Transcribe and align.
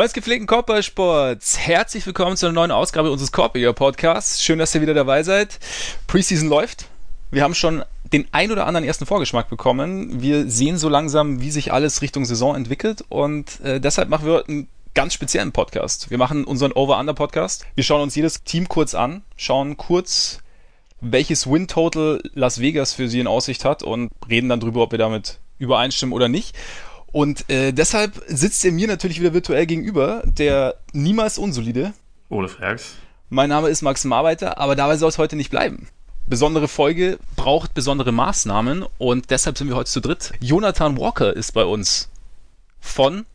Freunde 0.00 0.14
gepflegten 0.14 0.46
Korbballsports, 0.46 1.58
herzlich 1.58 2.06
willkommen 2.06 2.34
zu 2.34 2.46
einer 2.46 2.54
neuen 2.54 2.70
Ausgabe 2.70 3.10
unseres 3.10 3.32
Korbball 3.32 3.74
Podcasts. 3.74 4.42
Schön, 4.42 4.58
dass 4.58 4.74
ihr 4.74 4.80
wieder 4.80 4.94
dabei 4.94 5.22
seid. 5.22 5.58
Preseason 6.06 6.48
läuft. 6.48 6.86
Wir 7.30 7.42
haben 7.42 7.54
schon 7.54 7.84
den 8.10 8.26
ein 8.32 8.50
oder 8.50 8.64
anderen 8.64 8.86
ersten 8.86 9.04
Vorgeschmack 9.04 9.50
bekommen. 9.50 10.22
Wir 10.22 10.50
sehen 10.50 10.78
so 10.78 10.88
langsam, 10.88 11.42
wie 11.42 11.50
sich 11.50 11.74
alles 11.74 12.00
Richtung 12.00 12.24
Saison 12.24 12.56
entwickelt 12.56 13.04
und 13.10 13.60
äh, 13.60 13.78
deshalb 13.78 14.08
machen 14.08 14.24
wir 14.24 14.48
einen 14.48 14.68
ganz 14.94 15.12
speziellen 15.12 15.52
Podcast. 15.52 16.10
Wir 16.10 16.16
machen 16.16 16.44
unseren 16.44 16.72
Over-Under-Podcast. 16.72 17.66
Wir 17.74 17.84
schauen 17.84 18.00
uns 18.00 18.14
jedes 18.14 18.42
Team 18.42 18.68
kurz 18.68 18.94
an, 18.94 19.22
schauen 19.36 19.76
kurz, 19.76 20.38
welches 21.02 21.46
Win-Total 21.46 22.22
Las 22.32 22.58
Vegas 22.58 22.94
für 22.94 23.06
sie 23.06 23.20
in 23.20 23.26
Aussicht 23.26 23.66
hat 23.66 23.82
und 23.82 24.10
reden 24.30 24.48
dann 24.48 24.60
drüber, 24.60 24.80
ob 24.80 24.92
wir 24.92 24.98
damit 24.98 25.40
übereinstimmen 25.58 26.14
oder 26.14 26.30
nicht. 26.30 26.56
Und 27.12 27.48
äh, 27.50 27.72
deshalb 27.72 28.22
sitzt 28.26 28.64
er 28.64 28.72
mir 28.72 28.86
natürlich 28.86 29.20
wieder 29.20 29.34
virtuell 29.34 29.66
gegenüber, 29.66 30.22
der 30.24 30.76
niemals 30.92 31.38
unsolide. 31.38 31.92
Ole 32.28 32.48
Frags. 32.48 32.94
Mein 33.28 33.48
Name 33.48 33.68
ist 33.68 33.82
Max 33.82 34.04
Marbeiter, 34.04 34.58
aber 34.58 34.76
dabei 34.76 34.96
soll 34.96 35.08
es 35.08 35.18
heute 35.18 35.36
nicht 35.36 35.50
bleiben. 35.50 35.88
Besondere 36.28 36.68
Folge 36.68 37.18
braucht 37.34 37.74
besondere 37.74 38.12
Maßnahmen 38.12 38.84
und 38.98 39.30
deshalb 39.30 39.58
sind 39.58 39.68
wir 39.68 39.76
heute 39.76 39.90
zu 39.90 40.00
dritt. 40.00 40.32
Jonathan 40.40 40.96
Walker 40.98 41.34
ist 41.34 41.52
bei 41.52 41.64
uns 41.64 42.08
von 42.78 43.26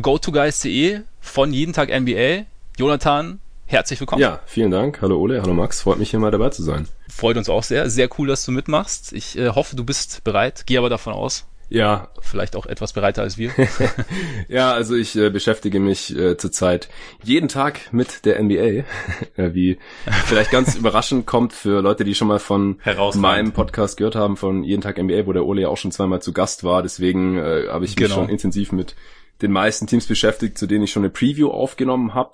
GoToGuys.de, 0.00 1.00
von 1.20 1.52
Jeden 1.52 1.72
Tag 1.72 1.90
NBA. 1.90 2.46
Jonathan, 2.76 3.40
herzlich 3.66 4.00
willkommen. 4.00 4.22
Ja, 4.22 4.40
vielen 4.46 4.70
Dank. 4.70 5.00
Hallo 5.02 5.18
Ole, 5.18 5.40
hallo 5.42 5.54
Max. 5.54 5.82
Freut 5.82 5.98
mich 5.98 6.10
hier 6.10 6.18
mal 6.18 6.30
dabei 6.32 6.50
zu 6.50 6.62
sein. 6.62 6.88
Freut 7.08 7.36
uns 7.36 7.48
auch 7.48 7.62
sehr. 7.62 7.88
Sehr 7.88 8.08
cool, 8.18 8.26
dass 8.26 8.44
du 8.44 8.50
mitmachst. 8.52 9.12
Ich 9.12 9.38
äh, 9.38 9.50
hoffe, 9.50 9.76
du 9.76 9.84
bist 9.84 10.24
bereit. 10.24 10.64
Gehe 10.66 10.78
aber 10.78 10.90
davon 10.90 11.12
aus. 11.12 11.46
Ja. 11.70 12.08
Vielleicht 12.20 12.56
auch 12.56 12.66
etwas 12.66 12.92
breiter 12.92 13.22
als 13.22 13.38
wir. 13.38 13.52
ja, 14.48 14.72
also 14.72 14.94
ich 14.94 15.16
äh, 15.16 15.30
beschäftige 15.30 15.80
mich 15.80 16.14
äh, 16.14 16.36
zurzeit 16.36 16.88
jeden 17.22 17.48
Tag 17.48 17.92
mit 17.92 18.24
der 18.24 18.42
NBA, 18.42 18.54
äh, 19.36 19.54
wie 19.54 19.78
vielleicht 20.26 20.50
ganz 20.50 20.74
überraschend 20.74 21.26
kommt 21.26 21.52
für 21.52 21.80
Leute, 21.80 22.04
die 22.04 22.14
schon 22.14 22.28
mal 22.28 22.40
von 22.40 22.80
meinem 23.14 23.52
Podcast 23.52 23.96
gehört 23.96 24.16
haben, 24.16 24.36
von 24.36 24.64
jeden 24.64 24.82
Tag 24.82 24.98
NBA, 24.98 25.26
wo 25.26 25.32
der 25.32 25.46
Ole 25.46 25.62
ja 25.62 25.68
auch 25.68 25.76
schon 25.76 25.92
zweimal 25.92 26.20
zu 26.20 26.32
Gast 26.32 26.64
war. 26.64 26.82
Deswegen 26.82 27.38
äh, 27.38 27.68
habe 27.68 27.84
ich 27.84 27.92
mich 27.92 27.96
genau. 27.96 28.16
schon 28.16 28.28
intensiv 28.28 28.72
mit 28.72 28.96
den 29.40 29.52
meisten 29.52 29.86
Teams 29.86 30.06
beschäftigt, 30.06 30.58
zu 30.58 30.66
denen 30.66 30.84
ich 30.84 30.90
schon 30.90 31.04
eine 31.04 31.10
Preview 31.10 31.50
aufgenommen 31.50 32.14
habe. 32.14 32.32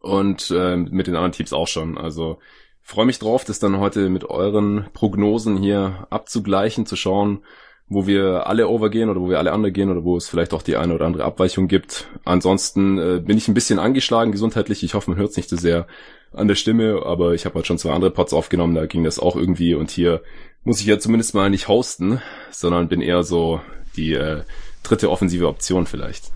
Und 0.00 0.50
äh, 0.50 0.76
mit 0.76 1.06
den 1.06 1.14
anderen 1.14 1.32
Teams 1.32 1.52
auch 1.52 1.68
schon. 1.68 1.96
Also 1.96 2.38
freue 2.82 3.06
mich 3.06 3.18
drauf, 3.18 3.44
das 3.44 3.58
dann 3.58 3.78
heute 3.78 4.10
mit 4.10 4.24
euren 4.24 4.86
Prognosen 4.92 5.56
hier 5.56 6.06
abzugleichen, 6.10 6.84
zu 6.84 6.96
schauen, 6.96 7.42
wo 7.88 8.06
wir 8.06 8.46
alle 8.46 8.68
overgehen 8.68 9.10
oder 9.10 9.20
wo 9.20 9.28
wir 9.28 9.38
alle 9.38 9.52
undergehen 9.52 9.90
oder 9.90 10.04
wo 10.04 10.16
es 10.16 10.28
vielleicht 10.28 10.54
auch 10.54 10.62
die 10.62 10.76
eine 10.76 10.94
oder 10.94 11.06
andere 11.06 11.24
Abweichung 11.24 11.68
gibt. 11.68 12.08
Ansonsten 12.24 12.98
äh, 12.98 13.20
bin 13.20 13.36
ich 13.36 13.48
ein 13.48 13.54
bisschen 13.54 13.78
angeschlagen 13.78 14.32
gesundheitlich. 14.32 14.82
Ich 14.82 14.94
hoffe, 14.94 15.10
man 15.10 15.18
hört 15.18 15.30
es 15.30 15.36
nicht 15.36 15.50
so 15.50 15.56
sehr 15.56 15.86
an 16.32 16.48
der 16.48 16.54
Stimme, 16.54 17.02
aber 17.04 17.34
ich 17.34 17.44
habe 17.44 17.56
halt 17.56 17.66
schon 17.66 17.78
zwei 17.78 17.92
andere 17.92 18.10
Pots 18.10 18.32
aufgenommen, 18.32 18.74
da 18.74 18.86
ging 18.86 19.04
das 19.04 19.18
auch 19.18 19.36
irgendwie 19.36 19.74
und 19.74 19.90
hier 19.90 20.22
muss 20.64 20.80
ich 20.80 20.86
ja 20.86 20.98
zumindest 20.98 21.34
mal 21.34 21.50
nicht 21.50 21.68
hosten, 21.68 22.20
sondern 22.50 22.88
bin 22.88 23.00
eher 23.00 23.22
so 23.22 23.60
die 23.96 24.14
äh, 24.14 24.42
dritte 24.82 25.10
offensive 25.10 25.46
Option 25.46 25.86
vielleicht. 25.86 26.32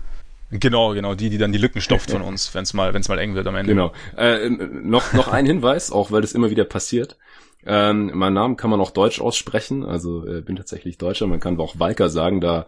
Genau, 0.51 0.93
genau, 0.93 1.13
die, 1.13 1.29
die 1.29 1.37
dann 1.37 1.51
die 1.51 1.59
Lücken 1.59 1.81
stopft 1.81 2.11
von 2.11 2.21
uns, 2.21 2.53
wenn 2.55 2.63
es 2.63 2.73
mal, 2.73 2.93
wenn's 2.93 3.09
mal 3.09 3.19
eng 3.19 3.35
wird 3.35 3.47
am 3.47 3.55
Ende. 3.55 3.73
Genau. 3.73 3.91
Äh, 4.17 4.49
noch, 4.49 5.13
noch 5.13 5.27
ein 5.27 5.45
Hinweis, 5.45 5.91
auch 5.91 6.11
weil 6.11 6.21
das 6.21 6.33
immer 6.33 6.49
wieder 6.49 6.63
passiert. 6.63 7.17
Ähm, 7.65 8.11
mein 8.13 8.33
Namen 8.33 8.57
kann 8.57 8.69
man 8.69 8.79
auch 8.79 8.91
deutsch 8.91 9.19
aussprechen, 9.19 9.83
also 9.83 10.25
äh, 10.25 10.41
bin 10.41 10.55
tatsächlich 10.55 10.97
Deutscher, 10.97 11.27
man 11.27 11.39
kann 11.39 11.59
auch 11.59 11.79
Walker 11.79 12.09
sagen, 12.09 12.39
da 12.39 12.65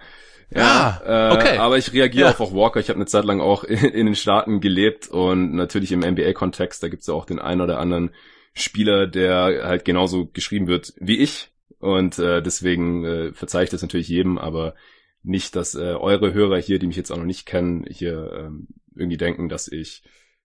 ja, 0.53 1.01
ah, 1.05 1.33
okay. 1.33 1.55
Äh, 1.55 1.59
aber 1.59 1.77
ich 1.77 1.93
reagiere 1.93 2.31
ja. 2.31 2.37
auf 2.37 2.53
Walker. 2.53 2.79
Ich 2.81 2.89
habe 2.89 2.97
eine 2.97 3.05
Zeit 3.05 3.23
lang 3.23 3.39
auch 3.39 3.63
in, 3.63 3.77
in, 3.77 4.05
den 4.05 4.15
Staaten 4.15 4.59
gelebt 4.59 5.07
und 5.07 5.53
natürlich 5.53 5.91
im 5.91 6.01
NBA-Kontext, 6.01 6.83
da 6.83 6.89
gibt's 6.89 7.07
ja 7.07 7.13
auch 7.13 7.25
den 7.25 7.39
einen 7.39 7.61
oder 7.61 7.79
anderen 7.79 8.11
Spieler, 8.53 9.07
der 9.07 9.63
halt 9.63 9.85
genauso 9.85 10.27
geschrieben 10.27 10.67
wird 10.67 10.93
wie 10.97 11.19
ich. 11.19 11.51
Und 11.79 12.19
äh, 12.19 12.43
deswegen 12.43 13.05
äh, 13.05 13.33
verzeihe 13.33 13.63
ich 13.63 13.69
das 13.69 13.81
natürlich 13.81 14.09
jedem, 14.09 14.37
aber 14.37 14.75
nicht, 15.23 15.55
dass 15.55 15.73
äh, 15.73 15.93
eure 15.93 16.33
Hörer 16.33 16.59
hier, 16.59 16.79
die 16.79 16.87
mich 16.87 16.97
jetzt 16.97 17.11
auch 17.11 17.17
noch 17.17 17.25
nicht 17.25 17.45
kennen, 17.45 17.85
hier 17.89 18.31
ähm, 18.33 18.67
irgendwie 18.95 19.17
denken, 19.17 19.49
dass 19.49 19.67
ich 19.67 20.03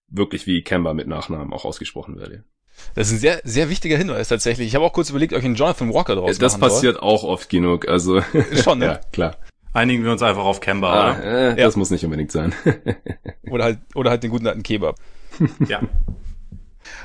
wirklich 0.09 0.47
wie 0.47 0.63
Kemba 0.63 0.95
mit 0.95 1.09
Nachnamen 1.09 1.53
auch 1.53 1.65
ausgesprochen 1.65 2.17
werde. 2.19 2.45
Das 2.95 3.09
ist 3.09 3.15
ein 3.15 3.19
sehr, 3.19 3.41
sehr 3.45 3.69
wichtiger 3.69 3.97
Hinweis 3.99 4.29
tatsächlich. 4.29 4.69
Ich 4.69 4.75
habe 4.75 4.85
auch 4.85 4.93
kurz 4.93 5.11
überlegt, 5.11 5.33
euch 5.33 5.45
einen 5.45 5.55
Jonathan 5.55 5.93
Walker 5.93 6.15
draus 6.15 6.39
Das 6.39 6.59
passiert 6.59 6.97
soll. 6.97 7.05
auch 7.05 7.25
oft 7.25 7.49
genug, 7.49 7.89
also. 7.89 8.23
Schon, 8.65 8.79
ne? 8.79 8.87
ja, 8.87 9.01
klar. 9.13 9.37
Einigen 9.73 10.05
wir 10.05 10.13
uns 10.13 10.23
einfach 10.23 10.45
auf 10.45 10.61
Kemba, 10.61 10.93
ah, 10.93 11.11
oder? 11.19 11.51
Äh, 11.51 11.57
das 11.57 11.75
ja. 11.75 11.79
muss 11.79 11.91
nicht 11.91 12.05
unbedingt 12.05 12.33
sein. 12.33 12.55
oder 13.51 13.65
halt, 13.65 13.79
oder 13.95 14.11
halt 14.11 14.23
den 14.23 14.31
guten 14.31 14.47
alten 14.47 14.63
Kebab. 14.63 14.97
ja. 15.69 15.83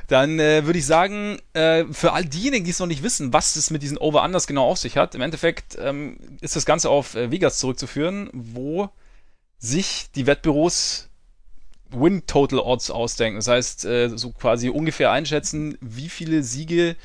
Dann 0.07 0.39
äh, 0.39 0.65
würde 0.65 0.79
ich 0.79 0.85
sagen, 0.85 1.39
äh, 1.53 1.83
für 1.91 2.13
all 2.13 2.23
diejenigen, 2.23 2.63
die 2.63 2.71
es 2.71 2.79
noch 2.79 2.87
nicht 2.87 3.03
wissen, 3.03 3.33
was 3.33 3.57
es 3.57 3.71
mit 3.71 3.83
diesen 3.83 3.97
Over-Unders 3.97 4.47
genau 4.47 4.65
auf 4.69 4.77
sich 4.77 4.95
hat, 4.95 5.15
im 5.15 5.21
Endeffekt 5.21 5.77
ähm, 5.81 6.17
ist 6.39 6.55
das 6.55 6.65
Ganze 6.65 6.89
auf 6.89 7.15
äh, 7.15 7.31
Vegas 7.31 7.59
zurückzuführen, 7.59 8.29
wo 8.31 8.89
sich 9.57 10.07
die 10.15 10.25
Wettbüros 10.25 11.09
Win-Total-Odds 11.91 12.91
ausdenken. 12.91 13.37
Das 13.37 13.47
heißt, 13.47 13.85
äh, 13.85 14.09
so 14.15 14.31
quasi 14.31 14.69
ungefähr 14.69 15.11
einschätzen, 15.11 15.77
wie 15.81 16.09
viele 16.09 16.43
Siege 16.43 16.95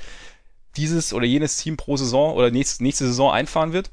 dieses 0.77 1.13
oder 1.13 1.27
jenes 1.27 1.57
Team 1.57 1.77
pro 1.77 1.97
Saison 1.97 2.35
oder 2.35 2.51
nächste, 2.51 2.83
nächste 2.83 3.07
Saison 3.07 3.33
einfahren 3.33 3.73
wird. 3.73 3.91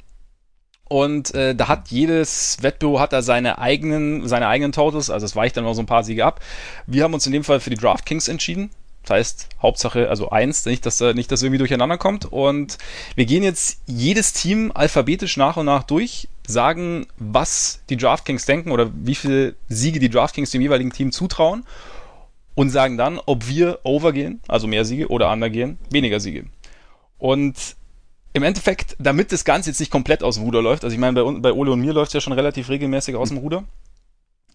Und 0.90 1.34
äh, 1.34 1.56
da 1.56 1.70
hat 1.70 1.90
jedes 1.90 2.58
Wettbüro 2.62 3.00
hat 3.00 3.14
da 3.14 3.22
seine 3.22 3.58
eigenen, 3.58 4.28
seine 4.28 4.48
eigenen 4.48 4.74
Totals, 4.74 5.09
also 5.09 5.26
es 5.26 5.36
weicht 5.36 5.58
dann 5.58 5.64
noch 5.64 5.74
so 5.74 5.81
ein 5.81 5.88
paar 5.88 6.04
Siege 6.04 6.26
ab. 6.26 6.40
Wir 6.86 7.04
haben 7.04 7.14
uns 7.14 7.25
in 7.25 7.31
dem 7.31 7.44
Fall 7.44 7.60
für 7.60 7.70
die 7.70 7.78
DraftKings 7.78 8.28
entschieden. 8.28 8.70
Das 9.04 9.12
heißt, 9.12 9.50
Hauptsache, 9.62 10.10
also 10.10 10.30
eins, 10.30 10.66
nicht, 10.66 10.86
dass 10.86 10.98
da 10.98 11.14
nicht, 11.14 11.31
dass 11.31 11.42
irgendwie 11.42 11.58
durcheinander 11.58 11.98
kommt. 11.98 12.25
Und 12.25 12.78
wir 13.16 13.25
gehen 13.25 13.44
jetzt 13.44 13.81
jedes 13.86 14.34
Team 14.34 14.72
alphabetisch 14.74 15.36
nach 15.36 15.58
und 15.58 15.66
nach 15.66 15.84
durch, 15.84 16.30
sagen, 16.48 17.08
was 17.18 17.81
die 17.90 17.98
DraftKings 17.98 18.46
denken 18.46 18.72
oder 18.72 18.92
wie 18.94 19.16
viele 19.16 19.56
Siege 19.70 20.00
die 20.00 20.09
DraftKings 20.09 20.52
dem 20.52 20.62
jeweiligen 20.62 20.92
Team 20.92 21.12
zutrauen 21.12 21.66
und 22.56 22.70
sagen 22.70 22.98
dann, 22.98 23.20
ob 23.26 23.48
wir 23.48 23.80
overgehen, 23.84 24.42
also 24.48 24.68
mehr 24.68 24.86
Siege, 24.86 25.08
oder 25.08 25.31
undergehen, 25.31 25.78
weniger 25.90 26.20
Siege. 26.20 26.46
Und 27.18 27.76
im 28.34 28.44
Endeffekt, 28.44 28.96
damit 29.00 29.31
das 29.31 29.46
Ganze 29.46 29.70
jetzt 29.70 29.80
nicht 29.80 29.92
komplett 29.92 30.24
aus 30.24 30.36
dem 30.36 30.44
Ruder 30.44 30.62
läuft, 30.62 30.84
also 30.84 30.94
ich 30.94 31.00
meine, 31.00 31.24
bei, 31.24 31.31
bei 31.40 31.54
Ole 31.54 31.72
und 31.72 31.81
mir 31.81 31.94
läuft 31.94 32.09
es 32.09 32.14
ja 32.14 32.22
schon 32.22 32.34
relativ 32.34 32.70
regelmäßig 32.70 33.16
aus 33.16 33.30
dem 33.30 33.38
Ruder, 33.38 33.64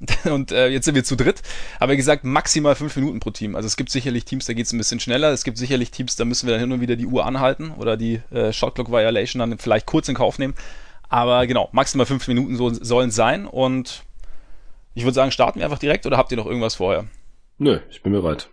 Und 0.25 0.53
äh, 0.53 0.69
jetzt 0.69 0.84
sind 0.84 0.94
wir 0.94 1.05
zu 1.05 1.16
dritt. 1.16 1.43
Aber 1.81 1.93
wie 1.93 1.97
gesagt, 1.97 2.25
maximal 2.25 2.75
fünf 2.75 2.94
Minuten 2.97 3.20
pro 3.20 3.31
Team. 3.31 3.56
Also 3.56 3.66
es 3.66 3.76
gibt 3.76 3.91
sicherlich 3.91 4.25
Teams, 4.25 4.47
da 4.47 4.53
geht 4.53 4.66
es 4.66 4.72
ein 4.72 4.78
bisschen 4.78 5.00
schneller. 5.00 5.32
Es 5.32 5.44
gibt 5.44 5.59
sicherlich 5.59 5.91
Teams, 5.91 6.16
da 6.16 6.25
müssen 6.25 6.47
wir 6.47 6.53
dann 6.53 6.60
hin 6.60 6.72
und 6.72 6.81
wieder 6.81 6.97
die 6.97 7.06
Uhr 7.06 7.26
anhalten 7.26 7.72
oder 7.76 7.97
die 7.97 8.20
äh, 8.31 8.53
Shotclock 8.53 8.91
Violation 8.91 9.41
dann 9.41 9.59
vielleicht 9.59 9.87
kurz 9.87 10.09
in 10.09 10.15
Kauf 10.15 10.38
nehmen. 10.38 10.55
Aber 11.08 11.46
genau, 11.46 11.69
maximal 11.72 12.06
fünf 12.06 12.26
Minuten 12.28 12.56
so, 12.56 12.72
sollen 12.72 13.10
sein. 13.10 13.46
Und 13.46 14.04
ich 14.94 15.04
würde 15.04 15.14
sagen, 15.14 15.30
starten 15.30 15.60
wir 15.60 15.64
einfach 15.64 15.78
direkt 15.78 16.06
oder 16.06 16.16
habt 16.16 16.30
ihr 16.30 16.36
noch 16.36 16.46
irgendwas 16.46 16.76
vorher? 16.76 17.06
Nö, 17.58 17.80
ich 17.91 18.02
bin 18.02 18.12
bereit. 18.12 18.48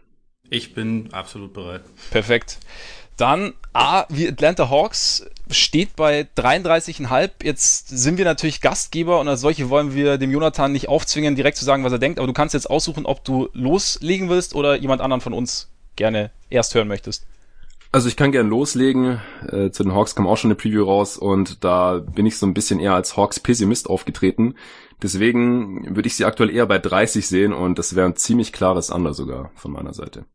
Ich 0.50 0.74
bin 0.74 1.10
absolut 1.12 1.54
bereit. 1.54 1.82
Perfekt. 2.12 2.60
Dann 3.18 3.54
A, 3.74 4.06
wie 4.10 4.28
Atlanta 4.28 4.70
Hawks 4.70 5.26
steht 5.50 5.96
bei 5.96 6.28
33,5. 6.38 7.32
Jetzt 7.44 7.88
sind 7.88 8.18
wir 8.18 8.26
natürlich 8.26 8.62
Gastgeber 8.62 9.20
und 9.20 9.28
als 9.28 9.42
solche 9.42 9.70
wollen 9.70 9.94
wir 9.94 10.18
dem 10.18 10.32
Jonathan 10.32 10.72
nicht 10.72 10.90
aufzwingen, 10.90 11.36
direkt 11.36 11.58
zu 11.58 11.66
sagen, 11.66 11.84
was 11.84 11.94
er 11.94 12.00
denkt. 12.00 12.20
Aber 12.20 12.28
du 12.28 12.34
kannst 12.34 12.54
jetzt 12.54 12.70
aussuchen, 12.70 13.06
ob 13.06 13.24
du 13.24 13.50
loslegen 13.54 14.30
willst 14.30 14.54
oder 14.54 14.76
jemand 14.76 15.02
anderen 15.02 15.22
von 15.22 15.34
uns 15.34 15.70
gerne 15.96 16.32
erst 16.50 16.76
hören 16.76 16.88
möchtest. 16.88 17.26
Also 17.96 18.10
ich 18.10 18.18
kann 18.18 18.34
gern 18.34 18.50
loslegen. 18.50 19.22
Äh, 19.48 19.72
zu 19.72 19.84
den 19.84 19.96
Hawks 19.96 20.16
kam 20.16 20.28
auch 20.28 20.36
schon 20.36 20.50
eine 20.50 20.56
Preview 20.56 20.84
raus 20.84 21.16
und 21.18 21.64
da 21.64 22.00
bin 22.00 22.26
ich 22.26 22.38
so 22.38 22.46
ein 22.46 22.54
bisschen 22.54 22.82
eher 22.82 22.94
als 22.94 23.16
Hawks 23.16 23.40
Pessimist 23.40 23.90
aufgetreten. 23.90 24.56
Deswegen 25.02 25.96
würde 25.96 26.08
ich 26.08 26.18
sie 26.18 26.26
aktuell 26.26 26.50
eher 26.50 26.66
bei 26.66 26.78
30 26.78 27.26
sehen 27.26 27.54
und 27.54 27.80
das 27.80 27.96
wäre 27.96 28.06
ein 28.06 28.18
ziemlich 28.18 28.52
klares 28.52 28.90
Under 28.90 29.14
sogar 29.14 29.52
von 29.56 29.72
meiner 29.72 29.94
Seite. 29.94 30.26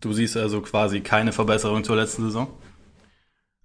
Du 0.00 0.12
siehst 0.12 0.36
also 0.36 0.60
quasi 0.60 1.00
keine 1.00 1.32
Verbesserung 1.32 1.82
zur 1.82 1.96
letzten 1.96 2.22
Saison? 2.22 2.46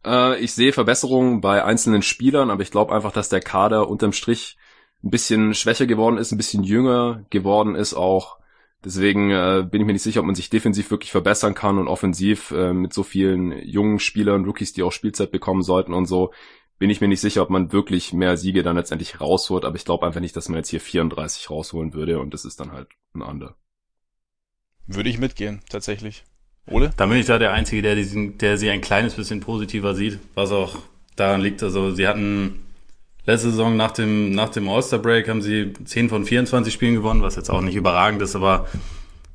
Äh, 0.03 0.39
ich 0.39 0.53
sehe 0.53 0.73
Verbesserungen 0.73 1.39
bei 1.39 1.63
einzelnen 1.63 2.01
Spielern, 2.01 2.49
aber 2.49 2.63
ich 2.63 2.71
glaube 2.71 2.91
einfach, 2.95 3.11
dass 3.11 3.29
der 3.29 3.41
Kader 3.41 3.87
unterm 3.87 4.13
Strich 4.13 4.57
ein 5.03 5.11
bisschen 5.11 5.53
schwächer 5.53 5.85
geworden 5.85 6.17
ist, 6.17 6.31
ein 6.31 6.37
bisschen 6.37 6.63
jünger 6.63 7.23
geworden 7.29 7.75
ist 7.75 7.93
auch. 7.93 8.39
Deswegen 8.83 9.31
äh, 9.31 9.65
bin 9.69 9.81
ich 9.81 9.87
mir 9.87 9.93
nicht 9.93 10.03
sicher, 10.03 10.19
ob 10.19 10.25
man 10.25 10.35
sich 10.35 10.49
defensiv 10.49 10.91
wirklich 10.91 11.11
verbessern 11.11 11.55
kann 11.55 11.79
und 11.79 11.87
offensiv 11.87 12.51
äh, 12.51 12.73
mit 12.73 12.93
so 12.93 13.03
vielen 13.03 13.51
jungen 13.63 13.99
Spielern, 13.99 14.45
Rookies, 14.45 14.73
die 14.73 14.83
auch 14.83 14.91
Spielzeit 14.91 15.31
bekommen 15.31 15.63
sollten 15.63 15.93
und 15.93 16.05
so, 16.05 16.31
bin 16.77 16.91
ich 16.91 17.01
mir 17.01 17.07
nicht 17.07 17.21
sicher, 17.21 17.41
ob 17.41 17.49
man 17.49 17.71
wirklich 17.71 18.13
mehr 18.13 18.37
Siege 18.37 18.61
dann 18.61 18.75
letztendlich 18.75 19.19
rausholt. 19.19 19.65
Aber 19.65 19.75
ich 19.75 19.85
glaube 19.85 20.05
einfach 20.05 20.21
nicht, 20.21 20.35
dass 20.35 20.47
man 20.47 20.57
jetzt 20.57 20.69
hier 20.69 20.79
34 20.79 21.49
rausholen 21.49 21.93
würde 21.93 22.19
und 22.19 22.33
das 22.33 22.45
ist 22.45 22.59
dann 22.59 22.71
halt 22.71 22.87
ein 23.15 23.21
Under. 23.21 23.55
Würde 24.85 25.09
ich 25.09 25.17
mitgehen, 25.17 25.61
tatsächlich. 25.69 26.23
Ole? 26.67 26.91
Dann 26.97 27.09
bin 27.09 27.17
ich 27.17 27.25
da 27.25 27.39
der 27.39 27.53
Einzige, 27.53 27.81
der, 27.81 27.95
diesen, 27.95 28.37
der 28.37 28.57
sie 28.57 28.69
ein 28.69 28.81
kleines 28.81 29.15
bisschen 29.15 29.39
positiver 29.39 29.95
sieht, 29.95 30.19
was 30.35 30.51
auch 30.51 30.77
daran 31.15 31.41
liegt. 31.41 31.63
Also 31.63 31.91
sie 31.91 32.07
hatten 32.07 32.66
letzte 33.27 33.51
Saison 33.51 33.77
nach 33.77 33.91
dem, 33.91 34.31
nach 34.31 34.49
dem 34.49 34.67
All-Star-Break 34.67 35.29
haben 35.29 35.41
sie 35.41 35.73
10 35.73 36.09
von 36.09 36.25
24 36.25 36.73
Spielen 36.73 36.95
gewonnen, 36.95 37.21
was 37.21 37.35
jetzt 37.35 37.51
auch 37.51 37.61
nicht 37.61 37.75
überragend 37.75 38.21
ist, 38.21 38.35
aber 38.35 38.67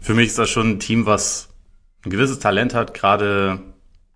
für 0.00 0.14
mich 0.14 0.28
ist 0.28 0.38
das 0.38 0.50
schon 0.50 0.70
ein 0.70 0.80
Team, 0.80 1.06
was 1.06 1.50
ein 2.04 2.10
gewisses 2.10 2.40
Talent 2.40 2.74
hat, 2.74 2.94
gerade 2.94 3.60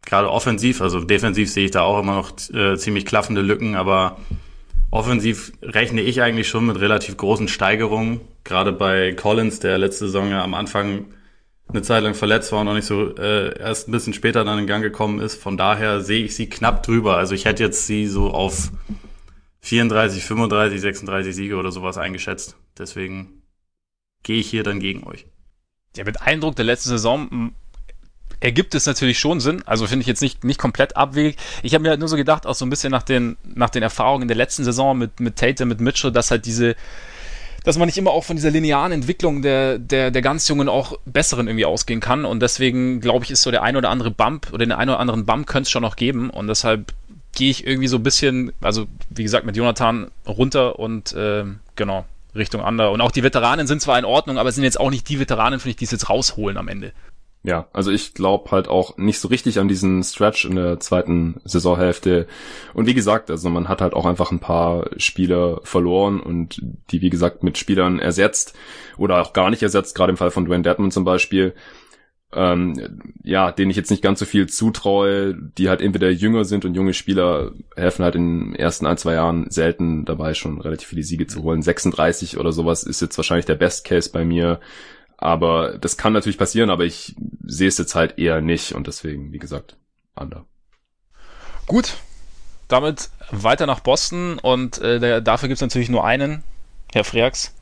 gerade 0.05 0.31
offensiv, 0.31 0.81
also 0.81 1.01
defensiv 1.01 1.51
sehe 1.51 1.67
ich 1.67 1.73
da 1.73 1.83
auch 1.83 2.01
immer 2.01 2.15
noch 2.15 2.33
äh, 2.55 2.77
ziemlich 2.77 3.05
klaffende 3.05 3.43
Lücken, 3.43 3.75
aber 3.75 4.19
offensiv 4.91 5.53
rechne 5.63 6.01
ich 6.01 6.23
eigentlich 6.23 6.49
schon 6.49 6.67
mit 6.67 6.81
relativ 6.81 7.17
großen 7.17 7.49
Steigerungen. 7.49 8.21
Gerade 8.45 8.73
bei 8.73 9.13
Collins, 9.13 9.59
der 9.59 9.79
letzte 9.79 10.07
Saison 10.07 10.31
ja 10.31 10.43
am 10.43 10.55
Anfang 10.55 11.07
eine 11.69 11.83
Zeit 11.83 12.05
lang 12.05 12.15
verletzt 12.15 12.53
war 12.53 12.61
und 12.61 12.67
noch 12.67 12.75
nicht 12.75 12.87
so 12.87 13.17
äh, 13.17 13.59
erst 13.59 13.89
ein 13.89 13.93
bisschen 13.93 14.15
später 14.15 14.45
dann 14.45 14.61
in 14.61 14.69
Gang 14.69 14.83
gekommen 14.83 15.19
ist. 15.19 15.43
Von 15.43 15.57
daher 15.57 16.01
sehe 16.01 16.25
ich 16.25 16.37
sie 16.37 16.49
knapp 16.49 16.85
drüber. 16.85 17.17
Also 17.17 17.35
ich 17.35 17.45
hätte 17.45 17.65
jetzt 17.65 17.89
sie 17.89 18.07
so 18.07 18.31
auf 18.31 18.71
34, 19.67 20.25
35, 20.25 20.81
36 20.81 21.35
Siege 21.35 21.57
oder 21.57 21.73
sowas 21.73 21.99
eingeschätzt. 21.99 22.57
Deswegen 22.79 23.43
gehe 24.23 24.39
ich 24.39 24.49
hier 24.49 24.63
dann 24.63 24.79
gegen 24.79 25.05
euch. 25.05 25.27
Ja, 25.97 26.05
mit 26.05 26.23
Eindruck 26.23 26.55
der 26.55 26.65
letzten 26.65 26.91
Saison 26.91 27.53
ergibt 28.39 28.77
es 28.77 28.87
natürlich 28.87 29.19
schon 29.19 29.41
Sinn. 29.41 29.65
Also 29.67 29.89
finde 29.89 30.03
ich 30.03 30.07
jetzt 30.07 30.23
nicht, 30.23 30.45
nicht 30.45 30.61
komplett 30.61 30.97
abwegig. 30.97 31.37
Ich 31.65 31.75
habe 31.75 31.83
mir 31.83 31.89
halt 31.89 31.99
nur 31.99 32.09
so 32.09 32.17
gedacht, 32.17 32.47
auch 32.47 32.55
so 32.55 32.65
ein 32.65 32.71
bisschen 32.71 32.93
nach 32.93 33.03
den, 33.03 33.39
nach 33.43 33.71
den 33.71 33.83
Erfahrungen 33.83 34.29
der 34.29 34.37
letzten 34.37 34.63
Saison 34.63 34.97
mit, 34.97 35.19
mit 35.19 35.35
Tate, 35.35 35.65
mit 35.65 35.81
Mitchell, 35.81 36.13
dass 36.13 36.31
halt 36.31 36.47
diese, 36.47 36.77
dass 37.65 37.77
man 37.77 37.87
nicht 37.87 37.99
immer 37.99 38.13
auch 38.13 38.23
von 38.23 38.37
dieser 38.37 38.53
linearen 38.53 38.93
Entwicklung 38.93 39.43
der, 39.43 39.81
der, 39.81 40.13
der 40.13 40.23
ganz 40.23 40.47
Jungen 40.47 40.69
auch 40.69 40.97
besseren 41.07 41.49
irgendwie 41.49 41.65
ausgehen 41.65 41.99
kann. 41.99 42.25
Und 42.25 42.41
deswegen 42.41 43.01
glaube 43.01 43.25
ich, 43.25 43.33
ist 43.33 43.43
so 43.43 43.51
der 43.51 43.65
ein 43.65 43.77
oder 43.77 43.91
andere 43.91 44.13
Bump 44.13 44.51
oder 44.51 44.65
den 44.65 44.71
ein 44.71 44.89
oder 44.89 45.01
anderen 45.01 45.27
Bump 45.27 45.49
könnte 45.49 45.67
es 45.67 45.71
schon 45.73 45.83
noch 45.83 45.97
geben. 45.97 46.31
Und 46.31 46.47
deshalb 46.47 46.93
gehe 47.37 47.51
ich 47.51 47.67
irgendwie 47.67 47.87
so 47.87 47.97
ein 47.97 48.03
bisschen, 48.03 48.53
also 48.61 48.87
wie 49.11 49.23
gesagt, 49.23 49.47
mit 49.47 49.57
Jonathan 49.57 50.11
runter 50.27 50.79
und 50.79 51.13
äh, 51.13 51.45
genau, 51.77 52.05
Richtung 52.35 52.63
Under. 52.63 52.91
Und 52.91 53.01
auch 53.01 53.13
die 53.13 53.23
Veteranen 53.23 53.67
sind 53.67 53.81
zwar 53.81 53.99
in 53.99 54.05
Ordnung, 54.05 54.39
aber 54.39 54.51
sind 54.51 54.65
jetzt 54.65 54.81
auch 54.81 54.91
nicht 54.91 55.09
die 55.09 55.21
Veteranen, 55.21 55.61
finde 55.61 55.71
ich, 55.71 55.77
die 55.77 55.85
es 55.85 55.91
jetzt 55.93 56.09
rausholen 56.11 56.57
am 56.57 56.67
Ende. 56.67 56.93
Ja, 57.43 57.69
also 57.73 57.93
ich 57.93 58.13
glaube 58.13 58.51
halt 58.51 58.67
auch 58.67 58.97
nicht 58.97 59.21
so 59.21 59.29
richtig 59.29 59.61
an 59.61 59.69
diesen 59.69 60.03
Stretch 60.03 60.45
in 60.45 60.57
der 60.57 60.81
zweiten 60.81 61.41
Saisonhälfte. 61.45 62.27
Und 62.75 62.87
wie 62.87 62.95
gesagt, 62.95 63.31
also 63.31 63.49
man 63.51 63.69
hat 63.69 63.81
halt 63.81 63.95
auch 63.95 64.05
einfach 64.05 64.33
ein 64.33 64.41
paar 64.41 64.91
Spieler 64.97 65.61
verloren 65.63 66.19
und 66.19 66.61
die, 66.91 67.03
wie 67.03 67.11
gesagt, 67.11 67.45
mit 67.45 67.57
Spielern 67.57 68.01
ersetzt 68.01 68.55
oder 68.97 69.23
auch 69.23 69.33
gar 69.33 69.51
nicht 69.51 69.63
ersetzt, 69.63 69.95
gerade 69.95 70.11
im 70.11 70.17
Fall 70.17 70.33
von 70.33 70.45
Dwayne 70.45 70.65
Dedman 70.65 70.91
zum 70.91 71.05
Beispiel. 71.05 71.55
Ähm, 72.33 73.15
ja, 73.23 73.53
denen 73.53 73.71
ich 73.71 73.77
jetzt 73.77 73.91
nicht 73.91 74.03
ganz 74.03 74.19
so 74.19 74.25
viel 74.25 74.49
zutraue, 74.49 75.35
die 75.35 75.69
halt 75.69 75.81
entweder 75.81 76.11
jünger 76.11 76.45
sind 76.45 76.65
und 76.65 76.75
junge 76.75 76.93
Spieler 76.93 77.53
helfen 77.77 78.05
halt 78.05 78.17
in 78.17 78.51
den 78.51 78.55
ersten 78.57 78.85
ein, 78.85 78.99
zwei 78.99 79.15
Jahren 79.15 79.49
selten 79.51 80.05
dabei, 80.05 80.35
schon 80.35 80.61
relativ 80.61 80.89
viele 80.89 81.05
Siege 81.05 81.27
zu 81.27 81.43
holen. 81.43 81.63
36 81.63 82.37
oder 82.37 82.53
sowas 82.53 82.83
ist 82.83 83.01
jetzt 83.01 83.17
wahrscheinlich 83.17 83.47
der 83.47 83.55
Best 83.55 83.85
Case 83.85 84.11
bei 84.13 84.25
mir. 84.25 84.61
Aber 85.17 85.79
das 85.79 85.97
kann 85.97 86.13
natürlich 86.13 86.37
passieren, 86.37 86.69
aber 86.69 86.85
ich 86.85 87.15
sehe 87.45 87.69
es 87.69 87.79
jetzt 87.79 87.95
halt 87.95 88.19
eher 88.19 88.41
nicht 88.41 88.73
und 88.73 88.87
deswegen, 88.87 89.33
wie 89.33 89.39
gesagt, 89.39 89.77
under. 90.15 90.45
Gut, 91.67 91.97
damit 92.69 93.09
weiter 93.31 93.67
nach 93.67 93.81
Boston 93.81 94.39
und 94.39 94.79
äh, 94.79 95.01
der, 95.01 95.21
dafür 95.21 95.49
gibt 95.49 95.57
es 95.57 95.63
natürlich 95.63 95.89
nur 95.89 96.05
einen, 96.05 96.43
Herr 96.93 97.05
Freaks. 97.05 97.55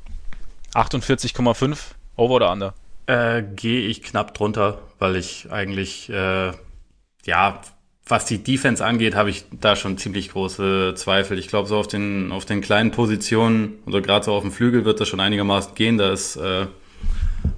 48,5, 0.74 1.78
over 2.16 2.34
oder 2.34 2.50
under? 2.50 2.74
Äh, 3.06 3.42
Gehe 3.54 3.86
ich 3.86 4.02
knapp 4.02 4.34
drunter, 4.34 4.80
weil 4.98 5.16
ich 5.16 5.50
eigentlich, 5.50 6.08
äh, 6.10 6.52
ja, 7.24 7.60
was 8.06 8.26
die 8.26 8.42
Defense 8.42 8.84
angeht, 8.84 9.14
habe 9.14 9.30
ich 9.30 9.44
da 9.50 9.76
schon 9.76 9.96
ziemlich 9.96 10.30
große 10.30 10.94
Zweifel. 10.94 11.38
Ich 11.38 11.48
glaube, 11.48 11.68
so 11.68 11.78
auf 11.78 11.86
den, 11.86 12.32
auf 12.32 12.44
den 12.44 12.60
kleinen 12.60 12.90
Positionen, 12.90 13.78
oder 13.86 14.00
gerade 14.02 14.24
so 14.26 14.32
auf 14.32 14.42
dem 14.42 14.52
Flügel 14.52 14.84
wird 14.84 15.00
das 15.00 15.08
schon 15.08 15.20
einigermaßen 15.20 15.74
gehen. 15.74 15.96
Da 15.98 16.12
ist 16.12 16.36
äh, 16.36 16.66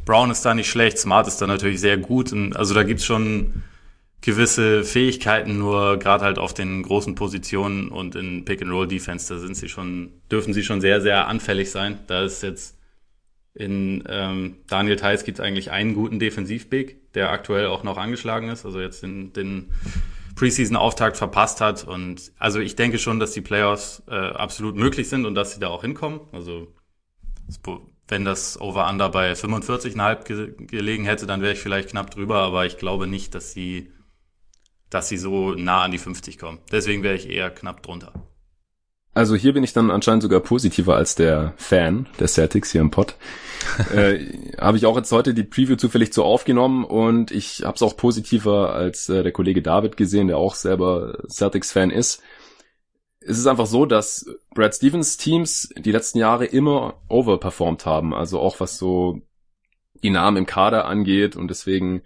Brown 0.05 0.31
ist 0.31 0.43
da 0.45 0.55
nicht 0.55 0.71
schlecht, 0.71 0.99
Smart 0.99 1.27
ist 1.27 1.39
da 1.43 1.47
natürlich 1.47 1.81
sehr 1.81 1.97
gut. 1.97 2.33
Und 2.33 2.57
also 2.57 2.75
da 2.75 2.85
gibt's 2.85 3.05
schon 3.05 3.63
gewisse 4.21 4.85
Fähigkeiten, 4.85 5.59
nur 5.59 5.99
gerade 5.99 6.25
halt 6.25 6.39
auf 6.39 6.55
den 6.55 6.83
großen 6.83 7.15
Positionen 7.15 7.89
und 7.89 8.17
in 8.17 8.45
Pick-and-Roll-Defense, 8.45 9.33
da 9.33 9.39
sind 9.39 9.57
sie 9.57 9.69
schon, 9.69 10.13
dürfen 10.31 10.53
sie 10.53 10.65
schon 10.65 10.81
sehr, 10.81 11.01
sehr 11.01 11.29
anfällig 11.29 11.71
sein. 11.71 11.99
Da 12.07 12.25
ist 12.25 12.43
jetzt 12.43 12.77
in 13.57 14.05
ähm, 14.09 14.59
Daniel 14.69 14.97
Theiss 14.97 15.25
gibt 15.25 15.39
es 15.39 15.45
eigentlich 15.45 15.71
einen 15.71 15.95
guten 15.95 16.19
Defensiv-Big, 16.19 17.13
der 17.15 17.31
aktuell 17.31 17.67
auch 17.67 17.85
noch 17.85 17.97
angeschlagen 17.97 18.51
ist, 18.51 18.67
also 18.67 18.81
jetzt 18.81 19.03
den, 19.03 19.33
den 19.33 19.73
Preseason-Auftakt 20.35 21.17
verpasst 21.17 21.63
hat. 21.63 21.85
Und 21.85 22.33
also 22.39 22.61
ich 22.61 22.77
denke 22.77 22.99
schon, 22.99 23.19
dass 23.19 23.33
die 23.33 23.41
Playoffs 23.41 24.03
äh, 24.09 24.15
absolut 24.15 24.77
möglich 24.77 25.09
sind 25.09 25.25
und 25.25 25.35
dass 25.35 25.55
sie 25.55 25.61
da 25.61 25.69
auch 25.69 25.81
hinkommen. 25.81 26.21
Also 26.33 26.69
wenn 28.09 28.25
das 28.27 28.61
Over-Under 28.61 29.09
bei 29.09 29.33
45,5 29.33 30.25
ge 30.25 30.67
gelegen 30.67 31.05
hätte, 31.05 31.27
dann 31.27 31.41
wäre 31.41 31.55
ich 31.55 31.61
vielleicht 31.61 31.89
knapp 31.89 32.11
drüber, 32.11 32.41
aber 32.41 32.67
ich 32.67 32.77
glaube 32.77 33.07
nicht, 33.07 33.35
dass 33.35 33.53
sie, 33.53 33.91
dass 34.91 35.09
sie 35.09 35.17
so 35.17 35.53
nah 35.53 35.83
an 35.83 35.93
die 35.93 35.99
50 35.99 36.39
kommen. 36.39 36.59
Deswegen 36.71 37.03
wäre 37.03 37.15
ich 37.15 37.31
eher 37.31 37.51
knapp 37.51 37.83
drunter. 37.83 38.13
Also 39.17 39.35
hier 39.35 39.55
bin 39.55 39.65
ich 39.65 39.73
dann 39.73 39.91
anscheinend 39.91 40.23
sogar 40.23 40.41
positiver 40.41 40.95
als 40.95 41.15
der 41.15 41.55
Fan 41.57 42.07
der 42.21 42.29
Celtics 42.29 42.73
hier 42.73 42.83
im 42.83 42.91
Pod. 42.91 43.15
äh, 43.95 44.27
habe 44.61 44.77
ich 44.77 44.85
auch 44.85 44.97
jetzt 44.97 45.11
heute 45.11 45.33
die 45.33 45.43
Preview 45.43 45.77
zufällig 45.77 46.13
so 46.13 46.23
aufgenommen 46.23 46.85
und 46.85 47.31
ich 47.31 47.63
habe 47.65 47.75
es 47.75 47.83
auch 47.83 47.97
positiver 47.97 48.75
als 48.75 49.09
äh, 49.09 49.23
der 49.23 49.33
Kollege 49.33 49.63
David 49.63 49.97
gesehen, 49.97 50.29
der 50.29 50.37
auch 50.37 50.55
selber 50.55 51.19
Celtics-Fan 51.29 51.91
ist 51.91 52.23
es 53.29 53.39
ist 53.39 53.47
einfach 53.47 53.67
so, 53.67 53.87
dass 53.87 54.27
Brad 54.55 54.75
Stevens 54.75 55.17
Teams 55.17 55.71
die 55.77 55.91
letzten 55.91 56.19
Jahre 56.19 56.45
immer 56.47 57.03
overperformed 57.09 57.85
haben. 57.85 58.15
Also 58.15 58.39
auch 58.39 58.61
was 58.61 58.79
so 58.79 59.21
die 60.03 60.11
Namen 60.11 60.37
im 60.37 60.47
Kader 60.47 60.85
angeht 60.85 61.35
und 61.35 61.49
deswegen 61.49 62.03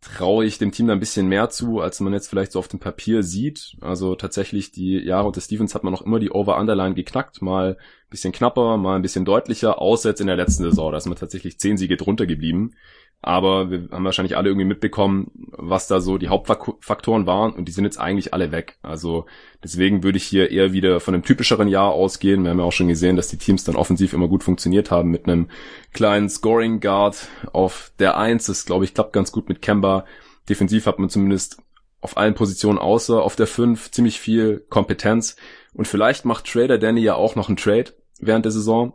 traue 0.00 0.44
ich 0.44 0.58
dem 0.58 0.70
Team 0.70 0.86
da 0.86 0.92
ein 0.92 1.00
bisschen 1.00 1.26
mehr 1.26 1.50
zu, 1.50 1.80
als 1.80 1.98
man 2.00 2.12
jetzt 2.12 2.28
vielleicht 2.28 2.52
so 2.52 2.58
auf 2.60 2.68
dem 2.68 2.78
Papier 2.78 3.22
sieht. 3.22 3.76
Also 3.80 4.14
tatsächlich 4.14 4.70
die 4.70 4.98
Jahre 4.98 5.26
unter 5.26 5.40
Stevens 5.40 5.74
hat 5.74 5.82
man 5.82 5.92
noch 5.92 6.02
immer 6.02 6.20
die 6.20 6.30
Over-Underline 6.30 6.94
geknackt, 6.94 7.42
mal 7.42 7.76
ein 7.76 8.10
bisschen 8.10 8.32
knapper, 8.32 8.76
mal 8.76 8.96
ein 8.96 9.02
bisschen 9.02 9.24
deutlicher, 9.24 9.80
außer 9.80 10.10
jetzt 10.10 10.20
in 10.20 10.28
der 10.28 10.36
letzten 10.36 10.62
Saison, 10.62 10.92
da 10.92 10.98
ist 10.98 11.06
man 11.06 11.18
tatsächlich 11.18 11.58
zehn 11.58 11.76
Siege 11.76 11.96
drunter 11.96 12.26
geblieben. 12.26 12.74
Aber 13.20 13.70
wir 13.70 13.88
haben 13.90 14.04
wahrscheinlich 14.04 14.36
alle 14.36 14.48
irgendwie 14.48 14.66
mitbekommen, 14.66 15.32
was 15.50 15.88
da 15.88 16.00
so 16.00 16.18
die 16.18 16.28
Hauptfaktoren 16.28 17.26
waren 17.26 17.52
und 17.52 17.64
die 17.64 17.72
sind 17.72 17.84
jetzt 17.84 17.98
eigentlich 17.98 18.32
alle 18.32 18.52
weg. 18.52 18.78
Also 18.80 19.26
deswegen 19.62 20.04
würde 20.04 20.18
ich 20.18 20.24
hier 20.24 20.52
eher 20.52 20.72
wieder 20.72 21.00
von 21.00 21.14
einem 21.14 21.24
typischeren 21.24 21.66
Jahr 21.66 21.90
ausgehen. 21.90 22.44
Wir 22.44 22.50
haben 22.50 22.60
ja 22.60 22.64
auch 22.64 22.72
schon 22.72 22.86
gesehen, 22.86 23.16
dass 23.16 23.28
die 23.28 23.38
Teams 23.38 23.64
dann 23.64 23.74
offensiv 23.74 24.12
immer 24.12 24.28
gut 24.28 24.44
funktioniert 24.44 24.92
haben 24.92 25.10
mit 25.10 25.26
einem 25.26 25.50
kleinen 25.92 26.28
Scoring 26.28 26.78
Guard 26.78 27.28
auf 27.52 27.90
der 27.98 28.16
Eins. 28.16 28.46
Das 28.46 28.64
glaube 28.64 28.84
ich 28.84 28.94
klappt 28.94 29.12
ganz 29.12 29.32
gut 29.32 29.48
mit 29.48 29.62
Kemba. 29.62 30.04
Defensiv 30.48 30.86
hat 30.86 31.00
man 31.00 31.10
zumindest 31.10 31.60
auf 32.00 32.16
allen 32.16 32.34
Positionen 32.34 32.78
außer 32.78 33.20
auf 33.20 33.34
der 33.34 33.48
Fünf 33.48 33.90
ziemlich 33.90 34.20
viel 34.20 34.64
Kompetenz. 34.68 35.34
Und 35.74 35.88
vielleicht 35.88 36.24
macht 36.24 36.46
Trader 36.46 36.78
Danny 36.78 37.00
ja 37.00 37.16
auch 37.16 37.34
noch 37.34 37.48
einen 37.48 37.56
Trade 37.56 37.92
während 38.20 38.44
der 38.44 38.52
Saison, 38.52 38.94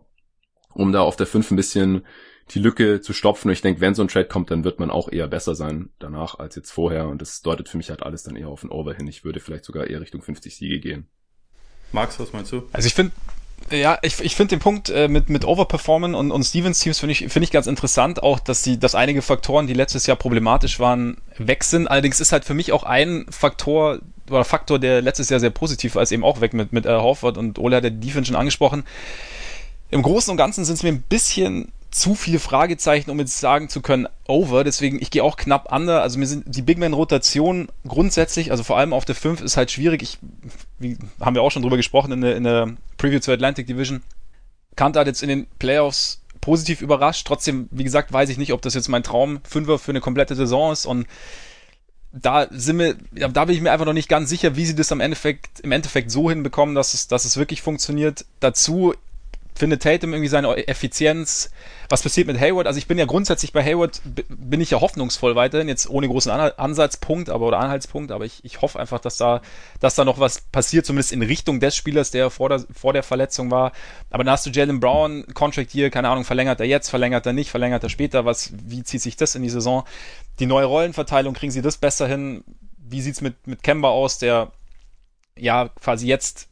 um 0.73 0.93
da 0.93 1.01
auf 1.01 1.17
der 1.17 1.27
Fünf 1.27 1.51
ein 1.51 1.57
bisschen 1.57 2.05
die 2.51 2.59
Lücke 2.59 3.01
zu 3.01 3.13
stopfen. 3.13 3.47
Und 3.47 3.53
ich 3.53 3.61
denke, 3.61 3.81
wenn 3.81 3.95
so 3.95 4.01
ein 4.01 4.07
Trade 4.07 4.27
kommt, 4.27 4.51
dann 4.51 4.63
wird 4.63 4.79
man 4.79 4.91
auch 4.91 5.11
eher 5.11 5.27
besser 5.27 5.55
sein 5.55 5.89
danach 5.99 6.39
als 6.39 6.55
jetzt 6.55 6.71
vorher. 6.71 7.07
Und 7.07 7.21
das 7.21 7.41
deutet 7.41 7.69
für 7.69 7.77
mich 7.77 7.89
halt 7.89 8.03
alles 8.03 8.23
dann 8.23 8.35
eher 8.35 8.49
auf 8.49 8.63
ein 8.63 8.71
Over 8.71 8.93
hin. 8.93 9.07
Ich 9.07 9.23
würde 9.23 9.39
vielleicht 9.39 9.65
sogar 9.65 9.87
eher 9.87 10.01
Richtung 10.01 10.21
50 10.21 10.55
Siege 10.55 10.79
gehen. 10.79 11.07
Max, 11.91 12.19
was 12.19 12.33
meinst 12.33 12.51
du? 12.51 12.63
Also 12.73 12.87
ich 12.87 12.93
finde, 12.93 13.11
ja, 13.71 13.97
ich, 14.01 14.19
ich 14.19 14.35
finde 14.35 14.55
den 14.55 14.59
Punkt 14.59 14.89
äh, 14.89 15.07
mit, 15.07 15.29
mit 15.29 15.45
Overperformen 15.45 16.15
und, 16.15 16.31
und 16.31 16.43
Stevens 16.43 16.79
Teams 16.79 16.99
finde 16.99 17.13
ich, 17.13 17.19
finde 17.19 17.43
ich 17.43 17.51
ganz 17.51 17.67
interessant, 17.67 18.21
auch 18.21 18.39
dass 18.39 18.61
die, 18.63 18.79
dass 18.79 18.95
einige 18.95 19.21
Faktoren, 19.21 19.67
die 19.67 19.73
letztes 19.73 20.05
Jahr 20.05 20.17
problematisch 20.17 20.79
waren, 20.79 21.17
weg 21.37 21.63
sind. 21.63 21.87
Allerdings 21.87 22.19
ist 22.19 22.31
halt 22.31 22.45
für 22.45 22.53
mich 22.53 22.71
auch 22.71 22.83
ein 22.83 23.25
Faktor 23.29 23.99
oder 24.29 24.43
Faktor, 24.43 24.79
der 24.79 25.01
letztes 25.01 25.29
Jahr 25.29 25.39
sehr 25.39 25.49
positiv 25.49 25.95
war, 25.95 26.03
ist 26.03 26.11
eben 26.11 26.23
auch 26.23 26.41
weg 26.41 26.53
mit, 26.53 26.73
mit 26.73 26.85
äh, 26.85 26.89
Horford 26.89 27.37
und 27.37 27.59
Ole 27.59 27.77
hat 27.77 27.83
der 27.83 27.91
Defense 27.91 28.27
schon 28.27 28.35
angesprochen. 28.35 28.83
Im 29.91 30.01
Großen 30.01 30.31
und 30.31 30.37
Ganzen 30.37 30.65
sind 30.65 30.75
es 30.75 30.83
mir 30.83 30.89
ein 30.89 31.03
bisschen 31.03 31.71
zu 31.93 32.15
viele 32.15 32.39
Fragezeichen, 32.39 33.11
um 33.11 33.19
jetzt 33.19 33.39
sagen 33.39 33.69
zu 33.69 33.81
können, 33.81 34.07
over. 34.27 34.63
Deswegen, 34.63 34.99
ich 35.01 35.11
gehe 35.11 35.23
auch 35.23 35.37
knapp 35.37 35.71
under. 35.71 36.01
Also 36.01 36.17
mir 36.17 36.25
sind 36.25 36.43
die 36.47 36.61
Big 36.61 36.77
Man-Rotation 36.77 37.67
grundsätzlich, 37.87 38.51
also 38.51 38.63
vor 38.63 38.77
allem 38.77 38.93
auf 38.93 39.05
der 39.05 39.15
5, 39.15 39.41
ist 39.41 39.57
halt 39.57 39.71
schwierig. 39.71 40.01
Ich, 40.01 40.17
wie, 40.79 40.97
haben 41.19 41.35
wir 41.35 41.43
auch 41.43 41.51
schon 41.51 41.61
drüber 41.61 41.77
gesprochen 41.77 42.11
in 42.11 42.21
der, 42.21 42.35
in 42.35 42.43
der 42.43 42.75
Preview 42.97 43.19
zur 43.19 43.33
Atlantic 43.35 43.67
Division. 43.67 44.01
Kant 44.75 44.97
hat 44.97 45.05
jetzt 45.05 45.21
in 45.21 45.29
den 45.29 45.47
Playoffs 45.59 46.21
positiv 46.41 46.81
überrascht. 46.81 47.27
Trotzdem, 47.27 47.69
wie 47.71 47.83
gesagt, 47.83 48.11
weiß 48.11 48.29
ich 48.29 48.37
nicht, 48.37 48.53
ob 48.53 48.61
das 48.63 48.73
jetzt 48.73 48.89
mein 48.89 49.03
Traum 49.03 49.41
Fünfer 49.43 49.77
für 49.77 49.91
eine 49.91 50.01
komplette 50.01 50.35
Saison 50.35 50.71
ist 50.71 50.85
und 50.85 51.05
da 52.11 52.47
sind 52.51 52.77
wir, 52.77 52.95
da 53.11 53.45
bin 53.45 53.55
ich 53.55 53.61
mir 53.61 53.71
einfach 53.71 53.87
noch 53.87 53.93
nicht 53.93 54.07
ganz 54.07 54.29
sicher, 54.29 54.55
wie 54.55 54.65
sie 54.65 54.75
das 54.75 54.91
am 54.91 54.99
Endeffekt, 54.99 55.61
im 55.61 55.71
Endeffekt 55.71 56.11
so 56.11 56.29
hinbekommen, 56.29 56.75
dass 56.75 56.93
es, 56.93 57.07
dass 57.07 57.25
es 57.25 57.37
wirklich 57.37 57.63
funktioniert. 57.63 58.25
Dazu 58.39 58.93
findet 59.55 59.83
Tatum 59.83 60.13
irgendwie 60.13 60.29
seine 60.29 60.67
Effizienz? 60.67 61.49
Was 61.89 62.01
passiert 62.01 62.27
mit 62.27 62.39
Hayward? 62.39 62.65
Also 62.65 62.77
ich 62.77 62.87
bin 62.87 62.97
ja 62.97 63.05
grundsätzlich 63.05 63.53
bei 63.53 63.63
Hayward, 63.63 64.01
bin 64.29 64.61
ich 64.61 64.71
ja 64.71 64.81
hoffnungsvoll 64.81 65.35
weiterhin, 65.35 65.67
jetzt 65.67 65.89
ohne 65.89 66.07
großen 66.07 66.31
Ansatzpunkt 66.31 67.29
aber, 67.29 67.47
oder 67.47 67.59
Anhaltspunkt, 67.59 68.11
aber 68.11 68.25
ich, 68.25 68.43
ich 68.43 68.61
hoffe 68.61 68.79
einfach, 68.79 68.99
dass 68.99 69.17
da, 69.17 69.41
dass 69.79 69.95
da 69.95 70.05
noch 70.05 70.19
was 70.19 70.41
passiert, 70.41 70.85
zumindest 70.85 71.11
in 71.11 71.21
Richtung 71.21 71.59
des 71.59 71.75
Spielers, 71.75 72.11
der 72.11 72.29
vor 72.29 72.49
der, 72.49 72.63
vor 72.73 72.93
der 72.93 73.03
Verletzung 73.03 73.51
war. 73.51 73.73
Aber 74.09 74.23
dann 74.23 74.33
hast 74.33 74.45
du 74.45 74.49
Jalen 74.49 74.79
Brown, 74.79 75.25
Contract 75.33 75.71
hier, 75.71 75.89
keine 75.89 76.09
Ahnung, 76.09 76.23
verlängert 76.23 76.59
er 76.59 76.65
jetzt, 76.65 76.89
verlängert 76.89 77.25
er 77.25 77.33
nicht, 77.33 77.51
verlängert 77.51 77.83
er 77.83 77.89
später, 77.89 78.25
was, 78.25 78.51
wie 78.65 78.83
zieht 78.83 79.01
sich 79.01 79.17
das 79.17 79.35
in 79.35 79.43
die 79.43 79.49
Saison? 79.49 79.83
Die 80.39 80.45
neue 80.45 80.65
Rollenverteilung, 80.65 81.33
kriegen 81.33 81.51
sie 81.51 81.61
das 81.61 81.77
besser 81.77 82.07
hin? 82.07 82.43
Wie 82.77 83.01
sieht's 83.01 83.21
mit, 83.21 83.47
mit 83.47 83.61
Kemba 83.61 83.89
aus, 83.89 84.17
der 84.17 84.51
ja 85.37 85.69
quasi 85.69 86.07
jetzt 86.07 86.47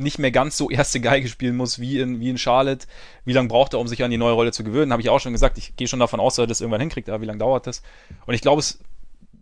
nicht 0.00 0.18
mehr 0.18 0.30
ganz 0.30 0.56
so 0.56 0.70
erste 0.70 1.00
Geige 1.00 1.28
spielen 1.28 1.56
muss 1.56 1.78
wie 1.78 2.00
in, 2.00 2.20
wie 2.20 2.30
in 2.30 2.38
Charlotte. 2.38 2.86
Wie 3.24 3.32
lange 3.32 3.48
braucht 3.48 3.74
er, 3.74 3.80
um 3.80 3.88
sich 3.88 4.02
an 4.02 4.10
die 4.10 4.16
neue 4.16 4.32
Rolle 4.32 4.52
zu 4.52 4.64
gewöhnen? 4.64 4.92
Habe 4.92 5.02
ich 5.02 5.10
auch 5.10 5.20
schon 5.20 5.32
gesagt. 5.32 5.58
Ich 5.58 5.76
gehe 5.76 5.88
schon 5.88 6.00
davon 6.00 6.20
aus, 6.20 6.36
dass 6.36 6.44
er 6.44 6.46
das 6.46 6.60
irgendwann 6.60 6.80
hinkriegt, 6.80 7.08
aber 7.08 7.20
wie 7.20 7.26
lange 7.26 7.38
dauert 7.38 7.66
das? 7.66 7.82
Und 8.26 8.34
ich 8.34 8.40
glaube, 8.40 8.60
es, 8.60 8.80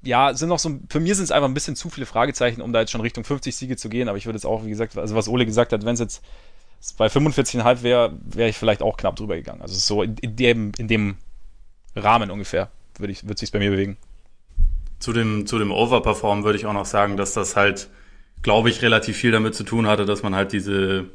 ja, 0.03 0.35
sind 0.35 0.49
noch 0.49 0.59
so, 0.59 0.79
für 0.89 1.01
mich 1.01 1.15
sind 1.15 1.25
es 1.25 1.31
einfach 1.31 1.49
ein 1.49 1.55
bisschen 1.55 1.77
zu 1.77 1.91
viele 1.91 2.07
Fragezeichen, 2.07 2.61
um 2.61 2.73
da 2.73 2.81
jetzt 2.81 2.91
schon 2.91 3.01
Richtung 3.01 3.25
50 3.25 3.55
Siege 3.55 3.77
zu 3.77 3.89
gehen. 3.89 4.09
Aber 4.09 4.19
ich 4.19 4.27
würde 4.27 4.37
jetzt 4.37 4.47
auch, 4.47 4.65
wie 4.65 4.71
gesagt, 4.71 4.97
also 4.97 5.15
was 5.15 5.29
Ole 5.29 5.47
gesagt 5.47 5.73
hat, 5.73 5.85
wenn 5.85 5.95
es 5.95 6.01
jetzt 6.01 6.23
bei 6.97 7.07
45,5 7.07 7.83
wäre, 7.83 8.13
wäre 8.25 8.49
ich 8.49 8.57
vielleicht 8.57 8.83
auch 8.83 8.97
knapp 8.97 9.17
drüber 9.17 9.37
gegangen. 9.37 9.63
Also 9.63 9.75
so 9.75 10.03
in, 10.03 10.37
dem, 10.37 10.73
in 10.79 10.89
dem 10.89 11.17
Rahmen 11.97 12.31
ungefähr 12.31 12.71
würde 12.99 13.13
ich, 13.13 13.25
würde 13.25 13.39
sich 13.39 13.53
bei 13.53 13.59
mir 13.59 13.71
bewegen. 13.71 13.97
Zu 14.99 15.13
dem, 15.13 15.47
zu 15.47 15.59
dem 15.59 15.71
Overperform 15.71 16.45
würde 16.45 16.59
ich 16.59 16.67
auch 16.67 16.73
noch 16.73 16.87
sagen, 16.87 17.17
dass 17.17 17.35
das 17.35 17.57
halt 17.57 17.89
glaube 18.43 18.71
ich, 18.71 18.83
relativ 18.83 19.17
viel 19.17 19.33
damit 19.33 19.55
zu 19.55 19.65
tun 19.65 19.87
hatte, 19.87 20.05
dass 20.05 20.23
man 20.23 20.35
halt 20.35 20.53
diese 20.53 21.07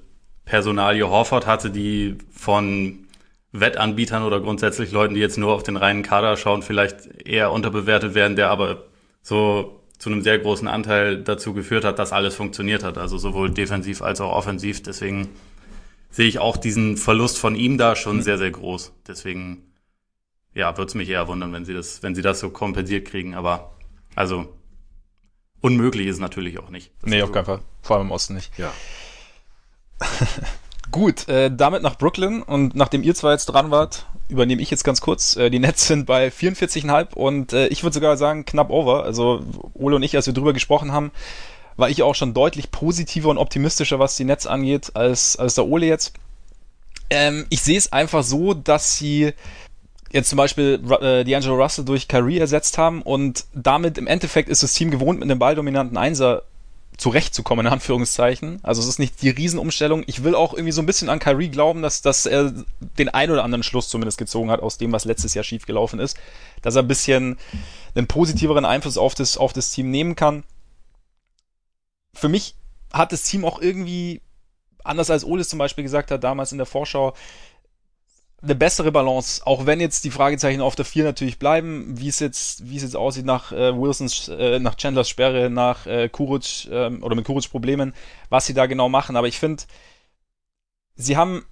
Personalie 0.45 1.07
Horford 1.07 1.47
hatte, 1.47 1.71
die 1.71 2.17
von 2.31 3.07
Wettanbietern 3.53 4.23
oder 4.23 4.39
grundsätzlich 4.41 4.91
Leuten, 4.91 5.13
die 5.13 5.21
jetzt 5.21 5.37
nur 5.37 5.53
auf 5.53 5.63
den 5.63 5.77
reinen 5.77 6.03
Kader 6.03 6.37
schauen, 6.37 6.63
vielleicht 6.63 7.05
eher 7.25 7.51
unterbewertet 7.51 8.15
werden, 8.15 8.35
der 8.35 8.49
aber 8.49 8.85
so 9.21 9.79
zu 9.99 10.09
einem 10.09 10.21
sehr 10.21 10.39
großen 10.39 10.67
Anteil 10.67 11.23
dazu 11.23 11.53
geführt 11.53 11.85
hat, 11.85 11.99
dass 11.99 12.11
alles 12.11 12.35
funktioniert 12.35 12.83
hat, 12.83 12.97
also 12.97 13.17
sowohl 13.17 13.51
defensiv 13.51 14.01
als 14.01 14.19
auch 14.19 14.33
offensiv. 14.33 14.83
Deswegen 14.83 15.29
sehe 16.09 16.27
ich 16.27 16.39
auch 16.39 16.57
diesen 16.57 16.97
Verlust 16.97 17.37
von 17.37 17.55
ihm 17.55 17.77
da 17.77 17.95
schon 17.95 18.17
mhm. 18.17 18.21
sehr, 18.21 18.37
sehr 18.37 18.51
groß. 18.51 18.91
Deswegen, 19.07 19.63
ja, 20.53 20.75
würde 20.77 20.89
es 20.89 20.95
mich 20.95 21.09
eher 21.09 21.27
wundern, 21.27 21.53
wenn 21.53 21.63
sie 21.63 21.73
das, 21.73 22.03
wenn 22.03 22.15
sie 22.15 22.21
das 22.21 22.39
so 22.39 22.49
kompensiert 22.49 23.07
kriegen. 23.07 23.33
Aber 23.33 23.77
also 24.15 24.47
Unmöglich 25.63 26.07
ist 26.07 26.19
natürlich 26.19 26.59
auch 26.59 26.69
nicht. 26.69 26.91
Das 27.01 27.09
nee, 27.09 27.21
auf 27.21 27.29
so. 27.29 27.33
keinen 27.33 27.45
Fall. 27.45 27.59
Vor 27.81 27.95
allem 27.95 28.07
im 28.07 28.11
Osten 28.11 28.33
nicht. 28.33 28.51
Ja. 28.57 28.73
Gut, 30.91 31.29
äh, 31.29 31.49
damit 31.55 31.81
nach 31.81 31.97
Brooklyn 31.97 32.43
und 32.43 32.75
nachdem 32.75 33.01
ihr 33.01 33.15
zwei 33.15 33.31
jetzt 33.31 33.45
dran 33.45 33.71
wart, 33.71 34.05
übernehme 34.27 34.61
ich 34.61 34.69
jetzt 34.69 34.83
ganz 34.83 34.99
kurz. 34.99 35.37
Äh, 35.37 35.49
die 35.49 35.59
Nets 35.59 35.87
sind 35.87 36.05
bei 36.05 36.27
44,5 36.27 37.13
und 37.13 37.53
äh, 37.53 37.67
ich 37.67 37.81
würde 37.81 37.93
sogar 37.93 38.17
sagen 38.17 38.43
knapp 38.43 38.71
over. 38.71 39.05
Also 39.05 39.41
Ole 39.73 39.95
und 39.95 40.03
ich, 40.03 40.17
als 40.17 40.25
wir 40.25 40.33
drüber 40.33 40.51
gesprochen 40.51 40.91
haben, 40.91 41.13
war 41.77 41.89
ich 41.89 42.03
auch 42.03 42.13
schon 42.13 42.33
deutlich 42.33 42.69
positiver 42.69 43.29
und 43.29 43.37
optimistischer, 43.37 43.99
was 43.99 44.17
die 44.17 44.25
Nets 44.25 44.45
angeht, 44.45 44.91
als, 44.95 45.37
als 45.37 45.55
der 45.55 45.65
Ole 45.65 45.85
jetzt. 45.85 46.13
Ähm, 47.09 47.45
ich 47.49 47.61
sehe 47.61 47.77
es 47.77 47.93
einfach 47.93 48.23
so, 48.23 48.53
dass 48.53 48.97
sie 48.97 49.31
jetzt 50.13 50.29
zum 50.29 50.37
Beispiel 50.37 50.79
äh, 51.01 51.23
D'Angelo 51.23 51.61
Russell 51.61 51.83
durch 51.83 52.07
Kyrie 52.07 52.37
ersetzt 52.37 52.77
haben 52.77 53.01
und 53.01 53.45
damit 53.53 53.97
im 53.97 54.07
Endeffekt 54.07 54.47
ist 54.47 54.63
das 54.63 54.73
Team 54.73 54.91
gewohnt, 54.91 55.19
mit 55.19 55.29
einem 55.29 55.39
balldominanten 55.39 55.97
Einser 55.97 56.43
zurechtzukommen, 56.97 57.65
in 57.65 57.73
Anführungszeichen. 57.73 58.59
Also 58.61 58.79
es 58.79 58.87
ist 58.87 58.99
nicht 58.99 59.23
die 59.23 59.31
Riesenumstellung. 59.31 60.03
Ich 60.05 60.23
will 60.23 60.35
auch 60.35 60.53
irgendwie 60.53 60.71
so 60.71 60.83
ein 60.83 60.85
bisschen 60.85 61.09
an 61.09 61.17
Kyrie 61.17 61.49
glauben, 61.49 61.81
dass, 61.81 62.03
dass 62.03 62.27
er 62.27 62.53
den 62.99 63.09
ein 63.09 63.31
oder 63.31 63.43
anderen 63.43 63.63
Schluss 63.63 63.89
zumindest 63.89 64.19
gezogen 64.19 64.51
hat 64.51 64.61
aus 64.61 64.77
dem, 64.77 64.91
was 64.91 65.03
letztes 65.03 65.33
Jahr 65.33 65.43
schiefgelaufen 65.43 65.99
ist. 65.99 66.17
Dass 66.61 66.75
er 66.75 66.83
ein 66.83 66.87
bisschen 66.87 67.37
einen 67.95 68.05
positiveren 68.05 68.65
Einfluss 68.65 68.99
auf 68.99 69.15
das, 69.15 69.37
auf 69.37 69.51
das 69.51 69.71
Team 69.71 69.89
nehmen 69.89 70.15
kann. 70.15 70.43
Für 72.13 72.29
mich 72.29 72.53
hat 72.93 73.11
das 73.11 73.23
Team 73.23 73.43
auch 73.43 73.59
irgendwie, 73.59 74.21
anders 74.83 75.09
als 75.09 75.25
Olis 75.25 75.49
zum 75.49 75.57
Beispiel 75.57 75.83
gesagt 75.83 76.11
hat, 76.11 76.23
damals 76.23 76.51
in 76.51 76.59
der 76.59 76.67
Vorschau, 76.67 77.15
eine 78.43 78.55
bessere 78.55 78.91
Balance, 78.91 79.41
auch 79.45 79.65
wenn 79.65 79.79
jetzt 79.79 80.03
die 80.03 80.11
Fragezeichen 80.11 80.59
auf 80.59 80.75
der 80.75 80.85
4 80.85 81.05
natürlich 81.05 81.39
bleiben, 81.39 81.97
wie 81.97 82.09
es 82.09 82.19
jetzt, 82.19 82.69
wie 82.69 82.75
es 82.75 82.83
jetzt 82.83 82.95
aussieht 82.95 83.25
nach 83.25 83.53
äh, 83.53 83.75
Wilsons, 83.75 84.27
äh, 84.27 84.59
nach 84.59 84.75
Chandlers 84.75 85.07
Sperre, 85.07 85.49
nach 85.49 85.85
äh, 85.85 86.09
Kuric 86.09 86.67
ähm, 86.69 87.01
oder 87.03 87.15
mit 87.15 87.25
Kuric 87.25 87.49
Problemen, 87.49 87.93
was 88.29 88.45
sie 88.45 88.53
da 88.53 88.65
genau 88.65 88.89
machen. 88.89 89.15
Aber 89.15 89.27
ich 89.27 89.39
finde, 89.39 89.63
sie 90.95 91.15
haben 91.15 91.45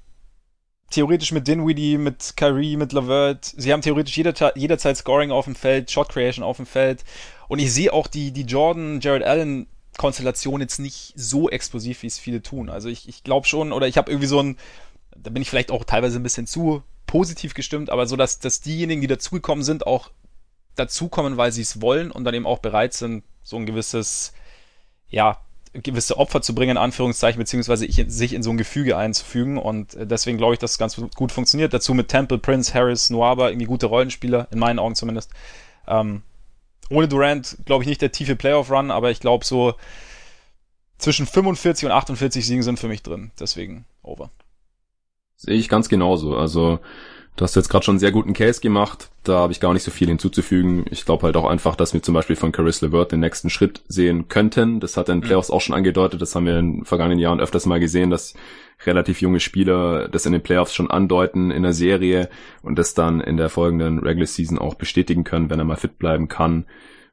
theoretisch 0.89 1.31
mit 1.31 1.47
Dinwiddie, 1.47 1.97
mit 1.97 2.33
Kyrie, 2.35 2.75
mit 2.75 2.91
Lavert, 2.91 3.45
sie 3.45 3.71
haben 3.71 3.81
theoretisch 3.81 4.17
jeder, 4.17 4.57
jederzeit 4.57 4.97
Scoring 4.97 5.31
auf 5.31 5.45
dem 5.45 5.55
Feld, 5.55 5.89
Shot 5.89 6.09
Creation 6.09 6.43
auf 6.43 6.57
dem 6.57 6.65
Feld. 6.65 7.05
Und 7.47 7.59
ich 7.59 7.71
sehe 7.73 7.93
auch 7.93 8.07
die, 8.07 8.31
die 8.31 8.43
Jordan, 8.43 8.99
Jared 8.99 9.23
Allen 9.23 9.67
Konstellation 9.97 10.61
jetzt 10.61 10.79
nicht 10.79 11.13
so 11.15 11.49
explosiv, 11.49 12.03
wie 12.03 12.07
es 12.07 12.19
viele 12.19 12.41
tun. 12.41 12.69
Also 12.69 12.89
ich, 12.89 13.07
ich 13.07 13.23
glaube 13.23 13.47
schon, 13.47 13.71
oder 13.71 13.87
ich 13.87 13.97
habe 13.97 14.11
irgendwie 14.11 14.27
so 14.27 14.41
ein 14.41 14.57
da 15.15 15.29
bin 15.29 15.41
ich 15.41 15.49
vielleicht 15.49 15.71
auch 15.71 15.83
teilweise 15.83 16.19
ein 16.19 16.23
bisschen 16.23 16.47
zu 16.47 16.83
positiv 17.07 17.53
gestimmt, 17.53 17.89
aber 17.89 18.07
so, 18.07 18.15
dass, 18.15 18.39
dass 18.39 18.61
diejenigen, 18.61 19.01
die 19.01 19.07
dazugekommen 19.07 19.63
sind, 19.63 19.85
auch 19.85 20.11
dazukommen, 20.75 21.37
weil 21.37 21.51
sie 21.51 21.61
es 21.61 21.81
wollen 21.81 22.11
und 22.11 22.23
dann 22.23 22.33
eben 22.33 22.45
auch 22.45 22.59
bereit 22.59 22.93
sind, 22.93 23.23
so 23.43 23.57
ein 23.57 23.65
gewisses, 23.65 24.33
ja, 25.09 25.41
gewisse 25.73 26.17
Opfer 26.17 26.41
zu 26.41 26.53
bringen, 26.53 26.71
in 26.71 26.77
Anführungszeichen, 26.77 27.39
beziehungsweise 27.39 27.85
ich, 27.85 28.03
sich 28.07 28.33
in 28.33 28.43
so 28.43 28.49
ein 28.49 28.57
Gefüge 28.57 28.97
einzufügen. 28.97 29.57
Und 29.57 29.95
deswegen 29.99 30.37
glaube 30.37 30.53
ich, 30.53 30.59
dass 30.59 30.71
es 30.71 30.77
ganz 30.77 31.01
gut 31.15 31.31
funktioniert. 31.31 31.73
Dazu 31.73 31.93
mit 31.93 32.09
Temple, 32.09 32.37
Prince, 32.37 32.73
Harris, 32.73 33.09
Noaba, 33.09 33.49
irgendwie 33.49 33.67
gute 33.67 33.85
Rollenspieler, 33.85 34.47
in 34.51 34.59
meinen 34.59 34.79
Augen 34.79 34.95
zumindest. 34.95 35.31
Ähm, 35.87 36.23
ohne 36.89 37.07
Durant 37.07 37.57
glaube 37.65 37.83
ich 37.83 37.87
nicht 37.87 38.01
der 38.01 38.11
tiefe 38.11 38.35
Playoff-Run, 38.35 38.91
aber 38.91 39.11
ich 39.11 39.21
glaube 39.21 39.45
so 39.45 39.75
zwischen 40.97 41.25
45 41.25 41.85
und 41.85 41.91
48 41.91 42.45
Siegen 42.45 42.63
sind 42.63 42.79
für 42.79 42.89
mich 42.89 43.01
drin. 43.01 43.31
Deswegen 43.39 43.85
over. 44.03 44.29
Sehe 45.43 45.55
ich 45.55 45.69
ganz 45.69 45.89
genauso. 45.89 46.37
Also 46.37 46.77
du 47.35 47.43
hast 47.43 47.55
jetzt 47.55 47.69
gerade 47.69 47.83
schon 47.83 47.93
einen 47.93 47.99
sehr 47.99 48.11
guten 48.11 48.33
Case 48.33 48.61
gemacht. 48.61 49.09
Da 49.23 49.39
habe 49.39 49.51
ich 49.51 49.59
gar 49.59 49.73
nicht 49.73 49.81
so 49.81 49.89
viel 49.89 50.07
hinzuzufügen. 50.07 50.85
Ich 50.91 51.03
glaube 51.03 51.23
halt 51.23 51.35
auch 51.35 51.49
einfach, 51.49 51.75
dass 51.75 51.95
wir 51.95 52.03
zum 52.03 52.13
Beispiel 52.13 52.35
von 52.35 52.51
Caris 52.51 52.81
LeVert 52.81 53.11
den 53.11 53.21
nächsten 53.21 53.49
Schritt 53.49 53.81
sehen 53.87 54.27
könnten. 54.27 54.79
Das 54.79 54.97
hat 54.97 55.09
er 55.09 55.13
in 55.13 55.21
mhm. 55.21 55.23
Playoffs 55.23 55.49
auch 55.49 55.59
schon 55.59 55.73
angedeutet. 55.73 56.21
Das 56.21 56.35
haben 56.35 56.45
wir 56.45 56.59
in 56.59 56.73
den 56.73 56.85
vergangenen 56.85 57.17
Jahren 57.17 57.39
öfters 57.39 57.65
mal 57.65 57.79
gesehen, 57.79 58.11
dass 58.11 58.35
relativ 58.85 59.19
junge 59.19 59.39
Spieler 59.39 60.09
das 60.09 60.27
in 60.27 60.33
den 60.33 60.43
Playoffs 60.43 60.75
schon 60.75 60.91
andeuten 60.91 61.49
in 61.49 61.63
der 61.63 61.73
Serie 61.73 62.29
und 62.61 62.77
das 62.77 62.93
dann 62.93 63.19
in 63.19 63.37
der 63.37 63.49
folgenden 63.49 63.97
Regular 63.97 64.27
Season 64.27 64.59
auch 64.59 64.75
bestätigen 64.75 65.23
können, 65.23 65.49
wenn 65.49 65.57
er 65.57 65.65
mal 65.65 65.75
fit 65.75 65.97
bleiben 65.97 66.27
kann. 66.27 66.65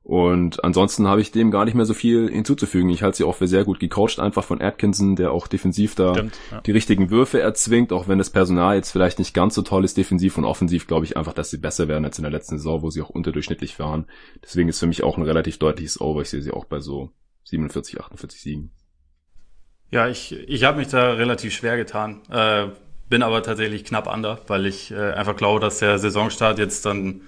Und 0.08 0.64
ansonsten 0.64 1.06
habe 1.06 1.20
ich 1.20 1.32
dem 1.32 1.50
gar 1.50 1.66
nicht 1.66 1.74
mehr 1.74 1.84
so 1.84 1.92
viel 1.92 2.30
hinzuzufügen. 2.30 2.88
Ich 2.88 3.02
halte 3.02 3.18
sie 3.18 3.24
auch 3.24 3.34
für 3.34 3.46
sehr 3.46 3.64
gut 3.64 3.78
gecoacht, 3.78 4.20
einfach 4.20 4.42
von 4.42 4.62
Atkinson, 4.62 5.16
der 5.16 5.32
auch 5.32 5.46
defensiv 5.46 5.94
da 5.96 6.14
Stimmt, 6.14 6.38
ja. 6.50 6.62
die 6.62 6.70
richtigen 6.70 7.10
Würfe 7.10 7.42
erzwingt, 7.42 7.92
auch 7.92 8.08
wenn 8.08 8.16
das 8.16 8.30
Personal 8.30 8.76
jetzt 8.76 8.90
vielleicht 8.90 9.18
nicht 9.18 9.34
ganz 9.34 9.54
so 9.54 9.60
toll 9.60 9.84
ist, 9.84 9.98
defensiv 9.98 10.38
und 10.38 10.46
offensiv, 10.46 10.86
glaube 10.86 11.04
ich 11.04 11.18
einfach, 11.18 11.34
dass 11.34 11.50
sie 11.50 11.58
besser 11.58 11.88
werden 11.88 12.06
als 12.06 12.16
in 12.16 12.22
der 12.22 12.30
letzten 12.30 12.56
Saison, 12.56 12.80
wo 12.80 12.88
sie 12.88 13.02
auch 13.02 13.10
unterdurchschnittlich 13.10 13.78
waren. 13.78 14.06
Deswegen 14.42 14.70
ist 14.70 14.78
für 14.78 14.86
mich 14.86 15.02
auch 15.02 15.18
ein 15.18 15.24
relativ 15.24 15.58
deutliches 15.58 16.00
Over. 16.00 16.22
Ich 16.22 16.30
sehe 16.30 16.40
sie 16.40 16.52
auch 16.52 16.64
bei 16.64 16.80
so 16.80 17.10
47, 17.44 18.00
48 18.00 18.40
Siegen. 18.40 18.70
Ja, 19.90 20.08
ich, 20.08 20.32
ich 20.32 20.64
habe 20.64 20.78
mich 20.78 20.88
da 20.88 21.12
relativ 21.12 21.52
schwer 21.52 21.76
getan, 21.76 22.22
äh, 22.30 22.68
bin 23.10 23.22
aber 23.22 23.42
tatsächlich 23.42 23.84
knapp 23.84 24.10
under, 24.10 24.40
weil 24.46 24.64
ich 24.64 24.90
äh, 24.90 25.12
einfach 25.12 25.36
glaube, 25.36 25.60
dass 25.60 25.80
der 25.80 25.98
Saisonstart 25.98 26.58
jetzt 26.58 26.86
dann 26.86 27.20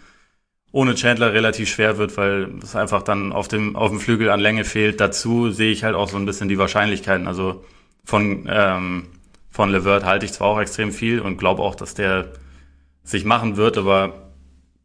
ohne 0.73 0.95
Chandler 0.95 1.33
relativ 1.33 1.69
schwer 1.69 1.99
wird, 1.99 2.17
weil 2.17 2.49
es 2.62 2.77
einfach 2.77 3.03
dann 3.03 3.33
auf 3.33 3.49
dem, 3.49 3.75
auf 3.75 3.91
dem 3.91 4.00
Flügel 4.00 4.31
an 4.31 4.41
Länge 4.41 4.65
fehlt. 4.65 5.00
Dazu 5.00 5.50
sehe 5.50 5.73
ich 5.73 5.83
halt 5.83 5.97
auch 5.97 6.09
so 6.09 6.17
ein 6.17 6.27
bisschen 6.27 6.49
die 6.49 6.59
Wahrscheinlichkeiten. 6.59 7.27
Also 7.27 7.65
von, 8.05 8.49
ähm, 8.49 9.07
von 9.50 9.71
Levert 9.71 10.05
halte 10.05 10.27
ich 10.27 10.33
zwar 10.33 10.49
auch 10.49 10.61
extrem 10.61 10.93
viel 10.93 11.21
und 11.21 11.39
glaube 11.39 11.62
auch, 11.62 11.75
dass 11.75 11.95
der 11.95 12.33
sich 13.03 13.25
machen 13.25 13.57
wird, 13.57 13.79
aber 13.79 14.31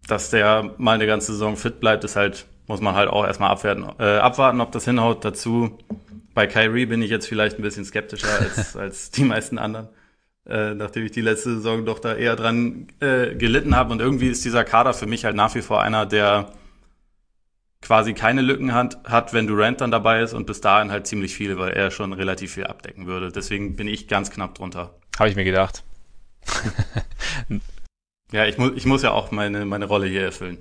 dass 0.07 0.31
der 0.31 0.71
mal 0.77 0.93
eine 0.93 1.05
ganze 1.05 1.33
Saison 1.33 1.55
fit 1.55 1.79
bleibt, 1.79 2.03
ist 2.03 2.15
halt, 2.15 2.45
muss 2.67 2.81
man 2.81 2.95
halt 2.95 3.09
auch 3.09 3.25
erstmal 3.25 3.51
abwerten, 3.51 3.85
äh, 3.99 4.17
abwarten, 4.17 4.61
ob 4.61 4.71
das 4.71 4.85
hinhaut. 4.85 5.23
Dazu 5.23 5.77
bei 6.33 6.47
Kyrie 6.47 6.87
bin 6.87 7.01
ich 7.01 7.11
jetzt 7.11 7.27
vielleicht 7.27 7.59
ein 7.59 7.61
bisschen 7.61 7.85
skeptischer 7.85 8.27
als, 8.39 8.75
als 8.75 9.11
die 9.11 9.23
meisten 9.23 9.59
anderen 9.59 9.87
äh, 10.47 10.73
nachdem 10.73 11.05
ich 11.05 11.11
die 11.11 11.21
letzte 11.21 11.55
Saison 11.55 11.85
doch 11.85 11.99
da 11.99 12.15
eher 12.15 12.35
dran 12.35 12.87
äh, 12.99 13.35
gelitten 13.35 13.75
habe. 13.75 13.91
Und 13.91 14.01
irgendwie 14.01 14.27
ist 14.27 14.45
dieser 14.45 14.63
Kader 14.63 14.93
für 14.93 15.07
mich 15.07 15.25
halt 15.25 15.35
nach 15.35 15.55
wie 15.55 15.61
vor 15.61 15.81
einer, 15.81 16.05
der 16.05 16.51
quasi 17.81 18.13
keine 18.13 18.41
Lücken 18.41 18.73
hat, 18.73 18.97
hat, 19.05 19.33
wenn 19.33 19.47
Durant 19.47 19.81
dann 19.81 19.91
dabei 19.91 20.21
ist 20.21 20.33
und 20.33 20.47
bis 20.47 20.61
dahin 20.61 20.91
halt 20.91 21.07
ziemlich 21.07 21.35
viel, 21.35 21.57
weil 21.57 21.71
er 21.71 21.91
schon 21.91 22.13
relativ 22.13 22.53
viel 22.53 22.65
abdecken 22.65 23.05
würde. 23.05 23.31
Deswegen 23.31 23.75
bin 23.75 23.87
ich 23.87 24.07
ganz 24.07 24.31
knapp 24.31 24.55
drunter. 24.55 24.95
Habe 25.17 25.29
ich 25.29 25.35
mir 25.35 25.45
gedacht. 25.45 25.83
ja, 28.31 28.45
ich, 28.45 28.57
mu 28.57 28.71
ich 28.75 28.85
muss 28.85 29.03
ja 29.03 29.11
auch 29.11 29.31
meine, 29.31 29.65
meine 29.65 29.85
Rolle 29.85 30.07
hier 30.07 30.23
erfüllen. 30.23 30.57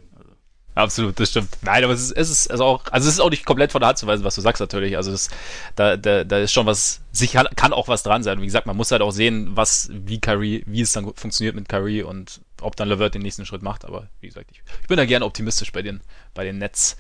Absolut, 0.75 1.21
das 1.21 1.31
stimmt. 1.31 1.51
Nein, 1.63 1.85
aber 1.85 1.93
es 1.93 2.03
ist, 2.03 2.13
es 2.13 2.31
ist 2.31 2.51
also 2.51 2.65
auch, 2.65 2.85
also 2.91 3.09
es 3.09 3.15
ist 3.15 3.21
auch 3.21 3.31
nicht 3.31 3.45
komplett 3.45 3.71
von 3.71 3.81
der 3.81 3.89
Hand 3.89 3.99
zu 3.99 4.09
weisen, 4.09 4.25
was 4.25 4.35
du 4.35 4.41
sagst 4.41 4.61
natürlich. 4.61 4.97
Also 4.97 5.13
das, 5.13 5.31
da, 5.77 5.97
da, 5.97 6.25
da 6.25 6.39
ist 6.39 6.53
schon 6.53 6.67
was, 6.67 7.01
sicher 7.13 7.45
kann 7.55 7.73
auch 7.73 7.87
was 7.87 8.03
dran 8.03 8.25
sein. 8.25 8.41
Wie 8.41 8.47
gesagt, 8.47 8.67
man 8.67 8.77
muss 8.77 8.91
halt 8.91 9.01
auch 9.01 9.13
sehen, 9.13 9.51
was, 9.55 9.89
wie 9.93 10.21
Curry, 10.21 10.65
wie 10.67 10.81
es 10.81 10.93
dann 10.93 11.15
funktioniert 11.15 11.55
mit 11.55 11.69
Curry 11.69 12.03
und 12.03 12.41
ob 12.61 12.75
dann 12.75 12.89
Levert 12.89 13.15
den 13.15 13.23
nächsten 13.23 13.47
Schritt 13.47 13.63
macht. 13.63 13.85
Aber 13.85 14.09
wie 14.21 14.27
gesagt, 14.27 14.51
ich, 14.51 14.63
ich 14.83 14.89
bin 14.89 14.97
da 14.97 15.05
gerne 15.05 15.25
optimistisch 15.25 15.71
bei 15.71 15.83
den, 15.83 16.01
bei 16.35 16.45
den 16.45 16.59
Nets. 16.59 16.97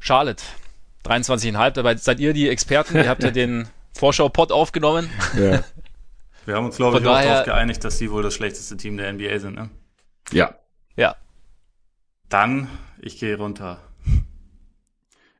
Charlotte, 0.00 0.42
23,5, 1.04 1.70
dabei 1.70 1.96
seid 1.96 2.18
ihr 2.18 2.32
die 2.32 2.48
Experten, 2.48 2.96
ihr 2.96 3.08
habt 3.08 3.22
ja 3.22 3.30
den 3.30 3.68
Vorschau-Pod 3.94 4.50
aufgenommen. 4.50 5.08
Ja. 5.38 5.62
Wir 6.46 6.56
haben 6.56 6.66
uns, 6.66 6.76
glaube 6.76 6.98
ich, 6.98 7.06
auch 7.06 7.22
darauf 7.22 7.44
geeinigt, 7.44 7.84
dass 7.84 7.98
sie 7.98 8.10
wohl 8.10 8.22
das 8.24 8.34
schlechteste 8.34 8.76
Team 8.76 8.96
der 8.96 9.12
NBA 9.12 9.38
sind, 9.38 9.54
ne? 9.54 9.70
Ja. 10.32 10.54
Ja, 10.96 11.16
dann, 12.30 12.68
ich 13.00 13.18
gehe 13.18 13.36
runter. 13.36 13.78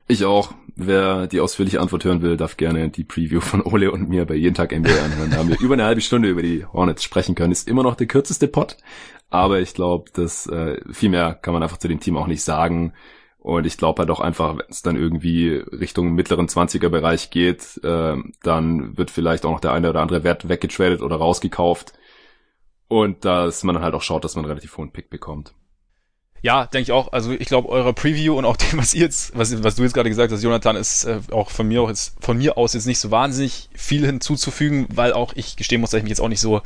Ich 0.08 0.24
auch. 0.24 0.52
Wer 0.76 1.26
die 1.26 1.40
ausführliche 1.40 1.80
Antwort 1.80 2.04
hören 2.04 2.22
will, 2.22 2.36
darf 2.36 2.56
gerne 2.56 2.88
die 2.88 3.04
Preview 3.04 3.40
von 3.40 3.62
Ole 3.62 3.92
und 3.92 4.08
mir 4.08 4.24
bei 4.24 4.34
jeden 4.34 4.54
Tag 4.54 4.72
NBA 4.72 4.88
anhören. 4.88 5.30
Da 5.30 5.36
haben 5.36 5.48
wir 5.48 5.60
über 5.60 5.74
eine 5.74 5.84
halbe 5.84 6.00
Stunde 6.00 6.28
über 6.28 6.42
die 6.42 6.64
Hornets 6.64 7.04
sprechen 7.04 7.34
können. 7.34 7.52
Ist 7.52 7.68
immer 7.68 7.82
noch 7.82 7.96
der 7.96 8.06
kürzeste 8.06 8.48
Pod, 8.48 8.76
aber 9.28 9.60
ich 9.60 9.74
glaube, 9.74 10.10
dass 10.12 10.46
äh, 10.46 10.80
viel 10.90 11.10
mehr 11.10 11.34
kann 11.34 11.52
man 11.52 11.62
einfach 11.62 11.76
zu 11.76 11.86
dem 11.86 12.00
Team 12.00 12.16
auch 12.16 12.26
nicht 12.26 12.42
sagen. 12.42 12.94
Und 13.38 13.66
ich 13.66 13.76
glaube 13.76 14.00
halt 14.00 14.10
auch 14.10 14.20
einfach, 14.20 14.58
wenn 14.58 14.66
es 14.68 14.82
dann 14.82 14.96
irgendwie 14.96 15.50
Richtung 15.50 16.12
mittleren 16.12 16.48
20er 16.48 16.88
Bereich 16.88 17.30
geht, 17.30 17.80
äh, 17.84 18.16
dann 18.42 18.98
wird 18.98 19.10
vielleicht 19.10 19.44
auch 19.44 19.52
noch 19.52 19.60
der 19.60 19.72
eine 19.72 19.90
oder 19.90 20.00
andere 20.00 20.24
Wert 20.24 20.48
weggetradet 20.48 21.02
oder 21.02 21.16
rausgekauft. 21.16 21.92
Und 22.88 23.24
dass 23.24 23.62
man 23.64 23.74
dann 23.76 23.84
halt 23.84 23.94
auch 23.94 24.02
schaut, 24.02 24.24
dass 24.24 24.34
man 24.34 24.44
einen 24.44 24.50
relativ 24.50 24.76
hohen 24.76 24.92
Pick 24.92 25.10
bekommt. 25.10 25.54
Ja, 26.42 26.66
denke 26.66 26.82
ich 26.82 26.92
auch. 26.92 27.12
Also 27.12 27.32
ich 27.32 27.46
glaube, 27.46 27.68
eure 27.68 27.92
Preview 27.92 28.36
und 28.36 28.44
auch 28.44 28.56
dem, 28.72 28.78
was 28.78 28.94
ihr 28.94 29.02
jetzt, 29.02 29.36
was, 29.36 29.62
was 29.62 29.76
du 29.76 29.82
jetzt 29.82 29.92
gerade 29.92 30.08
gesagt 30.08 30.32
hast, 30.32 30.42
Jonathan, 30.42 30.76
ist 30.76 31.04
äh, 31.04 31.20
auch 31.32 31.50
von 31.50 31.68
mir 31.68 31.82
auch 31.82 31.88
jetzt, 31.88 32.14
von 32.20 32.38
mir 32.38 32.56
aus 32.56 32.74
jetzt 32.74 32.86
nicht 32.86 32.98
so 32.98 33.10
wahnsinnig 33.10 33.68
viel 33.74 34.06
hinzuzufügen, 34.06 34.86
weil 34.92 35.12
auch 35.12 35.32
ich 35.34 35.56
gestehen 35.56 35.80
muss, 35.80 35.90
dass 35.90 35.98
ich 35.98 36.04
mich 36.04 36.10
jetzt 36.10 36.20
auch 36.20 36.28
nicht 36.28 36.40
so 36.40 36.62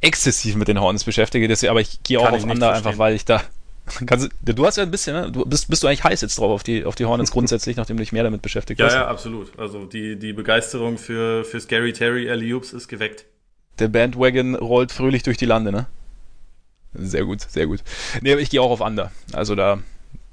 exzessiv 0.00 0.56
mit 0.56 0.68
den 0.68 0.80
Hornets 0.80 1.04
beschäftige. 1.04 1.48
Deswegen, 1.48 1.70
aber 1.70 1.80
ich 1.80 2.02
gehe 2.02 2.18
auch 2.18 2.30
auf 2.30 2.44
Under 2.44 2.72
einfach, 2.72 2.98
weil 2.98 3.14
ich 3.14 3.24
da. 3.24 3.42
Kannst, 4.06 4.28
du 4.42 4.66
hast 4.66 4.76
ja 4.76 4.84
ein 4.84 4.92
bisschen, 4.92 5.14
ne? 5.14 5.32
Du 5.32 5.44
bist, 5.44 5.68
bist 5.68 5.82
du 5.82 5.88
eigentlich 5.88 6.04
heiß 6.04 6.20
jetzt 6.20 6.38
drauf 6.38 6.50
auf 6.52 6.62
die, 6.62 6.84
auf 6.84 6.94
die 6.94 7.04
Hornets 7.04 7.30
grundsätzlich, 7.32 7.76
nachdem 7.76 7.96
du 7.96 8.02
dich 8.02 8.12
mehr 8.12 8.22
damit 8.22 8.42
beschäftigt 8.42 8.78
ja, 8.80 8.86
hast? 8.86 8.94
Ja, 8.94 9.00
ja, 9.00 9.08
absolut. 9.08 9.58
Also 9.58 9.86
die, 9.86 10.16
die 10.16 10.32
Begeisterung 10.32 10.98
für, 10.98 11.44
für 11.44 11.60
Scary 11.60 11.92
Terry 11.92 12.30
Alley 12.30 12.56
ist 12.56 12.88
geweckt. 12.88 13.26
Der 13.78 13.88
Bandwagon 13.88 14.54
rollt 14.54 14.92
fröhlich 14.92 15.22
durch 15.22 15.36
die 15.36 15.46
Lande, 15.46 15.72
ne? 15.72 15.86
Sehr 16.94 17.24
gut, 17.24 17.40
sehr 17.40 17.66
gut. 17.66 17.82
Nee, 18.20 18.32
aber 18.32 18.40
ich 18.40 18.50
gehe 18.50 18.60
auch 18.60 18.70
auf 18.70 18.80
Under. 18.80 19.10
Also 19.32 19.54
da, 19.54 19.78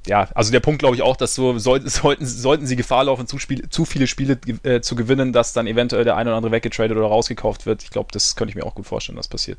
ja, 0.06 0.28
also 0.34 0.51
der 0.51 0.60
Punkt 0.60 0.80
glaube 0.80 0.96
ich 0.96 1.01
auch, 1.01 1.16
dass 1.16 1.36
so 1.36 1.58
soll, 1.58 1.82
sollten, 1.89 2.25
sollten 2.25 2.68
sie 2.68 2.75
Gefahr 2.75 3.06
laufen, 3.06 3.28
zu, 3.28 3.39
Spiel, 3.39 3.70
zu 3.70 3.86
viele 3.86 4.08
Spiele 4.08 4.39
äh, 4.63 4.82
zu 4.82 4.96
gewinnen, 4.96 5.34
dass 5.34 5.54
dann 5.54 5.68
eventuell 5.68 6.04
der 6.04 6.16
eine 6.16 6.30
oder 6.30 6.38
andere 6.38 6.51
weggetradet 6.51 6.98
oder 6.98 7.08
rausgekauft 7.08 7.66
wird. 7.66 7.84
Ich 7.84 7.92
glaube, 7.92 8.10
das 8.12 8.36
könnte 8.36 8.50
ich 8.50 8.56
mir 8.56 8.66
auch 8.66 8.75
gut 8.75 8.88
vorstellen, 8.88 9.18
was 9.18 9.28
passiert. 9.28 9.58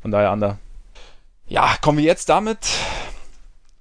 Von 0.00 0.10
daher 0.10 0.32
Under. 0.32 0.58
Ja, 1.48 1.76
kommen 1.80 1.98
wir 1.98 2.04
jetzt 2.04 2.28
damit 2.28 2.58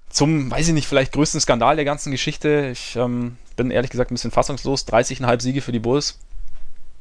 zum, 0.10 0.50
weiß 0.50 0.70
ich 0.70 0.74
nicht, 0.74 0.88
vielleicht 0.88 1.12
größten 1.12 1.40
Skandal 1.40 1.76
der 1.76 1.86
ganzen 1.86 2.12
Geschichte. 2.12 2.70
Ich 2.72 2.96
ähm, 2.96 3.38
bin 3.56 3.70
ehrlich 3.70 3.92
gesagt 3.92 4.10
ein 4.10 4.16
bisschen 4.16 4.32
fassungslos. 4.32 4.88
30,5 4.88 5.42
Siege 5.42 5.62
für 5.62 5.72
die 5.72 5.80
Bulls. 5.80 6.18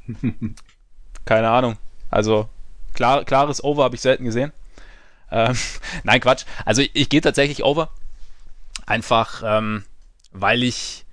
Keine 1.24 1.48
Ahnung. 1.48 1.76
Also 2.10 2.48
klar, 2.94 3.24
klares 3.24 3.64
Over 3.64 3.84
habe 3.84 3.94
ich 3.94 4.02
selten 4.02 4.24
gesehen. 4.24 4.52
Ähm, 5.30 5.56
nein, 6.04 6.20
Quatsch. 6.20 6.44
Also 6.64 6.82
ich, 6.82 6.90
ich 6.94 7.08
gehe 7.08 7.20
tatsächlich 7.20 7.64
over. 7.64 7.90
Einfach, 8.86 9.42
ähm, 9.44 9.84
weil 10.32 10.62
ich, 10.62 11.04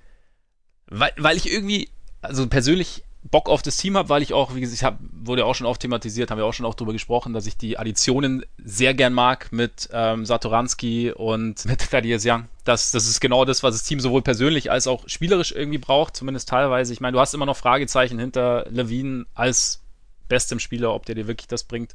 weil, 0.86 1.12
weil 1.16 1.36
ich 1.36 1.50
irgendwie, 1.50 1.88
also 2.22 2.46
persönlich 2.46 3.02
Bock 3.30 3.48
auf 3.48 3.62
das 3.62 3.78
Team 3.78 3.96
habe, 3.96 4.10
weil 4.10 4.22
ich 4.22 4.34
auch, 4.34 4.54
wie 4.54 4.60
gesagt, 4.60 4.76
ich 4.76 4.84
hab, 4.84 4.98
wurde 5.00 5.46
auch 5.46 5.54
schon 5.54 5.66
oft 5.66 5.80
thematisiert, 5.80 6.30
haben 6.30 6.36
wir 6.38 6.44
auch 6.44 6.52
schon 6.52 6.66
auch 6.66 6.74
drüber 6.74 6.92
gesprochen, 6.92 7.32
dass 7.32 7.46
ich 7.46 7.56
die 7.56 7.78
Additionen 7.78 8.44
sehr 8.62 8.92
gern 8.92 9.14
mag 9.14 9.50
mit 9.50 9.88
ähm, 9.92 10.26
Satoranski 10.26 11.10
und 11.10 11.64
mit 11.64 11.90
Thaddeus 11.90 12.24
Young. 12.26 12.48
Das, 12.64 12.90
das 12.90 13.08
ist 13.08 13.20
genau 13.20 13.46
das, 13.46 13.62
was 13.62 13.74
das 13.74 13.84
Team 13.84 13.98
sowohl 13.98 14.20
persönlich 14.20 14.70
als 14.70 14.86
auch 14.86 15.08
spielerisch 15.08 15.52
irgendwie 15.52 15.78
braucht, 15.78 16.16
zumindest 16.16 16.50
teilweise. 16.50 16.92
Ich 16.92 17.00
meine, 17.00 17.14
du 17.14 17.20
hast 17.20 17.32
immer 17.32 17.46
noch 17.46 17.56
Fragezeichen 17.56 18.18
hinter 18.18 18.66
Levine 18.70 19.24
als 19.34 19.80
bestem 20.28 20.58
Spieler, 20.58 20.94
ob 20.94 21.06
der 21.06 21.14
dir 21.14 21.26
wirklich 21.26 21.48
das 21.48 21.64
bringt 21.64 21.94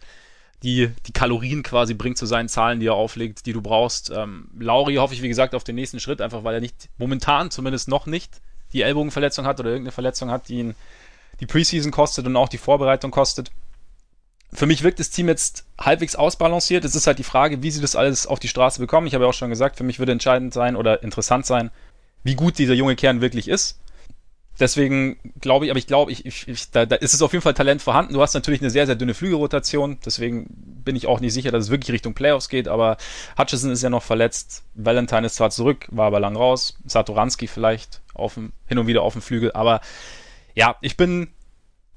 die, 0.64 0.92
die 1.06 1.14
Kalorien 1.14 1.64
quasi 1.64 1.94
bringt 1.94 2.18
zu 2.18 2.26
seinen 2.26 2.50
Zahlen, 2.50 2.80
die 2.80 2.88
er 2.88 2.96
auflegt, 2.96 3.46
die 3.46 3.54
du 3.54 3.62
brauchst. 3.62 4.10
Ähm, 4.10 4.50
Lauri 4.60 4.96
hoffe 4.96 5.14
ich, 5.14 5.22
wie 5.22 5.30
gesagt, 5.30 5.56
auf 5.56 5.64
den 5.64 5.76
nächsten 5.76 6.00
Schritt, 6.00 6.22
einfach 6.22 6.44
weil 6.44 6.56
er 6.56 6.62
nicht, 6.62 6.90
momentan 6.98 7.50
zumindest 7.50 7.88
noch 7.88 8.06
nicht, 8.06 8.42
die 8.74 8.82
Ellbogenverletzung 8.82 9.46
hat 9.46 9.60
oder 9.60 9.70
irgendeine 9.70 9.94
Verletzung 9.94 10.30
hat, 10.30 10.50
die 10.50 10.60
ihn 10.60 10.76
die 11.40 11.46
Preseason 11.46 11.92
kostet 11.92 12.26
und 12.26 12.36
auch 12.36 12.50
die 12.50 12.58
Vorbereitung 12.58 13.12
kostet. 13.12 13.52
Für 14.52 14.66
mich 14.66 14.84
wirkt 14.84 15.00
das 15.00 15.12
Team 15.12 15.28
jetzt 15.28 15.66
halbwegs 15.80 16.16
ausbalanciert. 16.16 16.84
Es 16.84 16.96
ist 16.96 17.08
halt 17.08 17.20
die 17.20 17.24
Frage, 17.24 17.64
wie 17.64 17.72
sie 17.72 17.82
das 17.82 17.96
alles 17.96 18.28
auf 18.28 18.40
die 18.40 18.48
Straße 18.48 18.80
bekommen. 18.80 19.08
Ich 19.08 19.14
habe 19.14 19.24
ja 19.24 19.30
auch 19.30 19.34
schon 19.34 19.50
gesagt, 19.50 19.78
für 19.78 19.84
mich 19.84 20.00
würde 20.00 20.12
entscheidend 20.12 20.54
sein 20.54 20.76
oder 20.76 21.04
interessant 21.04 21.46
sein, 21.46 21.72
wie 22.24 22.36
gut 22.36 22.58
dieser 22.58 22.74
junge 22.74 22.96
Kern 22.96 23.22
wirklich 23.22 23.48
ist. 23.48 23.80
Deswegen 24.60 25.18
glaube 25.40 25.66
ich, 25.66 25.72
aber 25.72 25.78
ich 25.78 25.88
glaube, 25.88 26.12
ich, 26.12 26.26
ich, 26.26 26.48
ich, 26.48 26.72
da, 26.72 26.86
da 26.86 26.96
ist 26.96 27.14
es 27.14 27.22
auf 27.22 27.32
jeden 27.32 27.42
Fall 27.42 27.54
Talent 27.54 27.82
vorhanden. 27.82 28.14
Du 28.14 28.22
hast 28.22 28.34
natürlich 28.34 28.62
eine 28.62 28.70
sehr, 28.70 28.86
sehr 28.86 28.96
dünne 28.96 29.14
Flügelrotation, 29.14 30.00
deswegen 30.06 30.48
bin 30.50 30.96
ich 30.96 31.08
auch 31.08 31.20
nicht 31.20 31.34
sicher, 31.34 31.52
dass 31.52 31.66
es 31.66 31.72
wirklich 31.72 31.92
Richtung 31.94 32.14
Playoffs 32.14 32.50
geht, 32.50 32.68
aber 32.68 32.98
Hutchison 33.38 33.72
ist 33.72 33.84
ja 33.84 33.90
noch 33.90 34.04
verletzt, 34.04 34.64
Valentine 34.76 35.26
ist 35.26 35.36
zwar 35.36 35.50
zurück, 35.50 35.88
war 35.92 36.08
aber 36.08 36.20
lang 36.20 36.36
raus, 36.36 36.78
Satoranski 36.86 37.48
vielleicht 37.48 38.02
auf 38.14 38.34
dem, 38.34 38.52
hin 38.68 38.80
und 38.80 38.88
wieder 38.88 39.02
auf 39.02 39.14
dem 39.14 39.22
Flügel, 39.22 39.52
aber 39.54 39.82
ja, 40.56 40.76
ich 40.82 40.98
bin 40.98 41.30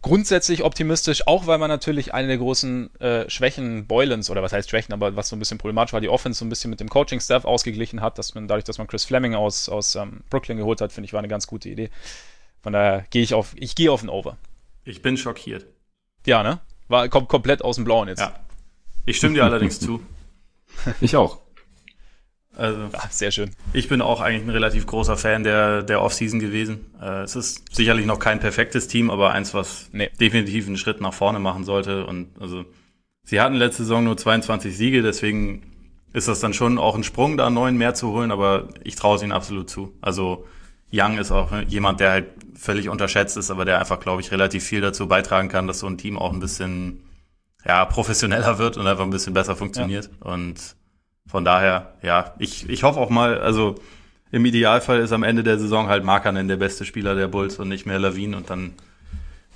grundsätzlich 0.02 0.64
optimistisch, 0.64 1.26
auch 1.26 1.46
weil 1.46 1.58
man 1.58 1.68
natürlich 1.68 2.12
eine 2.12 2.28
der 2.28 2.38
großen 2.38 2.94
äh, 3.00 3.30
Schwächen 3.30 3.86
Boylens, 3.86 4.30
oder 4.30 4.42
was 4.42 4.52
heißt 4.52 4.68
Schwächen, 4.68 4.92
aber 4.92 5.16
was 5.16 5.28
so 5.28 5.36
ein 5.36 5.38
bisschen 5.38 5.58
problematisch 5.58 5.92
war, 5.92 6.00
die 6.00 6.08
Offense 6.08 6.40
so 6.40 6.44
ein 6.44 6.48
bisschen 6.48 6.70
mit 6.70 6.80
dem 6.80 6.88
Coaching-Staff 6.88 7.44
ausgeglichen 7.44 8.00
hat, 8.00 8.18
dass 8.18 8.34
man 8.34 8.48
dadurch, 8.48 8.64
dass 8.64 8.78
man 8.78 8.88
Chris 8.88 9.04
Fleming 9.04 9.34
aus, 9.34 9.68
aus 9.68 9.94
ähm, 9.94 10.22
Brooklyn 10.28 10.58
geholt 10.58 10.80
hat, 10.80 10.92
finde 10.92 11.06
ich, 11.06 11.12
war 11.12 11.20
eine 11.20 11.28
ganz 11.28 11.46
gute 11.46 11.68
Idee. 11.68 11.90
Von 12.62 12.72
daher 12.72 13.04
gehe 13.10 13.22
ich 13.22 13.34
auf, 13.34 13.54
ich 13.56 13.74
gehe 13.74 13.90
auf 13.90 14.02
ein 14.02 14.08
Over. 14.08 14.36
Ich 14.84 15.02
bin 15.02 15.16
schockiert. 15.16 15.66
Ja, 16.26 16.42
ne? 16.42 16.60
War, 16.88 17.08
kommt 17.08 17.28
komplett 17.28 17.62
aus 17.62 17.76
dem 17.76 17.84
Blauen 17.84 18.08
jetzt. 18.08 18.20
Ja. 18.20 18.34
Ich 19.06 19.16
stimme 19.16 19.34
dir 19.34 19.44
allerdings 19.44 19.80
zu. 19.80 20.00
Ich 21.02 21.16
auch. 21.16 21.38
Also, 22.56 22.88
Ach, 22.92 23.10
sehr 23.10 23.30
schön. 23.30 23.50
Ich 23.72 23.88
bin 23.88 24.02
auch 24.02 24.20
eigentlich 24.20 24.42
ein 24.42 24.50
relativ 24.50 24.86
großer 24.86 25.16
Fan 25.16 25.42
der, 25.42 25.82
der 25.82 26.02
Offseason 26.02 26.38
gewesen. 26.38 26.86
Äh, 27.00 27.22
es 27.22 27.36
ist 27.36 27.74
sicherlich 27.74 28.06
noch 28.06 28.18
kein 28.18 28.40
perfektes 28.40 28.88
Team, 28.88 29.10
aber 29.10 29.32
eins, 29.32 29.54
was 29.54 29.88
nee. 29.92 30.10
definitiv 30.20 30.66
einen 30.66 30.76
Schritt 30.76 31.00
nach 31.00 31.14
vorne 31.14 31.38
machen 31.38 31.64
sollte. 31.64 32.06
Und 32.06 32.30
also, 32.40 32.64
sie 33.24 33.40
hatten 33.40 33.54
letzte 33.54 33.84
Saison 33.84 34.04
nur 34.04 34.16
22 34.16 34.76
Siege, 34.76 35.02
deswegen 35.02 35.62
ist 36.12 36.28
das 36.28 36.40
dann 36.40 36.52
schon 36.52 36.78
auch 36.78 36.94
ein 36.94 37.04
Sprung, 37.04 37.36
da 37.36 37.48
neun 37.48 37.76
mehr 37.76 37.94
zu 37.94 38.08
holen, 38.12 38.30
aber 38.30 38.68
ich 38.84 38.96
traue 38.96 39.16
es 39.16 39.22
ihnen 39.22 39.32
absolut 39.32 39.70
zu. 39.70 39.94
Also, 40.02 40.46
Young 40.92 41.18
ist 41.18 41.30
auch 41.30 41.50
jemand, 41.68 42.00
der 42.00 42.10
halt 42.10 42.26
völlig 42.54 42.88
unterschätzt 42.88 43.36
ist, 43.36 43.50
aber 43.50 43.64
der 43.64 43.78
einfach, 43.78 43.98
glaube 43.98 44.20
ich, 44.20 44.30
relativ 44.30 44.64
viel 44.64 44.80
dazu 44.80 45.08
beitragen 45.08 45.48
kann, 45.48 45.66
dass 45.66 45.78
so 45.78 45.86
ein 45.86 45.98
Team 45.98 46.18
auch 46.18 46.32
ein 46.32 46.40
bisschen 46.40 47.02
ja, 47.64 47.84
professioneller 47.84 48.58
wird 48.58 48.76
und 48.76 48.86
einfach 48.86 49.04
ein 49.04 49.10
bisschen 49.10 49.34
besser 49.34 49.56
funktioniert. 49.56 50.10
Ja. 50.20 50.32
Und 50.32 50.76
von 51.26 51.44
daher, 51.44 51.94
ja, 52.02 52.34
ich, 52.38 52.68
ich 52.68 52.82
hoffe 52.82 53.00
auch 53.00 53.10
mal, 53.10 53.38
also 53.40 53.76
im 54.30 54.44
Idealfall 54.44 55.00
ist 55.00 55.12
am 55.12 55.22
Ende 55.22 55.42
der 55.42 55.58
Saison 55.58 55.88
halt 55.88 56.04
Markanen 56.04 56.48
der 56.48 56.56
beste 56.56 56.84
Spieler 56.84 57.14
der 57.14 57.28
Bulls 57.28 57.58
und 57.58 57.68
nicht 57.68 57.86
mehr 57.86 57.98
Lawine 57.98 58.36
und 58.36 58.50
dann, 58.50 58.72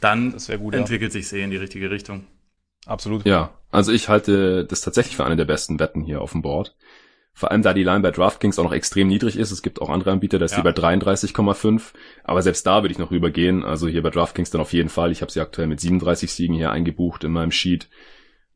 dann 0.01 0.37
gut, 0.59 0.75
entwickelt 0.75 1.13
ja. 1.13 1.21
sich 1.21 1.29
sehr 1.29 1.45
in 1.45 1.51
die 1.51 1.57
richtige 1.57 1.91
Richtung. 1.91 2.27
Absolut. 2.87 3.27
Ja, 3.27 3.51
also 3.71 3.91
ich 3.91 4.09
halte 4.09 4.65
das 4.65 4.81
tatsächlich 4.81 5.17
für 5.17 5.25
eine 5.25 5.37
der 5.37 5.45
besten 5.45 5.81
Wetten 5.81 6.03
hier 6.03 6.21
auf 6.21 6.33
dem 6.33 6.43
Board. 6.43 6.77
Vor 7.39 7.51
allem, 7.51 7.61
da 7.61 7.75
die 7.75 7.83
Line 7.83 8.01
bei 8.01 8.13
DraftKings 8.13 8.59
auch 8.59 8.65
noch 8.65 8.73
extrem 8.73 9.09
niedrig 9.09 9.39
ist. 9.39 9.51
Es 9.51 9.61
gibt 9.61 9.83
auch 9.83 9.91
andere 9.91 10.11
Anbieter, 10.11 10.39
da 10.39 10.47
ist 10.47 10.53
ja. 10.53 10.63
die 10.63 10.65
bei 10.65 10.71
33,5. 10.71 11.93
Aber 12.25 12.41
selbst 12.41 12.67
da 12.67 12.83
würde 12.83 12.93
ich 12.93 12.99
noch 12.99 13.11
rübergehen. 13.11 13.63
Also 13.63 13.89
hier 13.89 14.03
bei 14.03 14.09
DraftKings 14.09 14.49
dann 14.49 14.63
auf 14.63 14.73
jeden 14.73 14.89
Fall. 14.89 15.13
Ich 15.13 15.21
habe 15.21 15.31
sie 15.31 15.43
aktuell 15.43 15.67
mit 15.67 15.79
37 15.79 16.33
Siegen 16.33 16.57
hier 16.57 16.71
eingebucht 16.71 17.25
in 17.25 17.33
meinem 17.33 17.51
Sheet. 17.51 17.91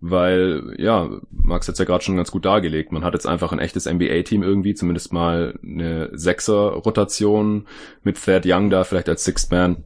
Weil, 0.00 0.76
ja, 0.78 1.10
Max 1.30 1.68
hat 1.68 1.78
ja 1.78 1.84
gerade 1.84 2.02
schon 2.02 2.16
ganz 2.16 2.30
gut 2.30 2.46
dargelegt. 2.46 2.90
Man 2.90 3.04
hat 3.04 3.12
jetzt 3.12 3.26
einfach 3.26 3.52
ein 3.52 3.58
echtes 3.58 3.84
NBA-Team 3.84 4.42
irgendwie, 4.42 4.72
zumindest 4.72 5.12
mal 5.12 5.58
eine 5.62 6.08
Sechser-Rotation 6.14 7.66
mit 8.02 8.24
Thad 8.24 8.44
Young 8.46 8.70
da, 8.70 8.84
vielleicht 8.84 9.10
als 9.10 9.24
Sixth 9.24 9.50
Man. 9.50 9.84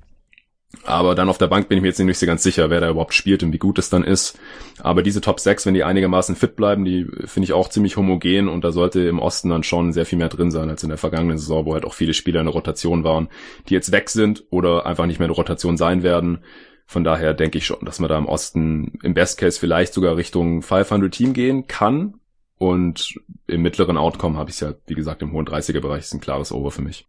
Aber 0.85 1.15
dann 1.15 1.29
auf 1.29 1.39
der 1.39 1.47
Bank 1.47 1.69
bin 1.69 1.79
ich 1.79 1.83
mir 1.83 1.89
jetzt 1.89 1.99
nicht 1.99 2.19
so 2.19 2.27
ganz 2.27 2.43
sicher, 2.43 2.71
wer 2.71 2.81
da 2.81 2.91
überhaupt 2.91 3.15
spielt 3.15 3.43
und 3.43 3.53
wie 3.53 3.59
gut 3.59 3.79
es 3.79 3.91
dann 3.91 4.05
ist. 4.05 4.39
Aber 4.81 5.03
diese 5.03 5.21
Top 5.21 5.41
6, 5.41 5.67
wenn 5.67 5.75
die 5.75 5.85
einigermaßen 5.85 6.37
fit 6.37 6.57
bleiben, 6.57 6.85
die 6.85 7.07
finde 7.25 7.45
ich 7.45 7.53
auch 7.53 7.69
ziemlich 7.69 7.97
homogen 7.97 8.49
und 8.49 8.65
da 8.65 8.73
sollte 8.73 9.01
im 9.03 9.19
Osten 9.19 9.51
dann 9.51 9.63
schon 9.63 9.93
sehr 9.93 10.07
viel 10.07 10.19
mehr 10.19 10.29
drin 10.29 10.51
sein 10.51 10.71
als 10.71 10.83
in 10.83 10.89
der 10.89 10.99
vergangenen 10.99 11.39
Saison, 11.39 11.67
wo 11.67 11.75
halt 11.75 11.85
auch 11.85 11.95
viele 11.95 12.15
Spieler 12.15 12.41
in 12.41 12.47
der 12.47 12.55
Rotation 12.55 13.05
waren, 13.05 13.29
die 13.69 13.75
jetzt 13.75 13.93
weg 13.93 14.11
sind 14.11 14.45
oder 14.51 14.87
einfach 14.87 15.07
nicht 15.07 15.19
mehr 15.19 15.27
in 15.27 15.33
der 15.33 15.39
Rotation 15.39 15.77
sein 15.77 16.03
werden. 16.03 16.39
Von 16.87 17.05
daher 17.05 17.33
denke 17.35 17.59
ich 17.59 17.67
schon, 17.67 17.85
dass 17.85 17.99
man 17.99 18.09
da 18.09 18.19
im 18.19 18.27
Osten 18.27 18.99
im 19.03 19.15
Best 19.15 19.39
Case 19.39 19.59
vielleicht 19.59 19.95
sogar 19.95 20.17
Richtung 20.17 20.63
500 20.63 21.13
Team 21.13 21.33
gehen 21.33 21.67
kann. 21.67 22.15
Und 22.57 23.19
im 23.47 23.63
mittleren 23.63 23.97
Outcome 23.97 24.39
habe 24.39 24.51
ich 24.51 24.57
es 24.57 24.61
ja, 24.61 24.75
wie 24.87 24.95
gesagt, 24.95 25.23
im 25.23 25.33
hohen 25.33 25.47
30er-Bereich 25.47 26.05
ist 26.05 26.15
ein 26.15 26.21
klares 26.21 26.53
Over 26.53 26.71
für 26.71 26.83
mich. 26.83 27.07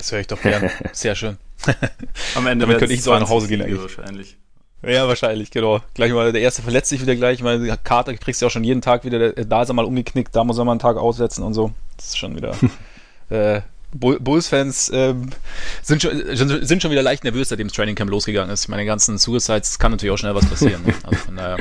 Das 0.00 0.12
höre 0.12 0.20
ich 0.20 0.26
doch 0.28 0.40
gern. 0.40 0.70
Sehr 0.92 1.14
schön. 1.14 1.36
Am 2.34 2.46
Ende 2.46 2.64
Damit 2.64 2.78
könnte 2.78 2.94
ich 2.94 3.02
so 3.02 3.12
nach 3.12 3.28
Hause 3.28 3.48
gehen 3.48 3.60
eigentlich. 3.60 3.82
Wahrscheinlich. 3.82 4.38
Ja, 4.82 5.06
wahrscheinlich, 5.06 5.50
genau. 5.50 5.82
Gleich 5.92 6.10
mal, 6.10 6.32
der 6.32 6.40
erste 6.40 6.62
verletzt 6.62 6.88
sich 6.88 7.02
wieder 7.02 7.14
gleich. 7.16 7.34
Ich 7.34 7.42
meine, 7.42 7.76
Karte 7.84 8.16
kriegst 8.16 8.40
du 8.40 8.46
ja 8.46 8.48
auch 8.48 8.50
schon 8.50 8.64
jeden 8.64 8.80
Tag 8.80 9.04
wieder, 9.04 9.32
da 9.32 9.62
ist 9.62 9.68
er 9.68 9.74
mal 9.74 9.84
umgeknickt, 9.84 10.34
da 10.34 10.42
muss 10.42 10.56
er 10.56 10.64
mal 10.64 10.72
einen 10.72 10.80
Tag 10.80 10.96
aussetzen 10.96 11.42
und 11.42 11.52
so. 11.52 11.72
Das 11.98 12.06
ist 12.06 12.18
schon 12.18 12.34
wieder. 12.34 12.56
äh, 13.28 13.60
Bulls-Fans 13.92 14.88
äh, 14.88 15.14
sind, 15.82 16.00
schon, 16.00 16.64
sind 16.64 16.80
schon 16.80 16.90
wieder 16.90 17.02
leicht 17.02 17.24
nervös, 17.24 17.50
seitdem 17.50 17.68
das 17.68 17.76
Training 17.76 17.94
Camp 17.94 18.10
losgegangen 18.10 18.50
ist. 18.50 18.68
Meine 18.68 18.86
ganzen 18.86 19.18
Suicides 19.18 19.78
kann 19.78 19.90
natürlich 19.90 20.14
auch 20.14 20.18
schnell 20.18 20.34
was 20.34 20.46
passieren. 20.46 20.82
Ne? 20.86 20.94
Also 21.02 21.16
von 21.26 21.36
daher. 21.36 21.58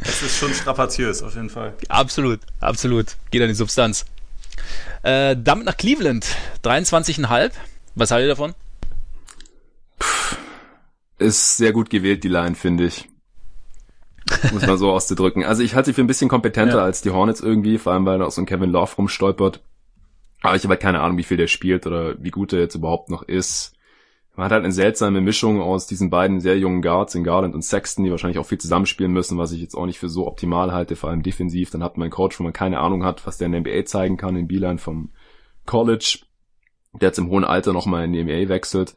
Das 0.00 0.20
ist 0.20 0.36
schon 0.36 0.52
strapaziös, 0.52 1.22
auf 1.22 1.34
jeden 1.36 1.48
Fall. 1.48 1.72
Absolut, 1.88 2.40
absolut. 2.60 3.16
Geht 3.30 3.40
an 3.40 3.48
die 3.48 3.54
Substanz. 3.54 4.04
Äh, 5.02 5.36
damit 5.36 5.66
nach 5.66 5.76
Cleveland. 5.76 6.26
23,5. 6.62 7.52
Was 7.94 8.10
haltet 8.10 8.26
ihr 8.26 8.30
davon? 8.30 8.54
Ist 11.18 11.56
sehr 11.56 11.72
gut 11.72 11.90
gewählt, 11.90 12.24
die 12.24 12.28
Line, 12.28 12.54
finde 12.54 12.84
ich. 12.84 13.08
Muss 14.52 14.66
man 14.66 14.78
so 14.78 14.90
auszudrücken. 14.92 15.44
Also 15.44 15.62
ich 15.62 15.74
halte 15.74 15.90
sie 15.90 15.94
für 15.94 16.00
ein 16.02 16.06
bisschen 16.06 16.28
kompetenter 16.28 16.78
ja. 16.78 16.84
als 16.84 17.02
die 17.02 17.10
Hornets 17.10 17.40
irgendwie, 17.40 17.78
vor 17.78 17.92
allem 17.92 18.06
weil 18.06 18.18
da 18.18 18.26
auch 18.26 18.30
so 18.30 18.40
ein 18.40 18.46
Kevin 18.46 18.70
Love 18.70 18.96
rumstolpert. 18.96 19.60
Aber 20.42 20.56
ich 20.56 20.64
habe 20.64 20.72
halt 20.72 20.80
keine 20.80 21.00
Ahnung, 21.00 21.18
wie 21.18 21.22
viel 21.22 21.36
der 21.36 21.46
spielt 21.46 21.86
oder 21.86 22.14
wie 22.22 22.30
gut 22.30 22.52
er 22.52 22.60
jetzt 22.60 22.74
überhaupt 22.74 23.10
noch 23.10 23.22
ist. 23.22 23.74
Man 24.34 24.46
hat 24.46 24.52
halt 24.52 24.64
eine 24.64 24.72
seltsame 24.72 25.20
Mischung 25.20 25.60
aus 25.60 25.86
diesen 25.86 26.08
beiden 26.08 26.40
sehr 26.40 26.58
jungen 26.58 26.80
Guards 26.80 27.14
in 27.14 27.22
Garland 27.22 27.54
und 27.54 27.62
Sexton, 27.62 28.04
die 28.04 28.10
wahrscheinlich 28.10 28.38
auch 28.38 28.46
viel 28.46 28.58
zusammenspielen 28.58 29.12
müssen, 29.12 29.36
was 29.36 29.52
ich 29.52 29.60
jetzt 29.60 29.74
auch 29.74 29.84
nicht 29.84 29.98
für 29.98 30.08
so 30.08 30.26
optimal 30.26 30.72
halte, 30.72 30.96
vor 30.96 31.10
allem 31.10 31.22
defensiv. 31.22 31.70
Dann 31.70 31.82
hat 31.82 31.98
man 31.98 32.04
einen 32.04 32.12
Coach, 32.12 32.40
wo 32.40 32.44
man 32.44 32.54
keine 32.54 32.80
Ahnung 32.80 33.04
hat, 33.04 33.26
was 33.26 33.36
der 33.36 33.46
in 33.46 33.52
der 33.52 33.60
NBA 33.60 33.84
zeigen 33.84 34.16
kann, 34.16 34.36
in 34.36 34.48
Beeline 34.48 34.78
vom 34.78 35.10
College, 35.66 36.20
der 36.94 37.08
jetzt 37.08 37.18
im 37.18 37.28
hohen 37.28 37.44
Alter 37.44 37.74
nochmal 37.74 38.04
in 38.04 38.12
die 38.14 38.24
NBA 38.24 38.48
wechselt. 38.48 38.94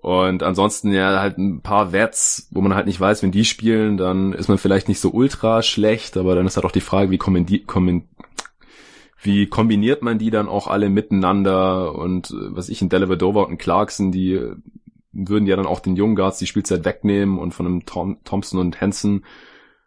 Und 0.00 0.42
ansonsten 0.42 0.92
ja 0.92 1.18
halt 1.18 1.38
ein 1.38 1.62
paar 1.62 1.92
Wets, 1.92 2.48
wo 2.50 2.60
man 2.60 2.74
halt 2.74 2.86
nicht 2.86 3.00
weiß, 3.00 3.22
wenn 3.22 3.32
die 3.32 3.44
spielen, 3.44 3.96
dann 3.96 4.32
ist 4.32 4.48
man 4.48 4.58
vielleicht 4.58 4.88
nicht 4.88 5.00
so 5.00 5.10
ultra 5.10 5.62
schlecht, 5.62 6.16
aber 6.16 6.34
dann 6.34 6.46
ist 6.46 6.56
halt 6.56 6.66
auch 6.66 6.72
die 6.72 6.80
Frage, 6.80 7.10
wie 7.10 7.18
kommen 7.18 7.46
die, 7.46 7.64
kommen, 7.64 8.08
wie 9.20 9.46
kombiniert 9.46 10.02
man 10.02 10.18
die 10.18 10.30
dann 10.30 10.48
auch 10.48 10.68
alle 10.68 10.88
miteinander 10.88 11.94
und 11.94 12.30
äh, 12.30 12.56
was 12.56 12.68
ich 12.68 12.82
in 12.82 12.88
Delavadova 12.88 13.42
und 13.42 13.58
Clarkson, 13.58 14.12
die 14.12 14.34
äh, 14.34 14.56
würden 15.12 15.46
ja 15.46 15.56
dann 15.56 15.66
auch 15.66 15.80
den 15.80 15.96
jungen 15.96 16.14
Guards 16.16 16.38
die 16.38 16.46
Spielzeit 16.46 16.84
wegnehmen 16.84 17.38
und 17.38 17.52
von 17.52 17.66
einem 17.66 17.86
Tom, 17.86 18.18
Thompson 18.24 18.60
und 18.60 18.80
Hansen 18.80 19.24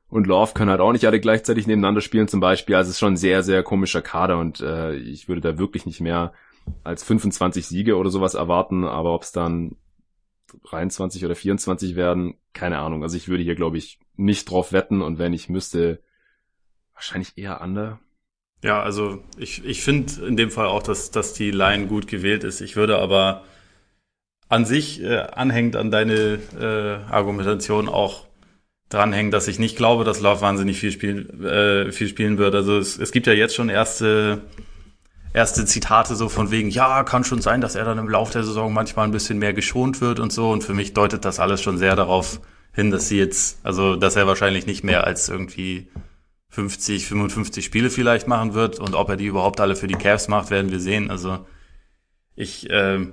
und 0.09 0.27
Love 0.27 0.53
können 0.53 0.69
halt 0.69 0.81
auch 0.81 0.91
nicht 0.91 1.05
alle 1.05 1.21
gleichzeitig 1.21 1.67
nebeneinander 1.67 2.01
spielen 2.01 2.27
zum 2.27 2.41
Beispiel. 2.41 2.75
Also 2.75 2.89
es 2.89 2.95
ist 2.95 2.99
schon 2.99 3.13
ein 3.13 3.17
sehr, 3.17 3.43
sehr 3.43 3.63
komischer 3.63 4.01
Kader 4.01 4.37
und 4.39 4.59
äh, 4.59 4.95
ich 4.95 5.29
würde 5.29 5.41
da 5.41 5.57
wirklich 5.57 5.85
nicht 5.85 6.01
mehr 6.01 6.33
als 6.83 7.03
25 7.03 7.65
Siege 7.65 7.95
oder 7.95 8.09
sowas 8.09 8.33
erwarten, 8.33 8.83
aber 8.83 9.15
ob 9.15 9.23
es 9.23 9.31
dann 9.31 9.77
23 10.69 11.23
oder 11.23 11.35
24 11.35 11.95
werden, 11.95 12.35
keine 12.53 12.79
Ahnung. 12.79 13.03
Also 13.03 13.15
ich 13.15 13.29
würde 13.29 13.43
hier, 13.43 13.55
glaube 13.55 13.77
ich, 13.77 13.99
nicht 14.17 14.49
drauf 14.49 14.73
wetten 14.73 15.01
und 15.01 15.17
wenn 15.17 15.31
ich 15.31 15.47
müsste, 15.47 16.01
wahrscheinlich 16.93 17.37
eher 17.37 17.61
under. 17.61 17.99
Ja, 18.63 18.81
also 18.81 19.23
ich, 19.37 19.65
ich 19.65 19.83
finde 19.83 20.25
in 20.25 20.37
dem 20.37 20.51
Fall 20.51 20.67
auch, 20.67 20.83
dass, 20.83 21.11
dass 21.11 21.33
die 21.33 21.51
Line 21.51 21.87
gut 21.87 22.07
gewählt 22.07 22.43
ist. 22.43 22.61
Ich 22.61 22.75
würde 22.75 22.99
aber 22.99 23.43
an 24.49 24.65
sich 24.65 25.01
äh, 25.01 25.17
anhängt 25.17 25.75
an 25.75 25.89
deine 25.89 26.39
äh, 26.59 27.11
Argumentation 27.11 27.89
auch 27.89 28.27
dranhängen, 28.89 29.31
dass 29.31 29.47
ich 29.47 29.57
nicht 29.57 29.77
glaube, 29.77 30.03
dass 30.03 30.19
Love 30.19 30.41
wahnsinnig 30.41 30.77
viel, 30.77 30.91
spiel, 30.91 31.29
äh, 31.43 31.91
viel 31.91 32.07
spielen 32.07 32.37
wird. 32.37 32.53
Also 32.53 32.77
es, 32.77 32.99
es 32.99 33.11
gibt 33.11 33.25
ja 33.25 33.33
jetzt 33.33 33.55
schon 33.55 33.69
erste, 33.69 34.41
erste 35.33 35.65
Zitate 35.65 36.15
so 36.15 36.29
von 36.29 36.51
wegen, 36.51 36.69
ja, 36.69 37.03
kann 37.03 37.23
schon 37.23 37.41
sein, 37.41 37.61
dass 37.61 37.75
er 37.75 37.85
dann 37.85 37.97
im 37.97 38.09
Laufe 38.09 38.33
der 38.33 38.43
Saison 38.43 38.73
manchmal 38.73 39.05
ein 39.05 39.11
bisschen 39.11 39.39
mehr 39.39 39.53
geschont 39.53 40.01
wird 40.01 40.19
und 40.19 40.31
so. 40.33 40.51
Und 40.51 40.63
für 40.63 40.73
mich 40.73 40.93
deutet 40.93 41.25
das 41.25 41.39
alles 41.39 41.61
schon 41.61 41.77
sehr 41.77 41.95
darauf 41.95 42.41
hin, 42.73 42.91
dass 42.91 43.07
sie 43.07 43.17
jetzt, 43.17 43.59
also 43.63 43.95
dass 43.95 44.15
er 44.15 44.27
wahrscheinlich 44.27 44.65
nicht 44.65 44.83
mehr 44.83 45.05
als 45.05 45.29
irgendwie 45.29 45.87
50, 46.51 47.07
55 47.07 47.63
Spiele 47.63 47.89
vielleicht 47.89 48.27
machen 48.27 48.53
wird 48.53 48.79
und 48.79 48.93
ob 48.93 49.09
er 49.09 49.15
die 49.15 49.25
überhaupt 49.25 49.59
alle 49.61 49.75
für 49.75 49.87
die 49.87 49.95
Cavs 49.95 50.27
macht, 50.27 50.51
werden 50.51 50.69
wir 50.69 50.81
sehen. 50.81 51.09
Also 51.09 51.39
ich 52.35 52.69
äh, 52.69 53.07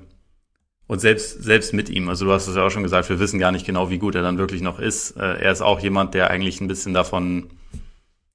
und 0.88 1.00
selbst 1.00 1.44
selbst 1.44 1.72
mit 1.72 1.88
ihm, 1.88 2.08
also 2.08 2.24
du 2.24 2.32
hast 2.32 2.48
es 2.48 2.56
ja 2.56 2.66
auch 2.66 2.70
schon 2.70 2.82
gesagt, 2.82 3.08
wir 3.08 3.20
wissen 3.20 3.38
gar 3.38 3.52
nicht 3.52 3.64
genau, 3.64 3.90
wie 3.90 3.98
gut 3.98 4.16
er 4.16 4.22
dann 4.22 4.38
wirklich 4.38 4.60
noch 4.60 4.80
ist. 4.80 5.12
Äh, 5.12 5.40
er 5.40 5.52
ist 5.52 5.60
auch 5.60 5.78
jemand, 5.78 6.14
der 6.14 6.30
eigentlich 6.30 6.60
ein 6.60 6.66
bisschen 6.66 6.94
davon 6.94 7.50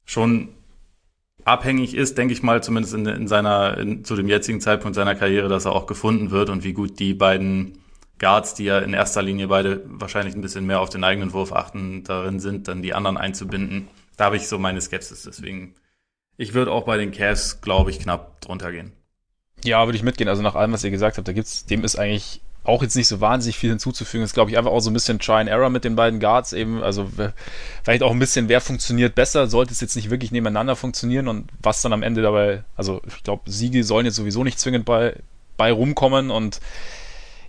schon 0.06 0.50
abhängig 1.44 1.96
ist, 1.96 2.18
denke 2.18 2.34
ich 2.34 2.42
mal, 2.42 2.64
zumindest 2.64 2.94
in, 2.94 3.06
in 3.06 3.28
seiner 3.28 3.78
in, 3.78 4.06
zu 4.06 4.16
dem 4.16 4.30
jetzigen 4.30 4.62
Zeitpunkt 4.62 4.96
seiner 4.96 5.16
Karriere, 5.16 5.50
dass 5.50 5.66
er 5.66 5.74
auch 5.74 5.86
gefunden 5.86 6.32
wird 6.32 6.50
und 6.50 6.64
wie 6.64 6.74
gut 6.74 7.00
die 7.00 7.14
beiden 7.14 7.80
Guards, 8.20 8.54
die 8.54 8.66
ja 8.66 8.80
in 8.80 8.94
erster 8.94 9.22
Linie 9.22 9.50
beide 9.50 9.84
wahrscheinlich 9.86 10.34
ein 10.34 10.42
bisschen 10.42 10.66
mehr 10.66 10.80
auf 10.80 10.90
den 10.90 11.04
eigenen 11.04 11.34
Wurf 11.34 11.52
achten, 11.52 12.06
darin 12.06 12.40
sind, 12.40 12.70
dann 12.70 12.82
die 12.82 12.94
anderen 12.94 13.18
einzubinden 13.18 13.90
da 14.18 14.26
habe 14.26 14.38
ich 14.38 14.48
so 14.48 14.60
meine 14.60 14.82
Skepsis. 14.82 15.24
Deswegen, 15.24 15.76
ich 16.38 16.54
würde 16.54 16.72
auch 16.72 16.86
bei 16.86 16.98
den 16.98 17.12
Cavs, 17.12 17.62
glaube 17.62 17.92
ich, 17.92 18.00
knapp 18.00 18.42
drunter 18.42 18.72
gehen. 18.72 18.94
Ja, 19.64 19.86
würde 19.86 19.98
ich 19.98 20.04
mitgehen. 20.04 20.28
Also 20.28 20.42
nach 20.42 20.56
allem, 20.56 20.74
was 20.74 20.84
ihr 20.84 20.92
gesagt 20.92 21.18
habt, 21.18 21.28
da 21.28 21.34
gibt's, 21.34 21.66
dem 21.66 21.84
ist 21.84 21.96
eigentlich 21.96 22.42
auch 22.66 22.82
jetzt 22.82 22.96
nicht 22.96 23.08
so 23.08 23.20
wahnsinnig 23.20 23.58
viel 23.58 23.70
hinzuzufügen. 23.70 24.24
Ist, 24.24 24.34
glaube 24.34 24.52
ich, 24.52 24.58
einfach 24.58 24.72
auch 24.72 24.80
so 24.80 24.90
ein 24.90 24.94
bisschen 24.94 25.20
Try 25.20 25.34
and 25.34 25.50
Error 25.50 25.70
mit 25.70 25.84
den 25.84 25.96
beiden 25.96 26.20
Guards 26.20 26.54
eben. 26.54 26.82
Also 26.82 27.10
vielleicht 27.84 28.04
auch 28.04 28.12
ein 28.12 28.20
bisschen, 28.20 28.50
wer 28.50 28.62
funktioniert 28.62 29.16
besser, 29.16 29.48
sollte 29.48 29.74
es 29.74 29.82
jetzt 29.82 29.96
nicht 29.96 30.10
wirklich 30.10 30.32
nebeneinander 30.32 30.76
funktionieren 30.76 31.28
und 31.28 31.50
was 31.62 31.82
dann 31.82 31.94
am 31.94 32.04
Ende 32.04 32.22
dabei, 32.22 32.64
also 32.76 33.02
ich 33.08 33.24
glaube, 33.24 33.50
Siege 33.52 33.84
sollen 33.84 34.06
jetzt 34.06 34.16
sowieso 34.16 34.44
nicht 34.44 34.60
zwingend 34.60 34.86
bei, 34.86 35.16
bei 35.58 35.72
rumkommen 35.72 36.32
und 36.32 36.62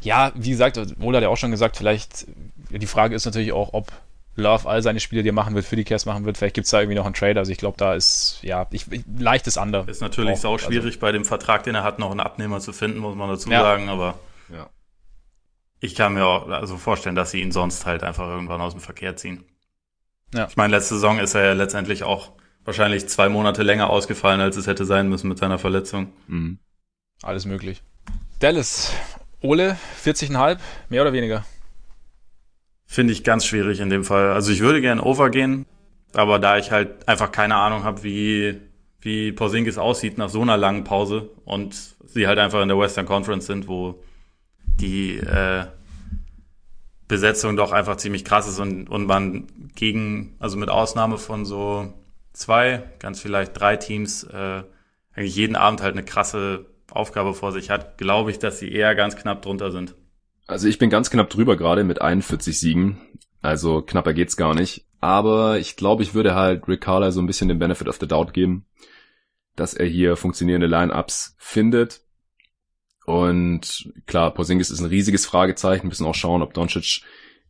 ja, 0.01 0.33
wie 0.35 0.51
gesagt, 0.51 0.79
Wohl 1.01 1.17
hat 1.17 1.23
ja 1.23 1.29
auch 1.29 1.37
schon 1.37 1.51
gesagt, 1.51 1.77
vielleicht, 1.77 2.27
die 2.71 2.87
Frage 2.87 3.15
ist 3.15 3.25
natürlich 3.25 3.53
auch, 3.53 3.73
ob 3.73 3.91
Love 4.37 4.69
all 4.69 4.83
seine 4.83 4.99
Spiele, 5.01 5.23
die 5.23 5.29
er 5.29 5.35
machen 5.35 5.55
wird, 5.55 5.65
für 5.65 5.77
die 5.77 5.85
Cavs 5.85 6.07
machen 6.07 6.25
wird. 6.25 6.37
Vielleicht 6.37 6.55
gibt 6.55 6.65
es 6.65 6.71
da 6.71 6.81
irgendwie 6.81 6.97
noch 6.97 7.05
einen 7.05 7.15
Trade. 7.15 7.39
Also 7.39 7.53
ich 7.53 7.59
glaube, 7.59 7.77
da 7.79 7.95
ist 7.95 8.39
ja 8.43 8.67
ich, 8.71 8.91
ich, 8.91 9.05
leichtes 9.19 9.57
Under. 9.57 9.87
Ist 9.89 10.01
natürlich 10.01 10.39
sau 10.39 10.55
also 10.55 10.67
schwierig, 10.67 10.95
also. 10.95 11.01
bei 11.01 11.13
dem 11.13 11.25
Vertrag, 11.25 11.63
den 11.63 11.77
er 11.77 11.85
hat, 11.85 11.99
noch 11.99 12.11
einen 12.11 12.21
Abnehmer 12.21 12.61
zu 12.61 12.73
finden, 12.73 12.99
muss 12.99 13.15
man 13.15 13.29
dazu 13.29 13.51
ja. 13.51 13.63
sagen. 13.63 13.89
Aber 13.89 14.19
ja. 14.53 14.69
ich 15.81 15.95
kann 15.95 16.15
mir 16.15 16.27
auch 16.27 16.49
also 16.49 16.77
vorstellen, 16.77 17.15
dass 17.15 17.31
sie 17.31 17.41
ihn 17.41 17.53
sonst 17.53 17.87
halt 17.87 18.03
einfach 18.03 18.27
irgendwann 18.27 18.61
aus 18.61 18.73
dem 18.73 18.81
Verkehr 18.81 19.17
ziehen. 19.17 19.45
Ja. 20.35 20.49
Ich 20.49 20.57
meine, 20.57 20.75
letzte 20.77 20.95
Saison 20.95 21.21
ist 21.21 21.35
er 21.35 21.45
ja 21.45 21.53
letztendlich 21.53 22.03
auch 22.03 22.33
wahrscheinlich 22.65 23.09
zwei 23.09 23.29
Monate 23.29 23.63
länger 23.63 23.91
ausgefallen, 23.91 24.41
als 24.41 24.57
es 24.57 24.67
hätte 24.67 24.85
sein 24.85 25.09
müssen 25.09 25.29
mit 25.29 25.39
seiner 25.39 25.59
Verletzung. 25.59 26.13
Mhm. 26.27 26.59
Alles 27.23 27.45
möglich. 27.45 27.83
Dallas, 28.41 28.93
Ole, 29.41 29.79
40,5, 30.05 30.59
mehr 30.89 31.03
oder 31.03 31.13
weniger? 31.13 31.45
Finde 32.87 33.13
ich 33.13 33.25
ganz 33.25 33.45
schwierig 33.45 33.81
in 33.81 33.91
dem 33.91 34.05
Fall. 34.05 34.33
Also 34.33 34.53
ich 34.53 34.61
würde 34.61 34.81
gern 34.81 35.01
overgehen, 35.01 35.67
aber 36.13 36.39
da 36.39 36.59
ich 36.59 36.71
halt 36.71 37.09
einfach 37.09 37.33
keine 37.33 37.57
Ahnung 37.57 37.85
habe, 37.85 38.03
wie, 38.05 38.61
wie 39.01 39.33
Porzingis 39.33 39.79
aussieht 39.79 40.19
nach 40.19 40.29
so 40.29 40.43
einer 40.43 40.57
langen 40.57 40.85
Pause 40.85 41.31
und 41.45 41.75
sie 42.05 42.27
halt 42.27 42.39
einfach 42.39 42.63
in 42.63 42.69
der 42.69 42.79
Western 42.79 43.07
Conference 43.07 43.47
sind, 43.47 43.69
wo 43.69 44.03
die 44.81 45.17
äh, 45.17 45.67
Besetzung 47.09 47.57
doch 47.57 47.73
einfach 47.73 47.97
ziemlich 47.97 48.25
krass 48.25 48.49
ist 48.49 48.59
und, 48.59 48.89
und 48.89 49.07
man 49.07 49.47
gegen, 49.75 50.37
also 50.39 50.57
mit 50.57 50.69
Ausnahme 50.69 51.19
von 51.19 51.45
so 51.45 51.93
zwei, 52.33 52.83
ganz 52.99 53.21
vielleicht 53.21 53.59
drei 53.59 53.77
Teams, 53.77 54.25
äh, 54.25 54.63
eigentlich 55.15 55.37
jeden 55.37 55.57
Abend 55.57 55.83
halt 55.83 55.95
eine 55.95 56.05
krasse 56.05 56.67
Aufgabe 56.91 57.35
vor 57.35 57.53
sich 57.53 57.71
hat, 57.71 57.99
glaube 57.99 58.31
ich, 58.31 58.39
dass 58.39 58.59
sie 58.59 58.71
eher 58.73 58.95
ganz 58.95 59.17
knapp 59.17 59.43
drunter 59.43 59.71
sind. 59.71 59.95
Also 60.47 60.69
ich 60.69 60.79
bin 60.79 60.91
ganz 60.91 61.11
knapp 61.11 61.31
drüber 61.31 61.57
gerade 61.57 61.85
mit 61.85 62.01
41 62.01 62.59
Siegen. 62.59 63.01
Also 63.41 63.83
knapper 63.83 64.13
geht's 64.13 64.37
gar 64.37 64.55
nicht. 64.55 64.87
Aber 65.01 65.59
ich 65.59 65.77
glaube, 65.77 66.03
ich 66.03 66.15
würde 66.15 66.35
halt 66.35 66.67
Rick 66.67 66.83
Carlisle 66.83 67.13
so 67.13 67.21
ein 67.21 67.27
bisschen 67.27 67.49
den 67.49 67.59
Benefit 67.59 67.89
of 67.89 67.99
the 68.01 68.09
Doubt 68.09 68.33
geben, 68.33 68.65
dass 69.57 69.75
er 69.75 69.87
hier 69.87 70.17
funktionierende 70.17 70.67
Line-Ups 70.67 71.37
findet. 71.39 72.01
Und 73.05 73.93
klar, 74.07 74.33
Porzingis 74.33 74.71
ist 74.71 74.81
ein 74.81 74.87
riesiges 74.87 75.27
Fragezeichen. 75.27 75.85
Wir 75.85 75.89
müssen 75.89 76.07
auch 76.07 76.15
schauen, 76.15 76.41
ob 76.41 76.55
Doncic 76.55 77.03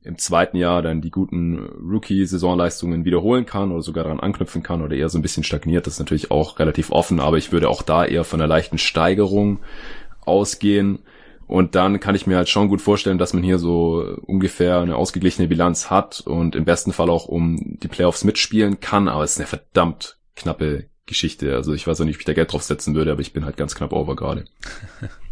im 0.02 0.18
zweiten 0.18 0.56
Jahr 0.56 0.82
dann 0.82 1.00
die 1.00 1.10
guten 1.10 1.58
Rookie-Saisonleistungen 1.58 3.04
wiederholen 3.04 3.46
kann 3.46 3.72
oder 3.72 3.82
sogar 3.82 4.04
daran 4.04 4.20
anknüpfen 4.20 4.62
kann 4.62 4.82
oder 4.82 4.94
eher 4.94 5.08
so 5.08 5.18
ein 5.18 5.22
bisschen 5.22 5.44
stagniert. 5.44 5.86
Das 5.86 5.94
ist 5.94 6.00
natürlich 6.00 6.30
auch 6.30 6.58
relativ 6.58 6.90
offen, 6.90 7.20
aber 7.20 7.38
ich 7.38 7.52
würde 7.52 7.70
auch 7.70 7.82
da 7.82 8.04
eher 8.04 8.24
von 8.24 8.40
einer 8.40 8.48
leichten 8.48 8.78
Steigerung 8.78 9.60
ausgehen. 10.20 10.98
Und 11.46 11.74
dann 11.74 12.00
kann 12.00 12.14
ich 12.14 12.26
mir 12.26 12.36
halt 12.36 12.48
schon 12.48 12.68
gut 12.68 12.80
vorstellen, 12.80 13.18
dass 13.18 13.32
man 13.32 13.42
hier 13.42 13.58
so 13.58 14.18
ungefähr 14.22 14.80
eine 14.80 14.96
ausgeglichene 14.96 15.48
Bilanz 15.48 15.90
hat 15.90 16.20
und 16.20 16.56
im 16.56 16.64
besten 16.64 16.92
Fall 16.92 17.10
auch 17.10 17.26
um 17.26 17.78
die 17.80 17.88
Playoffs 17.88 18.24
mitspielen 18.24 18.80
kann. 18.80 19.08
Aber 19.08 19.24
es 19.24 19.32
ist 19.32 19.38
eine 19.38 19.46
verdammt 19.46 20.18
knappe 20.36 20.86
Geschichte. 21.06 21.54
Also 21.54 21.74
ich 21.74 21.86
weiß 21.86 22.00
auch 22.00 22.04
nicht, 22.04 22.16
ob 22.16 22.20
ich 22.20 22.26
da 22.26 22.32
Geld 22.32 22.52
drauf 22.52 22.62
setzen 22.62 22.94
würde, 22.94 23.12
aber 23.12 23.20
ich 23.20 23.32
bin 23.32 23.44
halt 23.44 23.56
ganz 23.56 23.74
knapp 23.74 23.92
over 23.92 24.16
gerade. 24.16 24.44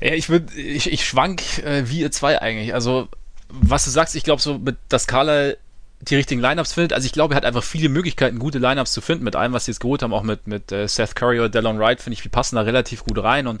Ja, 0.00 0.12
ich 0.12 0.28
würde, 0.28 0.54
ich, 0.54 0.92
ich 0.92 1.04
schwank 1.04 1.58
äh, 1.58 1.90
wie 1.90 2.00
ihr 2.00 2.12
zwei 2.12 2.40
eigentlich. 2.40 2.72
Also, 2.72 3.08
was 3.48 3.84
du 3.84 3.90
sagst, 3.90 4.14
ich 4.14 4.22
glaube 4.22 4.40
so, 4.40 4.58
mit 4.58 4.76
das 4.88 5.06
Carla 5.06 5.54
die 6.00 6.14
richtigen 6.14 6.40
Lineups 6.40 6.74
findet. 6.74 6.92
Also 6.92 7.06
ich 7.06 7.12
glaube, 7.12 7.34
er 7.34 7.38
hat 7.38 7.44
einfach 7.44 7.64
viele 7.64 7.88
Möglichkeiten, 7.88 8.38
gute 8.38 8.58
Lineups 8.58 8.92
zu 8.92 9.00
finden 9.00 9.24
mit 9.24 9.34
allem, 9.34 9.52
was 9.52 9.64
sie 9.64 9.72
jetzt 9.72 9.80
geholt 9.80 10.02
haben, 10.02 10.12
auch 10.12 10.22
mit, 10.22 10.46
mit 10.46 10.70
äh, 10.70 10.86
Seth 10.86 11.16
Curry 11.16 11.40
oder 11.40 11.48
Delon 11.48 11.78
Wright, 11.78 12.00
finde 12.00 12.14
ich, 12.14 12.22
die 12.22 12.28
passen 12.28 12.56
da 12.56 12.62
relativ 12.62 13.04
gut 13.04 13.20
rein. 13.20 13.48
Und 13.48 13.60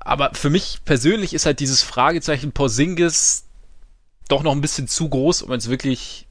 aber 0.00 0.30
für 0.34 0.50
mich 0.50 0.80
persönlich 0.84 1.34
ist 1.34 1.46
halt 1.46 1.60
dieses 1.60 1.82
Fragezeichen 1.82 2.52
Porzingis 2.52 3.44
doch 4.28 4.42
noch 4.42 4.52
ein 4.52 4.60
bisschen 4.60 4.88
zu 4.88 5.08
groß, 5.08 5.42
um 5.42 5.52
jetzt 5.52 5.68
wirklich 5.68 6.26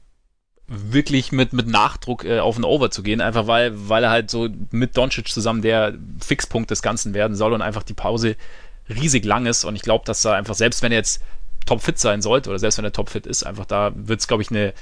wirklich 0.72 1.32
mit, 1.32 1.52
mit 1.52 1.66
Nachdruck 1.66 2.24
äh, 2.24 2.38
auf 2.38 2.54
den 2.54 2.64
Over 2.64 2.92
zu 2.92 3.02
gehen, 3.02 3.20
einfach 3.20 3.48
weil, 3.48 3.72
weil 3.88 4.04
er 4.04 4.10
halt 4.10 4.30
so 4.30 4.48
mit 4.70 4.96
Doncic 4.96 5.26
zusammen 5.26 5.62
der 5.62 5.94
Fixpunkt 6.20 6.70
des 6.70 6.80
Ganzen 6.80 7.12
werden 7.12 7.36
soll 7.36 7.52
und 7.52 7.60
einfach 7.60 7.82
die 7.82 7.92
Pause 7.92 8.36
riesig 8.88 9.24
lang 9.24 9.46
ist. 9.46 9.64
Und 9.64 9.74
ich 9.74 9.82
glaube, 9.82 10.04
dass 10.04 10.24
er 10.24 10.34
einfach, 10.34 10.54
selbst 10.54 10.82
wenn 10.82 10.92
er 10.92 10.98
jetzt 10.98 11.22
topfit 11.66 11.98
sein 11.98 12.22
sollte 12.22 12.50
oder 12.50 12.58
selbst 12.60 12.78
wenn 12.78 12.84
er 12.84 12.92
topfit 12.92 13.26
ist, 13.26 13.42
einfach 13.42 13.66
da 13.66 13.90
wird 13.96 14.20
es, 14.20 14.28
glaube 14.28 14.44
ich, 14.44 14.50
eine 14.50 14.72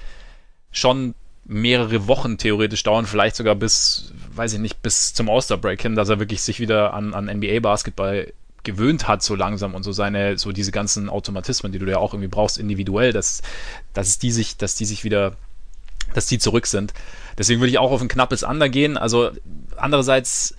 schon 0.70 1.14
mehrere 1.46 2.06
Wochen 2.06 2.36
theoretisch 2.36 2.82
dauern, 2.82 3.06
vielleicht 3.06 3.36
sogar 3.36 3.54
bis, 3.54 4.12
weiß 4.34 4.52
ich 4.52 4.58
nicht, 4.58 4.82
bis 4.82 5.14
zum 5.14 5.30
All-Star-Break 5.30 5.80
hin, 5.80 5.96
dass 5.96 6.10
er 6.10 6.18
wirklich 6.18 6.42
sich 6.42 6.60
wieder 6.60 6.92
an, 6.92 7.14
an 7.14 7.24
NBA-Basketball 7.24 8.30
gewöhnt 8.68 9.08
hat 9.08 9.22
so 9.22 9.34
langsam 9.34 9.74
und 9.74 9.82
so 9.82 9.92
seine, 9.92 10.36
so 10.36 10.52
diese 10.52 10.72
ganzen 10.72 11.08
Automatismen, 11.08 11.72
die 11.72 11.78
du 11.78 11.86
ja 11.86 11.96
auch 11.96 12.12
irgendwie 12.12 12.28
brauchst, 12.28 12.58
individuell, 12.58 13.12
dass, 13.12 13.40
dass 13.94 14.18
die 14.18 14.30
sich, 14.30 14.58
dass 14.58 14.74
die 14.74 14.84
sich 14.84 15.04
wieder 15.04 15.36
dass 16.14 16.26
die 16.26 16.38
zurück 16.38 16.66
sind. 16.66 16.94
Deswegen 17.36 17.60
würde 17.60 17.70
ich 17.70 17.78
auch 17.78 17.90
auf 17.90 18.00
ein 18.00 18.08
knappes 18.08 18.42
Under 18.42 18.70
gehen. 18.70 18.96
Also 18.96 19.30
andererseits, 19.76 20.56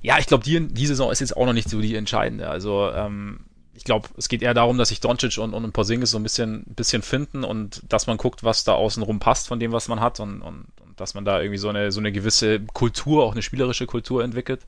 ja, 0.00 0.18
ich 0.18 0.26
glaube, 0.26 0.44
die, 0.44 0.68
die 0.68 0.86
Saison 0.86 1.10
ist 1.10 1.20
jetzt 1.20 1.36
auch 1.36 1.44
noch 1.44 1.52
nicht 1.52 1.68
so 1.68 1.80
die 1.80 1.96
entscheidende. 1.96 2.48
Also 2.48 2.88
ähm, 2.92 3.40
ich 3.74 3.84
glaube, 3.84 4.08
es 4.16 4.28
geht 4.28 4.42
eher 4.42 4.54
darum, 4.54 4.78
dass 4.78 4.90
sich 4.90 5.00
Doncic 5.00 5.38
und, 5.38 5.54
und 5.54 5.72
Porzingis 5.72 6.12
so 6.12 6.18
ein 6.18 6.22
bisschen, 6.22 6.64
bisschen 6.68 7.02
finden 7.02 7.42
und 7.42 7.82
dass 7.88 8.06
man 8.06 8.16
guckt, 8.16 8.44
was 8.44 8.62
da 8.64 8.74
außenrum 8.74 9.18
passt 9.18 9.48
von 9.48 9.58
dem, 9.58 9.72
was 9.72 9.88
man 9.88 10.00
hat 10.00 10.20
und, 10.20 10.40
und, 10.40 10.66
und 10.80 11.00
dass 11.00 11.14
man 11.14 11.24
da 11.24 11.40
irgendwie 11.40 11.58
so 11.58 11.68
eine, 11.68 11.90
so 11.90 11.98
eine 11.98 12.12
gewisse 12.12 12.60
Kultur, 12.60 13.24
auch 13.24 13.32
eine 13.32 13.42
spielerische 13.42 13.86
Kultur 13.86 14.22
entwickelt. 14.22 14.60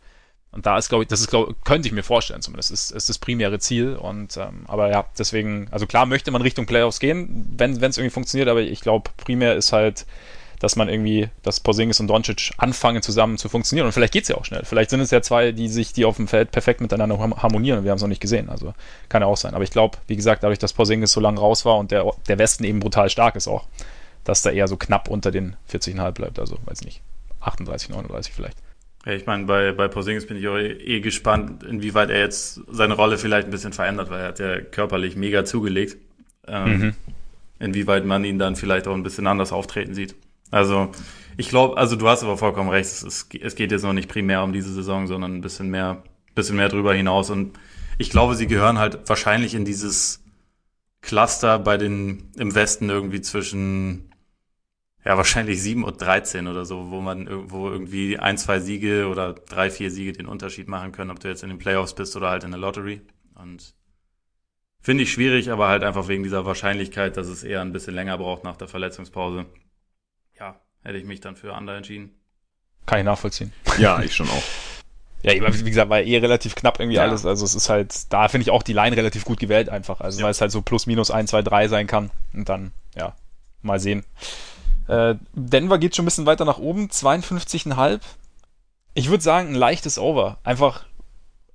Und 0.53 0.67
da 0.67 0.77
ist, 0.77 0.91
glaube 0.91 1.05
ich, 1.05 1.09
das 1.09 1.21
ist, 1.21 1.31
glaube 1.31 1.55
könnte 1.65 1.89
ich 1.89 1.95
mir 1.95 2.03
vorstellen, 2.03 2.43
zumindest 2.43 2.71
ist, 2.71 2.91
ist 2.91 3.09
das 3.09 3.19
primäre 3.19 3.59
Ziel. 3.59 3.97
Und 3.97 4.37
ähm, 4.37 4.65
aber 4.69 4.91
ja, 4.91 5.07
deswegen, 5.19 5.67
also 5.71 5.87
klar 5.87 6.07
möchte 6.07 6.31
man 6.31 6.43
Richtung 6.43 6.67
Playoffs 6.67 7.01
gehen, 7.01 7.47
wenn 7.57 7.73
es 7.73 7.97
irgendwie 7.97 8.11
funktioniert, 8.11 8.49
aber 8.49 8.61
ich 8.61 8.83
glaube, 8.83 9.11
primär 9.17 9.57
ist 9.57 9.73
halt, 9.73 10.07
dass 10.63 10.77
man 10.77 10.89
irgendwie, 10.89 11.29
dass 11.43 11.59
Porzingis 11.59 11.99
und 11.99 12.07
Doncic 12.07 12.53
anfangen 12.57 13.03
zusammen 13.03 13.37
zu 13.37 13.49
funktionieren. 13.49 13.87
Und 13.87 13.93
vielleicht 13.93 14.13
geht's 14.13 14.29
ja 14.29 14.37
auch 14.37 14.45
schnell. 14.45 14.65
Vielleicht 14.65 14.91
sind 14.91 15.01
es 15.01 15.11
ja 15.11 15.21
zwei, 15.21 15.51
die 15.51 15.69
sich, 15.69 15.93
die 15.93 16.05
auf 16.05 16.17
dem 16.17 16.29
Feld 16.29 16.53
perfekt 16.53 16.81
miteinander 16.81 17.19
harmonieren 17.19 17.79
und 17.79 17.85
wir 17.85 17.91
haben 17.91 17.97
es 17.97 18.03
noch 18.03 18.09
nicht 18.09 18.21
gesehen. 18.21 18.49
Also 18.49 18.73
kann 19.09 19.23
ja 19.23 19.29
auch 19.29 19.37
sein. 19.37 19.55
Aber 19.55 19.65
ich 19.65 19.73
glaube, 19.73 19.99
wie 20.07 20.15
gesagt, 20.15 20.45
dadurch, 20.45 20.61
dass 20.61 20.73
Porzingis 20.73 21.11
so 21.11 21.21
lange 21.21 21.41
raus 21.41 21.65
war 21.65 21.79
und 21.79 21.91
der, 21.91 22.09
der 22.29 22.39
Westen 22.39 22.63
eben 22.63 22.79
brutal 22.79 23.11
stark 23.11 23.35
ist 23.35 23.49
auch, 23.49 23.65
dass 24.23 24.43
da 24.43 24.51
eher 24.51 24.69
so 24.69 24.77
knapp 24.77 25.09
unter 25.09 25.33
den 25.33 25.57
40,5 25.73 26.13
bleibt. 26.13 26.39
Also, 26.39 26.59
weiß 26.67 26.83
nicht, 26.83 27.01
38, 27.41 27.89
39 27.89 28.33
vielleicht. 28.33 28.62
Ja, 29.05 29.13
ich 29.13 29.27
meine, 29.27 29.45
bei, 29.45 29.73
bei 29.73 29.89
Porzingis 29.89 30.27
bin 30.27 30.37
ich 30.37 30.47
auch 30.49 30.57
eh, 30.57 30.73
eh 30.73 31.01
gespannt, 31.01 31.65
inwieweit 31.65 32.11
er 32.11 32.21
jetzt 32.21 32.61
seine 32.71 32.95
Rolle 32.95 33.19
vielleicht 33.19 33.49
ein 33.49 33.51
bisschen 33.51 33.73
verändert, 33.73 34.11
weil 34.11 34.21
er 34.21 34.29
hat 34.29 34.39
ja 34.39 34.61
körperlich 34.61 35.17
mega 35.17 35.45
zugelegt. 35.45 35.97
Ähm, 36.47 36.79
mhm. 36.79 36.95
Inwieweit 37.59 38.05
man 38.05 38.25
ihn 38.25 38.39
dann 38.39 38.57
vielleicht 38.57 38.87
auch 38.89 38.95
ein 38.95 39.03
bisschen 39.03 39.27
anders 39.27 39.53
auftreten 39.53 39.95
sieht. 39.95 40.15
Also, 40.51 40.91
ich 41.37 41.49
glaube, 41.49 41.77
also 41.79 41.97
du 41.97 42.09
hast 42.09 42.23
aber 42.23 42.37
vollkommen 42.37 42.69
recht, 42.69 42.91
es, 42.91 43.03
ist, 43.03 43.35
es 43.35 43.55
geht 43.55 43.73
jetzt 43.73 43.83
noch 43.83 43.93
nicht 43.93 44.09
primär 44.09 44.43
um 44.43 44.53
diese 44.53 44.73
Saison, 44.73 45.07
sondern 45.07 45.37
ein 45.37 45.41
bisschen 45.41 45.69
mehr, 45.71 46.03
bisschen 46.35 46.57
mehr 46.57 46.69
drüber 46.69 46.95
hinaus. 46.95 47.31
Und 47.31 47.59
ich 47.99 48.11
glaube, 48.11 48.35
sie 48.35 48.47
gehören 48.47 48.79
halt 48.79 49.09
wahrscheinlich 49.09 49.55
in 49.55 49.65
dieses 49.65 50.23
Cluster 51.01 51.59
bei 51.59 51.77
den 51.77 52.31
im 52.37 52.55
Westen 52.55 52.91
irgendwie 52.91 53.21
zwischen 53.21 54.12
ja, 55.05 55.17
wahrscheinlich 55.17 55.61
7 55.61 55.83
und 55.83 56.01
13 56.01 56.47
oder 56.47 56.65
so, 56.65 56.91
wo 56.91 57.01
man 57.01 57.27
irgendwo 57.27 57.69
irgendwie 57.69 58.19
ein, 58.19 58.39
zwei 58.39 58.61
Siege 58.61 59.09
oder 59.09 59.33
drei, 59.35 59.71
vier 59.71 59.91
Siege 59.91 60.13
den 60.13 60.27
Unterschied 60.27 60.69
machen 60.69 60.93
können, 60.93 61.11
ob 61.11 61.19
du 61.19 61.29
jetzt 61.29 61.43
in 61.43 61.49
den 61.49 61.59
Playoffs 61.59 61.95
bist 61.95 62.15
oder 62.17 62.31
halt 62.31 62.45
in 62.45 62.53
der 62.53 62.61
Lottery. 62.61 63.01
Und 63.35 63.75
finde 64.81 65.03
ich 65.03 65.13
schwierig, 65.13 65.51
aber 65.51 65.69
halt 65.69 65.83
einfach 65.83 66.07
wegen 66.07 66.23
dieser 66.23 66.47
Wahrscheinlichkeit, 66.47 67.17
dass 67.17 67.27
es 67.27 67.43
eher 67.43 67.63
ein 67.63 67.73
bisschen 67.73 67.95
länger 67.95 68.17
braucht 68.19 68.45
nach 68.45 68.57
der 68.57 68.69
Verletzungspause. 68.69 69.47
Ja, 70.39 70.61
hätte 70.83 70.99
ich 70.99 71.05
mich 71.05 71.21
dann 71.21 71.35
für 71.35 71.53
Under 71.53 71.77
entschieden. 71.77 72.15
Kann 72.87 73.01
ich 73.01 73.05
nachvollziehen. 73.05 73.53
Ja, 73.79 74.01
ich 74.03 74.15
schon 74.15 74.29
auch. 74.29 74.43
Ja, 75.25 75.35
wie 75.35 75.71
gesagt, 75.71 75.89
war 75.89 76.01
eh 76.01 76.19
relativ 76.19 76.57
knapp 76.57 76.81
irgendwie 76.81 76.97
ja. 76.97 77.05
alles. 77.05 77.25
Also 77.25 77.45
es 77.45 77.55
ist 77.55 77.69
halt, 77.69 78.13
da 78.13 78.27
finde 78.27 78.43
ich 78.43 78.51
auch 78.51 78.65
die 78.65 78.73
Line 78.73 78.97
relativ 78.97 79.25
gut 79.25 79.39
gewählt 79.39 79.69
einfach. 79.69 80.01
Also 80.01 80.19
ja. 80.19 80.25
weil 80.25 80.33
es 80.33 80.41
halt 80.41 80.51
so 80.51 80.63
plus 80.63 80.87
minus 80.87 81.13
1, 81.13 81.31
2, 81.31 81.43
3 81.43 81.69
sein 81.69 81.87
kann. 81.87 82.11
Und 82.33 82.49
dann, 82.49 82.73
ja, 82.97 83.15
mal 83.63 83.79
sehen. 83.79 84.05
Äh, 84.89 85.17
Denver 85.35 85.79
geht 85.79 85.97
schon 85.97 86.05
ein 86.05 86.07
bisschen 86.07 86.27
weiter 86.27 86.45
nach 86.45 86.59
oben, 86.59 86.89
52,5. 86.89 88.01
Ich 88.95 89.09
würde 89.09 89.23
sagen, 89.23 89.49
ein 89.49 89.55
leichtes 89.55 89.99
Over. 89.99 90.39
Einfach, 90.45 90.85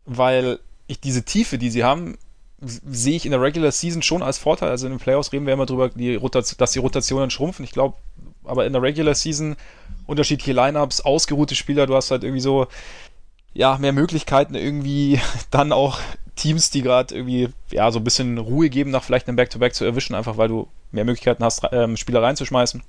weil 0.05 0.59
ich 0.87 0.99
diese 0.99 1.23
Tiefe, 1.23 1.57
die 1.57 1.69
sie 1.69 1.83
haben, 1.83 2.17
sehe 2.59 3.15
ich 3.15 3.25
in 3.25 3.31
der 3.31 3.41
Regular 3.41 3.71
Season 3.71 4.01
schon 4.01 4.23
als 4.23 4.37
Vorteil. 4.37 4.69
Also 4.69 4.87
in 4.87 4.93
den 4.93 4.99
Playoffs 4.99 5.31
reden 5.31 5.45
wir 5.45 5.53
immer 5.53 5.65
drüber, 5.65 5.89
die 5.89 6.19
dass 6.31 6.71
die 6.71 6.79
Rotationen 6.79 7.29
schrumpfen. 7.29 7.63
Ich 7.63 7.71
glaube, 7.71 7.95
aber 8.43 8.65
in 8.65 8.73
der 8.73 8.81
Regular 8.81 9.13
Season 9.13 9.55
unterschiedliche 10.07 10.53
Lineups, 10.53 11.01
ausgeruhte 11.01 11.55
Spieler, 11.55 11.85
du 11.85 11.95
hast 11.95 12.11
halt 12.11 12.23
irgendwie 12.23 12.41
so, 12.41 12.67
ja, 13.53 13.77
mehr 13.77 13.93
Möglichkeiten 13.93 14.55
irgendwie 14.55 15.19
dann 15.51 15.71
auch 15.71 15.99
Teams, 16.35 16.69
die 16.69 16.81
gerade 16.81 17.13
irgendwie, 17.13 17.49
ja, 17.71 17.91
so 17.91 17.99
ein 17.99 18.03
bisschen 18.03 18.37
Ruhe 18.37 18.69
geben, 18.69 18.91
nach 18.91 19.03
vielleicht 19.03 19.27
einem 19.27 19.35
Back-to-Back 19.35 19.73
-Back 19.73 19.75
zu 19.75 19.85
erwischen, 19.85 20.15
einfach 20.15 20.37
weil 20.37 20.47
du 20.47 20.67
mehr 20.91 21.03
Möglichkeiten 21.03 21.43
hast, 21.43 21.63
ähm, 21.71 21.97
Spieler 21.97 22.21
reinzuschmeißen. 22.21 22.81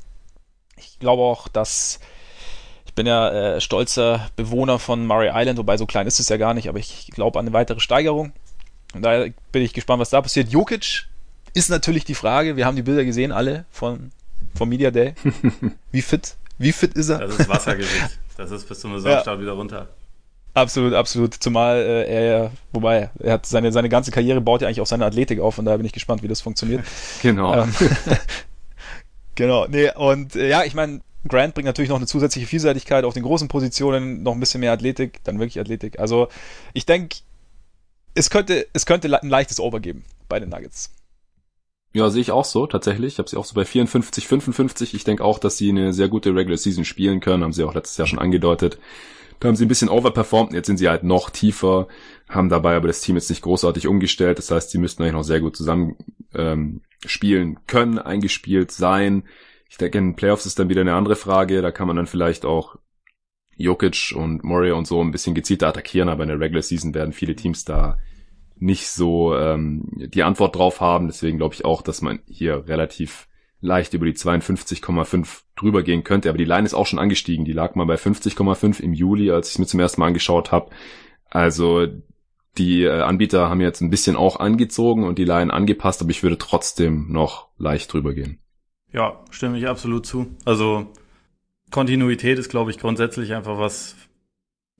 Ich 0.79 0.99
glaube 0.99 1.23
auch, 1.23 1.49
dass 1.49 2.01
ich 2.87 2.95
bin 2.95 3.07
ja 3.07 3.31
äh, 3.31 3.61
stolzer 3.61 4.29
Bewohner 4.37 4.79
von 4.79 5.07
Murray 5.07 5.31
Island, 5.33 5.59
wobei 5.59 5.77
so 5.77 5.87
klein 5.87 6.07
ist 6.07 6.21
es 6.21 6.29
ja 6.29 6.37
gar 6.37 6.55
nicht, 6.55 6.69
aber 6.69 6.79
ich 6.79 7.11
glaube 7.13 7.39
an 7.39 7.47
eine 7.47 7.53
weitere 7.53 7.81
Steigerung. 7.81 8.33
Und 8.95 9.03
daher 9.03 9.31
bin 9.53 9.63
ich 9.63 9.75
gespannt, 9.75 10.01
was 10.01 10.11
da 10.11 10.21
passiert. 10.21 10.49
Jokic 10.49 11.07
ist 11.55 11.71
natürlich 11.71 12.05
die 12.05 12.15
Frage, 12.15 12.57
wir 12.57 12.67
haben 12.67 12.77
die 12.77 12.83
Bilder 12.83 13.05
gesehen, 13.05 13.33
alle 13.33 13.67
von, 13.71 14.11
vom 14.55 14.69
Media 14.69 14.91
Day. 14.91 15.15
Wie 15.93 16.03
fit? 16.03 16.37
Wie 16.59 16.73
fit 16.73 16.95
ist 16.95 17.11
er? 17.11 17.19
Das 17.19 17.39
ist 17.39 17.49
Wassergewicht. 17.49 18.19
Das 18.37 18.51
ist 18.51 18.69
bis 18.69 18.81
zum 18.81 18.93
Saisonstart 18.95 19.37
ja. 19.37 19.41
wieder 19.41 19.53
runter. 19.53 19.89
Absolut, 20.55 20.95
absolut. 20.95 21.35
Zumal 21.35 21.77
äh, 21.77 22.31
er, 22.31 22.51
wobei, 22.73 23.11
er 23.21 23.35
hat 23.35 23.47
seine, 23.47 23.71
seine 23.71 23.89
ganze 23.89 24.11
Karriere 24.11 24.41
baut 24.41 24.61
ja 24.61 24.67
eigentlich 24.67 24.81
auf 24.81 24.89
seine 24.89 25.05
Athletik 25.05 25.41
auf 25.41 25.59
und 25.59 25.67
daher 25.67 25.79
bin 25.79 25.87
ich 25.87 25.93
gespannt, 25.93 26.23
wie 26.23 26.29
das 26.29 26.41
funktioniert. 26.41 26.85
Genau. 27.23 27.63
Ähm, 27.63 27.75
Genau, 29.39 29.69
nee, 29.69 29.89
und 29.95 30.35
äh, 30.35 30.49
ja, 30.49 30.65
ich 30.65 30.75
meine, 30.75 31.01
Grant 31.29 31.55
bringt 31.55 31.67
natürlich 31.67 31.91
noch 31.91 31.97
eine 31.99 32.09
zusätzliche 32.09 32.49
Vielseitigkeit 32.49 33.05
auf 33.05 33.15
den 33.15 33.23
großen 33.23 33.47
Positionen, 33.47 34.25
noch 34.25 34.33
ein 34.33 34.41
bisschen 34.41 34.59
mehr 34.59 34.73
Athletik, 34.73 35.21
dann 35.23 35.39
wirklich 35.39 35.61
Athletik. 35.61 36.01
Also 36.01 36.27
ich 36.75 36.87
denke, 36.87 37.19
es 38.17 38.31
könnte, 38.31 38.67
es 38.73 38.85
könnte 38.85 39.07
ein 39.23 39.29
leichtes 39.29 39.61
Over 39.61 39.79
geben 39.79 40.05
bei 40.29 40.41
den 40.41 40.49
Nuggets. 40.49 40.93
Ja, 41.93 42.11
sehe 42.11 42.21
ich 42.21 42.33
auch 42.33 42.45
so, 42.45 42.67
tatsächlich. 42.67 43.13
Ich 43.13 43.19
habe 43.21 43.29
sie 43.29 43.37
auch 43.37 43.45
so 43.45 43.55
bei 43.55 43.65
54, 43.65 44.27
55. 44.27 44.95
Ich 44.95 45.05
denke 45.05 45.23
auch, 45.23 45.39
dass 45.39 45.57
sie 45.57 45.69
eine 45.69 45.93
sehr 45.93 46.09
gute 46.09 46.35
Regular 46.35 46.59
Season 46.59 46.85
spielen 46.85 47.21
können, 47.21 47.45
haben 47.45 47.53
sie 47.53 47.63
auch 47.63 47.75
letztes 47.75 47.97
Jahr 47.97 48.09
schon 48.09 48.19
angedeutet. 48.19 48.81
Da 49.39 49.47
haben 49.47 49.55
sie 49.55 49.67
ein 49.67 49.69
bisschen 49.69 49.89
overperformed, 49.89 50.53
jetzt 50.53 50.67
sind 50.67 50.79
sie 50.79 50.89
halt 50.89 51.05
noch 51.05 51.31
tiefer, 51.31 51.87
haben 52.29 52.49
dabei 52.49 52.75
aber 52.75 52.89
das 52.89 53.03
Team 53.03 53.15
jetzt 53.15 53.31
nicht 53.31 53.43
großartig 53.43 53.87
umgestellt. 53.87 54.39
Das 54.39 54.51
heißt, 54.51 54.71
sie 54.71 54.79
müssten 54.79 55.05
eigentlich 55.05 55.13
noch 55.13 55.23
sehr 55.23 55.41
gut 55.41 55.57
zusammen 55.57 55.95
ähm, 56.35 56.83
spielen 57.05 57.59
können, 57.67 57.99
eingespielt 57.99 58.71
sein. 58.71 59.25
Ich 59.69 59.77
denke, 59.77 59.99
in 59.99 60.17
Playoffs 60.17 60.47
ist 60.47 60.59
dann 60.59 60.69
wieder 60.69 60.81
eine 60.81 60.95
andere 60.95 61.17
Frage. 61.17 61.63
Da 61.63 61.71
kann 61.71 61.87
man 61.87 61.97
dann 61.97 62.07
vielleicht 62.07 62.45
auch 62.45 62.77
Jokic 63.57 64.15
und 64.15 64.45
Moria 64.45 64.75
und 64.75 64.87
so 64.87 65.03
ein 65.03 65.11
bisschen 65.11 65.35
gezielter 65.35 65.69
attackieren, 65.69 66.09
aber 66.09 66.23
in 66.23 66.29
der 66.29 66.41
Regular 66.41 66.63
Season 66.63 66.95
werden 66.95 67.13
viele 67.13 67.37
Teams 67.37 67.65
da 67.65 67.99
nicht 68.57 68.89
so 68.89 69.37
ähm, 69.37 69.85
die 69.95 70.23
Antwort 70.23 70.57
drauf 70.57 70.81
haben. 70.81 71.07
Deswegen 71.09 71.39
glaube 71.39 71.55
ich 71.55 71.65
auch, 71.65 71.83
dass 71.83 72.03
man 72.03 72.21
hier 72.27 72.67
relativ 72.67 73.29
leicht 73.61 73.95
über 73.95 74.07
die 74.07 74.15
52,5 74.15 75.43
drüber 75.57 75.83
gehen 75.83 76.05
könnte. 76.05 76.29
Aber 76.29 76.39
die 76.39 76.45
Line 76.45 76.65
ist 76.65 76.75
auch 76.75 76.87
schon 76.87 76.99
angestiegen. 76.99 77.45
Die 77.45 77.53
lag 77.53 77.75
mal 77.75 77.87
bei 77.87 77.97
50,5 77.97 78.81
im 78.81 78.95
Juli, 78.95 79.31
als 79.31 79.49
ich 79.49 79.55
es 79.55 79.59
mir 79.59 79.67
zum 79.67 79.81
ersten 79.81 80.01
Mal 80.01 80.09
angeschaut 80.09 80.53
habe. 80.53 80.71
Also 81.31 81.87
die 82.59 82.83
äh, 82.83 83.01
Anbieter 83.01 83.49
haben 83.49 83.61
jetzt 83.61 83.81
ein 83.81 83.91
bisschen 83.91 84.17
auch 84.17 84.41
angezogen 84.41 85.05
und 85.05 85.19
die 85.19 85.25
Line 85.25 85.53
angepasst, 85.53 86.03
aber 86.03 86.11
ich 86.11 86.23
würde 86.23 86.39
trotzdem 86.39 87.07
noch 87.11 87.49
leicht 87.59 87.93
drüber 87.93 88.15
gehen. 88.15 88.39
Ja, 88.93 89.21
stimme 89.31 89.59
ich 89.59 89.69
absolut 89.69 90.07
zu. 90.07 90.27
Also 90.45 90.87
Kontinuität 91.71 92.39
ist, 92.39 92.49
glaube 92.49 92.71
ich, 92.71 92.79
grundsätzlich 92.79 93.35
einfach 93.35 93.59
was, 93.59 93.95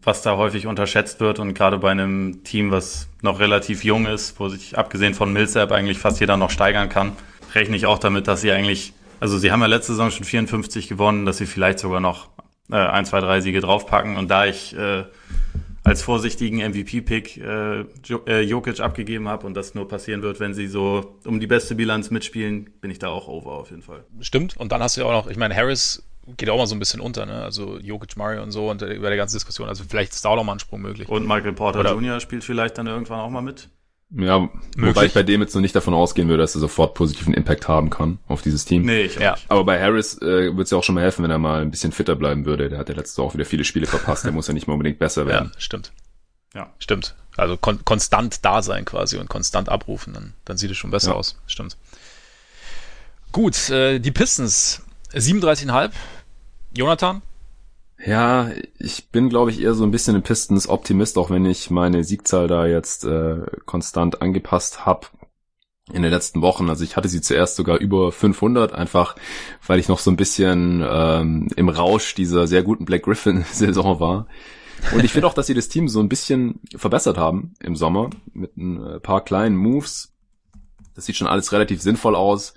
was 0.03 0.23
da 0.23 0.37
häufig 0.37 0.67
unterschätzt 0.67 1.21
wird 1.21 1.39
und 1.39 1.55
gerade 1.55 1.79
bei 1.79 1.91
einem 1.91 2.43
Team, 2.45 2.71
was 2.71 3.09
noch 3.23 3.41
relativ 3.41 3.85
jung 3.85 4.07
ist, 4.07 4.41
wo 4.41 4.49
sich 4.49 4.79
abgesehen 4.79 5.15
von 5.15 5.33
Millsap 5.33 5.73
eigentlich 5.73 5.99
fast 5.99 6.21
jeder 6.21 6.37
noch 6.37 6.51
steigern 6.51 6.89
kann, 6.89 7.13
rechne 7.55 7.77
ich 7.77 7.87
auch 7.87 7.99
damit, 7.99 8.27
dass 8.27 8.41
sie 8.41 8.51
eigentlich, 8.51 8.95
also 9.21 9.39
sie 9.39 9.53
haben 9.53 9.61
ja 9.61 9.67
letzte 9.67 9.93
Saison 9.93 10.11
schon 10.11 10.25
54 10.25 10.89
gewonnen, 10.89 11.27
dass 11.27 11.39
sie 11.39 11.47
vielleicht 11.47 11.79
sogar 11.79 12.01
noch 12.01 12.29
äh, 12.71 12.77
ein, 12.77 13.05
zwei, 13.05 13.21
drei 13.21 13.41
Siege 13.41 13.61
draufpacken 13.61 14.17
und 14.17 14.31
da 14.31 14.47
ich 14.47 14.75
äh, 14.77 15.05
als 15.89 16.03
vorsichtigen 16.03 16.59
MVP-Pick 16.59 17.39
äh, 17.39 17.85
äh, 18.27 18.41
Jokic 18.43 18.81
abgegeben 18.81 19.29
habe 19.29 19.47
und 19.47 19.55
das 19.55 19.75
nur 19.75 19.89
passieren 19.89 20.23
wird, 20.23 20.41
wenn 20.41 20.55
sie 20.55 20.67
so 20.67 21.17
um 21.25 21.41
die 21.41 21.47
beste 21.47 21.75
Bilanz 21.75 22.11
mitspielen, 22.11 22.71
bin 22.81 22.91
ich 22.91 22.99
da 22.99 23.09
auch 23.09 23.29
over 23.29 23.53
auf 23.53 23.71
jeden 23.71 23.83
Fall. 23.83 24.05
Stimmt. 24.21 24.57
Und 24.57 24.73
dann 24.73 24.83
hast 24.83 24.97
du 24.97 25.01
ja 25.01 25.07
auch 25.07 25.13
noch, 25.13 25.31
ich 25.31 25.37
meine, 25.37 25.57
Harris 25.57 26.03
geht 26.37 26.51
auch 26.51 26.59
mal 26.59 26.67
so 26.67 26.75
ein 26.75 26.79
bisschen 26.79 27.01
unter, 27.01 27.25
ne? 27.27 27.43
Also 27.43 27.79
Jokic, 27.79 28.17
Mario 28.17 28.43
und 28.43 28.51
so 28.51 28.71
und 28.71 28.83
äh, 28.83 28.93
über 28.93 29.09
der 29.09 29.17
ganzen 29.17 29.37
Diskussion. 29.37 29.69
Also 29.69 29.85
vielleicht 29.89 30.13
ist 30.13 30.25
da 30.25 30.31
auch 30.31 30.37
noch 30.37 30.45
mal 30.45 30.53
ein 30.53 30.59
Sprung 30.59 30.83
möglich. 30.83 31.09
Und 31.09 31.27
Michael 31.27 31.55
Porter 31.55 31.81
Oder 31.81 31.95
Jr. 31.95 32.21
spielt 32.21 32.45
vielleicht 32.45 32.79
dann 32.79 32.87
irgendwann 32.87 33.21
auch 33.21 33.31
mal 33.31 33.41
mit. 33.41 33.71
Ja, 34.11 34.39
Möglich. 34.39 34.55
wobei 34.77 35.05
ich 35.05 35.13
bei 35.13 35.23
dem 35.23 35.43
jetzt 35.43 35.55
noch 35.55 35.61
nicht 35.61 35.77
davon 35.77 35.93
ausgehen 35.93 36.29
würde, 36.29 36.43
dass 36.43 36.55
er 36.55 36.61
sofort 36.61 36.95
positiven 36.95 37.35
Impact 37.35 37.69
haben 37.69 37.91
kann 37.91 38.19
auf 38.27 38.41
dieses 38.41 38.65
Team. 38.65 38.83
Nee, 38.83 39.03
ich 39.03 39.19
auch 39.19 39.23
ja. 39.23 39.33
nicht. 39.33 39.51
Aber 39.51 39.65
bei 39.65 39.81
Harris 39.81 40.17
äh, 40.23 40.47
würde 40.47 40.63
es 40.63 40.71
ja 40.71 40.79
auch 40.79 40.85
schon 40.85 40.95
mal 40.95 41.03
helfen, 41.03 41.25
wenn 41.25 41.31
er 41.31 41.39
mal 41.39 41.61
ein 41.61 41.71
bisschen 41.71 41.93
fitter 41.93 42.17
bleiben 42.17 42.47
würde. 42.47 42.71
Der 42.71 42.79
hat 42.79 42.89
ja 42.89 42.95
letztes 42.95 43.19
Jahr 43.19 43.27
auch 43.27 43.35
wieder 43.35 43.45
viele 43.45 43.65
Spiele 43.65 43.87
verpasst. 43.87 44.25
Der 44.25 44.33
muss 44.33 44.49
ja 44.49 44.55
nicht 44.55 44.67
mal 44.67 44.73
unbedingt 44.75 44.99
besser 44.99 45.27
werden. 45.27 45.51
Ja, 45.53 45.61
stimmt. 45.61 45.93
Ja. 46.55 46.73
Stimmt. 46.79 47.15
Also 47.37 47.57
kon 47.57 47.85
konstant 47.85 48.45
da 48.45 48.63
sein 48.63 48.85
quasi 48.85 49.19
und 49.19 49.29
konstant 49.29 49.69
abrufen, 49.69 50.15
dann, 50.15 50.33
dann 50.45 50.57
sieht 50.57 50.71
es 50.71 50.77
schon 50.77 50.91
besser 50.91 51.11
ja. 51.11 51.17
aus. 51.17 51.39
Stimmt. 51.47 51.77
Gut, 53.31 53.69
äh, 53.69 53.99
die 53.99 54.11
Pistons 54.11 54.83
37,5. 55.13 55.91
Jonathan? 56.75 57.23
Ja, 58.05 58.51
ich 58.79 59.11
bin, 59.11 59.29
glaube 59.29 59.51
ich, 59.51 59.61
eher 59.61 59.75
so 59.75 59.85
ein 59.85 59.91
bisschen 59.91 60.15
ein 60.15 60.23
Pistons-Optimist, 60.23 61.19
auch 61.19 61.31
wenn 61.31 61.45
ich 61.45 61.71
meine 61.71 62.05
Siegzahl 62.05 62.47
da 62.47 62.67
jetzt 62.67 63.05
äh, 63.05 63.45
konstant 63.67 64.23
angepasst 64.23 64.87
habe 64.87 65.09
in 65.93 66.03
den 66.03 66.13
letzten 66.13 66.41
Wochen. 66.41 66.69
Also 66.69 66.85
ich 66.85 66.97
hatte 66.97 67.09
sie 67.09 67.21
zuerst 67.21 67.57
sogar 67.57 67.79
über 67.79 68.13
500, 68.13 68.73
einfach 68.73 69.17
weil 69.67 69.81
ich 69.81 69.89
noch 69.89 69.99
so 69.99 70.11
ein 70.11 70.17
bisschen 70.17 70.85
ähm, 70.89 71.49
im 71.57 71.69
Rausch 71.69 72.15
dieser 72.15 72.47
sehr 72.47 72.63
guten 72.63 72.85
Black 72.85 73.03
Griffin-Saison 73.03 73.99
war. 73.99 74.27
Und 74.93 75.05
ich 75.05 75.13
finde 75.13 75.27
auch, 75.27 75.35
dass 75.35 75.49
sie 75.49 75.55
das 75.55 75.69
Team 75.69 75.89
so 75.89 75.99
ein 75.99 76.09
bisschen 76.09 76.61
verbessert 76.77 77.19
haben 77.19 77.55
im 77.61 77.75
Sommer 77.75 78.11
mit 78.33 78.57
ein 78.57 78.85
äh, 78.85 79.01
paar 79.01 79.25
kleinen 79.25 79.57
Moves. 79.57 80.15
Das 80.95 81.07
sieht 81.07 81.17
schon 81.17 81.27
alles 81.27 81.53
relativ 81.53 81.83
sinnvoll 81.83 82.15
aus. 82.15 82.55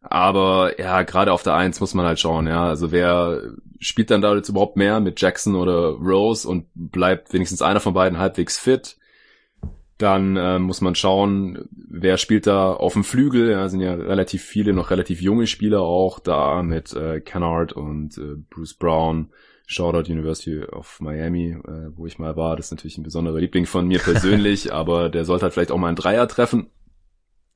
Aber 0.00 0.80
ja, 0.80 1.02
gerade 1.02 1.32
auf 1.34 1.42
der 1.42 1.54
Eins 1.54 1.80
muss 1.80 1.92
man 1.92 2.06
halt 2.06 2.18
schauen, 2.18 2.46
ja. 2.46 2.64
Also 2.64 2.92
wer 2.92 3.42
spielt 3.80 4.10
dann 4.10 4.22
da 4.22 4.34
jetzt 4.34 4.48
überhaupt 4.48 4.76
mehr 4.76 5.00
mit 5.00 5.20
Jackson 5.20 5.56
oder 5.56 5.90
Rose 5.90 6.48
und 6.48 6.66
bleibt 6.74 7.32
wenigstens 7.32 7.62
einer 7.62 7.80
von 7.80 7.94
beiden 7.94 8.18
halbwegs 8.18 8.58
fit? 8.58 8.96
Dann 9.98 10.36
äh, 10.36 10.58
muss 10.58 10.80
man 10.80 10.94
schauen, 10.94 11.68
wer 11.72 12.16
spielt 12.16 12.46
da 12.46 12.72
auf 12.72 12.94
dem 12.94 13.04
Flügel. 13.04 13.50
Ja, 13.50 13.68
sind 13.68 13.80
ja 13.80 13.94
relativ 13.94 14.42
viele, 14.42 14.72
noch 14.72 14.90
relativ 14.90 15.20
junge 15.20 15.46
Spieler 15.46 15.82
auch 15.82 16.20
da 16.20 16.62
mit 16.62 16.94
äh, 16.94 17.20
Kennard 17.20 17.72
und 17.72 18.16
äh, 18.16 18.36
Bruce 18.48 18.74
Brown. 18.74 19.30
Shoutout 19.66 20.10
University 20.10 20.64
of 20.64 21.00
Miami, 21.00 21.50
äh, 21.52 21.96
wo 21.96 22.06
ich 22.06 22.18
mal 22.18 22.36
war. 22.36 22.56
Das 22.56 22.66
ist 22.66 22.72
natürlich 22.72 22.98
ein 22.98 23.04
besonderer 23.04 23.38
Liebling 23.38 23.66
von 23.66 23.86
mir 23.86 24.00
persönlich, 24.00 24.72
aber 24.72 25.10
der 25.10 25.24
sollte 25.24 25.44
halt 25.44 25.54
vielleicht 25.54 25.70
auch 25.70 25.78
mal 25.78 25.88
einen 25.88 25.96
Dreier 25.96 26.26
treffen 26.26 26.70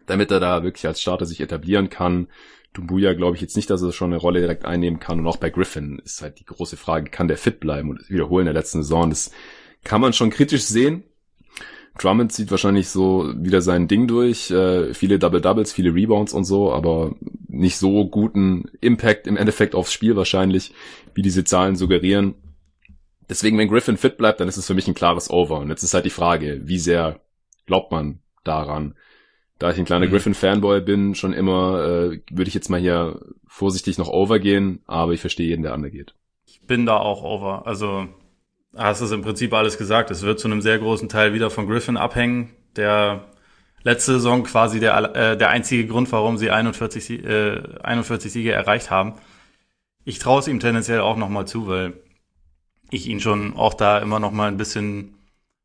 damit 0.06 0.30
er 0.30 0.40
da 0.40 0.62
wirklich 0.62 0.86
als 0.86 1.00
Starter 1.00 1.26
sich 1.26 1.40
etablieren 1.40 1.90
kann. 1.90 2.28
Dumbuya 2.74 3.14
glaube 3.14 3.36
ich 3.36 3.42
jetzt 3.42 3.56
nicht, 3.56 3.70
dass 3.70 3.82
er 3.82 3.92
schon 3.92 4.12
eine 4.12 4.20
Rolle 4.20 4.40
direkt 4.40 4.64
einnehmen 4.64 5.00
kann. 5.00 5.20
Und 5.20 5.26
auch 5.26 5.36
bei 5.36 5.48
Griffin 5.48 6.00
ist 6.04 6.20
halt 6.20 6.40
die 6.40 6.44
große 6.44 6.76
Frage, 6.76 7.10
kann 7.10 7.28
der 7.28 7.38
fit 7.38 7.60
bleiben 7.60 7.88
und 7.88 8.10
wiederholen 8.10 8.44
der 8.44 8.54
letzten 8.54 8.82
Saison? 8.82 9.10
Das 9.10 9.30
kann 9.84 10.00
man 10.00 10.12
schon 10.12 10.30
kritisch 10.30 10.64
sehen. 10.64 11.04
Drummond 11.98 12.32
zieht 12.32 12.50
wahrscheinlich 12.50 12.88
so 12.88 13.32
wieder 13.36 13.62
sein 13.62 13.86
Ding 13.86 14.08
durch. 14.08 14.50
Äh, 14.50 14.92
viele 14.94 15.20
Double-Doubles, 15.20 15.72
viele 15.72 15.94
Rebounds 15.94 16.32
und 16.32 16.44
so, 16.44 16.72
aber 16.72 17.14
nicht 17.46 17.76
so 17.76 18.08
guten 18.08 18.64
Impact 18.80 19.28
im 19.28 19.36
Endeffekt 19.36 19.76
aufs 19.76 19.92
Spiel 19.92 20.16
wahrscheinlich, 20.16 20.74
wie 21.14 21.22
diese 21.22 21.44
Zahlen 21.44 21.76
suggerieren. 21.76 22.34
Deswegen, 23.28 23.56
wenn 23.56 23.68
Griffin 23.68 23.96
fit 23.96 24.18
bleibt, 24.18 24.40
dann 24.40 24.48
ist 24.48 24.56
es 24.56 24.66
für 24.66 24.74
mich 24.74 24.88
ein 24.88 24.94
klares 24.94 25.30
Over. 25.30 25.60
Und 25.60 25.70
jetzt 25.70 25.84
ist 25.84 25.94
halt 25.94 26.04
die 26.04 26.10
Frage, 26.10 26.62
wie 26.64 26.78
sehr 26.78 27.20
glaubt 27.66 27.92
man 27.92 28.18
daran? 28.42 28.94
Da 29.58 29.70
ich 29.70 29.78
ein 29.78 29.84
kleiner 29.84 30.06
mhm. 30.06 30.10
Griffin-Fanboy 30.10 30.80
bin, 30.80 31.14
schon 31.14 31.32
immer, 31.32 31.84
äh, 31.84 32.20
würde 32.30 32.48
ich 32.48 32.54
jetzt 32.54 32.70
mal 32.70 32.80
hier 32.80 33.20
vorsichtig 33.46 33.98
noch 33.98 34.08
overgehen, 34.08 34.80
aber 34.86 35.12
ich 35.12 35.20
verstehe 35.20 35.48
jeden, 35.48 35.62
der 35.62 35.78
geht. 35.90 36.14
Ich 36.46 36.60
bin 36.66 36.86
da 36.86 36.96
auch 36.96 37.22
over. 37.22 37.66
Also 37.66 38.08
hast 38.76 39.00
du 39.00 39.04
es 39.04 39.12
im 39.12 39.22
Prinzip 39.22 39.52
alles 39.52 39.78
gesagt. 39.78 40.10
Es 40.10 40.22
wird 40.22 40.40
zu 40.40 40.48
einem 40.48 40.60
sehr 40.60 40.78
großen 40.78 41.08
Teil 41.08 41.34
wieder 41.34 41.50
von 41.50 41.68
Griffin 41.68 41.96
abhängen, 41.96 42.50
der 42.76 43.24
letzte 43.82 44.12
Saison 44.14 44.42
quasi 44.42 44.80
der, 44.80 45.14
äh, 45.14 45.36
der 45.36 45.50
einzige 45.50 45.86
Grund, 45.86 46.10
warum 46.10 46.36
sie 46.36 46.50
41, 46.50 47.24
äh, 47.24 47.62
41 47.82 48.32
Siege 48.32 48.52
erreicht 48.52 48.90
haben. 48.90 49.14
Ich 50.04 50.18
traue 50.18 50.40
es 50.40 50.48
ihm 50.48 50.60
tendenziell 50.60 51.00
auch 51.00 51.16
nochmal 51.16 51.46
zu, 51.46 51.68
weil 51.68 51.94
ich 52.90 53.06
ihn 53.08 53.20
schon 53.20 53.54
auch 53.56 53.74
da 53.74 53.98
immer 53.98 54.20
noch 54.20 54.32
mal 54.32 54.48
ein 54.48 54.56
bisschen 54.56 55.14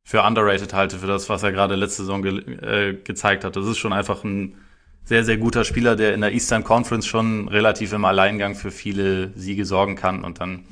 für 0.10 0.24
underrated 0.24 0.74
halte, 0.74 0.98
für 0.98 1.06
das, 1.06 1.30
was 1.30 1.44
er 1.44 1.52
gerade 1.52 1.76
letzte 1.76 2.02
Saison 2.02 2.24
ge 2.24 2.40
äh, 2.64 2.96
gezeigt 2.96 3.44
hat. 3.44 3.56
Das 3.56 3.68
ist 3.68 3.78
schon 3.78 3.94
einfach 3.94 4.24
ein 4.24 4.56
sehr, 5.04 5.24
sehr 5.24 5.38
guter 5.38 5.64
Spieler, 5.64 5.96
der 5.96 6.16
in 6.16 6.22
der 6.22 6.34
Eastern 6.34 6.64
Conference 6.64 7.06
schon 7.06 7.48
relativ 7.48 7.94
im 7.94 8.04
Alleingang 8.06 8.56
für 8.56 8.72
viele 8.72 9.32
Siege 9.38 9.66
sorgen 9.66 9.96
kann. 9.96 10.24
Und 10.24 10.40
dann, 10.40 10.66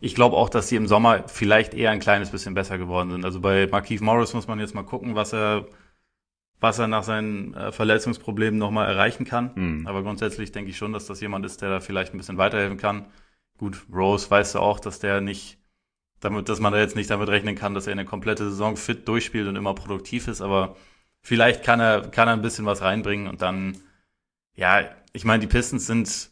ich 0.00 0.14
glaube 0.14 0.36
auch, 0.36 0.48
dass 0.48 0.70
sie 0.70 0.76
im 0.76 0.86
Sommer 0.86 1.24
vielleicht 1.26 1.74
eher 1.74 1.90
ein 1.90 2.00
kleines 2.00 2.30
bisschen 2.30 2.54
besser 2.54 2.78
geworden 2.78 3.10
sind. 3.10 3.26
Also 3.26 3.40
bei 3.40 3.66
Markeith 3.70 4.00
Morris 4.00 4.32
muss 4.32 4.48
man 4.48 4.58
jetzt 4.58 4.74
mal 4.74 4.84
gucken, 4.84 5.14
was 5.14 5.34
er, 5.34 5.66
was 6.58 6.78
er 6.78 6.88
nach 6.88 7.02
seinen 7.02 7.52
äh, 7.52 7.72
Verletzungsproblemen 7.72 8.58
nochmal 8.58 8.88
erreichen 8.88 9.26
kann. 9.26 9.50
Mhm. 9.54 9.86
Aber 9.86 10.02
grundsätzlich 10.02 10.50
denke 10.50 10.70
ich 10.70 10.78
schon, 10.78 10.94
dass 10.94 11.04
das 11.04 11.20
jemand 11.20 11.44
ist, 11.44 11.60
der 11.60 11.68
da 11.68 11.80
vielleicht 11.80 12.14
ein 12.14 12.18
bisschen 12.18 12.38
weiterhelfen 12.38 12.78
kann. 12.78 13.04
Gut, 13.58 13.82
Rose 13.92 14.30
weißt 14.30 14.54
du 14.54 14.60
auch, 14.60 14.80
dass 14.80 14.98
der 14.98 15.20
nicht 15.20 15.57
damit, 16.20 16.48
dass 16.48 16.60
man 16.60 16.72
da 16.72 16.78
jetzt 16.78 16.96
nicht 16.96 17.10
damit 17.10 17.28
rechnen 17.28 17.54
kann, 17.54 17.74
dass 17.74 17.86
er 17.86 17.92
eine 17.92 18.04
komplette 18.04 18.48
Saison 18.48 18.76
fit 18.76 19.06
durchspielt 19.06 19.48
und 19.48 19.56
immer 19.56 19.74
produktiv 19.74 20.28
ist, 20.28 20.40
aber 20.40 20.76
vielleicht 21.22 21.62
kann 21.62 21.80
er, 21.80 22.02
kann 22.02 22.28
er 22.28 22.34
ein 22.34 22.42
bisschen 22.42 22.66
was 22.66 22.82
reinbringen 22.82 23.28
und 23.28 23.42
dann, 23.42 23.78
ja, 24.54 24.82
ich 25.12 25.24
meine, 25.24 25.40
die 25.40 25.46
Pistons 25.46 25.86
sind, 25.86 26.30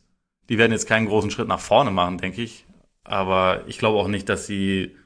die 0.49 0.59
werden 0.59 0.73
jetzt 0.73 0.89
keinen 0.89 1.07
großen 1.07 1.31
Schritt 1.31 1.49
nach 1.49 1.61
vorne 1.61 1.91
machen, 1.91 2.19
denke 2.19 2.43
ich, 2.43 2.65
aber 3.05 3.65
ich 3.67 3.79
glaube 3.79 3.99
auch 3.99 4.09
nicht, 4.09 4.29
dass 4.29 4.47
sie 4.47 4.97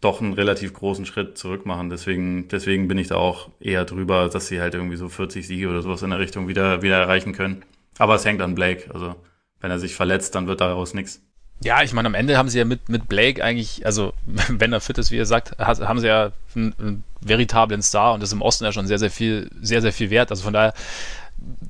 doch 0.00 0.20
einen 0.20 0.32
relativ 0.32 0.74
großen 0.74 1.06
Schritt 1.06 1.38
zurück 1.38 1.66
machen. 1.66 1.90
Deswegen, 1.90 2.48
deswegen 2.48 2.88
bin 2.88 2.98
ich 2.98 3.08
da 3.08 3.16
auch 3.16 3.50
eher 3.60 3.84
drüber, 3.84 4.28
dass 4.28 4.46
sie 4.46 4.60
halt 4.60 4.74
irgendwie 4.74 4.96
so 4.96 5.08
40 5.08 5.46
Siege 5.46 5.68
oder 5.68 5.82
sowas 5.82 6.02
in 6.02 6.10
der 6.10 6.18
Richtung 6.18 6.48
wieder, 6.48 6.82
wieder 6.82 6.98
erreichen 6.98 7.32
können. 7.32 7.64
Aber 7.98 8.14
es 8.14 8.24
hängt 8.24 8.40
an 8.40 8.54
Blake. 8.54 8.92
Also, 8.94 9.16
wenn 9.60 9.70
er 9.70 9.80
sich 9.80 9.94
verletzt, 9.94 10.34
dann 10.34 10.46
wird 10.46 10.60
daraus 10.60 10.94
nichts. 10.94 11.20
Ja, 11.60 11.82
ich 11.82 11.92
meine, 11.92 12.06
am 12.06 12.14
Ende 12.14 12.36
haben 12.36 12.48
sie 12.48 12.58
ja 12.58 12.64
mit, 12.64 12.88
mit 12.88 13.08
Blake 13.08 13.42
eigentlich, 13.42 13.84
also 13.84 14.12
wenn 14.48 14.72
er 14.72 14.80
fit 14.80 14.98
ist, 14.98 15.10
wie 15.10 15.16
ihr 15.16 15.26
sagt, 15.26 15.58
haben 15.58 15.98
sie 15.98 16.06
ja 16.06 16.32
einen, 16.54 16.74
einen 16.78 17.04
veritablen 17.20 17.82
Star 17.82 18.14
und 18.14 18.20
das 18.20 18.30
ist 18.30 18.34
im 18.34 18.42
Osten 18.42 18.64
ja 18.64 18.72
schon 18.72 18.86
sehr, 18.86 18.98
sehr 18.98 19.10
viel, 19.10 19.50
sehr, 19.60 19.82
sehr 19.82 19.92
viel 19.92 20.10
wert. 20.10 20.30
Also 20.30 20.44
von 20.44 20.52
daher, 20.52 20.72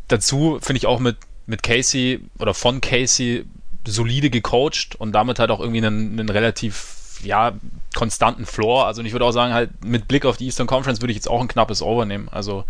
dazu 0.08 0.58
finde 0.60 0.78
ich 0.78 0.86
auch 0.86 1.00
mit, 1.00 1.16
mit 1.46 1.62
Casey 1.62 2.20
oder 2.38 2.52
von 2.52 2.80
Casey 2.80 3.46
solide 3.86 4.28
gecoacht 4.28 4.96
und 4.98 5.12
damit 5.12 5.38
halt 5.38 5.50
auch 5.50 5.60
irgendwie 5.60 5.78
einen, 5.78 6.18
einen 6.18 6.28
relativ, 6.28 7.20
ja, 7.22 7.52
konstanten 7.94 8.44
Floor. 8.44 8.86
Also 8.86 9.02
ich 9.02 9.12
würde 9.12 9.24
auch 9.24 9.32
sagen, 9.32 9.54
halt 9.54 9.84
mit 9.84 10.06
Blick 10.06 10.26
auf 10.26 10.36
die 10.36 10.44
Eastern 10.46 10.66
Conference 10.66 11.00
würde 11.00 11.12
ich 11.12 11.16
jetzt 11.16 11.28
auch 11.30 11.40
ein 11.40 11.48
knappes 11.48 11.82
Over 11.82 12.04
nehmen. 12.04 12.28
Also 12.28 12.64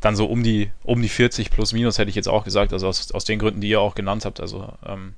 dann 0.00 0.16
so 0.16 0.24
um 0.24 0.42
die, 0.42 0.70
um 0.82 1.02
die 1.02 1.10
40 1.10 1.50
plus 1.50 1.74
minus 1.74 1.98
hätte 1.98 2.08
ich 2.08 2.16
jetzt 2.16 2.28
auch 2.28 2.44
gesagt, 2.44 2.72
also 2.72 2.88
aus, 2.88 3.12
aus 3.12 3.26
den 3.26 3.38
Gründen, 3.38 3.60
die 3.60 3.68
ihr 3.68 3.80
auch 3.80 3.94
genannt 3.94 4.24
habt. 4.24 4.40
Also 4.40 4.72
ähm, 4.86 5.14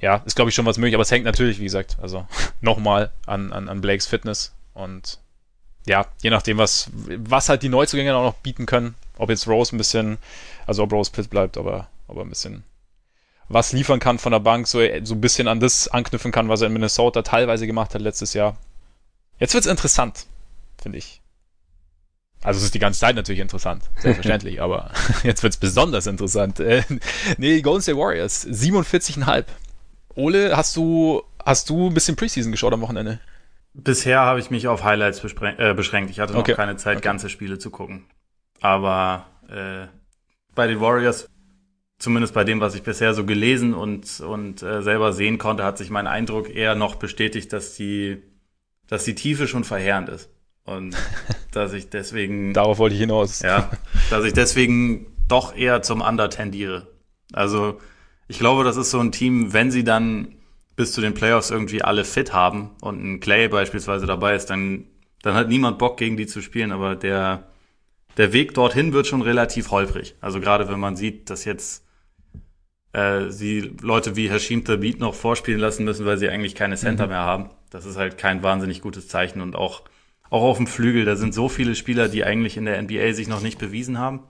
ja, 0.00 0.22
ist 0.26 0.36
glaube 0.36 0.50
ich 0.50 0.54
schon 0.54 0.66
was 0.66 0.78
möglich, 0.78 0.94
aber 0.94 1.02
es 1.02 1.10
hängt 1.10 1.24
natürlich, 1.24 1.58
wie 1.58 1.64
gesagt, 1.64 1.96
also 2.00 2.26
nochmal 2.60 3.10
an, 3.26 3.52
an, 3.52 3.68
an 3.68 3.80
Blakes 3.80 4.06
Fitness 4.06 4.54
und 4.74 5.18
ja, 5.86 6.06
je 6.20 6.30
nachdem, 6.30 6.58
was, 6.58 6.90
was 6.92 7.48
halt 7.48 7.62
die 7.62 7.68
Neuzugänge 7.68 8.14
auch 8.16 8.24
noch 8.24 8.34
bieten 8.34 8.66
können, 8.66 8.96
ob 9.18 9.30
jetzt 9.30 9.46
Rose 9.46 9.74
ein 9.74 9.78
bisschen, 9.78 10.18
also 10.66 10.82
ob 10.82 10.92
Rose 10.92 11.12
fit 11.12 11.30
bleibt, 11.30 11.56
aber, 11.56 11.88
aber 12.08 12.22
ein 12.22 12.28
bisschen 12.28 12.64
was 13.48 13.72
liefern 13.72 14.00
kann 14.00 14.18
von 14.18 14.32
der 14.32 14.40
Bank, 14.40 14.66
so, 14.66 14.80
so 15.04 15.14
ein 15.14 15.20
bisschen 15.20 15.48
an 15.48 15.60
das 15.60 15.88
anknüpfen 15.88 16.32
kann, 16.32 16.48
was 16.48 16.60
er 16.60 16.66
in 16.66 16.72
Minnesota 16.72 17.22
teilweise 17.22 17.66
gemacht 17.66 17.94
hat 17.94 18.02
letztes 18.02 18.34
Jahr. 18.34 18.56
Jetzt 19.38 19.54
wird's 19.54 19.66
interessant, 19.66 20.26
finde 20.80 20.98
ich. 20.98 21.20
Also 22.42 22.58
es 22.58 22.64
ist 22.64 22.74
die 22.74 22.80
ganze 22.80 23.00
Zeit 23.00 23.16
natürlich 23.16 23.40
interessant, 23.40 23.84
selbstverständlich, 23.98 24.60
aber 24.60 24.90
jetzt 25.22 25.42
wird's 25.42 25.56
besonders 25.56 26.06
interessant. 26.06 26.60
Äh, 26.60 26.82
nee, 27.38 27.60
Golden 27.60 27.82
State 27.82 27.98
Warriors, 27.98 28.46
47,5. 28.46 29.44
Ole, 30.16 30.56
hast 30.56 30.74
du, 30.76 31.22
hast 31.44 31.68
du 31.70 31.88
ein 31.88 31.94
bisschen 31.94 32.16
Preseason 32.16 32.50
geschaut 32.50 32.72
am 32.72 32.80
Wochenende? 32.80 33.20
Bisher 33.74 34.20
habe 34.20 34.40
ich 34.40 34.50
mich 34.50 34.66
auf 34.66 34.82
Highlights 34.82 35.22
äh, 35.22 35.74
beschränkt. 35.74 36.10
Ich 36.10 36.18
hatte 36.18 36.32
noch 36.32 36.40
okay. 36.40 36.54
keine 36.54 36.76
Zeit, 36.76 36.96
okay. 36.96 37.04
ganze 37.04 37.28
Spiele 37.28 37.58
zu 37.58 37.70
gucken. 37.70 38.06
Aber 38.62 39.26
äh, 39.48 39.86
bei 40.54 40.66
den 40.66 40.80
Warriors, 40.80 41.28
zumindest 41.98 42.32
bei 42.32 42.44
dem, 42.44 42.60
was 42.60 42.74
ich 42.74 42.82
bisher 42.82 43.12
so 43.12 43.26
gelesen 43.26 43.74
und, 43.74 44.20
und 44.20 44.62
äh, 44.62 44.82
selber 44.82 45.12
sehen 45.12 45.36
konnte, 45.36 45.64
hat 45.64 45.76
sich 45.76 45.90
mein 45.90 46.06
Eindruck 46.06 46.48
eher 46.48 46.74
noch 46.74 46.94
bestätigt, 46.94 47.52
dass 47.52 47.74
die, 47.74 48.22
dass 48.88 49.04
die 49.04 49.14
Tiefe 49.14 49.46
schon 49.46 49.64
verheerend 49.64 50.08
ist. 50.08 50.30
Und 50.64 50.96
dass 51.52 51.74
ich 51.74 51.90
deswegen. 51.90 52.54
Darauf 52.54 52.78
wollte 52.78 52.94
ich 52.94 53.00
hinaus. 53.00 53.42
Ja, 53.42 53.70
dass 54.08 54.24
ich 54.24 54.32
deswegen 54.32 55.06
doch 55.28 55.54
eher 55.54 55.82
zum 55.82 56.00
Under 56.00 56.30
tendiere. 56.30 56.86
Also 57.34 57.78
ich 58.28 58.38
glaube, 58.38 58.64
das 58.64 58.76
ist 58.76 58.90
so 58.90 59.00
ein 59.00 59.12
Team, 59.12 59.52
wenn 59.52 59.70
sie 59.70 59.84
dann 59.84 60.34
bis 60.74 60.92
zu 60.92 61.00
den 61.00 61.14
Playoffs 61.14 61.50
irgendwie 61.50 61.82
alle 61.82 62.04
fit 62.04 62.32
haben 62.32 62.70
und 62.80 63.02
ein 63.02 63.20
Clay 63.20 63.48
beispielsweise 63.48 64.06
dabei 64.06 64.34
ist, 64.34 64.46
dann, 64.46 64.84
dann 65.22 65.34
hat 65.34 65.48
niemand 65.48 65.78
Bock, 65.78 65.96
gegen 65.96 66.16
die 66.16 66.26
zu 66.26 66.42
spielen. 66.42 66.70
Aber 66.70 66.96
der, 66.96 67.48
der 68.16 68.32
Weg 68.32 68.54
dorthin 68.54 68.92
wird 68.92 69.06
schon 69.06 69.22
relativ 69.22 69.70
holprig. 69.70 70.16
Also 70.20 70.40
gerade 70.40 70.68
wenn 70.68 70.80
man 70.80 70.96
sieht, 70.96 71.30
dass 71.30 71.44
jetzt 71.44 71.86
äh, 72.92 73.30
sie 73.30 73.74
Leute 73.80 74.16
wie 74.16 74.30
Hashim 74.30 74.64
Thabit 74.64 75.00
noch 75.00 75.14
vorspielen 75.14 75.60
lassen 75.60 75.84
müssen, 75.84 76.04
weil 76.04 76.18
sie 76.18 76.28
eigentlich 76.28 76.54
keine 76.54 76.76
Center 76.76 77.04
mhm. 77.04 77.10
mehr 77.10 77.20
haben. 77.20 77.50
Das 77.70 77.86
ist 77.86 77.96
halt 77.96 78.18
kein 78.18 78.42
wahnsinnig 78.42 78.82
gutes 78.82 79.08
Zeichen. 79.08 79.40
Und 79.40 79.56
auch, 79.56 79.82
auch 80.28 80.42
auf 80.42 80.58
dem 80.58 80.66
Flügel, 80.66 81.04
da 81.04 81.16
sind 81.16 81.32
so 81.32 81.48
viele 81.48 81.74
Spieler, 81.74 82.08
die 82.08 82.24
eigentlich 82.24 82.56
in 82.56 82.66
der 82.66 82.80
NBA 82.82 83.12
sich 83.14 83.28
noch 83.28 83.40
nicht 83.40 83.58
bewiesen 83.58 83.98
haben. 83.98 84.24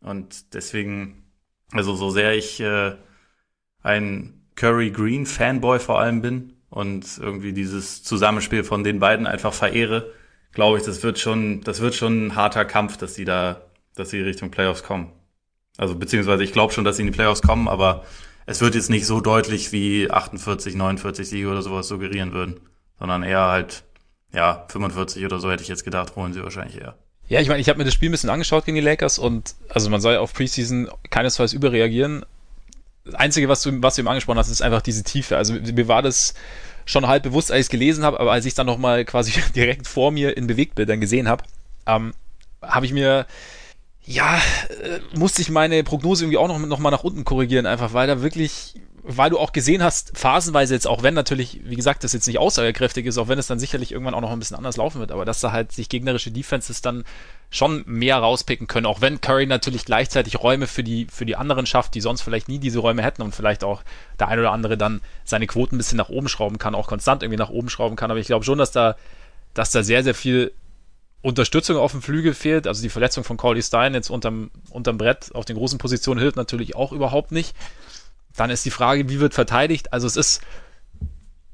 Und 0.00 0.54
deswegen, 0.54 1.24
also 1.72 1.94
so 1.94 2.10
sehr 2.10 2.34
ich 2.34 2.60
äh, 2.60 2.96
ein 3.88 4.34
Curry 4.54 4.90
Green 4.90 5.24
Fanboy 5.24 5.78
vor 5.78 5.98
allem 5.98 6.20
bin 6.20 6.52
und 6.68 7.06
irgendwie 7.18 7.52
dieses 7.52 8.02
Zusammenspiel 8.02 8.62
von 8.62 8.84
den 8.84 8.98
beiden 8.98 9.26
einfach 9.26 9.54
verehre, 9.54 10.12
glaube 10.52 10.78
ich, 10.78 10.84
das 10.84 11.02
wird 11.02 11.18
schon, 11.18 11.62
das 11.62 11.80
wird 11.80 11.94
schon 11.94 12.26
ein 12.26 12.36
harter 12.36 12.64
Kampf, 12.64 12.98
dass 12.98 13.14
sie 13.14 13.24
da, 13.24 13.62
dass 13.94 14.10
sie 14.10 14.20
Richtung 14.20 14.50
Playoffs 14.50 14.82
kommen. 14.82 15.10
Also 15.78 15.94
beziehungsweise 15.94 16.44
ich 16.44 16.52
glaube 16.52 16.72
schon, 16.72 16.84
dass 16.84 16.96
sie 16.96 17.02
in 17.02 17.12
die 17.12 17.16
Playoffs 17.16 17.40
kommen, 17.40 17.68
aber 17.68 18.04
es 18.46 18.60
wird 18.60 18.74
jetzt 18.74 18.90
nicht 18.90 19.06
so 19.06 19.20
deutlich 19.20 19.72
wie 19.72 20.10
48, 20.10 20.74
49 20.74 21.28
Siege 21.28 21.48
oder 21.48 21.62
sowas 21.62 21.88
suggerieren 21.88 22.32
würden, 22.32 22.60
sondern 22.98 23.22
eher 23.22 23.46
halt, 23.46 23.84
ja, 24.34 24.66
45 24.68 25.24
oder 25.24 25.38
so 25.38 25.50
hätte 25.50 25.62
ich 25.62 25.68
jetzt 25.68 25.84
gedacht, 25.84 26.16
holen 26.16 26.32
sie 26.32 26.42
wahrscheinlich 26.42 26.80
eher. 26.80 26.98
Ja, 27.28 27.40
ich 27.40 27.48
meine, 27.48 27.60
ich 27.60 27.68
habe 27.68 27.78
mir 27.78 27.84
das 27.84 27.94
Spiel 27.94 28.08
ein 28.08 28.12
bisschen 28.12 28.30
angeschaut 28.30 28.64
gegen 28.64 28.74
die 28.74 28.82
Lakers 28.82 29.18
und 29.18 29.54
also 29.68 29.88
man 29.88 30.00
soll 30.00 30.16
auf 30.16 30.34
Preseason 30.34 30.88
keinesfalls 31.10 31.52
überreagieren, 31.52 32.24
das 33.08 33.14
Einzige, 33.14 33.48
was 33.48 33.62
du, 33.62 33.82
was 33.82 33.94
du 33.94 34.02
eben 34.02 34.08
angesprochen 34.08 34.38
hast, 34.38 34.50
ist 34.50 34.62
einfach 34.62 34.82
diese 34.82 35.02
Tiefe. 35.02 35.36
Also 35.36 35.54
mir 35.54 35.88
war 35.88 36.02
das 36.02 36.34
schon 36.84 37.06
halb 37.06 37.22
bewusst, 37.22 37.50
als 37.50 37.60
ich 37.60 37.66
es 37.66 37.70
gelesen 37.70 38.04
habe, 38.04 38.20
aber 38.20 38.32
als 38.32 38.44
ich 38.44 38.50
es 38.50 38.54
dann 38.54 38.66
nochmal 38.66 39.04
quasi 39.04 39.32
direkt 39.54 39.86
vor 39.86 40.10
mir 40.10 40.36
in 40.36 40.46
Bewegtbildern 40.46 41.00
gesehen 41.00 41.28
habe, 41.28 41.44
ähm, 41.86 42.12
habe 42.62 42.86
ich 42.86 42.92
mir 42.92 43.26
ja, 44.04 44.36
äh, 44.82 45.00
musste 45.18 45.42
ich 45.42 45.50
meine 45.50 45.84
Prognose 45.84 46.24
irgendwie 46.24 46.38
auch 46.38 46.48
noch, 46.48 46.58
noch 46.58 46.78
nach 46.78 47.04
unten 47.04 47.24
korrigieren, 47.24 47.66
einfach 47.66 47.92
weil 47.92 48.06
da 48.06 48.22
wirklich 48.22 48.74
weil 49.02 49.30
du 49.30 49.38
auch 49.38 49.52
gesehen 49.52 49.82
hast, 49.82 50.16
phasenweise 50.16 50.74
jetzt, 50.74 50.86
auch 50.86 51.02
wenn 51.02 51.14
natürlich, 51.14 51.60
wie 51.64 51.76
gesagt, 51.76 52.04
das 52.04 52.12
jetzt 52.12 52.26
nicht 52.26 52.38
aussagekräftig 52.38 53.06
ist, 53.06 53.18
auch 53.18 53.28
wenn 53.28 53.38
es 53.38 53.46
dann 53.46 53.58
sicherlich 53.58 53.92
irgendwann 53.92 54.14
auch 54.14 54.20
noch 54.20 54.30
ein 54.30 54.38
bisschen 54.38 54.56
anders 54.56 54.76
laufen 54.76 55.00
wird, 55.00 55.12
aber 55.12 55.24
dass 55.24 55.40
da 55.40 55.52
halt 55.52 55.72
sich 55.72 55.88
gegnerische 55.88 56.30
Defenses 56.30 56.82
dann 56.82 57.04
schon 57.50 57.82
mehr 57.86 58.18
rauspicken 58.18 58.66
können, 58.66 58.86
auch 58.86 59.00
wenn 59.00 59.20
Curry 59.20 59.46
natürlich 59.46 59.84
gleichzeitig 59.84 60.40
Räume 60.40 60.66
für 60.66 60.84
die, 60.84 61.06
für 61.10 61.26
die 61.26 61.36
anderen 61.36 61.66
schafft, 61.66 61.94
die 61.94 62.00
sonst 62.00 62.22
vielleicht 62.22 62.48
nie 62.48 62.58
diese 62.58 62.80
Räume 62.80 63.02
hätten 63.02 63.22
und 63.22 63.34
vielleicht 63.34 63.64
auch 63.64 63.82
der 64.18 64.28
ein 64.28 64.38
oder 64.38 64.52
andere 64.52 64.76
dann 64.76 65.00
seine 65.24 65.46
Quoten 65.46 65.76
ein 65.76 65.78
bisschen 65.78 65.98
nach 65.98 66.10
oben 66.10 66.28
schrauben 66.28 66.58
kann, 66.58 66.74
auch 66.74 66.88
konstant 66.88 67.22
irgendwie 67.22 67.38
nach 67.38 67.50
oben 67.50 67.70
schrauben 67.70 67.96
kann, 67.96 68.10
aber 68.10 68.20
ich 68.20 68.26
glaube 68.26 68.44
schon, 68.44 68.58
dass 68.58 68.70
da, 68.70 68.96
dass 69.54 69.70
da 69.70 69.82
sehr, 69.82 70.04
sehr 70.04 70.14
viel 70.14 70.52
Unterstützung 71.20 71.76
auf 71.76 71.92
dem 71.92 72.02
Flügel 72.02 72.32
fehlt, 72.32 72.66
also 72.66 72.80
die 72.80 72.88
Verletzung 72.88 73.24
von 73.24 73.36
Corley 73.36 73.62
Stein 73.62 73.94
jetzt 73.94 74.08
unterm, 74.08 74.50
unterm 74.70 74.98
Brett 74.98 75.34
auf 75.34 75.44
den 75.44 75.56
großen 75.56 75.78
Positionen 75.78 76.20
hilft 76.20 76.36
natürlich 76.36 76.76
auch 76.76 76.92
überhaupt 76.92 77.32
nicht. 77.32 77.56
Dann 78.38 78.50
ist 78.50 78.64
die 78.64 78.70
Frage, 78.70 79.08
wie 79.08 79.20
wird 79.20 79.34
verteidigt? 79.34 79.92
Also 79.92 80.06
es 80.06 80.16
ist, 80.16 80.40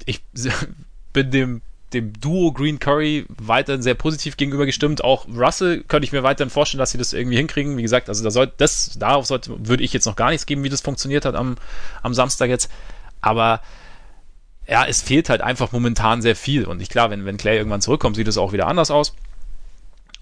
ich 0.04 0.22
bin 1.12 1.30
dem, 1.30 1.62
dem 1.94 2.12
Duo 2.20 2.52
Green 2.52 2.78
Curry 2.78 3.24
weiterhin 3.28 3.82
sehr 3.82 3.94
positiv 3.94 4.36
gegenüber 4.36 4.66
gestimmt. 4.66 5.02
Auch 5.02 5.26
Russell 5.28 5.82
könnte 5.82 6.04
ich 6.04 6.12
mir 6.12 6.22
weiterhin 6.22 6.50
vorstellen, 6.50 6.80
dass 6.80 6.90
sie 6.90 6.98
das 6.98 7.12
irgendwie 7.12 7.36
hinkriegen. 7.36 7.76
Wie 7.76 7.82
gesagt, 7.82 8.08
also 8.08 8.22
da 8.22 8.30
soll, 8.30 8.52
das, 8.56 8.98
darauf 8.98 9.26
sollte, 9.26 9.66
würde 9.66 9.82
ich 9.82 9.92
jetzt 9.92 10.06
noch 10.06 10.16
gar 10.16 10.30
nichts 10.30 10.46
geben, 10.46 10.62
wie 10.62 10.68
das 10.68 10.82
funktioniert 10.82 11.24
hat 11.24 11.34
am, 11.34 11.56
am 12.02 12.12
Samstag 12.12 12.50
jetzt. 12.50 12.70
Aber 13.20 13.60
ja, 14.68 14.84
es 14.84 15.00
fehlt 15.00 15.30
halt 15.30 15.40
einfach 15.40 15.72
momentan 15.72 16.20
sehr 16.20 16.36
viel. 16.36 16.64
Und 16.64 16.82
ich 16.82 16.90
klar, 16.90 17.10
wenn, 17.10 17.24
wenn 17.24 17.36
Clay 17.36 17.56
irgendwann 17.56 17.80
zurückkommt, 17.80 18.16
sieht 18.16 18.28
es 18.28 18.38
auch 18.38 18.52
wieder 18.52 18.66
anders 18.66 18.90
aus. 18.90 19.14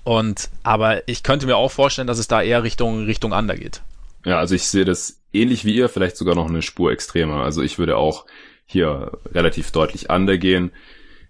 Und, 0.05 0.51
aber 0.63 1.09
ich 1.09 1.23
könnte 1.23 1.47
mir 1.47 1.57
auch 1.57 1.71
vorstellen, 1.71 2.09
dass 2.09 2.19
es 2.19 2.29
da 2.29 2.43
eher 2.43 2.63
Richtung, 2.63 3.05
Richtung 3.05 3.33
Under 3.33 3.57
geht. 3.57 3.83
Ja, 4.25 4.39
also 4.39 4.55
ich 4.55 4.67
sehe 4.67 4.85
das 4.85 5.22
ähnlich 5.33 5.65
wie 5.65 5.75
ihr, 5.75 5.89
vielleicht 5.89 6.17
sogar 6.17 6.35
noch 6.35 6.49
eine 6.49 6.63
Spur 6.63 6.93
extremer. 6.93 7.43
Also 7.43 7.63
ich 7.63 7.79
würde 7.79 7.97
auch 7.97 8.27
hier 8.67 9.13
relativ 9.27 9.71
deutlich 9.73 10.11
undergehen. 10.11 10.73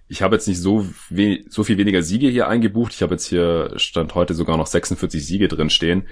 Ich 0.09 0.23
habe 0.23 0.37
jetzt 0.37 0.49
nicht 0.49 0.61
so, 0.61 0.87
so 1.49 1.65
viel 1.65 1.79
weniger 1.79 2.03
Siege 2.03 2.29
hier 2.29 2.49
eingebucht. 2.49 2.93
Ich 2.93 3.03
habe 3.03 3.15
jetzt 3.15 3.27
hier 3.27 3.73
Stand 3.77 4.15
heute 4.15 4.35
sogar 4.35 4.57
noch 4.57 4.67
46 4.67 5.25
Siege 5.25 5.49
drin 5.49 5.71
stehen. 5.71 6.07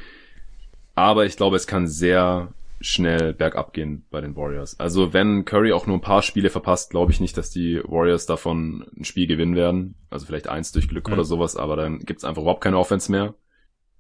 Aber 0.95 1.27
ich 1.27 1.37
glaube, 1.37 1.57
es 1.57 1.67
kann 1.67 1.87
sehr 1.87 2.53
schnell 2.81 3.35
bergab 3.35 3.75
gehen 3.75 4.07
bei 4.11 4.23
den 4.23 4.37
Warriors. 4.37 4.81
Also 4.81 5.13
wenn 5.13 5.45
Curry 5.45 5.73
auch 5.73 5.87
nur 5.87 5.99
ein 5.99 6.03
paar 6.03 6.23
Spiele 6.23 6.49
verpasst, 6.49 6.91
glaube 6.91 7.13
ich 7.13 7.21
nicht, 7.21 7.37
dass 7.37 7.51
die 7.51 7.81
Warriors 7.85 8.25
davon 8.25 8.87
ein 8.99 9.05
Spiel 9.05 9.27
gewinnen 9.27 9.55
werden. 9.55 9.97
Also 10.09 10.25
vielleicht 10.25 10.49
eins 10.49 10.73
durch 10.73 10.89
Glück 10.89 11.09
mhm. 11.09 11.15
oder 11.15 11.25
sowas, 11.25 11.57
aber 11.57 11.77
dann 11.77 11.99
gibt's 12.01 12.25
einfach 12.25 12.43
überhaupt 12.43 12.63
keine 12.63 12.79
Offense 12.79 13.13
mehr. 13.13 13.35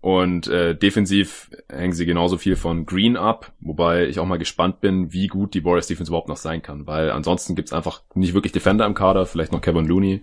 Und 0.00 0.46
äh, 0.46 0.74
defensiv 0.74 1.50
hängen 1.68 1.92
sie 1.92 2.06
genauso 2.06 2.38
viel 2.38 2.56
von 2.56 2.86
Green 2.86 3.18
ab, 3.18 3.52
wobei 3.60 4.06
ich 4.06 4.18
auch 4.18 4.26
mal 4.26 4.38
gespannt 4.38 4.80
bin, 4.80 5.12
wie 5.12 5.26
gut 5.26 5.52
die 5.52 5.62
Warriors 5.62 5.88
Defense 5.88 6.10
überhaupt 6.10 6.28
noch 6.28 6.38
sein 6.38 6.62
kann, 6.62 6.86
weil 6.86 7.10
ansonsten 7.10 7.54
gibt's 7.54 7.74
einfach 7.74 8.02
nicht 8.14 8.32
wirklich 8.32 8.52
Defender 8.52 8.86
im 8.86 8.94
Kader, 8.94 9.26
vielleicht 9.26 9.52
noch 9.52 9.60
Kevin 9.60 9.84
Looney, 9.84 10.22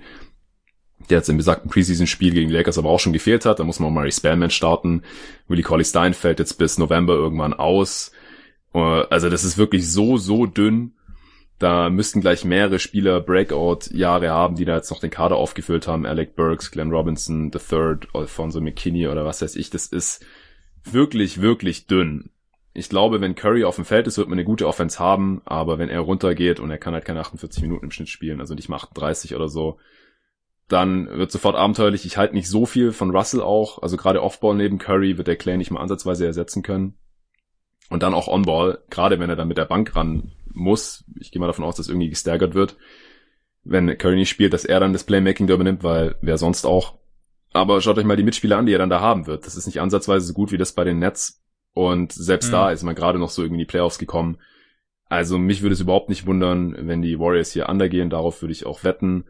der 1.11 1.19
jetzt 1.19 1.30
im 1.30 1.38
besagten 1.38 1.69
Preseason-Spiel 1.69 2.34
gegen 2.34 2.49
Lakers 2.49 2.80
aber 2.80 2.89
auch 2.89 2.99
schon 2.99 3.13
gefehlt 3.13 3.45
hat. 3.45 3.59
Da 3.59 3.63
muss 3.63 3.80
man 3.80 3.89
auch 3.89 3.93
Murray 3.93 4.11
Spellman 4.11 4.49
starten. 4.49 5.03
Willie 5.47 5.63
Colley 5.63 5.86
Stein 5.86 6.15
fällt 6.15 6.39
jetzt 6.39 6.57
bis 6.57 6.80
November 6.80 7.13
irgendwann 7.13 7.53
aus. 7.53 8.11
Äh, 8.73 8.80
also 8.80 9.30
das 9.30 9.43
ist 9.43 9.59
wirklich 9.59 9.88
so, 9.89 10.17
so 10.17 10.47
dünn. 10.47 10.93
Da 11.59 11.89
müssten 11.89 12.21
gleich 12.21 12.45
mehrere 12.45 12.77
Spieler 12.77 13.19
Breakout-Jahre 13.19 14.29
haben, 14.29 14.55
die 14.55 14.65
da 14.65 14.75
jetzt 14.75 14.91
noch 14.91 14.99
den 14.99 15.09
Kader 15.09 15.37
aufgefüllt 15.37 15.87
haben. 15.87 16.05
Alec 16.05 16.35
Burks, 16.35 16.69
Glenn 16.69 16.91
Robinson, 16.91 17.51
The 17.51 17.59
Third, 17.59 18.07
Alfonso 18.13 18.61
McKinney 18.61 19.07
oder 19.07 19.25
was 19.25 19.41
weiß 19.41 19.55
ich. 19.55 19.71
Das 19.71 19.87
ist 19.87 20.23
wirklich, 20.83 21.41
wirklich 21.41 21.87
dünn. 21.87 22.29
Ich 22.73 22.89
glaube, 22.89 23.21
wenn 23.21 23.33
Curry 23.33 23.63
auf 23.63 23.75
dem 23.75 23.85
Feld 23.85 24.05
ist, 24.05 24.19
wird 24.19 24.27
man 24.27 24.37
eine 24.37 24.45
gute 24.45 24.67
Offense 24.67 24.99
haben, 24.99 25.41
aber 25.45 25.79
wenn 25.79 25.89
er 25.89 26.01
runtergeht 26.01 26.59
und 26.59 26.69
er 26.69 26.77
kann 26.77 26.93
halt 26.93 27.05
keine 27.05 27.21
48 27.21 27.63
Minuten 27.63 27.85
im 27.85 27.91
Schnitt 27.91 28.09
spielen, 28.09 28.39
also 28.39 28.53
nicht 28.53 28.69
mal 28.69 28.75
38 28.75 29.33
oder 29.33 29.49
so, 29.49 29.79
dann 30.67 31.07
wird 31.07 31.31
sofort 31.31 31.55
abenteuerlich. 31.55 32.05
Ich 32.05 32.17
halte 32.17 32.35
nicht 32.35 32.47
so 32.47 32.67
viel 32.67 32.91
von 32.91 33.09
Russell 33.09 33.41
auch, 33.41 33.81
also 33.81 33.97
gerade 33.97 34.21
Offball 34.21 34.53
neben 34.53 34.77
Curry 34.77 35.17
wird 35.17 35.27
der 35.27 35.37
Clay 35.37 35.57
nicht 35.57 35.71
mal 35.71 35.81
ansatzweise 35.81 36.27
ersetzen 36.27 36.61
können. 36.61 36.99
Und 37.89 38.03
dann 38.03 38.13
auch 38.13 38.27
Onball, 38.27 38.83
gerade 38.91 39.19
wenn 39.19 39.29
er 39.29 39.35
dann 39.35 39.47
mit 39.47 39.57
der 39.57 39.65
Bank 39.65 39.95
ran 39.95 40.33
muss. 40.57 41.05
Ich 41.19 41.31
gehe 41.31 41.39
mal 41.39 41.47
davon 41.47 41.65
aus, 41.65 41.75
dass 41.75 41.87
irgendwie 41.87 42.09
gestaggert 42.09 42.53
wird. 42.53 42.77
Wenn 43.63 43.97
Curry 43.97 44.15
nicht 44.15 44.29
spielt, 44.29 44.53
dass 44.53 44.65
er 44.65 44.79
dann 44.79 44.93
das 44.93 45.03
Playmaking 45.03 45.47
da 45.47 45.53
übernimmt, 45.53 45.83
weil 45.83 46.15
wer 46.21 46.37
sonst 46.37 46.65
auch. 46.65 46.95
Aber 47.53 47.81
schaut 47.81 47.97
euch 47.97 48.05
mal 48.05 48.17
die 48.17 48.23
Mitspieler 48.23 48.57
an, 48.57 48.65
die 48.65 48.73
er 48.73 48.79
dann 48.79 48.89
da 48.89 48.99
haben 48.99 49.27
wird. 49.27 49.45
Das 49.45 49.55
ist 49.55 49.65
nicht 49.65 49.81
ansatzweise 49.81 50.25
so 50.25 50.33
gut 50.33 50.51
wie 50.51 50.57
das 50.57 50.73
bei 50.73 50.83
den 50.83 50.99
Nets. 50.99 51.43
Und 51.73 52.11
selbst 52.11 52.47
mhm. 52.47 52.51
da 52.53 52.71
ist 52.71 52.83
man 52.83 52.95
gerade 52.95 53.19
noch 53.19 53.29
so 53.29 53.41
irgendwie 53.41 53.61
in 53.61 53.67
die 53.67 53.71
Playoffs 53.71 53.99
gekommen. 53.99 54.37
Also 55.09 55.37
mich 55.37 55.61
würde 55.61 55.73
es 55.73 55.79
überhaupt 55.79 56.09
nicht 56.09 56.25
wundern, 56.25 56.75
wenn 56.87 57.01
die 57.01 57.19
Warriors 57.19 57.51
hier 57.51 57.69
undergehen. 57.69 58.09
Darauf 58.09 58.41
würde 58.41 58.51
ich 58.51 58.65
auch 58.65 58.83
wetten. 58.83 59.25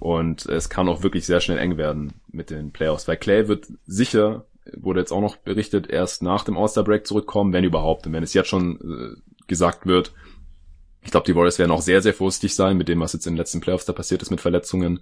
Und 0.00 0.46
es 0.46 0.68
kann 0.68 0.88
auch 0.88 1.02
wirklich 1.02 1.26
sehr 1.26 1.40
schnell 1.40 1.58
eng 1.58 1.76
werden 1.76 2.14
mit 2.28 2.50
den 2.50 2.72
Playoffs. 2.72 3.06
Weil 3.06 3.16
Clay 3.16 3.48
wird 3.48 3.68
sicher, 3.86 4.46
wurde 4.76 5.00
jetzt 5.00 5.12
auch 5.12 5.20
noch 5.20 5.36
berichtet, 5.36 5.88
erst 5.90 6.22
nach 6.22 6.44
dem 6.44 6.56
All-Star-Break 6.56 7.06
zurückkommen, 7.06 7.52
wenn 7.52 7.64
überhaupt. 7.64 8.06
Und 8.06 8.12
wenn 8.12 8.22
es 8.22 8.34
jetzt 8.34 8.48
schon 8.48 8.80
äh, 8.80 9.20
gesagt 9.46 9.86
wird, 9.86 10.12
ich 11.04 11.10
glaube, 11.10 11.26
die 11.26 11.36
Warriors 11.36 11.58
werden 11.58 11.70
auch 11.70 11.82
sehr, 11.82 12.02
sehr 12.02 12.14
vorsichtig 12.14 12.54
sein 12.54 12.76
mit 12.76 12.88
dem, 12.88 13.00
was 13.00 13.12
jetzt 13.12 13.26
in 13.26 13.34
den 13.34 13.38
letzten 13.38 13.60
Playoffs 13.60 13.84
da 13.84 13.92
passiert 13.92 14.22
ist 14.22 14.30
mit 14.30 14.40
Verletzungen. 14.40 15.00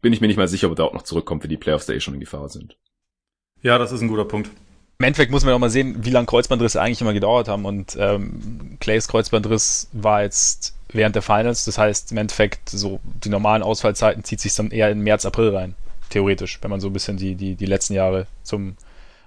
Bin 0.00 0.12
ich 0.12 0.20
mir 0.20 0.28
nicht 0.28 0.36
mal 0.36 0.48
sicher, 0.48 0.70
ob 0.70 0.78
er 0.78 0.84
auch 0.84 0.94
noch 0.94 1.02
zurückkommt, 1.02 1.42
wenn 1.42 1.50
die 1.50 1.56
Playoffs 1.56 1.86
da 1.86 1.92
eh 1.92 2.00
schon 2.00 2.14
in 2.14 2.20
Gefahr 2.20 2.48
sind. 2.48 2.76
Ja, 3.60 3.78
das 3.78 3.92
ist 3.92 4.00
ein 4.00 4.08
guter 4.08 4.24
Punkt. 4.24 4.50
Im 4.98 5.06
Endeffekt 5.06 5.32
muss 5.32 5.44
man 5.44 5.52
auch 5.54 5.58
mal 5.58 5.70
sehen, 5.70 6.04
wie 6.04 6.10
lange 6.10 6.26
Kreuzbandrisse 6.26 6.80
eigentlich 6.80 7.00
immer 7.00 7.12
gedauert 7.12 7.48
haben. 7.48 7.64
Und 7.64 7.96
ähm, 7.98 8.76
Clays 8.80 9.08
Kreuzbandriss 9.08 9.88
war 9.92 10.22
jetzt 10.22 10.76
während 10.92 11.16
der 11.16 11.22
Finals. 11.22 11.64
Das 11.64 11.76
heißt, 11.76 12.12
im 12.12 12.18
Endeffekt, 12.18 12.68
so 12.68 13.00
die 13.02 13.28
normalen 13.28 13.62
Ausfallzeiten 13.64 14.22
zieht 14.22 14.40
sich 14.40 14.54
dann 14.54 14.70
eher 14.70 14.90
in 14.90 15.00
März, 15.00 15.24
April 15.24 15.54
rein. 15.54 15.74
Theoretisch, 16.10 16.58
wenn 16.62 16.70
man 16.70 16.80
so 16.80 16.88
ein 16.88 16.92
bisschen 16.92 17.16
die, 17.16 17.34
die, 17.34 17.56
die 17.56 17.66
letzten 17.66 17.94
Jahre 17.94 18.26
zum 18.42 18.76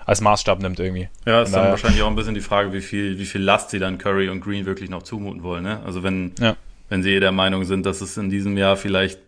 als 0.06 0.22
Maßstab 0.22 0.62
nimmt 0.62 0.80
irgendwie. 0.80 1.10
Ja, 1.26 1.42
ist 1.42 1.54
dann 1.54 1.70
wahrscheinlich 1.70 2.02
auch 2.04 2.08
ein 2.08 2.16
bisschen 2.16 2.36
die 2.36 2.42
Frage, 2.42 2.72
wie 2.74 2.82
viel, 2.82 3.18
wie 3.18 3.26
viel 3.26 3.42
Last 3.42 3.72
sie 3.72 3.80
dann 3.80 3.98
Curry 3.98 4.30
und 4.30 4.42
Green 4.42 4.66
wirklich 4.66 4.90
noch 4.90 5.04
zumuten 5.04 5.44
wollen. 5.44 5.64
Ne? 5.64 5.82
Also 5.84 6.04
wenn, 6.04 6.34
ja. 6.40 6.56
wenn 6.90 7.02
sie 7.02 7.12
eh 7.12 7.20
der 7.20 7.32
Meinung 7.32 7.66
sind, 7.66 7.86
dass 7.86 8.02
es 8.02 8.16
in 8.18 8.30
diesem 8.30 8.56
Jahr 8.58 8.78
vielleicht 8.78 9.20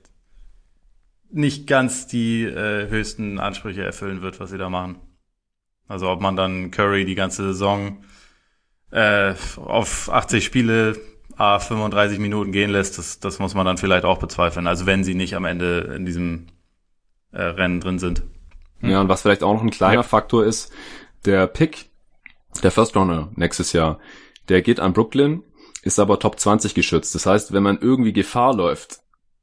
nicht 1.31 1.67
ganz 1.67 2.07
die 2.07 2.43
äh, 2.43 2.89
höchsten 2.89 3.39
Ansprüche 3.39 3.83
erfüllen 3.83 4.21
wird, 4.21 4.39
was 4.39 4.51
sie 4.51 4.57
da 4.57 4.69
machen. 4.69 4.97
Also 5.87 6.09
ob 6.09 6.21
man 6.21 6.35
dann 6.35 6.71
Curry 6.71 7.05
die 7.05 7.15
ganze 7.15 7.43
Saison 7.43 8.03
äh, 8.91 9.33
auf 9.57 10.09
80 10.11 10.45
Spiele 10.45 10.97
a 11.37 11.59
35 11.59 12.19
Minuten 12.19 12.51
gehen 12.51 12.71
lässt, 12.71 12.97
das, 12.97 13.19
das 13.19 13.39
muss 13.39 13.53
man 13.53 13.65
dann 13.65 13.77
vielleicht 13.77 14.05
auch 14.05 14.19
bezweifeln. 14.19 14.67
Also 14.67 14.85
wenn 14.85 15.03
sie 15.03 15.15
nicht 15.15 15.35
am 15.35 15.45
Ende 15.45 15.93
in 15.95 16.05
diesem 16.05 16.47
äh, 17.31 17.41
Rennen 17.41 17.79
drin 17.79 17.99
sind. 17.99 18.23
Ja, 18.81 19.01
und 19.01 19.09
was 19.09 19.21
vielleicht 19.23 19.43
auch 19.43 19.53
noch 19.53 19.63
ein 19.63 19.71
kleiner 19.71 19.95
ja. 19.95 20.03
Faktor 20.03 20.45
ist, 20.45 20.71
der 21.25 21.47
Pick, 21.47 21.89
der 22.63 22.71
First 22.71 22.95
Runner 22.95 23.31
nächstes 23.35 23.73
Jahr, 23.73 23.99
der 24.49 24.61
geht 24.61 24.79
an 24.79 24.93
Brooklyn. 24.93 25.43
ist 25.83 25.99
aber 25.99 26.19
Top 26.19 26.39
20 26.39 26.73
geschützt. 26.73 27.15
Das 27.15 27.25
heißt, 27.25 27.53
wenn 27.53 27.63
man 27.63 27.79
irgendwie 27.79 28.13
Gefahr 28.13 28.55
läuft, 28.55 28.99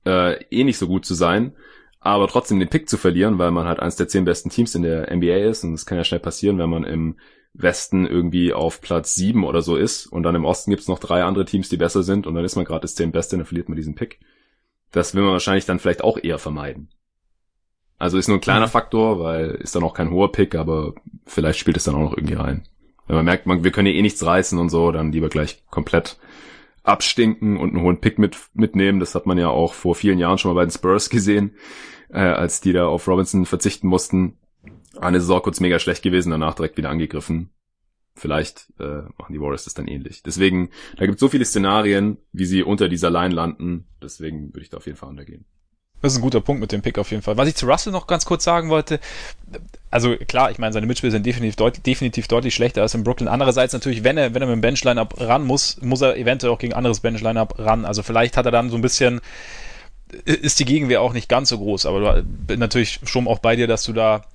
äh, 0.06 0.42
eh 0.50 0.64
nicht 0.64 0.78
so 0.78 0.86
gut 0.86 1.04
zu 1.04 1.14
sein, 1.14 1.54
aber 2.00 2.28
trotzdem 2.28 2.58
den 2.58 2.68
Pick 2.68 2.88
zu 2.88 2.98
verlieren, 2.98 3.38
weil 3.38 3.50
man 3.50 3.66
halt 3.66 3.80
eines 3.80 3.96
der 3.96 4.08
zehn 4.08 4.24
besten 4.24 4.50
Teams 4.50 4.74
in 4.74 4.82
der 4.82 5.14
NBA 5.14 5.48
ist 5.48 5.64
und 5.64 5.72
das 5.72 5.86
kann 5.86 5.96
ja 5.96 6.04
schnell 6.04 6.20
passieren, 6.20 6.58
wenn 6.58 6.68
man 6.68 6.84
im 6.84 7.16
Westen 7.54 8.04
irgendwie 8.04 8.52
auf 8.52 8.80
Platz 8.80 9.14
sieben 9.14 9.44
oder 9.44 9.62
so 9.62 9.76
ist 9.76 10.06
und 10.06 10.22
dann 10.24 10.34
im 10.34 10.44
Osten 10.44 10.70
gibt's 10.70 10.88
noch 10.88 10.98
drei 10.98 11.22
andere 11.22 11.44
Teams, 11.44 11.68
die 11.68 11.76
besser 11.76 12.02
sind 12.02 12.26
und 12.26 12.34
dann 12.34 12.44
ist 12.44 12.56
man 12.56 12.64
gerade 12.64 12.82
das 12.82 12.94
zehn 12.94 13.12
Beste 13.12 13.36
und 13.36 13.40
dann 13.40 13.46
verliert 13.46 13.68
man 13.68 13.76
diesen 13.76 13.94
Pick. 13.94 14.20
Das 14.90 15.14
will 15.14 15.22
man 15.22 15.32
wahrscheinlich 15.32 15.64
dann 15.64 15.78
vielleicht 15.78 16.04
auch 16.04 16.18
eher 16.22 16.38
vermeiden. 16.38 16.88
Also 17.98 18.18
ist 18.18 18.28
nur 18.28 18.38
ein 18.38 18.42
kleiner 18.42 18.66
mhm. 18.66 18.70
Faktor, 18.70 19.20
weil 19.20 19.50
ist 19.52 19.74
dann 19.74 19.84
auch 19.84 19.94
kein 19.94 20.10
hoher 20.10 20.32
Pick, 20.32 20.54
aber 20.54 20.94
vielleicht 21.26 21.58
spielt 21.58 21.76
es 21.76 21.84
dann 21.84 21.94
auch 21.94 22.00
noch 22.00 22.16
irgendwie 22.16 22.34
rein. 22.34 22.64
Wenn 23.06 23.16
man 23.16 23.24
merkt, 23.24 23.46
man, 23.46 23.64
wir 23.64 23.70
können 23.70 23.86
ja 23.88 23.94
eh 23.94 24.02
nichts 24.02 24.24
reißen 24.24 24.58
und 24.58 24.70
so, 24.70 24.90
dann 24.90 25.12
lieber 25.12 25.28
gleich 25.28 25.62
komplett 25.70 26.18
abstinken 26.82 27.56
und 27.56 27.70
einen 27.70 27.82
hohen 27.82 28.00
Pick 28.00 28.18
mit, 28.18 28.36
mitnehmen. 28.54 29.00
Das 29.00 29.14
hat 29.14 29.26
man 29.26 29.38
ja 29.38 29.48
auch 29.48 29.74
vor 29.74 29.94
vielen 29.94 30.18
Jahren 30.18 30.38
schon 30.38 30.50
mal 30.50 30.60
bei 30.60 30.64
den 30.66 30.70
Spurs 30.70 31.10
gesehen, 31.10 31.54
äh, 32.10 32.20
als 32.20 32.60
die 32.60 32.72
da 32.72 32.86
auf 32.86 33.08
Robinson 33.08 33.46
verzichten 33.46 33.88
mussten. 33.88 34.38
Eine 34.98 35.20
Saison 35.20 35.42
kurz 35.42 35.60
mega 35.60 35.78
schlecht 35.78 36.02
gewesen, 36.02 36.30
danach 36.30 36.54
direkt 36.54 36.76
wieder 36.76 36.90
angegriffen. 36.90 37.50
Vielleicht 38.16 38.72
äh, 38.78 39.02
machen 39.18 39.32
die 39.32 39.40
Warriors 39.40 39.64
das 39.64 39.74
dann 39.74 39.88
ähnlich. 39.88 40.22
Deswegen, 40.22 40.70
da 40.96 41.04
gibt 41.04 41.16
es 41.16 41.20
so 41.20 41.28
viele 41.28 41.44
Szenarien, 41.44 42.18
wie 42.32 42.44
sie 42.44 42.62
unter 42.62 42.88
dieser 42.88 43.10
Line 43.10 43.34
landen. 43.34 43.88
Deswegen 44.00 44.54
würde 44.54 44.62
ich 44.62 44.70
da 44.70 44.76
auf 44.76 44.86
jeden 44.86 44.98
Fall 44.98 45.08
untergehen. 45.08 45.46
Das 46.04 46.12
ist 46.12 46.18
ein 46.18 46.22
guter 46.22 46.42
Punkt 46.42 46.60
mit 46.60 46.70
dem 46.70 46.82
Pick 46.82 46.98
auf 46.98 47.10
jeden 47.10 47.22
Fall. 47.22 47.38
Was 47.38 47.48
ich 47.48 47.54
zu 47.54 47.64
Russell 47.64 47.90
noch 47.90 48.06
ganz 48.06 48.26
kurz 48.26 48.44
sagen 48.44 48.68
wollte, 48.68 49.00
also 49.90 50.14
klar, 50.16 50.50
ich 50.50 50.58
meine, 50.58 50.74
seine 50.74 50.86
Mitspieler 50.86 51.12
sind 51.12 51.24
definitiv, 51.24 51.56
deut 51.56 51.86
definitiv 51.86 52.28
deutlich 52.28 52.54
schlechter 52.54 52.82
als 52.82 52.94
in 52.94 53.04
Brooklyn. 53.04 53.26
Andererseits 53.26 53.72
natürlich, 53.72 54.04
wenn 54.04 54.18
er, 54.18 54.34
wenn 54.34 54.42
er 54.42 54.48
mit 54.48 54.52
dem 54.52 54.60
Benchline-Up 54.60 55.18
ran 55.18 55.44
muss, 55.44 55.80
muss 55.80 56.02
er 56.02 56.18
eventuell 56.18 56.52
auch 56.52 56.58
gegen 56.58 56.74
anderes 56.74 57.00
Benchline-Up 57.00 57.58
ran. 57.58 57.86
Also 57.86 58.02
vielleicht 58.02 58.36
hat 58.36 58.44
er 58.44 58.52
dann 58.52 58.68
so 58.68 58.76
ein 58.76 58.82
bisschen, 58.82 59.22
ist 60.26 60.60
die 60.60 60.66
Gegenwehr 60.66 61.00
auch 61.00 61.14
nicht 61.14 61.30
ganz 61.30 61.48
so 61.48 61.56
groß, 61.56 61.86
aber 61.86 62.16
du 62.16 62.22
bin 62.22 62.60
natürlich 62.60 63.00
schon 63.04 63.26
auch 63.26 63.38
bei 63.38 63.56
dir, 63.56 63.66
dass 63.66 63.84
du 63.84 63.94
da 63.94 64.26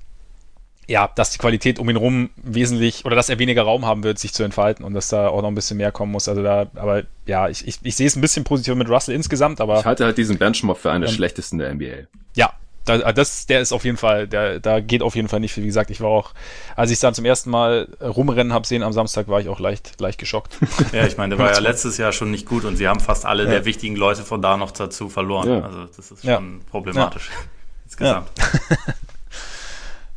ja, 0.90 1.08
dass 1.14 1.30
die 1.30 1.38
Qualität 1.38 1.78
um 1.78 1.88
ihn 1.88 1.96
rum 1.96 2.32
wesentlich 2.36 3.06
oder 3.06 3.16
dass 3.16 3.30
er 3.30 3.38
weniger 3.38 3.62
Raum 3.62 3.86
haben 3.86 4.04
wird, 4.04 4.18
sich 4.18 4.34
zu 4.34 4.42
entfalten 4.42 4.84
und 4.84 4.96
dass 4.96 5.08
da 5.08 5.28
auch 5.28 5.44
noch 5.44 5.48
ein 5.48 5.56
bisschen 5.56 5.78
mehr 5.78 5.92
kommen 5.92 6.12
muss. 6.12 6.28
Also 6.28 6.42
da, 6.42 6.66
aber 6.74 7.04
ja, 7.28 7.48
ich, 7.48 7.68
ich, 7.68 7.78
ich 7.84 7.96
sehe 7.96 8.08
es 8.08 8.16
ein 8.16 8.22
bisschen 8.22 8.44
positiver 8.44 8.76
mit 8.76 8.90
Russell 8.90 9.14
insgesamt, 9.14 9.62
aber. 9.62 9.80
Ich 9.80 9.86
halte 9.86 10.04
halt 10.04 10.18
diesen 10.18 10.40
Benchmob 10.40 10.80
für 10.80 10.92
einen 10.92 11.04
der 11.04 11.10
schlechtesten 11.10 11.60
der 11.60 11.76
NBA. 11.76 12.08
Ja, 12.34 12.54
da, 12.86 13.12
das, 13.12 13.46
der 13.46 13.62
ist 13.62 13.72
auf 13.72 13.86
jeden 13.86 13.98
Fall, 13.98 14.28
der, 14.28 14.60
da 14.60 14.80
geht 14.80 15.04
auf 15.04 15.16
jeden 15.16 15.28
Fall 15.28 15.40
nicht 15.40 15.54
viel. 15.54 15.62
Wie 15.62 15.68
gesagt, 15.68 15.92
ich 15.92 16.02
war 16.02 16.10
auch, 16.10 16.34
als 16.76 16.90
ich 16.90 16.96
es 16.96 17.02
dann 17.02 17.14
zum 17.14 17.24
ersten 17.24 17.52
Mal 17.52 17.88
rumrennen 18.02 18.52
habe 18.52 18.66
sehen 18.66 18.82
am 18.82 18.92
Samstag, 18.92 19.28
war 19.28 19.40
ich 19.40 19.48
auch 19.48 19.60
leicht, 19.60 20.02
leicht 20.02 20.18
geschockt. 20.18 20.58
ja, 20.92 21.06
ich 21.06 21.18
meine, 21.18 21.36
der 21.36 21.46
war 21.46 21.54
ja 21.54 21.60
letztes 21.60 21.98
Jahr 21.98 22.14
schon 22.14 22.32
nicht 22.32 22.48
gut 22.48 22.66
und 22.66 22.78
sie 22.78 22.88
haben 22.88 23.00
fast 23.00 23.28
alle 23.28 23.44
ja. 23.44 23.52
der 23.52 23.66
wichtigen 23.66 23.96
Leute 23.96 24.24
von 24.24 24.42
da 24.42 24.58
noch 24.58 24.72
dazu 24.72 25.08
verloren. 25.08 25.50
Ja. 25.50 25.62
Also 25.62 25.86
das 25.86 26.10
ist 26.10 26.22
schon 26.22 26.30
ja. 26.30 26.42
problematisch 26.72 27.30
insgesamt. 27.86 28.32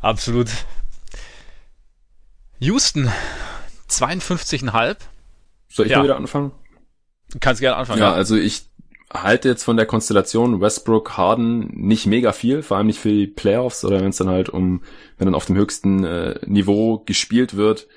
Absolut. 0.03 0.49
Houston, 2.59 3.09
52,5. 3.89 4.97
Soll 5.69 5.85
ich 5.85 5.91
ja. 5.91 5.97
mal 5.99 6.03
wieder 6.03 6.17
anfangen? 6.17 6.51
Du 7.31 7.39
kannst 7.39 7.61
gerne 7.61 7.77
anfangen. 7.77 7.99
Ja, 7.99 8.09
ja, 8.09 8.13
also 8.13 8.35
ich 8.35 8.65
halte 9.11 9.47
jetzt 9.47 9.63
von 9.63 9.77
der 9.77 9.85
Konstellation 9.85 10.59
Westbrook 10.59 11.15
Harden 11.15 11.69
nicht 11.73 12.05
mega 12.05 12.33
viel, 12.33 12.63
vor 12.63 12.77
allem 12.77 12.87
nicht 12.87 12.99
für 12.99 13.09
die 13.09 13.27
Playoffs 13.27 13.85
oder 13.85 14.01
wenn 14.01 14.09
es 14.09 14.17
dann 14.17 14.29
halt 14.29 14.49
um, 14.49 14.83
wenn 15.17 15.25
dann 15.25 15.35
auf 15.35 15.45
dem 15.45 15.55
höchsten 15.55 16.03
äh, 16.03 16.37
Niveau 16.45 16.99
gespielt 17.05 17.55
wird. 17.55 17.87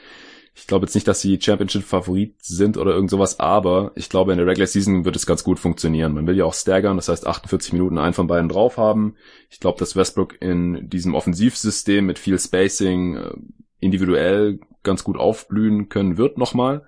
Ich 0.59 0.67
glaube 0.67 0.87
jetzt 0.87 0.95
nicht, 0.95 1.07
dass 1.07 1.21
sie 1.21 1.39
Championship-Favorit 1.39 2.43
sind 2.43 2.79
oder 2.79 2.93
irgend 2.93 3.11
sowas, 3.11 3.39
aber 3.39 3.93
ich 3.95 4.09
glaube, 4.09 4.33
in 4.33 4.39
der 4.39 4.47
Regular 4.47 4.67
Season 4.67 5.05
wird 5.05 5.15
es 5.15 5.27
ganz 5.27 5.45
gut 5.45 5.59
funktionieren. 5.59 6.15
Man 6.15 6.27
will 6.27 6.35
ja 6.35 6.47
auch 6.47 6.55
staggern, 6.55 6.97
das 6.97 7.11
heißt 7.11 7.27
48 7.27 7.75
Minuten 7.75 7.99
einen 7.99 8.15
von 8.15 8.27
beiden 8.27 8.49
drauf 8.49 8.79
haben. 8.79 9.17
Ich 9.51 9.61
glaube, 9.61 9.79
dass 9.79 9.97
Westbrook 9.97 10.41
in 10.41 10.89
diesem 10.89 11.15
Offensivsystem 11.15 12.07
mit 12.07 12.19
viel 12.19 12.39
Spacing 12.39 13.17
äh, 13.17 13.33
individuell 13.81 14.59
ganz 14.83 15.05
gut 15.05 15.19
aufblühen 15.19 15.91
können 15.91 16.17
wird 16.17 16.39
nochmal. 16.39 16.87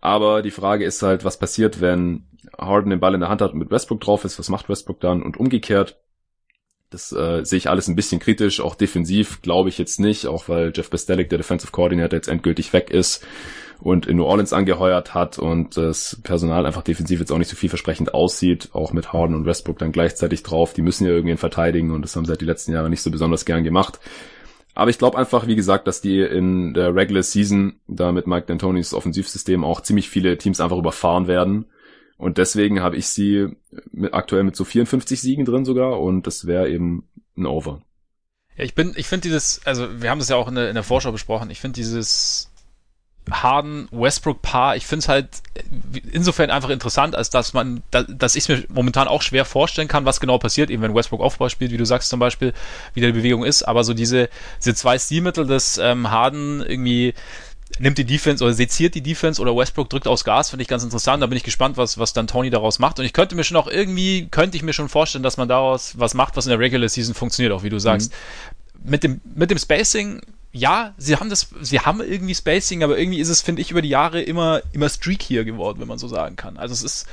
Aber 0.00 0.40
die 0.40 0.52
Frage 0.52 0.84
ist 0.84 1.02
halt, 1.02 1.24
was 1.24 1.40
passiert, 1.40 1.80
wenn 1.80 2.28
Harden 2.56 2.90
den 2.90 3.00
Ball 3.00 3.14
in 3.14 3.20
der 3.20 3.30
Hand 3.30 3.42
hat 3.42 3.52
und 3.52 3.58
mit 3.58 3.72
Westbrook 3.72 4.00
drauf 4.00 4.24
ist, 4.24 4.38
was 4.38 4.48
macht 4.48 4.68
Westbrook 4.68 5.00
dann 5.00 5.22
und 5.24 5.36
umgekehrt. 5.36 6.00
Das 6.90 7.12
äh, 7.12 7.44
sehe 7.44 7.56
ich 7.56 7.70
alles 7.70 7.86
ein 7.86 7.94
bisschen 7.94 8.18
kritisch, 8.18 8.60
auch 8.60 8.74
defensiv 8.74 9.42
glaube 9.42 9.68
ich 9.68 9.78
jetzt 9.78 10.00
nicht, 10.00 10.26
auch 10.26 10.48
weil 10.48 10.72
Jeff 10.74 10.90
Bestelik, 10.90 11.28
der 11.28 11.38
Defensive 11.38 11.70
Coordinator, 11.70 12.16
jetzt 12.16 12.28
endgültig 12.28 12.72
weg 12.72 12.90
ist 12.90 13.24
und 13.78 14.06
in 14.06 14.16
New 14.16 14.24
Orleans 14.24 14.52
angeheuert 14.52 15.14
hat 15.14 15.38
und 15.38 15.76
das 15.76 16.20
Personal 16.24 16.66
einfach 16.66 16.82
defensiv 16.82 17.20
jetzt 17.20 17.30
auch 17.30 17.38
nicht 17.38 17.48
so 17.48 17.56
vielversprechend 17.56 18.12
aussieht, 18.12 18.70
auch 18.72 18.92
mit 18.92 19.12
Harden 19.12 19.36
und 19.36 19.46
Westbrook 19.46 19.78
dann 19.78 19.92
gleichzeitig 19.92 20.42
drauf. 20.42 20.74
Die 20.74 20.82
müssen 20.82 21.06
ja 21.06 21.12
irgendwie 21.12 21.36
verteidigen 21.36 21.92
und 21.92 22.02
das 22.02 22.16
haben 22.16 22.24
sie 22.24 22.30
halt 22.30 22.40
die 22.40 22.46
letzten 22.46 22.72
Jahre 22.72 22.90
nicht 22.90 23.02
so 23.02 23.10
besonders 23.12 23.44
gern 23.44 23.62
gemacht. 23.62 24.00
Aber 24.74 24.90
ich 24.90 24.98
glaube 24.98 25.16
einfach, 25.16 25.46
wie 25.46 25.56
gesagt, 25.56 25.86
dass 25.86 26.00
die 26.00 26.20
in 26.20 26.74
der 26.74 26.94
Regular 26.94 27.22
Season 27.22 27.74
da 27.86 28.10
mit 28.10 28.26
Mike 28.26 28.52
D'Antonis 28.52 28.94
Offensivsystem 28.94 29.64
auch 29.64 29.80
ziemlich 29.80 30.08
viele 30.08 30.38
Teams 30.38 30.60
einfach 30.60 30.78
überfahren 30.78 31.28
werden 31.28 31.66
und 32.20 32.36
deswegen 32.36 32.80
habe 32.80 32.96
ich 32.96 33.06
sie 33.06 33.48
mit, 33.92 34.12
aktuell 34.12 34.44
mit 34.44 34.54
so 34.54 34.64
54 34.64 35.18
Siegen 35.18 35.46
drin 35.46 35.64
sogar 35.64 35.98
und 35.98 36.26
das 36.26 36.46
wäre 36.46 36.68
eben 36.68 37.08
ein 37.34 37.46
Over. 37.46 37.80
Ja, 38.56 38.64
ich 38.64 38.74
bin, 38.74 38.92
ich 38.94 39.06
finde 39.06 39.22
dieses, 39.22 39.62
also 39.64 40.02
wir 40.02 40.10
haben 40.10 40.18
das 40.18 40.28
ja 40.28 40.36
auch 40.36 40.46
in 40.46 40.54
der, 40.54 40.68
in 40.68 40.74
der 40.74 40.84
Vorschau 40.84 41.12
besprochen, 41.12 41.48
ich 41.48 41.60
finde 41.60 41.76
dieses 41.76 42.50
Harden-Westbrook-Paar, 43.30 44.76
ich 44.76 44.86
finde 44.86 45.00
es 45.00 45.08
halt 45.08 45.28
insofern 46.12 46.50
einfach 46.50 46.68
interessant, 46.68 47.16
als 47.16 47.30
dass 47.30 47.54
man, 47.54 47.82
dass 47.90 48.36
ich 48.36 48.48
mir 48.50 48.64
momentan 48.68 49.08
auch 49.08 49.22
schwer 49.22 49.46
vorstellen 49.46 49.88
kann, 49.88 50.04
was 50.04 50.20
genau 50.20 50.36
passiert, 50.36 50.68
eben 50.68 50.82
wenn 50.82 50.94
Westbrook 50.94 51.22
Aufbau 51.22 51.48
spielt, 51.48 51.70
wie 51.70 51.78
du 51.78 51.86
sagst 51.86 52.10
zum 52.10 52.20
Beispiel, 52.20 52.52
wie 52.92 53.00
die 53.00 53.12
Bewegung 53.12 53.44
ist, 53.44 53.62
aber 53.62 53.82
so 53.82 53.94
diese, 53.94 54.28
diese 54.58 54.74
zwei 54.74 54.98
Stilmittel 54.98 55.46
des 55.46 55.78
ähm, 55.78 56.10
Harden 56.10 56.60
irgendwie 56.60 57.14
nimmt 57.78 57.98
die 57.98 58.04
Defense 58.04 58.42
oder 58.42 58.52
seziert 58.52 58.94
die 58.94 59.02
Defense 59.02 59.40
oder 59.40 59.56
Westbrook 59.56 59.88
drückt 59.88 60.06
aufs 60.06 60.24
Gas, 60.24 60.50
finde 60.50 60.62
ich 60.62 60.68
ganz 60.68 60.82
interessant. 60.82 61.22
Da 61.22 61.26
bin 61.26 61.36
ich 61.36 61.44
gespannt, 61.44 61.76
was, 61.76 61.98
was 61.98 62.12
dann 62.12 62.26
Tony 62.26 62.50
daraus 62.50 62.78
macht. 62.78 62.98
Und 62.98 63.04
ich 63.04 63.12
könnte 63.12 63.34
mir 63.34 63.44
schon 63.44 63.56
auch 63.56 63.68
irgendwie, 63.68 64.28
könnte 64.30 64.56
ich 64.56 64.62
mir 64.62 64.72
schon 64.72 64.88
vorstellen, 64.88 65.22
dass 65.22 65.36
man 65.36 65.48
daraus 65.48 65.98
was 65.98 66.14
macht, 66.14 66.36
was 66.36 66.46
in 66.46 66.50
der 66.50 66.58
Regular 66.58 66.88
Season 66.88 67.14
funktioniert, 67.14 67.52
auch 67.52 67.62
wie 67.62 67.70
du 67.70 67.78
sagst. 67.78 68.12
Mhm. 68.12 68.90
Mit 68.90 69.04
dem, 69.04 69.20
mit 69.34 69.50
dem 69.50 69.58
Spacing, 69.58 70.20
ja, 70.52 70.94
sie 70.98 71.16
haben 71.16 71.30
das, 71.30 71.48
sie 71.60 71.80
haben 71.80 72.00
irgendwie 72.00 72.34
Spacing, 72.34 72.82
aber 72.82 72.98
irgendwie 72.98 73.20
ist 73.20 73.28
es, 73.28 73.40
finde 73.40 73.62
ich, 73.62 73.70
über 73.70 73.82
die 73.82 73.88
Jahre 73.88 74.20
immer, 74.20 74.62
immer 74.72 74.88
streakier 74.88 75.44
geworden, 75.44 75.80
wenn 75.80 75.88
man 75.88 75.98
so 75.98 76.08
sagen 76.08 76.36
kann. 76.36 76.56
Also 76.56 76.72
es 76.74 76.82
ist, 76.82 77.06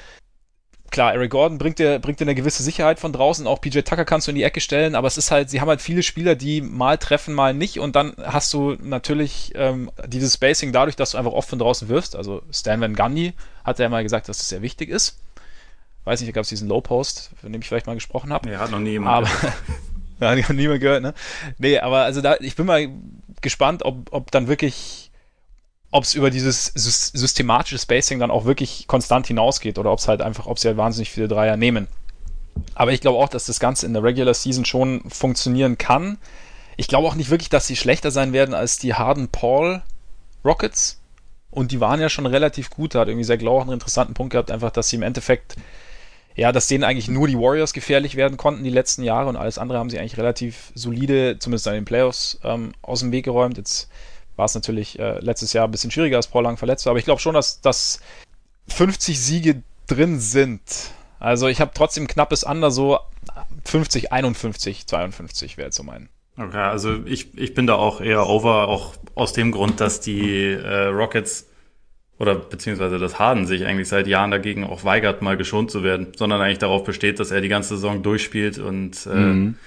klar, 0.98 1.14
Eric 1.14 1.30
Gordon 1.30 1.60
bringt 1.60 1.78
dir, 1.78 2.00
bringt 2.00 2.20
dir 2.20 2.26
eine 2.26 2.34
gewisse 2.34 2.64
Sicherheit 2.64 3.00
von 3.00 3.14
draußen. 3.14 3.46
Auch 3.46 3.62
PJ 3.62 3.82
Tucker 3.82 4.04
kannst 4.04 4.26
du 4.26 4.32
in 4.32 4.36
die 4.36 4.42
Ecke 4.42 4.60
stellen, 4.62 4.96
aber 4.96 5.08
es 5.08 5.16
ist 5.16 5.30
halt, 5.30 5.48
sie 5.52 5.62
haben 5.62 5.68
halt 5.68 5.80
viele 5.80 6.02
Spieler, 6.02 6.34
die 6.34 6.60
mal 6.60 6.98
treffen, 6.98 7.36
mal 7.36 7.54
nicht. 7.54 7.80
Und 7.80 7.96
dann 7.96 8.14
hast 8.24 8.52
du 8.52 8.76
natürlich 8.82 9.52
ähm, 9.54 9.92
dieses 10.08 10.34
Spacing 10.34 10.72
dadurch, 10.72 10.96
dass 10.96 11.12
du 11.12 11.20
einfach 11.20 11.34
oft 11.34 11.50
von 11.50 11.60
draußen 11.60 11.88
wirfst. 11.88 12.16
Also 12.16 12.42
Stan 12.52 12.82
Van 12.82 12.96
Gundy 12.96 13.34
hat 13.64 13.78
ja 13.78 13.90
mal 13.90 14.02
gesagt, 14.02 14.28
dass 14.28 14.40
das 14.40 14.50
sehr 14.50 14.64
wichtig 14.64 14.90
ist. 14.90 15.20
Weiß 16.04 16.20
nicht, 16.20 16.30
da 16.30 16.34
gab 16.34 16.46
es 16.46 16.50
diesen 16.50 16.68
Low 16.68 16.82
Post, 16.82 17.30
von 17.40 17.54
dem 17.54 17.62
ich 17.62 17.68
vielleicht 17.68 17.86
mal 17.86 17.94
gesprochen 17.94 18.34
habe. 18.34 18.50
Nee, 18.50 18.56
hat 18.56 18.72
noch 18.72 18.80
nie 18.80 18.92
jemand. 18.92 19.28
Aber, 20.20 20.36
ja, 20.36 20.44
hat 20.50 20.56
niemand 20.56 20.82
gehört, 20.82 21.04
ne? 21.04 21.14
Nee, 21.60 21.78
aber 21.78 22.06
also 22.06 22.22
da, 22.22 22.38
ich 22.40 22.56
bin 22.56 22.66
mal 22.66 22.90
gespannt, 23.42 23.86
ob, 23.86 24.12
ob 24.12 24.32
dann 24.32 24.48
wirklich 24.48 25.07
ob 25.92 26.04
es 26.04 26.14
über 26.14 26.30
dieses 26.30 26.66
systematische 26.76 27.80
Spacing 27.80 28.20
dann 28.20 28.32
auch 28.32 28.46
wirklich 28.46 28.88
konstant 28.88 29.28
hinausgeht 29.28 29.80
oder 29.80 29.92
ob 29.92 30.00
es 30.00 30.08
halt 30.08 30.22
einfach, 30.22 30.46
ob 30.46 30.60
sie 30.60 30.68
halt 30.68 30.78
wahnsinnig 30.78 31.12
viele 31.12 31.28
Dreier 31.28 31.58
nehmen. 31.58 31.88
Aber 32.76 32.92
ich 32.92 33.02
glaube 33.02 33.20
auch, 33.20 33.30
dass 33.30 33.46
das 33.46 33.60
Ganze 33.60 33.86
in 33.86 33.94
der 33.94 34.04
Regular 34.04 34.34
Season 34.34 34.66
schon 34.66 35.02
funktionieren 35.10 35.78
kann. 35.78 36.18
Ich 36.76 36.88
glaube 36.88 37.08
auch 37.08 37.16
nicht 37.16 37.30
wirklich, 37.30 37.50
dass 37.50 37.68
sie 37.68 37.76
schlechter 37.76 38.12
sein 38.12 38.34
werden 38.34 38.54
als 38.54 38.78
die 38.78 38.94
Harden 38.94 39.30
Paul 39.30 39.82
Rockets. 40.44 41.00
Und 41.50 41.72
die 41.72 41.80
waren 41.80 42.02
ja 42.02 42.10
schon 42.10 42.26
relativ 42.26 42.70
gut. 42.70 42.94
Da 42.94 43.00
hat 43.00 43.08
irgendwie 43.08 43.24
sehr 43.24 43.38
Glauch 43.38 43.62
einen 43.62 43.72
interessanten 43.72 44.14
Punkt 44.14 44.32
gehabt, 44.32 44.52
einfach, 44.52 44.72
dass 44.72 44.90
sie 44.90 44.98
im 44.98 45.02
Endeffekt, 45.02 45.56
ja, 46.36 46.52
dass 46.52 46.68
denen 46.68 46.84
eigentlich 46.84 47.08
nur 47.08 47.28
die 47.28 47.38
Warriors 47.38 47.74
gefährlich 47.74 48.16
werden 48.16 48.38
konnten 48.38 48.64
die 48.64 48.70
letzten 48.70 49.04
Jahre 49.04 49.30
und 49.30 49.38
alles 49.38 49.58
andere 49.58 49.80
haben 49.80 49.90
sie 49.90 49.98
eigentlich 49.98 50.18
relativ 50.18 50.72
solide, 50.76 51.40
zumindest 51.40 51.68
in 51.68 51.74
den 51.74 51.86
Playoffs, 51.86 52.40
ähm, 52.44 52.74
aus 52.82 53.00
dem 53.00 53.12
Weg 53.12 53.26
geräumt. 53.26 53.58
Jetzt 53.58 53.90
war 54.38 54.46
es 54.46 54.56
natürlich 54.56 54.98
äh, 55.00 55.20
letztes 55.20 55.52
Jahr 55.54 55.68
ein 55.68 55.72
bisschen 55.72 55.92
schwieriger, 55.92 56.18
als 56.18 56.28
Paul 56.28 56.44
lang 56.44 56.58
verletzt 56.58 56.86
war. 56.86 56.92
Aber 56.92 57.00
ich 57.00 57.06
glaube 57.06 57.20
schon, 57.20 57.34
dass, 57.34 57.60
dass 57.62 58.00
50 58.70 59.20
Siege 59.20 59.64
drin 59.88 60.20
sind. 60.20 60.62
Also 61.20 61.48
ich 61.48 61.60
habe 61.60 61.72
trotzdem 61.74 62.08
knappes 62.08 62.44
Under, 62.44 62.72
so 62.72 63.00
50, 63.66 64.14
51, 64.14 64.88
52 64.88 65.58
wäre 65.58 65.68
jetzt 65.68 65.78
so 65.78 65.84
mein. 65.84 66.10
Okay, 66.38 66.58
also 66.58 67.04
ich, 67.06 67.36
ich 67.38 67.56
bin 67.56 67.66
da 67.66 67.76
auch 67.76 68.00
eher 68.00 68.28
over, 68.28 68.68
auch 68.68 68.94
aus 69.16 69.34
dem 69.34 69.52
Grund, 69.52 69.80
dass 69.82 70.00
die 70.02 70.52
äh, 70.52 70.86
Rockets 70.86 71.48
oder 72.20 72.36
beziehungsweise 72.36 73.00
das 73.00 73.18
Harden 73.18 73.48
sich 73.48 73.66
eigentlich 73.66 73.88
seit 73.88 74.08
Jahren 74.08 74.32
dagegen 74.32 74.64
auch 74.64 74.84
weigert, 74.84 75.22
mal 75.22 75.38
geschont 75.38 75.72
zu 75.72 75.84
werden, 75.84 76.14
sondern 76.16 76.42
eigentlich 76.42 76.58
darauf 76.60 76.84
besteht, 76.84 77.20
dass 77.20 77.32
er 77.32 77.42
die 77.42 77.48
ganze 77.48 77.70
Saison 77.70 78.04
durchspielt 78.04 78.60
und 78.60 79.08
äh, 79.08 79.16
mhm 79.16 79.58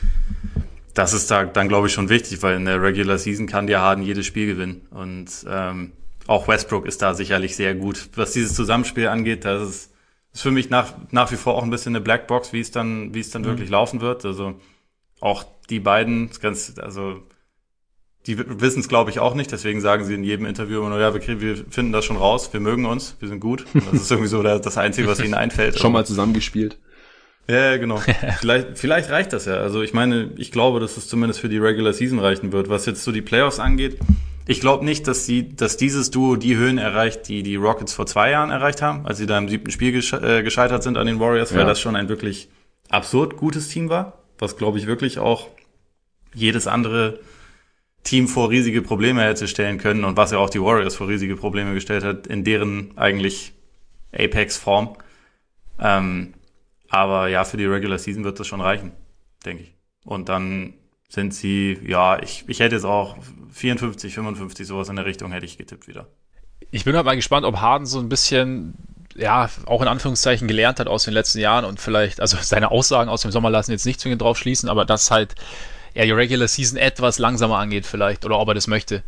das 1.01 1.15
ist 1.15 1.31
da 1.31 1.45
dann, 1.45 1.69
glaube 1.69 1.87
ich, 1.87 1.95
schon 1.95 2.11
wichtig, 2.11 2.43
weil 2.43 2.57
in 2.57 2.67
der 2.67 2.83
Regular 2.83 3.17
Season 3.17 3.47
kann 3.47 3.67
der 3.67 3.81
Harden 3.81 4.05
jedes 4.05 4.27
Spiel 4.27 4.47
gewinnen. 4.47 4.87
Und 4.91 5.29
ähm, 5.49 5.93
auch 6.27 6.47
Westbrook 6.47 6.85
ist 6.85 7.01
da 7.01 7.15
sicherlich 7.15 7.57
sehr 7.57 7.75
gut. 7.75 8.11
Was 8.17 8.33
dieses 8.33 8.55
Zusammenspiel 8.55 9.09
angeht, 9.09 9.47
das 9.47 9.63
ist, 9.63 9.93
ist 10.35 10.43
für 10.43 10.51
mich 10.51 10.69
nach, 10.69 10.93
nach 11.11 11.33
wie 11.33 11.37
vor 11.37 11.55
auch 11.55 11.63
ein 11.63 11.71
bisschen 11.71 11.97
eine 11.97 12.05
Blackbox, 12.05 12.53
wie 12.53 12.61
es 12.61 12.71
dann, 12.71 13.15
wie 13.15 13.21
es 13.21 13.31
dann 13.31 13.43
mhm. 13.43 13.47
wirklich 13.47 13.71
laufen 13.71 14.03
wird. 14.03 14.27
Also 14.27 14.61
auch 15.21 15.45
die 15.71 15.81
beiden, 15.81 16.29
ganz, 16.39 16.75
also 16.79 17.23
die 18.27 18.37
wissen 18.61 18.81
es, 18.81 18.89
glaube 18.89 19.09
ich, 19.09 19.21
auch 19.21 19.35
nicht. 19.35 19.51
Deswegen 19.53 19.81
sagen 19.81 20.05
sie 20.05 20.13
in 20.13 20.23
jedem 20.23 20.45
Interview 20.45 20.81
immer 20.81 20.91
nur, 20.91 21.01
ja, 21.01 21.15
wir, 21.15 21.21
kriegen, 21.23 21.41
wir 21.41 21.57
finden 21.71 21.93
das 21.93 22.05
schon 22.05 22.19
raus, 22.19 22.53
wir 22.53 22.61
mögen 22.61 22.85
uns, 22.85 23.17
wir 23.21 23.29
sind 23.29 23.41
gut. 23.41 23.65
Und 23.73 23.91
das 23.91 24.03
ist 24.03 24.11
irgendwie 24.11 24.29
so 24.29 24.43
das 24.43 24.77
Einzige, 24.77 25.09
was 25.09 25.19
ihnen 25.21 25.33
einfällt. 25.33 25.79
schon 25.79 25.93
mal 25.93 26.05
zusammengespielt. 26.05 26.79
Ja, 27.49 27.77
genau. 27.77 27.97
vielleicht, 28.41 28.79
vielleicht 28.79 29.11
reicht 29.11 29.33
das 29.33 29.47
ja. 29.47 29.55
Also 29.55 29.83
ich 29.83 29.93
meine, 29.93 30.31
ich 30.37 30.53
glaube, 30.53 30.81
dass 30.81 30.97
es 30.97 31.09
zumindest 31.09 31.41
für 31.41 31.49
die 31.49 31.59
Regular 31.59 31.93
Season 31.93 32.19
reichen 32.19 32.53
wird. 32.53 32.69
Was 32.69 32.87
jetzt 32.87 33.03
so 33.03 33.13
die 33.13 33.23
Playoffs 33.23 33.59
angeht, 33.59 33.99
ich 34.47 34.61
glaube 34.61 34.85
nicht, 34.85 35.07
dass 35.07 35.27
sie, 35.27 35.55
dass 35.55 35.77
dieses 35.77 36.11
Duo 36.11 36.37
die 36.37 36.57
Höhen 36.57 36.79
erreicht, 36.79 37.29
die 37.29 37.43
die 37.43 37.57
Rockets 37.57 37.93
vor 37.93 38.07
zwei 38.07 38.31
Jahren 38.31 38.51
erreicht 38.51 38.83
haben, 38.83 39.07
als 39.07 39.19
sie 39.19 39.27
da 39.27 39.39
im 39.39 39.49
siebten 39.49 39.71
Spiel 39.71 39.93
gesche 39.93 40.17
äh, 40.17 40.43
gescheitert 40.43 40.83
sind 40.83 40.97
an 40.97 41.07
den 41.07 41.21
Warriors, 41.21 41.53
weil 41.53 41.61
ja. 41.61 41.67
das 41.67 41.81
schon 41.81 41.97
ein 41.97 42.09
wirklich 42.09 42.49
absurd 42.89 43.37
gutes 43.37 43.69
Team 43.69 43.89
war, 43.89 44.19
was 44.39 44.57
glaube 44.57 44.79
ich 44.79 44.87
wirklich 44.87 45.19
auch 45.19 45.49
jedes 46.35 46.67
andere 46.67 47.21
Team 48.03 48.29
vor 48.29 48.51
riesige 48.51 48.83
Probleme 48.83 49.23
hätte 49.23 49.47
stellen 49.47 49.79
können 49.79 50.05
und 50.05 50.17
was 50.17 50.31
ja 50.31 50.39
auch 50.39 50.51
die 50.51 50.61
Warriors 50.61 50.97
vor 50.97 51.09
riesige 51.09 51.37
Probleme 51.37 51.75
gestellt 51.75 52.03
hat, 52.03 52.27
in 52.27 52.45
deren 52.45 52.97
eigentlich 52.97 53.53
Apex-Form. 54.13 54.97
Ähm, 55.79 56.35
aber 56.91 57.29
ja, 57.29 57.45
für 57.45 57.57
die 57.57 57.65
Regular 57.67 57.99
Season 57.99 58.25
wird 58.25 58.39
das 58.39 58.47
schon 58.47 58.61
reichen, 58.61 58.93
denke 59.47 59.63
ich. 59.63 59.75
Und 60.05 60.29
dann 60.29 60.75
sind 61.09 61.33
sie, 61.33 61.79
ja, 61.87 62.21
ich, 62.21 62.45
ich 62.49 62.61
hätte 62.61 62.75
jetzt 62.75 62.85
auch 62.85 63.17
54, 63.53 64.13
55, 64.13 64.67
sowas 64.67 64.89
in 64.89 64.97
der 64.97 65.07
Richtung 65.07 65.33
hätte 65.33 65.47
ich 65.47 65.57
getippt 65.57 65.89
wieder. 65.89 66.09
Ich 66.73 66.85
bin 66.85 66.95
halt 66.95 67.07
mal 67.07 67.17
gespannt, 67.17 67.47
ob 67.47 67.57
Harden 67.61 67.87
so 67.87 68.01
ein 68.01 68.09
bisschen, 68.09 68.75
ja, 69.15 69.49
auch 69.67 69.83
in 69.83 69.89
Anführungszeichen 69.89 70.49
gelernt 70.49 70.81
hat 70.81 70.89
aus 70.89 71.05
den 71.05 71.15
letzten 71.15 71.39
Jahren 71.39 71.65
und 71.65 71.81
vielleicht, 71.81 72.21
also 72.21 72.37
seine 72.43 72.71
Aussagen 72.73 73.09
aus 73.09 73.23
dem 73.23 73.31
Sommer 73.31 73.51
lassen 73.51 73.71
jetzt 73.71 73.87
nicht 73.87 74.01
zwingend 74.01 74.23
drauf 74.23 74.37
schließen, 74.37 74.69
aber 74.69 74.85
dass 74.85 75.11
halt 75.11 75.37
er 75.95 76.05
die 76.05 76.13
Regular 76.13 76.49
Season 76.49 76.79
etwas 76.79 77.19
langsamer 77.19 77.59
angeht 77.59 77.87
vielleicht 77.87 78.25
oder 78.25 78.39
ob 78.39 78.49
er 78.49 78.55
das 78.55 78.67
möchte. 78.67 79.03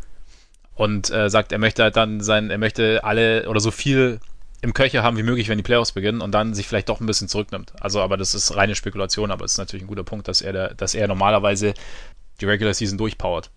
Und 0.74 1.10
äh, 1.10 1.28
sagt, 1.28 1.52
er 1.52 1.58
möchte 1.58 1.82
halt 1.82 1.96
dann 1.96 2.20
sein, 2.20 2.50
er 2.50 2.58
möchte 2.58 3.04
alle 3.04 3.48
oder 3.48 3.60
so 3.60 3.70
viel 3.70 4.20
im 4.62 4.72
Köcher 4.72 5.02
haben 5.02 5.16
wie 5.16 5.24
möglich, 5.24 5.48
wenn 5.48 5.58
die 5.58 5.64
Playoffs 5.64 5.92
beginnen 5.92 6.20
und 6.20 6.32
dann 6.32 6.54
sich 6.54 6.68
vielleicht 6.68 6.88
doch 6.88 7.00
ein 7.00 7.06
bisschen 7.06 7.28
zurücknimmt. 7.28 7.72
Also, 7.80 8.00
aber 8.00 8.16
das 8.16 8.34
ist 8.34 8.56
reine 8.56 8.76
Spekulation, 8.76 9.32
aber 9.32 9.44
es 9.44 9.52
ist 9.52 9.58
natürlich 9.58 9.84
ein 9.84 9.88
guter 9.88 10.04
Punkt, 10.04 10.28
dass 10.28 10.40
er, 10.40 10.52
der, 10.52 10.74
dass 10.74 10.94
er 10.94 11.08
normalerweise 11.08 11.74
die 12.40 12.46
Regular 12.46 12.72
Season 12.72 12.96
durchpowert. 12.96 13.50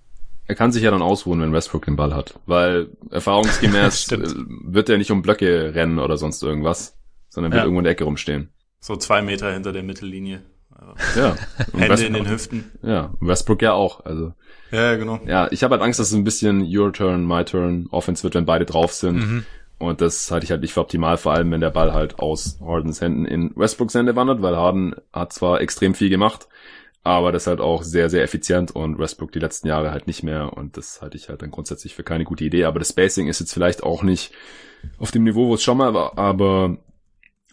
Er 0.48 0.56
kann 0.56 0.72
sich 0.72 0.84
ja 0.84 0.92
dann 0.92 1.02
ausruhen, 1.02 1.42
wenn 1.42 1.54
Westbrook 1.54 1.86
den 1.86 1.96
Ball 1.96 2.14
hat, 2.14 2.40
weil 2.48 2.90
erfahrungsgemäß 3.12 4.12
äh, 4.12 4.20
wird 4.64 4.90
er 4.90 4.98
nicht 4.98 5.12
um 5.12 5.22
Blöcke 5.22 5.74
rennen 5.74 6.00
oder 6.00 6.18
sonst 6.18 6.42
irgendwas, 6.42 6.98
sondern 7.30 7.52
wird 7.52 7.60
ja. 7.60 7.66
irgendwo 7.66 7.80
in 7.80 7.86
der 7.86 7.94
Ecke 7.94 8.04
rumstehen. 8.04 8.50
So 8.80 8.96
zwei 8.96 9.22
Meter 9.22 9.54
hinter 9.54 9.72
der 9.72 9.84
Mittellinie. 9.84 10.42
Ja. 11.16 11.36
Hände 11.74 11.90
Westbrook, 11.90 12.08
in 12.08 12.14
den 12.14 12.30
Hüften. 12.30 12.72
Ja, 12.82 13.14
Westbrook 13.20 13.62
ja 13.62 13.74
auch. 13.74 14.06
Also. 14.06 14.34
Ja, 14.72 14.96
genau. 14.96 15.20
Ja, 15.26 15.48
ich 15.52 15.64
habe 15.64 15.74
halt 15.74 15.84
Angst, 15.84 16.00
dass 16.00 16.08
es 16.08 16.14
ein 16.14 16.24
bisschen 16.24 16.62
Your 16.62 16.92
Turn, 16.94 17.26
My 17.26 17.46
Turn 17.46 17.88
Offense 17.92 18.24
wird, 18.24 18.36
wenn 18.36 18.46
beide 18.46 18.66
drauf 18.66 18.94
sind. 18.94 19.16
Mhm. 19.18 19.46
Und 19.78 20.02
das 20.02 20.32
halte 20.32 20.46
ich 20.46 20.52
halt 20.52 20.62
nicht 20.62 20.74
für 20.74 20.82
optimal, 20.82 21.18
vor 21.18 21.34
allem 21.34 21.52
wenn 21.52 21.62
der 21.62 21.70
Ball 21.70 21.94
halt 21.94 22.20
aus 22.20 22.60
Hardens 22.62 23.02
Händen 23.02 23.26
in 23.26 23.52
Westbrooks 23.56 23.94
Hände 23.94 24.16
wandert, 24.16 24.42
weil 24.42 24.56
Harden 24.56 24.96
hat 25.12 25.34
zwar 25.34 25.60
extrem 25.60 25.96
viel 25.96 26.10
gemacht, 26.10 26.48
aber 27.04 27.32
das 27.32 27.46
halt 27.46 27.60
auch 27.60 27.84
sehr, 27.84 28.10
sehr 28.10 28.24
effizient 28.24 28.72
und 28.72 28.98
Westbrook 28.98 29.32
die 29.34 29.40
letzten 29.40 29.68
Jahre 29.68 29.92
halt 29.92 30.08
nicht 30.08 30.24
mehr 30.24 30.54
und 30.54 30.78
das 30.78 31.02
halte 31.02 31.18
ich 31.18 31.28
halt 31.28 31.42
dann 31.42 31.52
grundsätzlich 31.52 31.94
für 31.94 32.04
keine 32.04 32.24
gute 32.24 32.46
Idee. 32.46 32.64
Aber 32.66 32.80
das 32.80 32.90
Spacing 32.90 33.28
ist 33.28 33.40
jetzt 33.40 33.54
vielleicht 33.54 33.84
auch 33.84 34.02
nicht 34.02 34.34
auf 34.98 35.12
dem 35.12 35.24
Niveau, 35.24 35.48
wo 35.48 35.56
es 35.56 35.64
schon 35.64 35.78
mal 35.78 35.94
war, 35.94 36.18
aber 36.18 36.78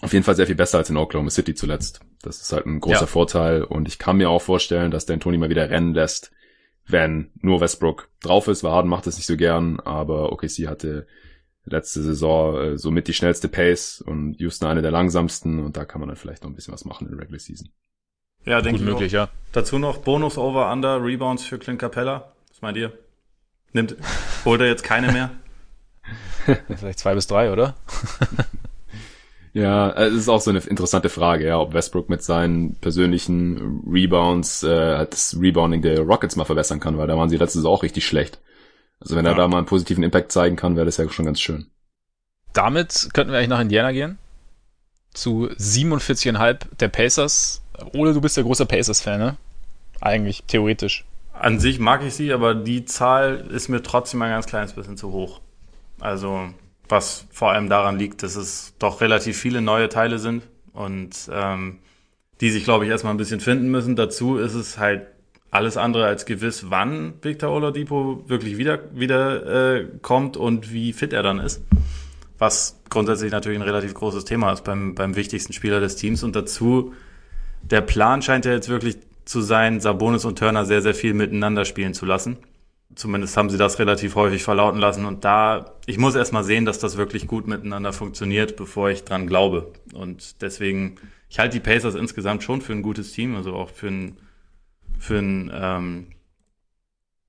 auf 0.01 0.13
jeden 0.13 0.25
Fall 0.25 0.37
sehr 0.37 0.47
viel 0.47 0.55
besser 0.55 0.79
als 0.79 0.91
in 0.91 0.97
Oklahoma 0.97 1.31
City 1.31 1.55
zuletzt. 1.55 2.01
Das 2.23 2.41
ist 2.41 2.53
halt 2.53 2.67
ein 2.67 2.81
großer 2.81 3.01
ja. 3.01 3.07
Vorteil 3.07 3.65
und 3.65 3.89
ich 3.89 3.99
kann 3.99 4.17
mir 4.17 4.31
auch 4.31 4.43
vorstellen, 4.43 4.93
dass 4.93 5.07
Dan 5.07 5.21
Tony 5.21 5.39
mal 5.39 5.51
wieder 5.51 5.71
rennen 5.71 5.93
lässt, 5.93 6.31
wenn 6.87 7.33
nur 7.41 7.61
Westbrook 7.61 8.09
drauf 8.21 8.47
ist, 8.47 8.63
weil 8.63 8.73
Harden 8.73 8.91
macht 8.91 9.07
es 9.09 9.17
nicht 9.17 9.27
so 9.27 9.37
gern, 9.37 9.81
aber 9.81 10.33
OKC 10.33 10.69
hatte 10.69 11.07
letzte 11.65 12.03
Saison 12.03 12.57
äh, 12.59 12.79
somit 12.79 13.09
die 13.09 13.15
schnellste 13.15 13.49
Pace 13.49 14.01
und 14.01 14.35
Houston 14.41 14.67
eine 14.67 14.83
der 14.83 14.91
langsamsten 14.91 15.61
und 15.61 15.77
da 15.77 15.85
kann 15.85 16.01
man 16.01 16.09
dann 16.09 16.17
vielleicht 16.17 16.43
noch 16.43 16.51
ein 16.51 16.55
bisschen 16.55 16.75
was 16.75 16.85
machen 16.85 17.07
in 17.07 17.13
der 17.13 17.23
Regular 17.23 17.39
Season. 17.39 17.69
Ja, 18.45 18.61
denke 18.61 18.81
ich 18.81 18.85
möglich, 18.85 19.13
auch. 19.13 19.27
ja. 19.27 19.29
Dazu 19.53 19.79
noch 19.79 19.99
Bonus 19.99 20.37
over 20.37 20.73
under 20.73 21.03
Rebounds 21.03 21.45
für 21.45 21.59
Clint 21.59 21.79
Capella. 21.79 22.33
Was 22.51 22.61
meint 22.61 22.77
ihr? 22.77 22.93
Nimmt 23.73 23.97
holt 24.45 24.61
er 24.61 24.67
jetzt 24.67 24.83
keine 24.83 25.13
mehr? 25.13 25.31
Vielleicht 26.77 26.99
zwei 26.99 27.15
bis 27.15 27.29
drei, 27.29 27.53
oder? 27.53 27.77
ja, 29.53 29.93
es 29.93 30.15
ist 30.15 30.29
auch 30.29 30.41
so 30.41 30.51
eine 30.51 30.59
interessante 30.59 31.09
Frage, 31.09 31.47
ja, 31.47 31.59
ob 31.59 31.73
Westbrook 31.73 32.09
mit 32.09 32.23
seinen 32.23 32.75
persönlichen 32.75 33.83
Rebounds 33.87 34.65
äh, 34.65 35.07
das 35.09 35.39
Rebounding 35.41 35.83
der 35.83 36.01
Rockets 36.01 36.35
mal 36.35 36.45
verbessern 36.45 36.81
kann, 36.81 36.99
weil 36.99 37.07
da 37.07 37.17
waren 37.17 37.31
sie 37.31 37.37
letztes 37.37 37.61
Saison 37.61 37.73
auch 37.73 37.83
richtig 37.85 38.05
schlecht. 38.05 38.41
Also 39.03 39.17
wenn 39.17 39.27
er 39.27 39.35
da 39.35 39.49
mal 39.49 39.59
einen 39.59 39.67
positiven 39.67 40.05
Impact 40.05 40.33
zeigen 40.33 40.57
kann, 40.57 40.77
wäre 40.77 40.87
das 40.87 40.97
ja 40.97 41.09
schon 41.09 41.27
ganz 41.27 41.41
schön. 41.41 41.67
Damit 42.53 43.09
könnten 43.13 43.33
wir 43.33 43.39
eigentlich 43.39 43.51
nach 43.51 43.61
Indiana 43.61 43.93
gehen. 43.93 44.19
Zu 45.13 45.49
47,5 45.59 46.77
der 46.79 46.89
Pacers. 46.89 47.63
Ole, 47.95 48.15
du 48.15 48.21
bist 48.21 48.37
ja 48.37 48.43
großer 48.43 48.65
Pacers-Fan, 48.65 49.19
ne? 49.19 49.37
Eigentlich, 50.01 50.45
theoretisch. 50.47 51.05
An 51.33 51.59
sich 51.59 51.79
mag 51.79 52.05
ich 52.05 52.15
sie, 52.15 52.33
aber 52.33 52.55
die 52.55 52.85
Zahl 52.85 53.49
ist 53.51 53.69
mir 53.69 53.83
trotzdem 53.83 54.23
ein 54.23 54.31
ganz 54.31 54.47
kleines 54.47 54.75
bisschen 54.75 54.97
zu 54.97 55.13
hoch. 55.13 55.41
Also, 55.99 56.49
was 56.89 57.27
vor 57.33 57.51
allem 57.51 57.69
daran 57.69 57.99
liegt, 57.99 58.23
dass 58.23 58.37
es 58.37 58.75
doch 58.79 59.01
relativ 59.01 59.37
viele 59.37 59.61
neue 59.61 59.89
Teile 59.89 60.19
sind 60.19 60.45
und 60.73 61.29
ähm, 61.33 61.79
die 62.41 62.51
sich, 62.51 62.65
glaube 62.65 62.85
ich, 62.85 62.91
erstmal 62.91 63.15
ein 63.15 63.19
bisschen 63.19 63.41
finden 63.41 63.71
müssen. 63.71 63.97
Dazu 63.97 64.37
ist 64.37 64.55
es 64.55 64.79
halt 64.79 65.07
alles 65.53 65.77
andere 65.77 66.07
als 66.07 66.25
gewiss, 66.25 66.71
wann 66.71 67.13
Victor 67.21 67.51
Oladipo 67.51 68.25
wirklich 68.27 68.57
wieder, 68.57 68.81
wieder 68.95 69.77
äh, 69.77 69.87
kommt 70.01 70.39
und 70.39 70.73
wie 70.73 70.95
fit 70.95 71.13
er 71.13 71.23
dann 71.23 71.39
ist. 71.39 71.63
Was 72.39 72.81
grundsätzlich 72.89 73.31
natürlich 73.31 73.59
ein 73.59 73.63
relativ 73.63 73.93
großes 73.93 74.25
Thema 74.25 74.51
ist 74.53 74.65
beim, 74.65 74.95
beim 74.95 75.15
wichtigsten 75.15 75.53
Spieler 75.53 75.79
des 75.79 75.95
Teams. 75.95 76.23
Und 76.23 76.35
dazu, 76.35 76.95
der 77.63 77.83
Plan 77.83 78.23
scheint 78.23 78.47
ja 78.47 78.53
jetzt 78.53 78.71
wirklich 78.71 78.97
zu 79.27 79.43
sein, 79.43 79.81
Sabonis 79.81 80.25
und 80.25 80.39
Turner 80.39 80.65
sehr, 80.65 80.81
sehr 80.81 80.95
viel 80.95 81.13
miteinander 81.13 81.67
spielen 81.67 81.93
zu 81.93 82.07
lassen. 82.07 82.39
Zumindest 82.95 83.37
haben 83.37 83.51
sie 83.51 83.59
das 83.59 83.79
relativ 83.79 84.15
häufig 84.15 84.43
verlauten 84.43 84.81
lassen. 84.81 85.05
Und 85.05 85.23
da, 85.23 85.75
ich 85.85 85.99
muss 85.99 86.15
erst 86.15 86.33
mal 86.33 86.45
sehen, 86.45 86.65
dass 86.65 86.79
das 86.79 86.97
wirklich 86.97 87.27
gut 87.27 87.47
miteinander 87.47 87.93
funktioniert, 87.93 88.57
bevor 88.57 88.89
ich 88.89 89.05
dran 89.05 89.27
glaube. 89.27 89.71
Und 89.93 90.41
deswegen, 90.41 90.97
ich 91.29 91.39
halte 91.39 91.59
die 91.59 91.61
Pacers 91.61 91.95
insgesamt 91.95 92.43
schon 92.43 92.63
für 92.63 92.73
ein 92.73 92.83
gutes 92.83 93.13
Team, 93.13 93.37
also 93.37 93.53
auch 93.53 93.69
für 93.69 93.89
ein 93.89 94.17
für 95.03 95.19
ein 95.19 95.51
ähm, 95.53 96.07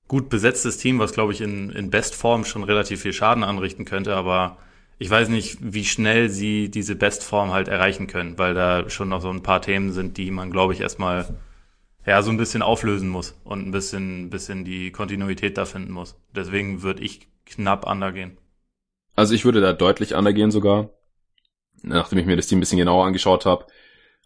gut 0.06 0.28
besetztes 0.28 0.78
Team, 0.78 1.00
was 1.00 1.12
glaube 1.12 1.32
ich 1.32 1.40
in, 1.40 1.70
in 1.70 1.90
Bestform 1.90 2.44
schon 2.44 2.62
relativ 2.62 3.02
viel 3.02 3.12
Schaden 3.12 3.42
anrichten 3.42 3.84
könnte, 3.84 4.14
aber 4.14 4.58
ich 4.98 5.10
weiß 5.10 5.28
nicht, 5.28 5.58
wie 5.60 5.84
schnell 5.84 6.28
sie 6.28 6.70
diese 6.70 6.94
Bestform 6.94 7.50
halt 7.50 7.66
erreichen 7.66 8.06
können, 8.06 8.38
weil 8.38 8.54
da 8.54 8.88
schon 8.88 9.08
noch 9.08 9.20
so 9.20 9.28
ein 9.28 9.42
paar 9.42 9.60
Themen 9.60 9.90
sind, 9.92 10.18
die 10.18 10.30
man 10.30 10.52
glaube 10.52 10.72
ich 10.72 10.80
erstmal 10.80 11.36
ja 12.06 12.22
so 12.22 12.30
ein 12.30 12.36
bisschen 12.36 12.62
auflösen 12.62 13.08
muss 13.08 13.40
und 13.42 13.66
ein 13.66 13.72
bisschen, 13.72 14.30
bisschen 14.30 14.64
die 14.64 14.92
Kontinuität 14.92 15.58
da 15.58 15.64
finden 15.64 15.92
muss. 15.92 16.16
Deswegen 16.32 16.82
würde 16.82 17.02
ich 17.02 17.26
knapp 17.44 17.90
undergehen. 17.90 18.38
Also 19.16 19.34
ich 19.34 19.44
würde 19.44 19.60
da 19.60 19.72
deutlich 19.72 20.14
undergehen 20.14 20.52
sogar, 20.52 20.90
nachdem 21.82 22.20
ich 22.20 22.26
mir 22.26 22.36
das 22.36 22.46
Team 22.46 22.58
ein 22.58 22.60
bisschen 22.60 22.78
genauer 22.78 23.04
angeschaut 23.04 23.46
habe 23.46 23.66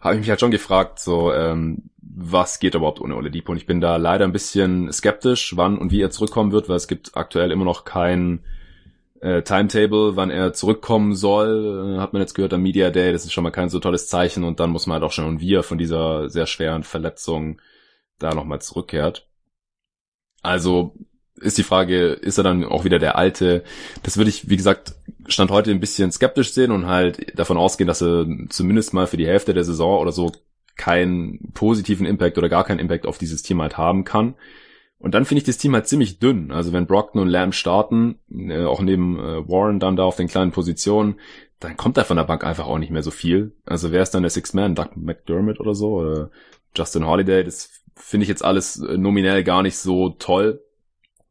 habe 0.00 0.14
ich 0.14 0.20
mich 0.20 0.30
halt 0.30 0.40
schon 0.40 0.50
gefragt, 0.50 1.00
so, 1.00 1.32
ähm, 1.32 1.90
was 2.00 2.58
geht 2.58 2.74
überhaupt 2.74 3.00
ohne 3.00 3.16
Oladipo? 3.16 3.52
Und 3.52 3.58
ich 3.58 3.66
bin 3.66 3.80
da 3.80 3.96
leider 3.96 4.24
ein 4.24 4.32
bisschen 4.32 4.92
skeptisch, 4.92 5.56
wann 5.56 5.78
und 5.78 5.92
wie 5.92 6.00
er 6.00 6.10
zurückkommen 6.10 6.52
wird, 6.52 6.68
weil 6.68 6.76
es 6.76 6.88
gibt 6.88 7.16
aktuell 7.16 7.50
immer 7.50 7.64
noch 7.64 7.84
kein 7.84 8.40
äh, 9.20 9.42
Timetable, 9.42 10.16
wann 10.16 10.30
er 10.30 10.52
zurückkommen 10.52 11.14
soll. 11.14 11.96
Äh, 11.96 12.00
hat 12.00 12.12
man 12.12 12.22
jetzt 12.22 12.34
gehört 12.34 12.52
am 12.54 12.62
Media 12.62 12.90
Day, 12.90 13.12
das 13.12 13.24
ist 13.24 13.32
schon 13.32 13.44
mal 13.44 13.50
kein 13.50 13.68
so 13.68 13.80
tolles 13.80 14.08
Zeichen 14.08 14.44
und 14.44 14.60
dann 14.60 14.70
muss 14.70 14.86
man 14.86 14.94
halt 14.94 15.04
auch 15.04 15.12
schon 15.12 15.26
und 15.26 15.40
wie 15.40 15.54
er 15.54 15.62
von 15.62 15.78
dieser 15.78 16.28
sehr 16.28 16.46
schweren 16.46 16.84
Verletzung 16.84 17.60
da 18.18 18.34
nochmal 18.34 18.60
zurückkehrt. 18.60 19.28
Also 20.42 20.94
ist 21.40 21.58
die 21.58 21.62
Frage, 21.62 22.08
ist 22.08 22.38
er 22.38 22.44
dann 22.44 22.64
auch 22.64 22.84
wieder 22.84 22.98
der 22.98 23.16
Alte? 23.16 23.64
Das 24.02 24.16
würde 24.16 24.30
ich, 24.30 24.48
wie 24.48 24.56
gesagt, 24.56 24.94
Stand 25.26 25.50
heute 25.50 25.70
ein 25.70 25.80
bisschen 25.80 26.10
skeptisch 26.12 26.52
sehen 26.52 26.70
und 26.70 26.86
halt 26.86 27.38
davon 27.38 27.56
ausgehen, 27.56 27.88
dass 27.88 28.02
er 28.02 28.26
zumindest 28.48 28.94
mal 28.94 29.06
für 29.06 29.16
die 29.16 29.26
Hälfte 29.26 29.54
der 29.54 29.64
Saison 29.64 30.00
oder 30.00 30.12
so 30.12 30.32
keinen 30.76 31.52
positiven 31.52 32.06
Impact 32.06 32.38
oder 32.38 32.48
gar 32.48 32.64
keinen 32.64 32.78
Impact 32.78 33.06
auf 33.06 33.18
dieses 33.18 33.42
Team 33.42 33.60
halt 33.60 33.76
haben 33.76 34.04
kann. 34.04 34.34
Und 34.98 35.14
dann 35.14 35.24
finde 35.24 35.38
ich 35.38 35.44
das 35.44 35.58
Team 35.58 35.74
halt 35.74 35.86
ziemlich 35.86 36.18
dünn. 36.18 36.50
Also 36.50 36.72
wenn 36.72 36.86
Brockton 36.86 37.22
und 37.22 37.28
Lamb 37.28 37.54
starten, 37.54 38.18
äh, 38.32 38.64
auch 38.64 38.80
neben 38.80 39.18
äh, 39.18 39.48
Warren 39.48 39.78
dann 39.78 39.96
da 39.96 40.04
auf 40.04 40.16
den 40.16 40.28
kleinen 40.28 40.50
Positionen, 40.50 41.16
dann 41.60 41.76
kommt 41.76 41.96
da 41.96 42.04
von 42.04 42.16
der 42.16 42.24
Bank 42.24 42.44
einfach 42.44 42.66
auch 42.66 42.78
nicht 42.78 42.90
mehr 42.90 43.02
so 43.02 43.10
viel. 43.10 43.52
Also 43.64 43.92
wer 43.92 44.02
ist 44.02 44.10
dann 44.12 44.22
der 44.22 44.30
Six 44.30 44.54
Man? 44.54 44.74
Doug 44.74 44.90
McDermott 44.96 45.60
oder 45.60 45.74
so? 45.74 46.00
Oder 46.00 46.30
Justin 46.76 47.06
Holiday? 47.06 47.44
Das 47.44 47.70
finde 47.94 48.24
ich 48.24 48.28
jetzt 48.28 48.44
alles 48.44 48.80
äh, 48.80 48.96
nominell 48.96 49.44
gar 49.44 49.62
nicht 49.62 49.76
so 49.76 50.10
toll. 50.10 50.62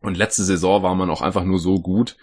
Und 0.08 0.18
letzte 0.18 0.46
Saison 0.46 0.84
war 0.84 0.96
man 0.96 1.10
auch 1.10 1.22
einfach 1.22 1.44
nur 1.44 1.60
so 1.60 1.82
gut, 1.82 2.16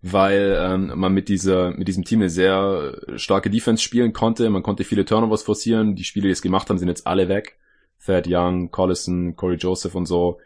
weil 0.00 0.58
ähm, 0.60 0.90
man 0.96 1.14
mit 1.14 1.28
dieser 1.28 1.70
mit 1.70 1.86
diesem 1.86 2.02
Team 2.04 2.18
eine 2.18 2.28
sehr 2.28 3.00
starke 3.14 3.48
Defense 3.48 3.80
spielen 3.80 4.12
konnte. 4.12 4.50
Man 4.50 4.64
konnte 4.64 4.82
viele 4.82 5.04
Turnovers 5.04 5.44
forcieren. 5.44 5.94
Die 5.94 6.02
Spiele, 6.02 6.26
die 6.26 6.32
es 6.32 6.42
gemacht 6.42 6.68
haben, 6.68 6.78
sind 6.78 6.88
jetzt 6.88 7.06
alle 7.06 7.28
weg. 7.28 7.58
Thad 8.04 8.26
Young, 8.28 8.72
Collison, 8.72 9.36
Corey 9.36 9.54
Joseph 9.54 9.94
und 9.94 10.06
so. 10.06 10.40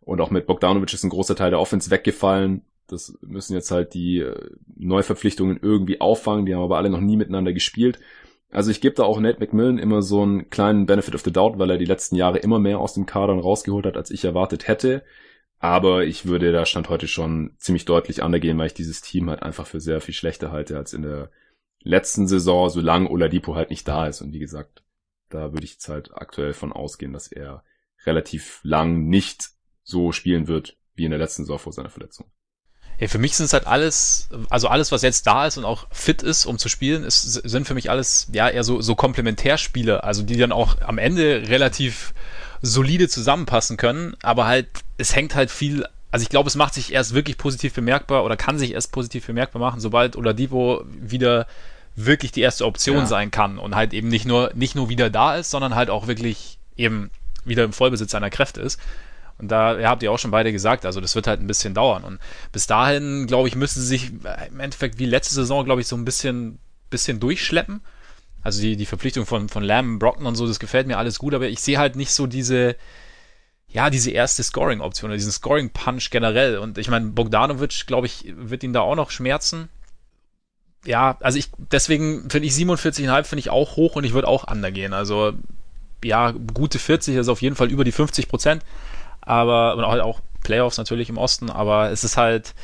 Und 0.00 0.22
auch 0.22 0.30
mit 0.30 0.46
Bogdanovic 0.46 0.94
ist 0.94 1.04
ein 1.04 1.10
großer 1.10 1.36
Teil 1.36 1.50
der 1.50 1.60
Offense 1.60 1.90
weggefallen. 1.90 2.62
Das 2.88 3.14
müssen 3.20 3.52
jetzt 3.52 3.70
halt 3.70 3.92
die 3.92 4.20
äh, 4.20 4.34
Neuverpflichtungen 4.74 5.58
irgendwie 5.60 6.00
auffangen. 6.00 6.46
Die 6.46 6.54
haben 6.54 6.62
aber 6.62 6.78
alle 6.78 6.88
noch 6.88 7.02
nie 7.02 7.18
miteinander 7.18 7.52
gespielt. 7.52 7.98
Also 8.50 8.70
ich 8.70 8.80
gebe 8.80 8.94
da 8.94 9.02
auch 9.02 9.20
Nate 9.20 9.38
McMillan 9.38 9.76
immer 9.76 10.00
so 10.00 10.22
einen 10.22 10.48
kleinen 10.48 10.86
Benefit 10.86 11.14
of 11.14 11.20
the 11.24 11.30
Doubt, 11.30 11.58
weil 11.58 11.68
er 11.68 11.76
die 11.76 11.84
letzten 11.84 12.16
Jahre 12.16 12.38
immer 12.38 12.58
mehr 12.58 12.78
aus 12.78 12.94
dem 12.94 13.04
Kadern 13.04 13.38
rausgeholt 13.38 13.84
hat, 13.84 13.98
als 13.98 14.10
ich 14.10 14.24
erwartet 14.24 14.66
hätte. 14.66 15.02
Aber 15.62 16.04
ich 16.04 16.26
würde 16.26 16.50
da 16.50 16.66
Stand 16.66 16.88
heute 16.88 17.06
schon 17.06 17.54
ziemlich 17.56 17.84
deutlich 17.84 18.20
undergehen, 18.20 18.58
weil 18.58 18.66
ich 18.66 18.74
dieses 18.74 19.00
Team 19.00 19.30
halt 19.30 19.44
einfach 19.44 19.64
für 19.64 19.80
sehr 19.80 20.00
viel 20.00 20.12
schlechter 20.12 20.50
halte 20.50 20.76
als 20.76 20.92
in 20.92 21.02
der 21.02 21.30
letzten 21.78 22.26
Saison, 22.26 22.68
solange 22.68 23.08
Oladipo 23.08 23.54
halt 23.54 23.70
nicht 23.70 23.86
da 23.86 24.08
ist. 24.08 24.22
Und 24.22 24.32
wie 24.32 24.40
gesagt, 24.40 24.82
da 25.28 25.52
würde 25.52 25.64
ich 25.64 25.74
jetzt 25.74 25.88
halt 25.88 26.10
aktuell 26.14 26.52
von 26.52 26.72
ausgehen, 26.72 27.12
dass 27.12 27.28
er 27.28 27.62
relativ 28.04 28.58
lang 28.64 29.04
nicht 29.04 29.50
so 29.84 30.10
spielen 30.10 30.48
wird 30.48 30.76
wie 30.96 31.04
in 31.04 31.12
der 31.12 31.20
letzten 31.20 31.44
Saison 31.44 31.60
vor 31.60 31.72
seiner 31.72 31.90
Verletzung. 31.90 32.26
Ja, 32.98 33.06
für 33.06 33.18
mich 33.18 33.36
sind 33.36 33.46
es 33.46 33.52
halt 33.52 33.68
alles, 33.68 34.30
also 34.50 34.66
alles, 34.66 34.90
was 34.90 35.02
jetzt 35.02 35.28
da 35.28 35.46
ist 35.46 35.58
und 35.58 35.64
auch 35.64 35.86
fit 35.92 36.24
ist, 36.24 36.44
um 36.44 36.58
zu 36.58 36.68
spielen, 36.68 37.04
ist, 37.04 37.22
sind 37.22 37.68
für 37.68 37.74
mich 37.74 37.88
alles 37.88 38.28
ja 38.32 38.48
eher 38.48 38.64
so, 38.64 38.80
so 38.80 38.96
Komplementärspiele, 38.96 40.02
also 40.02 40.24
die 40.24 40.36
dann 40.36 40.50
auch 40.50 40.80
am 40.80 40.98
Ende 40.98 41.48
relativ 41.48 42.14
solide 42.62 43.08
zusammenpassen 43.08 43.76
können, 43.76 44.16
aber 44.22 44.46
halt, 44.46 44.68
es 44.96 45.14
hängt 45.14 45.34
halt 45.34 45.50
viel, 45.50 45.84
also 46.10 46.22
ich 46.22 46.28
glaube, 46.28 46.48
es 46.48 46.54
macht 46.54 46.74
sich 46.74 46.92
erst 46.92 47.12
wirklich 47.12 47.36
positiv 47.36 47.74
bemerkbar 47.74 48.24
oder 48.24 48.36
kann 48.36 48.58
sich 48.58 48.72
erst 48.72 48.92
positiv 48.92 49.26
bemerkbar 49.26 49.60
machen, 49.60 49.80
sobald 49.80 50.16
Oladipo 50.16 50.84
wieder 50.86 51.46
wirklich 51.96 52.32
die 52.32 52.40
erste 52.40 52.64
Option 52.64 52.98
ja. 52.98 53.06
sein 53.06 53.30
kann 53.30 53.58
und 53.58 53.74
halt 53.74 53.92
eben 53.92 54.08
nicht 54.08 54.24
nur, 54.24 54.52
nicht 54.54 54.74
nur 54.74 54.88
wieder 54.88 55.10
da 55.10 55.36
ist, 55.36 55.50
sondern 55.50 55.74
halt 55.74 55.90
auch 55.90 56.06
wirklich 56.06 56.58
eben 56.76 57.10
wieder 57.44 57.64
im 57.64 57.72
Vollbesitz 57.72 58.12
seiner 58.12 58.30
Kräfte 58.30 58.60
ist. 58.60 58.80
Und 59.38 59.48
da 59.48 59.78
ja, 59.78 59.88
habt 59.88 60.02
ihr 60.04 60.12
auch 60.12 60.18
schon 60.18 60.30
beide 60.30 60.52
gesagt, 60.52 60.86
also 60.86 61.00
das 61.00 61.14
wird 61.16 61.26
halt 61.26 61.40
ein 61.40 61.48
bisschen 61.48 61.74
dauern. 61.74 62.04
Und 62.04 62.20
bis 62.52 62.68
dahin, 62.68 63.26
glaube 63.26 63.48
ich, 63.48 63.56
müssen 63.56 63.80
sie 63.80 63.86
sich 63.86 64.12
im 64.48 64.60
Endeffekt 64.60 64.98
wie 65.00 65.06
letzte 65.06 65.34
Saison, 65.34 65.64
glaube 65.64 65.80
ich, 65.80 65.88
so 65.88 65.96
ein 65.96 66.04
bisschen, 66.04 66.58
bisschen 66.90 67.18
durchschleppen. 67.18 67.80
Also 68.42 68.60
die, 68.60 68.76
die 68.76 68.86
Verpflichtung 68.86 69.26
von, 69.26 69.48
von 69.48 69.62
Lamb, 69.62 70.00
Brockton 70.00 70.26
und 70.26 70.34
so, 70.34 70.46
das 70.46 70.58
gefällt 70.58 70.86
mir 70.86 70.98
alles 70.98 71.18
gut, 71.18 71.34
aber 71.34 71.48
ich 71.48 71.60
sehe 71.60 71.78
halt 71.78 71.96
nicht 71.96 72.12
so 72.12 72.26
diese, 72.26 72.76
ja, 73.68 73.90
diese 73.90 74.10
erste 74.10 74.42
Scoring-Option 74.42 75.10
oder 75.10 75.16
diesen 75.16 75.32
Scoring-Punch 75.32 76.10
generell. 76.10 76.58
Und 76.58 76.78
ich 76.78 76.88
meine, 76.88 77.06
Bogdanovic, 77.06 77.86
glaube 77.86 78.06
ich, 78.06 78.32
wird 78.36 78.64
ihn 78.64 78.72
da 78.72 78.80
auch 78.80 78.96
noch 78.96 79.10
schmerzen. 79.10 79.68
Ja, 80.84 81.16
also 81.20 81.38
ich, 81.38 81.50
deswegen 81.56 82.28
finde 82.28 82.48
ich 82.48 82.54
47,5 82.54 83.24
finde 83.24 83.40
ich 83.40 83.50
auch 83.50 83.76
hoch 83.76 83.94
und 83.94 84.04
ich 84.04 84.14
würde 84.14 84.26
auch 84.26 84.50
undergehen. 84.50 84.92
Also, 84.92 85.32
ja, 86.02 86.32
gute 86.32 86.80
40 86.80 87.16
ist 87.16 87.28
auf 87.28 87.42
jeden 87.42 87.54
Fall 87.54 87.70
über 87.70 87.84
die 87.84 87.92
50 87.92 88.28
Prozent 88.28 88.64
aber 89.22 89.76
und 89.76 89.84
auch 89.84 90.20
Playoffs 90.42 90.76
natürlich 90.76 91.08
im 91.08 91.16
Osten, 91.16 91.48
aber 91.48 91.90
es 91.90 92.04
ist 92.04 92.16
halt, 92.16 92.54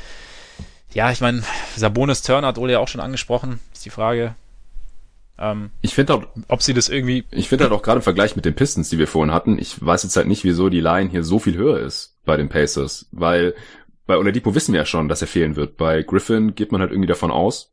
ja, 0.93 1.11
ich 1.11 1.21
meine, 1.21 1.43
Sabonis 1.77 2.23
Turner 2.23 2.49
hat 2.49 2.59
Ole 2.59 2.73
ja 2.73 2.79
auch 2.81 2.89
schon 2.89 3.01
angesprochen, 3.01 3.61
ist 3.73 3.85
die 3.85 3.91
Frage. 3.91 4.35
Ähm, 5.39 5.71
ich 5.81 5.95
finde 5.95 6.15
auch, 6.15 6.27
ob 6.49 6.63
sie 6.63 6.75
das 6.75 6.89
irgendwie. 6.89 7.25
Ich 7.31 7.49
finde 7.49 7.65
halt 7.65 7.73
auch 7.73 7.83
gerade 7.83 7.99
im 7.99 8.03
Vergleich 8.03 8.37
mit 8.37 8.45
den 8.45 8.55
Pistons, 8.55 8.89
die 8.89 8.99
wir 8.99 9.07
vorhin 9.07 9.33
hatten, 9.33 9.59
ich 9.59 9.85
weiß 9.85 10.03
jetzt 10.03 10.17
halt 10.17 10.27
nicht, 10.27 10.45
wieso 10.45 10.69
die 10.69 10.81
Line 10.81 11.11
hier 11.11 11.25
so 11.25 11.39
viel 11.39 11.57
höher 11.57 11.79
ist 11.79 12.17
bei 12.25 12.37
den 12.37 12.49
Pacers, 12.49 13.07
weil 13.13 13.55
bei 14.07 14.17
Oladipo 14.17 14.55
wissen 14.55 14.73
wir 14.73 14.81
ja 14.81 14.87
schon, 14.87 15.09
dass 15.09 15.21
er 15.21 15.29
fehlen 15.29 15.55
wird. 15.55 15.77
Bei 15.77 16.03
Griffin 16.03 16.55
geht 16.55 16.73
man 16.73 16.81
halt 16.81 16.91
irgendwie 16.91 17.09
davon 17.09 17.31
aus. 17.31 17.73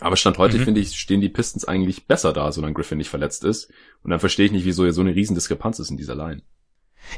Aber 0.00 0.16
Stand 0.16 0.38
heute, 0.38 0.58
mhm. 0.58 0.64
finde 0.64 0.80
ich, 0.80 0.98
stehen 0.98 1.20
die 1.20 1.28
Pistons 1.28 1.64
eigentlich 1.66 2.06
besser 2.06 2.32
da, 2.32 2.52
solange 2.52 2.74
Griffin 2.74 2.98
nicht 2.98 3.10
verletzt 3.10 3.44
ist. 3.44 3.70
Und 4.02 4.10
dann 4.10 4.20
verstehe 4.20 4.46
ich 4.46 4.52
nicht, 4.52 4.64
wieso 4.64 4.84
hier 4.84 4.92
so 4.92 5.00
eine 5.00 5.14
riesen 5.14 5.34
Diskrepanz 5.34 5.78
ist 5.78 5.90
in 5.90 5.96
dieser 5.96 6.14
Line. 6.14 6.42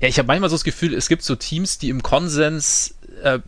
Ja, 0.00 0.08
ich 0.08 0.18
habe 0.18 0.26
manchmal 0.26 0.50
so 0.50 0.56
das 0.56 0.64
Gefühl, 0.64 0.94
es 0.94 1.08
gibt 1.08 1.22
so 1.22 1.36
Teams, 1.36 1.78
die 1.78 1.90
im 1.90 2.02
Konsens 2.02 2.98
äh, 3.22 3.40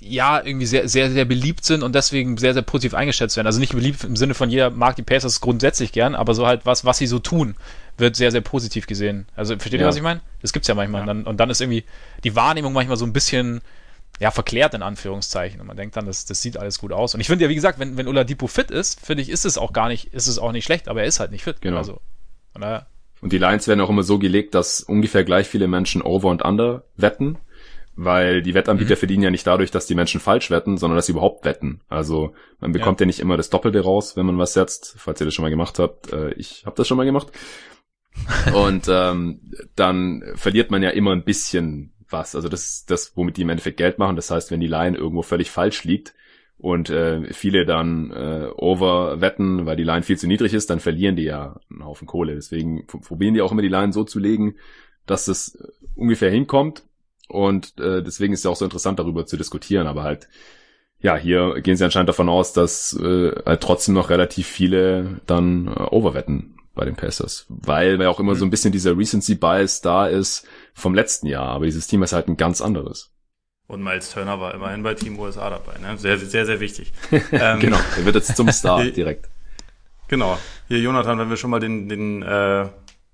ja 0.00 0.44
irgendwie 0.44 0.66
sehr, 0.66 0.88
sehr, 0.88 1.10
sehr 1.10 1.24
beliebt 1.24 1.64
sind 1.64 1.82
und 1.82 1.94
deswegen 1.94 2.36
sehr, 2.36 2.54
sehr 2.54 2.62
positiv 2.62 2.94
eingeschätzt 2.94 3.36
werden. 3.36 3.46
Also 3.46 3.60
nicht 3.60 3.74
beliebt 3.74 4.04
im 4.04 4.16
Sinne 4.16 4.34
von 4.34 4.50
jeder 4.50 4.70
mag 4.70 4.96
die 4.96 5.02
Pacers 5.02 5.40
grundsätzlich 5.40 5.92
gern, 5.92 6.14
aber 6.14 6.34
so 6.34 6.46
halt 6.46 6.66
was, 6.66 6.84
was 6.84 6.98
sie 6.98 7.06
so 7.06 7.18
tun, 7.18 7.56
wird 7.96 8.16
sehr, 8.16 8.30
sehr 8.30 8.40
positiv 8.40 8.86
gesehen. 8.86 9.26
Also 9.34 9.56
versteht 9.56 9.80
ja. 9.80 9.86
ihr, 9.86 9.88
was 9.88 9.96
ich 9.96 10.02
meine? 10.02 10.20
Das 10.40 10.52
gibt's 10.52 10.68
ja 10.68 10.74
manchmal. 10.74 11.00
Ja. 11.00 11.02
Und, 11.02 11.06
dann, 11.08 11.24
und 11.24 11.40
dann 11.40 11.50
ist 11.50 11.60
irgendwie 11.60 11.84
die 12.24 12.36
Wahrnehmung 12.36 12.72
manchmal 12.72 12.96
so 12.96 13.04
ein 13.04 13.12
bisschen 13.12 13.60
ja, 14.20 14.30
verklärt 14.30 14.74
in 14.74 14.82
Anführungszeichen. 14.82 15.60
Und 15.60 15.66
man 15.66 15.76
denkt 15.76 15.96
dann, 15.96 16.06
das, 16.06 16.24
das 16.24 16.42
sieht 16.42 16.56
alles 16.56 16.78
gut 16.78 16.92
aus. 16.92 17.14
Und 17.14 17.20
ich 17.20 17.28
finde 17.28 17.44
ja, 17.44 17.50
wie 17.50 17.54
gesagt, 17.54 17.78
wenn, 17.78 17.96
wenn 17.96 18.08
Oladipo 18.08 18.46
fit 18.46 18.70
ist, 18.70 19.04
finde 19.04 19.22
ich, 19.22 19.28
ist 19.28 19.44
es 19.44 19.58
auch 19.58 19.72
gar 19.72 19.88
nicht, 19.88 20.12
ist 20.12 20.26
es 20.26 20.38
auch 20.38 20.52
nicht 20.52 20.64
schlecht, 20.64 20.88
aber 20.88 21.02
er 21.02 21.06
ist 21.06 21.20
halt 21.20 21.30
nicht 21.30 21.44
fit. 21.44 21.60
Genau. 21.60 21.78
Also, 21.78 22.00
von 22.52 22.62
daher. 22.62 22.86
Und 23.20 23.32
die 23.32 23.38
Lines 23.38 23.66
werden 23.66 23.80
auch 23.80 23.90
immer 23.90 24.02
so 24.02 24.18
gelegt, 24.18 24.54
dass 24.54 24.80
ungefähr 24.80 25.24
gleich 25.24 25.48
viele 25.48 25.68
Menschen 25.68 26.02
over 26.02 26.28
und 26.28 26.44
under 26.44 26.84
wetten, 26.96 27.38
weil 28.00 28.42
die 28.42 28.54
Wettanbieter 28.54 28.94
mhm. 28.94 28.98
verdienen 28.98 29.22
ja 29.24 29.30
nicht 29.32 29.44
dadurch, 29.44 29.72
dass 29.72 29.86
die 29.86 29.96
Menschen 29.96 30.20
falsch 30.20 30.52
wetten, 30.52 30.78
sondern 30.78 30.94
dass 30.96 31.06
sie 31.06 31.12
überhaupt 31.12 31.44
wetten. 31.44 31.80
Also 31.88 32.32
man 32.60 32.70
bekommt 32.70 33.00
ja, 33.00 33.04
ja 33.04 33.08
nicht 33.08 33.18
immer 33.18 33.36
das 33.36 33.50
Doppelte 33.50 33.80
raus, 33.80 34.16
wenn 34.16 34.24
man 34.24 34.38
was 34.38 34.52
setzt, 34.52 34.94
falls 34.96 35.20
ihr 35.20 35.24
das 35.24 35.34
schon 35.34 35.42
mal 35.42 35.50
gemacht 35.50 35.80
habt. 35.80 36.12
Äh, 36.12 36.32
ich 36.34 36.64
habe 36.64 36.76
das 36.76 36.86
schon 36.86 36.96
mal 36.96 37.04
gemacht. 37.04 37.32
und 38.54 38.86
ähm, 38.88 39.40
dann 39.74 40.22
verliert 40.36 40.70
man 40.70 40.80
ja 40.80 40.90
immer 40.90 41.10
ein 41.10 41.24
bisschen 41.24 41.92
was. 42.08 42.36
Also 42.36 42.48
das 42.48 42.62
ist 42.62 42.90
das, 42.92 43.16
womit 43.16 43.36
die 43.36 43.42
im 43.42 43.48
Endeffekt 43.48 43.78
Geld 43.78 43.98
machen. 43.98 44.14
Das 44.14 44.30
heißt, 44.30 44.52
wenn 44.52 44.60
die 44.60 44.68
Line 44.68 44.96
irgendwo 44.96 45.22
völlig 45.22 45.50
falsch 45.50 45.82
liegt, 45.82 46.14
und 46.60 46.90
äh, 46.90 47.32
viele 47.32 47.64
dann 47.66 48.10
äh, 48.10 48.48
over 48.56 49.20
wetten, 49.20 49.64
weil 49.64 49.76
die 49.76 49.84
Line 49.84 50.02
viel 50.02 50.18
zu 50.18 50.26
niedrig 50.26 50.54
ist, 50.54 50.70
dann 50.70 50.80
verlieren 50.80 51.14
die 51.14 51.22
ja 51.22 51.60
einen 51.70 51.84
Haufen 51.84 52.08
Kohle. 52.08 52.34
Deswegen 52.34 52.84
probieren 52.86 53.34
die 53.34 53.42
auch 53.42 53.52
immer 53.52 53.62
die 53.62 53.68
Line 53.68 53.92
so 53.92 54.02
zu 54.02 54.18
legen, 54.18 54.56
dass 55.06 55.28
es 55.28 55.56
ungefähr 55.94 56.32
hinkommt. 56.32 56.82
Und 57.28 57.78
äh, 57.78 58.02
deswegen 58.02 58.32
ist 58.32 58.40
es 58.40 58.44
ja 58.44 58.50
auch 58.50 58.56
so 58.56 58.64
interessant, 58.64 58.98
darüber 58.98 59.26
zu 59.26 59.36
diskutieren. 59.36 59.86
Aber 59.86 60.02
halt, 60.02 60.28
ja, 61.00 61.16
hier 61.16 61.60
gehen 61.60 61.76
sie 61.76 61.84
anscheinend 61.84 62.08
davon 62.08 62.28
aus, 62.28 62.52
dass 62.52 62.94
äh, 62.94 63.32
halt 63.44 63.60
trotzdem 63.60 63.94
noch 63.94 64.10
relativ 64.10 64.46
viele 64.46 65.20
dann 65.26 65.68
äh, 65.68 65.70
overwetten 65.90 66.56
bei 66.74 66.84
den 66.84 66.96
Pacers. 66.96 67.46
Weil 67.48 68.00
ja 68.00 68.08
auch 68.08 68.20
immer 68.20 68.34
so 68.34 68.44
ein 68.44 68.50
bisschen 68.50 68.72
dieser 68.72 68.96
Recency 68.96 69.34
Bias 69.34 69.80
da 69.80 70.06
ist 70.06 70.46
vom 70.74 70.94
letzten 70.94 71.26
Jahr. 71.26 71.48
Aber 71.48 71.66
dieses 71.66 71.86
Team 71.86 72.02
ist 72.02 72.12
halt 72.12 72.28
ein 72.28 72.36
ganz 72.36 72.60
anderes. 72.60 73.12
Und 73.66 73.82
Miles 73.82 74.10
Turner 74.10 74.40
war 74.40 74.54
immerhin 74.54 74.82
bei 74.82 74.94
Team 74.94 75.18
USA 75.18 75.50
dabei. 75.50 75.78
Ne? 75.78 75.98
Sehr, 75.98 76.18
sehr, 76.18 76.46
sehr 76.46 76.58
wichtig. 76.58 76.90
ähm, 77.32 77.60
genau, 77.60 77.78
er 77.98 78.04
wird 78.06 78.14
jetzt 78.14 78.34
zum 78.34 78.50
Star 78.50 78.82
direkt. 78.96 79.28
Genau. 80.08 80.38
Hier, 80.68 80.78
Jonathan, 80.78 81.18
wenn 81.18 81.28
wir 81.28 81.36
schon 81.36 81.50
mal 81.50 81.60
den, 81.60 81.86
den 81.86 82.22
äh, 82.22 82.66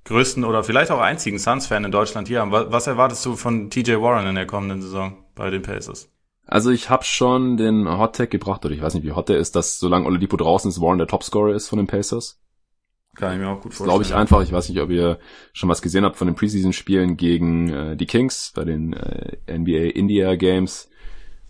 größten 0.05 0.45
oder 0.45 0.63
vielleicht 0.63 0.91
auch 0.91 1.01
einzigen 1.01 1.39
Suns-Fan 1.39 1.85
in 1.85 1.91
Deutschland 1.91 2.29
hier 2.29 2.41
haben, 2.41 2.53
was, 2.53 2.87
erwartest 2.87 3.25
du 3.25 3.37
von 3.37 3.71
TJ 3.71 3.95
Warren 3.95 4.27
in 4.27 4.35
der 4.35 4.47
kommenden 4.47 4.83
Saison 4.83 5.25
bei 5.35 5.51
den 5.51 5.63
Pacers? 5.63 6.11
Also 6.47 6.71
ich 6.71 6.91
habe 6.91 7.05
schon 7.05 7.57
den 7.57 7.89
Hot 7.89 8.17
Tag 8.17 8.31
gebracht, 8.31 8.65
oder 8.65 8.75
ich 8.75 8.83
weiß 8.83 8.95
nicht, 8.95 9.05
wie 9.05 9.13
hot 9.13 9.31
der 9.31 9.39
ist, 9.39 9.57
dass 9.57 9.79
solange 9.79 10.07
Oladipo 10.07 10.37
draußen 10.37 10.69
ist, 10.69 10.81
Warren 10.81 10.99
der 10.99 11.07
Topscorer 11.07 11.55
ist 11.55 11.69
von 11.69 11.79
den 11.79 11.87
Pacers. 11.87 12.39
Kann 13.15 13.35
ich 13.35 13.39
mir 13.39 13.49
auch 13.49 13.61
gut 13.61 13.73
vorstellen. 13.73 13.89
Glaube 13.89 14.03
ich 14.03 14.15
einfach. 14.15 14.43
Ich 14.43 14.53
weiß 14.53 14.69
nicht, 14.69 14.81
ob 14.81 14.91
ihr 14.91 15.19
schon 15.53 15.69
was 15.69 15.83
gesehen 15.83 16.05
habt 16.05 16.17
von 16.17 16.27
den 16.27 16.35
Preseason-Spielen 16.35 17.17
gegen 17.17 17.69
äh, 17.69 17.97
die 17.97 18.07
Kings 18.07 18.53
bei 18.55 18.65
den 18.65 18.93
äh, 18.93 19.59
NBA 19.59 19.95
India 19.95 20.35
Games. 20.35 20.91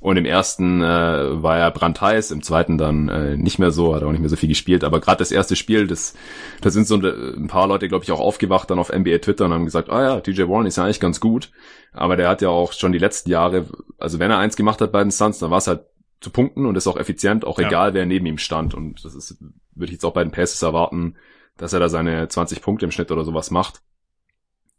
Und 0.04 0.18
im 0.18 0.26
ersten 0.26 0.82
äh, 0.82 1.42
war 1.42 1.56
er 1.56 1.70
brandheiß, 1.70 2.30
im 2.30 2.42
zweiten 2.42 2.76
dann 2.76 3.08
äh, 3.08 3.38
nicht 3.38 3.58
mehr 3.58 3.70
so, 3.70 3.94
hat 3.94 4.02
auch 4.02 4.10
nicht 4.12 4.20
mehr 4.20 4.28
so 4.28 4.36
viel 4.36 4.50
gespielt. 4.50 4.84
Aber 4.84 5.00
gerade 5.00 5.16
das 5.16 5.32
erste 5.32 5.56
Spiel, 5.56 5.86
das, 5.86 6.12
da 6.60 6.68
sind 6.68 6.86
so 6.86 6.96
ein 6.96 7.46
paar 7.46 7.66
Leute, 7.66 7.88
glaube 7.88 8.04
ich, 8.04 8.12
auch 8.12 8.20
aufgewacht 8.20 8.70
dann 8.70 8.78
auf 8.78 8.92
NBA 8.92 9.16
Twitter 9.20 9.46
und 9.46 9.54
haben 9.54 9.64
gesagt, 9.64 9.88
ah 9.88 10.02
ja, 10.02 10.20
TJ 10.20 10.42
Warren 10.42 10.66
ist 10.66 10.76
ja 10.76 10.84
eigentlich 10.84 11.00
ganz 11.00 11.20
gut. 11.20 11.52
Aber 11.94 12.18
der 12.18 12.28
hat 12.28 12.42
ja 12.42 12.50
auch 12.50 12.74
schon 12.74 12.92
die 12.92 12.98
letzten 12.98 13.30
Jahre, 13.30 13.64
also 13.96 14.18
wenn 14.18 14.30
er 14.30 14.36
eins 14.36 14.56
gemacht 14.56 14.82
hat 14.82 14.92
bei 14.92 15.02
den 15.02 15.10
Suns, 15.10 15.38
dann 15.38 15.50
war 15.50 15.56
es 15.56 15.68
halt 15.68 15.86
zu 16.20 16.28
punkten 16.28 16.66
und 16.66 16.76
ist 16.76 16.86
auch 16.86 16.98
effizient, 16.98 17.46
auch 17.46 17.58
ja. 17.58 17.66
egal, 17.66 17.94
wer 17.94 18.04
neben 18.04 18.26
ihm 18.26 18.36
stand. 18.36 18.74
Und 18.74 19.02
das 19.06 19.14
ist, 19.14 19.38
würde 19.40 19.86
ich 19.86 19.92
jetzt 19.92 20.04
auch 20.04 20.12
bei 20.12 20.22
den 20.22 20.32
Passes 20.32 20.60
erwarten, 20.60 21.14
dass 21.56 21.72
er 21.72 21.80
da 21.80 21.88
seine 21.88 22.28
20 22.28 22.60
Punkte 22.60 22.84
im 22.84 22.90
Schnitt 22.90 23.10
oder 23.10 23.24
sowas 23.24 23.50
macht. 23.50 23.80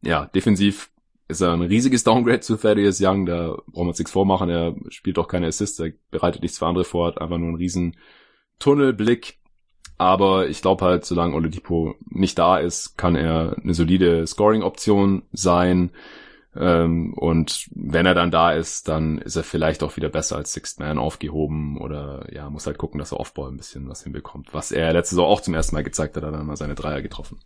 Ja, 0.04 0.28
defensiv 0.36 0.92
ist 1.28 1.42
er 1.42 1.54
ein 1.54 1.62
riesiges 1.62 2.04
Downgrade 2.04 2.42
zu 2.42 2.56
Thaddeus 2.56 3.02
Young, 3.02 3.26
da 3.26 3.58
braucht 3.68 3.86
man 3.86 3.88
nichts 3.88 4.12
vormachen, 4.12 4.50
er 4.50 4.76
spielt 4.90 5.18
auch 5.18 5.28
keine 5.28 5.48
Assists, 5.48 5.80
er 5.80 5.92
bereitet 6.12 6.42
nichts 6.42 6.60
für 6.60 6.68
andere 6.68 6.86
vor, 6.86 7.08
hat 7.08 7.22
einfach 7.22 7.38
nur 7.38 7.50
einen 7.50 7.58
riesen 7.58 7.98
Tunnelblick. 8.60 9.40
Aber 9.98 10.50
ich 10.50 10.62
glaube 10.62 10.84
halt, 10.84 11.06
solange 11.06 11.36
Oladipo 11.36 11.96
nicht 12.10 12.38
da 12.38 12.58
ist, 12.58 12.98
kann 12.98 13.16
er 13.16 13.56
eine 13.64 13.74
solide 13.74 14.28
Scoring-Option 14.28 15.24
sein. 15.32 15.92
Ähm, 16.54 17.14
und 17.14 17.70
wenn 17.74 18.06
er 18.06 18.14
dann 18.14 18.32
da 18.32 18.52
ist, 18.52 18.90
dann 18.90 19.20
ist 19.20 19.38
er 19.38 19.44
vielleicht 19.44 19.84
auch 19.84 19.96
wieder 19.96 20.10
besser 20.10 20.36
als 20.36 20.54
Sixth 20.54 20.80
Man 20.80 20.98
aufgehoben 20.98 21.78
oder 21.78 22.28
ja, 22.34 22.50
muss 22.50 22.68
halt 22.68 22.78
gucken, 22.78 23.00
dass 23.00 23.14
er 23.14 23.20
Offball 23.20 23.50
ein 23.50 23.58
bisschen 23.58 23.88
was 23.88 24.04
hinbekommt. 24.04 24.54
Was 24.54 24.72
er 24.72 24.92
letzte 24.94 25.16
Saison 25.16 25.28
auch 25.28 25.42
zum 25.42 25.54
ersten 25.54 25.76
Mal 25.76 25.84
gezeigt 25.84 26.16
hat, 26.16 26.24
hat 26.24 26.34
er 26.34 26.38
dann 26.38 26.48
mal 26.48 26.58
seine 26.58 26.76
Dreier 26.76 27.02
getroffen. 27.02 27.40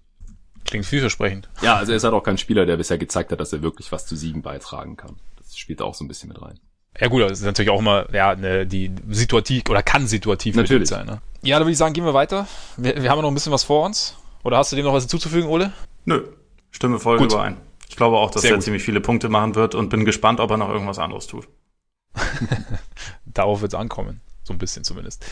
Klingt 0.65 0.85
vielversprechend. 0.85 1.49
Ja, 1.61 1.75
also 1.75 1.91
er 1.91 1.97
ist 1.97 2.03
halt 2.03 2.13
auch 2.13 2.23
kein 2.23 2.37
Spieler, 2.37 2.65
der 2.65 2.77
bisher 2.77 2.97
gezeigt 2.97 3.31
hat, 3.31 3.39
dass 3.39 3.53
er 3.53 3.61
wirklich 3.61 3.91
was 3.91 4.05
zu 4.05 4.15
Siegen 4.15 4.41
beitragen 4.41 4.97
kann. 4.97 5.15
Das 5.37 5.57
spielt 5.57 5.81
auch 5.81 5.95
so 5.95 6.03
ein 6.03 6.07
bisschen 6.07 6.29
mit 6.29 6.41
rein. 6.41 6.59
Ja 6.99 7.07
gut, 7.07 7.21
das 7.21 7.39
ist 7.39 7.45
natürlich 7.45 7.69
auch 7.69 7.79
immer 7.79 8.13
ja, 8.13 8.35
ne, 8.35 8.65
die 8.65 8.91
situativ 9.09 9.63
oder 9.69 9.83
kann 9.83 10.07
situativ 10.07 10.55
natürlich 10.55 10.89
sein. 10.89 11.05
Ne? 11.05 11.21
Ja, 11.41 11.57
dann 11.57 11.65
würde 11.65 11.71
ich 11.71 11.77
sagen, 11.77 11.93
gehen 11.93 12.05
wir 12.05 12.13
weiter. 12.13 12.47
Wir, 12.77 13.01
wir 13.01 13.09
haben 13.09 13.21
noch 13.21 13.29
ein 13.29 13.33
bisschen 13.33 13.51
was 13.53 13.63
vor 13.63 13.85
uns. 13.85 14.15
Oder 14.43 14.57
hast 14.57 14.71
du 14.71 14.75
dem 14.75 14.85
noch 14.85 14.93
was 14.93 15.03
hinzuzufügen, 15.03 15.49
Ole? 15.49 15.71
Nö, 16.05 16.23
stimme 16.71 16.99
voll 16.99 17.17
Gut. 17.17 17.31
überein. 17.31 17.57
Ich 17.87 17.95
glaube 17.95 18.17
auch, 18.17 18.31
dass 18.31 18.41
Sehr 18.41 18.51
er 18.51 18.57
gut. 18.57 18.63
ziemlich 18.63 18.83
viele 18.83 19.01
Punkte 19.01 19.29
machen 19.29 19.55
wird 19.55 19.75
und 19.75 19.89
bin 19.89 20.05
gespannt, 20.05 20.39
ob 20.39 20.51
er 20.51 20.57
noch 20.57 20.69
irgendwas 20.69 20.99
anderes 20.99 21.27
tut. 21.27 21.47
Darauf 23.25 23.61
wird 23.61 23.73
es 23.73 23.79
ankommen. 23.79 24.21
So 24.43 24.53
ein 24.53 24.57
bisschen 24.59 24.83
zumindest. 24.83 25.25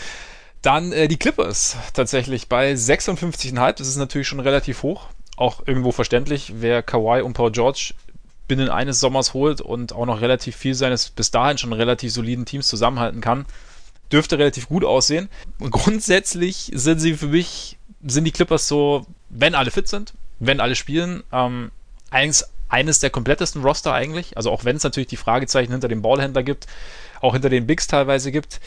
Dann 0.62 0.92
äh, 0.92 1.08
die 1.08 1.18
Clippers 1.18 1.78
tatsächlich 1.94 2.48
bei 2.50 2.74
56,5. 2.74 3.74
Das 3.74 3.88
ist 3.88 3.98
natürlich 3.98 4.28
schon 4.28 4.40
relativ 4.40 4.84
hoch. 4.84 5.08
Auch 5.36 5.62
irgendwo 5.66 5.92
verständlich, 5.92 6.54
wer 6.58 6.82
Kawhi 6.82 7.22
und 7.22 7.34
Paul 7.34 7.52
George 7.52 7.94
binnen 8.48 8.70
eines 8.70 9.00
Sommers 9.00 9.34
holt 9.34 9.62
und 9.62 9.94
auch 9.94 10.06
noch 10.06 10.22
relativ 10.22 10.56
viel 10.56 10.74
seines 10.74 11.10
bis 11.10 11.32
dahin 11.32 11.58
schon 11.58 11.74
relativ 11.74 12.14
soliden 12.14 12.46
Teams 12.46 12.68
zusammenhalten 12.68 13.22
kann, 13.22 13.46
dürfte 14.12 14.40
relativ 14.40 14.68
gut 14.70 14.86
aussehen. 14.86 15.30
Und 15.60 15.72
grundsätzlich 15.72 16.72
sind 16.74 17.00
sie 17.00 17.16
für 17.16 17.28
mich, 17.28 17.78
sind 18.06 18.24
die 18.24 18.32
Clippers 18.32 18.68
so, 18.68 19.06
wenn 19.30 19.54
alle 19.54 19.72
fit 19.72 19.88
sind, 19.88 20.14
wenn 20.40 20.60
alle 20.60 20.76
spielen, 20.76 21.24
ähm, 21.32 21.72
eines, 22.10 22.50
eines 22.70 23.00
der 23.00 23.10
komplettesten 23.10 23.64
Roster 23.64 23.94
eigentlich. 23.94 24.38
Also 24.38 24.50
auch 24.52 24.66
wenn 24.66 24.78
es 24.78 24.84
natürlich 24.84 25.10
die 25.10 25.18
Fragezeichen 25.18 25.72
hinter 25.72 25.90
dem 25.90 26.02
Ballhändler 26.02 26.44
gibt, 26.44 26.68
auch 27.22 27.34
hinter 27.34 27.50
den 27.50 27.68
Bigs 27.68 27.88
teilweise 27.88 28.32
gibt. 28.32 28.62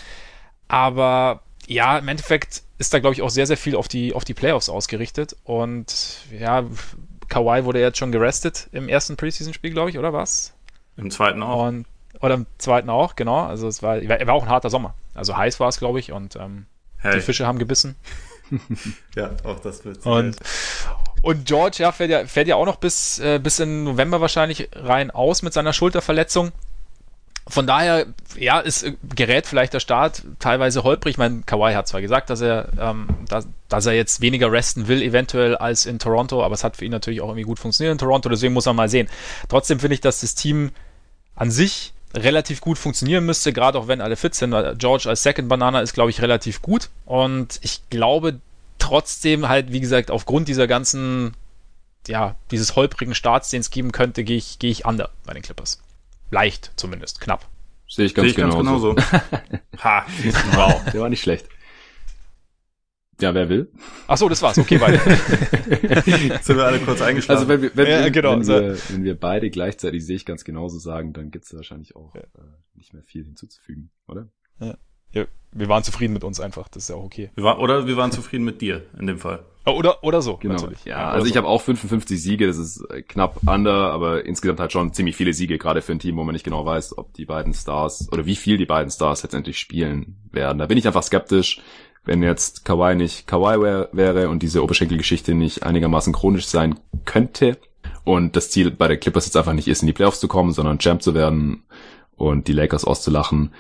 Aber 0.68 1.42
ja, 1.70 1.98
im 1.98 2.08
Endeffekt 2.08 2.62
ist 2.78 2.92
da, 2.92 2.98
glaube 2.98 3.14
ich, 3.14 3.22
auch 3.22 3.30
sehr, 3.30 3.46
sehr 3.46 3.56
viel 3.56 3.76
auf 3.76 3.86
die, 3.86 4.12
auf 4.12 4.24
die 4.24 4.34
Playoffs 4.34 4.68
ausgerichtet. 4.68 5.36
Und 5.44 6.18
ja, 6.36 6.64
Kawhi 7.28 7.64
wurde 7.64 7.80
jetzt 7.80 7.96
schon 7.96 8.10
gerestet 8.10 8.68
im 8.72 8.88
ersten 8.88 9.16
Preseason-Spiel, 9.16 9.70
glaube 9.70 9.90
ich, 9.90 9.98
oder 9.98 10.12
was? 10.12 10.52
Im 10.96 11.12
zweiten 11.12 11.44
auch. 11.44 11.68
Und, 11.68 11.86
oder 12.20 12.34
im 12.34 12.46
zweiten 12.58 12.90
auch, 12.90 13.14
genau. 13.14 13.44
Also 13.44 13.68
es 13.68 13.84
war, 13.84 14.02
war 14.02 14.34
auch 14.34 14.42
ein 14.42 14.48
harter 14.48 14.68
Sommer. 14.68 14.94
Also 15.14 15.36
heiß 15.36 15.60
war 15.60 15.68
es, 15.68 15.78
glaube 15.78 16.00
ich, 16.00 16.10
und 16.10 16.34
ähm, 16.34 16.66
hey. 16.98 17.14
die 17.14 17.20
Fische 17.20 17.46
haben 17.46 17.60
gebissen. 17.60 17.94
ja, 19.14 19.30
auch 19.44 19.60
das 19.60 19.84
wird. 19.84 20.04
Und, 20.04 20.36
und 21.22 21.46
George, 21.46 21.76
ja, 21.78 21.92
fährt 21.92 22.10
ja, 22.10 22.26
fährt 22.26 22.48
ja 22.48 22.56
auch 22.56 22.66
noch 22.66 22.76
bis, 22.76 23.20
äh, 23.20 23.38
bis 23.38 23.60
in 23.60 23.84
November 23.84 24.20
wahrscheinlich 24.20 24.70
rein 24.74 25.12
aus 25.12 25.42
mit 25.42 25.52
seiner 25.52 25.72
Schulterverletzung. 25.72 26.50
Von 27.50 27.66
daher, 27.66 28.06
ja, 28.38 28.60
ist 28.60 28.84
äh, 28.84 28.94
gerät 29.14 29.46
vielleicht 29.46 29.74
der 29.74 29.80
Start 29.80 30.22
teilweise 30.38 30.84
holprig. 30.84 31.12
Ich 31.12 31.18
meine, 31.18 31.42
Kawhi 31.44 31.74
hat 31.74 31.88
zwar 31.88 32.00
gesagt, 32.00 32.30
dass 32.30 32.40
er, 32.40 32.68
ähm, 32.78 33.08
dass, 33.28 33.46
dass 33.68 33.86
er 33.86 33.92
jetzt 33.92 34.20
weniger 34.20 34.50
resten 34.50 34.88
will, 34.88 35.02
eventuell 35.02 35.56
als 35.56 35.86
in 35.86 35.98
Toronto, 35.98 36.42
aber 36.42 36.54
es 36.54 36.64
hat 36.64 36.76
für 36.76 36.84
ihn 36.84 36.92
natürlich 36.92 37.20
auch 37.20 37.28
irgendwie 37.28 37.42
gut 37.42 37.58
funktioniert 37.58 37.92
in 37.92 37.98
Toronto, 37.98 38.28
deswegen 38.28 38.54
muss 38.54 38.66
man 38.66 38.76
mal 38.76 38.88
sehen. 38.88 39.08
Trotzdem 39.48 39.80
finde 39.80 39.94
ich, 39.94 40.00
dass 40.00 40.20
das 40.20 40.34
Team 40.34 40.70
an 41.34 41.50
sich 41.50 41.92
relativ 42.14 42.60
gut 42.60 42.78
funktionieren 42.78 43.24
müsste, 43.24 43.52
gerade 43.52 43.78
auch 43.78 43.88
wenn 43.88 44.00
alle 44.00 44.16
fit 44.16 44.34
sind. 44.34 44.54
George 44.78 45.08
als 45.08 45.22
Second 45.22 45.48
Banana 45.48 45.80
ist, 45.80 45.92
glaube 45.92 46.10
ich, 46.10 46.20
relativ 46.22 46.62
gut. 46.62 46.90
Und 47.04 47.60
ich 47.62 47.82
glaube 47.90 48.40
trotzdem 48.78 49.48
halt, 49.48 49.72
wie 49.72 49.80
gesagt, 49.80 50.10
aufgrund 50.10 50.48
dieser 50.48 50.66
ganzen, 50.66 51.34
ja, 52.08 52.34
dieses 52.50 52.76
holprigen 52.76 53.14
Starts, 53.14 53.50
den 53.50 53.60
es 53.60 53.70
geben 53.70 53.92
könnte, 53.92 54.24
gehe 54.24 54.36
ich, 54.36 54.58
gehe 54.58 54.70
ich 54.70 54.84
under 54.84 55.10
bei 55.24 55.34
den 55.34 55.42
Clippers. 55.42 55.80
Leicht 56.30 56.72
zumindest, 56.76 57.20
knapp. 57.20 57.48
Sehe 57.88 58.06
ich 58.06 58.14
ganz, 58.14 58.26
Seh 58.26 58.30
ich 58.30 58.36
genauso. 58.36 58.94
ganz 58.94 59.10
genauso. 59.10 59.58
ha, 59.82 60.06
wow. 60.54 60.84
Der 60.92 61.00
war 61.00 61.08
nicht 61.08 61.22
schlecht. 61.22 61.48
Ja, 63.20 63.34
wer 63.34 63.48
will? 63.48 63.70
Ach 64.06 64.16
so, 64.16 64.28
das 64.28 64.40
war's. 64.40 64.56
Okay, 64.56 64.80
weiter. 64.80 64.98
Sind 66.42 66.56
wir 66.56 66.64
alle 66.64 66.78
kurz 66.80 67.02
eingeschlafen. 67.02 67.42
Also 67.42 67.48
wenn 67.48 67.62
wir, 67.62 67.76
wenn, 67.76 67.86
ja, 67.86 68.08
genau, 68.08 68.32
wenn, 68.32 68.46
wir, 68.46 68.78
wenn 68.88 69.04
wir 69.04 69.18
beide 69.18 69.50
gleichzeitig 69.50 70.06
sehe 70.06 70.16
ich 70.16 70.24
ganz 70.24 70.44
genauso 70.44 70.78
sagen, 70.78 71.12
dann 71.12 71.30
gibt's 71.30 71.54
wahrscheinlich 71.54 71.96
auch 71.96 72.14
ja. 72.14 72.22
äh, 72.22 72.46
nicht 72.74 72.94
mehr 72.94 73.02
viel 73.02 73.24
hinzuzufügen, 73.24 73.90
oder? 74.08 74.30
Ja. 74.58 74.78
Ja. 75.12 75.24
Wir 75.52 75.68
waren 75.68 75.82
zufrieden 75.82 76.12
mit 76.12 76.22
uns 76.22 76.38
einfach, 76.38 76.68
das 76.68 76.84
ist 76.84 76.90
ja 76.90 76.96
auch 76.96 77.02
okay. 77.02 77.30
Wir 77.34 77.42
war, 77.42 77.58
oder 77.58 77.88
wir 77.88 77.96
waren 77.96 78.12
zufrieden 78.12 78.44
mit 78.44 78.60
dir 78.60 78.84
in 78.98 79.08
dem 79.08 79.18
Fall. 79.18 79.44
Oder, 79.66 80.02
oder 80.04 80.22
so, 80.22 80.36
genau. 80.36 80.54
natürlich. 80.54 80.84
Ja, 80.84 81.10
also 81.10 81.26
so. 81.26 81.30
ich 81.30 81.36
habe 81.36 81.48
auch 81.48 81.60
55 81.60 82.22
Siege, 82.22 82.46
das 82.46 82.56
ist 82.56 82.82
äh, 82.88 83.02
knapp 83.02 83.40
under, 83.46 83.92
aber 83.92 84.24
insgesamt 84.24 84.60
halt 84.60 84.72
schon 84.72 84.92
ziemlich 84.92 85.16
viele 85.16 85.34
Siege, 85.34 85.58
gerade 85.58 85.82
für 85.82 85.92
ein 85.92 85.98
Team, 85.98 86.16
wo 86.16 86.24
man 86.24 86.34
nicht 86.34 86.44
genau 86.44 86.64
weiß, 86.64 86.96
ob 86.98 87.12
die 87.14 87.24
beiden 87.24 87.52
Stars 87.52 88.08
oder 88.12 88.26
wie 88.26 88.36
viel 88.36 88.58
die 88.58 88.66
beiden 88.66 88.90
Stars 88.90 89.22
letztendlich 89.22 89.58
spielen 89.58 90.16
werden. 90.30 90.58
Da 90.58 90.66
bin 90.66 90.78
ich 90.78 90.86
einfach 90.86 91.02
skeptisch 91.02 91.60
wenn 92.04 92.22
jetzt 92.22 92.64
Kawhi 92.64 92.94
nicht 92.94 93.26
Kawhi 93.26 93.60
wär, 93.60 93.88
wäre 93.92 94.28
und 94.28 94.42
diese 94.42 94.62
Oberschenkelgeschichte 94.62 95.34
nicht 95.34 95.64
einigermaßen 95.64 96.12
chronisch 96.12 96.46
sein 96.46 96.78
könnte 97.04 97.58
und 98.04 98.36
das 98.36 98.50
Ziel 98.50 98.70
bei 98.70 98.88
der 98.88 98.96
Clippers 98.96 99.26
jetzt 99.26 99.36
einfach 99.36 99.52
nicht 99.52 99.68
ist, 99.68 99.82
in 99.82 99.86
die 99.86 99.92
Playoffs 99.92 100.20
zu 100.20 100.28
kommen, 100.28 100.52
sondern 100.52 100.78
Champ 100.78 101.02
zu 101.02 101.14
werden 101.14 101.64
und 102.16 102.48
die 102.48 102.52
Lakers 102.52 102.84
auszulachen. 102.84 103.52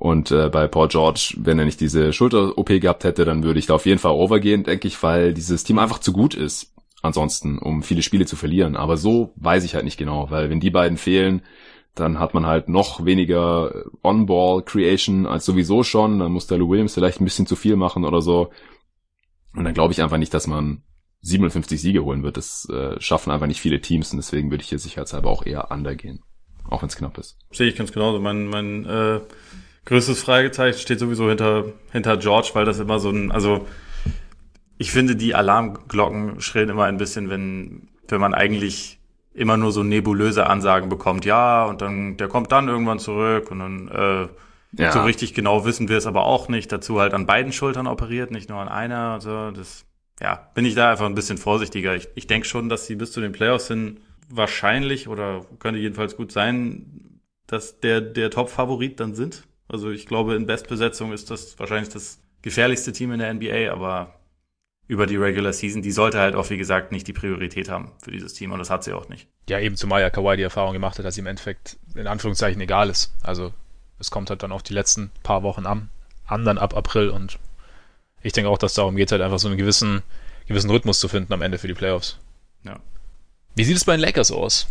Und 0.00 0.30
äh, 0.30 0.48
bei 0.48 0.66
Paul 0.66 0.88
George, 0.88 1.34
wenn 1.36 1.58
er 1.58 1.66
nicht 1.66 1.78
diese 1.78 2.14
Schulter-OP 2.14 2.80
gehabt 2.80 3.04
hätte, 3.04 3.26
dann 3.26 3.42
würde 3.42 3.58
ich 3.58 3.66
da 3.66 3.74
auf 3.74 3.84
jeden 3.84 3.98
Fall 3.98 4.12
overgehen, 4.12 4.64
denke 4.64 4.88
ich, 4.88 5.02
weil 5.02 5.34
dieses 5.34 5.62
Team 5.62 5.78
einfach 5.78 5.98
zu 5.98 6.14
gut 6.14 6.32
ist. 6.34 6.72
Ansonsten, 7.02 7.58
um 7.58 7.82
viele 7.82 8.00
Spiele 8.00 8.24
zu 8.24 8.34
verlieren. 8.34 8.76
Aber 8.76 8.96
so 8.96 9.34
weiß 9.36 9.62
ich 9.62 9.74
halt 9.74 9.84
nicht 9.84 9.98
genau, 9.98 10.30
weil 10.30 10.48
wenn 10.48 10.58
die 10.58 10.70
beiden 10.70 10.96
fehlen, 10.96 11.42
dann 11.94 12.18
hat 12.18 12.32
man 12.32 12.46
halt 12.46 12.70
noch 12.70 13.04
weniger 13.04 13.74
äh, 13.74 13.84
On-Ball-Creation 14.02 15.26
als 15.26 15.44
sowieso 15.44 15.82
schon. 15.82 16.18
Dann 16.18 16.32
muss 16.32 16.46
der 16.46 16.56
Lou 16.56 16.70
Williams 16.70 16.94
vielleicht 16.94 17.20
ein 17.20 17.24
bisschen 17.24 17.46
zu 17.46 17.54
viel 17.54 17.76
machen 17.76 18.06
oder 18.06 18.22
so. 18.22 18.48
Und 19.54 19.64
dann 19.64 19.74
glaube 19.74 19.92
ich 19.92 20.00
einfach 20.02 20.16
nicht, 20.16 20.32
dass 20.32 20.46
man 20.46 20.82
57 21.20 21.78
Siege 21.78 22.02
holen 22.06 22.22
wird. 22.22 22.38
Das 22.38 22.66
äh, 22.70 22.98
schaffen 23.02 23.32
einfach 23.32 23.48
nicht 23.48 23.60
viele 23.60 23.82
Teams 23.82 24.12
und 24.12 24.16
deswegen 24.16 24.50
würde 24.50 24.62
ich 24.62 24.70
hier 24.70 24.78
sicherheitshalber 24.78 25.28
auch 25.28 25.44
eher 25.44 25.70
undergehen. 25.70 26.22
Auch 26.70 26.80
wenn 26.80 26.88
es 26.88 26.96
knapp 26.96 27.18
ist. 27.18 27.36
Sehe 27.50 27.68
ich 27.68 27.76
ganz 27.76 27.92
genauso. 27.92 28.18
Mein, 28.18 28.46
mein 28.46 28.86
äh, 28.86 29.20
größtes 29.84 30.22
Fragezeichen 30.22 30.78
steht 30.78 30.98
sowieso 30.98 31.28
hinter, 31.28 31.64
hinter 31.92 32.16
George, 32.16 32.50
weil 32.54 32.64
das 32.64 32.78
immer 32.78 32.98
so 32.98 33.10
ein, 33.10 33.32
also 33.32 33.66
ich 34.78 34.92
finde, 34.92 35.16
die 35.16 35.34
Alarmglocken 35.34 36.40
schrillen 36.40 36.70
immer 36.70 36.84
ein 36.84 36.96
bisschen, 36.96 37.28
wenn, 37.28 37.88
wenn 38.08 38.20
man 38.20 38.34
eigentlich 38.34 38.98
immer 39.34 39.56
nur 39.56 39.72
so 39.72 39.82
nebulöse 39.82 40.46
Ansagen 40.46 40.88
bekommt, 40.88 41.24
ja, 41.24 41.64
und 41.64 41.82
dann, 41.82 42.16
der 42.16 42.28
kommt 42.28 42.50
dann 42.52 42.68
irgendwann 42.68 42.98
zurück 42.98 43.50
und 43.50 43.58
dann, 43.58 43.88
äh, 43.88 44.28
ja. 44.82 44.92
so 44.92 45.02
richtig 45.02 45.34
genau 45.34 45.64
wissen 45.64 45.88
wir 45.88 45.96
es 45.96 46.06
aber 46.06 46.24
auch 46.24 46.48
nicht. 46.48 46.70
Dazu 46.70 47.00
halt 47.00 47.14
an 47.14 47.26
beiden 47.26 47.52
Schultern 47.52 47.86
operiert, 47.86 48.30
nicht 48.30 48.48
nur 48.48 48.58
an 48.58 48.68
einer. 48.68 49.12
Also 49.12 49.50
das, 49.50 49.84
ja, 50.20 50.48
bin 50.54 50.64
ich 50.64 50.74
da 50.74 50.90
einfach 50.90 51.06
ein 51.06 51.14
bisschen 51.14 51.38
vorsichtiger. 51.38 51.94
Ich, 51.96 52.08
ich 52.14 52.26
denke 52.26 52.46
schon, 52.46 52.68
dass 52.68 52.86
sie 52.86 52.96
bis 52.96 53.12
zu 53.12 53.20
den 53.20 53.32
Playoffs 53.32 53.68
hin 53.68 54.00
wahrscheinlich 54.28 55.08
oder 55.08 55.44
könnte 55.58 55.80
jedenfalls 55.80 56.16
gut 56.16 56.30
sein, 56.32 57.20
dass 57.46 57.80
der, 57.80 58.00
der 58.00 58.30
Top-Favorit 58.30 59.00
dann 59.00 59.14
sind. 59.14 59.44
Also 59.70 59.90
ich 59.90 60.06
glaube, 60.06 60.34
in 60.34 60.46
Bestbesetzung 60.46 61.12
ist 61.12 61.30
das 61.30 61.58
wahrscheinlich 61.58 61.90
das 61.90 62.18
gefährlichste 62.42 62.92
Team 62.92 63.12
in 63.12 63.20
der 63.20 63.32
NBA, 63.32 63.72
aber 63.72 64.14
über 64.88 65.06
die 65.06 65.16
Regular 65.16 65.52
Season, 65.52 65.82
die 65.82 65.92
sollte 65.92 66.18
halt 66.18 66.34
auch, 66.34 66.50
wie 66.50 66.56
gesagt, 66.56 66.90
nicht 66.90 67.06
die 67.06 67.12
Priorität 67.12 67.68
haben 67.68 67.92
für 68.02 68.10
dieses 68.10 68.34
Team 68.34 68.50
und 68.50 68.58
das 68.58 68.70
hat 68.70 68.82
sie 68.82 68.92
auch 68.92 69.08
nicht. 69.08 69.28
Ja, 69.48 69.60
eben 69.60 69.76
zumal 69.76 70.00
ja 70.00 70.10
Kawhi 70.10 70.36
die 70.36 70.42
Erfahrung 70.42 70.72
gemacht 70.72 70.98
hat, 70.98 71.04
dass 71.04 71.16
ihm 71.16 71.26
im 71.26 71.30
Endeffekt 71.30 71.76
in 71.94 72.08
Anführungszeichen 72.08 72.60
egal 72.60 72.90
ist. 72.90 73.14
Also 73.22 73.52
es 74.00 74.10
kommt 74.10 74.30
halt 74.30 74.42
dann 74.42 74.50
auf 74.50 74.64
die 74.64 74.74
letzten 74.74 75.12
paar 75.22 75.44
Wochen 75.44 75.66
an, 75.66 75.90
an 76.26 76.44
dann 76.44 76.58
ab 76.58 76.76
April 76.76 77.10
und 77.10 77.38
ich 78.22 78.32
denke 78.32 78.50
auch, 78.50 78.58
dass 78.58 78.74
darum 78.74 78.96
geht 78.96 79.12
halt 79.12 79.22
einfach 79.22 79.38
so 79.38 79.46
einen 79.46 79.56
gewissen, 79.56 80.02
gewissen 80.48 80.70
Rhythmus 80.70 80.98
zu 80.98 81.06
finden 81.06 81.32
am 81.32 81.42
Ende 81.42 81.58
für 81.58 81.68
die 81.68 81.74
Playoffs. 81.74 82.18
Ja. 82.64 82.80
Wie 83.54 83.64
sieht 83.64 83.76
es 83.76 83.84
bei 83.84 83.96
den 83.96 84.00
Lakers 84.00 84.32
aus? 84.32 84.66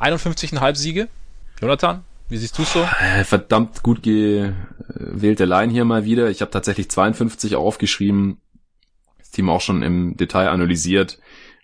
51,5 0.00 0.76
Siege? 0.76 1.08
Jonathan, 1.60 2.04
wie 2.30 2.36
siehst 2.36 2.56
du 2.58 2.62
so? 2.62 2.80
Äh, 2.80 3.24
verdammt 3.24 3.82
gut 3.82 4.02
gewählte 4.02 5.44
Line 5.44 5.72
hier 5.72 5.84
mal 5.84 6.04
wieder. 6.04 6.30
Ich 6.30 6.40
habe 6.40 6.50
tatsächlich 6.50 6.90
52 6.90 7.56
aufgeschrieben. 7.56 8.40
Team 9.32 9.48
auch 9.48 9.60
schon 9.60 9.82
im 9.82 10.16
Detail 10.16 10.48
analysiert. 10.48 11.18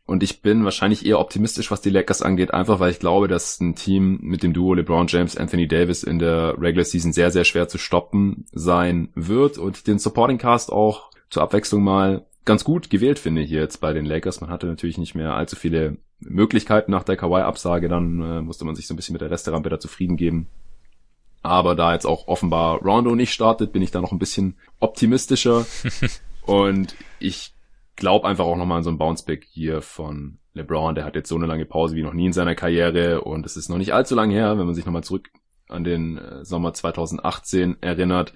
Und 0.07 0.23
ich 0.23 0.41
bin 0.41 0.65
wahrscheinlich 0.65 1.05
eher 1.05 1.19
optimistisch, 1.19 1.73
was 1.73 1.81
die 1.81 1.91
Lakers 1.91 2.23
angeht, 2.23 2.55
einfach 2.55 2.79
weil 2.79 2.93
ich 2.93 3.01
glaube, 3.01 3.27
dass 3.27 3.61
ein 3.61 3.75
Team 3.75 4.19
mit 4.23 4.45
dem 4.45 4.53
Duo 4.53 4.75
LeBron 4.75 5.09
James, 5.09 5.37
Anthony 5.37 5.67
Davis 5.67 6.05
in 6.05 6.21
der 6.21 6.55
Regular 6.61 6.85
Season 6.85 7.13
sehr, 7.13 7.33
sehr 7.33 7.45
schwer 7.45 7.67
zu 7.67 7.77
stoppen 7.77 8.47
sein 8.53 9.09
wird 9.17 9.59
und 9.59 9.89
den 9.89 9.99
Supporting 9.99 10.39
Cast 10.39 10.71
auch 10.71 11.11
zur 11.29 11.43
Abwechslung 11.43 11.83
mal 11.83 12.25
ganz 12.47 12.65
gut 12.65 12.89
gewählt 12.89 13.19
finde 13.19 13.43
hier 13.43 13.61
jetzt 13.61 13.81
bei 13.81 13.93
den 13.93 14.07
Lakers. 14.07 14.41
Man 14.41 14.49
hatte 14.49 14.67
natürlich 14.67 14.97
nicht 14.97 15.15
mehr 15.15 15.35
allzu 15.35 15.57
viele 15.57 15.99
Möglichkeiten 16.21 16.91
nach 16.91 17.05
der 17.05 17.17
Kawhi-Absage, 17.17 17.89
dann 17.89 18.21
äh, 18.23 18.41
musste 18.41 18.65
man 18.65 18.75
sich 18.75 18.87
so 18.87 18.95
ein 18.95 18.97
bisschen 18.97 19.13
mit 19.13 19.21
der 19.21 19.31
Resterampe 19.31 19.69
da 19.69 19.79
zufrieden 19.79 20.17
geben. 20.17 20.49
Aber 21.43 21.75
da 21.75 21.93
jetzt 21.93 22.07
auch 22.07 22.27
offenbar 22.27 22.79
Rondo 22.79 23.15
nicht 23.15 23.33
startet, 23.33 23.73
bin 23.73 23.83
ich 23.83 23.91
da 23.91 24.01
noch 24.01 24.13
ein 24.13 24.19
bisschen 24.19 24.57
optimistischer. 24.81 25.67
und 26.47 26.97
ich 27.19 27.53
glaube 27.97 28.27
einfach 28.27 28.45
auch 28.45 28.57
nochmal 28.57 28.79
an 28.79 28.85
so 28.85 28.91
ein 28.91 28.99
Bounceback 28.99 29.45
hier 29.45 29.83
von 29.83 30.39
LeBron. 30.55 30.95
Der 30.95 31.05
hat 31.05 31.15
jetzt 31.15 31.29
so 31.29 31.37
eine 31.37 31.47
lange 31.47 31.67
Pause 31.67 31.97
wie 31.97 32.03
noch 32.03 32.15
nie 32.15 32.27
in 32.27 32.33
seiner 32.33 32.55
Karriere 32.55 33.21
und 33.21 33.45
es 33.45 33.57
ist 33.57 33.69
noch 33.69 33.79
nicht 33.79 33.93
allzu 33.93 34.15
lange 34.15 34.35
her, 34.35 34.59
wenn 34.59 34.67
man 34.67 34.75
sich 34.75 34.87
nochmal 34.87 35.05
zurück 35.05 35.31
an 35.69 35.85
den 35.85 36.19
äh, 36.19 36.45
Sommer 36.45 36.73
2018 36.73 37.83
erinnert. 37.83 38.33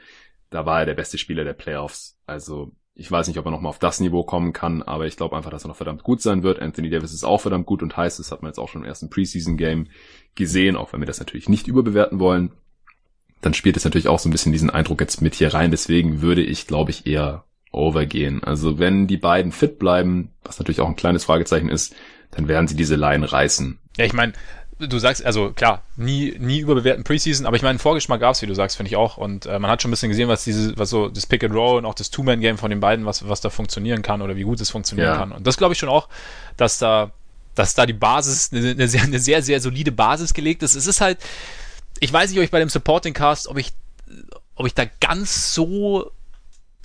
Da 0.50 0.66
war 0.66 0.80
er 0.80 0.86
der 0.86 0.94
beste 0.94 1.16
Spieler 1.16 1.44
der 1.44 1.52
Playoffs. 1.52 2.18
Also 2.26 2.72
ich 2.94 3.10
weiß 3.10 3.28
nicht, 3.28 3.38
ob 3.38 3.46
er 3.46 3.50
nochmal 3.50 3.70
auf 3.70 3.78
das 3.78 4.00
Niveau 4.00 4.24
kommen 4.24 4.52
kann, 4.52 4.82
aber 4.82 5.06
ich 5.06 5.16
glaube 5.16 5.36
einfach, 5.36 5.50
dass 5.50 5.64
er 5.64 5.68
noch 5.68 5.76
verdammt 5.76 6.02
gut 6.02 6.20
sein 6.20 6.42
wird. 6.42 6.60
Anthony 6.60 6.90
Davis 6.90 7.12
ist 7.12 7.24
auch 7.24 7.40
verdammt 7.40 7.66
gut 7.66 7.82
und 7.82 7.96
heiß. 7.96 8.18
Das 8.18 8.30
hat 8.30 8.42
man 8.42 8.50
jetzt 8.50 8.58
auch 8.58 8.68
schon 8.68 8.82
im 8.82 8.88
ersten 8.88 9.08
Preseason-Game 9.08 9.86
gesehen, 10.34 10.76
auch 10.76 10.92
wenn 10.92 11.00
wir 11.00 11.06
das 11.06 11.18
natürlich 11.18 11.48
nicht 11.48 11.66
überbewerten 11.66 12.20
wollen. 12.20 12.52
dann 13.40 13.54
spielt 13.54 13.78
es 13.78 13.84
natürlich 13.84 14.08
auch 14.08 14.18
so 14.18 14.28
ein 14.28 14.32
bisschen 14.32 14.52
diesen 14.52 14.68
Eindruck 14.68 15.00
jetzt 15.00 15.22
mit 15.22 15.34
hier 15.34 15.54
rein. 15.54 15.70
Deswegen 15.70 16.20
würde 16.20 16.42
ich, 16.42 16.66
glaube 16.66 16.90
ich, 16.90 17.06
eher 17.06 17.44
overgehen. 17.72 18.44
Also 18.44 18.78
wenn 18.78 19.06
die 19.06 19.16
beiden 19.16 19.52
fit 19.52 19.78
bleiben, 19.78 20.32
was 20.44 20.58
natürlich 20.58 20.80
auch 20.80 20.88
ein 20.88 20.96
kleines 20.96 21.24
Fragezeichen 21.24 21.70
ist, 21.70 21.94
dann 22.32 22.48
werden 22.48 22.68
sie 22.68 22.76
diese 22.76 22.96
Line 22.96 23.30
reißen. 23.30 23.78
Ja, 23.96 24.04
ich 24.04 24.12
meine, 24.12 24.34
du 24.86 24.98
sagst, 24.98 25.24
also 25.24 25.52
klar, 25.52 25.82
nie, 25.96 26.36
nie 26.38 26.60
überbewerten 26.60 27.04
Preseason, 27.04 27.46
aber 27.46 27.56
ich 27.56 27.62
meine, 27.62 27.78
Vorgeschmack 27.78 28.20
gab's, 28.20 28.42
wie 28.42 28.46
du 28.46 28.54
sagst, 28.54 28.76
finde 28.76 28.88
ich 28.88 28.96
auch. 28.96 29.16
Und 29.16 29.46
äh, 29.46 29.58
man 29.58 29.70
hat 29.70 29.82
schon 29.82 29.90
ein 29.90 29.92
bisschen 29.92 30.08
gesehen, 30.08 30.28
was 30.28 30.44
diese, 30.44 30.76
was 30.78 30.90
so 30.90 31.08
das 31.08 31.26
Pick 31.26 31.44
and 31.44 31.54
Roll 31.54 31.78
und 31.78 31.86
auch 31.86 31.94
das 31.94 32.10
Two-Man-Game 32.10 32.58
von 32.58 32.70
den 32.70 32.80
beiden, 32.80 33.06
was, 33.06 33.28
was 33.28 33.40
da 33.40 33.50
funktionieren 33.50 34.02
kann 34.02 34.22
oder 34.22 34.36
wie 34.36 34.42
gut 34.42 34.60
es 34.60 34.70
funktionieren 34.70 35.08
ja. 35.08 35.16
kann. 35.16 35.32
Und 35.32 35.46
das 35.46 35.56
glaube 35.56 35.74
ich 35.74 35.78
schon 35.78 35.88
auch, 35.88 36.08
dass 36.56 36.78
da, 36.78 37.10
dass 37.54 37.74
da 37.74 37.86
die 37.86 37.92
Basis, 37.92 38.50
eine, 38.52 38.70
eine, 38.70 38.88
sehr, 38.88 39.02
eine 39.02 39.18
sehr, 39.18 39.42
sehr 39.42 39.60
solide 39.60 39.92
Basis 39.92 40.34
gelegt 40.34 40.62
ist. 40.62 40.74
Es 40.74 40.86
ist 40.86 41.00
halt, 41.00 41.18
ich 42.00 42.12
weiß 42.12 42.30
nicht, 42.30 42.38
ob 42.38 42.44
ich 42.44 42.50
bei 42.50 42.60
dem 42.60 42.68
Supporting 42.68 43.14
Cast, 43.14 43.48
ob 43.48 43.58
ich, 43.58 43.72
ob 44.54 44.66
ich 44.66 44.74
da 44.74 44.84
ganz 45.00 45.54
so 45.54 46.10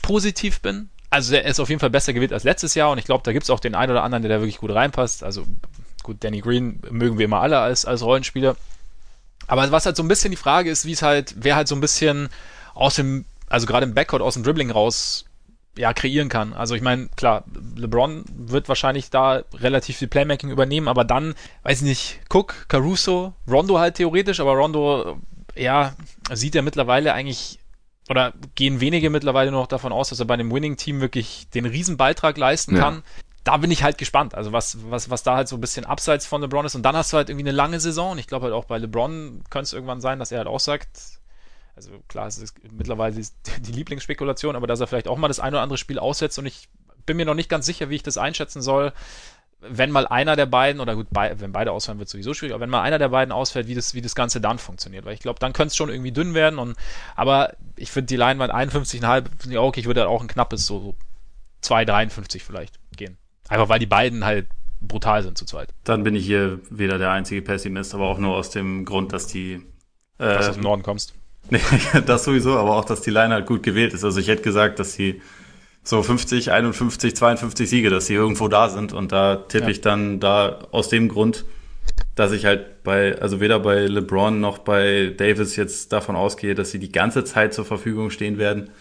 positiv 0.01 0.61
bin. 0.61 0.89
Also 1.09 1.35
er 1.35 1.45
ist 1.45 1.59
auf 1.59 1.69
jeden 1.69 1.79
Fall 1.79 1.89
besser 1.89 2.13
gewählt 2.13 2.33
als 2.33 2.43
letztes 2.43 2.75
Jahr 2.75 2.91
und 2.91 2.97
ich 2.97 3.05
glaube, 3.05 3.23
da 3.23 3.31
gibt 3.31 3.43
es 3.43 3.49
auch 3.49 3.59
den 3.59 3.75
einen 3.75 3.91
oder 3.91 4.03
anderen, 4.03 4.23
der 4.23 4.29
da 4.29 4.41
wirklich 4.41 4.57
gut 4.57 4.73
reinpasst. 4.73 5.23
Also 5.23 5.45
gut, 6.05 6.23
Danny 6.23 6.39
Green 6.39 6.79
mögen 6.91 7.17
wir 7.17 7.25
immer 7.25 7.41
alle 7.41 7.59
als, 7.59 7.85
als 7.85 8.03
Rollenspieler. 8.03 8.55
Aber 9.47 9.71
was 9.71 9.85
halt 9.85 9.95
so 9.95 10.03
ein 10.03 10.07
bisschen 10.07 10.31
die 10.31 10.37
Frage 10.37 10.69
ist, 10.69 10.85
wie 10.85 10.91
es 10.91 11.01
halt, 11.01 11.35
wer 11.37 11.55
halt 11.55 11.67
so 11.67 11.75
ein 11.75 11.81
bisschen 11.81 12.29
aus 12.73 12.95
dem, 12.95 13.25
also 13.49 13.65
gerade 13.65 13.85
im 13.85 13.93
Backcourt 13.93 14.21
aus 14.21 14.35
dem 14.35 14.43
Dribbling 14.43 14.71
raus 14.71 15.25
ja, 15.77 15.93
kreieren 15.93 16.29
kann. 16.29 16.53
Also 16.53 16.75
ich 16.75 16.81
meine, 16.81 17.09
klar, 17.15 17.43
LeBron 17.75 18.23
wird 18.29 18.69
wahrscheinlich 18.69 19.09
da 19.09 19.43
relativ 19.55 19.97
viel 19.97 20.07
Playmaking 20.07 20.49
übernehmen, 20.49 20.87
aber 20.87 21.03
dann, 21.03 21.35
weiß 21.63 21.79
ich 21.79 21.87
nicht, 21.87 22.19
Cook, 22.31 22.67
Caruso, 22.69 23.33
Rondo 23.49 23.79
halt 23.79 23.95
theoretisch, 23.95 24.39
aber 24.39 24.53
Rondo, 24.53 25.19
ja, 25.55 25.95
sieht 26.31 26.55
er 26.55 26.61
mittlerweile 26.61 27.13
eigentlich, 27.13 27.59
oder 28.09 28.33
gehen 28.53 28.79
wenige 28.79 29.09
mittlerweile 29.09 29.51
noch 29.51 29.67
davon 29.67 29.91
aus, 29.91 30.09
dass 30.09 30.19
er 30.19 30.25
bei 30.25 30.35
einem 30.35 30.51
Winning-Team 30.51 31.01
wirklich 31.01 31.49
den 31.53 31.65
Riesenbeitrag 31.65 32.37
leisten 32.37 32.75
ja. 32.75 32.81
kann 32.81 33.03
da 33.45 33.57
bin 33.57 33.69
ich 33.71 33.83
halt 33.83 33.97
gespannt. 33.99 34.35
Also 34.35 34.51
was, 34.51 34.77
was, 34.89 35.09
was 35.09 35.23
da 35.23 35.35
halt 35.35 35.47
so 35.47 35.55
ein 35.55 35.61
bisschen 35.61 35.85
abseits 35.85 36.25
von 36.25 36.41
LeBron 36.41 36.65
ist. 36.65 36.75
Und 36.75 36.83
dann 36.83 36.95
hast 36.95 37.13
du 37.13 37.17
halt 37.17 37.29
irgendwie 37.29 37.47
eine 37.47 37.55
lange 37.55 37.79
Saison. 37.79 38.13
Und 38.13 38.17
ich 38.17 38.27
glaube 38.27 38.45
halt 38.45 38.55
auch 38.55 38.65
bei 38.65 38.79
LeBron 38.79 39.43
könnte 39.51 39.65
es 39.65 39.73
irgendwann 39.73 40.01
sein, 40.01 40.17
dass 40.17 40.31
er 40.31 40.39
halt 40.39 40.47
auch 40.47 40.59
sagt, 40.59 40.89
also 41.75 41.91
klar, 42.07 42.25
es 42.25 42.39
ist 42.39 42.55
mittlerweile 42.71 43.15
die 43.15 43.71
Lieblingsspekulation, 43.71 44.55
aber 44.55 44.65
dass 44.65 44.79
er 44.79 44.87
vielleicht 44.87 45.07
auch 45.07 45.17
mal 45.17 45.27
das 45.27 45.39
ein 45.39 45.53
oder 45.53 45.61
andere 45.61 45.77
Spiel 45.77 45.99
aussetzt. 45.99 46.39
Und 46.39 46.47
ich 46.47 46.67
bin 47.05 47.17
mir 47.17 47.25
noch 47.25 47.35
nicht 47.35 47.49
ganz 47.49 47.67
sicher, 47.67 47.89
wie 47.91 47.95
ich 47.95 48.03
das 48.03 48.17
einschätzen 48.17 48.63
soll. 48.63 48.93
Wenn 49.61 49.91
mal 49.91 50.07
einer 50.07 50.35
der 50.35 50.47
beiden, 50.47 50.81
oder 50.81 50.95
gut, 50.95 51.07
bei, 51.11 51.39
wenn 51.39 51.51
beide 51.51 51.71
ausfallen, 51.71 51.99
wird 51.99 52.07
es 52.07 52.13
sowieso 52.13 52.33
schwierig, 52.33 52.55
aber 52.55 52.63
wenn 52.63 52.69
mal 52.71 52.81
einer 52.81 52.97
der 52.97 53.09
beiden 53.09 53.31
ausfällt, 53.31 53.67
wie 53.67 53.75
das, 53.75 53.93
wie 53.93 54.01
das 54.01 54.15
Ganze 54.15 54.41
dann 54.41 54.57
funktioniert. 54.57 55.05
Weil 55.05 55.13
ich 55.13 55.19
glaube, 55.19 55.39
dann 55.39 55.53
könnte 55.53 55.67
es 55.67 55.75
schon 55.75 55.89
irgendwie 55.89 56.11
dünn 56.11 56.33
werden. 56.33 56.57
Und, 56.57 56.75
aber 57.15 57.53
ich 57.75 57.91
finde 57.91 58.07
die 58.07 58.15
Leinwand 58.15 58.51
51,5, 58.51 59.57
okay, 59.59 59.79
ich 59.81 59.85
würde 59.85 60.01
halt 60.01 60.09
auch 60.09 60.21
ein 60.21 60.27
knappes, 60.27 60.65
so 60.65 60.95
2,53 61.63 62.41
vielleicht. 62.41 62.79
Einfach 63.47 63.69
weil 63.69 63.79
die 63.79 63.85
beiden 63.85 64.25
halt 64.25 64.47
brutal 64.81 65.23
sind 65.23 65.37
zu 65.37 65.45
zweit. 65.45 65.69
Dann 65.83 66.03
bin 66.03 66.15
ich 66.15 66.25
hier 66.25 66.59
weder 66.69 66.97
der 66.97 67.11
einzige 67.11 67.41
Pessimist, 67.41 67.93
aber 67.93 68.05
auch 68.05 68.17
nur 68.17 68.35
aus 68.35 68.49
dem 68.49 68.85
Grund, 68.85 69.13
dass 69.13 69.27
die 69.27 69.61
äh, 70.17 70.25
dass 70.25 70.45
du 70.45 70.49
aus 70.49 70.55
dem 70.55 70.63
Norden 70.63 70.83
kommst. 70.83 71.13
Nee, 71.51 71.59
das 72.07 72.23
sowieso, 72.23 72.57
aber 72.57 72.75
auch, 72.75 72.85
dass 72.85 73.01
die 73.01 73.11
Line 73.11 73.31
halt 73.31 73.45
gut 73.45 73.61
gewählt 73.61 73.93
ist. 73.93 74.03
Also 74.03 74.19
ich 74.19 74.27
hätte 74.27 74.41
gesagt, 74.41 74.79
dass 74.79 74.93
sie 74.93 75.21
so 75.83 76.01
50, 76.01 76.51
51, 76.51 77.15
52 77.15 77.69
Siege, 77.69 77.91
dass 77.91 78.07
sie 78.07 78.15
irgendwo 78.15 78.47
da 78.47 78.69
sind 78.69 78.93
und 78.93 79.11
da 79.11 79.35
tippe 79.35 79.65
ja. 79.65 79.69
ich 79.69 79.81
dann 79.81 80.19
da 80.19 80.67
aus 80.71 80.89
dem 80.89 81.07
Grund, 81.07 81.45
dass 82.15 82.31
ich 82.31 82.45
halt 82.45 82.83
bei, 82.83 83.21
also 83.21 83.39
weder 83.39 83.59
bei 83.59 83.85
LeBron 83.85 84.39
noch 84.39 84.57
bei 84.57 85.13
Davis 85.15 85.55
jetzt 85.55 85.93
davon 85.93 86.15
ausgehe, 86.15 86.55
dass 86.55 86.71
sie 86.71 86.79
die 86.79 86.91
ganze 86.91 87.23
Zeit 87.23 87.53
zur 87.53 87.65
Verfügung 87.65 88.09
stehen 88.09 88.39
werden. 88.39 88.71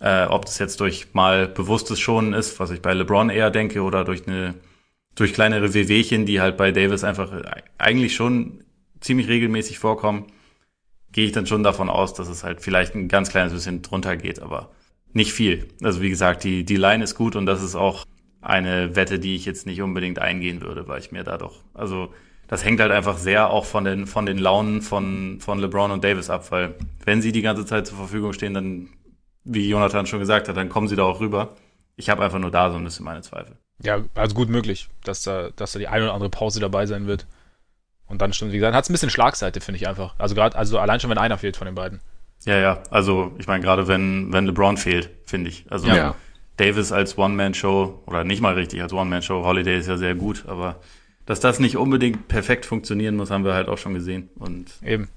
Äh, 0.00 0.26
ob 0.26 0.44
das 0.44 0.58
jetzt 0.58 0.80
durch 0.80 1.14
mal 1.14 1.48
bewusstes 1.48 1.98
Schonen 1.98 2.34
ist, 2.34 2.60
was 2.60 2.70
ich 2.70 2.82
bei 2.82 2.92
LeBron 2.92 3.30
eher 3.30 3.50
denke, 3.50 3.82
oder 3.82 4.04
durch 4.04 4.26
eine 4.26 4.54
durch 5.16 5.32
kleinere 5.32 5.74
Wehwehchen, 5.74 6.26
die 6.26 6.40
halt 6.40 6.56
bei 6.56 6.70
Davis 6.70 7.02
einfach 7.02 7.32
eigentlich 7.78 8.14
schon 8.14 8.62
ziemlich 9.00 9.28
regelmäßig 9.28 9.78
vorkommen, 9.78 10.26
gehe 11.10 11.24
ich 11.24 11.32
dann 11.32 11.46
schon 11.46 11.62
davon 11.62 11.88
aus, 11.88 12.14
dass 12.14 12.28
es 12.28 12.44
halt 12.44 12.60
vielleicht 12.60 12.94
ein 12.94 13.08
ganz 13.08 13.30
kleines 13.30 13.54
bisschen 13.54 13.82
drunter 13.82 14.16
geht, 14.16 14.40
aber 14.40 14.70
nicht 15.12 15.32
viel. 15.32 15.68
Also 15.82 16.02
wie 16.02 16.10
gesagt, 16.10 16.44
die, 16.44 16.64
die 16.64 16.76
Line 16.76 17.02
ist 17.02 17.14
gut 17.14 17.34
und 17.34 17.46
das 17.46 17.62
ist 17.62 17.74
auch 17.74 18.04
eine 18.42 18.94
Wette, 18.94 19.18
die 19.18 19.34
ich 19.34 19.46
jetzt 19.46 19.66
nicht 19.66 19.80
unbedingt 19.80 20.18
eingehen 20.18 20.60
würde, 20.60 20.86
weil 20.86 21.00
ich 21.00 21.10
mir 21.12 21.24
da 21.24 21.38
doch, 21.38 21.64
also 21.72 22.12
das 22.46 22.64
hängt 22.64 22.80
halt 22.80 22.92
einfach 22.92 23.16
sehr 23.16 23.50
auch 23.50 23.64
von 23.64 23.84
den, 23.84 24.06
von 24.06 24.26
den 24.26 24.38
Launen 24.38 24.82
von, 24.82 25.38
von 25.40 25.58
LeBron 25.58 25.90
und 25.90 26.04
Davis 26.04 26.30
ab, 26.30 26.50
weil 26.50 26.74
wenn 27.04 27.22
sie 27.22 27.32
die 27.32 27.42
ganze 27.42 27.64
Zeit 27.64 27.86
zur 27.86 27.96
Verfügung 27.96 28.34
stehen, 28.34 28.54
dann 28.54 28.88
wie 29.46 29.68
Jonathan 29.68 30.06
schon 30.06 30.18
gesagt 30.18 30.48
hat, 30.48 30.56
dann 30.56 30.68
kommen 30.68 30.88
sie 30.88 30.96
da 30.96 31.04
auch 31.04 31.20
rüber. 31.20 31.56
Ich 31.96 32.10
habe 32.10 32.22
einfach 32.22 32.38
nur 32.38 32.50
da 32.50 32.70
so 32.70 32.76
ein 32.76 32.84
bisschen 32.84 33.04
meine 33.04 33.22
Zweifel. 33.22 33.56
Ja, 33.82 34.02
also 34.14 34.34
gut 34.34 34.48
möglich, 34.48 34.88
dass 35.04 35.22
da, 35.22 35.50
dass 35.56 35.72
da 35.72 35.78
die 35.78 35.88
eine 35.88 36.04
oder 36.04 36.14
andere 36.14 36.30
Pause 36.30 36.60
dabei 36.60 36.86
sein 36.86 37.06
wird. 37.06 37.26
Und 38.06 38.22
dann 38.22 38.32
stimmt, 38.32 38.52
wie 38.52 38.56
gesagt, 38.56 38.74
hat 38.74 38.84
es 38.84 38.90
ein 38.90 38.92
bisschen 38.92 39.10
Schlagseite, 39.10 39.60
finde 39.60 39.76
ich 39.76 39.88
einfach. 39.88 40.14
Also 40.18 40.34
gerade, 40.34 40.56
also 40.56 40.78
allein 40.78 41.00
schon, 41.00 41.10
wenn 41.10 41.18
einer 41.18 41.38
fehlt 41.38 41.56
von 41.56 41.66
den 41.66 41.74
beiden. 41.74 42.00
Ja, 42.44 42.58
ja, 42.58 42.82
also 42.90 43.32
ich 43.38 43.46
meine, 43.46 43.62
gerade 43.62 43.88
wenn, 43.88 44.32
wenn 44.32 44.46
LeBron 44.46 44.76
fehlt, 44.76 45.10
finde 45.24 45.50
ich. 45.50 45.64
Also 45.70 45.88
ja. 45.88 46.14
Davis 46.56 46.92
als 46.92 47.18
One-Man-Show 47.18 48.02
oder 48.06 48.24
nicht 48.24 48.40
mal 48.40 48.54
richtig 48.54 48.82
als 48.82 48.92
One-Man-Show, 48.92 49.44
Holiday 49.44 49.78
ist 49.78 49.88
ja 49.88 49.96
sehr 49.96 50.14
gut, 50.14 50.44
aber 50.46 50.76
dass 51.26 51.40
das 51.40 51.58
nicht 51.58 51.76
unbedingt 51.76 52.28
perfekt 52.28 52.64
funktionieren 52.66 53.16
muss, 53.16 53.30
haben 53.30 53.44
wir 53.44 53.54
halt 53.54 53.68
auch 53.68 53.78
schon 53.78 53.94
gesehen. 53.94 54.30
Und 54.38 54.70
eben. 54.82 55.08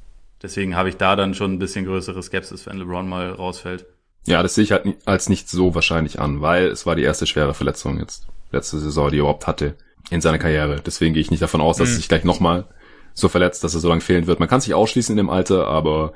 Deswegen 0.42 0.76
habe 0.76 0.90
ich 0.90 0.98
da 0.98 1.16
dann 1.16 1.36
schon 1.36 1.54
ein 1.54 1.60
bisschen 1.60 1.86
größere 1.86 2.24
Skepsis, 2.24 2.66
wenn 2.66 2.78
LeBron 2.78 3.08
mal 3.08 3.32
rausfällt. 3.32 3.86
Ja, 4.26 4.44
das 4.44 4.56
sehe 4.56 4.64
ich 4.64 4.72
halt 4.72 4.86
als 5.06 5.30
nicht 5.30 5.50
so 5.50 5.76
wahrscheinlich 5.76 6.20
an, 6.20 6.42
weil 6.42 6.68
es 6.68 6.86
war 6.86 6.96
die 6.96 7.04
erste 7.04 7.26
schwere 7.26 7.54
Verletzung 7.54 8.00
jetzt 8.00 8.28
letzte 8.52 8.80
Saison, 8.80 9.10
die 9.10 9.18
er 9.18 9.22
überhaupt 9.22 9.48
hatte 9.48 9.76
in 10.10 10.22
seiner 10.22 10.40
Karriere. 10.40 10.82
Deswegen 10.86 11.14
gehe 11.14 11.22
ich 11.22 11.32
nicht 11.32 11.42
davon 11.42 11.62
aus, 11.62 11.78
dass 11.78 11.90
mhm. 11.90 11.94
er 11.94 11.98
sich 11.98 12.10
gleich 12.10 12.24
nochmal 12.24 12.66
so 13.14 13.28
verletzt, 13.28 13.64
dass 13.64 13.74
er 13.74 13.80
so 13.80 13.90
lange 13.90 14.02
fehlen 14.02 14.28
wird. 14.28 14.40
Man 14.40 14.50
kann 14.50 14.62
sich 14.62 14.74
ausschließen 14.74 15.14
in 15.14 15.18
dem 15.18 15.30
Alter, 15.30 15.68
aber 15.68 16.14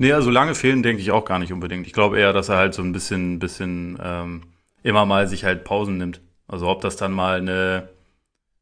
Nee, 0.00 0.12
also 0.12 0.30
lange 0.30 0.54
fehlen 0.54 0.82
denke 0.82 1.02
ich 1.02 1.10
auch 1.10 1.26
gar 1.26 1.38
nicht 1.38 1.52
unbedingt. 1.52 1.86
Ich 1.86 1.92
glaube 1.92 2.18
eher, 2.18 2.32
dass 2.32 2.48
er 2.48 2.56
halt 2.56 2.72
so 2.72 2.80
ein 2.80 2.92
bisschen, 2.92 3.38
bisschen 3.38 3.98
ähm, 4.02 4.44
immer 4.82 5.04
mal 5.04 5.28
sich 5.28 5.44
halt 5.44 5.62
Pausen 5.62 5.98
nimmt. 5.98 6.22
Also 6.48 6.68
ob 6.68 6.80
das 6.80 6.96
dann 6.96 7.12
mal 7.12 7.36
eine, 7.36 7.90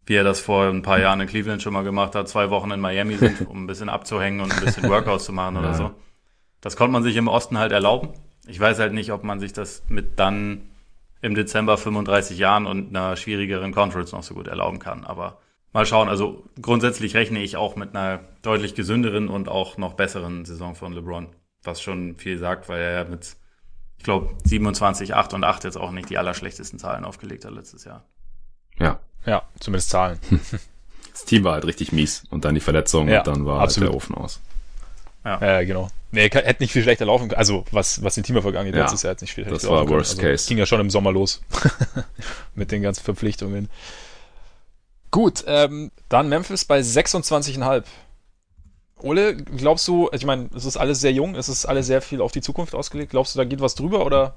wie 0.04 0.14
er 0.14 0.24
das 0.24 0.40
vor 0.40 0.66
ein 0.66 0.82
paar 0.82 0.98
Jahren 0.98 1.20
in 1.20 1.28
Cleveland 1.28 1.62
schon 1.62 1.74
mal 1.74 1.84
gemacht 1.84 2.16
hat, 2.16 2.28
zwei 2.28 2.50
Wochen 2.50 2.72
in 2.72 2.80
Miami 2.80 3.18
sind, 3.18 3.42
um 3.48 3.62
ein 3.62 3.66
bisschen 3.68 3.88
abzuhängen 3.88 4.40
und 4.40 4.52
ein 4.52 4.64
bisschen 4.64 4.88
Workouts 4.88 5.26
zu 5.26 5.32
machen 5.32 5.56
oder 5.56 5.68
ja. 5.68 5.74
so. 5.74 5.90
Das 6.60 6.74
konnte 6.74 6.90
man 6.90 7.04
sich 7.04 7.14
im 7.14 7.28
Osten 7.28 7.56
halt 7.56 7.70
erlauben. 7.70 8.14
Ich 8.48 8.58
weiß 8.58 8.78
halt 8.78 8.92
nicht, 8.92 9.12
ob 9.12 9.22
man 9.22 9.40
sich 9.40 9.52
das 9.52 9.82
mit 9.88 10.18
dann 10.18 10.62
im 11.20 11.34
Dezember 11.34 11.76
35 11.76 12.38
Jahren 12.38 12.66
und 12.66 12.88
einer 12.88 13.16
schwierigeren 13.16 13.72
Conference 13.72 14.12
noch 14.12 14.22
so 14.22 14.34
gut 14.34 14.48
erlauben 14.48 14.78
kann. 14.78 15.04
Aber 15.04 15.38
mal 15.72 15.86
schauen. 15.86 16.08
Also 16.08 16.44
grundsätzlich 16.60 17.14
rechne 17.14 17.42
ich 17.42 17.56
auch 17.56 17.76
mit 17.76 17.94
einer 17.94 18.20
deutlich 18.42 18.74
gesünderen 18.74 19.28
und 19.28 19.48
auch 19.48 19.76
noch 19.76 19.94
besseren 19.94 20.44
Saison 20.44 20.74
von 20.74 20.92
LeBron. 20.92 21.28
Was 21.62 21.82
schon 21.82 22.16
viel 22.16 22.38
sagt, 22.38 22.68
weil 22.68 22.80
er 22.80 23.04
mit, 23.04 23.36
ich 23.98 24.04
glaube, 24.04 24.34
27, 24.44 25.14
8 25.14 25.34
und 25.34 25.44
8 25.44 25.64
jetzt 25.64 25.76
auch 25.76 25.90
nicht 25.90 26.08
die 26.08 26.18
allerschlechtesten 26.18 26.78
Zahlen 26.78 27.04
aufgelegt 27.04 27.44
hat 27.44 27.52
letztes 27.52 27.84
Jahr. 27.84 28.04
Ja. 28.78 29.00
Ja, 29.26 29.42
zumindest 29.60 29.90
Zahlen. 29.90 30.18
Das 31.10 31.24
Team 31.24 31.42
war 31.42 31.54
halt 31.54 31.66
richtig 31.66 31.90
mies 31.90 32.22
und 32.30 32.44
dann 32.44 32.54
die 32.54 32.60
Verletzung 32.60 33.08
ja, 33.08 33.18
und 33.18 33.26
dann 33.26 33.44
war 33.44 33.60
absolut. 33.60 33.88
halt 33.88 33.92
der 33.92 33.96
Ofen 33.96 34.14
aus. 34.14 34.40
Ja, 35.28 35.58
äh, 35.60 35.66
genau. 35.66 35.90
Nee, 36.10 36.30
hätte 36.30 36.62
nicht 36.62 36.72
viel 36.72 36.82
schlechter 36.82 37.04
laufen 37.04 37.28
können. 37.28 37.38
Also, 37.38 37.64
was, 37.70 38.02
was 38.02 38.14
den 38.14 38.24
Teamerfolg 38.24 38.56
angeht, 38.56 38.74
ja. 38.74 38.82
letztes 38.82 39.02
Jahr 39.02 39.12
hätte 39.12 39.24
nicht 39.24 39.34
viel 39.34 39.44
schlechter 39.44 39.68
laufen 39.68 39.86
können. 39.86 39.88
Das 39.88 39.90
war 39.90 39.98
Worst 39.98 40.18
also, 40.18 40.22
Case. 40.22 40.48
Ging 40.48 40.58
ja 40.58 40.64
schon 40.64 40.80
im 40.80 40.88
Sommer 40.88 41.12
los. 41.12 41.42
Mit 42.54 42.72
den 42.72 42.80
ganzen 42.80 43.04
Verpflichtungen. 43.04 43.68
Gut, 45.10 45.44
ähm, 45.46 45.90
dann 46.08 46.30
Memphis 46.30 46.64
bei 46.64 46.80
26,5. 46.80 47.84
Ole, 49.00 49.36
glaubst 49.36 49.86
du, 49.86 50.08
ich 50.12 50.24
meine, 50.24 50.48
es 50.56 50.64
ist 50.64 50.76
alles 50.76 51.00
sehr 51.00 51.12
jung, 51.12 51.34
es 51.34 51.48
ist 51.48 51.66
alles 51.66 51.86
sehr 51.86 52.00
viel 52.00 52.20
auf 52.20 52.32
die 52.32 52.40
Zukunft 52.40 52.74
ausgelegt. 52.74 53.10
Glaubst 53.10 53.34
du, 53.34 53.38
da 53.38 53.44
geht 53.44 53.60
was 53.60 53.74
drüber 53.74 54.04
oder? 54.04 54.34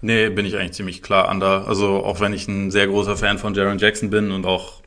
Nee, 0.00 0.30
bin 0.30 0.46
ich 0.46 0.56
eigentlich 0.56 0.72
ziemlich 0.72 1.02
klar 1.02 1.28
an 1.28 1.40
da. 1.40 1.64
Also 1.64 2.04
auch 2.04 2.20
wenn 2.20 2.32
ich 2.32 2.48
ein 2.48 2.70
sehr 2.70 2.86
großer 2.86 3.16
Fan 3.16 3.38
von 3.38 3.54
Jaron 3.54 3.78
Jackson 3.78 4.10
bin 4.10 4.30
und 4.30 4.46
auch, 4.46 4.80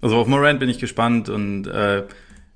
also 0.00 0.16
auf 0.16 0.28
Morant 0.28 0.60
bin 0.60 0.70
ich 0.70 0.78
gespannt 0.78 1.28
und 1.28 1.66
äh, 1.66 2.04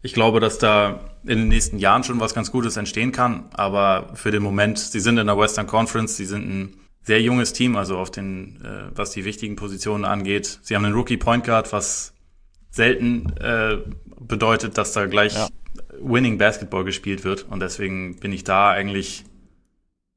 ich 0.00 0.14
glaube, 0.14 0.40
dass 0.40 0.58
da 0.58 1.11
in 1.24 1.38
den 1.38 1.48
nächsten 1.48 1.78
Jahren 1.78 2.04
schon 2.04 2.20
was 2.20 2.34
ganz 2.34 2.50
Gutes 2.50 2.76
entstehen 2.76 3.12
kann. 3.12 3.44
Aber 3.52 4.10
für 4.14 4.30
den 4.30 4.42
Moment, 4.42 4.78
sie 4.78 5.00
sind 5.00 5.18
in 5.18 5.26
der 5.26 5.38
Western 5.38 5.66
Conference, 5.66 6.16
sie 6.16 6.24
sind 6.24 6.48
ein 6.48 6.76
sehr 7.02 7.20
junges 7.20 7.52
Team, 7.52 7.76
also 7.76 7.98
auf 7.98 8.10
den, 8.10 8.60
äh, 8.64 8.96
was 8.96 9.10
die 9.10 9.24
wichtigen 9.24 9.56
Positionen 9.56 10.04
angeht. 10.04 10.60
Sie 10.62 10.74
haben 10.74 10.84
einen 10.84 10.94
Rookie 10.94 11.16
Point 11.16 11.44
Guard, 11.44 11.72
was 11.72 12.14
selten 12.70 13.32
äh, 13.38 13.78
bedeutet, 14.20 14.78
dass 14.78 14.92
da 14.92 15.06
gleich 15.06 15.34
ja. 15.34 15.48
Winning 16.00 16.38
Basketball 16.38 16.84
gespielt 16.84 17.24
wird. 17.24 17.46
Und 17.48 17.60
deswegen 17.60 18.16
bin 18.16 18.32
ich 18.32 18.44
da 18.44 18.70
eigentlich 18.70 19.24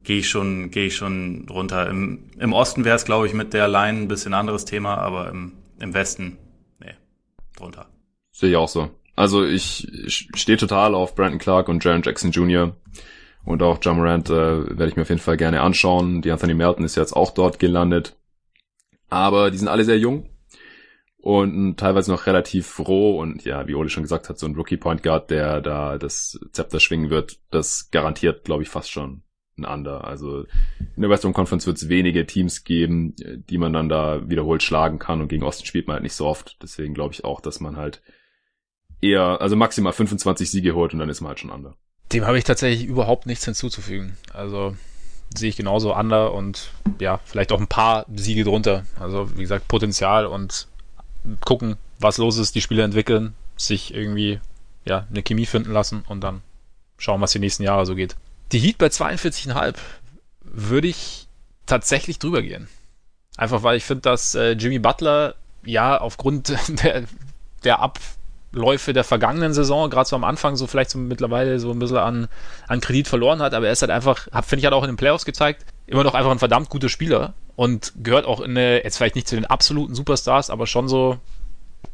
gehe 0.03 0.19
ich 0.19 0.29
schon 0.29 0.69
gehe 0.69 0.85
ich 0.85 0.95
schon 0.95 1.47
runter. 1.49 1.89
Im, 1.89 2.29
im 2.37 2.53
Osten 2.53 2.85
wäre 2.85 2.95
es, 2.95 3.05
glaube 3.05 3.27
ich, 3.27 3.33
mit 3.33 3.53
der 3.53 3.67
Line 3.67 4.01
ein 4.01 4.07
bisschen 4.07 4.33
anderes 4.33 4.63
Thema, 4.63 4.97
aber 4.97 5.29
im, 5.29 5.53
im 5.79 5.93
Westen, 5.93 6.37
nee, 6.79 6.93
drunter. 7.57 7.87
Sehe 8.31 8.51
ich 8.51 8.55
auch 8.55 8.69
so. 8.69 8.91
Also 9.15 9.45
ich 9.45 9.87
stehe 9.99 10.57
total 10.57 10.93
auf 10.93 11.15
Brandon 11.15 11.39
Clark 11.39 11.69
und 11.69 11.83
Jaron 11.83 12.01
Jackson 12.03 12.31
Jr. 12.31 12.75
Und 13.43 13.61
auch 13.61 13.77
John 13.81 13.97
Morant 13.97 14.29
äh, 14.29 14.33
werde 14.33 14.87
ich 14.87 14.95
mir 14.95 15.03
auf 15.03 15.09
jeden 15.09 15.21
Fall 15.21 15.37
gerne 15.37 15.61
anschauen. 15.61 16.21
Die 16.21 16.31
Anthony 16.31 16.55
Melton 16.55 16.83
ist 16.83 16.95
jetzt 16.95 17.13
auch 17.13 17.31
dort 17.31 17.59
gelandet. 17.59 18.17
Aber 19.09 19.51
die 19.51 19.57
sind 19.57 19.67
alle 19.67 19.85
sehr 19.85 19.99
jung 19.99 20.29
und 21.25 21.77
teilweise 21.77 22.11
noch 22.11 22.27
relativ 22.27 22.77
roh 22.79 23.19
und 23.19 23.45
ja, 23.45 23.67
wie 23.67 23.73
Ole 23.73 23.89
schon 23.89 24.03
gesagt 24.03 24.29
hat, 24.29 24.37
so 24.37 24.45
ein 24.45 24.53
Rookie 24.53 24.77
Point 24.77 25.01
Guard, 25.01 25.31
der 25.31 25.59
da 25.59 25.97
das 25.97 26.39
Zepter 26.51 26.79
schwingen 26.79 27.09
wird, 27.09 27.39
das 27.49 27.89
garantiert, 27.89 28.43
glaube 28.43 28.61
ich, 28.61 28.69
fast 28.69 28.91
schon 28.91 29.23
ein 29.57 29.65
Under. 29.65 30.03
Also 30.03 30.45
in 30.95 31.01
der 31.01 31.09
Western 31.09 31.33
Conference 31.33 31.65
wird 31.65 31.77
es 31.77 31.89
wenige 31.89 32.27
Teams 32.27 32.63
geben, 32.63 33.15
die 33.17 33.57
man 33.57 33.73
dann 33.73 33.89
da 33.89 34.29
wiederholt 34.29 34.61
schlagen 34.61 34.99
kann 34.99 35.19
und 35.19 35.27
gegen 35.27 35.41
Osten 35.41 35.65
spielt 35.65 35.87
man 35.87 35.95
halt 35.95 36.03
nicht 36.03 36.13
so 36.13 36.27
oft. 36.27 36.57
Deswegen 36.61 36.93
glaube 36.93 37.15
ich 37.15 37.25
auch, 37.25 37.41
dass 37.41 37.59
man 37.59 37.75
halt 37.75 38.03
eher, 39.09 39.41
also 39.41 39.55
maximal 39.55 39.93
25 39.93 40.49
Siege 40.49 40.75
holt 40.75 40.93
und 40.93 40.99
dann 40.99 41.09
ist 41.09 41.21
man 41.21 41.29
halt 41.29 41.39
schon 41.39 41.49
Under. 41.49 41.73
Dem 42.11 42.25
habe 42.25 42.37
ich 42.37 42.43
tatsächlich 42.43 42.85
überhaupt 42.87 43.25
nichts 43.25 43.45
hinzuzufügen. 43.45 44.17
Also 44.33 44.75
sehe 45.35 45.49
ich 45.49 45.57
genauso 45.57 45.95
Under 45.95 46.33
und 46.33 46.71
ja, 46.99 47.19
vielleicht 47.25 47.51
auch 47.51 47.59
ein 47.59 47.67
paar 47.67 48.05
Siege 48.15 48.43
drunter. 48.43 48.85
Also 48.99 49.35
wie 49.37 49.41
gesagt, 49.41 49.67
Potenzial 49.67 50.25
und 50.25 50.67
gucken, 51.41 51.77
was 51.99 52.17
los 52.17 52.37
ist, 52.37 52.55
die 52.55 52.61
Spieler 52.61 52.83
entwickeln, 52.83 53.33
sich 53.57 53.93
irgendwie 53.93 54.39
ja, 54.85 55.07
eine 55.09 55.23
Chemie 55.23 55.45
finden 55.45 55.71
lassen 55.71 56.03
und 56.07 56.21
dann 56.21 56.41
schauen, 56.97 57.21
was 57.21 57.31
die 57.31 57.39
nächsten 57.39 57.63
Jahre 57.63 57.85
so 57.85 57.95
geht. 57.95 58.15
Die 58.51 58.59
Heat 58.59 58.77
bei 58.77 58.87
42,5 58.87 59.75
würde 60.41 60.87
ich 60.87 61.27
tatsächlich 61.65 62.19
drüber 62.19 62.41
gehen. 62.41 62.67
Einfach 63.37 63.63
weil 63.63 63.77
ich 63.77 63.83
finde, 63.83 64.01
dass 64.01 64.35
äh, 64.35 64.51
Jimmy 64.51 64.79
Butler 64.79 65.35
ja 65.65 65.99
aufgrund 65.99 66.55
der, 66.83 67.03
der 67.63 67.81
Abläufe 68.55 68.93
der 68.93 69.03
vergangenen 69.03 69.53
Saison, 69.53 69.89
gerade 69.89 70.07
so 70.07 70.15
am 70.15 70.23
Anfang, 70.23 70.55
so 70.55 70.65
vielleicht 70.65 70.89
so 70.89 70.97
mittlerweile 70.97 71.59
so 71.59 71.71
ein 71.71 71.79
bisschen 71.79 71.97
an, 71.97 72.27
an 72.67 72.79
Kredit 72.79 73.07
verloren 73.07 73.41
hat, 73.41 73.53
aber 73.53 73.67
er 73.67 73.73
ist 73.73 73.81
halt 73.81 73.91
einfach, 73.91 74.27
finde 74.43 74.61
ich, 74.61 74.65
hat 74.65 74.73
auch 74.73 74.83
in 74.83 74.91
den 74.91 74.95
Playoffs 74.95 75.25
gezeigt, 75.25 75.65
immer 75.87 76.03
noch 76.03 76.13
einfach 76.13 76.31
ein 76.31 76.39
verdammt 76.39 76.69
guter 76.69 76.89
Spieler 76.89 77.33
und 77.57 77.93
gehört 78.01 78.25
auch 78.25 78.39
in 78.39 78.51
eine, 78.51 78.83
jetzt 78.83 78.97
vielleicht 78.97 79.15
nicht 79.15 79.27
zu 79.27 79.35
den 79.35 79.45
absoluten 79.45 79.93
Superstars, 79.93 80.49
aber 80.49 80.67
schon 80.67 80.87
so 80.87 81.17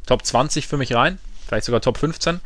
Top 0.06 0.24
20 0.24 0.68
für 0.68 0.78
mich 0.78 0.94
rein, 0.94 1.18
vielleicht 1.48 1.66
sogar 1.66 1.82
Top 1.82 1.98
15. 1.98 2.40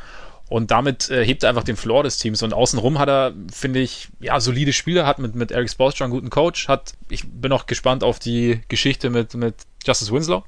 Und 0.48 0.70
damit 0.70 1.10
äh, 1.10 1.26
hebt 1.26 1.42
er 1.42 1.50
einfach 1.50 1.64
den 1.64 1.76
Floor 1.76 2.04
des 2.04 2.20
Teams. 2.20 2.44
Und 2.44 2.54
außenrum 2.54 3.00
hat 3.00 3.10
er, 3.10 3.34
finde 3.52 3.80
ich, 3.80 4.10
ja, 4.20 4.40
solide 4.40 4.74
Spieler, 4.74 5.08
hat 5.08 5.18
mit, 5.18 5.34
mit 5.34 5.52
Eric 5.52 5.72
Spoelstra 5.72 6.06
einen 6.06 6.14
guten 6.14 6.30
Coach, 6.30 6.68
hat, 6.68 6.94
ich 7.10 7.24
bin 7.28 7.52
auch 7.52 7.66
gespannt 7.66 8.04
auf 8.04 8.20
die 8.20 8.62
Geschichte 8.68 9.10
mit, 9.10 9.34
mit 9.34 9.56
Justice 9.84 10.12
Winslow. 10.12 10.44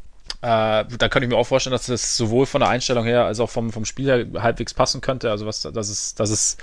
Äh, 0.47 0.85
da 0.97 1.09
könnte 1.09 1.25
ich 1.25 1.29
mir 1.29 1.35
auch 1.35 1.43
vorstellen, 1.43 1.73
dass 1.73 1.87
das 1.87 2.15
sowohl 2.15 2.45
von 2.45 2.61
der 2.61 2.69
Einstellung 2.69 3.03
her 3.03 3.25
als 3.25 3.41
auch 3.41 3.49
vom, 3.49 3.73
vom 3.73 3.83
Spiel 3.83 4.31
halbwegs 4.39 4.73
passen 4.73 5.01
könnte. 5.01 5.29
Also 5.29 5.45
was, 5.45 5.61
dass 5.61 5.89
es, 5.89 6.15
dass 6.15 6.29
es 6.29 6.55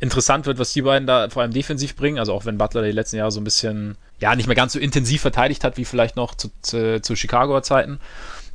interessant 0.00 0.46
wird, 0.46 0.58
was 0.58 0.72
die 0.72 0.80
beiden 0.80 1.06
da 1.06 1.28
vor 1.28 1.42
allem 1.42 1.52
defensiv 1.52 1.94
bringen. 1.94 2.18
Also 2.18 2.32
auch 2.32 2.46
wenn 2.46 2.56
Butler 2.56 2.82
die 2.84 2.90
letzten 2.90 3.16
Jahre 3.16 3.30
so 3.30 3.38
ein 3.38 3.44
bisschen, 3.44 3.98
ja, 4.18 4.34
nicht 4.34 4.46
mehr 4.46 4.56
ganz 4.56 4.72
so 4.72 4.78
intensiv 4.78 5.20
verteidigt 5.20 5.62
hat, 5.62 5.76
wie 5.76 5.84
vielleicht 5.84 6.16
noch 6.16 6.36
zu, 6.36 6.50
zu, 6.62 7.02
zu 7.02 7.16
Chicagoer 7.16 7.62
Zeiten. 7.62 8.00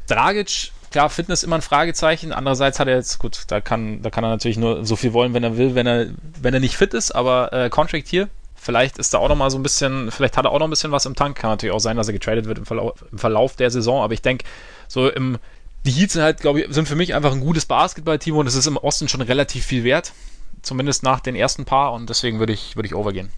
Dragic 0.08 0.72
klar, 0.90 1.12
Fitness 1.12 1.44
immer 1.44 1.58
ein 1.58 1.62
Fragezeichen. 1.62 2.32
Andererseits 2.32 2.80
hat 2.80 2.88
er 2.88 2.96
jetzt, 2.96 3.20
gut, 3.20 3.44
da 3.50 3.62
kann, 3.62 4.02
da 4.02 4.10
kann 4.10 4.24
er 4.24 4.32
natürlich 4.32 4.58
nur 4.58 4.86
so 4.86 4.96
viel 4.96 5.14
wollen, 5.14 5.36
wenn 5.36 5.44
er 5.44 5.56
will, 5.56 5.76
wenn 5.76 5.86
er, 5.86 6.08
wenn 6.42 6.56
er 6.56 6.60
nicht 6.60 6.78
fit 6.78 6.96
ist, 6.96 7.12
aber 7.12 7.54
äh, 7.54 7.70
Contract 7.70 8.08
hier, 8.08 8.28
vielleicht 8.64 8.98
ist 8.98 9.14
da 9.14 9.18
auch 9.20 9.30
noch 9.30 9.36
mal 9.36 9.50
so 9.50 9.58
ein 9.58 9.64
bisschen, 9.64 10.10
vielleicht 10.12 10.38
hat 10.38 10.46
er 10.46 10.52
auch 10.52 10.60
noch 10.60 10.68
ein 10.68 10.70
bisschen 10.70 10.92
was 10.92 11.06
im 11.06 11.16
Tank. 11.16 11.38
Kann 11.38 11.52
natürlich 11.52 11.74
auch 11.74 11.80
sein, 11.80 11.98
dass 11.98 12.08
er 12.08 12.14
getradet 12.14 12.46
wird 12.46 12.58
im 12.58 12.66
Verlauf, 12.66 13.04
im 13.12 13.18
Verlauf 13.18 13.56
der 13.56 13.70
Saison, 13.70 14.02
aber 14.02 14.14
ich 14.14 14.22
denke, 14.22 14.46
so 14.88 15.10
im, 15.10 15.38
die 15.86 15.92
Heats 15.92 16.14
sind 16.14 16.24
halt, 16.24 16.40
glaube 16.40 16.62
ich, 16.62 16.74
sind 16.74 16.88
für 16.88 16.96
mich 16.96 17.14
einfach 17.14 17.32
ein 17.32 17.42
gutes 17.42 17.66
Basketballteam 17.66 18.38
und 18.38 18.48
es 18.48 18.56
ist 18.56 18.68
im 18.68 18.78
Osten 18.78 19.10
schon 19.10 19.22
relativ 19.22 19.66
viel 19.66 19.84
wert. 19.84 20.14
Zumindest 20.62 21.04
nach 21.04 21.20
den 21.20 21.36
ersten 21.36 21.66
paar 21.66 21.92
und 21.92 22.10
deswegen 22.10 22.40
würde 22.40 22.54
ich, 22.54 22.78
würde 22.78 22.88
ich 22.88 22.96
overgehen. 22.96 23.30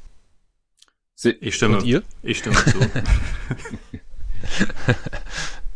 Ich 1.39 1.55
stimme. 1.55 1.77
Und 1.77 1.85
ihr? 1.85 2.03
Ich 2.21 2.37
stimme 2.37 2.57
zu. 2.57 2.79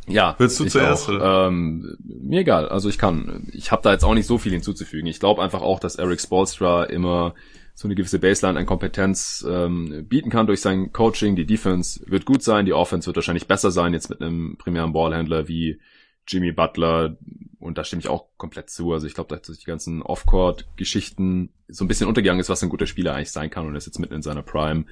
Ja, 0.10 0.36
willst 0.40 0.60
du 0.60 0.66
zuerst? 0.66 1.08
Auch, 1.08 1.48
ähm, 1.48 1.96
mir 2.04 2.42
egal. 2.42 2.68
Also 2.68 2.90
ich 2.90 2.98
kann. 2.98 3.48
Ich 3.54 3.72
habe 3.72 3.84
da 3.84 3.92
jetzt 3.92 4.04
auch 4.04 4.16
nicht 4.16 4.26
so 4.26 4.40
viel 4.40 4.52
hinzuzufügen. 4.52 5.08
Ich 5.08 5.20
glaube 5.20 5.42
einfach 5.42 5.62
auch, 5.62 5.80
dass 5.80 5.96
Eric 5.96 6.20
Spolstra 6.20 6.86
immer 6.86 7.36
so 7.80 7.88
eine 7.88 7.96
gewisse 7.96 8.20
Baseline 8.20 8.60
an 8.60 8.66
Kompetenz 8.66 9.46
ähm, 9.50 10.06
bieten 10.10 10.30
kann 10.30 10.48
durch 10.48 10.60
sein 10.60 10.92
Coaching. 10.92 11.38
Die 11.38 11.46
Defense 11.46 12.02
wird 12.08 12.26
gut 12.26 12.44
sein, 12.44 12.66
die 12.66 12.74
Offense 12.74 13.08
wird 13.08 13.16
wahrscheinlich 13.16 13.48
besser 13.48 13.72
sein 13.72 13.94
jetzt 13.94 14.10
mit 14.10 14.22
einem 14.22 14.58
primären 14.58 14.92
Ballhändler 14.92 15.48
wie 15.48 15.80
Jimmy 16.28 16.52
Butler. 16.52 17.16
Und 17.58 17.78
da 17.78 17.86
stimme 17.86 18.02
ich 18.02 18.10
auch 18.10 18.26
komplett 18.36 18.70
zu. 18.70 18.92
Also 18.92 19.08
ich 19.08 19.14
glaube, 19.14 19.34
dass 19.34 19.58
die 19.58 19.64
ganzen 19.64 20.02
Off-Court-Geschichten 20.02 21.54
so 21.70 21.86
ein 21.86 21.88
bisschen 21.88 22.08
untergegangen 22.08 22.42
ist, 22.42 22.50
was 22.50 22.62
ein 22.62 22.68
guter 22.68 22.86
Spieler 22.86 23.16
eigentlich 23.16 23.32
sein 23.32 23.50
kann 23.50 23.66
und 23.66 23.78
ist 23.78 23.86
jetzt 23.86 24.00
mitten 24.00 24.16
in 24.16 24.24
seiner 24.24 24.42
Prime 24.42 24.84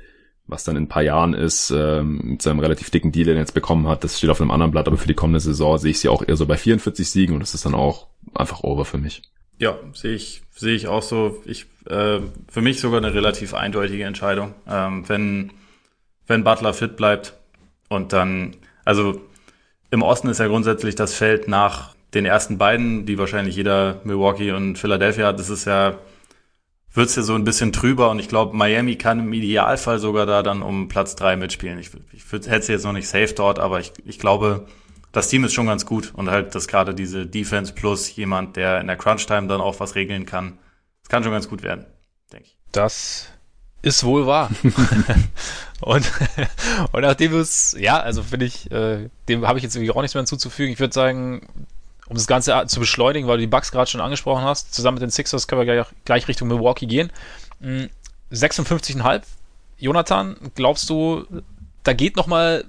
was 0.50 0.64
dann 0.64 0.78
in 0.78 0.84
ein 0.84 0.88
paar 0.88 1.04
Jahren 1.04 1.34
ist, 1.34 1.72
ähm, 1.76 2.22
mit 2.24 2.42
seinem 2.42 2.60
relativ 2.60 2.90
dicken 2.90 3.12
Deal, 3.12 3.26
den 3.26 3.36
er 3.36 3.42
jetzt 3.42 3.54
bekommen 3.54 3.86
hat, 3.86 4.06
das 4.06 4.18
steht 4.18 4.30
auf 4.30 4.40
einem 4.40 4.52
anderen 4.52 4.72
Blatt, 4.72 4.88
aber 4.88 4.96
für 4.96 5.08
die 5.10 5.14
kommende 5.14 5.42
Saison 5.42 5.78
sehe 5.78 5.92
ich 5.92 6.00
sie 6.00 6.08
auch 6.08 6.26
eher 6.26 6.38
so 6.38 6.46
bei 6.46 6.56
44 6.56 7.10
Siegen 7.10 7.34
und 7.34 7.42
das 7.42 7.54
ist 7.54 7.66
dann 7.66 7.76
auch 7.76 8.08
einfach 8.34 8.64
over 8.64 8.86
für 8.86 8.98
mich. 8.98 9.24
Ja, 9.60 9.78
sehe 9.94 10.14
ich, 10.14 10.44
sehe 10.56 10.76
ich 10.76 10.88
auch 10.88 11.02
so. 11.02 11.42
Ich, 11.46 11.66
äh, 11.90 12.20
für 12.50 12.62
mich 12.62 12.80
sogar 12.80 13.00
eine 13.00 13.14
relativ 13.14 13.54
eindeutige 13.54 14.04
Entscheidung. 14.04 14.54
Ähm, 14.68 15.08
wenn, 15.08 15.52
wenn 16.28 16.44
Butler 16.44 16.74
fit 16.74 16.98
bleibt 16.98 17.34
und 17.90 18.14
dann, 18.14 18.56
also 18.86 19.22
im 19.92 20.02
Osten 20.02 20.28
ist 20.30 20.40
ja 20.40 20.48
grundsätzlich 20.48 20.96
das 20.96 21.14
Feld 21.14 21.48
nach 21.48 21.96
den 22.14 22.26
ersten 22.26 22.58
beiden, 22.58 23.06
die 23.06 23.18
wahrscheinlich 23.18 23.56
jeder 23.56 24.02
Milwaukee 24.04 24.52
und 24.52 24.78
Philadelphia 24.78 25.28
hat, 25.28 25.40
das 25.40 25.50
ist 25.50 25.66
ja 25.66 25.98
wird's 26.98 27.16
ja 27.16 27.22
so 27.22 27.36
ein 27.36 27.44
bisschen 27.44 27.72
trüber 27.72 28.10
und 28.10 28.20
ich 28.20 28.28
glaube, 28.28 28.58
Miami 28.58 28.96
kann 28.96 29.20
im 29.20 29.32
Idealfall 29.32 30.00
sogar 30.00 30.26
da 30.26 30.42
dann 30.42 30.64
um 30.64 30.88
Platz 30.88 31.16
drei 31.16 31.36
mitspielen. 31.38 31.80
Ich, 31.80 31.92
ich 32.12 32.24
hätte 32.32 32.62
sie 32.64 32.74
jetzt 32.74 32.86
noch 32.86 32.92
nicht 32.92 33.08
safe 33.08 33.34
dort, 33.36 33.60
aber 33.60 33.80
ich, 33.80 33.94
ich 34.06 34.20
glaube, 34.20 34.66
das 35.12 35.30
Team 35.30 35.44
ist 35.46 35.54
schon 35.54 35.68
ganz 35.68 35.86
gut 35.86 36.12
und 36.16 36.30
halt, 36.30 36.56
dass 36.56 36.68
gerade 36.68 36.96
diese 36.96 37.26
Defense 37.26 37.74
plus 37.74 38.14
jemand, 38.16 38.56
der 38.56 38.82
in 38.82 38.88
der 38.88 38.98
Crunch-Time 38.98 39.48
dann 39.48 39.62
auch 39.62 39.80
was 39.80 39.96
regeln 39.96 40.26
kann, 40.26 40.58
das 41.08 41.10
kann 41.10 41.24
schon 41.24 41.32
ganz 41.32 41.48
gut 41.48 41.64
werden, 41.64 41.86
denke 42.34 42.48
ich. 42.48 42.58
Das 42.74 43.30
ist 43.82 44.04
wohl 44.04 44.28
wahr. 44.28 44.50
und, 45.80 46.12
und 46.92 47.02
nachdem 47.02 47.34
es, 47.40 47.78
ja, 47.80 47.98
also 47.98 48.24
finde 48.24 48.48
ich, 48.48 48.70
äh, 48.72 49.10
dem 49.30 49.48
habe 49.48 49.58
ich 49.58 49.64
jetzt 49.64 49.78
irgendwie 49.78 49.92
auch 49.92 50.02
nichts 50.02 50.16
mehr 50.16 50.20
hinzuzufügen. 50.20 50.74
Ich 50.74 50.82
würde 50.82 50.94
sagen, 50.94 51.48
um 52.10 52.18
das 52.18 52.28
Ganze 52.28 52.62
zu 52.68 52.82
beschleunigen, 52.82 53.26
weil 53.30 53.38
du 53.38 53.42
die 53.42 53.48
Bugs 53.48 53.72
gerade 53.72 53.90
schon 53.90 54.02
angesprochen 54.02 54.44
hast, 54.44 54.74
zusammen 54.74 54.96
mit 54.96 55.04
den 55.04 55.10
Sixers 55.10 55.48
können 55.48 55.66
wir 55.66 55.74
gleich, 55.74 55.88
gleich 56.04 56.28
Richtung 56.28 56.50
Milwaukee 56.50 56.88
gehen. 56.88 57.10
56,5. 58.30 59.14
Hm, 59.14 59.22
Jonathan, 59.78 60.36
glaubst 60.56 60.90
du, 60.90 61.26
da 61.84 61.94
geht 61.94 62.18
noch 62.18 62.28
mal 62.28 62.66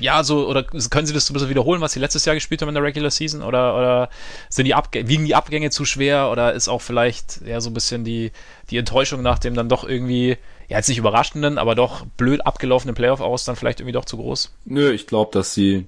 ja, 0.00 0.24
so, 0.24 0.48
oder 0.48 0.64
können 0.64 1.06
sie 1.06 1.12
das 1.12 1.26
so 1.26 1.32
ein 1.32 1.34
bisschen 1.34 1.48
wiederholen, 1.48 1.80
was 1.80 1.92
sie 1.92 2.00
letztes 2.00 2.24
Jahr 2.24 2.34
gespielt 2.34 2.62
haben 2.62 2.68
in 2.68 2.74
der 2.74 2.82
Regular 2.82 3.10
Season? 3.10 3.42
Oder, 3.42 3.76
oder 3.76 4.10
sind 4.48 4.64
die 4.64 4.74
Abg 4.74 5.06
wiegen 5.06 5.24
die 5.24 5.34
Abgänge 5.34 5.70
zu 5.70 5.84
schwer? 5.84 6.30
Oder 6.30 6.52
ist 6.52 6.68
auch 6.68 6.82
vielleicht 6.82 7.40
ja 7.46 7.60
so 7.60 7.70
ein 7.70 7.74
bisschen 7.74 8.04
die, 8.04 8.32
die 8.70 8.78
Enttäuschung 8.78 9.22
nach 9.22 9.38
dem 9.38 9.54
dann 9.54 9.68
doch 9.68 9.88
irgendwie, 9.88 10.36
ja, 10.68 10.78
jetzt 10.78 10.88
nicht 10.88 10.98
überraschenden, 10.98 11.58
aber 11.58 11.74
doch 11.74 12.06
blöd 12.16 12.44
abgelaufenen 12.46 12.94
Playoff 12.94 13.20
aus 13.20 13.44
dann 13.44 13.56
vielleicht 13.56 13.80
irgendwie 13.80 13.92
doch 13.92 14.04
zu 14.04 14.16
groß? 14.16 14.52
Nö, 14.64 14.90
ich 14.90 15.06
glaube, 15.06 15.30
dass 15.32 15.54
sie 15.54 15.86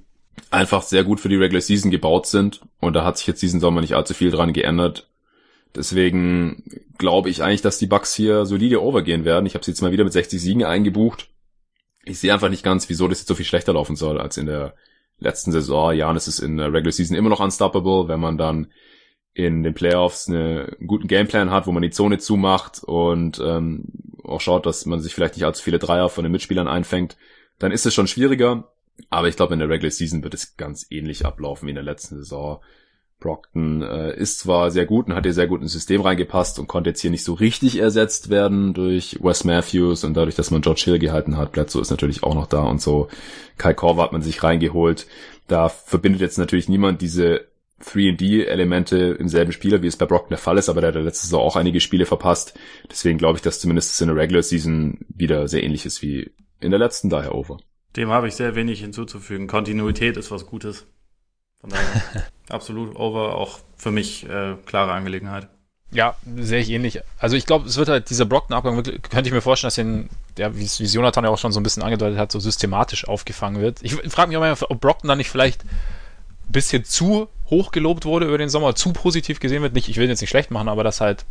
einfach 0.51 0.83
sehr 0.83 1.05
gut 1.05 1.21
für 1.21 1.29
die 1.29 1.37
Regular 1.37 1.61
Season 1.61 1.91
gebaut 1.91 2.27
sind. 2.27 2.61
Und 2.81 2.95
da 2.95 3.05
hat 3.05 3.19
sich 3.19 3.27
jetzt 3.27 3.43
diesen 3.43 3.61
Sommer 3.61 3.81
nicht 3.81 3.95
allzu 3.95 4.15
viel 4.15 4.31
dran 4.31 4.53
geändert. 4.53 5.09
Deswegen 5.75 6.63
glaube 6.97 7.29
ich 7.29 7.43
eigentlich, 7.43 7.63
dass 7.63 7.79
die 7.79 7.87
Bucks 7.87 8.15
hier 8.15 8.47
solide 8.47 8.83
overgehen 8.83 9.25
werden. 9.25 9.47
Ich 9.47 9.55
habe 9.55 9.65
sie 9.65 9.73
jetzt 9.73 9.83
mal 9.83 9.93
wieder 9.93 10.05
mit 10.05 10.13
60 10.13 10.41
Siegen 10.41 10.65
eingebucht. 10.65 11.29
Ich 12.07 12.19
sehe 12.19 12.33
einfach 12.33 12.49
nicht 12.49 12.63
ganz, 12.63 12.89
wieso 12.89 13.09
das 13.09 13.19
jetzt 13.19 13.29
so 13.29 13.35
viel 13.35 13.45
schlechter 13.45 13.75
laufen 13.75 13.97
soll 13.97 14.19
als 14.19 14.39
in 14.39 14.47
der 14.47 14.75
letzten 15.19 15.53
Saison. 15.53 15.93
Janis 15.93 16.29
ist 16.29 16.39
in 16.39 16.57
der 16.57 16.73
Regular 16.73 16.93
Season 16.93 17.17
immer 17.17 17.29
noch 17.29 17.41
unstoppable, 17.41 18.09
wenn 18.09 18.21
man 18.21 18.39
dann 18.39 18.69
in 19.35 19.63
den 19.63 19.75
Playoffs 19.75 20.29
eine, 20.29 20.77
einen 20.79 20.87
guten 20.87 21.09
Gameplan 21.09 21.51
hat, 21.51 21.67
wo 21.67 21.73
man 21.73 21.83
die 21.83 21.91
Zone 21.91 22.19
zumacht 22.19 22.83
und 22.83 23.39
ähm, 23.45 23.85
auch 24.25 24.41
schaut, 24.41 24.65
dass 24.65 24.87
man 24.87 25.01
sich 25.01 25.15
vielleicht 25.15 25.37
nicht 25.37 25.45
allzu 25.45 25.63
viele 25.63 25.79
Dreier 25.79 26.09
von 26.09 26.25
den 26.25 26.33
Mitspielern 26.33 26.69
einfängt, 26.69 27.17
dann 27.59 27.73
ist 27.73 27.85
es 27.85 27.93
schon 27.93 28.07
schwieriger. 28.07 28.73
Aber 29.11 29.29
ich 29.29 29.37
glaube, 29.37 29.53
in 29.53 29.59
der 29.59 29.69
Regular 29.69 29.91
Season 29.91 30.23
wird 30.23 30.33
es 30.33 30.57
ganz 30.57 30.87
ähnlich 30.89 31.27
ablaufen 31.27 31.67
wie 31.67 31.71
in 31.71 31.77
der 31.77 31.85
letzten 31.85 32.17
Saison. 32.17 32.63
Brockton 33.19 33.83
äh, 33.83 34.15
ist 34.17 34.41
zwar 34.41 34.71
sehr 34.71 34.85
gut 34.85 35.07
und 35.07 35.15
hat 35.15 35.25
hier 35.25 35.33
sehr 35.33 35.47
gut 35.47 35.63
ins 35.63 35.73
System 35.73 36.03
reingepasst 36.03 36.59
und 36.59 36.67
konnte 36.67 36.91
jetzt 36.91 37.01
hier 37.01 37.11
nicht 37.11 37.25
so 37.25 37.33
richtig 37.33 37.79
ersetzt 37.79 38.29
werden 38.29 38.75
durch 38.75 39.19
Wes 39.23 39.45
Matthews 39.45 40.05
und 40.05 40.15
dadurch, 40.15 40.35
dass 40.35 40.51
man 40.51 40.61
George 40.61 40.83
Hill 40.85 40.99
gehalten 40.99 41.37
hat. 41.37 41.53
Bledsoe 41.53 41.81
ist 41.81 41.91
natürlich 41.91 42.23
auch 42.23 42.35
noch 42.35 42.47
da 42.47 42.63
und 42.65 42.81
so. 42.81 43.09
Kai 43.57 43.73
Korver 43.73 44.03
hat 44.03 44.13
man 44.13 44.23
sich 44.23 44.43
reingeholt. 44.43 45.07
Da 45.49 45.69
verbindet 45.69 46.21
jetzt 46.21 46.39
natürlich 46.39 46.69
niemand 46.69 47.01
diese 47.01 47.47
3D-Elemente 47.83 49.17
im 49.19 49.29
selben 49.29 49.53
Spieler, 49.53 49.83
wie 49.83 49.87
es 49.87 49.97
bei 49.97 50.07
Brockton 50.07 50.31
der 50.31 50.39
Fall 50.39 50.59
ist, 50.59 50.69
aber 50.69 50.81
der 50.81 50.95
hat 50.95 51.03
letzte 51.03 51.27
Saison 51.27 51.43
auch 51.43 51.57
einige 51.57 51.81
Spiele 51.81 52.07
verpasst. 52.07 52.59
Deswegen 52.91 53.19
glaube 53.19 53.37
ich, 53.37 53.43
dass 53.43 53.61
zumindest 53.61 54.01
in 54.01 54.09
der 54.09 54.17
Regular 54.17 54.43
Season 54.43 54.99
wieder 55.09 55.49
sehr 55.49 55.63
ähnlich 55.63 55.85
ist 55.87 56.03
wie 56.03 56.33
in 56.61 56.71
der 56.71 56.81
letzten, 56.81 57.11
daher 57.11 57.35
over. 57.35 57.59
Dem 57.97 58.11
habe 58.11 58.29
ich 58.29 58.35
sehr 58.35 58.55
wenig 58.55 58.81
hinzuzufügen. 58.81 59.47
Kontinuität 59.47 60.17
ist 60.17 60.31
was 60.31 60.47
Gutes. 60.47 60.87
Von 61.67 61.73
daher 61.73 62.25
absolut 62.49 62.97
over, 62.97 63.35
auch 63.35 63.59
für 63.77 63.91
mich 63.91 64.29
äh, 64.29 64.55
klare 64.67 64.93
Angelegenheit. 64.93 65.49
Ja, 65.93 66.17
sehe 66.37 66.61
ich 66.61 66.71
ähnlich. 66.71 67.01
Also 67.19 67.37
ich 67.37 67.47
glaube, 67.47 67.69
es 67.69 67.77
wird 67.77 67.89
halt 67.89 68.11
dieser 68.11 68.25
Brockton-Abgang, 68.25 68.83
könnte 68.83 69.29
ich 69.29 69.33
mir 69.33 69.41
vorstellen, 69.41 69.69
dass 69.69 69.75
den, 69.77 70.11
ja, 70.37 70.55
wie 70.57 70.65
es 70.65 70.79
Jonathan 70.79 71.25
ja 71.25 71.31
auch 71.31 71.39
schon 71.39 71.53
so 71.53 71.61
ein 71.61 71.63
bisschen 71.63 71.83
angedeutet 71.83 72.19
hat, 72.19 72.33
so 72.33 72.41
systematisch 72.41 73.07
aufgefangen 73.07 73.63
wird. 73.63 73.79
Ich 73.83 73.95
frage 73.95 74.29
mich 74.29 74.37
auch 74.37 74.41
mal, 74.41 74.57
ob 74.69 74.81
Brockton 74.81 75.09
dann 75.09 75.19
nicht 75.19 75.31
vielleicht 75.31 75.65
ein 75.65 76.53
bisschen 76.53 76.85
zu 76.85 77.29
hoch 77.51 77.71
gelobt 77.71 78.05
wurde 78.05 78.27
über 78.27 78.39
den 78.39 78.49
Sommer, 78.49 78.75
zu 78.75 78.93
positiv 78.93 79.39
gesehen 79.39 79.63
wird. 79.63 79.75
Nicht, 79.75 79.89
ich 79.89 79.97
will 79.97 80.09
jetzt 80.09 80.21
nicht 80.21 80.31
schlecht 80.31 80.51
machen, 80.51 80.69
aber 80.69 80.83
dass 80.83 81.01
halt 81.01 81.25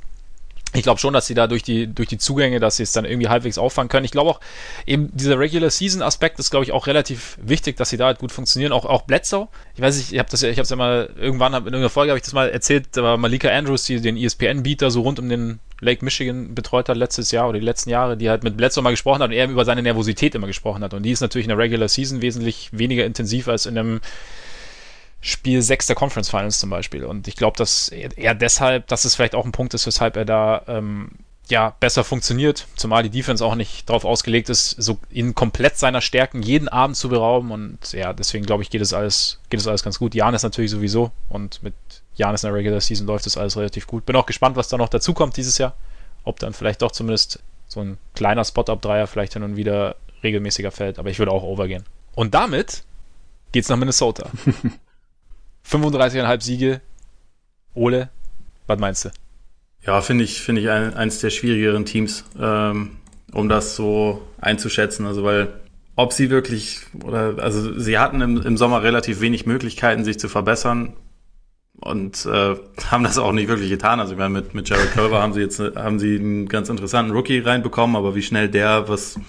ich 0.74 0.84
glaube 0.84 1.00
schon, 1.00 1.14
dass 1.14 1.28
sie 1.28 1.34
da 1.34 1.48
durch 1.48 1.64
die, 1.64 1.88
durch 1.88 2.10
die 2.10 2.18
Zugänge, 2.18 2.60
dass 2.60 2.78
sie 2.78 2.84
es 2.84 2.92
dann 2.92 3.06
irgendwie 3.06 3.30
halbwegs 3.30 3.58
auffangen 3.58 3.88
können. 3.88 4.06
Ich 4.06 4.12
glaube 4.12 4.30
auch, 4.30 4.40
eben 4.86 5.10
dieser 5.14 5.40
Regular 5.40 5.70
Season 5.70 6.02
Aspekt 6.02 6.38
ist, 6.40 6.52
glaube 6.52 6.66
ich, 6.66 6.74
auch 6.74 6.88
relativ 6.88 7.38
wichtig, 7.42 7.78
dass 7.78 7.90
sie 7.90 7.98
da 7.98 8.08
halt 8.08 8.20
gut 8.20 8.32
funktionieren. 8.32 8.74
Auch, 8.74 8.86
auch 8.86 9.04
Bledsoe. 9.04 9.48
Ich 9.76 9.82
weiß 9.82 9.96
nicht, 9.98 10.12
ich 10.12 10.20
habe 10.20 10.30
das 10.30 10.42
ja, 10.42 10.50
ich 10.50 10.58
habe 10.58 10.64
es 10.64 10.70
ja 10.70 10.76
mal, 10.76 11.10
irgendwann 11.16 11.54
in 11.54 11.60
irgendeiner 11.60 11.90
Folge 11.90 12.12
habe 12.12 12.18
ich 12.18 12.24
das 12.24 12.34
mal 12.34 12.50
erzählt, 12.50 12.88
da 12.92 13.04
war 13.04 13.18
Malika 13.18 13.50
Andrews, 13.50 13.84
die 13.84 14.02
den 14.02 14.18
ESPN-Beater 14.18 14.92
so 14.92 15.02
rund 15.02 15.20
um 15.20 15.30
den 15.30 15.60
Lake 15.80 16.04
Michigan 16.04 16.56
betreut 16.56 16.90
hat 16.90 16.98
letztes 16.98 17.32
Jahr 17.32 17.50
oder 17.50 17.60
die 17.60 17.66
letzten 17.66 17.90
Jahre, 17.90 18.18
die 18.18 18.30
halt 18.30 18.44
mit 18.44 18.58
Bledsoe 18.58 18.84
mal 18.84 18.92
gesprochen 18.92 19.22
hat 19.22 19.30
und 19.30 19.36
er 19.36 19.48
über 19.50 19.66
seine 19.66 19.82
Nervosität 19.82 20.36
immer 20.36 20.48
gesprochen 20.48 20.84
hat. 20.84 20.94
Und 20.94 21.04
die 21.04 21.12
ist 21.12 21.22
natürlich 21.22 21.46
in 21.46 21.50
der 21.50 21.58
Regular 21.58 21.88
Season 21.88 22.22
wesentlich 22.22 22.70
weniger 22.72 23.06
intensiv 23.06 23.48
als 23.48 23.66
in 23.66 23.78
einem 23.78 24.02
Spiel 25.26 25.64
6 25.64 25.88
der 25.88 25.96
Conference 25.96 26.30
Finals 26.30 26.60
zum 26.60 26.70
Beispiel. 26.70 27.04
Und 27.04 27.28
ich 27.28 27.36
glaube, 27.36 27.58
dass 27.58 27.90
er 27.90 28.36
deshalb, 28.36 28.86
dass 28.86 29.06
es 29.06 29.16
vielleicht 29.16 29.34
auch 29.34 29.44
ein 29.44 29.52
Punkt 29.52 29.74
ist, 29.74 29.88
weshalb 29.88 30.18
er 30.18 30.26
da 30.26 30.62
ähm, 30.68 31.14
ja 31.50 31.76
besser 31.80 32.04
funktioniert, 32.04 32.68
zumal 32.76 33.02
die 33.02 33.10
Defense 33.10 33.44
auch 33.44 33.56
nicht 33.56 33.90
darauf 33.90 34.06
ausgelegt 34.06 34.50
ist, 34.50 34.70
so 34.70 35.00
in 35.10 35.34
komplett 35.34 35.80
seiner 35.80 36.02
Stärken 36.02 36.44
jeden 36.44 36.68
Abend 36.68 36.96
zu 36.96 37.10
berauben. 37.10 37.50
Und 37.50 37.92
ja, 37.92 38.14
deswegen 38.14 38.46
glaube 38.46 38.62
ich, 38.62 38.70
geht 38.70 38.82
es 38.82 38.94
alles, 38.94 39.40
geht 39.50 39.60
es 39.60 39.66
alles 39.66 39.82
ganz 39.82 39.98
gut. 39.98 40.14
Jan 40.14 40.36
ist 40.36 40.44
natürlich 40.44 40.70
sowieso 40.70 41.10
und 41.28 41.64
mit 41.64 41.74
Jan 42.14 42.36
ist 42.36 42.44
in 42.44 42.50
der 42.50 42.58
Regular 42.60 42.80
Season 42.80 43.08
läuft 43.08 43.26
es 43.26 43.36
alles 43.36 43.58
relativ 43.58 43.88
gut. 43.88 44.06
Bin 44.06 44.16
auch 44.16 44.28
gespannt, 44.28 44.56
was 44.58 44.68
da 44.68 44.78
noch 44.78 44.90
dazu 44.90 45.16
kommt 45.16 45.38
dieses 45.38 45.58
Jahr. 45.58 45.74
Ob 46.24 46.38
dann 46.38 46.54
vielleicht 46.54 46.84
doch 46.84 46.92
zumindest 46.92 47.40
so 47.68 47.80
ein 47.80 47.98
kleiner 48.14 48.46
Spot-Up-Dreier 48.46 49.08
vielleicht 49.08 49.34
hin 49.34 49.42
und 49.42 49.56
wieder 49.56 49.96
regelmäßiger 50.22 50.70
fällt, 50.70 51.00
aber 51.00 51.10
ich 51.10 51.18
würde 51.18 51.32
auch 51.32 51.42
overgehen. 51.42 51.84
Und 52.14 52.36
damit 52.36 52.84
geht's 53.54 53.70
nach 53.70 53.78
Minnesota. 53.78 54.30
35,5 55.70 56.42
Siege. 56.42 56.82
Ole, 57.74 58.10
was 58.68 58.80
meinst 58.80 59.06
du? 59.06 59.10
Ja, 59.86 60.02
finde 60.02 60.24
ich, 60.24 60.42
finde 60.42 60.62
ich 60.62 60.70
ein, 60.70 60.94
eins 60.96 61.20
der 61.20 61.30
schwierigeren 61.30 61.86
Teams, 61.86 62.26
ähm, 62.40 62.98
um 63.32 63.50
das 63.50 63.76
so 63.76 64.26
einzuschätzen. 64.40 65.06
Also, 65.06 65.24
weil, 65.24 65.54
ob 65.96 66.14
sie 66.14 66.30
wirklich, 66.30 66.80
oder, 67.04 67.36
also, 67.40 67.78
sie 67.80 68.00
hatten 68.00 68.22
im, 68.22 68.42
im 68.42 68.58
Sommer 68.58 68.82
relativ 68.82 69.22
wenig 69.22 69.46
Möglichkeiten, 69.46 70.04
sich 70.04 70.18
zu 70.18 70.28
verbessern 70.28 70.94
und 71.78 72.26
äh, 72.26 72.56
haben 72.90 73.04
das 73.04 73.18
auch 73.18 73.32
nicht 73.32 73.48
wirklich 73.48 73.70
getan. 73.70 74.00
Also, 74.00 74.14
ich 74.14 74.18
meine, 74.20 74.34
mit, 74.34 74.56
mit 74.56 74.68
Jared 74.70 74.92
Culver 74.94 75.22
haben 75.22 75.34
sie 75.34 75.42
jetzt, 75.42 75.60
haben 75.60 76.00
sie 76.00 76.16
einen 76.16 76.48
ganz 76.48 76.70
interessanten 76.70 77.12
Rookie 77.12 77.40
reinbekommen, 77.40 77.96
aber 77.96 78.16
wie 78.16 78.24
schnell 78.24 78.50
der 78.50 78.90
was, 78.90 79.20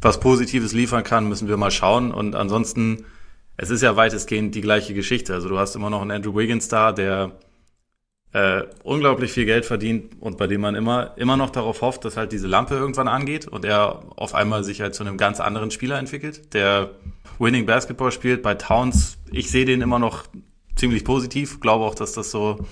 was 0.00 0.20
Positives 0.20 0.72
liefern 0.72 1.02
kann, 1.02 1.28
müssen 1.28 1.48
wir 1.48 1.56
mal 1.56 1.72
schauen. 1.72 2.12
Und 2.12 2.36
ansonsten, 2.36 3.04
es 3.58 3.70
ist 3.70 3.82
ja 3.82 3.96
weitestgehend 3.96 4.54
die 4.54 4.60
gleiche 4.60 4.94
Geschichte. 4.94 5.34
Also 5.34 5.48
du 5.48 5.58
hast 5.58 5.76
immer 5.76 5.90
noch 5.90 6.00
einen 6.00 6.12
Andrew 6.12 6.34
Wiggins 6.34 6.68
da, 6.68 6.92
der 6.92 7.32
äh, 8.32 8.62
unglaublich 8.84 9.32
viel 9.32 9.46
Geld 9.46 9.64
verdient 9.66 10.14
und 10.20 10.38
bei 10.38 10.46
dem 10.46 10.60
man 10.60 10.76
immer, 10.76 11.14
immer 11.16 11.36
noch 11.36 11.50
darauf 11.50 11.82
hofft, 11.82 12.04
dass 12.04 12.16
halt 12.16 12.30
diese 12.30 12.46
Lampe 12.46 12.74
irgendwann 12.76 13.08
angeht 13.08 13.48
und 13.48 13.64
er 13.64 14.02
auf 14.16 14.34
einmal 14.34 14.62
sich 14.62 14.80
halt 14.80 14.94
zu 14.94 15.02
einem 15.02 15.16
ganz 15.16 15.40
anderen 15.40 15.72
Spieler 15.72 15.98
entwickelt, 15.98 16.54
der 16.54 16.92
Winning 17.40 17.66
Basketball 17.66 18.12
spielt. 18.12 18.42
Bei 18.42 18.54
Towns, 18.54 19.18
ich 19.32 19.50
sehe 19.50 19.64
den 19.64 19.80
immer 19.80 19.98
noch 19.98 20.24
ziemlich 20.76 21.04
positiv, 21.04 21.58
glaube 21.60 21.84
auch, 21.84 21.96
dass 21.96 22.12
das 22.12 22.30
so 22.30 22.64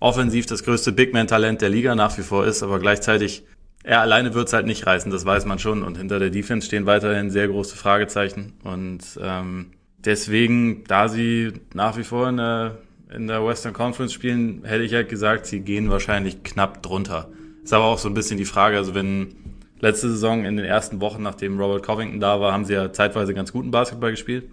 offensiv 0.00 0.46
das 0.46 0.64
größte 0.64 0.92
Big 0.92 1.12
Man-Talent 1.12 1.60
der 1.60 1.68
Liga 1.68 1.94
nach 1.94 2.16
wie 2.16 2.22
vor 2.22 2.46
ist, 2.46 2.62
aber 2.62 2.78
gleichzeitig 2.78 3.44
er 3.82 4.00
alleine 4.00 4.34
wird's 4.34 4.52
halt 4.52 4.66
nicht 4.66 4.86
reißen, 4.86 5.12
das 5.12 5.26
weiß 5.26 5.44
man 5.44 5.58
schon. 5.58 5.84
Und 5.84 5.96
hinter 5.98 6.18
der 6.18 6.30
Defense 6.30 6.66
stehen 6.66 6.86
weiterhin 6.86 7.30
sehr 7.30 7.46
große 7.46 7.76
Fragezeichen. 7.76 8.54
Und 8.64 9.00
ähm, 9.20 9.75
Deswegen, 10.06 10.84
da 10.84 11.08
sie 11.08 11.52
nach 11.74 11.96
wie 11.96 12.04
vor 12.04 12.28
in 12.28 12.36
der, 12.36 12.78
in 13.12 13.26
der 13.26 13.44
Western 13.44 13.72
Conference 13.72 14.12
spielen, 14.12 14.64
hätte 14.64 14.84
ich 14.84 14.94
halt 14.94 15.08
gesagt, 15.08 15.46
sie 15.46 15.60
gehen 15.60 15.90
wahrscheinlich 15.90 16.44
knapp 16.44 16.80
drunter. 16.82 17.28
Ist 17.64 17.72
aber 17.72 17.86
auch 17.86 17.98
so 17.98 18.08
ein 18.08 18.14
bisschen 18.14 18.38
die 18.38 18.44
Frage, 18.44 18.76
also 18.76 18.94
wenn 18.94 19.34
letzte 19.80 20.08
Saison 20.08 20.44
in 20.44 20.56
den 20.56 20.64
ersten 20.64 21.00
Wochen, 21.00 21.22
nachdem 21.22 21.58
Robert 21.58 21.82
Covington 21.82 22.20
da 22.20 22.40
war, 22.40 22.52
haben 22.52 22.64
sie 22.64 22.74
ja 22.74 22.92
zeitweise 22.92 23.34
ganz 23.34 23.52
guten 23.52 23.72
Basketball 23.72 24.12
gespielt, 24.12 24.48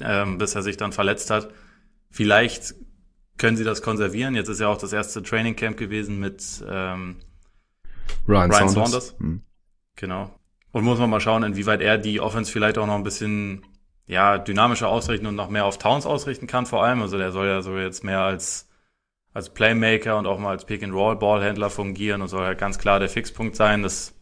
ähm, 0.00 0.38
bis 0.38 0.54
er 0.54 0.62
sich 0.62 0.76
dann 0.76 0.92
verletzt 0.92 1.30
hat. 1.30 1.50
Vielleicht 2.10 2.76
können 3.36 3.56
sie 3.56 3.64
das 3.64 3.82
konservieren. 3.82 4.36
Jetzt 4.36 4.48
ist 4.48 4.60
ja 4.60 4.68
auch 4.68 4.78
das 4.78 4.92
erste 4.92 5.20
Training 5.24 5.56
Camp 5.56 5.76
gewesen 5.76 6.20
mit 6.20 6.64
ähm, 6.70 7.16
Ryan, 8.28 8.52
Ryan 8.52 8.68
Saunders. 8.68 8.74
Saunders. 8.74 9.16
Mhm. 9.18 9.42
Genau. 9.96 10.38
Und 10.70 10.84
muss 10.84 11.00
man 11.00 11.10
mal 11.10 11.20
schauen, 11.20 11.42
inwieweit 11.42 11.80
er 11.80 11.98
die 11.98 12.20
Offense 12.20 12.52
vielleicht 12.52 12.78
auch 12.78 12.86
noch 12.86 12.94
ein 12.94 13.02
bisschen 13.02 13.64
ja, 14.06 14.38
dynamischer 14.38 14.88
ausrichten 14.88 15.26
und 15.26 15.34
noch 15.34 15.48
mehr 15.48 15.64
auf 15.64 15.78
Towns 15.78 16.06
ausrichten 16.06 16.46
kann 16.46 16.66
vor 16.66 16.84
allem. 16.84 17.02
Also 17.02 17.18
der 17.18 17.32
soll 17.32 17.46
ja 17.46 17.62
so 17.62 17.76
jetzt 17.76 18.04
mehr 18.04 18.20
als, 18.20 18.68
als 19.32 19.52
Playmaker 19.52 20.18
und 20.18 20.26
auch 20.26 20.38
mal 20.38 20.50
als 20.50 20.66
Pick-and-Roll-Ballhändler 20.66 21.70
fungieren 21.70 22.22
und 22.22 22.28
soll 22.28 22.44
halt 22.44 22.58
ganz 22.58 22.78
klar 22.78 23.00
der 23.00 23.08
Fixpunkt 23.08 23.56
sein. 23.56 23.82
Das 23.82 24.14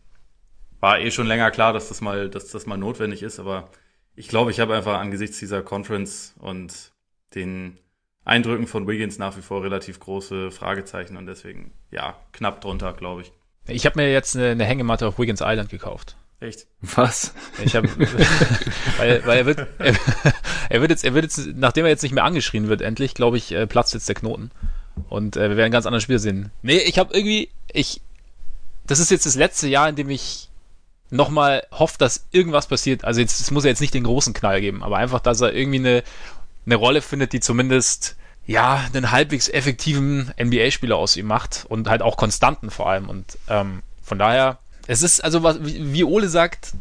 war 0.81 1.01
eh 1.01 1.11
schon 1.11 1.27
länger 1.27 1.51
klar, 1.51 1.73
dass 1.73 1.89
das 1.89 2.01
mal, 2.01 2.29
dass 2.29 2.49
das 2.49 2.67
mal 2.67 2.79
notwendig 2.79 3.23
ist, 3.23 3.39
aber 3.39 3.69
ich 4.15 4.29
glaube, 4.29 4.51
ich 4.51 4.61
habe 4.61 4.75
einfach 4.75 4.99
angesichts 4.99 5.39
dieser 5.39 5.63
Conference 5.63 6.35
und 6.39 6.93
den 7.35 7.79
Eindrücken 8.25 8.67
von 8.67 8.87
Wiggins 8.87 9.19
nach 9.19 9.37
wie 9.37 9.43
vor 9.43 9.63
relativ 9.63 9.99
große 9.99 10.51
Fragezeichen 10.51 11.17
und 11.17 11.27
deswegen, 11.27 11.73
ja, 11.91 12.17
knapp 12.33 12.61
drunter, 12.61 12.93
glaube 12.93 13.23
ich. 13.23 13.33
Ich 13.67 13.87
habe 13.87 14.01
mir 14.01 14.13
jetzt 14.13 14.37
eine, 14.37 14.51
eine 14.51 14.65
Hängematte 14.65 15.07
auf 15.07 15.19
Wiggins 15.19 15.41
Island 15.41 15.71
gekauft. 15.71 16.17
Echt? 16.43 16.67
Was? 16.81 17.33
Ich 17.65 17.77
habe, 17.77 17.89
weil, 18.99 19.25
weil 19.25 19.39
er 19.39 19.47
wird, 19.47 19.67
er, 19.79 19.95
er, 20.69 20.81
wird 20.81 20.91
jetzt, 20.91 21.05
er 21.05 21.15
wird 21.15 21.25
jetzt, 21.25 21.39
nachdem 21.55 21.85
er 21.85 21.91
jetzt 21.91 22.03
nicht 22.03 22.13
mehr 22.13 22.25
angeschrien 22.25 22.69
wird, 22.69 22.81
endlich, 22.81 23.15
glaube 23.15 23.37
ich, 23.37 23.53
äh, 23.53 23.69
platzt 23.69 23.95
jetzt 23.95 24.09
der 24.09 24.17
Knoten 24.17 24.51
und 25.09 25.37
äh, 25.37 25.51
wir 25.51 25.57
werden 25.57 25.67
ein 25.67 25.73
ganz 25.73 25.87
anderes 25.87 26.03
Spiel 26.03 26.19
sehen. 26.19 26.51
Nee, 26.63 26.79
ich 26.79 26.99
habe 26.99 27.15
irgendwie, 27.15 27.49
ich, 27.73 28.01
das 28.87 28.99
ist 28.99 29.13
jetzt 29.13 29.25
das 29.25 29.37
letzte 29.37 29.69
Jahr, 29.69 29.89
in 29.89 29.95
dem 29.95 30.11
ich 30.11 30.51
nochmal 31.11 31.65
hoffe, 31.71 31.97
dass 31.99 32.27
irgendwas 32.33 32.67
passiert. 32.67 33.05
Also 33.05 33.21
jetzt, 33.21 33.41
es 33.41 33.53
muss 33.53 33.63
ja 33.63 33.71
jetzt 33.71 33.81
nicht 33.81 33.95
den 33.95 34.05
großen 34.05 34.35
Knall 34.35 34.61
geben, 34.61 34.83
aber 34.83 34.97
einfach, 34.97 35.21
dass 35.21 35.41
er 35.43 35.55
irgendwie 35.55 35.79
eine, 35.79 36.03
eine 36.67 36.75
Rolle 36.75 37.03
findet, 37.03 37.33
die 37.35 37.41
zumindest 37.41 38.17
ja, 38.47 38.85
einen 38.93 39.13
halbwegs 39.13 39.49
effektiven 39.49 40.33
NBA-Spieler 40.43 40.97
aus 40.97 41.17
ihm 41.17 41.27
macht 41.27 41.67
und 41.69 41.89
halt 41.89 42.03
auch 42.03 42.17
konstanten 42.17 42.71
vor 42.71 42.89
allem. 42.91 43.09
Und 43.09 43.39
ähm, 43.49 43.83
von 44.03 44.19
daher, 44.19 44.59
es 44.87 45.03
ist, 45.03 45.23
also 45.23 45.43
was, 45.43 45.59
wie 45.63 46.05
Ole 46.05 46.29
sagt, 46.29 46.73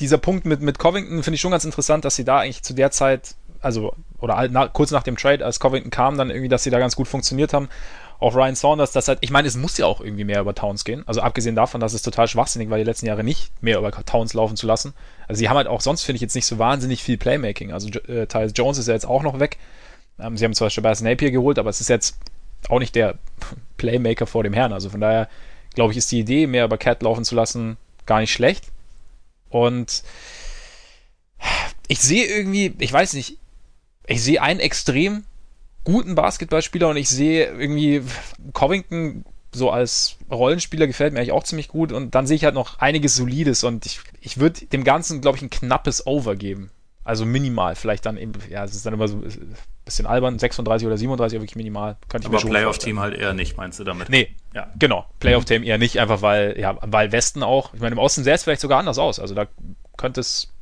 dieser 0.00 0.18
Punkt 0.18 0.44
mit, 0.44 0.60
mit 0.60 0.78
Covington 0.78 1.22
finde 1.22 1.36
ich 1.36 1.40
schon 1.40 1.50
ganz 1.50 1.64
interessant, 1.64 2.04
dass 2.04 2.16
sie 2.16 2.24
da 2.24 2.38
eigentlich 2.38 2.62
zu 2.62 2.74
der 2.74 2.90
Zeit, 2.90 3.34
also, 3.60 3.94
oder 4.18 4.36
halt 4.36 4.52
nach, 4.52 4.72
kurz 4.72 4.90
nach 4.90 5.02
dem 5.02 5.16
Trade, 5.16 5.44
als 5.44 5.58
Covington 5.60 5.90
kam, 5.90 6.16
dann 6.16 6.30
irgendwie, 6.30 6.48
dass 6.48 6.62
sie 6.62 6.70
da 6.70 6.78
ganz 6.78 6.94
gut 6.96 7.08
funktioniert 7.08 7.52
haben. 7.52 7.68
Auch 8.20 8.34
Ryan 8.34 8.56
Saunders, 8.56 8.90
das 8.90 9.06
halt, 9.06 9.18
ich 9.20 9.30
meine, 9.30 9.46
es 9.46 9.56
muss 9.56 9.78
ja 9.78 9.86
auch 9.86 10.00
irgendwie 10.00 10.24
mehr 10.24 10.40
über 10.40 10.54
Towns 10.54 10.84
gehen. 10.84 11.04
Also 11.06 11.20
abgesehen 11.20 11.54
davon, 11.54 11.80
dass 11.80 11.92
es 11.92 12.02
total 12.02 12.26
schwachsinnig 12.26 12.68
war, 12.68 12.76
die 12.76 12.84
letzten 12.84 13.06
Jahre 13.06 13.22
nicht 13.22 13.50
mehr 13.62 13.78
über 13.78 13.92
Towns 13.92 14.34
laufen 14.34 14.56
zu 14.56 14.66
lassen. 14.66 14.92
Also 15.28 15.38
sie 15.38 15.48
haben 15.48 15.56
halt 15.56 15.68
auch 15.68 15.80
sonst, 15.80 16.02
finde 16.02 16.16
ich, 16.16 16.22
jetzt 16.22 16.34
nicht 16.34 16.46
so 16.46 16.58
wahnsinnig 16.58 17.02
viel 17.02 17.16
Playmaking. 17.16 17.72
Also 17.72 17.88
äh, 18.08 18.26
Tyus 18.26 18.52
Jones 18.56 18.78
ist 18.78 18.88
ja 18.88 18.94
jetzt 18.94 19.06
auch 19.06 19.22
noch 19.22 19.38
weg. 19.38 19.58
Ähm, 20.18 20.36
sie 20.36 20.44
haben 20.44 20.54
zwar 20.54 20.68
Shabazz 20.68 21.00
Napier 21.00 21.30
geholt, 21.30 21.60
aber 21.60 21.70
es 21.70 21.80
ist 21.80 21.88
jetzt 21.88 22.18
auch 22.68 22.80
nicht 22.80 22.96
der 22.96 23.18
Playmaker 23.76 24.26
vor 24.26 24.42
dem 24.42 24.52
Herrn. 24.52 24.72
Also 24.72 24.90
von 24.90 25.00
daher 25.00 25.28
glaube 25.78 25.92
ich, 25.92 25.98
ist 25.98 26.10
die 26.10 26.18
Idee, 26.18 26.48
mehr 26.48 26.64
über 26.64 26.76
Cat 26.76 27.04
laufen 27.04 27.24
zu 27.24 27.36
lassen, 27.36 27.76
gar 28.04 28.18
nicht 28.18 28.32
schlecht. 28.32 28.64
Und 29.48 30.02
ich 31.86 32.00
sehe 32.00 32.26
irgendwie, 32.26 32.74
ich 32.80 32.92
weiß 32.92 33.12
nicht, 33.12 33.38
ich 34.08 34.20
sehe 34.20 34.42
einen 34.42 34.58
extrem 34.58 35.22
guten 35.84 36.16
Basketballspieler 36.16 36.88
und 36.88 36.96
ich 36.96 37.08
sehe 37.08 37.46
irgendwie 37.46 38.02
Covington 38.54 39.24
so 39.52 39.70
als 39.70 40.16
Rollenspieler 40.28 40.88
gefällt 40.88 41.12
mir 41.12 41.20
eigentlich 41.20 41.30
auch 41.30 41.44
ziemlich 41.44 41.68
gut 41.68 41.92
und 41.92 42.12
dann 42.16 42.26
sehe 42.26 42.34
ich 42.34 42.44
halt 42.44 42.56
noch 42.56 42.80
einiges 42.80 43.14
Solides 43.14 43.62
und 43.62 43.86
ich, 43.86 44.00
ich 44.20 44.38
würde 44.38 44.66
dem 44.66 44.82
Ganzen, 44.82 45.20
glaube 45.20 45.36
ich, 45.36 45.42
ein 45.42 45.50
knappes 45.50 46.08
Over 46.08 46.34
geben. 46.34 46.70
Also 47.04 47.24
minimal, 47.24 47.76
vielleicht 47.76 48.04
dann 48.04 48.16
eben, 48.16 48.32
ja, 48.50 48.64
es 48.64 48.74
ist 48.74 48.84
dann 48.84 48.94
immer 48.94 49.06
so 49.06 49.22
bisschen 49.88 50.06
albern, 50.06 50.38
36 50.38 50.86
oder 50.86 50.96
37, 50.96 51.40
wirklich 51.40 51.56
minimal. 51.56 51.96
Könnte 52.08 52.28
ich 52.28 52.34
Aber 52.34 52.48
Playoff-Team 52.48 53.00
halt 53.00 53.16
eher 53.16 53.34
nicht, 53.34 53.56
meinst 53.56 53.80
du 53.80 53.84
damit? 53.84 54.08
Nee, 54.08 54.34
ja. 54.54 54.70
genau. 54.78 55.06
Playoff-Team 55.20 55.62
eher 55.62 55.78
nicht, 55.78 55.98
einfach 55.98 56.22
weil, 56.22 56.58
ja, 56.58 56.78
weil 56.82 57.12
Westen 57.12 57.42
auch, 57.42 57.74
ich 57.74 57.80
meine, 57.80 57.94
im 57.94 57.98
Osten 57.98 58.24
sähe 58.24 58.34
es 58.34 58.44
vielleicht 58.44 58.60
sogar 58.60 58.78
anders 58.78 58.98
aus. 58.98 59.18
Also 59.18 59.34
da 59.34 59.46
könnte 59.96 60.20
es, 60.20 60.52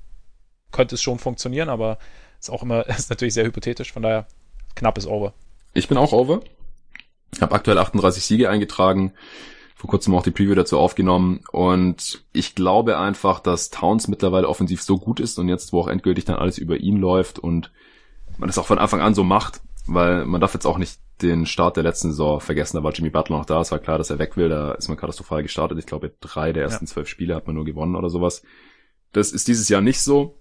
könnte 0.73 0.94
es 0.94 1.03
schon 1.03 1.19
funktionieren, 1.19 1.69
aber 1.69 1.98
ist 2.40 2.51
auch 2.51 2.62
immer, 2.62 2.86
ist 2.89 3.11
natürlich 3.11 3.35
sehr 3.35 3.44
hypothetisch, 3.44 3.93
von 3.93 4.03
daher 4.03 4.27
knappes 4.74 5.07
Over. 5.07 5.32
Ich 5.74 5.89
bin 5.89 5.98
auch 5.98 6.12
Over. 6.12 6.40
Ich 7.32 7.43
habe 7.43 7.55
aktuell 7.55 7.78
38 7.78 8.24
Siege 8.24 8.48
eingetragen 8.48 9.12
vor 9.77 9.90
kurzem 9.90 10.15
auch 10.15 10.23
die 10.23 10.31
Preview 10.31 10.55
dazu 10.55 10.78
aufgenommen 10.78 11.40
und 11.53 12.24
ich 12.32 12.55
glaube 12.55 12.98
einfach, 12.98 13.40
dass 13.40 13.69
Towns 13.69 14.09
mittlerweile 14.09 14.48
offensiv 14.48 14.81
so 14.81 14.97
gut 14.97 15.20
ist 15.20 15.39
und 15.39 15.48
jetzt, 15.48 15.73
wo 15.74 15.81
auch 15.81 15.89
endgültig 15.89 16.24
dann 16.24 16.36
alles 16.36 16.57
über 16.57 16.78
ihn 16.78 16.97
läuft 16.97 17.39
und 17.39 17.70
man 18.38 18.48
das 18.48 18.58
auch 18.58 18.66
von 18.66 18.78
Anfang 18.78 19.00
an 19.00 19.14
so 19.14 19.24
macht, 19.24 19.60
weil 19.86 20.26
man 20.26 20.40
darf 20.40 20.54
jetzt 20.54 20.66
auch 20.66 20.78
nicht 20.78 20.98
den 21.22 21.46
Start 21.46 21.76
der 21.76 21.84
letzten 21.84 22.10
Saison 22.10 22.40
vergessen. 22.40 22.76
Da 22.76 22.82
war 22.82 22.92
Jimmy 22.92 23.10
Butler 23.10 23.38
noch 23.38 23.46
da. 23.46 23.60
Es 23.60 23.70
war 23.70 23.78
klar, 23.78 23.98
dass 23.98 24.10
er 24.10 24.18
weg 24.18 24.36
will. 24.36 24.48
Da 24.48 24.72
ist 24.72 24.88
man 24.88 24.96
katastrophal 24.96 25.42
gestartet. 25.42 25.78
Ich 25.78 25.86
glaube, 25.86 26.12
drei 26.20 26.52
der 26.52 26.64
ersten 26.64 26.84
ja. 26.84 26.90
zwölf 26.90 27.08
Spiele 27.08 27.34
hat 27.34 27.46
man 27.46 27.56
nur 27.56 27.64
gewonnen 27.64 27.96
oder 27.96 28.10
sowas. 28.10 28.42
Das 29.12 29.32
ist 29.32 29.48
dieses 29.48 29.68
Jahr 29.68 29.80
nicht 29.80 30.00
so. 30.00 30.38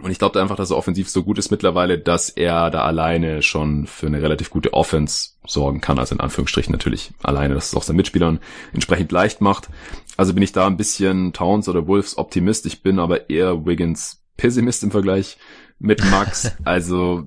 Und 0.00 0.10
ich 0.10 0.18
glaube 0.18 0.40
einfach, 0.40 0.56
dass 0.56 0.70
er 0.70 0.78
offensiv 0.78 1.10
so 1.10 1.22
gut 1.22 1.38
ist 1.38 1.50
mittlerweile, 1.50 1.98
dass 1.98 2.30
er 2.30 2.70
da 2.70 2.84
alleine 2.84 3.42
schon 3.42 3.86
für 3.86 4.06
eine 4.06 4.22
relativ 4.22 4.48
gute 4.48 4.72
Offense 4.72 5.32
sorgen 5.46 5.82
kann. 5.82 5.98
Also 5.98 6.14
in 6.14 6.20
Anführungsstrichen 6.20 6.72
natürlich 6.72 7.12
alleine, 7.22 7.52
dass 7.52 7.68
es 7.68 7.74
auch 7.74 7.82
seinen 7.82 7.96
Mitspielern 7.96 8.40
entsprechend 8.72 9.12
leicht 9.12 9.42
macht. 9.42 9.68
Also 10.16 10.32
bin 10.32 10.42
ich 10.42 10.52
da 10.52 10.66
ein 10.66 10.78
bisschen 10.78 11.34
Towns 11.34 11.68
oder 11.68 11.86
Wolves 11.86 12.16
Optimist. 12.16 12.64
Ich 12.64 12.82
bin 12.82 12.98
aber 12.98 13.28
eher 13.28 13.66
Wiggins 13.66 14.22
Pessimist 14.38 14.82
im 14.82 14.90
Vergleich 14.90 15.36
mit 15.80 16.04
Max. 16.10 16.56
Also 16.64 17.26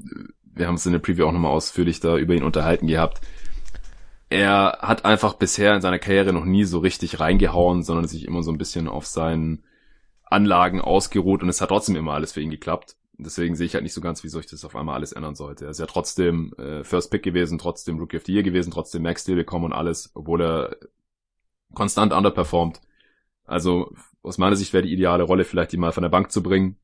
wir 0.55 0.67
haben 0.67 0.75
es 0.75 0.85
in 0.85 0.93
der 0.93 0.99
Preview 0.99 1.25
auch 1.25 1.31
nochmal 1.31 1.51
ausführlich 1.51 1.99
da 1.99 2.17
über 2.17 2.35
ihn 2.35 2.43
unterhalten 2.43 2.87
gehabt. 2.87 3.19
Er 4.29 4.79
hat 4.81 5.05
einfach 5.05 5.33
bisher 5.33 5.75
in 5.75 5.81
seiner 5.81 5.99
Karriere 5.99 6.33
noch 6.33 6.45
nie 6.45 6.63
so 6.63 6.79
richtig 6.79 7.19
reingehauen, 7.19 7.83
sondern 7.83 8.07
sich 8.07 8.25
immer 8.25 8.43
so 8.43 8.51
ein 8.51 8.57
bisschen 8.57 8.87
auf 8.87 9.05
seinen 9.05 9.63
Anlagen 10.23 10.81
ausgeruht 10.81 11.43
und 11.43 11.49
es 11.49 11.61
hat 11.61 11.69
trotzdem 11.69 11.95
immer 11.95 12.13
alles 12.13 12.33
für 12.33 12.41
ihn 12.41 12.49
geklappt. 12.49 12.95
Deswegen 13.17 13.55
sehe 13.55 13.67
ich 13.67 13.75
halt 13.75 13.83
nicht 13.83 13.93
so 13.93 14.01
ganz, 14.01 14.23
wieso 14.23 14.39
ich 14.39 14.47
das 14.47 14.65
auf 14.65 14.75
einmal 14.75 14.95
alles 14.95 15.11
ändern 15.11 15.35
sollte. 15.35 15.65
Er 15.65 15.71
ist 15.71 15.79
ja 15.79 15.85
trotzdem 15.85 16.53
äh, 16.57 16.83
First 16.83 17.11
Pick 17.11 17.21
gewesen, 17.21 17.59
trotzdem 17.59 17.99
Rookie 17.99 18.17
of 18.17 18.23
the 18.25 18.33
Year 18.33 18.43
gewesen, 18.43 18.71
trotzdem 18.71 19.03
Max 19.03 19.23
Deal 19.23 19.37
bekommen 19.37 19.65
und 19.65 19.73
alles, 19.73 20.11
obwohl 20.15 20.41
er 20.41 20.77
konstant 21.75 22.11
underperformt. 22.11 22.81
Also 23.45 23.93
aus 24.23 24.39
meiner 24.39 24.55
Sicht 24.55 24.73
wäre 24.73 24.83
die 24.83 24.93
ideale 24.93 25.23
Rolle 25.23 25.43
vielleicht, 25.43 25.73
ihn 25.73 25.79
mal 25.79 25.91
von 25.91 26.01
der 26.01 26.09
Bank 26.09 26.31
zu 26.31 26.41
bringen, 26.41 26.77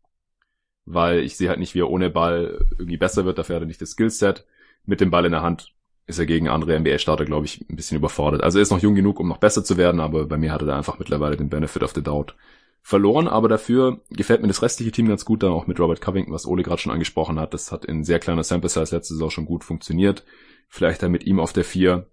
weil 0.90 1.20
ich 1.20 1.38
sehe 1.38 1.50
halt 1.50 1.60
nicht, 1.60 1.76
wie 1.76 1.82
er 1.82 1.90
ohne 1.90 2.10
Ball 2.10 2.66
irgendwie 2.72 2.98
besser 2.98 3.24
wird. 3.24 3.38
Dafür 3.38 3.58
hat 3.58 3.64
er 3.64 3.68
nicht 3.68 3.82
das 3.82 3.92
Skillset. 3.92 4.46
Mit 4.86 5.02
dem 5.02 5.12
Ball 5.12 5.26
in 5.26 5.32
der 5.32 5.44
Hand 5.44 5.72
ist 6.08 6.18
er 6.18 6.26
gegen 6.26 6.50
andere 6.50 6.80
NBA-Starter, 6.80 7.26
glaube 7.26 7.46
ich, 7.46 7.64
ein 7.70 7.76
bisschen 7.76 7.98
überfordert. 7.98 8.44
Also 8.44 8.58
er 8.58 8.64
ist 8.64 8.72
noch 8.72 8.82
jung 8.82 8.96
genug, 8.96 9.20
um 9.20 9.28
noch 9.28 9.38
besser 9.38 9.64
zu 9.64 9.78
werden, 9.78 10.02
aber 10.02 10.26
bei 10.26 10.38
mir 10.38 10.52
hat 10.52 10.62
er 10.62 10.68
da 10.68 10.76
einfach 10.76 10.98
mittlerweile 10.98 11.38
den 11.38 11.50
Benefit 11.50 11.84
of 11.84 11.94
the 11.94 12.02
Doubt 12.02 12.36
verloren. 12.82 13.28
Aber 13.28 13.48
dafür 13.48 14.02
gefällt 14.10 14.42
mir 14.42 14.48
das 14.48 14.64
restliche 14.64 14.92
Team 14.92 15.08
ganz 15.08 15.26
gut, 15.26 15.44
dann 15.44 15.52
auch 15.52 15.68
mit 15.68 15.80
Robert 15.80 16.02
Covington, 16.02 16.34
was 16.34 16.48
Ole 16.48 16.64
gerade 16.64 16.82
schon 16.82 16.92
angesprochen 16.92 17.40
hat. 17.40 17.54
Das 17.54 17.72
hat 17.72 17.86
in 17.86 18.04
sehr 18.04 18.18
kleiner 18.18 18.44
Sample 18.44 18.70
Size 18.70 18.96
letzte 18.96 19.14
Saison 19.14 19.30
schon 19.30 19.46
gut 19.46 19.64
funktioniert. 19.64 20.24
Vielleicht 20.70 21.04
dann 21.04 21.12
mit 21.12 21.24
ihm 21.24 21.40
auf 21.40 21.54
der 21.54 21.66
vier. 21.66 22.08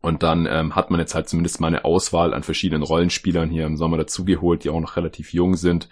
Und 0.00 0.24
dann 0.24 0.46
ähm, 0.50 0.74
hat 0.74 0.90
man 0.90 0.98
jetzt 0.98 1.14
halt 1.14 1.28
zumindest 1.28 1.60
mal 1.60 1.68
eine 1.68 1.84
Auswahl 1.84 2.34
an 2.34 2.42
verschiedenen 2.42 2.82
Rollenspielern 2.82 3.50
hier 3.50 3.66
im 3.66 3.76
Sommer 3.76 3.98
dazugeholt, 3.98 4.64
die 4.64 4.70
auch 4.70 4.80
noch 4.80 4.96
relativ 4.96 5.32
jung 5.32 5.54
sind 5.54 5.88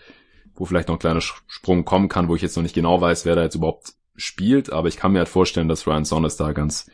wo 0.55 0.65
vielleicht 0.65 0.89
noch 0.89 0.97
ein 0.97 1.01
kleiner 1.01 1.21
Sprung 1.21 1.85
kommen 1.85 2.09
kann, 2.09 2.29
wo 2.29 2.37
ich 2.37 2.43
jetzt 2.43 2.57
noch 2.57 2.63
nicht 2.63 2.75
genau 2.75 3.01
weiß, 3.01 3.25
wer 3.25 3.37
da 3.37 3.43
jetzt 3.43 3.55
überhaupt 3.55 3.95
spielt, 4.17 4.73
aber 4.73 4.89
ich 4.89 4.97
kann 4.97 5.13
mir 5.13 5.21
halt 5.21 5.29
vorstellen, 5.29 5.69
dass 5.69 5.87
Ryan 5.87 6.05
Saunders 6.05 6.37
da 6.37 6.53
ganz 6.53 6.91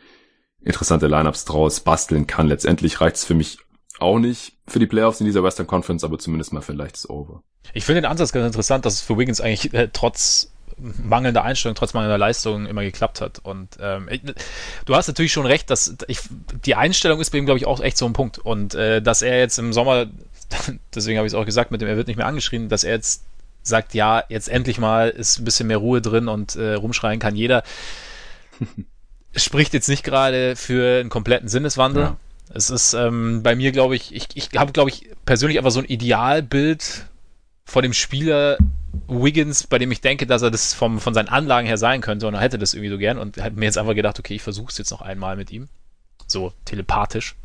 interessante 0.61 1.07
Lineups 1.07 1.45
draus 1.45 1.79
basteln 1.79 2.27
kann. 2.27 2.47
Letztendlich 2.47 3.01
reicht 3.01 3.17
es 3.17 3.25
für 3.25 3.33
mich 3.33 3.59
auch 3.99 4.19
nicht 4.19 4.53
für 4.67 4.79
die 4.79 4.87
Playoffs 4.87 5.19
in 5.19 5.25
dieser 5.25 5.43
Western 5.43 5.67
Conference, 5.67 6.03
aber 6.03 6.19
zumindest 6.19 6.53
mal 6.53 6.61
für 6.61 6.73
ein 6.73 6.77
leichtes 6.77 7.09
Over. 7.09 7.43
Ich 7.73 7.85
finde 7.85 8.01
den 8.01 8.09
Ansatz 8.09 8.31
ganz 8.31 8.45
interessant, 8.45 8.85
dass 8.85 8.95
es 8.95 9.01
für 9.01 9.17
Wiggins 9.17 9.41
eigentlich 9.41 9.73
äh, 9.73 9.89
trotz 9.91 10.51
mangelnder 10.79 11.43
Einstellung, 11.43 11.75
trotz 11.75 11.93
mangelnder 11.93 12.17
Leistung 12.17 12.65
immer 12.65 12.83
geklappt 12.83 13.21
hat. 13.21 13.39
Und 13.39 13.77
ähm, 13.81 14.09
du 14.85 14.95
hast 14.95 15.07
natürlich 15.07 15.33
schon 15.33 15.45
recht, 15.45 15.69
dass 15.69 15.95
ich, 16.07 16.19
die 16.65 16.75
Einstellung 16.75 17.19
ist 17.19 17.31
bei 17.31 17.37
ihm, 17.37 17.45
glaube 17.45 17.59
ich, 17.59 17.67
auch 17.67 17.81
echt 17.81 17.97
so 17.97 18.05
ein 18.05 18.13
Punkt. 18.13 18.39
Und 18.39 18.75
äh, 18.75 19.01
dass 19.01 19.21
er 19.21 19.39
jetzt 19.39 19.59
im 19.59 19.73
Sommer, 19.73 20.07
deswegen 20.95 21.17
habe 21.17 21.27
ich 21.27 21.33
es 21.33 21.37
auch 21.37 21.45
gesagt, 21.45 21.71
mit 21.71 21.81
dem 21.81 21.87
er 21.87 21.97
wird 21.97 22.07
nicht 22.07 22.17
mehr 22.17 22.27
angeschrien, 22.27 22.69
dass 22.69 22.83
er 22.83 22.93
jetzt 22.93 23.23
sagt, 23.69 23.93
ja, 23.93 24.23
jetzt 24.29 24.49
endlich 24.49 24.79
mal 24.79 25.09
ist 25.09 25.39
ein 25.39 25.45
bisschen 25.45 25.67
mehr 25.67 25.77
Ruhe 25.77 26.01
drin 26.01 26.27
und 26.27 26.55
äh, 26.55 26.73
rumschreien 26.73 27.19
kann 27.19 27.35
jeder. 27.35 27.63
Spricht 29.35 29.73
jetzt 29.73 29.87
nicht 29.87 30.03
gerade 30.03 30.55
für 30.55 30.99
einen 30.99 31.09
kompletten 31.09 31.47
Sinneswandel. 31.47 32.03
Ja. 32.03 32.17
Es 32.53 32.69
ist 32.69 32.93
ähm, 32.93 33.43
bei 33.43 33.55
mir, 33.55 33.71
glaube 33.71 33.95
ich, 33.95 34.13
ich, 34.13 34.27
ich 34.33 34.49
habe, 34.57 34.71
glaube 34.71 34.89
ich, 34.89 35.09
persönlich 35.25 35.59
einfach 35.59 35.71
so 35.71 35.79
ein 35.79 35.85
Idealbild 35.85 37.05
von 37.65 37.83
dem 37.83 37.93
Spieler 37.93 38.57
Wiggins, 39.07 39.67
bei 39.67 39.77
dem 39.77 39.91
ich 39.91 40.01
denke, 40.01 40.25
dass 40.25 40.41
er 40.41 40.49
das 40.49 40.73
vom, 40.73 40.99
von 40.99 41.13
seinen 41.13 41.29
Anlagen 41.29 41.67
her 41.67 41.77
sein 41.77 42.01
könnte 42.01 42.27
und 42.27 42.33
er 42.33 42.41
hätte 42.41 42.57
das 42.57 42.73
irgendwie 42.73 42.89
so 42.89 42.97
gern 42.97 43.19
und 43.19 43.37
hat 43.37 43.55
mir 43.55 43.65
jetzt 43.65 43.77
einfach 43.77 43.93
gedacht, 43.93 44.17
okay, 44.17 44.35
ich 44.35 44.41
versuche 44.41 44.71
es 44.71 44.79
jetzt 44.79 44.89
noch 44.89 45.01
einmal 45.01 45.35
mit 45.35 45.51
ihm 45.51 45.69
so 46.31 46.53
telepathisch. 46.65 47.35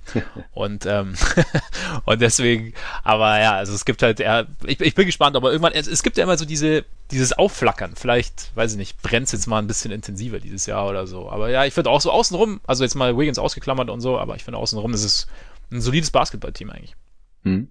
und, 0.52 0.86
ähm, 0.86 1.14
und 2.04 2.20
deswegen, 2.20 2.74
aber 3.02 3.40
ja, 3.40 3.54
also 3.54 3.72
es 3.72 3.84
gibt 3.84 4.02
halt, 4.02 4.20
ja, 4.20 4.46
ich, 4.66 4.80
ich 4.80 4.94
bin 4.94 5.06
gespannt, 5.06 5.36
aber 5.36 5.50
irgendwann, 5.50 5.72
es, 5.72 5.86
es 5.86 6.02
gibt 6.02 6.16
ja 6.16 6.24
immer 6.24 6.36
so 6.36 6.44
diese, 6.44 6.84
dieses 7.10 7.32
Aufflackern. 7.32 7.94
Vielleicht, 7.96 8.54
weiß 8.54 8.72
ich 8.72 8.78
nicht, 8.78 9.02
brennt 9.02 9.26
es 9.26 9.32
jetzt 9.32 9.46
mal 9.46 9.58
ein 9.58 9.66
bisschen 9.66 9.90
intensiver 9.90 10.40
dieses 10.40 10.66
Jahr 10.66 10.88
oder 10.88 11.06
so. 11.06 11.30
Aber 11.30 11.50
ja, 11.50 11.64
ich 11.64 11.74
finde 11.74 11.90
auch 11.90 12.00
so 12.00 12.10
außenrum, 12.10 12.60
also 12.66 12.84
jetzt 12.84 12.94
mal 12.94 13.16
Wiggins 13.16 13.38
ausgeklammert 13.38 13.90
und 13.90 14.00
so, 14.00 14.18
aber 14.18 14.36
ich 14.36 14.44
finde 14.44 14.58
außenrum 14.58 14.92
ist 14.92 15.04
es 15.04 15.26
ein 15.70 15.80
solides 15.80 16.10
Basketballteam 16.10 16.70
eigentlich. 16.70 16.94
Hm. 17.42 17.68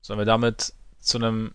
Sollen 0.00 0.18
wir 0.18 0.26
damit 0.26 0.72
zu 1.00 1.18
einem 1.18 1.54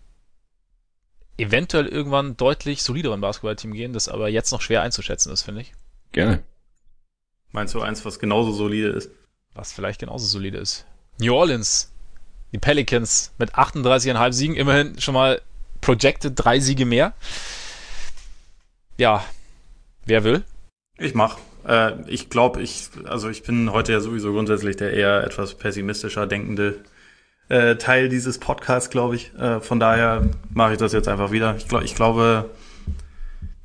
eventuell 1.36 1.86
irgendwann 1.86 2.36
deutlich 2.36 2.82
solideren 2.82 3.20
Basketballteam 3.20 3.72
gehen, 3.72 3.92
das 3.92 4.08
aber 4.08 4.28
jetzt 4.28 4.52
noch 4.52 4.60
schwer 4.60 4.82
einzuschätzen 4.82 5.32
ist, 5.32 5.42
finde 5.42 5.62
ich. 5.62 5.72
Gerne. 6.12 6.42
Meinst 7.52 7.74
du 7.74 7.82
eins, 7.82 8.04
was 8.04 8.18
genauso 8.18 8.52
solide 8.52 8.88
ist? 8.88 9.10
Was 9.54 9.72
vielleicht 9.72 10.00
genauso 10.00 10.26
solide 10.26 10.58
ist. 10.58 10.86
New 11.20 11.34
Orleans. 11.34 11.92
Die 12.52 12.58
Pelicans 12.58 13.32
mit 13.38 13.54
38,5 13.54 14.32
Siegen. 14.32 14.56
Immerhin 14.56 14.98
schon 15.00 15.14
mal 15.14 15.40
projected 15.82 16.32
drei 16.34 16.60
Siege 16.60 16.86
mehr. 16.86 17.12
Ja. 18.96 19.24
Wer 20.06 20.24
will? 20.24 20.44
Ich 20.98 21.14
mach. 21.14 21.38
Äh, 21.66 22.02
ich 22.08 22.30
glaube, 22.30 22.62
ich, 22.62 22.88
also 23.04 23.28
ich 23.28 23.42
bin 23.42 23.70
heute 23.72 23.92
ja 23.92 24.00
sowieso 24.00 24.32
grundsätzlich 24.32 24.76
der 24.76 24.94
eher 24.94 25.24
etwas 25.24 25.54
pessimistischer 25.54 26.26
denkende 26.26 26.82
äh, 27.48 27.76
Teil 27.76 28.08
dieses 28.08 28.38
Podcasts, 28.38 28.88
glaube 28.88 29.16
ich. 29.16 29.34
Äh, 29.34 29.60
von 29.60 29.78
daher 29.78 30.30
mache 30.54 30.72
ich 30.72 30.78
das 30.78 30.92
jetzt 30.92 31.08
einfach 31.08 31.30
wieder. 31.30 31.54
Ich, 31.56 31.68
glaub, 31.68 31.82
ich 31.82 31.94
glaube, 31.94 32.50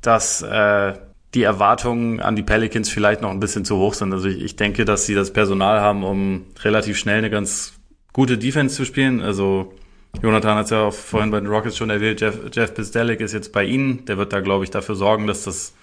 dass 0.02 0.42
äh, 0.42 0.94
die 1.38 1.44
Erwartungen 1.44 2.18
an 2.18 2.34
die 2.34 2.42
Pelicans 2.42 2.90
vielleicht 2.90 3.22
noch 3.22 3.30
ein 3.30 3.38
bisschen 3.38 3.64
zu 3.64 3.76
hoch 3.76 3.94
sind. 3.94 4.12
Also 4.12 4.28
ich, 4.28 4.42
ich 4.42 4.56
denke, 4.56 4.84
dass 4.84 5.06
sie 5.06 5.14
das 5.14 5.32
Personal 5.32 5.80
haben, 5.80 6.02
um 6.02 6.46
relativ 6.64 6.98
schnell 6.98 7.18
eine 7.18 7.30
ganz 7.30 7.74
gute 8.12 8.38
Defense 8.38 8.74
zu 8.74 8.84
spielen. 8.84 9.20
Also 9.20 9.72
Jonathan 10.20 10.56
hat 10.56 10.64
es 10.64 10.70
ja 10.70 10.82
auch 10.82 10.92
vorhin 10.92 11.30
bei 11.30 11.38
den 11.38 11.48
Rockets 11.48 11.76
schon 11.76 11.90
erwähnt, 11.90 12.20
Jeff, 12.20 12.40
Jeff 12.52 12.74
Bisdelic 12.74 13.20
ist 13.20 13.34
jetzt 13.34 13.52
bei 13.52 13.62
ihnen. 13.62 14.04
Der 14.06 14.18
wird 14.18 14.32
da, 14.32 14.40
glaube 14.40 14.64
ich, 14.64 14.70
dafür 14.70 14.96
sorgen, 14.96 15.28
dass 15.28 15.44
das 15.44 15.74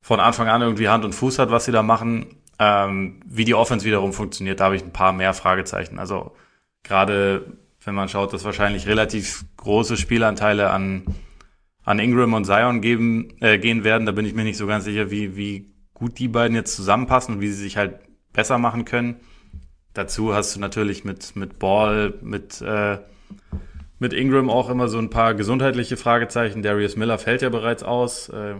von 0.00 0.20
Anfang 0.20 0.46
an 0.46 0.62
irgendwie 0.62 0.88
Hand 0.88 1.04
und 1.04 1.16
Fuß 1.16 1.40
hat, 1.40 1.50
was 1.50 1.64
sie 1.64 1.72
da 1.72 1.82
machen. 1.82 2.36
Ähm, 2.60 3.22
wie 3.26 3.44
die 3.44 3.54
Offense 3.54 3.84
wiederum 3.84 4.12
funktioniert, 4.12 4.60
da 4.60 4.66
habe 4.66 4.76
ich 4.76 4.84
ein 4.84 4.92
paar 4.92 5.12
mehr 5.12 5.34
Fragezeichen. 5.34 5.98
Also 5.98 6.30
gerade 6.84 7.44
wenn 7.84 7.96
man 7.96 8.08
schaut, 8.08 8.32
dass 8.32 8.44
wahrscheinlich 8.44 8.86
relativ 8.86 9.44
große 9.56 9.96
Spielanteile 9.96 10.70
an 10.70 11.02
an 11.84 11.98
Ingram 11.98 12.34
und 12.34 12.44
Zion 12.44 12.80
geben, 12.80 13.34
äh, 13.40 13.58
gehen 13.58 13.84
werden. 13.84 14.06
Da 14.06 14.12
bin 14.12 14.24
ich 14.24 14.34
mir 14.34 14.44
nicht 14.44 14.56
so 14.56 14.66
ganz 14.66 14.84
sicher, 14.84 15.10
wie, 15.10 15.36
wie 15.36 15.72
gut 15.94 16.18
die 16.18 16.28
beiden 16.28 16.56
jetzt 16.56 16.76
zusammenpassen 16.76 17.36
und 17.36 17.40
wie 17.40 17.48
sie 17.48 17.62
sich 17.62 17.76
halt 17.76 18.00
besser 18.32 18.58
machen 18.58 18.84
können. 18.84 19.16
Dazu 19.94 20.34
hast 20.34 20.56
du 20.56 20.60
natürlich 20.60 21.04
mit, 21.04 21.36
mit 21.36 21.58
Ball, 21.58 22.14
mit, 22.22 22.60
äh, 22.62 22.98
mit 23.98 24.12
Ingram 24.12 24.48
auch 24.48 24.70
immer 24.70 24.88
so 24.88 24.98
ein 24.98 25.10
paar 25.10 25.34
gesundheitliche 25.34 25.96
Fragezeichen. 25.96 26.62
Darius 26.62 26.96
Miller 26.96 27.18
fällt 27.18 27.42
ja 27.42 27.50
bereits 27.50 27.82
aus. 27.82 28.28
Äh, 28.28 28.54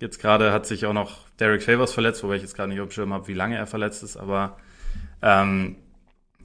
jetzt 0.00 0.20
gerade 0.20 0.52
hat 0.52 0.66
sich 0.66 0.86
auch 0.86 0.92
noch 0.92 1.28
Derek 1.40 1.62
Favors 1.62 1.92
verletzt, 1.92 2.22
wobei 2.22 2.36
ich 2.36 2.42
jetzt 2.42 2.56
gerade 2.56 2.70
nicht 2.70 2.80
auf 2.80 2.88
dem 2.88 2.92
Schirm 2.92 3.12
habe, 3.12 3.28
wie 3.28 3.34
lange 3.34 3.56
er 3.56 3.66
verletzt 3.66 4.02
ist, 4.02 4.16
aber 4.16 4.56
ähm, 5.20 5.76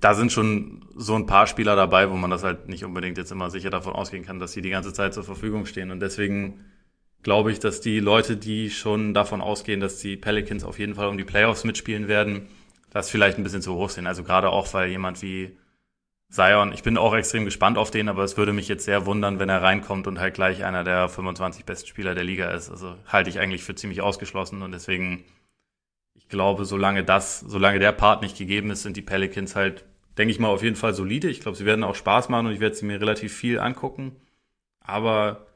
da 0.03 0.15
sind 0.15 0.33
schon 0.33 0.85
so 0.95 1.15
ein 1.15 1.25
paar 1.27 1.47
Spieler 1.47 1.77
dabei, 1.77 2.09
wo 2.09 2.15
man 2.15 2.29
das 2.29 2.43
halt 2.43 2.67
nicht 2.67 2.83
unbedingt 2.83 3.17
jetzt 3.17 3.31
immer 3.31 3.49
sicher 3.49 3.69
davon 3.69 3.93
ausgehen 3.93 4.25
kann, 4.25 4.37
dass 4.37 4.51
sie 4.51 4.61
die 4.61 4.69
ganze 4.69 4.91
Zeit 4.91 5.13
zur 5.13 5.23
Verfügung 5.23 5.65
stehen. 5.65 5.91
Und 5.91 6.01
deswegen 6.01 6.65
glaube 7.21 7.53
ich, 7.53 7.59
dass 7.59 7.79
die 7.79 8.01
Leute, 8.01 8.35
die 8.35 8.69
schon 8.69 9.13
davon 9.13 9.39
ausgehen, 9.39 9.79
dass 9.79 9.99
die 9.99 10.17
Pelicans 10.17 10.65
auf 10.65 10.77
jeden 10.77 10.95
Fall 10.95 11.07
um 11.07 11.17
die 11.17 11.23
Playoffs 11.23 11.63
mitspielen 11.63 12.09
werden, 12.09 12.47
das 12.89 13.09
vielleicht 13.09 13.37
ein 13.37 13.43
bisschen 13.43 13.61
zu 13.61 13.75
hoch 13.75 13.89
sehen. 13.89 14.05
Also 14.05 14.23
gerade 14.23 14.49
auch, 14.49 14.73
weil 14.73 14.89
jemand 14.89 15.21
wie 15.21 15.57
Zion, 16.29 16.73
ich 16.73 16.83
bin 16.83 16.97
auch 16.97 17.15
extrem 17.15 17.45
gespannt 17.45 17.77
auf 17.77 17.89
den, 17.89 18.09
aber 18.09 18.25
es 18.25 18.35
würde 18.35 18.51
mich 18.51 18.67
jetzt 18.67 18.83
sehr 18.83 19.05
wundern, 19.05 19.39
wenn 19.39 19.47
er 19.47 19.61
reinkommt 19.61 20.05
und 20.07 20.19
halt 20.19 20.33
gleich 20.33 20.65
einer 20.65 20.83
der 20.83 21.07
25 21.07 21.63
besten 21.63 21.87
Spieler 21.87 22.13
der 22.13 22.25
Liga 22.25 22.51
ist. 22.51 22.69
Also 22.69 22.97
halte 23.07 23.29
ich 23.29 23.39
eigentlich 23.39 23.63
für 23.63 23.75
ziemlich 23.75 24.01
ausgeschlossen 24.01 24.63
und 24.63 24.73
deswegen, 24.73 25.23
ich 26.13 26.27
glaube, 26.27 26.65
solange 26.65 27.05
das, 27.05 27.39
solange 27.39 27.79
der 27.79 27.93
Part 27.93 28.21
nicht 28.21 28.37
gegeben 28.37 28.69
ist, 28.69 28.83
sind 28.83 28.97
die 28.97 29.01
Pelicans 29.01 29.55
halt 29.55 29.85
denke 30.17 30.31
ich 30.31 30.39
mal, 30.39 30.49
auf 30.49 30.63
jeden 30.63 30.75
Fall 30.75 30.93
solide. 30.93 31.29
Ich 31.29 31.41
glaube, 31.41 31.57
sie 31.57 31.65
werden 31.65 31.83
auch 31.83 31.95
Spaß 31.95 32.29
machen 32.29 32.47
und 32.47 32.53
ich 32.53 32.59
werde 32.59 32.75
sie 32.75 32.85
mir 32.85 32.99
relativ 32.99 33.33
viel 33.33 33.59
angucken. 33.59 34.15
Aber 34.79 35.47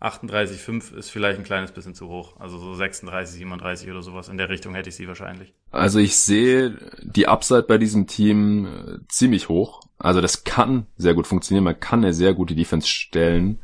38,5 0.00 0.94
ist 0.94 1.10
vielleicht 1.10 1.38
ein 1.38 1.44
kleines 1.44 1.72
bisschen 1.72 1.94
zu 1.94 2.08
hoch. 2.08 2.38
Also 2.38 2.58
so 2.58 2.74
36, 2.74 3.38
37 3.38 3.90
oder 3.90 4.02
sowas. 4.02 4.28
In 4.28 4.38
der 4.38 4.48
Richtung 4.48 4.74
hätte 4.74 4.88
ich 4.88 4.96
sie 4.96 5.08
wahrscheinlich. 5.08 5.52
Also 5.70 5.98
ich 5.98 6.16
sehe 6.16 6.76
die 7.02 7.26
Upside 7.26 7.64
bei 7.64 7.78
diesem 7.78 8.06
Team 8.06 8.66
äh, 8.66 8.98
ziemlich 9.08 9.48
hoch. 9.48 9.82
Also 9.98 10.20
das 10.20 10.44
kann 10.44 10.86
sehr 10.96 11.14
gut 11.14 11.26
funktionieren. 11.26 11.64
Man 11.64 11.80
kann 11.80 12.04
eine 12.04 12.14
sehr 12.14 12.34
gute 12.34 12.54
Defense 12.54 12.86
stellen 12.86 13.58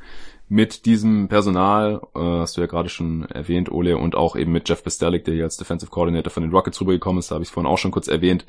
mit 0.48 0.84
diesem 0.86 1.28
Personal, 1.28 2.00
äh, 2.14 2.20
hast 2.20 2.56
du 2.56 2.60
ja 2.60 2.66
gerade 2.66 2.88
schon 2.88 3.24
erwähnt, 3.24 3.72
Ole, 3.72 3.96
und 3.96 4.14
auch 4.14 4.36
eben 4.36 4.52
mit 4.52 4.68
Jeff 4.68 4.82
Bestelik, 4.82 5.24
der 5.24 5.34
hier 5.34 5.44
als 5.44 5.56
Defensive 5.56 5.90
Coordinator 5.90 6.30
von 6.30 6.42
den 6.42 6.52
Rockets 6.52 6.80
rübergekommen 6.80 7.18
ist, 7.18 7.30
da 7.30 7.34
habe 7.34 7.44
ich 7.44 7.50
vorhin 7.50 7.70
auch 7.70 7.78
schon 7.78 7.90
kurz 7.90 8.08
erwähnt, 8.08 8.44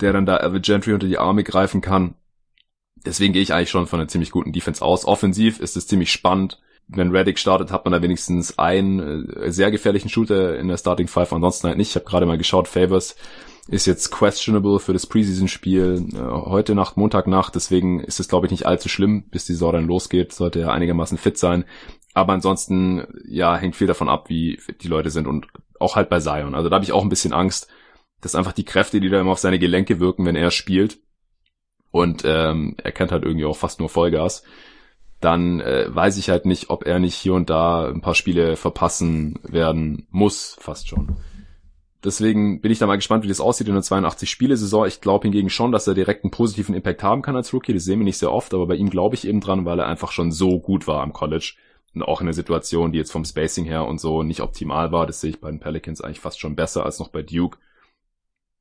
der 0.00 0.12
dann 0.12 0.26
da 0.26 0.36
Alvin 0.36 0.62
Gentry 0.62 0.92
unter 0.92 1.06
die 1.06 1.18
Arme 1.18 1.44
greifen 1.44 1.80
kann. 1.80 2.14
Deswegen 3.04 3.32
gehe 3.32 3.42
ich 3.42 3.54
eigentlich 3.54 3.70
schon 3.70 3.86
von 3.86 4.00
einer 4.00 4.08
ziemlich 4.08 4.30
guten 4.30 4.52
Defense 4.52 4.84
aus. 4.84 5.06
Offensiv 5.06 5.60
ist 5.60 5.76
es 5.76 5.86
ziemlich 5.86 6.12
spannend. 6.12 6.60
Wenn 6.86 7.12
Reddick 7.12 7.38
startet, 7.38 7.70
hat 7.70 7.84
man 7.84 7.92
da 7.92 8.02
wenigstens 8.02 8.58
einen 8.58 9.30
äh, 9.30 9.52
sehr 9.52 9.70
gefährlichen 9.70 10.08
Shooter 10.08 10.58
in 10.58 10.68
der 10.68 10.76
Starting 10.76 11.06
Five, 11.06 11.32
ansonsten 11.32 11.68
halt 11.68 11.78
nicht. 11.78 11.90
Ich 11.90 11.94
habe 11.94 12.04
gerade 12.04 12.26
mal 12.26 12.38
geschaut, 12.38 12.68
Favors 12.68 13.16
ist 13.68 13.86
jetzt 13.86 14.10
questionable 14.10 14.80
für 14.80 14.92
das 14.92 15.06
Preseason-Spiel 15.06 16.08
äh, 16.12 16.18
heute 16.18 16.74
Nacht, 16.74 16.96
Montagnacht. 16.96 17.54
Deswegen 17.54 18.00
ist 18.00 18.18
es, 18.18 18.28
glaube 18.28 18.46
ich, 18.46 18.50
nicht 18.50 18.66
allzu 18.66 18.88
schlimm, 18.88 19.24
bis 19.30 19.46
die 19.46 19.52
Saison 19.52 19.72
dann 19.72 19.86
losgeht. 19.86 20.32
Sollte 20.32 20.60
er 20.60 20.72
einigermaßen 20.72 21.16
fit 21.16 21.38
sein. 21.38 21.64
Aber 22.12 22.32
ansonsten, 22.32 23.06
ja, 23.28 23.56
hängt 23.56 23.76
viel 23.76 23.86
davon 23.86 24.08
ab, 24.08 24.28
wie 24.28 24.58
die 24.80 24.88
Leute 24.88 25.10
sind 25.10 25.28
und 25.28 25.46
auch 25.78 25.94
halt 25.94 26.08
bei 26.08 26.18
Zion. 26.18 26.56
Also 26.56 26.68
da 26.68 26.74
habe 26.74 26.84
ich 26.84 26.92
auch 26.92 27.02
ein 27.02 27.08
bisschen 27.08 27.32
Angst, 27.32 27.68
dass 28.20 28.34
einfach 28.34 28.52
die 28.52 28.64
Kräfte, 28.64 29.00
die 29.00 29.08
da 29.08 29.20
immer 29.20 29.32
auf 29.32 29.38
seine 29.38 29.58
Gelenke 29.58 30.00
wirken, 30.00 30.26
wenn 30.26 30.36
er 30.36 30.50
spielt, 30.50 30.98
und 31.90 32.22
ähm, 32.24 32.76
er 32.82 32.92
kennt 32.92 33.12
halt 33.12 33.24
irgendwie 33.24 33.46
auch 33.46 33.56
fast 33.56 33.80
nur 33.80 33.88
Vollgas, 33.88 34.44
dann 35.20 35.60
äh, 35.60 35.86
weiß 35.88 36.16
ich 36.16 36.30
halt 36.30 36.46
nicht, 36.46 36.70
ob 36.70 36.86
er 36.86 36.98
nicht 36.98 37.14
hier 37.14 37.34
und 37.34 37.50
da 37.50 37.88
ein 37.88 38.00
paar 38.00 38.14
Spiele 38.14 38.56
verpassen 38.56 39.38
werden 39.42 40.06
muss, 40.10 40.56
fast 40.60 40.88
schon. 40.88 41.16
Deswegen 42.02 42.62
bin 42.62 42.72
ich 42.72 42.78
da 42.78 42.86
mal 42.86 42.96
gespannt, 42.96 43.24
wie 43.24 43.28
das 43.28 43.42
aussieht 43.42 43.68
in 43.68 43.74
der 43.74 43.82
82-Spiele-Saison. 43.82 44.86
Ich 44.86 45.02
glaube 45.02 45.24
hingegen 45.24 45.50
schon, 45.50 45.70
dass 45.70 45.86
er 45.86 45.92
direkt 45.92 46.24
einen 46.24 46.30
positiven 46.30 46.74
Impact 46.74 47.02
haben 47.02 47.20
kann 47.20 47.36
als 47.36 47.52
Rookie. 47.52 47.74
Das 47.74 47.84
sehen 47.84 48.00
wir 48.00 48.04
nicht 48.04 48.16
sehr 48.16 48.32
oft, 48.32 48.54
aber 48.54 48.66
bei 48.66 48.76
ihm 48.76 48.88
glaube 48.88 49.16
ich 49.16 49.26
eben 49.26 49.40
dran, 49.40 49.66
weil 49.66 49.78
er 49.80 49.86
einfach 49.86 50.10
schon 50.10 50.32
so 50.32 50.60
gut 50.60 50.86
war 50.86 51.02
am 51.02 51.12
College. 51.12 51.54
Und 51.94 52.02
auch 52.02 52.22
in 52.22 52.26
einer 52.26 52.32
Situation, 52.32 52.92
die 52.92 52.98
jetzt 52.98 53.12
vom 53.12 53.24
Spacing 53.26 53.66
her 53.66 53.84
und 53.84 54.00
so 54.00 54.22
nicht 54.22 54.40
optimal 54.40 54.92
war. 54.92 55.06
Das 55.06 55.20
sehe 55.20 55.30
ich 55.30 55.40
bei 55.40 55.50
den 55.50 55.60
Pelicans 55.60 56.00
eigentlich 56.00 56.20
fast 56.20 56.40
schon 56.40 56.56
besser 56.56 56.86
als 56.86 57.00
noch 57.00 57.08
bei 57.08 57.20
Duke. 57.20 57.58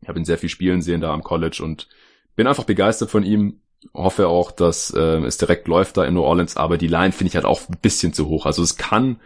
Ich 0.01 0.07
habe 0.07 0.19
ihn 0.19 0.25
sehr 0.25 0.37
viel 0.37 0.49
spielen 0.49 0.81
sehen 0.81 1.01
da 1.01 1.13
am 1.13 1.23
College 1.23 1.61
und 1.63 1.87
bin 2.35 2.47
einfach 2.47 2.63
begeistert 2.63 3.09
von 3.09 3.23
ihm. 3.23 3.61
Hoffe 3.93 4.27
auch, 4.27 4.51
dass 4.51 4.91
äh, 4.91 5.19
es 5.23 5.37
direkt 5.37 5.67
läuft 5.67 5.97
da 5.97 6.03
in 6.03 6.13
New 6.13 6.21
Orleans, 6.21 6.57
aber 6.57 6.77
die 6.77 6.87
Line 6.87 7.11
finde 7.11 7.29
ich 7.29 7.35
halt 7.35 7.45
auch 7.45 7.61
ein 7.69 7.77
bisschen 7.81 8.13
zu 8.13 8.27
hoch. 8.27 8.45
Also 8.45 8.61
es 8.61 8.75
kann 8.75 9.19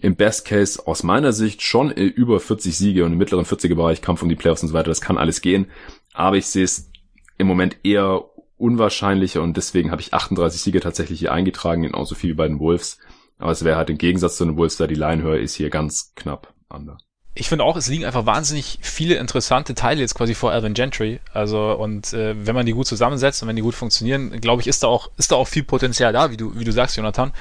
im 0.00 0.16
Best 0.16 0.44
Case 0.44 0.86
aus 0.86 1.02
meiner 1.02 1.32
Sicht 1.32 1.62
schon 1.62 1.90
über 1.90 2.40
40 2.40 2.76
Siege 2.76 3.04
und 3.04 3.12
im 3.12 3.18
mittleren 3.18 3.44
40er 3.44 3.74
Bereich 3.74 4.02
Kampf 4.02 4.22
um 4.22 4.28
die 4.28 4.34
Playoffs 4.34 4.62
und 4.62 4.68
so 4.68 4.74
weiter. 4.74 4.88
Das 4.88 5.00
kann 5.00 5.16
alles 5.16 5.40
gehen. 5.40 5.66
Aber 6.12 6.36
ich 6.36 6.46
sehe 6.46 6.64
es 6.64 6.90
im 7.38 7.46
Moment 7.46 7.78
eher 7.84 8.24
unwahrscheinlicher 8.56 9.42
und 9.42 9.56
deswegen 9.56 9.90
habe 9.90 10.02
ich 10.02 10.12
38 10.12 10.60
Siege 10.60 10.80
tatsächlich 10.80 11.20
hier 11.20 11.32
eingetragen, 11.32 11.82
genauso 11.82 12.14
viel 12.14 12.30
wie 12.30 12.34
bei 12.34 12.48
den 12.48 12.60
Wolves. 12.60 12.98
Aber 13.38 13.52
es 13.52 13.64
wäre 13.64 13.76
halt 13.76 13.90
im 13.90 13.98
Gegensatz 13.98 14.36
zu 14.36 14.44
den 14.44 14.56
Wolves, 14.56 14.76
da 14.76 14.86
die 14.86 14.94
Line 14.94 15.22
höher 15.22 15.38
ist, 15.38 15.54
hier 15.54 15.70
ganz 15.70 16.12
knapp 16.14 16.52
anders 16.68 17.02
ich 17.36 17.48
finde 17.48 17.64
auch, 17.64 17.76
es 17.76 17.88
liegen 17.88 18.04
einfach 18.04 18.26
wahnsinnig 18.26 18.78
viele 18.80 19.16
interessante 19.16 19.74
Teile 19.74 20.00
jetzt 20.00 20.14
quasi 20.14 20.34
vor 20.34 20.52
Alvin 20.52 20.74
Gentry. 20.74 21.20
Also, 21.32 21.72
und 21.72 22.12
äh, 22.12 22.34
wenn 22.46 22.54
man 22.54 22.64
die 22.64 22.72
gut 22.72 22.86
zusammensetzt 22.86 23.42
und 23.42 23.48
wenn 23.48 23.56
die 23.56 23.62
gut 23.62 23.74
funktionieren, 23.74 24.40
glaube 24.40 24.62
ich, 24.62 24.68
ist 24.68 24.84
da 24.84 24.86
auch, 24.86 25.10
ist 25.16 25.32
da 25.32 25.36
auch 25.36 25.48
viel 25.48 25.64
Potenzial 25.64 26.12
da, 26.12 26.30
wie 26.30 26.36
du, 26.36 26.56
wie 26.56 26.64
du 26.64 26.72
sagst, 26.72 26.96
Jonathan. 26.96 27.32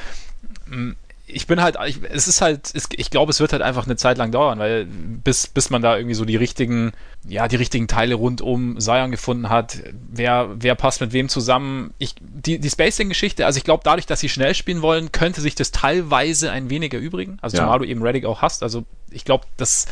Mm, 0.66 0.92
ich 1.26 1.48
bin 1.48 1.62
halt, 1.62 1.78
ich, 1.86 2.00
es 2.10 2.28
ist 2.28 2.42
halt, 2.42 2.72
es, 2.74 2.90
ich 2.92 3.10
glaube, 3.10 3.30
es 3.30 3.40
wird 3.40 3.54
halt 3.54 3.62
einfach 3.62 3.86
eine 3.86 3.96
Zeit 3.96 4.18
lang 4.18 4.32
dauern, 4.32 4.60
weil 4.60 4.86
bis, 4.86 5.48
bis 5.48 5.70
man 5.70 5.82
da 5.82 5.96
irgendwie 5.96 6.16
so 6.16 6.26
die 6.26 6.36
richtigen, 6.36 6.92
ja, 7.28 7.48
die 7.48 7.56
richtigen 7.56 7.88
Teile 7.88 8.16
rund 8.16 8.42
um 8.42 8.80
Zion 8.80 9.12
gefunden 9.12 9.50
hat, 9.50 9.78
wer, 10.12 10.50
wer 10.56 10.76
passt 10.76 11.02
mit 11.02 11.14
wem 11.14 11.30
zusammen. 11.30 11.94
Ich, 11.98 12.16
die, 12.20 12.60
die 12.60 12.70
Spacing-Geschichte, 12.70 13.46
also 13.46 13.58
ich 13.58 13.64
glaube, 13.64 13.84
dadurch, 13.86 14.06
dass 14.06 14.20
sie 14.20 14.30
schnell 14.30 14.56
spielen 14.56 14.82
wollen, 14.82 15.12
könnte 15.12 15.40
sich 15.40 15.56
das 15.56 15.72
teilweise 15.72 16.52
ein 16.52 16.70
wenig 16.70 16.94
erübrigen. 16.94 17.38
Also 17.42 17.58
ja. 17.58 17.64
zumal 17.64 17.80
du 17.80 17.86
eben 17.86 18.02
Reddick 18.02 18.26
auch 18.26 18.42
hast. 18.42 18.64
Also 18.64 18.84
ich 19.14 19.26
glaube, 19.26 19.46
das 19.58 19.88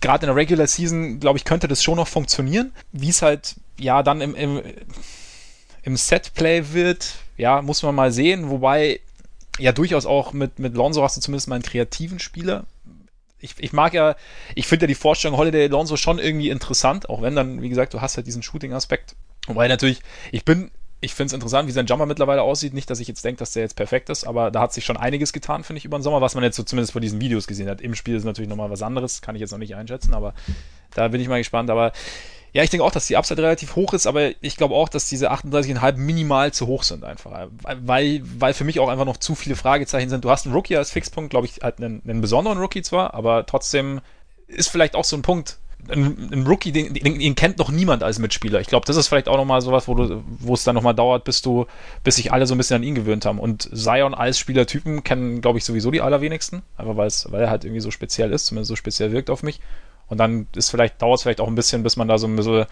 gerade 0.00 0.26
in 0.26 0.28
der 0.28 0.36
Regular 0.36 0.66
Season, 0.66 1.20
glaube 1.20 1.38
ich, 1.38 1.44
könnte 1.44 1.68
das 1.68 1.82
schon 1.82 1.96
noch 1.96 2.08
funktionieren. 2.08 2.72
Wie 2.92 3.10
es 3.10 3.22
halt, 3.22 3.56
ja, 3.78 4.02
dann 4.02 4.20
im, 4.20 4.34
im, 4.34 4.62
im 5.82 5.96
Setplay 5.96 6.72
wird, 6.72 7.14
ja, 7.36 7.62
muss 7.62 7.82
man 7.82 7.94
mal 7.94 8.12
sehen. 8.12 8.50
Wobei 8.50 9.00
ja 9.58 9.72
durchaus 9.72 10.06
auch 10.06 10.32
mit, 10.32 10.58
mit 10.58 10.74
Lonzo 10.74 11.02
hast 11.02 11.16
du 11.16 11.20
zumindest 11.20 11.48
mal 11.48 11.56
einen 11.56 11.64
kreativen 11.64 12.18
Spieler. 12.18 12.64
Ich, 13.38 13.54
ich 13.58 13.72
mag 13.72 13.94
ja, 13.94 14.16
ich 14.54 14.66
finde 14.66 14.84
ja 14.84 14.88
die 14.88 14.94
Vorstellung 14.94 15.38
Holiday 15.38 15.66
Lonzo 15.66 15.96
schon 15.96 16.18
irgendwie 16.18 16.50
interessant, 16.50 17.08
auch 17.08 17.22
wenn 17.22 17.36
dann, 17.36 17.62
wie 17.62 17.68
gesagt, 17.68 17.94
du 17.94 18.00
hast 18.00 18.16
halt 18.16 18.26
diesen 18.26 18.42
Shooting-Aspekt. 18.42 19.16
Wobei 19.46 19.68
natürlich, 19.68 20.00
ich 20.30 20.44
bin, 20.44 20.70
ich 21.00 21.14
finde 21.14 21.28
es 21.28 21.32
interessant, 21.32 21.66
wie 21.66 21.72
sein 21.72 21.86
Jumper 21.86 22.06
mittlerweile 22.06 22.42
aussieht. 22.42 22.74
Nicht, 22.74 22.90
dass 22.90 23.00
ich 23.00 23.08
jetzt 23.08 23.24
denke, 23.24 23.38
dass 23.38 23.52
der 23.52 23.62
jetzt 23.62 23.76
perfekt 23.76 24.10
ist, 24.10 24.24
aber 24.24 24.50
da 24.50 24.60
hat 24.60 24.72
sich 24.72 24.84
schon 24.84 24.98
einiges 24.98 25.32
getan, 25.32 25.64
finde 25.64 25.78
ich, 25.78 25.84
über 25.86 25.98
den 25.98 26.02
Sommer, 26.02 26.20
was 26.20 26.34
man 26.34 26.44
jetzt 26.44 26.56
so 26.56 26.62
zumindest 26.62 26.92
vor 26.92 27.00
diesen 27.00 27.20
Videos 27.20 27.46
gesehen 27.46 27.68
hat. 27.68 27.80
Im 27.80 27.94
Spiel 27.94 28.16
ist 28.16 28.24
natürlich 28.24 28.50
nochmal 28.50 28.70
was 28.70 28.82
anderes, 28.82 29.22
kann 29.22 29.34
ich 29.34 29.40
jetzt 29.40 29.50
noch 29.50 29.58
nicht 29.58 29.74
einschätzen, 29.74 30.12
aber 30.12 30.34
da 30.94 31.08
bin 31.08 31.20
ich 31.20 31.28
mal 31.28 31.38
gespannt. 31.38 31.70
Aber 31.70 31.92
ja, 32.52 32.62
ich 32.62 32.70
denke 32.70 32.84
auch, 32.84 32.90
dass 32.90 33.06
die 33.06 33.16
Upside 33.16 33.42
relativ 33.42 33.76
hoch 33.76 33.94
ist, 33.94 34.06
aber 34.06 34.32
ich 34.42 34.56
glaube 34.56 34.74
auch, 34.74 34.90
dass 34.90 35.08
diese 35.08 35.32
38,5 35.32 35.96
minimal 35.96 36.52
zu 36.52 36.66
hoch 36.66 36.82
sind 36.82 37.04
einfach. 37.04 37.48
Weil, 37.62 38.22
weil 38.38 38.54
für 38.54 38.64
mich 38.64 38.78
auch 38.78 38.88
einfach 38.88 39.06
noch 39.06 39.16
zu 39.16 39.34
viele 39.34 39.56
Fragezeichen 39.56 40.10
sind. 40.10 40.24
Du 40.24 40.30
hast 40.30 40.44
einen 40.44 40.54
Rookie 40.54 40.76
als 40.76 40.90
Fixpunkt, 40.90 41.30
glaube 41.30 41.46
ich, 41.46 41.62
halt 41.62 41.78
einen, 41.78 42.02
einen 42.06 42.20
besonderen 42.20 42.58
Rookie 42.58 42.82
zwar, 42.82 43.14
aber 43.14 43.46
trotzdem 43.46 44.00
ist 44.48 44.68
vielleicht 44.68 44.96
auch 44.96 45.04
so 45.04 45.16
ein 45.16 45.22
Punkt, 45.22 45.58
ein, 45.88 46.30
ein 46.32 46.46
Rookie, 46.46 46.72
den, 46.72 46.94
den, 46.94 47.18
den, 47.18 47.34
kennt 47.34 47.58
noch 47.58 47.70
niemand 47.70 48.02
als 48.02 48.18
Mitspieler. 48.18 48.60
Ich 48.60 48.66
glaube, 48.66 48.86
das 48.86 48.96
ist 48.96 49.08
vielleicht 49.08 49.28
auch 49.28 49.36
nochmal 49.36 49.60
sowas, 49.60 49.88
wo 49.88 49.94
du, 49.94 50.22
wo 50.38 50.54
es 50.54 50.64
dann 50.64 50.74
nochmal 50.74 50.94
dauert, 50.94 51.24
bis 51.24 51.42
du, 51.42 51.66
bis 52.04 52.16
sich 52.16 52.32
alle 52.32 52.46
so 52.46 52.54
ein 52.54 52.58
bisschen 52.58 52.76
an 52.76 52.82
ihn 52.82 52.94
gewöhnt 52.94 53.24
haben. 53.24 53.38
Und 53.38 53.70
Zion 53.74 54.14
als 54.14 54.38
Spielertypen 54.38 55.04
kennen, 55.04 55.40
glaube 55.40 55.58
ich, 55.58 55.64
sowieso 55.64 55.90
die 55.90 56.00
allerwenigsten. 56.00 56.62
Einfach 56.76 56.96
weil 56.96 57.06
es, 57.06 57.30
weil 57.30 57.42
er 57.42 57.50
halt 57.50 57.64
irgendwie 57.64 57.80
so 57.80 57.90
speziell 57.90 58.32
ist, 58.32 58.46
zumindest 58.46 58.68
so 58.68 58.76
speziell 58.76 59.12
wirkt 59.12 59.30
auf 59.30 59.42
mich. 59.42 59.60
Und 60.08 60.18
dann 60.18 60.48
ist 60.54 60.70
vielleicht, 60.70 61.00
dauert 61.00 61.18
es 61.18 61.22
vielleicht 61.22 61.40
auch 61.40 61.48
ein 61.48 61.54
bisschen, 61.54 61.82
bis 61.82 61.96
man 61.96 62.08
da 62.08 62.18
so 62.18 62.26
ein 62.26 62.36
bisschen 62.36 62.66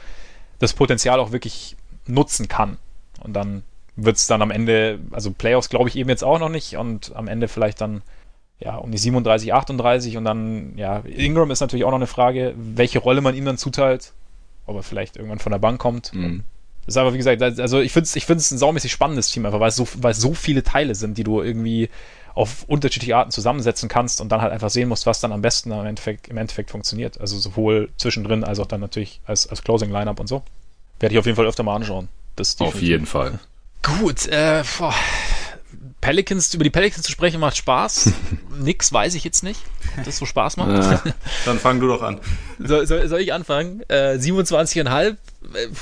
das 0.58 0.72
Potenzial 0.72 1.20
auch 1.20 1.32
wirklich 1.32 1.76
nutzen 2.06 2.48
kann. 2.48 2.78
Und 3.20 3.34
dann 3.34 3.62
wird 3.96 4.16
es 4.16 4.26
dann 4.26 4.42
am 4.42 4.50
Ende, 4.50 5.00
also 5.10 5.32
Playoffs 5.32 5.68
glaube 5.68 5.88
ich 5.88 5.96
eben 5.96 6.08
jetzt 6.08 6.24
auch 6.24 6.38
noch 6.38 6.48
nicht 6.48 6.76
und 6.76 7.14
am 7.16 7.26
Ende 7.26 7.48
vielleicht 7.48 7.80
dann 7.80 8.02
ja 8.60 8.76
um 8.76 8.90
die 8.90 8.98
37, 8.98 9.54
38 9.54 10.16
und 10.16 10.24
dann, 10.24 10.76
ja, 10.76 11.00
Ingram 11.00 11.50
ist 11.50 11.60
natürlich 11.60 11.84
auch 11.84 11.90
noch 11.90 11.98
eine 11.98 12.06
Frage, 12.06 12.54
welche 12.56 12.98
Rolle 12.98 13.20
man 13.20 13.34
ihm 13.34 13.44
dann 13.44 13.58
zuteilt, 13.58 14.12
ob 14.66 14.76
er 14.76 14.82
vielleicht 14.82 15.16
irgendwann 15.16 15.38
von 15.38 15.52
der 15.52 15.58
Bank 15.58 15.80
kommt. 15.80 16.12
Mhm. 16.12 16.44
Das 16.84 16.94
ist 16.94 16.98
aber, 16.98 17.12
wie 17.12 17.18
gesagt, 17.18 17.42
also 17.42 17.80
ich 17.80 17.92
finde 17.92 18.04
es 18.04 18.16
ich 18.16 18.24
find's 18.24 18.50
ein 18.50 18.58
saumäßig 18.58 18.90
spannendes 18.90 19.30
Team, 19.30 19.44
einfach 19.44 19.60
weil 19.60 19.68
es, 19.68 19.76
so, 19.76 19.86
weil 19.98 20.12
es 20.12 20.18
so 20.18 20.32
viele 20.34 20.62
Teile 20.62 20.94
sind, 20.94 21.18
die 21.18 21.24
du 21.24 21.42
irgendwie 21.42 21.90
auf 22.34 22.64
unterschiedliche 22.68 23.16
Arten 23.16 23.30
zusammensetzen 23.30 23.88
kannst 23.88 24.20
und 24.20 24.30
dann 24.30 24.40
halt 24.40 24.52
einfach 24.52 24.70
sehen 24.70 24.88
musst, 24.88 25.06
was 25.06 25.20
dann 25.20 25.32
am 25.32 25.42
besten 25.42 25.72
im 25.72 25.84
Endeffekt, 25.84 26.28
im 26.28 26.36
Endeffekt 26.36 26.70
funktioniert. 26.70 27.20
Also 27.20 27.36
sowohl 27.36 27.90
zwischendrin 27.96 28.44
als 28.44 28.58
auch 28.58 28.66
dann 28.66 28.80
natürlich 28.80 29.20
als, 29.26 29.48
als 29.48 29.62
Closing 29.62 29.90
Lineup 29.90 30.20
und 30.20 30.28
so. 30.28 30.42
Werde 31.00 31.14
ich 31.14 31.18
auf 31.18 31.26
jeden 31.26 31.36
Fall 31.36 31.46
öfter 31.46 31.62
mal 31.62 31.74
anschauen. 31.74 32.08
Das 32.36 32.58
auf 32.60 32.80
jeden 32.80 33.06
Fall. 33.06 33.40
Gut, 33.82 34.26
äh, 34.28 34.62
boah. 34.78 34.94
Pelicans, 36.00 36.54
über 36.54 36.64
die 36.64 36.70
Pelicans 36.70 37.02
zu 37.02 37.12
sprechen 37.12 37.40
macht 37.40 37.56
Spaß. 37.56 38.12
Nix 38.58 38.92
weiß 38.92 39.14
ich 39.14 39.24
jetzt 39.24 39.42
nicht, 39.42 39.60
ob 39.96 40.04
das 40.04 40.18
so 40.18 40.26
Spaß 40.26 40.56
macht. 40.56 40.70
Ja, 40.70 41.02
dann 41.44 41.58
fang 41.58 41.80
du 41.80 41.88
doch 41.88 42.02
an. 42.02 42.20
So, 42.58 42.84
soll, 42.84 43.08
soll 43.08 43.20
ich 43.20 43.32
anfangen? 43.32 43.82
Äh, 43.88 44.14
27,5, 44.14 45.10
äh, 45.10 45.16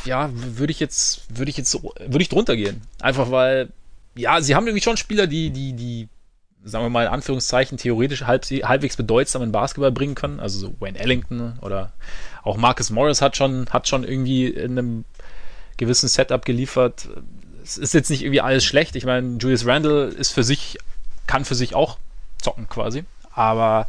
ja, 0.05 0.31
würde 0.33 0.71
ich 0.71 0.81
jetzt, 0.81 1.25
würde 1.29 1.51
ich 1.51 1.57
jetzt, 1.57 1.83
würde 1.83 2.23
ich 2.23 2.29
drunter 2.29 2.57
gehen. 2.57 2.83
Einfach 3.01 3.31
weil, 3.31 3.71
ja, 4.15 4.41
sie 4.41 4.55
haben 4.55 4.67
irgendwie 4.67 4.83
schon 4.83 4.97
Spieler, 4.97 5.27
die, 5.27 5.51
die, 5.51 5.75
die 5.75 6.09
sagen 6.67 6.85
wir 6.85 6.91
mal 6.91 7.07
in 7.07 7.13
Anführungszeichen, 7.13 7.79
theoretisch 7.79 8.23
halb, 8.23 8.45
halbwegs 8.45 8.97
bedeutsam 8.97 9.43
in 9.43 9.53
Basketball 9.53 9.93
bringen 9.93 10.15
können. 10.15 10.41
Also 10.41 10.59
so 10.59 10.75
Wayne 10.81 10.99
Ellington 10.99 11.59
oder 11.63 11.93
auch 12.43 12.57
Marcus 12.57 12.91
Morris 12.91 13.23
hat 13.23 13.37
schon, 13.37 13.67
hat 13.71 13.87
schon 13.87 14.05
irgendwie 14.05 14.47
in 14.47 14.73
einem 14.73 15.05
gewissen 15.77 16.09
Setup 16.09 16.45
geliefert. 16.45 17.09
Es 17.67 17.79
ist 17.79 17.95
jetzt 17.95 18.11
nicht 18.11 18.23
irgendwie 18.23 18.41
alles 18.41 18.65
schlecht. 18.65 18.97
Ich 18.97 19.05
meine, 19.05 19.39
Julius 19.39 19.67
Randle 19.67 20.07
ist 20.07 20.33
für 20.33 20.45
sich, 20.45 20.79
kann 21.27 21.45
für 21.45 21.55
sich 21.55 21.75
auch 21.75 21.99
zocken 22.41 22.69
quasi. 22.69 23.05
Aber 23.33 23.87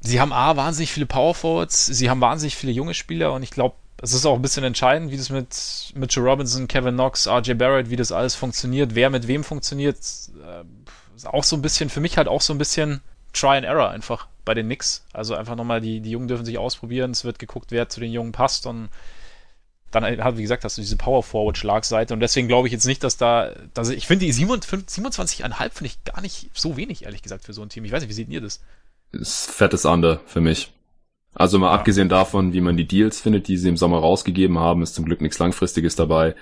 sie 0.00 0.20
haben 0.20 0.32
A, 0.32 0.56
wahnsinnig 0.56 0.92
viele 0.92 1.06
Power 1.06 1.34
Forwards, 1.34 1.86
sie 1.86 2.08
haben 2.08 2.20
wahnsinnig 2.20 2.56
viele 2.56 2.72
junge 2.72 2.94
Spieler 2.94 3.32
und 3.32 3.42
ich 3.42 3.50
glaube, 3.50 3.74
es 4.02 4.14
ist 4.14 4.24
auch 4.24 4.34
ein 4.34 4.42
bisschen 4.42 4.64
entscheidend, 4.64 5.10
wie 5.10 5.18
das 5.18 5.28
mit 5.28 5.92
Mitchell 5.94 6.22
Robinson, 6.22 6.68
Kevin 6.68 6.94
Knox, 6.94 7.26
RJ 7.28 7.54
Barrett, 7.54 7.90
wie 7.90 7.96
das 7.96 8.12
alles 8.12 8.34
funktioniert, 8.34 8.94
wer 8.94 9.10
mit 9.10 9.28
wem 9.28 9.44
funktioniert. 9.44 9.98
Äh, 10.42 11.26
auch 11.26 11.44
so 11.44 11.54
ein 11.54 11.60
bisschen, 11.60 11.90
für 11.90 12.00
mich 12.00 12.16
halt 12.16 12.28
auch 12.28 12.40
so 12.40 12.54
ein 12.54 12.58
bisschen 12.58 13.02
Try 13.34 13.58
and 13.58 13.66
Error 13.66 13.90
einfach 13.90 14.26
bei 14.46 14.54
den 14.54 14.66
Knicks. 14.66 15.04
Also 15.12 15.34
einfach 15.34 15.54
nochmal, 15.54 15.82
die, 15.82 16.00
die 16.00 16.10
Jungen 16.10 16.28
dürfen 16.28 16.46
sich 16.46 16.56
ausprobieren, 16.56 17.10
es 17.10 17.24
wird 17.24 17.38
geguckt, 17.38 17.72
wer 17.72 17.90
zu 17.90 18.00
den 18.00 18.10
Jungen 18.10 18.32
passt 18.32 18.66
und 18.66 18.88
dann 19.90 20.04
halt, 20.04 20.36
wie 20.36 20.42
gesagt, 20.42 20.64
hast 20.64 20.78
du 20.78 20.82
diese 20.82 20.96
Power-Forward-Schlagseite 20.96 22.14
und 22.14 22.20
deswegen 22.20 22.48
glaube 22.48 22.68
ich 22.68 22.72
jetzt 22.72 22.86
nicht, 22.86 23.02
dass 23.02 23.16
da, 23.16 23.52
dass 23.74 23.90
ich 23.90 24.06
finde 24.06 24.26
die 24.26 24.32
27,5 24.32 25.70
finde 25.70 25.86
ich 25.86 26.04
gar 26.04 26.20
nicht 26.20 26.50
so 26.54 26.76
wenig, 26.76 27.04
ehrlich 27.04 27.22
gesagt, 27.22 27.44
für 27.44 27.52
so 27.52 27.62
ein 27.62 27.68
Team. 27.68 27.84
Ich 27.84 27.92
weiß 27.92 28.02
nicht, 28.02 28.10
wie 28.10 28.14
seht 28.14 28.28
ihr 28.28 28.40
das? 28.40 28.60
Ist 29.12 29.50
fettes 29.50 29.84
Under 29.84 30.20
für 30.26 30.40
mich. 30.40 30.72
Also 31.34 31.58
mal 31.58 31.68
ja. 31.68 31.74
abgesehen 31.74 32.08
davon, 32.08 32.52
wie 32.52 32.60
man 32.60 32.76
die 32.76 32.86
Deals 32.86 33.20
findet, 33.20 33.48
die 33.48 33.56
sie 33.56 33.68
im 33.68 33.76
Sommer 33.76 33.98
rausgegeben 33.98 34.58
haben, 34.58 34.82
ist 34.82 34.94
zum 34.94 35.04
Glück 35.04 35.20
nichts 35.20 35.38
Langfristiges 35.38 35.96
dabei. 35.96 36.34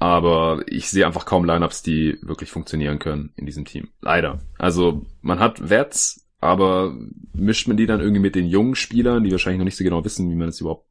aber 0.00 0.62
ich 0.66 0.88
sehe 0.88 1.06
einfach 1.06 1.26
kaum 1.26 1.44
Lineups, 1.44 1.82
die 1.82 2.18
wirklich 2.22 2.50
funktionieren 2.50 2.98
können 2.98 3.32
in 3.36 3.46
diesem 3.46 3.66
Team. 3.66 3.90
Leider. 4.00 4.40
Also 4.58 5.04
man 5.20 5.38
hat 5.38 5.68
Werts, 5.68 6.26
aber 6.40 6.96
mischt 7.34 7.68
man 7.68 7.76
die 7.76 7.86
dann 7.86 8.00
irgendwie 8.00 8.20
mit 8.20 8.34
den 8.34 8.46
jungen 8.46 8.74
Spielern, 8.74 9.22
die 9.22 9.30
wahrscheinlich 9.30 9.58
noch 9.58 9.66
nicht 9.66 9.76
so 9.76 9.84
genau 9.84 10.02
wissen, 10.02 10.30
wie 10.30 10.36
man 10.36 10.48
es 10.48 10.60
überhaupt 10.60 10.86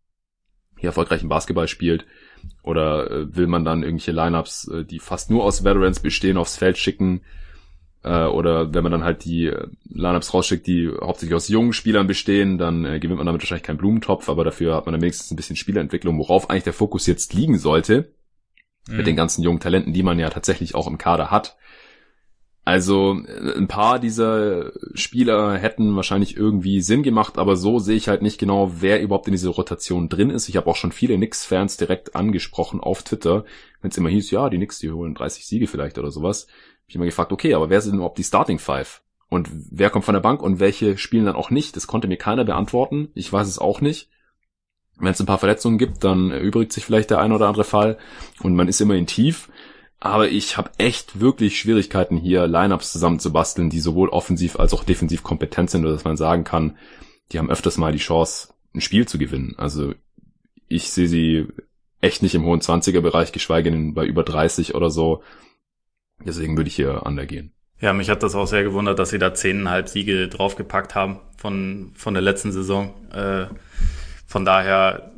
hier 0.79 0.89
erfolgreich 0.89 1.21
im 1.21 1.29
Basketball 1.29 1.67
spielt, 1.67 2.05
oder 2.63 3.09
äh, 3.09 3.35
will 3.35 3.47
man 3.47 3.65
dann 3.65 3.83
irgendwelche 3.83 4.11
Lineups, 4.11 4.67
äh, 4.69 4.85
die 4.85 4.99
fast 4.99 5.29
nur 5.29 5.43
aus 5.43 5.63
Veterans 5.63 5.99
bestehen, 5.99 6.37
aufs 6.37 6.57
Feld 6.57 6.77
schicken? 6.77 7.21
Äh, 8.03 8.25
oder 8.25 8.73
wenn 8.73 8.83
man 8.83 8.91
dann 8.91 9.03
halt 9.03 9.25
die 9.25 9.47
äh, 9.47 9.67
Lineups 9.89 10.33
rausschickt, 10.33 10.65
die 10.67 10.89
hauptsächlich 11.01 11.35
aus 11.35 11.49
jungen 11.49 11.73
Spielern 11.73 12.07
bestehen, 12.07 12.57
dann 12.57 12.85
äh, 12.85 12.99
gewinnt 12.99 13.17
man 13.17 13.25
damit 13.25 13.41
wahrscheinlich 13.41 13.63
keinen 13.63 13.77
Blumentopf, 13.77 14.29
aber 14.29 14.43
dafür 14.43 14.75
hat 14.75 14.85
man 14.85 14.93
dann 14.93 15.01
wenigstens 15.01 15.31
ein 15.31 15.35
bisschen 15.35 15.55
Spielerentwicklung, 15.55 16.17
worauf 16.17 16.49
eigentlich 16.49 16.63
der 16.63 16.73
Fokus 16.73 17.07
jetzt 17.07 17.33
liegen 17.33 17.57
sollte. 17.57 18.13
Mhm. 18.87 18.97
Mit 18.97 19.07
den 19.07 19.15
ganzen 19.15 19.43
jungen 19.43 19.59
Talenten, 19.59 19.93
die 19.93 20.03
man 20.03 20.17
ja 20.17 20.29
tatsächlich 20.29 20.75
auch 20.75 20.87
im 20.87 20.97
Kader 20.97 21.29
hat. 21.29 21.57
Also 22.69 23.19
ein 23.55 23.67
paar 23.67 23.97
dieser 23.97 24.73
Spieler 24.93 25.57
hätten 25.57 25.95
wahrscheinlich 25.95 26.37
irgendwie 26.37 26.81
Sinn 26.81 27.01
gemacht, 27.01 27.39
aber 27.39 27.55
so 27.55 27.79
sehe 27.79 27.95
ich 27.95 28.07
halt 28.07 28.21
nicht 28.21 28.39
genau, 28.39 28.73
wer 28.79 29.01
überhaupt 29.01 29.27
in 29.27 29.31
dieser 29.31 29.49
Rotation 29.49 30.07
drin 30.07 30.29
ist. 30.29 30.49
Ich 30.49 30.55
habe 30.55 30.69
auch 30.69 30.75
schon 30.75 30.91
viele 30.91 31.15
Knicks-Fans 31.15 31.77
direkt 31.77 32.15
angesprochen 32.15 32.79
auf 32.79 33.01
Twitter, 33.01 33.43
wenn 33.81 33.89
es 33.89 33.97
immer 33.97 34.09
hieß, 34.09 34.29
ja, 34.29 34.51
die 34.51 34.57
Knicks, 34.57 34.77
die 34.77 34.91
holen 34.91 35.15
30 35.15 35.47
Siege 35.47 35.65
vielleicht 35.65 35.97
oder 35.97 36.11
sowas. 36.11 36.45
Hab 36.45 36.89
ich 36.89 36.95
immer 36.95 37.05
gefragt, 37.05 37.31
okay, 37.31 37.55
aber 37.55 37.71
wer 37.71 37.81
sind 37.81 37.95
überhaupt 37.95 38.19
die 38.19 38.23
Starting 38.23 38.59
Five? 38.59 39.01
Und 39.29 39.49
wer 39.71 39.89
kommt 39.89 40.05
von 40.05 40.13
der 40.13 40.21
Bank 40.21 40.43
und 40.43 40.59
welche 40.59 40.99
spielen 40.99 41.25
dann 41.25 41.35
auch 41.35 41.49
nicht? 41.49 41.75
Das 41.75 41.87
konnte 41.87 42.07
mir 42.07 42.17
keiner 42.17 42.45
beantworten. 42.45 43.09
Ich 43.15 43.33
weiß 43.33 43.47
es 43.47 43.57
auch 43.57 43.81
nicht. 43.81 44.11
Wenn 44.99 45.13
es 45.13 45.19
ein 45.19 45.25
paar 45.25 45.39
Verletzungen 45.39 45.79
gibt, 45.79 46.03
dann 46.03 46.29
erübrigt 46.29 46.71
sich 46.71 46.85
vielleicht 46.85 47.09
der 47.09 47.19
ein 47.19 47.31
oder 47.31 47.47
andere 47.47 47.63
Fall 47.63 47.97
und 48.43 48.55
man 48.55 48.67
ist 48.67 48.79
immerhin 48.79 49.07
tief. 49.07 49.49
Aber 49.99 50.29
ich 50.29 50.57
habe 50.57 50.71
echt 50.77 51.19
wirklich 51.19 51.59
Schwierigkeiten 51.59 52.17
hier 52.17 52.47
Lineups 52.47 52.91
zusammenzubasteln, 52.93 53.69
die 53.69 53.79
sowohl 53.79 54.09
offensiv 54.09 54.57
als 54.57 54.73
auch 54.73 54.83
defensiv 54.83 55.23
kompetent 55.23 55.69
sind, 55.69 55.83
oder 55.83 55.93
dass 55.93 56.05
man 56.05 56.17
sagen 56.17 56.45
kann, 56.45 56.77
die 57.31 57.37
haben 57.37 57.51
öfters 57.51 57.77
mal 57.77 57.91
die 57.91 57.99
Chance, 57.99 58.53
ein 58.73 58.81
Spiel 58.81 59.07
zu 59.07 59.17
gewinnen. 59.17 59.55
Also 59.57 59.93
ich 60.67 60.89
sehe 60.91 61.07
sie 61.07 61.47
echt 62.01 62.23
nicht 62.23 62.35
im 62.35 62.45
hohen 62.45 62.61
20er 62.61 63.01
Bereich, 63.01 63.31
geschweige 63.31 63.71
denn 63.71 63.93
bei 63.93 64.05
über 64.05 64.23
30 64.23 64.73
oder 64.75 64.89
so. 64.89 65.21
Deswegen 66.25 66.55
würde 66.55 66.69
ich 66.69 66.75
hier 66.75 67.03
undergehen. 67.03 67.51
Ja, 67.81 67.93
mich 67.93 68.09
hat 68.09 68.23
das 68.23 68.35
auch 68.35 68.47
sehr 68.47 68.63
gewundert, 68.63 68.99
dass 68.99 69.09
sie 69.09 69.19
da 69.19 69.33
zehneinhalb 69.33 69.87
Siege 69.87 70.27
draufgepackt 70.27 70.95
haben 70.95 71.19
von, 71.37 71.91
von 71.95 72.13
der 72.13 72.21
letzten 72.21 72.51
Saison. 72.51 72.93
Äh, 73.11 73.47
von 74.27 74.45
daher, 74.45 75.13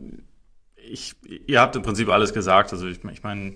ich, 0.75 1.15
ihr 1.47 1.59
habt 1.59 1.75
im 1.75 1.81
Prinzip 1.81 2.09
alles 2.09 2.33
gesagt. 2.33 2.71
Also 2.71 2.87
ich, 2.87 3.03
ich 3.03 3.23
meine, 3.23 3.55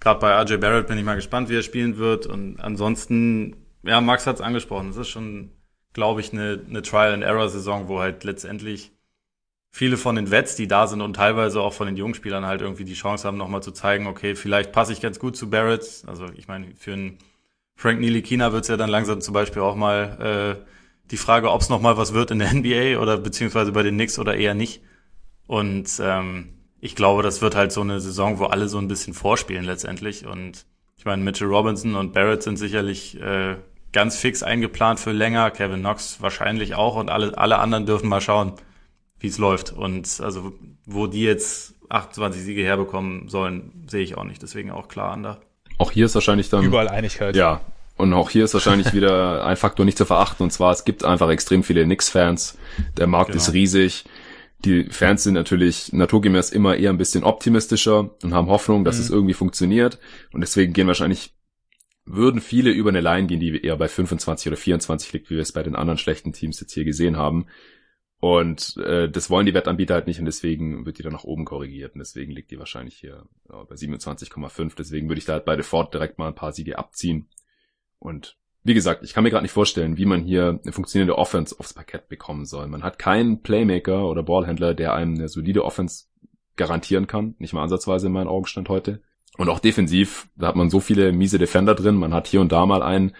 gerade 0.00 0.20
bei 0.20 0.40
RJ 0.42 0.56
Barrett 0.56 0.86
bin 0.86 0.98
ich 0.98 1.04
mal 1.04 1.14
gespannt, 1.14 1.48
wie 1.48 1.56
er 1.56 1.62
spielen 1.62 1.98
wird. 1.98 2.26
Und 2.26 2.58
ansonsten, 2.58 3.56
ja, 3.82 4.00
Max 4.00 4.26
hat 4.26 4.36
es 4.36 4.42
angesprochen, 4.42 4.90
es 4.90 4.96
ist 4.96 5.08
schon, 5.08 5.50
glaube 5.92 6.20
ich, 6.20 6.32
eine, 6.32 6.60
eine 6.68 6.82
Trial-and-Error-Saison, 6.82 7.88
wo 7.88 8.00
halt 8.00 8.24
letztendlich 8.24 8.92
viele 9.70 9.96
von 9.96 10.16
den 10.16 10.30
Vets, 10.30 10.56
die 10.56 10.66
da 10.66 10.86
sind 10.86 11.00
und 11.00 11.14
teilweise 11.14 11.60
auch 11.60 11.72
von 11.72 11.86
den 11.86 11.96
Jungspielern 11.96 12.44
halt 12.44 12.60
irgendwie 12.60 12.84
die 12.84 12.94
Chance 12.94 13.26
haben, 13.26 13.36
nochmal 13.36 13.62
zu 13.62 13.70
zeigen, 13.70 14.06
okay, 14.06 14.34
vielleicht 14.34 14.72
passe 14.72 14.92
ich 14.92 15.00
ganz 15.00 15.18
gut 15.18 15.36
zu 15.36 15.48
Barrett. 15.48 16.02
Also 16.06 16.26
ich 16.34 16.48
meine, 16.48 16.74
für 16.74 16.92
einen 16.92 17.18
Frank 17.76 18.00
Nilikina 18.00 18.52
wird 18.52 18.62
es 18.62 18.68
ja 18.68 18.76
dann 18.76 18.90
langsam 18.90 19.20
zum 19.20 19.32
Beispiel 19.32 19.62
auch 19.62 19.76
mal 19.76 20.58
äh, 20.60 20.70
die 21.10 21.16
Frage, 21.16 21.50
ob 21.50 21.60
es 21.60 21.68
nochmal 21.68 21.96
was 21.96 22.12
wird 22.12 22.30
in 22.30 22.40
der 22.40 22.52
NBA 22.52 23.00
oder 23.00 23.16
beziehungsweise 23.16 23.72
bei 23.72 23.82
den 23.82 23.94
Knicks 23.94 24.18
oder 24.18 24.36
eher 24.36 24.54
nicht. 24.54 24.82
Und 25.46 25.88
ähm, 26.00 26.59
ich 26.80 26.96
glaube, 26.96 27.22
das 27.22 27.42
wird 27.42 27.54
halt 27.54 27.72
so 27.72 27.82
eine 27.82 28.00
Saison, 28.00 28.38
wo 28.38 28.44
alle 28.46 28.68
so 28.68 28.78
ein 28.78 28.88
bisschen 28.88 29.14
vorspielen 29.14 29.64
letztendlich. 29.64 30.26
Und 30.26 30.64
ich 30.96 31.04
meine, 31.04 31.22
Mitchell 31.22 31.48
Robinson 31.48 31.94
und 31.94 32.12
Barrett 32.12 32.42
sind 32.42 32.56
sicherlich 32.56 33.20
äh, 33.20 33.56
ganz 33.92 34.16
fix 34.16 34.42
eingeplant 34.42 35.00
für 35.00 35.12
länger, 35.12 35.50
Kevin 35.50 35.80
Knox 35.80 36.20
wahrscheinlich 36.20 36.74
auch 36.74 36.96
und 36.96 37.10
alle, 37.10 37.36
alle 37.36 37.58
anderen 37.58 37.86
dürfen 37.86 38.08
mal 38.08 38.20
schauen, 38.20 38.54
wie 39.18 39.28
es 39.28 39.38
läuft. 39.38 39.72
Und 39.72 40.20
also, 40.20 40.52
wo 40.86 41.06
die 41.06 41.22
jetzt 41.22 41.74
28 41.90 42.42
Siege 42.42 42.62
herbekommen 42.62 43.28
sollen, 43.28 43.84
sehe 43.88 44.02
ich 44.02 44.16
auch 44.16 44.24
nicht. 44.24 44.42
Deswegen 44.42 44.70
auch 44.70 44.88
klar 44.88 45.12
an 45.12 45.22
da. 45.22 45.40
Auch 45.78 45.90
hier 45.90 46.06
ist 46.06 46.14
wahrscheinlich 46.14 46.48
dann. 46.48 46.64
Überall 46.64 46.88
Einigkeit. 46.88 47.36
Ja. 47.36 47.60
Und 47.96 48.14
auch 48.14 48.30
hier 48.30 48.44
ist 48.44 48.54
wahrscheinlich 48.54 48.94
wieder 48.94 49.44
ein 49.44 49.56
Faktor 49.56 49.84
nicht 49.84 49.98
zu 49.98 50.06
verachten. 50.06 50.44
Und 50.44 50.50
zwar, 50.50 50.72
es 50.72 50.84
gibt 50.84 51.04
einfach 51.04 51.28
extrem 51.28 51.62
viele 51.62 51.84
Knicks-Fans. 51.84 52.56
Der 52.96 53.06
Markt 53.06 53.32
genau. 53.32 53.42
ist 53.42 53.52
riesig. 53.52 54.04
Die 54.64 54.84
Fans 54.84 55.22
sind 55.22 55.34
natürlich 55.34 55.92
naturgemäß 55.92 56.50
immer 56.50 56.76
eher 56.76 56.90
ein 56.90 56.98
bisschen 56.98 57.24
optimistischer 57.24 58.10
und 58.22 58.34
haben 58.34 58.48
Hoffnung, 58.48 58.84
dass 58.84 58.96
mhm. 58.96 59.02
es 59.02 59.10
irgendwie 59.10 59.34
funktioniert. 59.34 59.98
Und 60.32 60.42
deswegen 60.42 60.72
gehen 60.72 60.86
wahrscheinlich, 60.86 61.34
würden 62.04 62.40
viele 62.40 62.70
über 62.70 62.90
eine 62.90 63.00
Line 63.00 63.26
gehen, 63.26 63.40
die 63.40 63.62
eher 63.62 63.76
bei 63.76 63.88
25 63.88 64.48
oder 64.48 64.56
24 64.56 65.12
liegt, 65.12 65.30
wie 65.30 65.36
wir 65.36 65.42
es 65.42 65.52
bei 65.52 65.62
den 65.62 65.76
anderen 65.76 65.98
schlechten 65.98 66.32
Teams 66.32 66.60
jetzt 66.60 66.72
hier 66.72 66.84
gesehen 66.84 67.16
haben. 67.16 67.46
Und 68.20 68.76
äh, 68.76 69.08
das 69.10 69.30
wollen 69.30 69.46
die 69.46 69.54
Wettanbieter 69.54 69.94
halt 69.94 70.06
nicht 70.06 70.18
und 70.18 70.26
deswegen 70.26 70.84
wird 70.84 70.98
die 70.98 71.02
dann 71.02 71.14
nach 71.14 71.24
oben 71.24 71.46
korrigiert 71.46 71.94
und 71.94 72.00
deswegen 72.00 72.32
liegt 72.32 72.50
die 72.50 72.58
wahrscheinlich 72.58 72.96
hier 72.96 73.24
ja, 73.50 73.64
bei 73.64 73.76
27,5. 73.76 74.74
Deswegen 74.76 75.08
würde 75.08 75.18
ich 75.18 75.24
da 75.24 75.32
halt 75.34 75.46
bei 75.46 75.56
Default 75.56 75.94
direkt 75.94 76.18
mal 76.18 76.28
ein 76.28 76.34
paar 76.34 76.52
Siege 76.52 76.78
abziehen. 76.78 77.30
Und 77.98 78.36
wie 78.62 78.74
gesagt, 78.74 79.02
ich 79.04 79.14
kann 79.14 79.24
mir 79.24 79.30
gerade 79.30 79.42
nicht 79.44 79.52
vorstellen, 79.52 79.96
wie 79.96 80.04
man 80.04 80.22
hier 80.22 80.60
eine 80.62 80.72
funktionierende 80.72 81.16
Offense 81.16 81.58
aufs 81.58 81.72
Parkett 81.72 82.08
bekommen 82.08 82.44
soll. 82.44 82.66
Man 82.66 82.82
hat 82.82 82.98
keinen 82.98 83.42
Playmaker 83.42 84.06
oder 84.06 84.22
Ballhändler, 84.22 84.74
der 84.74 84.94
einem 84.94 85.14
eine 85.14 85.28
solide 85.28 85.64
Offense 85.64 86.04
garantieren 86.56 87.06
kann. 87.06 87.34
Nicht 87.38 87.54
mal 87.54 87.62
ansatzweise 87.62 88.08
in 88.08 88.12
meinen 88.12 88.28
Augenstand 88.28 88.68
heute. 88.68 89.00
Und 89.38 89.48
auch 89.48 89.60
defensiv, 89.60 90.28
da 90.36 90.48
hat 90.48 90.56
man 90.56 90.68
so 90.68 90.80
viele 90.80 91.12
miese 91.12 91.38
Defender 91.38 91.74
drin. 91.74 91.94
Man 91.96 92.12
hat 92.12 92.26
hier 92.26 92.42
und 92.42 92.52
da 92.52 92.66
mal 92.66 92.82
einen, 92.82 93.12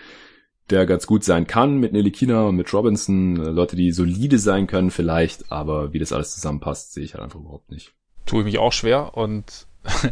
der 0.69 0.85
ganz 0.85 1.07
gut 1.07 1.25
sein 1.25 1.47
kann 1.47 1.79
mit 1.79 1.95
Nelikina 1.95 2.43
und 2.45 2.57
mit 2.57 2.73
Robinson. 2.75 3.37
Leute, 3.37 3.77
die 3.77 3.93
solide 3.93 4.39
sein 4.39 4.67
können 4.67 4.91
vielleicht, 4.91 5.51
aber 5.51 5.95
wie 5.95 5.99
das 5.99 6.13
alles 6.13 6.35
zusammenpasst, 6.35 6.93
sehe 6.93 7.05
ich 7.05 7.15
halt 7.15 7.25
einfach 7.25 7.41
überhaupt 7.41 7.71
nicht. 7.71 7.95
Tue 8.27 8.41
ich 8.41 8.45
mich 8.45 8.59
auch 8.59 8.73
schwer 8.73 9.17
und 9.17 9.67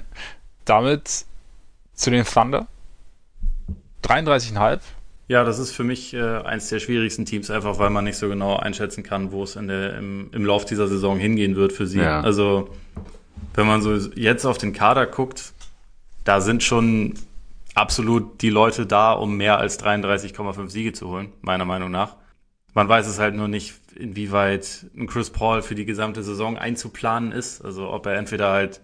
damit 0.65 1.27
zu 1.93 2.11
den 2.11 2.25
Thunder. 2.25 2.69
33,5 4.05 4.81
ja, 5.29 5.45
das 5.45 5.59
ist 5.59 5.73
für 5.73 5.85
mich 5.85 6.15
äh, 6.15 6.23
eins 6.23 6.71
der 6.71 6.81
schwierigsten 6.81 7.27
Teams, 7.27 7.51
einfach 7.51 7.79
weil 7.79 7.91
man 7.91 8.05
nicht 8.05 8.17
so 8.17 8.29
genau 8.29 8.57
einschätzen 8.57 9.03
kann, 9.03 9.31
wo 9.31 9.43
es 9.43 9.57
in 9.57 9.69
der, 9.69 9.99
im, 9.99 10.31
im 10.33 10.45
Lauf 10.45 10.65
dieser 10.65 10.89
Saison 10.89 11.19
hingehen 11.19 11.55
wird 11.55 11.73
für 11.75 11.87
sie. 11.87 12.01
Ja. 12.01 12.23
Also, 12.23 12.71
wenn 13.55 13.67
man 13.67 13.83
so 13.83 13.95
jetzt 13.95 14.47
auf 14.47 14.57
den 14.57 14.73
Kader 14.73 15.07
guckt, 15.07 15.53
da 16.25 16.41
sind 16.41 16.63
schon 16.63 17.15
absolut 17.75 18.41
die 18.41 18.49
Leute 18.49 18.87
da, 18.87 19.13
um 19.13 19.37
mehr 19.37 19.59
als 19.59 19.79
33,5 19.79 20.71
Siege 20.71 20.93
zu 20.95 21.09
holen, 21.09 21.31
meiner 21.43 21.67
Meinung 21.67 21.91
nach. 21.91 22.17
Man 22.73 22.89
weiß 22.89 23.07
es 23.07 23.19
halt 23.19 23.35
nur 23.35 23.49
nicht, 23.49 23.75
inwieweit 23.97 24.87
ein 24.97 25.07
Chris 25.07 25.31
Paul 25.31 25.61
für 25.61 25.75
die 25.75 25.85
gesamte 25.85 26.23
Saison 26.23 26.57
einzuplanen 26.57 27.33
ist. 27.33 27.63
Also 27.63 27.91
ob 27.91 28.07
er 28.07 28.15
entweder 28.15 28.51
halt, 28.51 28.81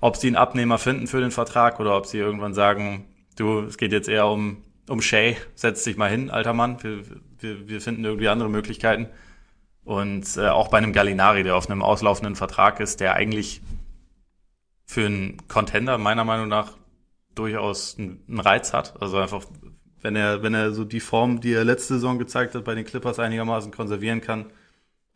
ob 0.00 0.16
sie 0.16 0.26
einen 0.26 0.36
Abnehmer 0.36 0.76
finden 0.76 1.06
für 1.06 1.20
den 1.20 1.30
Vertrag 1.30 1.80
oder 1.80 1.96
ob 1.96 2.06
sie 2.06 2.18
irgendwann 2.18 2.52
sagen, 2.52 3.06
du, 3.36 3.60
es 3.60 3.78
geht 3.78 3.92
jetzt 3.92 4.08
eher 4.08 4.26
um 4.26 4.58
um 4.90 5.00
Shay, 5.00 5.36
setz 5.54 5.84
dich 5.84 5.96
mal 5.96 6.10
hin, 6.10 6.30
alter 6.30 6.52
Mann, 6.52 6.82
wir, 6.82 7.02
wir, 7.38 7.68
wir 7.68 7.80
finden 7.80 8.04
irgendwie 8.04 8.28
andere 8.28 8.50
Möglichkeiten. 8.50 9.08
Und 9.84 10.36
äh, 10.36 10.48
auch 10.48 10.68
bei 10.68 10.78
einem 10.78 10.92
Gallinari, 10.92 11.44
der 11.44 11.54
auf 11.56 11.70
einem 11.70 11.82
auslaufenden 11.82 12.34
Vertrag 12.34 12.80
ist, 12.80 12.98
der 12.98 13.14
eigentlich 13.14 13.62
für 14.84 15.06
einen 15.06 15.46
Contender 15.46 15.96
meiner 15.96 16.24
Meinung 16.24 16.48
nach 16.48 16.76
durchaus 17.36 17.98
einen 17.98 18.40
Reiz 18.40 18.72
hat. 18.72 19.00
Also 19.00 19.18
einfach, 19.18 19.44
wenn 20.00 20.16
er, 20.16 20.42
wenn 20.42 20.54
er 20.54 20.72
so 20.72 20.84
die 20.84 21.00
Form, 21.00 21.40
die 21.40 21.52
er 21.52 21.64
letzte 21.64 21.94
Saison 21.94 22.18
gezeigt 22.18 22.56
hat, 22.56 22.64
bei 22.64 22.74
den 22.74 22.84
Clippers 22.84 23.20
einigermaßen 23.20 23.70
konservieren 23.70 24.20
kann, 24.20 24.46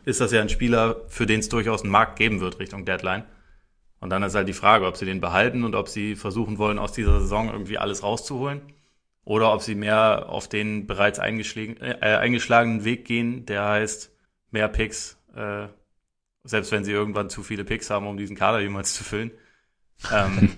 ist 0.04 0.20
das 0.20 0.30
ja 0.30 0.40
ein 0.40 0.48
Spieler, 0.48 1.00
für 1.08 1.26
den 1.26 1.40
es 1.40 1.48
durchaus 1.48 1.82
einen 1.82 1.90
Markt 1.90 2.16
geben 2.16 2.40
wird 2.40 2.60
Richtung 2.60 2.84
Deadline. 2.84 3.24
Und 3.98 4.10
dann 4.10 4.22
ist 4.22 4.36
halt 4.36 4.48
die 4.48 4.52
Frage, 4.52 4.86
ob 4.86 4.96
sie 4.96 5.06
den 5.06 5.20
behalten 5.20 5.64
und 5.64 5.74
ob 5.74 5.88
sie 5.88 6.14
versuchen 6.14 6.58
wollen, 6.58 6.78
aus 6.78 6.92
dieser 6.92 7.20
Saison 7.20 7.48
irgendwie 7.50 7.78
alles 7.78 8.04
rauszuholen 8.04 8.73
oder 9.24 9.52
ob 9.52 9.62
sie 9.62 9.74
mehr 9.74 10.28
auf 10.28 10.48
den 10.48 10.86
bereits 10.86 11.18
eingeschlagen, 11.18 11.76
äh, 11.80 11.96
eingeschlagenen 12.00 12.84
Weg 12.84 13.04
gehen, 13.04 13.46
der 13.46 13.64
heißt 13.64 14.12
mehr 14.50 14.68
Picks, 14.68 15.18
äh, 15.34 15.68
selbst 16.44 16.72
wenn 16.72 16.84
sie 16.84 16.92
irgendwann 16.92 17.30
zu 17.30 17.42
viele 17.42 17.64
Picks 17.64 17.90
haben, 17.90 18.06
um 18.06 18.16
diesen 18.16 18.36
Kader 18.36 18.60
jemals 18.60 18.94
zu 18.94 19.02
füllen. 19.02 19.30
Ähm, 20.12 20.56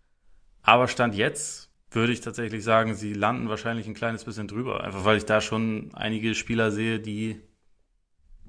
aber 0.62 0.88
Stand 0.88 1.14
jetzt 1.14 1.70
würde 1.90 2.12
ich 2.12 2.20
tatsächlich 2.20 2.64
sagen, 2.64 2.94
sie 2.94 3.14
landen 3.14 3.48
wahrscheinlich 3.48 3.86
ein 3.86 3.94
kleines 3.94 4.24
bisschen 4.24 4.48
drüber, 4.48 4.84
einfach 4.84 5.04
weil 5.04 5.16
ich 5.16 5.24
da 5.24 5.40
schon 5.40 5.90
einige 5.94 6.34
Spieler 6.34 6.70
sehe, 6.70 7.00
die, 7.00 7.40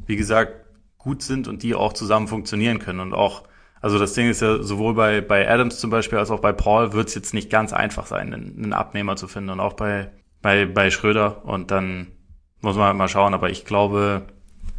wie 0.05 0.15
gesagt, 0.15 0.65
gut 0.97 1.21
sind 1.21 1.47
und 1.47 1.63
die 1.63 1.75
auch 1.75 1.93
zusammen 1.93 2.27
funktionieren 2.27 2.79
können 2.79 3.01
und 3.01 3.13
auch 3.13 3.43
also 3.83 3.99
das 3.99 4.13
Ding 4.13 4.29
ist 4.29 4.41
ja, 4.41 4.63
sowohl 4.63 4.93
bei, 4.93 5.19
bei 5.19 5.47
Adams 5.47 5.77
zum 5.77 5.89
Beispiel 5.89 6.17
als 6.17 6.31
auch 6.31 6.39
bei 6.39 6.53
Paul 6.53 6.93
wird 6.93 7.09
es 7.09 7.15
jetzt 7.15 7.33
nicht 7.33 7.49
ganz 7.49 7.73
einfach 7.73 8.05
sein, 8.07 8.33
einen, 8.33 8.55
einen 8.57 8.73
Abnehmer 8.73 9.17
zu 9.17 9.27
finden. 9.27 9.49
Und 9.49 9.59
auch 9.59 9.73
bei, 9.73 10.09
bei, 10.41 10.65
bei 10.65 10.89
Schröder. 10.89 11.43
Und 11.43 11.69
dann 11.69 12.07
muss 12.61 12.77
man 12.77 12.85
halt 12.85 12.95
mal 12.95 13.09
schauen. 13.09 13.33
Aber 13.33 13.49
ich 13.49 13.65
glaube 13.65 14.21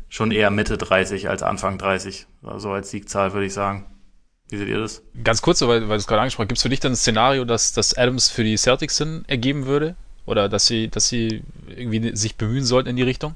schon 0.08 0.30
eher 0.30 0.50
Mitte 0.50 0.78
30 0.78 1.28
als 1.28 1.42
Anfang 1.42 1.76
30. 1.76 2.26
Also 2.44 2.70
als 2.70 2.90
Siegzahl 2.90 3.34
würde 3.34 3.44
ich 3.44 3.52
sagen. 3.52 3.84
Wie 4.48 4.56
seht 4.56 4.68
ihr 4.68 4.80
das? 4.80 5.02
Ganz 5.22 5.42
kurz, 5.42 5.60
weil, 5.60 5.82
weil 5.82 5.88
du 5.88 5.94
es 5.96 6.06
gerade 6.06 6.22
angesprochen 6.22 6.44
hast, 6.44 6.48
gibt 6.48 6.58
es 6.58 6.62
für 6.62 6.70
dich 6.70 6.80
dann 6.80 6.92
ein 6.92 6.96
Szenario, 6.96 7.44
dass, 7.44 7.74
dass 7.74 7.92
Adams 7.92 8.30
für 8.30 8.42
die 8.42 8.56
Celtics 8.56 8.96
Sinn 8.96 9.24
ergeben 9.26 9.66
würde? 9.66 9.96
Oder 10.24 10.48
dass 10.48 10.66
sie, 10.66 10.88
dass 10.88 11.08
sie 11.08 11.42
irgendwie 11.68 12.16
sich 12.16 12.36
bemühen 12.36 12.64
sollten 12.64 12.88
in 12.88 12.96
die 12.96 13.02
Richtung? 13.02 13.34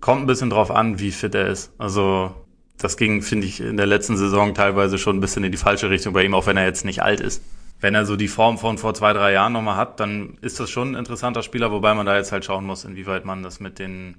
Kommt 0.00 0.22
ein 0.22 0.26
bisschen 0.26 0.50
drauf 0.50 0.72
an, 0.72 0.98
wie 0.98 1.12
fit 1.12 1.36
er 1.36 1.46
ist. 1.46 1.72
Also, 1.78 2.34
das 2.80 2.96
ging, 2.96 3.22
finde 3.22 3.46
ich, 3.46 3.60
in 3.60 3.76
der 3.76 3.86
letzten 3.86 4.16
Saison 4.16 4.54
teilweise 4.54 4.98
schon 4.98 5.18
ein 5.18 5.20
bisschen 5.20 5.44
in 5.44 5.52
die 5.52 5.58
falsche 5.58 5.90
Richtung 5.90 6.14
bei 6.14 6.24
ihm, 6.24 6.34
auch 6.34 6.46
wenn 6.46 6.56
er 6.56 6.64
jetzt 6.64 6.84
nicht 6.84 7.02
alt 7.02 7.20
ist. 7.20 7.42
Wenn 7.78 7.94
er 7.94 8.06
so 8.06 8.16
die 8.16 8.28
Form 8.28 8.58
von 8.58 8.78
vor 8.78 8.94
zwei, 8.94 9.12
drei 9.12 9.32
Jahren 9.32 9.52
nochmal 9.52 9.76
hat, 9.76 10.00
dann 10.00 10.38
ist 10.40 10.60
das 10.60 10.70
schon 10.70 10.92
ein 10.92 10.94
interessanter 10.98 11.42
Spieler, 11.42 11.70
wobei 11.70 11.94
man 11.94 12.06
da 12.06 12.16
jetzt 12.16 12.32
halt 12.32 12.44
schauen 12.44 12.64
muss, 12.64 12.84
inwieweit 12.84 13.24
man 13.24 13.42
das 13.42 13.60
mit 13.60 13.78
den, 13.78 14.16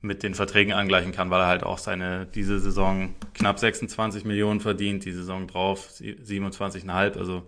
mit 0.00 0.22
den 0.22 0.34
Verträgen 0.34 0.74
angleichen 0.74 1.12
kann, 1.12 1.30
weil 1.30 1.40
er 1.40 1.46
halt 1.46 1.64
auch 1.64 1.78
seine, 1.78 2.26
diese 2.26 2.60
Saison 2.60 3.14
knapp 3.34 3.58
26 3.58 4.24
Millionen 4.24 4.60
verdient, 4.60 5.04
die 5.04 5.12
Saison 5.12 5.46
drauf 5.46 5.88
27,5, 5.98 7.18
also 7.18 7.42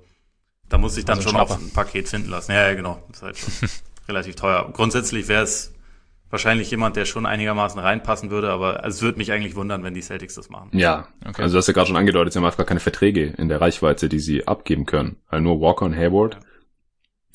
da 0.68 0.78
muss 0.78 0.96
ich 0.96 1.04
dann 1.04 1.18
also 1.18 1.28
schon 1.28 1.38
auf 1.38 1.50
ein 1.50 1.70
Paket 1.70 2.08
finden 2.08 2.30
lassen. 2.30 2.52
Ja, 2.52 2.68
ja 2.68 2.74
genau. 2.74 3.02
Das 3.08 3.18
ist 3.18 3.22
halt 3.22 3.38
schon 3.38 3.68
relativ 4.08 4.36
teuer. 4.36 4.70
Grundsätzlich 4.72 5.28
wäre 5.28 5.42
es 5.42 5.73
wahrscheinlich 6.30 6.70
jemand, 6.70 6.96
der 6.96 7.04
schon 7.04 7.26
einigermaßen 7.26 7.80
reinpassen 7.80 8.30
würde, 8.30 8.50
aber 8.50 8.84
es 8.84 9.02
würde 9.02 9.18
mich 9.18 9.32
eigentlich 9.32 9.54
wundern, 9.54 9.84
wenn 9.84 9.94
die 9.94 10.02
Celtics 10.02 10.34
das 10.34 10.50
machen. 10.50 10.70
Ja, 10.72 11.08
okay. 11.26 11.42
also 11.42 11.54
du 11.54 11.58
hast 11.58 11.68
ja 11.68 11.74
gerade 11.74 11.86
schon 11.86 11.96
angedeutet, 11.96 12.32
sie 12.32 12.38
haben 12.38 12.44
einfach 12.44 12.58
gar 12.58 12.66
keine 12.66 12.80
Verträge 12.80 13.34
in 13.36 13.48
der 13.48 13.60
Reichweite, 13.60 14.08
die 14.08 14.18
sie 14.18 14.46
abgeben 14.46 14.86
können. 14.86 15.16
Also 15.28 15.42
nur 15.42 15.60
Walker 15.60 15.84
und 15.84 15.96
Hayward. 15.96 16.34
Ja. 16.34 16.40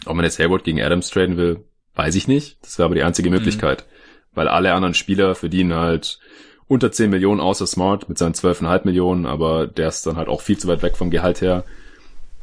Ob 0.05 0.15
man 0.15 0.25
jetzt 0.25 0.39
Hayward 0.39 0.63
gegen 0.63 0.81
Adams 0.81 1.09
traden 1.09 1.37
will, 1.37 1.65
weiß 1.95 2.15
ich 2.15 2.27
nicht. 2.27 2.57
Das 2.61 2.77
wäre 2.77 2.85
aber 2.85 2.95
die 2.95 3.03
einzige 3.03 3.29
mhm. 3.29 3.35
Möglichkeit. 3.35 3.85
Mhm. 3.85 4.35
Weil 4.35 4.47
alle 4.47 4.73
anderen 4.73 4.93
Spieler 4.93 5.35
verdienen 5.35 5.73
halt 5.73 6.19
unter 6.67 6.91
10 6.91 7.09
Millionen 7.09 7.39
außer 7.39 7.65
Smart 7.67 8.09
mit 8.09 8.17
seinen 8.17 8.33
12,5 8.33 8.85
Millionen, 8.85 9.25
aber 9.25 9.65
der 9.65 9.87
ist 9.87 10.05
dann 10.05 10.17
halt 10.17 10.27
auch 10.27 10.41
viel 10.41 10.57
zu 10.57 10.67
weit 10.67 10.83
weg 10.83 10.97
vom 10.97 11.09
Gehalt 11.09 11.41
her 11.41 11.63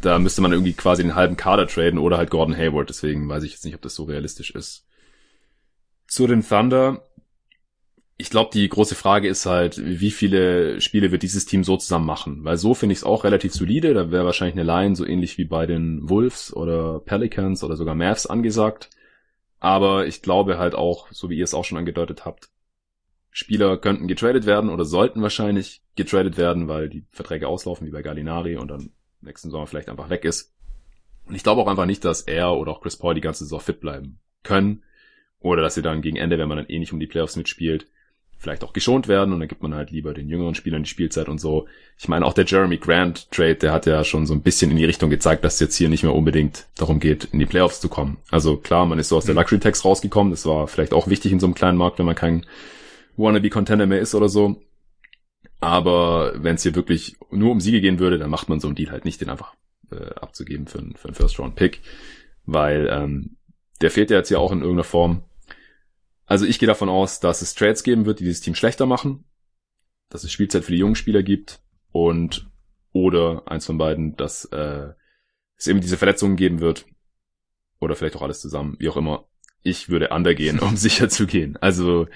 da 0.01 0.19
müsste 0.19 0.43
man 0.43 0.53
irgendwie 0.53 0.73
quasi 0.73 1.03
den 1.03 1.15
halben 1.15 1.37
Kader 1.37 1.67
traden 1.67 1.99
oder 1.99 2.19
halt 2.19 2.31
Gordon 2.31 2.57
Hayward. 2.57 2.89
Deswegen 2.89 3.29
weiß 3.29 3.43
ich 3.43 3.53
jetzt 3.53 3.65
nicht, 3.65 3.75
ob 3.75 3.83
das 3.83 3.95
so 3.95 4.05
realistisch 4.05 4.51
ist. 4.51 4.86
Zu 6.07 6.27
den 6.27 6.47
Thunder. 6.47 7.03
Ich 8.19 8.31
glaube, 8.31 8.51
die 8.53 8.69
große 8.69 8.95
Frage 8.95 9.29
ist 9.29 9.45
halt, 9.45 9.79
wie 9.79 10.11
viele 10.11 10.81
Spiele 10.81 11.13
wird 11.13 11.23
dieses 11.23 11.45
Team 11.45 11.65
so 11.65 11.77
zusammen 11.77 12.07
machen? 12.07 12.45
Weil 12.45 12.57
so 12.57 12.73
finde 12.73 12.95
ich 12.95 13.01
es 13.01 13.05
auch 13.05 13.25
relativ 13.25 13.53
solide. 13.53 13.93
Da 13.93 14.11
wäre 14.11 14.25
wahrscheinlich 14.25 14.55
eine 14.55 14.65
Line 14.65 14.97
so 14.97 15.05
ähnlich 15.05 15.37
wie 15.37 15.45
bei 15.45 15.67
den 15.67 16.09
Wolves 16.09 16.55
oder 16.55 17.01
Pelicans 17.01 17.63
oder 17.63 17.77
sogar 17.77 17.95
Mavs 17.95 18.27
angesagt. 18.27 18.89
Aber 19.59 20.07
ich 20.07 20.23
glaube 20.23 20.59
halt 20.59 20.75
auch, 20.75 21.09
so 21.11 21.29
wie 21.29 21.37
ihr 21.37 21.45
es 21.45 21.55
auch 21.55 21.65
schon 21.65 21.79
angedeutet 21.79 22.25
habt, 22.25 22.49
Spieler 23.31 23.77
könnten 23.77 24.09
getradet 24.09 24.47
werden 24.47 24.71
oder 24.71 24.87
sollten 24.87 25.21
wahrscheinlich 25.21 25.83
getradet 25.95 26.39
werden, 26.39 26.69
weil 26.69 26.89
die 26.89 27.05
Verträge 27.11 27.49
auslaufen, 27.49 27.87
wie 27.87 27.91
bei 27.91 28.01
Gallinari 28.01 28.57
und 28.57 28.69
dann 28.69 28.93
nächsten 29.21 29.51
Sommer 29.51 29.67
vielleicht 29.67 29.91
einfach 29.91 30.09
weg 30.09 30.25
ist. 30.25 30.55
Und 31.27 31.35
ich 31.35 31.43
glaube 31.43 31.61
auch 31.61 31.67
einfach 31.67 31.85
nicht, 31.85 32.05
dass 32.05 32.23
er 32.23 32.55
oder 32.55 32.73
auch 32.73 32.81
Chris 32.81 32.97
Paul 32.97 33.15
die 33.15 33.21
ganze 33.21 33.45
Saison 33.45 33.61
fit 33.61 33.81
bleiben 33.81 34.21
können. 34.43 34.85
Oder 35.47 35.63
dass 35.63 35.77
sie 35.77 35.83
dann 35.83 36.03
gegen 36.03 36.17
Ende, 36.17 36.39
wenn 36.39 36.49
man 36.49 36.59
dann 36.59 36.67
eh 36.67 36.81
nicht 36.81 36.93
um 36.93 36.99
die 36.99 37.07
Playoffs 37.07 37.37
mitspielt, 37.37 37.87
vielleicht 38.37 38.65
auch 38.65 38.73
geschont 38.73 39.07
werden 39.07 39.33
und 39.33 39.39
dann 39.39 39.49
gibt 39.49 39.63
man 39.63 39.75
halt 39.75 39.93
lieber 39.93 40.13
den 40.13 40.29
jüngeren 40.29 40.57
Spielern 40.57 40.83
die 40.83 40.89
Spielzeit 40.89 41.29
und 41.29 41.39
so. 41.39 41.69
Ich 41.97 42.09
meine, 42.09 42.27
auch 42.27 42.33
der 42.33 42.47
Jeremy 42.47 42.79
Grant 42.79 43.31
Trade, 43.31 43.55
der 43.55 43.73
hat 43.73 43.87
ja 43.87 44.03
schon 44.03 44.27
so 44.27 44.35
ein 44.35 44.43
bisschen 44.43 44.73
in 44.73 44.77
die 44.77 44.85
Richtung 44.85 45.09
gezeigt, 45.09 45.45
dass 45.45 45.55
es 45.55 45.61
jetzt 45.61 45.77
hier 45.77 45.89
nicht 45.89 46.03
mehr 46.03 46.17
unbedingt 46.17 46.67
darum 46.77 46.99
geht, 46.99 47.27
in 47.27 47.39
die 47.39 47.47
Playoffs 47.47 47.81
zu 47.81 47.89
kommen. 47.89 48.19
Also 48.29 48.57
klar, 48.57 48.87
man 48.87 48.99
ist 48.99 49.09
so 49.09 49.17
aus 49.17 49.25
der 49.25 49.35
mhm. 49.35 49.41
Luxury 49.41 49.61
Tax 49.61 49.85
rausgekommen. 49.85 50.33
Das 50.33 50.47
war 50.47 50.67
vielleicht 50.67 50.95
auch 50.95 51.07
wichtig 51.07 51.31
in 51.31 51.39
so 51.39 51.47
einem 51.47 51.55
kleinen 51.55 51.79
Markt, 51.79 52.01
wenn 52.01 52.07
man 52.07 52.17
kein 52.17 52.45
wannabe 53.17 53.49
Contender 53.49 53.87
mehr 53.87 54.01
ist 54.01 54.17
oder 54.17 54.29
so. 54.29 54.61
Aber 55.61 56.35
wenn 56.43 56.57
es 56.57 56.65
hier 56.65 56.75
wirklich 56.75 57.17
nur 57.31 57.53
um 57.53 57.61
Siege 57.61 57.81
gehen 57.81 58.01
würde, 58.01 58.19
dann 58.19 58.31
macht 58.31 58.49
man 58.49 58.59
so 58.59 58.67
einen 58.67 58.75
Deal 58.75 58.91
halt 58.91 59.05
nicht, 59.05 59.21
den 59.21 59.31
einfach 59.31 59.55
äh, 59.93 60.13
abzugeben 60.17 60.67
für, 60.67 60.81
für 60.97 61.09
einen 61.09 61.15
First-Round-Pick. 61.15 61.83
Weil 62.47 62.89
ähm, 62.91 63.37
der 63.81 63.91
fehlt 63.91 64.11
ja 64.11 64.19
jetzt 64.19 64.31
ja 64.31 64.39
auch 64.39 64.53
in 64.53 64.61
irgendeiner 64.61 64.85
Form. 64.85 65.23
Also 66.27 66.45
ich 66.45 66.59
gehe 66.59 66.67
davon 66.67 66.89
aus, 66.89 67.21
dass 67.21 67.41
es 67.41 67.55
Trades 67.55 67.85
geben 67.85 68.05
wird, 68.05 68.21
die 68.21 68.25
dieses 68.25 68.41
Team 68.41 68.55
schlechter 68.55 68.85
machen, 68.85 69.25
dass 70.09 70.25
es 70.25 70.33
Spielzeit 70.33 70.65
für 70.65 70.73
die 70.73 70.79
jungen 70.79 70.97
Spieler 70.97 71.23
gibt 71.23 71.61
und 71.93 72.51
oder 72.93 73.45
eins 73.47 73.67
von 73.67 73.79
beiden, 73.79 74.17
dass 74.17 74.45
äh, 74.47 74.89
es 75.57 75.67
eben 75.67 75.81
diese 75.81 75.97
Verletzungen 75.97 76.37
geben 76.37 76.61
wird 76.61 76.87
oder 77.79 77.95
vielleicht 77.95 78.17
auch 78.17 78.23
alles 78.23 78.41
zusammen, 78.41 78.77
wie 78.79 78.89
auch 78.89 78.97
immer. 78.97 79.29
Ich 79.63 79.89
würde 79.89 80.09
undergehen, 80.09 80.59
um 80.61 80.77
sicher 80.77 81.09
zu 81.09 81.27
gehen. 81.27 81.57
Also 81.59 82.09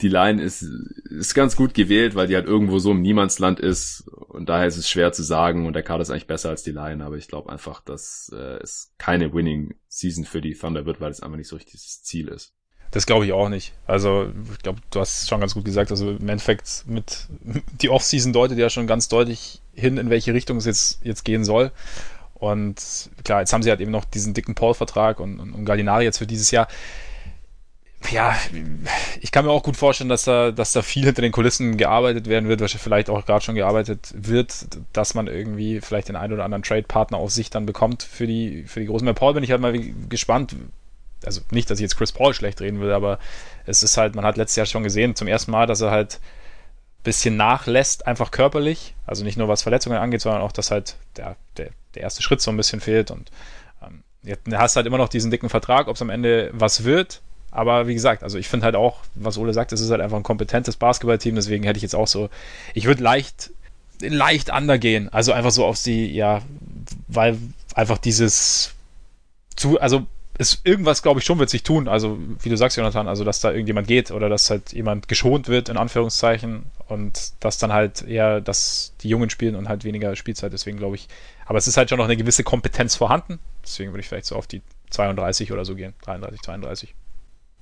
die 0.00 0.08
Line 0.08 0.42
ist, 0.42 0.62
ist 0.62 1.34
ganz 1.34 1.54
gut 1.54 1.74
gewählt, 1.74 2.14
weil 2.14 2.26
die 2.26 2.34
halt 2.34 2.46
irgendwo 2.46 2.78
so 2.78 2.90
im 2.90 3.02
Niemandsland 3.02 3.60
ist 3.60 4.08
und 4.08 4.48
daher 4.48 4.66
ist 4.66 4.76
es 4.76 4.88
schwer 4.88 5.12
zu 5.12 5.22
sagen 5.22 5.66
und 5.66 5.74
der 5.74 5.82
Kader 5.82 6.02
ist 6.02 6.10
eigentlich 6.10 6.26
besser 6.26 6.48
als 6.48 6.62
die 6.62 6.72
Line, 6.72 7.04
aber 7.04 7.16
ich 7.16 7.28
glaube 7.28 7.50
einfach, 7.52 7.80
dass 7.80 8.32
äh, 8.34 8.58
es 8.62 8.94
keine 8.98 9.32
Winning 9.32 9.74
Season 9.88 10.24
für 10.24 10.40
die 10.40 10.54
Thunder 10.54 10.86
wird, 10.86 11.00
weil 11.00 11.10
es 11.10 11.20
einfach 11.20 11.36
nicht 11.36 11.48
so 11.48 11.56
richtig 11.56 11.74
das 11.74 12.02
Ziel 12.02 12.28
ist. 12.28 12.54
Das 12.92 13.06
glaube 13.06 13.26
ich 13.26 13.32
auch 13.32 13.48
nicht. 13.48 13.72
Also, 13.86 14.28
ich 14.52 14.58
glaube, 14.62 14.80
du 14.90 15.00
hast 15.00 15.22
es 15.22 15.28
schon 15.28 15.40
ganz 15.40 15.54
gut 15.54 15.64
gesagt. 15.64 15.90
Also 15.90 16.10
im 16.10 16.28
Endeffekt 16.28 16.84
mit 16.86 17.26
die 17.80 17.88
Offseason 17.88 18.32
deutet 18.32 18.58
ja 18.58 18.70
schon 18.70 18.86
ganz 18.86 19.08
deutlich 19.08 19.60
hin, 19.74 19.98
in 19.98 20.10
welche 20.10 20.32
Richtung 20.32 20.58
es 20.58 20.66
jetzt, 20.66 21.00
jetzt 21.02 21.24
gehen 21.24 21.44
soll. 21.44 21.72
Und 22.34 23.10
klar, 23.24 23.40
jetzt 23.40 23.52
haben 23.52 23.62
sie 23.62 23.70
halt 23.70 23.80
eben 23.80 23.92
noch 23.92 24.04
diesen 24.04 24.34
dicken 24.34 24.54
Paul-Vertrag 24.54 25.20
und, 25.20 25.40
und, 25.40 25.52
und 25.52 25.64
Gallinari 25.64 26.04
jetzt 26.04 26.18
für 26.18 26.26
dieses 26.26 26.50
Jahr 26.50 26.68
ja, 28.10 28.36
ich 29.20 29.30
kann 29.32 29.44
mir 29.44 29.50
auch 29.50 29.62
gut 29.62 29.76
vorstellen, 29.76 30.10
dass 30.10 30.24
da, 30.24 30.50
dass 30.50 30.72
da 30.72 30.82
viel 30.82 31.04
hinter 31.04 31.22
den 31.22 31.32
Kulissen 31.32 31.76
gearbeitet 31.76 32.28
werden 32.28 32.48
wird, 32.48 32.60
was 32.60 32.72
vielleicht 32.72 33.10
auch 33.10 33.24
gerade 33.24 33.44
schon 33.44 33.54
gearbeitet 33.54 34.12
wird, 34.14 34.66
dass 34.92 35.14
man 35.14 35.28
irgendwie 35.28 35.80
vielleicht 35.80 36.08
den 36.08 36.16
einen 36.16 36.32
oder 36.32 36.44
anderen 36.44 36.62
Trade-Partner 36.62 37.18
aus 37.18 37.34
sich 37.34 37.50
dann 37.50 37.66
bekommt 37.66 38.02
für 38.02 38.26
die, 38.26 38.64
für 38.66 38.80
die 38.80 38.86
Großen. 38.86 39.06
Bei 39.06 39.12
Paul 39.12 39.34
bin 39.34 39.44
ich 39.44 39.50
halt 39.50 39.60
mal 39.60 39.78
gespannt. 40.08 40.56
Also 41.26 41.40
nicht, 41.50 41.70
dass 41.70 41.78
ich 41.78 41.82
jetzt 41.82 41.96
Chris 41.96 42.12
Paul 42.12 42.34
schlecht 42.34 42.60
reden 42.60 42.80
will, 42.80 42.92
aber 42.92 43.18
es 43.66 43.82
ist 43.82 43.96
halt, 43.96 44.14
man 44.14 44.24
hat 44.24 44.36
letztes 44.36 44.56
Jahr 44.56 44.66
schon 44.66 44.82
gesehen, 44.82 45.16
zum 45.16 45.28
ersten 45.28 45.50
Mal, 45.50 45.66
dass 45.66 45.80
er 45.80 45.90
halt 45.90 46.14
ein 47.00 47.02
bisschen 47.04 47.36
nachlässt, 47.36 48.06
einfach 48.06 48.30
körperlich. 48.30 48.94
Also 49.06 49.24
nicht 49.24 49.36
nur 49.36 49.48
was 49.48 49.62
Verletzungen 49.62 49.98
angeht, 49.98 50.20
sondern 50.20 50.42
auch, 50.42 50.52
dass 50.52 50.70
halt 50.70 50.96
der, 51.16 51.36
der, 51.56 51.70
der 51.94 52.02
erste 52.02 52.22
Schritt 52.22 52.40
so 52.40 52.50
ein 52.50 52.56
bisschen 52.56 52.80
fehlt 52.80 53.10
und 53.10 53.30
ähm, 53.82 54.02
jetzt 54.22 54.42
hast 54.52 54.76
halt 54.76 54.86
immer 54.86 54.98
noch 54.98 55.08
diesen 55.08 55.30
dicken 55.30 55.48
Vertrag, 55.48 55.88
ob 55.88 55.96
es 55.96 56.02
am 56.02 56.10
Ende 56.10 56.50
was 56.52 56.84
wird, 56.84 57.20
aber 57.52 57.86
wie 57.86 57.94
gesagt, 57.94 58.22
also 58.22 58.38
ich 58.38 58.48
finde 58.48 58.64
halt 58.64 58.74
auch, 58.74 59.00
was 59.14 59.36
Ole 59.36 59.52
sagt, 59.52 59.72
es 59.72 59.80
ist 59.82 59.90
halt 59.90 60.00
einfach 60.00 60.16
ein 60.16 60.22
kompetentes 60.22 60.76
Basketballteam, 60.76 61.34
deswegen 61.34 61.64
hätte 61.64 61.76
ich 61.76 61.82
jetzt 61.82 61.94
auch 61.94 62.08
so, 62.08 62.30
ich 62.72 62.86
würde 62.86 63.02
leicht, 63.02 63.50
leicht 64.00 64.50
undergehen. 64.50 65.10
Also 65.10 65.32
einfach 65.32 65.50
so 65.50 65.66
auf 65.66 65.80
die, 65.80 66.12
ja, 66.12 66.40
weil 67.08 67.36
einfach 67.74 67.98
dieses 67.98 68.72
zu, 69.54 69.78
also 69.78 70.06
es, 70.42 70.60
irgendwas, 70.64 71.02
glaube 71.02 71.20
ich, 71.20 71.26
schon 71.26 71.38
wird 71.38 71.50
sich 71.50 71.62
tun. 71.62 71.88
Also, 71.88 72.18
wie 72.40 72.48
du 72.48 72.56
sagst, 72.56 72.76
Jonathan, 72.76 73.08
also, 73.08 73.24
dass 73.24 73.40
da 73.40 73.50
irgendjemand 73.50 73.88
geht 73.88 74.10
oder 74.10 74.28
dass 74.28 74.50
halt 74.50 74.72
jemand 74.72 75.08
geschont 75.08 75.48
wird, 75.48 75.68
in 75.68 75.76
Anführungszeichen, 75.76 76.64
und 76.88 77.32
dass 77.40 77.58
dann 77.58 77.72
halt 77.72 78.02
eher, 78.02 78.40
dass 78.40 78.92
die 79.00 79.08
Jungen 79.08 79.30
spielen 79.30 79.56
und 79.56 79.68
halt 79.68 79.84
weniger 79.84 80.14
Spielzeit. 80.14 80.52
Deswegen 80.52 80.76
glaube 80.76 80.96
ich, 80.96 81.08
aber 81.46 81.58
es 81.58 81.66
ist 81.66 81.76
halt 81.76 81.88
schon 81.88 81.98
noch 81.98 82.04
eine 82.04 82.16
gewisse 82.16 82.44
Kompetenz 82.44 82.96
vorhanden. 82.96 83.38
Deswegen 83.62 83.92
würde 83.92 84.00
ich 84.00 84.08
vielleicht 84.08 84.26
so 84.26 84.36
auf 84.36 84.46
die 84.46 84.62
32 84.90 85.52
oder 85.52 85.64
so 85.64 85.74
gehen. 85.74 85.94
33, 86.02 86.42
32. 86.42 86.94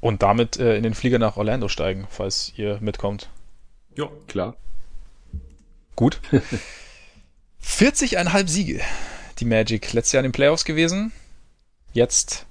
Und 0.00 0.22
damit 0.22 0.58
äh, 0.58 0.76
in 0.76 0.82
den 0.82 0.94
Flieger 0.94 1.18
nach 1.18 1.36
Orlando 1.36 1.68
steigen, 1.68 2.06
falls 2.10 2.52
ihr 2.56 2.78
mitkommt. 2.80 3.28
Ja, 3.96 4.08
klar. 4.26 4.56
Gut. 5.94 6.20
40,5 7.62 8.48
Siege. 8.48 8.80
Die 9.38 9.44
Magic 9.44 9.92
letztes 9.92 10.12
Jahr 10.12 10.24
in 10.24 10.30
den 10.30 10.32
Playoffs 10.32 10.64
gewesen. 10.64 11.12
Jetzt 11.92 12.46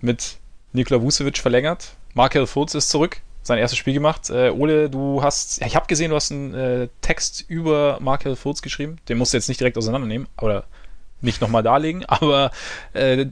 mit 0.00 0.38
Nikola 0.72 1.02
Vucevic 1.02 1.38
verlängert. 1.38 1.96
Markel 2.14 2.46
Fultz 2.46 2.74
ist 2.74 2.90
zurück. 2.90 3.20
Sein 3.42 3.58
erstes 3.58 3.78
Spiel 3.78 3.94
gemacht. 3.94 4.28
Äh, 4.30 4.50
Ole, 4.50 4.90
du 4.90 5.22
hast, 5.22 5.62
ich 5.64 5.74
habe 5.74 5.86
gesehen, 5.86 6.10
du 6.10 6.16
hast 6.16 6.30
einen 6.32 6.54
äh, 6.54 6.88
Text 7.00 7.44
über 7.48 7.98
Markel 8.00 8.36
Fultz 8.36 8.60
geschrieben. 8.60 8.98
Den 9.08 9.18
musst 9.18 9.32
du 9.32 9.36
jetzt 9.36 9.48
nicht 9.48 9.60
direkt 9.60 9.78
auseinandernehmen 9.78 10.28
oder 10.40 10.64
nicht 11.20 11.40
nochmal 11.40 11.62
darlegen. 11.62 12.04
Aber 12.08 12.50
äh, 12.92 13.26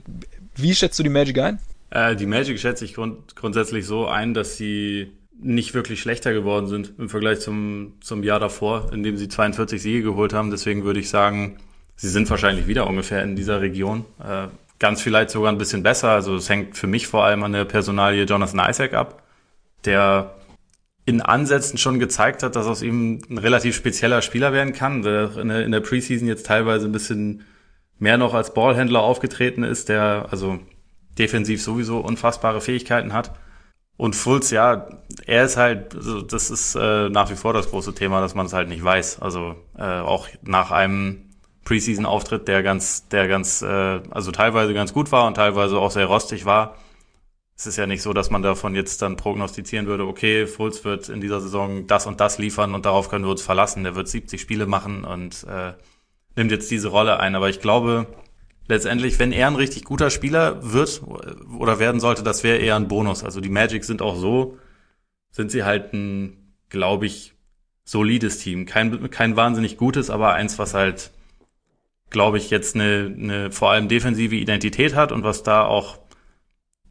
wie 0.55 0.73
schätzt 0.73 0.97
du 0.97 1.03
die 1.03 1.09
Magic 1.09 1.37
ein? 1.39 1.59
Äh, 1.89 2.15
die 2.15 2.25
Magic 2.25 2.59
schätze 2.59 2.85
ich 2.85 2.93
grund 2.95 3.35
grundsätzlich 3.35 3.85
so 3.85 4.07
ein, 4.07 4.33
dass 4.33 4.57
sie 4.57 5.11
nicht 5.39 5.73
wirklich 5.73 6.01
schlechter 6.01 6.33
geworden 6.33 6.67
sind 6.67 6.93
im 6.97 7.09
Vergleich 7.09 7.39
zum, 7.39 7.93
zum 8.01 8.23
Jahr 8.23 8.39
davor, 8.39 8.91
in 8.91 9.03
dem 9.03 9.17
sie 9.17 9.27
42 9.27 9.81
Siege 9.81 10.01
geholt 10.01 10.33
haben. 10.33 10.49
Deswegen 10.49 10.83
würde 10.83 10.99
ich 10.99 11.09
sagen, 11.09 11.57
sie 11.95 12.09
sind 12.09 12.29
wahrscheinlich 12.29 12.67
wieder 12.67 12.87
ungefähr 12.87 13.21
in 13.23 13.35
dieser 13.35 13.61
Region. 13.61 14.05
Ganz 14.79 15.01
vielleicht 15.01 15.31
sogar 15.31 15.51
ein 15.51 15.57
bisschen 15.57 15.83
besser. 15.83 16.09
Also 16.11 16.35
es 16.35 16.49
hängt 16.49 16.77
für 16.77 16.87
mich 16.87 17.07
vor 17.07 17.23
allem 17.23 17.43
an 17.43 17.53
der 17.53 17.65
Personalie 17.65 18.25
Jonathan 18.25 18.69
Isaac 18.69 18.93
ab, 18.93 19.23
der 19.85 20.35
in 21.05 21.21
Ansätzen 21.21 21.77
schon 21.77 21.99
gezeigt 21.99 22.43
hat, 22.43 22.55
dass 22.55 22.67
aus 22.67 22.81
ihm 22.81 23.21
ein 23.29 23.37
relativ 23.37 23.75
spezieller 23.75 24.21
Spieler 24.21 24.51
werden 24.51 24.73
kann, 24.73 25.03
der 25.03 25.37
in 25.37 25.47
der, 25.47 25.65
in 25.65 25.71
der 25.71 25.79
Preseason 25.79 26.27
jetzt 26.27 26.45
teilweise 26.45 26.85
ein 26.85 26.91
bisschen 26.91 27.45
mehr 27.97 28.17
noch 28.17 28.33
als 28.33 28.53
Ballhändler 28.53 29.01
aufgetreten 29.01 29.63
ist, 29.63 29.89
der 29.89 30.27
also 30.29 30.59
defensiv 31.17 31.63
sowieso 31.63 31.99
unfassbare 31.99 32.61
Fähigkeiten 32.61 33.13
hat. 33.13 33.31
Und 33.95 34.15
Fulz, 34.15 34.51
ja, 34.51 34.87
er 35.25 35.45
ist 35.45 35.57
halt, 35.57 35.95
also 35.95 36.21
das 36.21 36.51
ist 36.51 36.75
äh, 36.75 37.09
nach 37.09 37.31
wie 37.31 37.35
vor 37.35 37.53
das 37.53 37.69
große 37.71 37.95
Thema, 37.95 38.21
dass 38.21 38.35
man 38.35 38.45
es 38.45 38.53
halt 38.53 38.69
nicht 38.69 38.83
weiß. 38.83 39.21
Also 39.21 39.55
Äh, 39.77 39.99
auch 39.99 40.27
nach 40.41 40.71
einem 40.71 41.26
Preseason-Auftritt, 41.67 42.47
der 42.47 42.63
ganz, 42.63 43.09
der 43.09 43.27
ganz, 43.27 43.61
äh, 43.61 43.99
also 44.09 44.31
teilweise 44.31 44.73
ganz 44.73 44.93
gut 44.93 45.11
war 45.11 45.27
und 45.27 45.33
teilweise 45.33 45.77
auch 45.77 45.91
sehr 45.91 46.05
rostig 46.05 46.45
war. 46.45 46.77
Es 47.57 47.67
ist 47.67 47.75
ja 47.75 47.87
nicht 47.87 48.01
so, 48.01 48.13
dass 48.13 48.29
man 48.29 48.41
davon 48.41 48.73
jetzt 48.73 49.01
dann 49.01 49.17
prognostizieren 49.17 49.85
würde, 49.85 50.05
okay, 50.05 50.47
Fulz 50.47 50.85
wird 50.85 51.09
in 51.09 51.19
dieser 51.19 51.41
Saison 51.41 51.85
das 51.85 52.05
und 52.05 52.21
das 52.21 52.37
liefern 52.37 52.73
und 52.73 52.85
darauf 52.85 53.09
können 53.09 53.25
wir 53.25 53.31
uns 53.31 53.41
verlassen. 53.41 53.83
Der 53.83 53.95
wird 53.95 54.07
70 54.07 54.39
Spiele 54.39 54.65
machen 54.65 55.03
und 55.03 55.43
äh, 55.43 55.73
nimmt 56.37 56.51
jetzt 56.51 56.71
diese 56.71 56.87
Rolle 56.87 57.19
ein. 57.19 57.35
Aber 57.35 57.49
ich 57.49 57.59
glaube, 57.59 58.07
letztendlich, 58.67 59.19
wenn 59.19 59.33
er 59.33 59.47
ein 59.47 59.55
richtig 59.55 59.83
guter 59.83 60.09
Spieler 60.09 60.71
wird 60.71 61.01
oder 61.59 61.79
werden 61.79 61.99
sollte, 61.99 62.23
das 62.23 62.45
wäre 62.45 62.59
eher 62.59 62.77
ein 62.77 62.87
Bonus. 62.87 63.25
Also 63.25 63.41
die 63.41 63.49
Magic 63.49 63.83
sind 63.83 64.01
auch 64.01 64.15
so, 64.15 64.57
sind 65.31 65.51
sie 65.51 65.65
halt 65.65 65.91
ein, 65.91 66.53
glaube 66.69 67.07
ich, 67.07 67.33
solides 67.83 68.37
Team. 68.39 68.65
Kein, 68.65 69.09
kein 69.09 69.35
wahnsinnig 69.35 69.75
gutes, 69.75 70.09
aber 70.09 70.33
eins, 70.33 70.57
was 70.59 70.73
halt, 70.73 71.11
glaube 72.09 72.37
ich, 72.37 72.49
jetzt 72.49 72.75
eine, 72.75 73.13
eine 73.17 73.51
vor 73.51 73.71
allem 73.71 73.87
defensive 73.87 74.35
Identität 74.35 74.95
hat 74.95 75.11
und 75.11 75.23
was 75.23 75.43
da 75.43 75.65
auch 75.65 75.99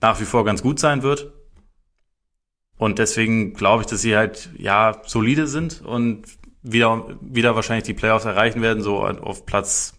nach 0.01 0.21
wie 0.21 0.25
vor 0.25 0.45
ganz 0.45 0.63
gut 0.63 0.79
sein 0.79 1.03
wird. 1.03 1.33
Und 2.79 2.99
deswegen 2.99 3.55
glaube 3.55 3.83
ich, 3.83 3.87
dass 3.87 4.03
sie 4.03 4.17
halt, 4.17 4.51
ja, 4.59 5.01
solide 5.07 5.47
sind 5.47 5.81
und 5.83 6.27
wieder, 6.63 7.17
wieder 7.21 7.55
wahrscheinlich 7.55 7.85
die 7.85 7.95
Playoffs 7.95 8.27
erreichen 8.27 8.61
werden, 8.61 8.83
so 8.83 8.99
auf 9.01 9.47
Platz, 9.47 9.95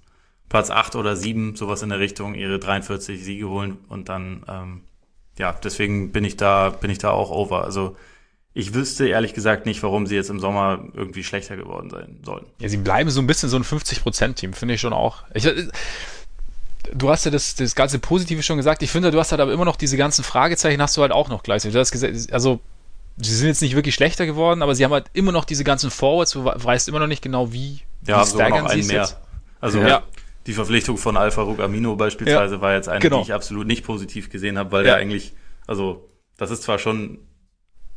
Platz 0.49 0.69
acht 0.69 0.95
oder 0.95 1.15
sieben 1.15 1.55
sowas 1.55 1.81
in 1.81 1.89
der 1.89 1.99
Richtung, 1.99 2.35
ihre 2.35 2.59
43 2.59 3.23
Siege 3.23 3.49
holen 3.49 3.77
und 3.89 4.09
dann, 4.09 4.45
ähm, 4.47 4.81
ja, 5.39 5.53
deswegen 5.53 6.11
bin 6.11 6.23
ich 6.23 6.37
da, 6.37 6.69
bin 6.69 6.91
ich 6.91 6.97
da 6.99 7.11
auch 7.11 7.31
over. 7.31 7.63
Also, 7.63 7.95
ich 8.57 8.73
wüsste 8.73 9.07
ehrlich 9.07 9.35
gesagt 9.35 9.67
nicht, 9.67 9.83
warum 9.83 10.07
sie 10.07 10.15
jetzt 10.15 10.31
im 10.31 10.39
Sommer 10.39 10.83
irgendwie 10.95 11.23
schlechter 11.23 11.55
geworden 11.55 11.91
sein 11.91 12.17
sollen. 12.25 12.43
Ja, 12.59 12.67
sie 12.67 12.77
bleiben 12.77 13.11
so 13.11 13.21
ein 13.21 13.27
bisschen 13.27 13.49
so 13.49 13.55
ein 13.55 13.63
50%-Team, 13.63 14.53
finde 14.53 14.73
ich 14.73 14.81
schon 14.81 14.93
auch. 14.93 15.25
Ich, 15.35 15.47
du 16.91 17.09
hast 17.11 17.25
ja 17.25 17.29
das, 17.29 17.53
das 17.53 17.75
ganze 17.75 17.99
Positive 17.99 18.41
schon 18.41 18.57
gesagt. 18.57 18.81
Ich 18.81 18.89
finde, 18.89 19.11
du 19.11 19.19
hast 19.19 19.31
halt 19.31 19.41
aber 19.41 19.53
immer 19.53 19.65
noch 19.65 19.75
diese 19.75 19.95
ganzen 19.95 20.23
Fragezeichen, 20.23 20.81
hast 20.81 20.97
du 20.97 21.03
halt 21.03 21.11
auch 21.11 21.29
noch 21.29 21.43
gleichzeitig. 21.43 21.75
Du 21.75 21.79
hast 21.79 21.91
gesagt, 21.91 22.33
also 22.33 22.59
sie 23.17 23.35
sind 23.35 23.47
jetzt 23.47 23.61
nicht 23.61 23.75
wirklich 23.75 23.93
schlechter 23.93 24.25
geworden, 24.25 24.63
aber 24.63 24.73
sie 24.73 24.83
haben 24.83 24.91
halt 24.91 25.05
immer 25.13 25.31
noch 25.31 25.45
diese 25.45 25.63
ganzen 25.63 25.91
Forwards. 25.91 26.31
Du 26.31 26.43
weißt 26.43 26.89
immer 26.89 26.99
noch 26.99 27.05
nicht 27.05 27.21
genau, 27.21 27.53
wie. 27.53 27.81
Ja, 28.07 28.23
wie 28.23 28.25
sogar 28.25 28.49
noch 28.49 28.65
einen 28.65 28.87
mehr. 28.87 29.01
Jetzt. 29.01 29.17
Also 29.61 29.81
ja. 29.81 30.01
die 30.47 30.53
Verpflichtung 30.53 30.97
von 30.97 31.15
Alpha 31.15 31.43
Rug 31.43 31.59
Amino 31.59 31.95
beispielsweise 31.95 32.55
ja. 32.55 32.61
war 32.61 32.73
jetzt 32.73 32.89
eine, 32.89 33.01
genau. 33.01 33.17
die 33.17 33.23
ich 33.25 33.33
absolut 33.33 33.67
nicht 33.67 33.85
positiv 33.85 34.31
gesehen 34.31 34.57
habe, 34.57 34.71
weil 34.71 34.83
ja. 34.83 34.93
der 34.93 34.95
eigentlich, 34.95 35.35
also 35.67 36.09
das 36.37 36.49
ist 36.49 36.63
zwar 36.63 36.79
schon 36.79 37.19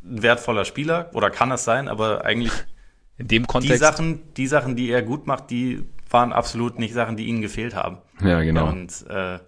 ein 0.03 0.23
wertvoller 0.23 0.65
Spieler 0.65 1.09
oder 1.13 1.29
kann 1.29 1.51
es 1.51 1.63
sein, 1.63 1.87
aber 1.87 2.25
eigentlich 2.25 2.53
in 3.17 3.27
dem 3.27 3.47
Kontext 3.47 3.75
die 3.75 3.77
Sachen, 3.77 4.33
die 4.35 4.47
Sachen, 4.47 4.75
die 4.75 4.89
er 4.89 5.01
gut 5.01 5.27
macht, 5.27 5.49
die 5.49 5.83
waren 6.09 6.33
absolut 6.33 6.79
nicht 6.79 6.93
Sachen, 6.93 7.15
die 7.17 7.25
ihnen 7.25 7.41
gefehlt 7.41 7.75
haben. 7.75 7.99
Ja, 8.21 8.41
genau. 8.41 8.67
Und 8.67 9.05
äh, 9.09 9.39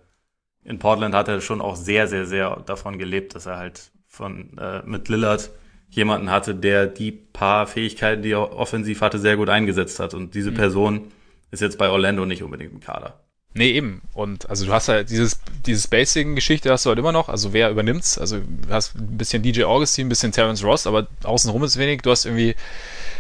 in 0.64 0.80
Portland 0.80 1.14
hat 1.14 1.28
er 1.28 1.42
schon 1.42 1.62
auch 1.62 1.76
sehr, 1.76 2.08
sehr, 2.08 2.26
sehr 2.26 2.62
davon 2.66 2.98
gelebt, 2.98 3.36
dass 3.36 3.46
er 3.46 3.58
halt 3.58 3.92
von 4.08 4.58
äh, 4.58 4.82
mit 4.86 5.10
Lillard 5.10 5.50
jemanden 5.90 6.32
hatte, 6.32 6.56
der 6.56 6.88
die 6.88 7.12
paar 7.12 7.68
Fähigkeiten, 7.68 8.22
die 8.22 8.32
er 8.32 8.54
offensiv 8.54 9.02
hatte, 9.02 9.20
sehr 9.20 9.38
gut 9.38 9.50
eingesetzt 9.50 10.00
hat. 10.00 10.14
Und 10.14 10.34
diese 10.34 10.52
mhm. 10.52 10.56
Person 10.56 11.08
ist 11.52 11.62
jetzt 11.62 11.78
bei 11.78 11.90
Orlando 11.90 12.26
nicht 12.26 12.44
unbedingt 12.44 12.72
im 12.72 12.80
Kader. 12.80 13.23
Nee, 13.56 13.72
eben. 13.72 14.02
Und 14.14 14.50
also 14.50 14.66
du 14.66 14.74
hast 14.74 14.88
halt 14.88 15.10
dieses, 15.10 15.40
dieses 15.66 15.88
Basic-Geschichte 15.88 16.72
hast 16.72 16.86
du 16.86 16.90
halt 16.90 17.00
immer 17.00 17.12
noch. 17.12 17.30
Also 17.30 17.54
wer 17.54 17.70
übernimmt's? 17.70 18.18
Also 18.18 18.40
du 18.40 18.74
hast 18.74 18.96
ein 18.96 19.18
bisschen 19.18 19.44
DJ 19.44 19.64
Augustine, 19.64 20.08
ein 20.08 20.10
bisschen 20.10 20.32
Terence 20.32 20.64
Ross, 20.64 20.88
aber 20.88 21.08
außenrum 21.24 21.64
ist 21.64 21.78
wenig. 21.78 22.02
Du 22.02 22.10
hast 22.10 22.26
irgendwie 22.26 22.56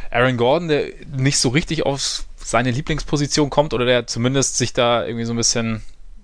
Aaron 0.10 0.38
Gordon, 0.38 0.70
der 0.70 0.88
nicht 1.16 1.38
so 1.38 1.50
richtig 1.50 1.86
auf 1.86 2.26
seine 2.38 2.72
Lieblingsposition 2.72 3.50
kommt 3.50 3.74
oder 3.74 3.86
der 3.86 4.08
zumindest 4.08 4.58
sich 4.58 4.74
da 4.74 5.06
irgendwie 5.06 5.26
so 5.26 5.34
ein 5.34 5.38
bisschen, 5.38 5.84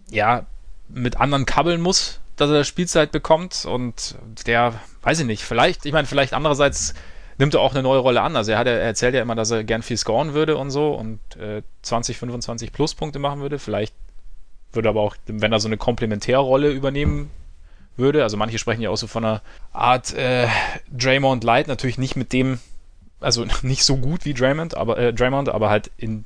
ja, 0.10 0.46
mit 0.90 1.18
anderen 1.18 1.46
kabbeln 1.46 1.80
muss, 1.80 2.20
dass 2.36 2.50
er 2.50 2.64
Spielzeit 2.64 3.12
bekommt 3.12 3.66
und 3.66 4.16
der, 4.48 4.80
weiß 5.04 5.20
ich 5.20 5.26
nicht, 5.26 5.44
vielleicht, 5.44 5.86
ich 5.86 5.94
meine, 5.94 6.08
vielleicht 6.08 6.34
andererseits 6.34 6.94
nimmt 7.40 7.56
er 7.56 7.62
auch 7.62 7.74
eine 7.74 7.82
neue 7.82 8.00
Rolle 8.00 8.22
an. 8.22 8.36
Also 8.36 8.52
er, 8.52 8.60
hat, 8.60 8.68
er 8.68 8.80
erzählt 8.80 9.16
ja 9.16 9.22
immer, 9.22 9.36
dass 9.36 9.50
er 9.50 9.64
gern 9.64 9.82
viel 9.82 9.98
scoren 9.98 10.34
würde 10.34 10.58
und 10.58 10.70
so 10.70 10.94
und 10.94 11.20
äh, 11.38 11.64
20, 11.82 12.18
25 12.18 12.72
Pluspunkte 12.72 13.18
machen 13.18 13.42
würde. 13.42 13.58
Vielleicht 13.58 13.96
würde 14.72 14.90
aber 14.90 15.02
auch, 15.02 15.16
wenn 15.26 15.52
er 15.52 15.60
so 15.60 15.68
eine 15.68 15.78
Komplementärrolle 15.78 16.70
übernehmen 16.70 17.32
würde, 17.98 18.24
also 18.24 18.38
manche 18.38 18.60
sprechen 18.60 18.82
ja 18.82 18.92
auch 18.92 18.98
so 18.98 19.08
von 19.08 19.26
einer 19.26 19.42
Art 19.74 20.14
äh, 20.14 20.48
Draymond 20.96 21.44
Light, 21.44 21.68
natürlich 21.68 21.98
nicht 21.98 22.16
mit 22.16 22.34
dem 22.34 22.60
also 23.20 23.46
nicht 23.62 23.84
so 23.84 23.98
gut 23.98 24.26
wie 24.26 24.34
Draymond, 24.34 24.76
aber 24.76 24.98
äh, 24.98 25.14
Draymond, 25.14 25.50
aber 25.50 25.70
halt 25.70 25.92
in 25.98 26.26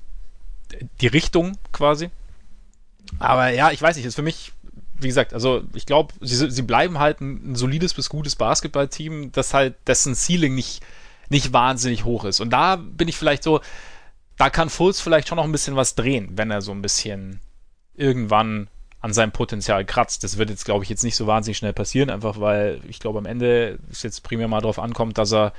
die 1.01 1.07
Richtung 1.07 1.57
quasi. 1.71 2.09
Aber 3.19 3.49
ja, 3.49 3.71
ich 3.71 3.81
weiß 3.81 3.95
nicht, 3.95 4.05
ist 4.05 4.15
für 4.15 4.21
mich, 4.21 4.53
wie 4.99 5.07
gesagt, 5.07 5.33
also 5.33 5.63
ich 5.73 5.85
glaube, 5.85 6.13
sie, 6.21 6.49
sie 6.49 6.61
bleiben 6.61 6.99
halt 6.99 7.21
ein, 7.21 7.51
ein 7.51 7.55
solides 7.55 7.93
bis 7.93 8.09
gutes 8.09 8.35
Basketballteam, 8.35 9.31
das 9.31 9.53
halt 9.53 9.75
dessen 9.87 10.15
Ceiling 10.15 10.55
nicht, 10.55 10.83
nicht 11.29 11.53
wahnsinnig 11.53 12.05
hoch 12.05 12.25
ist. 12.25 12.39
Und 12.39 12.51
da 12.51 12.75
bin 12.75 13.07
ich 13.07 13.17
vielleicht 13.17 13.43
so, 13.43 13.61
da 14.37 14.49
kann 14.49 14.69
Fultz 14.69 14.99
vielleicht 14.99 15.27
schon 15.27 15.37
noch 15.37 15.45
ein 15.45 15.51
bisschen 15.51 15.75
was 15.75 15.95
drehen, 15.95 16.29
wenn 16.35 16.51
er 16.51 16.61
so 16.61 16.71
ein 16.71 16.81
bisschen 16.81 17.39
irgendwann 17.95 18.67
an 18.99 19.13
seinem 19.13 19.31
Potenzial 19.31 19.85
kratzt. 19.85 20.23
Das 20.23 20.37
wird 20.37 20.49
jetzt, 20.49 20.65
glaube 20.65 20.83
ich, 20.83 20.89
jetzt 20.89 21.03
nicht 21.03 21.15
so 21.15 21.27
wahnsinnig 21.27 21.57
schnell 21.57 21.73
passieren, 21.73 22.09
einfach 22.09 22.39
weil 22.39 22.79
ich 22.87 22.99
glaube, 22.99 23.19
am 23.19 23.25
Ende 23.25 23.79
es 23.91 24.01
jetzt 24.03 24.23
primär 24.23 24.47
mal 24.47 24.61
darauf 24.61 24.79
ankommt, 24.79 25.17
dass 25.17 25.33
er 25.33 25.53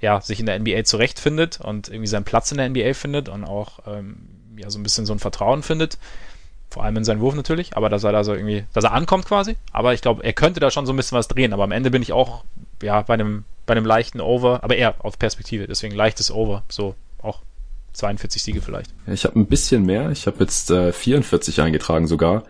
ja, 0.00 0.20
sich 0.20 0.40
in 0.40 0.46
der 0.46 0.58
NBA 0.58 0.84
zurechtfindet 0.84 1.60
und 1.60 1.88
irgendwie 1.88 2.06
seinen 2.06 2.24
Platz 2.24 2.50
in 2.50 2.58
der 2.58 2.68
NBA 2.70 2.94
findet 2.94 3.28
und 3.28 3.44
auch 3.44 3.80
ähm, 3.86 4.16
ja, 4.56 4.70
so 4.70 4.78
ein 4.78 4.82
bisschen 4.82 5.06
so 5.06 5.12
ein 5.12 5.18
Vertrauen 5.18 5.62
findet. 5.62 5.98
Vor 6.70 6.84
allem 6.84 6.96
in 6.96 7.04
seinen 7.04 7.20
Wurf 7.20 7.34
natürlich, 7.34 7.76
aber 7.76 7.88
dass 7.88 8.04
er 8.04 8.12
da 8.12 8.22
so 8.22 8.32
irgendwie, 8.32 8.64
dass 8.72 8.84
er 8.84 8.92
ankommt 8.92 9.26
quasi. 9.26 9.56
Aber 9.72 9.92
ich 9.92 10.00
glaube, 10.00 10.24
er 10.24 10.32
könnte 10.32 10.60
da 10.60 10.70
schon 10.70 10.86
so 10.86 10.92
ein 10.92 10.96
bisschen 10.96 11.18
was 11.18 11.28
drehen. 11.28 11.52
Aber 11.52 11.64
am 11.64 11.72
Ende 11.72 11.90
bin 11.90 12.00
ich 12.00 12.12
auch, 12.12 12.44
ja, 12.82 13.02
bei 13.02 13.14
einem, 13.14 13.44
bei 13.66 13.72
einem 13.72 13.86
leichten 13.86 14.20
Over, 14.20 14.62
aber 14.62 14.76
eher 14.76 15.04
auf 15.04 15.18
Perspektive, 15.18 15.66
deswegen 15.66 15.94
leichtes 15.94 16.30
Over, 16.30 16.64
so 16.68 16.94
auch 17.22 17.40
42 17.92 18.42
Siege 18.42 18.60
vielleicht. 18.60 18.92
Ich 19.06 19.24
habe 19.24 19.38
ein 19.38 19.46
bisschen 19.46 19.84
mehr, 19.84 20.10
ich 20.10 20.26
habe 20.26 20.38
jetzt 20.40 20.70
äh, 20.70 20.92
44 20.92 21.60
eingetragen 21.60 22.06
sogar. 22.06 22.44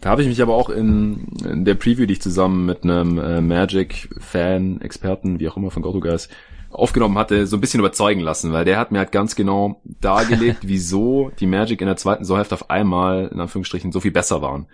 Da 0.00 0.08
habe 0.08 0.22
ich 0.22 0.28
mich 0.28 0.40
aber 0.40 0.54
auch 0.54 0.70
in, 0.70 1.26
in 1.44 1.64
der 1.66 1.74
Preview, 1.74 2.06
die 2.06 2.14
ich 2.14 2.22
zusammen 2.22 2.64
mit 2.64 2.84
einem 2.84 3.18
äh, 3.18 3.40
Magic-Fan, 3.42 4.80
Experten, 4.80 5.40
wie 5.40 5.48
auch 5.48 5.58
immer 5.58 5.70
von 5.70 5.82
Gotogas, 5.82 6.28
aufgenommen 6.70 7.18
hatte, 7.18 7.46
so 7.46 7.56
ein 7.56 7.60
bisschen 7.60 7.80
überzeugen 7.80 8.20
lassen, 8.20 8.52
weil 8.52 8.64
der 8.64 8.78
hat 8.78 8.92
mir 8.92 8.98
halt 8.98 9.12
ganz 9.12 9.34
genau 9.34 9.82
dargelegt, 9.84 10.60
wieso 10.62 11.30
die 11.38 11.46
Magic 11.46 11.80
in 11.80 11.86
der 11.86 11.96
zweiten 11.96 12.24
Saisonhälfte 12.24 12.54
auf 12.54 12.70
einmal, 12.70 13.28
in 13.32 13.40
Anführungsstrichen, 13.40 13.92
so 13.92 14.00
viel 14.00 14.12
besser 14.12 14.40
waren. 14.40 14.66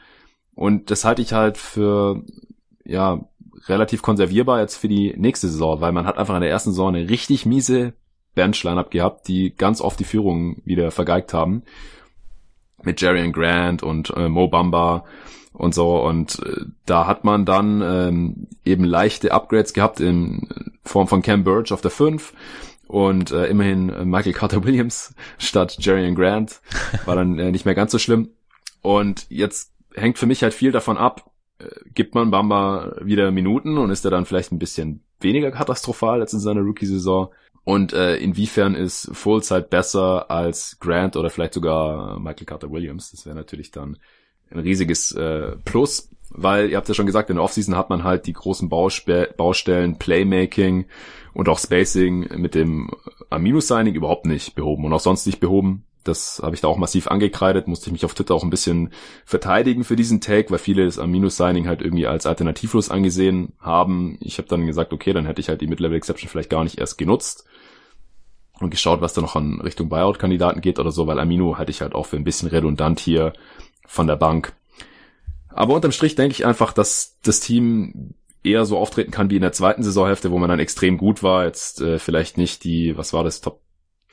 Und 0.55 0.91
das 0.91 1.05
halte 1.05 1.23
ich 1.23 1.33
halt 1.33 1.59
für, 1.59 2.23
ja, 2.85 3.27
relativ 3.69 4.03
konservierbar 4.03 4.61
jetzt 4.61 4.77
für 4.77 4.89
die 4.89 5.15
nächste 5.17 5.49
Saison, 5.49 5.81
weil 5.81 5.93
man 5.93 6.07
hat 6.07 6.19
einfach 6.19 6.35
in 6.35 6.41
der 6.41 6.51
ersten 6.51 6.71
Saison 6.71 6.95
eine 6.95 7.09
richtig 7.09 7.47
miese 7.47 7.95
Bench-Line-Up 8.35 8.91
gehabt, 8.91 9.29
die 9.29 9.55
ganz 9.57 9.81
oft 9.81 9.99
die 9.99 10.05
Führung 10.05 10.63
wieder 10.65 10.91
vergeigt 10.91 11.35
haben. 11.35 11.63
Mit 12.83 13.01
Jerry 13.01 13.31
Grant 13.33 13.83
und 13.83 14.11
äh, 14.11 14.29
Mo 14.29 14.49
Bamba 14.49 15.05
und 15.53 15.75
so. 15.75 16.01
Und 16.03 16.39
äh, 16.45 16.67
da 16.85 17.07
hat 17.07 17.25
man 17.25 17.45
dann 17.45 17.83
ähm, 17.83 18.49
eben 18.65 18.85
leichte 18.85 19.33
Upgrades 19.33 19.73
gehabt 19.73 19.99
in 19.99 20.49
Form 20.85 21.09
von 21.09 21.23
Cam 21.23 21.43
Burge 21.43 21.73
auf 21.73 21.81
der 21.81 21.91
5 21.91 22.33
und 22.87 23.33
äh, 23.33 23.47
immerhin 23.47 24.09
Michael 24.09 24.35
Carter 24.35 24.65
Williams 24.65 25.15
statt 25.39 25.79
Jerry 25.81 26.13
Grant. 26.15 26.61
War 27.07 27.17
dann 27.17 27.39
äh, 27.39 27.51
nicht 27.51 27.65
mehr 27.65 27.75
ganz 27.75 27.91
so 27.91 27.99
schlimm. 27.99 28.31
Und 28.83 29.27
jetzt 29.31 29.73
hängt 29.95 30.19
für 30.19 30.27
mich 30.27 30.43
halt 30.43 30.55
viel 30.55 30.71
davon 30.71 30.99
ab, 30.99 31.31
gibt 31.95 32.15
man 32.15 32.31
Bamba 32.31 32.97
wieder 33.01 33.31
Minuten 33.31 33.79
und 33.79 33.91
ist 33.91 34.05
er 34.05 34.11
dann 34.11 34.27
vielleicht 34.27 34.53
ein 34.53 34.59
bisschen 34.59 35.03
weniger 35.21 35.51
katastrophal 35.51 36.21
als 36.21 36.33
in 36.33 36.41
seiner 36.41 36.61
Rookie-Saison? 36.61 37.29
Und 37.65 37.93
äh, 37.93 38.17
inwiefern 38.19 38.75
ist 38.77 39.11
Fullzeit 39.13 39.71
besser 39.71 40.31
als 40.31 40.79
Grant 40.79 41.17
oder 41.17 41.31
vielleicht 41.31 41.55
sogar 41.55 42.21
Michael 42.21 42.47
Carter 42.47 42.71
Williams? 42.71 43.11
Das 43.11 43.27
wäre 43.27 43.35
natürlich 43.35 43.73
dann 43.73 43.99
ein 44.51 44.61
riesiges 44.61 45.11
äh, 45.13 45.57
Plus, 45.65 46.11
weil 46.31 46.71
ihr 46.71 46.77
habt 46.77 46.89
ja 46.89 46.95
schon 46.95 47.07
gesagt, 47.07 47.31
in 47.31 47.37
der 47.37 47.45
Offseason 47.45 47.77
hat 47.77 47.91
man 47.91 48.05
halt 48.05 48.27
die 48.27 48.35
großen 48.35 48.69
Bauspe 48.69 49.35
Baustellen, 49.37 49.99
Playmaking 49.99 50.87
und 51.35 51.49
auch 51.49 51.59
Spacing 51.59 52.39
mit 52.39 52.55
dem 52.55 52.91
Amino-Signing 53.31 53.95
überhaupt 53.95 54.27
nicht 54.27 54.55
behoben 54.55 54.85
und 54.85 54.93
auch 54.93 55.01
sonst 55.01 55.27
nicht 55.27 55.41
behoben. 55.41 55.86
Das 56.09 56.41
habe 56.43 56.55
ich 56.55 56.61
da 56.61 56.69
auch 56.69 56.77
massiv 56.77 57.09
angekreidet, 57.09 57.69
musste 57.69 57.87
ich 57.89 57.93
mich 57.93 58.05
auf 58.05 58.15
Twitter 58.15 58.35
auch 58.35 58.43
ein 58.43 58.51
bisschen 58.51 58.91
verteidigen 59.25 59.85
für 59.85 59.97
diesen 59.97 60.21
Take, 60.21 60.51
weil 60.51 60.59
viele 60.59 60.85
das 60.85 60.99
Amino-Signing 60.99 61.67
halt 61.67 61.83
irgendwie 61.83 62.07
als 62.07 62.27
alternativlos 62.27 62.91
angesehen 62.91 63.53
haben. 63.61 64.19
Ich 64.21 64.39
habe 64.39 64.49
dann 64.49 64.67
gesagt, 64.67 64.93
okay, 64.93 65.13
dann 65.13 65.27
hätte 65.27 65.41
ich 65.41 65.49
halt 65.49 65.61
die 65.61 65.67
Mid-Level-Exception 65.67 66.29
vielleicht 66.29 66.51
gar 66.51 66.65
nicht 66.65 66.79
erst 66.79 66.99
genutzt 66.99 67.45
und 68.61 68.71
geschaut, 68.71 69.01
was 69.01 69.13
da 69.13 69.21
noch 69.21 69.37
an 69.37 69.61
Richtung 69.61 69.89
Buyout-Kandidaten 69.89 70.61
geht 70.61 70.79
oder 70.79 70.91
so, 70.91 71.07
weil 71.07 71.19
Amino 71.19 71.59
hatte 71.59 71.71
ich 71.71 71.83
halt 71.83 71.95
auch 71.95 72.07
für 72.07 72.17
ein 72.17 72.25
bisschen 72.25 72.49
redundant 72.49 73.01
hier 73.01 73.33
von 73.87 74.07
der 74.07 74.17
Bank. 74.17 74.55
Aber 75.49 75.75
unterm 75.75 75.93
Strich 75.93 76.15
denke 76.15 76.33
ich 76.33 76.47
einfach, 76.47 76.73
dass 76.73 77.17
das 77.23 77.41
Team 77.41 78.15
eher 78.43 78.65
so 78.65 78.79
auftreten 78.79 79.11
kann 79.11 79.31
wie 79.31 79.37
in 79.37 79.43
der 79.43 79.53
zweiten 79.53 79.83
Saisonhälfte, 79.83 80.31
wo 80.31 80.39
man 80.39 80.49
dann 80.49 80.61
extrem 80.61 80.99
gut 80.99 81.23
war. 81.23 81.45
Jetzt 81.45 81.81
äh, 81.81 81.99
vielleicht 81.99 82.39
nicht 82.39 82.65
die, 82.65 82.97
was 82.97 83.13
war 83.13 83.25
das, 83.25 83.41
Top 83.41 83.61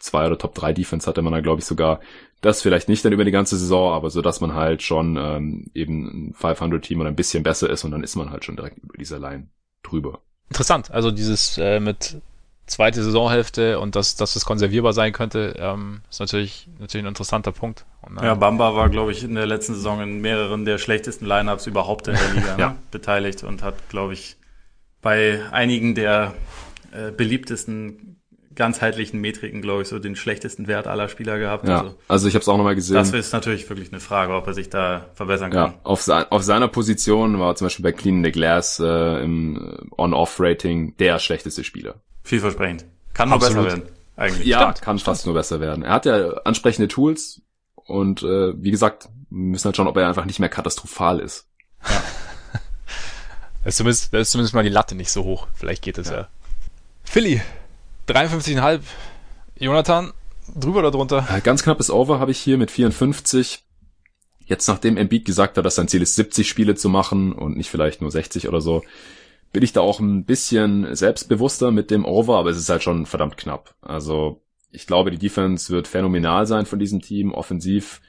2 0.03 0.27
oder 0.27 0.37
Top 0.37 0.53
3 0.53 0.73
Defense 0.73 1.07
hatte 1.07 1.21
man 1.21 1.33
da, 1.33 1.39
glaube 1.39 1.59
ich, 1.59 1.65
sogar. 1.65 2.01
Das 2.41 2.61
vielleicht 2.61 2.89
nicht 2.89 3.05
dann 3.05 3.13
über 3.13 3.23
die 3.23 3.31
ganze 3.31 3.57
Saison, 3.57 3.93
aber 3.93 4.09
so, 4.09 4.21
dass 4.21 4.41
man 4.41 4.53
halt 4.53 4.81
schon 4.81 5.15
ähm, 5.17 5.71
eben 5.73 6.31
ein 6.31 6.35
500-Team 6.35 6.99
oder 6.99 7.09
ein 7.09 7.15
bisschen 7.15 7.41
besser 7.41 7.69
ist 7.69 7.85
und 7.85 7.91
dann 7.91 8.03
ist 8.03 8.15
man 8.17 8.29
halt 8.29 8.43
schon 8.43 8.57
direkt 8.57 8.79
über 8.79 8.97
dieser 8.97 9.17
Line 9.17 9.47
drüber. 9.81 10.19
Interessant, 10.49 10.91
also 10.91 11.09
dieses 11.09 11.57
äh, 11.57 11.79
mit 11.79 12.17
zweite 12.65 13.01
Saisonhälfte 13.01 13.79
und 13.79 13.95
dass, 13.95 14.17
dass 14.17 14.35
es 14.35 14.43
konservierbar 14.43 14.91
sein 14.91 15.13
könnte, 15.13 15.55
ähm, 15.57 16.01
ist 16.09 16.19
natürlich, 16.19 16.67
natürlich 16.79 17.05
ein 17.05 17.09
interessanter 17.09 17.53
Punkt. 17.53 17.85
Und, 18.01 18.17
äh, 18.17 18.25
ja, 18.25 18.35
Bamba 18.35 18.75
war, 18.75 18.89
glaube 18.89 19.13
ich, 19.13 19.23
in 19.23 19.35
der 19.35 19.45
letzten 19.45 19.73
Saison 19.73 20.01
in 20.01 20.19
mehreren 20.19 20.65
der 20.65 20.79
schlechtesten 20.79 21.25
Lineups 21.25 21.65
überhaupt 21.65 22.09
in 22.09 22.15
der 22.15 22.33
Liga 22.33 22.55
ja. 22.57 22.69
ne, 22.69 22.75
beteiligt 22.91 23.43
und 23.43 23.63
hat, 23.63 23.75
glaube 23.87 24.13
ich, 24.13 24.35
bei 25.01 25.41
einigen 25.51 25.95
der 25.95 26.33
äh, 26.91 27.11
beliebtesten 27.11 28.17
ganzheitlichen 28.55 29.19
Metriken, 29.19 29.61
glaube 29.61 29.81
ich, 29.81 29.87
so 29.87 29.99
den 29.99 30.15
schlechtesten 30.15 30.67
Wert 30.67 30.87
aller 30.87 31.09
Spieler 31.09 31.39
gehabt. 31.39 31.67
Ja, 31.67 31.79
also, 31.79 31.95
also 32.07 32.27
ich 32.27 32.35
habe 32.35 32.41
es 32.41 32.47
auch 32.47 32.57
nochmal 32.57 32.75
gesehen. 32.75 32.95
Das 32.95 33.11
ist 33.11 33.33
natürlich 33.33 33.69
wirklich 33.69 33.91
eine 33.91 33.99
Frage, 33.99 34.33
ob 34.33 34.47
er 34.47 34.53
sich 34.53 34.69
da 34.69 35.07
verbessern 35.15 35.51
kann. 35.51 35.71
Ja, 35.71 35.79
auf, 35.83 36.07
auf 36.07 36.43
seiner 36.43 36.67
Position 36.67 37.39
war 37.39 37.55
zum 37.55 37.65
Beispiel 37.65 37.83
bei 37.83 37.91
Clean 37.91 38.23
the 38.23 38.31
Glass 38.31 38.79
äh, 38.79 39.23
im 39.23 39.89
On-Off-Rating 39.97 40.97
der 40.97 41.19
schlechteste 41.19 41.63
Spieler. 41.63 41.95
Vielversprechend. 42.23 42.85
Kann 43.13 43.29
nur 43.29 43.39
besser 43.39 43.63
werden. 43.63 43.83
Eigentlich. 44.15 44.47
Ja, 44.47 44.61
Stimmt. 44.61 44.81
kann 44.81 44.99
fast 44.99 45.25
nur 45.25 45.35
besser 45.35 45.59
werden. 45.59 45.83
Er 45.83 45.93
hat 45.93 46.05
ja 46.05 46.33
ansprechende 46.45 46.87
Tools 46.87 47.41
und 47.75 48.23
äh, 48.23 48.53
wie 48.61 48.71
gesagt, 48.71 49.09
müssen 49.29 49.65
halt 49.65 49.75
schauen, 49.75 49.87
ob 49.87 49.97
er 49.97 50.07
einfach 50.07 50.25
nicht 50.25 50.39
mehr 50.39 50.49
katastrophal 50.49 51.19
ist. 51.19 51.47
Ja. 51.89 52.03
da, 53.63 53.69
ist 53.69 53.77
zumindest, 53.77 54.13
da 54.13 54.19
ist 54.19 54.31
zumindest 54.31 54.53
mal 54.53 54.63
die 54.63 54.69
Latte 54.69 54.95
nicht 54.95 55.11
so 55.11 55.23
hoch. 55.23 55.47
Vielleicht 55.53 55.81
geht 55.81 55.97
es 55.97 56.09
ja. 56.09 56.15
ja. 56.15 56.27
Philly, 57.03 57.41
53,5. 58.07 58.81
Jonathan, 59.57 60.11
drüber 60.55 60.79
oder 60.79 60.91
drunter? 60.91 61.27
Äh, 61.29 61.41
ganz 61.41 61.63
knappes 61.63 61.89
Over 61.89 62.19
habe 62.19 62.31
ich 62.31 62.39
hier 62.39 62.57
mit 62.57 62.71
54. 62.71 63.63
Jetzt 64.45 64.67
nachdem 64.67 64.97
Embiid 64.97 65.25
gesagt 65.25 65.57
hat, 65.57 65.65
dass 65.65 65.75
sein 65.75 65.87
Ziel 65.87 66.01
ist, 66.01 66.15
70 66.15 66.47
Spiele 66.47 66.75
zu 66.75 66.89
machen 66.89 67.31
und 67.31 67.55
nicht 67.55 67.69
vielleicht 67.69 68.01
nur 68.01 68.11
60 68.11 68.49
oder 68.49 68.59
so, 68.59 68.83
bin 69.53 69.63
ich 69.63 69.71
da 69.71 69.81
auch 69.81 69.99
ein 69.99 70.25
bisschen 70.25 70.93
selbstbewusster 70.95 71.71
mit 71.71 71.91
dem 71.91 72.03
Over, 72.03 72.37
aber 72.37 72.49
es 72.49 72.57
ist 72.57 72.69
halt 72.69 72.83
schon 72.83 73.05
verdammt 73.05 73.37
knapp. 73.37 73.75
Also 73.81 74.41
ich 74.71 74.87
glaube, 74.87 75.11
die 75.11 75.19
Defense 75.19 75.71
wird 75.71 75.87
phänomenal 75.87 76.45
sein 76.45 76.65
von 76.65 76.79
diesem 76.79 77.01
Team. 77.01 77.31
Offensiv 77.31 78.01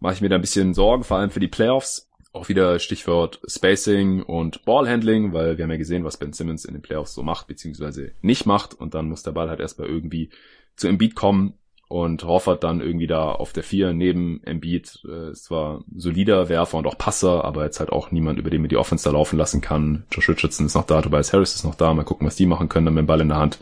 mache 0.00 0.14
ich 0.14 0.20
mir 0.20 0.30
da 0.30 0.36
ein 0.36 0.40
bisschen 0.40 0.74
Sorgen, 0.74 1.04
vor 1.04 1.18
allem 1.18 1.30
für 1.30 1.40
die 1.40 1.48
Playoffs. 1.48 2.07
Auch 2.38 2.48
wieder 2.48 2.78
Stichwort 2.78 3.40
Spacing 3.48 4.22
und 4.22 4.64
Ballhandling, 4.64 5.32
weil 5.32 5.58
wir 5.58 5.64
haben 5.64 5.72
ja 5.72 5.76
gesehen, 5.76 6.04
was 6.04 6.18
Ben 6.18 6.32
Simmons 6.32 6.64
in 6.64 6.72
den 6.72 6.82
Playoffs 6.82 7.12
so 7.12 7.24
macht, 7.24 7.48
beziehungsweise 7.48 8.12
nicht 8.22 8.46
macht. 8.46 8.74
Und 8.74 8.94
dann 8.94 9.08
muss 9.08 9.24
der 9.24 9.32
Ball 9.32 9.50
halt 9.50 9.58
erstmal 9.58 9.88
irgendwie 9.88 10.30
zu 10.76 10.86
Embiid 10.86 11.16
kommen 11.16 11.54
und 11.88 12.22
Horford 12.22 12.62
dann 12.62 12.80
irgendwie 12.80 13.08
da 13.08 13.32
auf 13.32 13.52
der 13.52 13.64
Vier 13.64 13.92
neben 13.92 14.40
Embiid. 14.44 15.00
Äh, 15.04 15.32
ist 15.32 15.46
zwar 15.46 15.82
solider 15.96 16.48
Werfer 16.48 16.78
und 16.78 16.86
auch 16.86 16.96
Passer, 16.96 17.44
aber 17.44 17.64
jetzt 17.64 17.80
halt 17.80 17.90
auch 17.90 18.12
niemand, 18.12 18.38
über 18.38 18.50
den 18.50 18.62
wir 18.62 18.68
die 18.68 18.76
Offense 18.76 19.02
da 19.02 19.10
laufen 19.10 19.36
lassen 19.36 19.60
kann. 19.60 20.04
Josh 20.12 20.28
Richardson 20.28 20.66
ist 20.66 20.76
noch 20.76 20.86
da, 20.86 21.02
Tobias 21.02 21.32
Harris 21.32 21.56
ist 21.56 21.64
noch 21.64 21.74
da. 21.74 21.92
Mal 21.92 22.04
gucken, 22.04 22.24
was 22.24 22.36
die 22.36 22.46
machen 22.46 22.68
können 22.68 22.86
dann 22.86 22.94
mit 22.94 23.02
dem 23.02 23.08
Ball 23.08 23.20
in 23.20 23.30
der 23.30 23.38
Hand. 23.38 23.58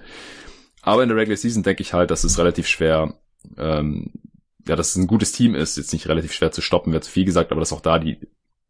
Aber 0.82 1.02
in 1.02 1.08
der 1.08 1.16
Regular 1.16 1.38
Season 1.38 1.62
denke 1.62 1.80
ich 1.80 1.94
halt, 1.94 2.10
dass 2.10 2.24
es 2.24 2.38
relativ 2.38 2.66
schwer, 2.66 3.14
ähm, 3.56 4.12
ja, 4.68 4.76
dass 4.76 4.90
es 4.90 4.96
ein 4.96 5.06
gutes 5.06 5.32
Team 5.32 5.54
ist. 5.54 5.78
Jetzt 5.78 5.94
nicht 5.94 6.08
relativ 6.08 6.34
schwer 6.34 6.52
zu 6.52 6.60
stoppen, 6.60 6.92
wäre 6.92 7.00
zu 7.00 7.10
viel 7.10 7.24
gesagt, 7.24 7.52
aber 7.52 7.60
dass 7.60 7.72
auch 7.72 7.80
da 7.80 7.98
die 7.98 8.18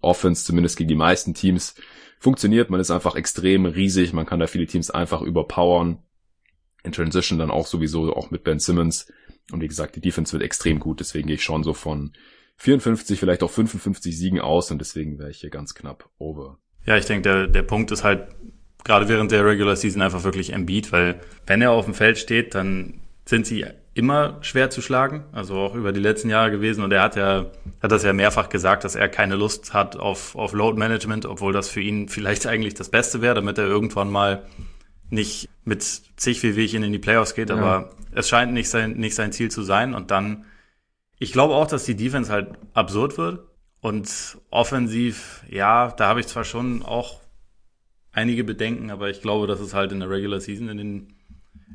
Offense 0.01 0.45
zumindest 0.45 0.77
gegen 0.77 0.89
die 0.89 0.95
meisten 0.95 1.35
Teams 1.35 1.75
funktioniert. 2.19 2.71
Man 2.71 2.81
ist 2.81 2.91
einfach 2.91 3.17
extrem 3.17 3.67
riesig, 3.67 4.13
man 4.13 4.27
kann 4.27 4.41
da 4.41 4.47
viele 4.47 4.67
Teams 4.67 4.91
einfach 4.91 5.23
überpowern. 5.23 5.99
In 6.83 6.93
Transition 6.93 7.39
dann 7.39 7.51
auch 7.51 7.67
sowieso, 7.67 8.15
auch 8.15 8.31
mit 8.31 8.45
Ben 8.45 8.61
Simmons. 8.61 9.13
Und 9.51 9.61
wie 9.61 9.69
gesagt, 9.69 9.97
die 9.97 10.01
Defense 10.01 10.33
wird 10.33 10.43
extrem 10.43 10.79
gut, 10.79 11.01
deswegen 11.01 11.27
gehe 11.27 11.37
ich 11.37 11.43
schon 11.43 11.65
so 11.65 11.75
von 11.75 12.13
54, 12.59 13.19
vielleicht 13.19 13.43
auch 13.43 13.51
55 13.51 14.17
Siegen 14.17 14.41
aus 14.41 14.71
und 14.71 14.79
deswegen 14.79 15.19
wäre 15.19 15.31
ich 15.31 15.39
hier 15.39 15.51
ganz 15.51 15.75
knapp 15.75 16.09
over. 16.19 16.59
Ja, 16.85 16.97
ich 16.97 17.05
denke, 17.05 17.23
der, 17.23 17.47
der 17.49 17.63
Punkt 17.63 17.91
ist 17.91 18.05
halt 18.05 18.29
gerade 18.85 19.09
während 19.09 19.33
der 19.33 19.45
Regular 19.45 19.77
Season 19.77 20.01
einfach 20.01 20.25
wirklich 20.25 20.53
Embiid, 20.53 20.93
weil 20.93 21.21
wenn 21.47 21.61
er 21.61 21.73
auf 21.73 21.85
dem 21.85 21.95
Feld 21.95 22.19
steht, 22.19 22.55
dann 22.55 23.01
sind 23.25 23.47
sie 23.47 23.67
immer 23.97 24.37
schwer 24.43 24.69
zu 24.69 24.83
schlagen, 24.83 25.25
also 25.33 25.57
auch 25.57 25.75
über 25.75 25.91
die 25.91 26.01
letzten 26.01 26.29
Jahre 26.29 26.51
gewesen. 26.51 26.85
Und 26.85 26.93
er 26.93 27.03
hat 27.03 27.17
ja, 27.17 27.47
hat 27.83 27.91
das 27.91 28.03
ja 28.03 28.13
mehrfach 28.13 28.51
gesagt, 28.51 28.85
dass 28.85 28.95
er 28.95 29.09
keine 29.09 29.37
Lust 29.37 29.73
hat 29.73 29.97
auf, 29.97 30.37
auf 30.37 30.53
Load 30.53 30.79
Management, 30.79 31.25
obwohl 31.25 31.55
das 31.55 31.71
für 31.71 31.81
ihn 31.81 32.11
vielleicht 32.11 32.47
eigentlich 32.47 32.75
das 32.75 32.91
Beste 32.91 33.23
wäre, 33.23 33.35
damit 33.35 33.57
er 33.57 33.65
irgendwann 33.65 34.11
mal 34.11 34.43
nicht 35.09 35.49
mit 35.65 35.83
zig 35.83 36.43
wie 36.43 36.57
Wehwehchen 36.57 36.83
in 36.83 36.93
die 36.93 36.99
Playoffs 36.99 37.35
geht, 37.35 37.49
ja. 37.49 37.57
aber 37.57 37.91
es 38.13 38.29
scheint 38.29 38.53
nicht 38.53 38.69
sein, 38.69 38.99
nicht 38.99 39.15
sein 39.15 39.33
Ziel 39.33 39.51
zu 39.51 39.63
sein. 39.63 39.95
Und 39.95 40.11
dann, 40.11 40.45
ich 41.19 41.33
glaube 41.33 41.55
auch, 41.55 41.67
dass 41.67 41.85
die 41.85 41.97
Defense 41.97 42.31
halt 42.31 42.51
absurd 42.75 43.17
wird. 43.17 43.47
Und 43.81 44.37
offensiv, 44.51 45.43
ja, 45.49 45.91
da 45.91 46.09
habe 46.09 46.21
ich 46.21 46.27
zwar 46.27 46.45
schon 46.45 46.83
auch 46.83 47.21
einige 48.13 48.45
Bedenken, 48.45 48.91
aber 48.91 49.09
ich 49.09 49.23
glaube, 49.23 49.47
dass 49.47 49.61
es 49.61 49.73
halt 49.73 49.93
in 49.93 50.01
der 50.01 50.11
Regular 50.11 50.41
Season 50.41 50.69
in 50.69 50.77
den 50.77 51.16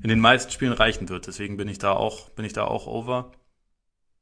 in 0.02 0.10
den 0.10 0.20
meisten 0.20 0.52
Spielen 0.52 0.74
reichen 0.74 1.10
wird. 1.10 1.28
Deswegen 1.28 1.58
bin 1.58 1.68
ich 1.68 1.78
da 1.78 1.94
auch, 1.94 2.30
bin 2.30 2.46
ich 2.46 2.54
da 2.54 2.66
auch 2.66 2.88
over. 2.88 3.32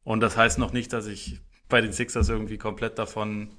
Und 0.04 0.22
das 0.22 0.38
heißt 0.38 0.58
noch 0.58 0.74
nicht, 0.74 0.94
dass 0.94 1.06
ich 1.06 1.42
bei 1.68 1.82
den 1.82 1.92
Sixers 1.92 2.30
irgendwie 2.30 2.58
komplett 2.58 2.98
davon 2.98 3.50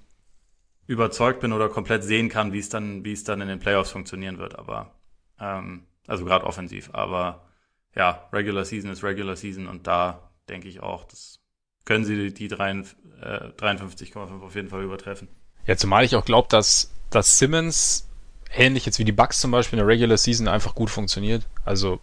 überzeugt 0.86 1.40
bin 1.40 1.52
oder 1.52 1.68
komplett 1.68 2.02
sehen 2.02 2.28
kann, 2.28 2.52
wie 2.52 2.58
es 2.58 2.68
dann, 2.68 3.04
wie 3.04 3.12
es 3.12 3.22
dann 3.22 3.40
in 3.40 3.48
den 3.48 3.60
Playoffs 3.60 3.90
funktionieren 3.90 4.38
wird. 4.38 4.58
Aber 4.58 4.94
ähm, 5.38 5.86
also 6.06 6.24
gerade 6.24 6.44
offensiv. 6.44 6.90
Aber 6.92 7.46
ja, 7.94 8.28
Regular 8.32 8.64
Season 8.64 8.90
ist 8.90 9.04
Regular 9.04 9.36
Season 9.36 9.68
und 9.68 9.86
da 9.86 10.30
denke 10.48 10.68
ich 10.68 10.80
auch, 10.80 11.04
das 11.04 11.40
können 11.84 12.04
sie 12.04 12.32
die 12.34 12.50
53,5 12.50 14.16
äh, 14.16 14.44
auf 14.44 14.54
jeden 14.54 14.68
Fall 14.68 14.82
übertreffen. 14.82 15.28
Ja, 15.66 15.76
zumal 15.76 16.04
ich 16.04 16.16
auch 16.16 16.24
glaube, 16.24 16.48
dass, 16.48 16.92
dass 17.10 17.38
Simmons 17.38 18.09
ähnlich 18.54 18.86
jetzt 18.86 18.98
wie 18.98 19.04
die 19.04 19.12
Bucks 19.12 19.40
zum 19.40 19.50
Beispiel 19.50 19.78
in 19.78 19.86
der 19.86 19.92
Regular 19.92 20.16
Season 20.16 20.48
einfach 20.48 20.74
gut 20.74 20.90
funktioniert. 20.90 21.46
Also 21.64 22.00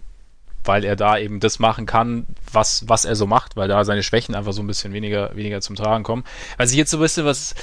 weil 0.67 0.83
er 0.83 0.95
da 0.95 1.17
eben 1.17 1.39
das 1.39 1.59
machen 1.59 1.85
kann, 1.85 2.25
was, 2.51 2.87
was 2.87 3.05
er 3.05 3.15
so 3.15 3.25
macht, 3.25 3.55
weil 3.55 3.67
da 3.67 3.85
seine 3.85 4.03
Schwächen 4.03 4.35
einfach 4.35 4.53
so 4.53 4.61
ein 4.61 4.67
bisschen 4.67 4.93
weniger, 4.93 5.35
weniger 5.35 5.61
zum 5.61 5.75
Tragen 5.75 6.03
kommen. 6.03 6.23
Also 6.57 6.75
jetzt 6.75 6.91
so 6.91 6.97
ein 6.97 7.01
bisschen 7.01 7.25
was, 7.25 7.55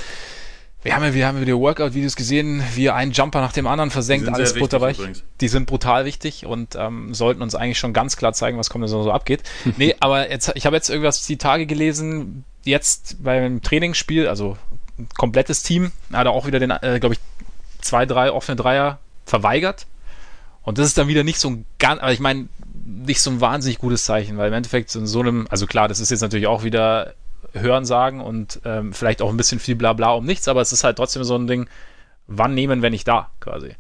wir 0.83 0.95
haben 0.95 1.05
ja, 1.05 1.15
wir 1.15 1.27
haben 1.27 1.39
ja 1.39 1.45
die 1.45 1.55
Workout-Videos 1.55 2.17
gesehen, 2.17 2.63
wie 2.75 2.87
er 2.87 2.95
einen 2.95 3.13
Jumper 3.13 3.41
nach 3.41 3.53
dem 3.53 3.67
anderen 3.67 3.91
versenkt, 3.91 4.29
alles 4.29 4.55
butterweich. 4.55 4.99
Die 5.41 5.49
sind 5.49 5.67
brutal 5.67 6.05
wichtig 6.05 6.47
und 6.47 6.77
ähm, 6.77 7.15
sollten 7.15 7.43
uns 7.43 7.55
eigentlich 7.55 7.79
schon 7.79 7.93
ganz 7.93 8.17
klar 8.17 8.33
zeigen, 8.33 8.59
was 8.59 8.71
kommt 8.71 8.85
da 8.85 8.89
so 8.89 9.11
abgeht. 9.11 9.43
nee, 9.77 9.95
aber 10.01 10.31
jetzt, 10.31 10.53
ich 10.55 10.67
habe 10.67 10.77
jetzt 10.77 10.89
irgendwas 10.89 11.27
die 11.27 11.37
Tage 11.37 11.67
gelesen, 11.67 12.45
jetzt 12.65 13.23
beim 13.23 13.63
Trainingsspiel, 13.63 14.29
also 14.29 14.57
komplettes 15.17 15.63
Team, 15.63 15.93
hat 16.13 16.27
er 16.27 16.33
auch 16.33 16.47
wieder 16.47 16.61
den, 16.61 16.71
äh, 16.71 17.01
glaube 17.01 17.15
ich, 17.15 17.21
zwei, 17.85 18.07
drei 18.07 18.33
offene 18.33 18.57
Dreier 18.57 18.99
verweigert. 19.25 19.87
Und 20.63 20.79
das 20.79 20.87
ist 20.87 20.99
dann 20.99 21.09
wieder 21.09 21.25
nicht 21.25 21.39
so 21.39 21.51
ein 21.51 21.67
ganz, 21.79 22.01
aber 22.01 22.13
ich 22.13 22.21
meine, 22.21 22.49
nicht 22.85 23.21
so 23.21 23.31
ein 23.31 23.41
wahnsinnig 23.41 23.79
gutes 23.79 24.05
Zeichen, 24.05 24.39
weil 24.39 24.49
im 24.49 24.55
Endeffekt 24.55 24.95
in 24.95 25.07
so 25.07 25.21
einem, 25.21 25.47
also 25.51 25.67
klar, 25.67 25.89
das 25.89 26.01
ist 26.01 26.11
jetzt 26.11 26.23
natürlich 26.23 26.47
auch 26.47 26.65
wieder 26.65 27.15
Hören 27.53 27.85
sagen 27.85 28.21
und 28.21 28.61
ähm, 28.65 28.93
vielleicht 28.93 29.23
auch 29.23 29.31
ein 29.31 29.37
bisschen 29.37 29.61
viel 29.61 29.77
Blabla 29.77 30.13
um 30.13 30.25
nichts, 30.25 30.49
aber 30.49 30.61
es 30.61 30.73
ist 30.73 30.85
halt 30.85 30.97
trotzdem 30.97 31.23
so 31.25 31.37
ein 31.37 31.47
Ding, 31.47 31.69
wann 32.27 32.55
nehmen, 32.55 32.83
wenn 32.83 32.93
nicht 32.93 33.07
da, 33.07 33.31
quasi. 33.41 33.77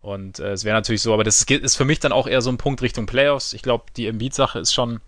Und 0.00 0.38
äh, 0.40 0.52
es 0.52 0.64
wäre 0.64 0.76
natürlich 0.76 1.02
so, 1.02 1.14
aber 1.14 1.24
das 1.24 1.42
ist 1.42 1.76
für 1.76 1.84
mich 1.84 2.00
dann 2.00 2.12
auch 2.12 2.26
eher 2.26 2.42
so 2.42 2.50
ein 2.50 2.58
Punkt 2.58 2.82
Richtung 2.82 3.06
Playoffs. 3.06 3.54
Ich 3.54 3.62
glaube, 3.62 3.84
die 3.96 4.06
Embiid-Sache 4.06 4.58
ist 4.58 4.74
schon, 4.74 5.00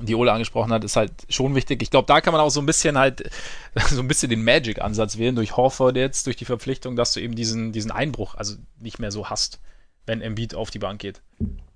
die 0.00 0.14
Ole 0.14 0.32
angesprochen 0.32 0.72
hat, 0.72 0.84
ist 0.84 0.96
halt 0.96 1.12
schon 1.28 1.54
wichtig. 1.54 1.82
Ich 1.82 1.90
glaube, 1.90 2.06
da 2.06 2.20
kann 2.20 2.32
man 2.32 2.40
auch 2.40 2.50
so 2.50 2.60
ein 2.60 2.66
bisschen 2.66 2.96
halt, 2.96 3.28
so 3.90 4.00
ein 4.00 4.08
bisschen 4.08 4.30
den 4.30 4.44
Magic-Ansatz 4.44 5.18
wählen 5.18 5.34
durch 5.34 5.56
Horford 5.56 5.96
jetzt, 5.96 6.26
durch 6.26 6.36
die 6.36 6.44
Verpflichtung, 6.44 6.96
dass 6.96 7.12
du 7.12 7.20
eben 7.20 7.34
diesen, 7.34 7.72
diesen 7.72 7.90
Einbruch 7.90 8.34
also 8.34 8.56
nicht 8.78 8.98
mehr 8.98 9.10
so 9.10 9.28
hast, 9.28 9.60
wenn 10.06 10.22
Embiid 10.22 10.54
auf 10.54 10.70
die 10.70 10.78
Bank 10.78 11.00
geht. 11.00 11.22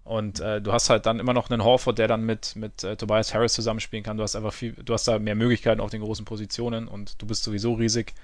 Und 0.04 0.38
äh, 0.40 0.60
du 0.60 0.72
hast 0.72 0.90
halt 0.90 1.06
dann 1.06 1.18
immer 1.18 1.32
noch 1.32 1.50
einen 1.50 1.64
Horford, 1.64 1.98
der 1.98 2.08
dann 2.08 2.24
mit, 2.24 2.56
mit 2.56 2.84
äh, 2.84 2.96
Tobias 2.96 3.32
Harris 3.34 3.54
zusammenspielen 3.54 4.04
kann. 4.04 4.16
Du 4.16 4.22
hast 4.22 4.36
einfach 4.36 4.52
viel, 4.52 4.72
du 4.72 4.92
hast 4.92 5.08
da 5.08 5.18
mehr 5.18 5.34
Möglichkeiten 5.34 5.80
auf 5.80 5.90
den 5.90 6.02
großen 6.02 6.26
Positionen 6.26 6.86
und 6.88 7.20
du 7.20 7.26
bist 7.26 7.42
sowieso 7.42 7.72
riesig. 7.72 8.14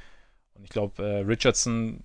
Und 0.55 0.65
ich 0.65 0.71
glaube, 0.71 1.03
äh, 1.03 1.21
Richardson 1.21 2.05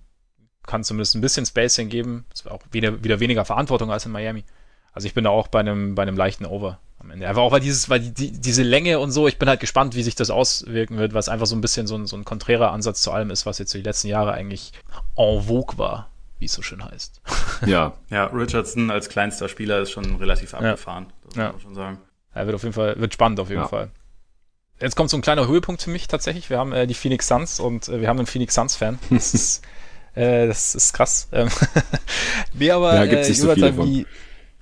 kann 0.66 0.82
zumindest 0.82 1.14
ein 1.14 1.20
bisschen 1.20 1.46
Spacing 1.46 1.88
geben. 1.88 2.24
War 2.44 2.52
auch 2.52 2.62
wieder, 2.72 3.04
wieder 3.04 3.20
weniger 3.20 3.44
Verantwortung 3.44 3.92
als 3.92 4.06
in 4.06 4.12
Miami. 4.12 4.44
Also 4.92 5.06
ich 5.06 5.14
bin 5.14 5.24
da 5.24 5.30
auch 5.30 5.48
bei 5.48 5.60
einem, 5.60 5.94
bei 5.94 6.02
einem 6.02 6.16
leichten 6.16 6.46
Over 6.46 6.80
am 7.06 7.12
Ende. 7.12 7.28
Einfach 7.28 7.42
auch 7.42 7.52
weil 7.52 7.60
dieses, 7.60 7.88
weil 7.88 8.00
die, 8.00 8.12
die, 8.12 8.32
diese 8.32 8.62
Länge 8.62 8.98
und 8.98 9.10
so, 9.10 9.28
ich 9.28 9.38
bin 9.38 9.48
halt 9.48 9.60
gespannt, 9.60 9.94
wie 9.94 10.02
sich 10.02 10.14
das 10.14 10.30
auswirken 10.30 10.98
wird, 10.98 11.14
was 11.14 11.28
einfach 11.28 11.46
so 11.46 11.56
ein 11.56 11.60
bisschen 11.60 11.86
so 11.86 11.96
ein, 11.96 12.06
so 12.06 12.16
ein 12.16 12.24
konträrer 12.24 12.72
Ansatz 12.72 13.02
zu 13.02 13.12
allem 13.12 13.30
ist, 13.30 13.46
was 13.46 13.58
jetzt 13.58 13.72
die 13.74 13.82
letzten 13.82 14.08
Jahre 14.08 14.32
eigentlich 14.32 14.72
en 15.16 15.42
vogue 15.42 15.78
war 15.78 16.10
wie 16.38 16.44
es 16.44 16.52
so 16.52 16.60
schön 16.60 16.84
heißt. 16.84 17.22
Ja. 17.64 17.94
ja, 18.10 18.26
Richardson 18.26 18.90
als 18.90 19.08
kleinster 19.08 19.48
Spieler 19.48 19.80
ist 19.80 19.90
schon 19.90 20.16
relativ 20.16 20.52
abgefahren, 20.52 21.06
ja. 21.34 21.46
das 21.46 21.52
muss 21.52 21.52
man 21.52 21.60
schon 21.62 21.74
sagen. 21.74 21.98
Er 22.34 22.46
wird 22.46 22.56
auf 22.56 22.62
jeden 22.62 22.74
Fall, 22.74 23.00
wird 23.00 23.14
spannend 23.14 23.40
auf 23.40 23.48
jeden 23.48 23.62
ja. 23.62 23.68
Fall. 23.68 23.90
Jetzt 24.78 24.94
kommt 24.94 25.08
so 25.08 25.16
ein 25.16 25.22
kleiner 25.22 25.48
Höhepunkt 25.48 25.80
für 25.80 25.88
mich 25.88 26.06
tatsächlich. 26.06 26.50
Wir 26.50 26.58
haben 26.58 26.72
äh, 26.72 26.86
die 26.86 26.92
Phoenix 26.92 27.28
Suns 27.28 27.60
und 27.60 27.88
äh, 27.88 28.02
wir 28.02 28.08
haben 28.08 28.18
einen 28.18 28.26
Phoenix 28.26 28.54
Suns-Fan. 28.54 28.98
Das 29.10 29.32
ist, 29.32 29.64
äh, 30.14 30.46
das 30.46 30.74
ist 30.74 30.92
krass. 30.92 31.28
Ähm 31.32 31.48
nee, 32.52 32.70
aber 32.70 32.94
ja, 32.94 33.06
gibt's 33.06 33.28
äh, 33.28 33.30
nicht 33.30 33.40
so 33.40 33.54
viele 33.54 33.78
wie, 33.78 34.06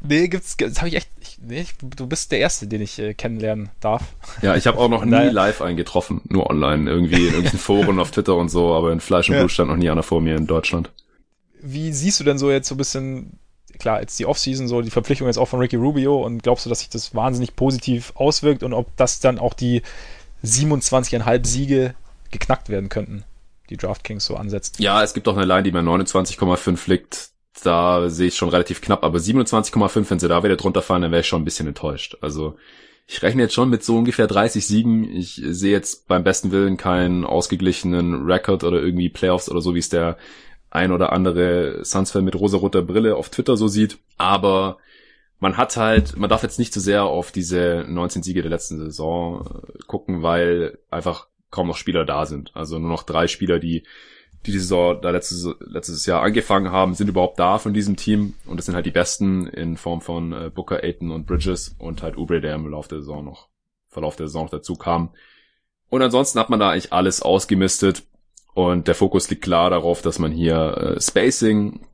Nee, 0.07 0.29
gibt's, 0.29 0.57
das 0.57 0.79
habe 0.79 0.89
ich 0.89 0.97
echt, 0.97 1.09
nee, 1.47 1.67
du 1.81 2.07
bist 2.07 2.33
der 2.33 2.39
Erste, 2.39 2.67
den 2.67 2.81
ich 2.81 2.99
äh, 2.99 3.15
kennenlernen 3.15 3.71
darf. 3.81 4.03
Ja, 4.43 4.57
ich 4.57 4.67
habe 4.67 4.79
auch 4.79 4.89
noch 4.89 5.05
nie 5.05 5.29
live 5.29 5.61
eingetroffen, 5.63 6.23
nur 6.29 6.51
online, 6.51 6.91
irgendwie 6.91 7.17
in 7.17 7.35
irgendwelchen 7.35 7.59
Foren 7.59 7.99
auf 7.99 8.11
Twitter 8.11 8.37
und 8.37 8.49
so, 8.49 8.75
aber 8.75 8.93
in 8.93 9.01
Fleisch 9.01 9.29
und 9.31 9.37
Blut 9.37 9.51
stand 9.51 9.71
noch 9.71 9.77
nie 9.77 9.91
einer 9.91 10.03
vor 10.03 10.21
mir 10.21 10.37
in 10.37 10.47
Deutschland. 10.47 10.91
Wie 11.61 11.93
siehst 11.93 12.21
du 12.21 12.25
denn 12.25 12.39
so 12.39 12.51
jetzt 12.51 12.69
so 12.69 12.75
ein 12.75 12.79
bisschen, 12.79 13.39
klar, 13.79 14.01
jetzt 14.01 14.19
die 14.19 14.27
Offseason, 14.27 14.69
so 14.69 14.83
die 14.83 14.91
Verpflichtung 14.91 15.27
jetzt 15.27 15.39
auch 15.39 15.49
von 15.49 15.61
Ricky 15.61 15.77
Rubio 15.77 16.25
und 16.25 16.43
glaubst 16.43 16.67
du, 16.67 16.71
dass 16.71 16.81
sich 16.81 16.91
das 16.91 17.15
wahnsinnig 17.15 17.57
positiv 17.57 18.13
auswirkt 18.17 18.63
und 18.63 18.73
ob 18.73 18.95
das 18.97 19.21
dann 19.21 19.39
auch 19.39 19.55
die 19.55 19.83
27,5 20.45 21.47
Siege 21.47 21.95
geknackt 22.31 22.69
werden 22.69 22.89
könnten, 22.89 23.25
die 23.71 23.77
DraftKings 23.77 24.25
so 24.25 24.37
ansetzt? 24.37 24.79
Ja, 24.79 25.03
es 25.03 25.15
gibt 25.15 25.29
auch 25.29 25.37
eine 25.37 25.47
Line, 25.47 25.63
die 25.63 25.73
mir 25.73 25.81
29,5 25.81 26.89
liegt 26.89 27.34
da 27.63 28.11
sehe 28.11 28.29
ich 28.29 28.37
schon 28.37 28.49
relativ 28.49 28.81
knapp, 28.81 29.05
aber 29.05 29.19
27,5, 29.19 30.11
wenn 30.11 30.19
sie 30.19 30.29
da 30.29 30.43
wieder 30.43 30.57
drunter 30.57 30.83
fallen, 30.83 31.03
dann 31.03 31.13
wäre 31.13 31.21
ich 31.21 31.29
schon 31.29 31.43
ein 31.43 31.45
bisschen 31.45 31.69
enttäuscht. 31.69 32.17
Also 32.21 32.57
ich 33.07 33.23
rechne 33.23 33.43
jetzt 33.43 33.55
schon 33.55 33.71
mit 33.71 33.85
so 33.85 33.97
ungefähr 33.97 34.27
30 34.27 34.67
Siegen. 34.67 35.05
Ich 35.05 35.35
sehe 35.35 35.73
jetzt 35.73 36.09
beim 36.09 36.25
besten 36.25 36.53
Willen 36.53 36.77
keinen 36.77 37.25
ausgeglichenen 37.25 38.27
Rekord 38.27 38.65
oder 38.65 38.83
irgendwie 38.83 39.11
Playoffs 39.11 39.51
oder 39.51 39.61
so, 39.61 39.75
wie 39.75 39.81
es 39.81 39.89
der 39.91 40.17
ein 40.71 40.91
oder 40.91 41.13
andere 41.13 41.85
Suns-Fan 41.85 42.25
mit 42.25 42.35
rosa-roter 42.35 42.83
Brille 42.83 43.17
auf 43.17 43.29
Twitter 43.29 43.57
so 43.57 43.69
sieht. 43.69 43.99
Aber 44.17 44.79
man 45.39 45.57
hat 45.57 45.77
halt, 45.77 46.17
man 46.17 46.31
darf 46.31 46.43
jetzt 46.43 46.59
nicht 46.59 46.73
zu 46.73 46.81
sehr 46.81 47.05
auf 47.05 47.31
diese 47.31 47.85
19 47.87 48.23
Siege 48.23 48.43
der 48.43 48.51
letzten 48.51 48.79
Saison 48.79 49.63
äh, 49.63 49.79
gucken, 49.87 50.23
weil 50.23 50.79
einfach 50.91 51.29
kaum 51.51 51.69
noch 51.69 51.77
Spieler 51.77 52.05
da 52.05 52.27
sind. 52.27 52.51
Also 52.55 52.79
nur 52.79 52.89
noch 52.89 53.05
drei 53.05 53.29
Spieler, 53.29 53.59
die 53.59 53.85
die 54.47 54.53
die 54.53 54.59
Saison 54.59 55.01
da 55.01 55.11
letztes, 55.11 55.49
letztes 55.61 56.07
Jahr 56.07 56.23
angefangen 56.23 56.71
haben, 56.71 56.95
sind 56.95 57.09
überhaupt 57.09 57.39
da 57.39 57.59
von 57.59 57.73
diesem 57.73 57.97
Team. 57.97 58.35
Und 58.47 58.59
das 58.59 58.67
sind 58.67 58.75
halt 58.75 58.87
die 58.87 58.91
Besten 58.91 59.47
in 59.47 59.77
Form 59.77 60.01
von 60.01 60.33
äh, 60.33 60.51
Booker, 60.55 60.83
Aiton 60.83 61.11
und 61.11 61.27
Bridges 61.27 61.75
und 61.79 62.03
halt 62.03 62.17
Ubre, 62.17 62.41
der 62.41 62.55
im 62.55 62.69
Laufe 62.69 62.91
der 62.91 62.99
Saison 62.99 63.25
noch, 63.25 63.49
Verlauf 63.89 64.17
der 64.17 64.27
Saison 64.27 64.45
noch 64.45 64.51
dazu 64.51 64.77
kam. 64.77 65.11
Und 65.89 66.03
ansonsten 66.03 66.39
hat 66.39 66.51
man 66.51 66.61
da 66.61 66.71
eigentlich 66.71 66.93
alles 66.93 67.23
ausgemistet. 67.23 68.03
Und 68.53 68.87
der 68.87 68.95
Fokus 68.95 69.31
liegt 69.31 69.43
klar 69.43 69.71
darauf, 69.71 70.03
dass 70.03 70.19
man 70.19 70.31
hier 70.31 70.77
äh, 70.97 71.01
Spacing 71.01 71.87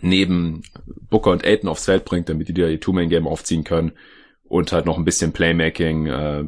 neben 0.00 0.62
Booker 1.08 1.30
und 1.30 1.44
Aiton 1.44 1.70
aufs 1.70 1.86
Feld 1.86 2.04
bringt, 2.04 2.28
damit 2.28 2.48
die 2.48 2.54
da 2.54 2.66
ihr 2.66 2.80
Two-Man-Game 2.80 3.26
aufziehen 3.26 3.64
können. 3.64 3.92
Und 4.44 4.72
halt 4.72 4.86
noch 4.86 4.98
ein 4.98 5.04
bisschen 5.04 5.32
Playmaking 5.32 6.06
äh, 6.06 6.44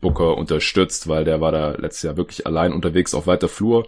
Booker 0.00 0.36
unterstützt, 0.36 1.08
weil 1.08 1.24
der 1.24 1.40
war 1.40 1.52
da 1.52 1.72
letztes 1.72 2.02
Jahr 2.02 2.16
wirklich 2.16 2.46
allein 2.46 2.72
unterwegs 2.72 3.14
auf 3.14 3.26
weiter 3.26 3.48
Flur 3.48 3.86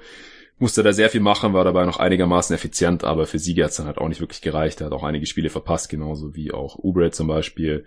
musste 0.60 0.82
da 0.82 0.92
sehr 0.92 1.10
viel 1.10 1.20
machen, 1.20 1.52
war 1.52 1.64
dabei 1.64 1.84
noch 1.84 1.98
einigermaßen 1.98 2.54
effizient, 2.54 3.04
aber 3.04 3.26
für 3.26 3.38
Siege 3.38 3.64
hat 3.64 3.70
es 3.70 3.76
dann 3.76 3.86
halt 3.86 3.98
auch 3.98 4.08
nicht 4.08 4.20
wirklich 4.20 4.42
gereicht. 4.42 4.80
Er 4.80 4.86
hat 4.86 4.92
auch 4.92 5.04
einige 5.04 5.26
Spiele 5.26 5.50
verpasst, 5.50 5.88
genauso 5.88 6.34
wie 6.34 6.52
auch 6.52 6.76
Ubre 6.76 7.10
zum 7.10 7.28
Beispiel. 7.28 7.84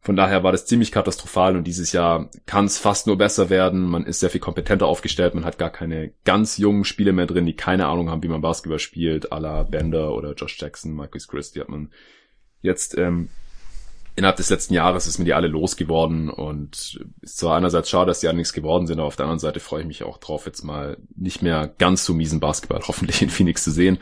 Von 0.00 0.16
daher 0.16 0.44
war 0.44 0.52
das 0.52 0.64
ziemlich 0.64 0.92
katastrophal 0.92 1.56
und 1.56 1.66
dieses 1.66 1.92
Jahr 1.92 2.30
kann 2.46 2.66
es 2.66 2.78
fast 2.78 3.06
nur 3.08 3.18
besser 3.18 3.50
werden. 3.50 3.82
Man 3.82 4.06
ist 4.06 4.20
sehr 4.20 4.30
viel 4.30 4.40
kompetenter 4.40 4.86
aufgestellt, 4.86 5.34
man 5.34 5.44
hat 5.44 5.58
gar 5.58 5.70
keine 5.70 6.12
ganz 6.24 6.56
jungen 6.56 6.84
Spiele 6.84 7.12
mehr 7.12 7.26
drin, 7.26 7.46
die 7.46 7.56
keine 7.56 7.86
Ahnung 7.88 8.08
haben, 8.08 8.22
wie 8.22 8.28
man 8.28 8.40
Basketball 8.40 8.78
spielt, 8.78 9.32
à 9.32 9.40
la 9.40 9.64
Bender 9.64 10.14
oder 10.14 10.34
Josh 10.34 10.56
Jackson, 10.58 10.94
Marcus 10.94 11.26
Christie 11.26 11.60
hat 11.60 11.68
man 11.68 11.90
jetzt 12.62 12.96
ähm, 12.96 13.28
innerhalb 14.18 14.36
des 14.36 14.50
letzten 14.50 14.74
Jahres 14.74 15.06
ist 15.06 15.18
mir 15.18 15.24
die 15.24 15.32
alle 15.32 15.46
losgeworden 15.46 16.28
und 16.28 17.00
ist 17.20 17.38
zwar 17.38 17.56
einerseits 17.56 17.88
schade, 17.88 18.08
dass 18.08 18.20
die 18.20 18.26
alle 18.26 18.36
nichts 18.36 18.52
geworden 18.52 18.86
sind, 18.86 18.98
aber 18.98 19.06
auf 19.06 19.16
der 19.16 19.26
anderen 19.26 19.38
Seite 19.38 19.60
freue 19.60 19.82
ich 19.82 19.86
mich 19.86 20.02
auch 20.02 20.18
drauf, 20.18 20.44
jetzt 20.44 20.64
mal 20.64 20.98
nicht 21.16 21.40
mehr 21.40 21.72
ganz 21.78 22.04
so 22.04 22.12
miesen 22.12 22.40
Basketball 22.40 22.82
hoffentlich 22.88 23.22
in 23.22 23.30
Phoenix 23.30 23.62
zu 23.62 23.70
sehen. 23.70 23.98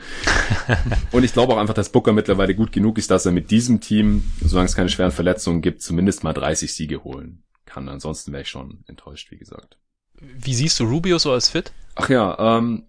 und 1.11 1.23
ich 1.23 1.33
glaube 1.33 1.53
auch 1.53 1.57
einfach, 1.57 1.75
dass 1.75 1.91
Booker 1.91 2.13
mittlerweile 2.13 2.55
gut 2.55 2.71
genug 2.71 2.97
ist, 2.97 3.11
dass 3.11 3.25
er 3.25 3.31
mit 3.31 3.51
diesem 3.51 3.79
Team, 3.79 4.23
solange 4.43 4.65
es 4.65 4.75
keine 4.75 4.89
schweren 4.89 5.11
Verletzungen 5.11 5.61
gibt, 5.61 5.81
zumindest 5.81 6.23
mal 6.23 6.33
30 6.33 6.73
Siege 6.73 7.03
holen 7.03 7.43
kann. 7.65 7.87
Ansonsten 7.87 8.31
wäre 8.31 8.41
ich 8.41 8.49
schon 8.49 8.83
enttäuscht, 8.87 9.31
wie 9.31 9.37
gesagt. 9.37 9.77
Wie 10.19 10.55
siehst 10.55 10.79
du 10.79 10.85
Rubio 10.85 11.19
so 11.19 11.31
als 11.31 11.49
fit? 11.49 11.71
Ach 11.93 12.09
ja, 12.09 12.57
ähm, 12.57 12.87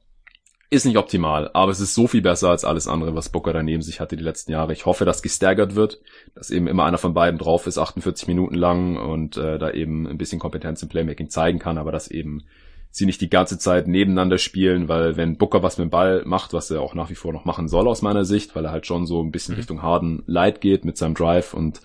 ist 0.70 0.84
nicht 0.84 0.98
optimal, 0.98 1.50
aber 1.54 1.72
es 1.72 1.80
ist 1.80 1.94
so 1.94 2.06
viel 2.06 2.20
besser 2.20 2.50
als 2.50 2.64
alles 2.64 2.88
andere, 2.88 3.14
was 3.14 3.30
Booker 3.30 3.54
daneben 3.54 3.80
sich 3.80 4.00
hatte 4.00 4.16
die 4.16 4.24
letzten 4.24 4.52
Jahre. 4.52 4.74
Ich 4.74 4.84
hoffe, 4.84 5.06
dass 5.06 5.22
gestaggert 5.22 5.74
wird, 5.74 6.00
dass 6.34 6.50
eben 6.50 6.66
immer 6.66 6.84
einer 6.84 6.98
von 6.98 7.14
beiden 7.14 7.38
drauf 7.38 7.66
ist, 7.66 7.78
48 7.78 8.28
Minuten 8.28 8.54
lang 8.54 8.96
und 8.96 9.38
äh, 9.38 9.58
da 9.58 9.70
eben 9.70 10.06
ein 10.06 10.18
bisschen 10.18 10.38
Kompetenz 10.38 10.82
im 10.82 10.90
Playmaking 10.90 11.30
zeigen 11.30 11.58
kann, 11.58 11.78
aber 11.78 11.90
dass 11.90 12.10
eben 12.10 12.44
sie 12.90 13.06
nicht 13.06 13.20
die 13.20 13.30
ganze 13.30 13.58
Zeit 13.58 13.88
nebeneinander 13.88 14.36
spielen, 14.36 14.88
weil 14.88 15.16
wenn 15.16 15.38
Booker 15.38 15.62
was 15.62 15.78
mit 15.78 15.86
dem 15.86 15.90
Ball 15.90 16.22
macht, 16.26 16.52
was 16.52 16.70
er 16.70 16.82
auch 16.82 16.94
nach 16.94 17.08
wie 17.08 17.14
vor 17.14 17.32
noch 17.32 17.46
machen 17.46 17.68
soll 17.68 17.88
aus 17.88 18.02
meiner 18.02 18.24
Sicht, 18.24 18.54
weil 18.54 18.64
er 18.64 18.72
halt 18.72 18.86
schon 18.86 19.06
so 19.06 19.22
ein 19.22 19.30
bisschen 19.30 19.54
mhm. 19.54 19.60
Richtung 19.60 19.82
Harden 19.82 20.22
Light 20.26 20.60
geht 20.60 20.84
mit 20.84 20.98
seinem 20.98 21.14
Drive 21.14 21.54
und 21.54 21.80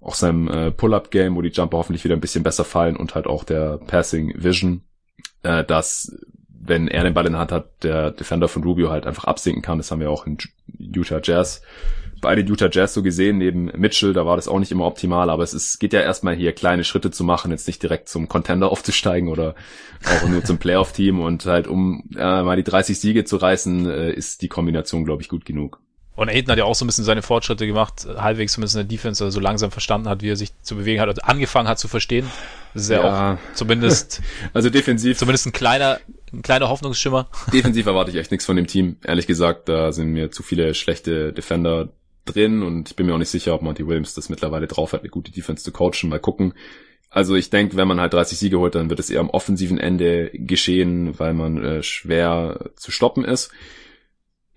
auch 0.00 0.14
seinem 0.14 0.48
äh, 0.48 0.70
Pull-Up-Game, 0.70 1.34
wo 1.34 1.42
die 1.42 1.50
Jumper 1.50 1.78
hoffentlich 1.78 2.04
wieder 2.04 2.14
ein 2.14 2.20
bisschen 2.20 2.42
besser 2.42 2.64
fallen 2.64 2.96
und 2.96 3.14
halt 3.14 3.26
auch 3.26 3.44
der 3.44 3.78
Passing 3.78 4.34
Vision, 4.36 4.82
äh, 5.42 5.64
dass 5.64 6.16
wenn 6.70 6.88
er 6.88 7.04
den 7.04 7.12
Ball 7.12 7.26
in 7.26 7.32
der 7.32 7.40
Hand 7.40 7.52
hat, 7.52 7.82
der 7.82 8.10
Defender 8.10 8.48
von 8.48 8.64
Rubio 8.64 8.90
halt 8.90 9.06
einfach 9.06 9.24
absinken 9.24 9.60
kann. 9.60 9.76
Das 9.76 9.90
haben 9.90 10.00
wir 10.00 10.10
auch 10.10 10.26
in 10.26 10.38
Utah 10.78 11.20
Jazz 11.22 11.60
bei 12.20 12.34
den 12.34 12.46
Utah 12.46 12.68
Jazz 12.70 12.94
so 12.94 13.02
gesehen, 13.02 13.38
neben 13.38 13.66
Mitchell, 13.76 14.12
da 14.12 14.26
war 14.26 14.36
das 14.36 14.48
auch 14.48 14.58
nicht 14.58 14.72
immer 14.72 14.86
optimal, 14.86 15.30
aber 15.30 15.42
es 15.42 15.54
ist, 15.54 15.78
geht 15.78 15.92
ja 15.92 16.00
erstmal 16.00 16.34
hier 16.34 16.52
kleine 16.52 16.84
Schritte 16.84 17.10
zu 17.10 17.24
machen, 17.24 17.50
jetzt 17.50 17.66
nicht 17.66 17.82
direkt 17.82 18.08
zum 18.08 18.28
Contender 18.28 18.70
aufzusteigen 18.72 19.28
oder 19.28 19.54
auch 20.04 20.28
nur 20.28 20.44
zum 20.44 20.58
Playoff-Team 20.58 21.20
und 21.20 21.46
halt 21.46 21.66
um 21.66 22.04
äh, 22.16 22.42
mal 22.42 22.56
die 22.56 22.64
30 22.64 22.98
Siege 22.98 23.24
zu 23.24 23.36
reißen, 23.36 23.88
äh, 23.88 24.12
ist 24.12 24.42
die 24.42 24.48
Kombination, 24.48 25.04
glaube 25.04 25.22
ich, 25.22 25.28
gut 25.28 25.44
genug. 25.44 25.80
Und 26.16 26.28
Aiden 26.28 26.50
hat 26.50 26.58
ja 26.58 26.64
auch 26.64 26.74
so 26.74 26.84
ein 26.84 26.88
bisschen 26.88 27.04
seine 27.04 27.22
Fortschritte 27.22 27.66
gemacht, 27.66 28.06
halbwegs 28.18 28.52
zumindest 28.52 28.76
in 28.76 28.80
der 28.80 28.88
Defense, 28.88 29.24
also 29.24 29.36
so 29.36 29.40
langsam 29.40 29.70
verstanden 29.70 30.08
hat, 30.08 30.20
wie 30.20 30.28
er 30.28 30.36
sich 30.36 30.50
zu 30.60 30.76
bewegen 30.76 31.00
hat 31.00 31.08
und 31.08 31.24
angefangen 31.24 31.66
hat 31.66 31.78
zu 31.78 31.88
verstehen. 31.88 32.28
Das 32.74 32.82
ist 32.82 32.90
ja, 32.90 33.02
ja 33.02 33.32
auch 33.32 33.54
zumindest, 33.54 34.20
also 34.52 34.68
defensiv, 34.68 35.16
zumindest 35.16 35.46
ein 35.46 35.52
kleiner, 35.52 35.98
ein 36.32 36.42
kleiner 36.42 36.68
Hoffnungsschimmer. 36.68 37.28
Defensiv 37.52 37.86
erwarte 37.86 38.10
ich 38.10 38.16
echt 38.16 38.30
nichts 38.30 38.46
von 38.46 38.56
dem 38.56 38.66
Team. 38.66 38.96
Ehrlich 39.04 39.26
gesagt, 39.26 39.68
da 39.68 39.92
sind 39.92 40.12
mir 40.12 40.30
zu 40.30 40.42
viele 40.42 40.74
schlechte 40.74 41.32
Defender 41.32 41.92
drin 42.24 42.62
und 42.62 42.90
ich 42.90 42.96
bin 42.96 43.06
mir 43.06 43.14
auch 43.14 43.18
nicht 43.18 43.30
sicher, 43.30 43.54
ob 43.54 43.62
Monty 43.62 43.86
Williams 43.86 44.14
das 44.14 44.28
mittlerweile 44.28 44.66
drauf 44.66 44.92
hat, 44.92 45.00
eine 45.00 45.10
gute 45.10 45.32
Defense 45.32 45.64
zu 45.64 45.72
coachen. 45.72 46.08
Mal 46.08 46.20
gucken. 46.20 46.54
Also 47.08 47.34
ich 47.34 47.50
denke, 47.50 47.76
wenn 47.76 47.88
man 47.88 48.00
halt 48.00 48.12
30 48.12 48.38
Siege 48.38 48.58
holt, 48.60 48.76
dann 48.76 48.88
wird 48.88 49.00
es 49.00 49.10
eher 49.10 49.20
am 49.20 49.30
offensiven 49.30 49.78
Ende 49.78 50.30
geschehen, 50.32 51.18
weil 51.18 51.34
man 51.34 51.62
äh, 51.62 51.82
schwer 51.82 52.70
zu 52.76 52.92
stoppen 52.92 53.24
ist. 53.24 53.50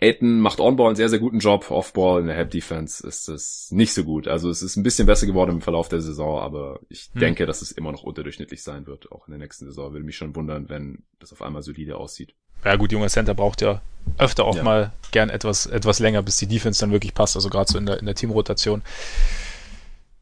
Aiton 0.04 0.40
macht 0.40 0.60
On-Ball 0.60 0.88
einen 0.88 0.96
sehr, 0.96 1.10
sehr 1.10 1.20
guten 1.20 1.40
Job. 1.40 1.72
Off-Ball 1.72 2.22
in 2.22 2.28
der 2.28 2.36
Help-Defense 2.36 3.08
ist 3.08 3.30
es 3.30 3.72
nicht 3.72 3.94
so 3.94 4.04
gut. 4.04 4.28
Also 4.28 4.50
es 4.50 4.62
ist 4.62 4.76
ein 4.76 4.84
bisschen 4.84 5.08
besser 5.08 5.26
geworden 5.26 5.52
im 5.52 5.62
Verlauf 5.62 5.88
der 5.88 6.02
Saison, 6.02 6.40
aber 6.40 6.80
ich 6.90 7.10
hm. 7.14 7.22
denke, 7.22 7.46
dass 7.46 7.62
es 7.62 7.72
immer 7.72 7.92
noch 7.92 8.04
unterdurchschnittlich 8.04 8.64
sein 8.64 8.86
wird. 8.86 9.12
Auch 9.12 9.28
in 9.28 9.32
der 9.32 9.40
nächsten 9.40 9.66
Saison 9.66 9.94
würde 9.94 10.06
mich 10.06 10.18
schon 10.18 10.36
wundern, 10.36 10.70
wenn 10.70 11.04
das 11.20 11.32
auf 11.32 11.42
einmal 11.42 11.64
solide 11.64 11.98
aussieht. 11.98 12.34
Ja 12.66 12.76
gut, 12.76 12.92
junger 12.92 13.10
Center 13.10 13.34
braucht 13.34 13.62
ja 13.62 13.82
öfter 14.18 14.46
auch 14.46 14.56
ja. 14.56 14.64
mal 14.64 14.92
gern 15.12 15.30
etwas, 15.30 15.66
etwas 15.66 16.00
länger, 16.00 16.22
bis 16.22 16.38
die 16.38 16.48
Defense 16.48 16.80
dann 16.80 16.92
wirklich 16.92 17.14
passt. 17.14 17.36
Also 17.36 17.50
gerade 17.50 17.72
so 17.72 17.78
in 17.78 17.86
der, 17.86 18.00
in 18.00 18.06
der 18.06 18.16
Teamrotation. 18.16 18.82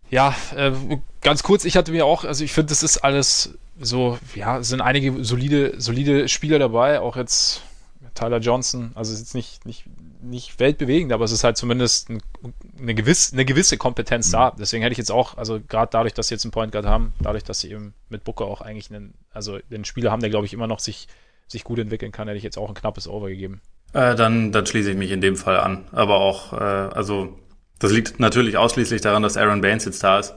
Ja, 0.09 0.35
äh, 0.55 0.71
ganz 1.21 1.41
kurz, 1.41 1.65
ich 1.65 1.77
hatte 1.77 1.91
mir 1.91 2.05
auch, 2.05 2.25
also 2.25 2.43
ich 2.43 2.51
finde, 2.51 2.69
das 2.69 2.83
ist 2.83 2.97
alles 2.97 3.57
so, 3.79 4.17
ja, 4.35 4.59
es 4.59 4.69
sind 4.69 4.81
einige 4.81 5.23
solide, 5.23 5.75
solide 5.77 6.27
Spieler 6.27 6.59
dabei, 6.59 6.99
auch 6.99 7.15
jetzt 7.15 7.63
Tyler 8.15 8.39
Johnson, 8.39 8.91
also 8.95 9.13
es 9.13 9.19
ist 9.19 9.27
jetzt 9.27 9.35
nicht, 9.35 9.65
nicht, 9.65 9.85
nicht 10.21 10.59
weltbewegend, 10.59 11.11
aber 11.13 11.25
es 11.25 11.31
ist 11.31 11.43
halt 11.43 11.57
zumindest 11.57 12.09
ein, 12.09 12.21
eine, 12.79 12.93
gewisse, 12.93 13.33
eine 13.33 13.45
gewisse 13.45 13.77
Kompetenz 13.77 14.27
mhm. 14.27 14.31
da. 14.31 14.55
Deswegen 14.57 14.83
hätte 14.83 14.91
ich 14.91 14.97
jetzt 14.97 15.11
auch, 15.11 15.37
also 15.37 15.59
gerade 15.59 15.89
dadurch, 15.91 16.13
dass 16.13 16.27
sie 16.27 16.35
jetzt 16.35 16.45
einen 16.45 16.51
Point 16.51 16.71
Guard 16.71 16.85
haben, 16.85 17.13
dadurch, 17.21 17.43
dass 17.43 17.59
sie 17.59 17.71
eben 17.71 17.93
mit 18.09 18.23
Booker 18.23 18.45
auch 18.45 18.61
eigentlich 18.61 18.89
einen, 18.89 19.13
also 19.31 19.59
den 19.69 19.85
Spieler 19.85 20.11
haben, 20.11 20.21
der 20.21 20.29
glaube 20.29 20.45
ich 20.45 20.53
immer 20.53 20.67
noch 20.67 20.79
sich, 20.79 21.07
sich 21.47 21.63
gut 21.63 21.79
entwickeln 21.79 22.11
kann, 22.11 22.27
hätte 22.27 22.37
ich 22.37 22.43
jetzt 22.43 22.57
auch 22.57 22.69
ein 22.69 22.75
knappes 22.75 23.07
Over 23.07 23.29
gegeben. 23.29 23.61
Äh, 23.93 24.15
dann, 24.15 24.51
dann 24.51 24.65
schließe 24.65 24.91
ich 24.91 24.97
mich 24.97 25.11
in 25.11 25.21
dem 25.21 25.35
Fall 25.35 25.59
an. 25.59 25.85
Aber 25.91 26.15
auch, 26.15 26.53
äh, 26.53 26.55
also 26.55 27.37
das 27.79 27.91
liegt 27.91 28.19
natürlich 28.19 28.57
ausschließlich 28.57 29.01
daran, 29.01 29.23
dass 29.23 29.37
Aaron 29.37 29.61
Baines 29.61 29.85
jetzt 29.85 30.03
da 30.03 30.19
ist. 30.19 30.35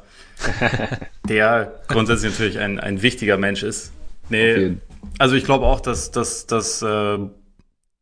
der 1.29 1.81
grundsätzlich 1.87 2.33
natürlich 2.33 2.59
ein, 2.59 2.81
ein 2.81 3.03
wichtiger 3.03 3.37
Mensch 3.37 3.63
ist. 3.63 3.93
Nee, 4.31 4.77
also 5.19 5.37
ich 5.37 5.45
glaube 5.45 5.67
auch, 5.67 5.81
dass, 5.81 6.11
dass, 6.11 6.47
dass 6.47 6.83
äh, 6.83 7.19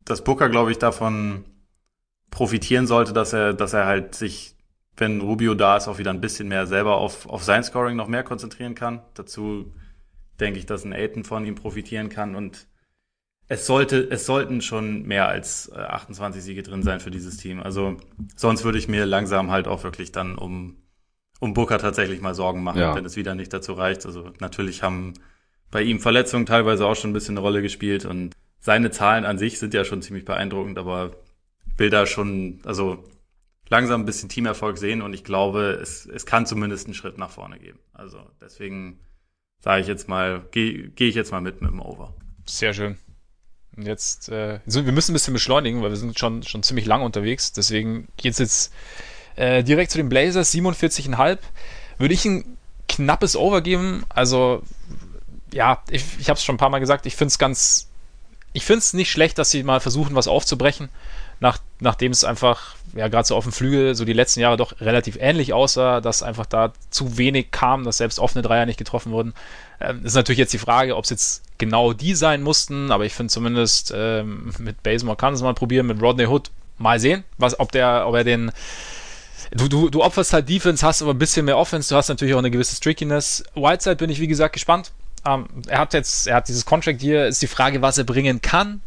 dass 0.05 0.23
Booker, 0.23 0.49
glaube 0.49 0.71
ich, 0.71 0.77
davon 0.77 1.45
profitieren 2.29 2.87
sollte, 2.87 3.13
dass 3.13 3.33
er, 3.33 3.53
dass 3.53 3.73
er 3.73 3.85
halt 3.85 4.15
sich, 4.15 4.55
wenn 4.97 5.21
Rubio 5.21 5.53
da 5.53 5.77
ist, 5.77 5.87
auch 5.87 5.97
wieder 5.97 6.11
ein 6.11 6.21
bisschen 6.21 6.47
mehr 6.47 6.67
selber 6.67 6.97
auf, 6.97 7.27
auf 7.27 7.43
sein 7.43 7.63
Scoring 7.63 7.95
noch 7.95 8.07
mehr 8.07 8.23
konzentrieren 8.23 8.75
kann. 8.75 9.01
Dazu 9.13 9.73
denke 10.39 10.59
ich, 10.59 10.65
dass 10.65 10.83
ein 10.83 10.93
Aiton 10.93 11.23
von 11.23 11.45
ihm 11.45 11.55
profitieren 11.55 12.09
kann 12.09 12.35
und 12.35 12.67
es 13.47 13.65
sollte, 13.65 13.99
es 14.09 14.25
sollten 14.25 14.61
schon 14.61 15.03
mehr 15.03 15.27
als 15.27 15.71
28 15.71 16.39
äh, 16.39 16.41
Siege 16.41 16.63
drin 16.63 16.81
sein 16.81 16.99
für 16.99 17.11
dieses 17.11 17.37
Team. 17.37 17.61
Also 17.61 17.97
sonst 18.35 18.63
würde 18.63 18.77
ich 18.77 18.87
mir 18.87 19.05
langsam 19.05 19.51
halt 19.51 19.67
auch 19.67 19.83
wirklich 19.83 20.11
dann 20.11 20.37
um, 20.37 20.77
um 21.39 21.53
Booker 21.53 21.77
tatsächlich 21.77 22.21
mal 22.21 22.33
Sorgen 22.33 22.63
machen, 22.63 22.79
ja. 22.79 22.95
wenn 22.95 23.05
es 23.05 23.15
wieder 23.15 23.35
nicht 23.35 23.51
dazu 23.53 23.73
reicht. 23.73 24.05
Also 24.05 24.31
natürlich 24.39 24.81
haben 24.81 25.13
bei 25.71 25.81
ihm 25.81 25.99
Verletzungen 25.99 26.45
teilweise 26.45 26.85
auch 26.85 26.95
schon 26.95 27.11
ein 27.11 27.13
bisschen 27.13 27.37
eine 27.37 27.41
Rolle 27.41 27.61
gespielt 27.61 28.05
und 28.05 28.33
seine 28.63 28.91
Zahlen 28.91 29.25
an 29.25 29.37
sich 29.37 29.59
sind 29.59 29.73
ja 29.73 29.83
schon 29.83 30.01
ziemlich 30.01 30.23
beeindruckend, 30.23 30.77
aber 30.77 31.11
will 31.75 31.89
da 31.89 32.05
schon, 32.05 32.61
also 32.63 33.03
langsam 33.67 34.01
ein 34.01 34.05
bisschen 34.05 34.29
Teamerfolg 34.29 34.77
sehen 34.77 35.01
und 35.01 35.13
ich 35.13 35.25
glaube, 35.25 35.77
es, 35.81 36.05
es 36.05 36.25
kann 36.25 36.45
zumindest 36.45 36.87
einen 36.87 36.93
Schritt 36.93 37.17
nach 37.17 37.29
vorne 37.29 37.59
geben. 37.59 37.79
Also 37.91 38.19
deswegen 38.39 39.01
sage 39.59 39.81
ich 39.81 39.87
jetzt 39.87 40.07
mal, 40.07 40.45
gehe 40.51 40.89
geh 40.89 41.09
ich 41.09 41.15
jetzt 41.15 41.31
mal 41.31 41.41
mit 41.41 41.61
mit 41.61 41.71
dem 41.71 41.81
Over. 41.81 42.13
Sehr 42.45 42.73
schön. 42.73 42.97
Und 43.75 43.85
jetzt, 43.85 44.29
äh, 44.29 44.61
wir 44.65 44.91
müssen 44.93 45.11
ein 45.11 45.13
bisschen 45.15 45.33
beschleunigen, 45.33 45.81
weil 45.81 45.89
wir 45.89 45.97
sind 45.97 46.17
schon, 46.17 46.43
schon 46.43 46.63
ziemlich 46.63 46.85
lang 46.85 47.01
unterwegs. 47.01 47.51
Deswegen 47.51 48.07
geht's 48.15 48.39
jetzt 48.39 48.73
äh, 49.35 49.61
direkt 49.63 49.91
zu 49.91 49.97
den 49.97 50.07
Blazers, 50.07 50.53
47,5. 50.53 51.39
Würde 51.97 52.13
ich 52.13 52.23
ein 52.23 52.57
knappes 52.87 53.35
Over 53.35 53.61
geben. 53.61 54.05
Also, 54.07 54.63
ja, 55.51 55.83
ich, 55.89 56.05
ich 56.19 56.29
habe 56.29 56.37
es 56.37 56.45
schon 56.45 56.55
ein 56.55 56.59
paar 56.59 56.69
Mal 56.69 56.79
gesagt, 56.79 57.05
ich 57.05 57.15
finde 57.15 57.29
es 57.29 57.39
ganz, 57.39 57.89
ich 58.53 58.65
finde 58.65 58.79
es 58.79 58.93
nicht 58.93 59.11
schlecht, 59.11 59.37
dass 59.37 59.51
sie 59.51 59.63
mal 59.63 59.79
versuchen, 59.79 60.15
was 60.15 60.27
aufzubrechen, 60.27 60.89
nach, 61.39 61.57
nachdem 61.79 62.11
es 62.11 62.23
einfach, 62.23 62.75
ja, 62.95 63.07
gerade 63.07 63.27
so 63.27 63.35
auf 63.35 63.43
dem 63.43 63.51
Flügel 63.51 63.95
so 63.95 64.05
die 64.05 64.13
letzten 64.13 64.39
Jahre 64.39 64.55
doch 64.55 64.79
relativ 64.79 65.17
ähnlich 65.19 65.51
aussah, 65.51 65.99
dass 65.99 66.23
einfach 66.23 66.45
da 66.45 66.71
zu 66.89 67.17
wenig 67.17 67.51
kam, 67.51 67.83
dass 67.83 67.97
selbst 67.97 68.19
offene 68.19 68.43
Dreier 68.43 68.65
nicht 68.65 68.77
getroffen 68.77 69.11
wurden. 69.11 69.33
Ähm, 69.81 70.05
ist 70.05 70.13
natürlich 70.13 70.39
jetzt 70.39 70.53
die 70.53 70.59
Frage, 70.59 70.95
ob 70.95 71.03
es 71.03 71.09
jetzt 71.09 71.43
genau 71.57 71.93
die 71.93 72.15
sein 72.15 72.43
mussten, 72.43 72.91
aber 72.91 73.05
ich 73.05 73.13
finde 73.13 73.31
zumindest 73.31 73.91
ähm, 73.95 74.53
mit 74.59 74.83
Basemore 74.83 75.17
kann 75.17 75.33
es 75.33 75.41
mal 75.41 75.53
probieren, 75.53 75.87
mit 75.87 76.01
Rodney 76.01 76.27
Hood 76.27 76.51
mal 76.77 76.99
sehen, 76.99 77.23
was, 77.37 77.59
ob 77.59 77.71
der, 77.71 78.07
ob 78.07 78.15
er 78.15 78.23
den 78.23 78.51
Du, 79.55 79.67
du, 79.67 79.89
du 79.89 80.01
opferst 80.01 80.33
halt 80.33 80.49
Defense, 80.49 80.83
hast 80.83 81.03
aber 81.03 81.13
ein 81.13 81.19
bisschen 81.19 81.45
mehr 81.45 81.57
Offense, 81.57 81.89
du 81.89 81.95
hast 81.95 82.07
natürlich 82.07 82.33
auch 82.33 82.39
eine 82.39 82.49
gewisse 82.49 82.79
Trickiness. 82.79 83.43
Whiteside 83.53 83.97
bin 83.97 84.09
ich, 84.09 84.19
wie 84.19 84.27
gesagt, 84.27 84.53
gespannt. 84.53 84.91
Ähm, 85.25 85.47
er 85.67 85.79
hat 85.79 85.93
jetzt, 85.93 86.27
er 86.27 86.35
hat 86.35 86.47
dieses 86.47 86.65
Contract 86.65 87.01
hier, 87.01 87.27
ist 87.27 87.41
die 87.41 87.47
Frage, 87.47 87.81
was 87.81 87.97
er 87.97 88.03
bringen 88.03 88.41
kann. 88.41 88.81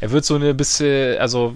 Er 0.00 0.10
wird 0.10 0.24
so 0.24 0.34
eine 0.34 0.54
bisschen, 0.54 1.18
also 1.18 1.54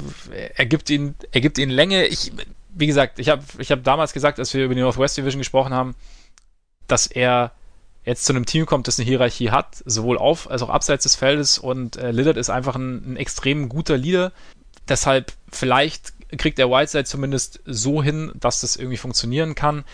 er 0.54 0.66
gibt 0.66 0.88
ihn, 0.90 1.14
er 1.32 1.40
gibt 1.40 1.58
ihn 1.58 1.70
Länge. 1.70 2.06
Ich, 2.06 2.32
wie 2.70 2.86
gesagt, 2.86 3.18
ich 3.18 3.28
habe 3.28 3.42
ich 3.58 3.70
hab 3.70 3.84
damals 3.84 4.12
gesagt, 4.12 4.38
als 4.38 4.54
wir 4.54 4.64
über 4.64 4.74
die 4.74 4.80
Northwest 4.80 5.16
Division 5.16 5.40
gesprochen 5.40 5.74
haben, 5.74 5.94
dass 6.86 7.06
er 7.06 7.52
jetzt 8.04 8.24
zu 8.24 8.32
einem 8.32 8.46
Team 8.46 8.64
kommt, 8.64 8.88
das 8.88 8.98
eine 8.98 9.06
Hierarchie 9.06 9.50
hat, 9.50 9.82
sowohl 9.84 10.16
auf 10.16 10.50
als 10.50 10.62
auch 10.62 10.70
abseits 10.70 11.02
des 11.02 11.14
Feldes 11.14 11.58
und 11.58 11.96
äh, 11.96 12.10
Lillard 12.10 12.38
ist 12.38 12.48
einfach 12.48 12.74
ein, 12.76 13.12
ein 13.12 13.16
extrem 13.16 13.68
guter 13.68 13.98
Leader. 13.98 14.32
Deshalb 14.88 15.32
vielleicht 15.50 16.14
kriegt 16.38 16.58
der 16.58 16.70
Whiteside 16.70 17.04
zumindest 17.04 17.60
so 17.66 18.02
hin, 18.02 18.32
dass 18.34 18.62
das 18.62 18.76
irgendwie 18.76 18.96
funktionieren 18.96 19.54
kann. 19.54 19.84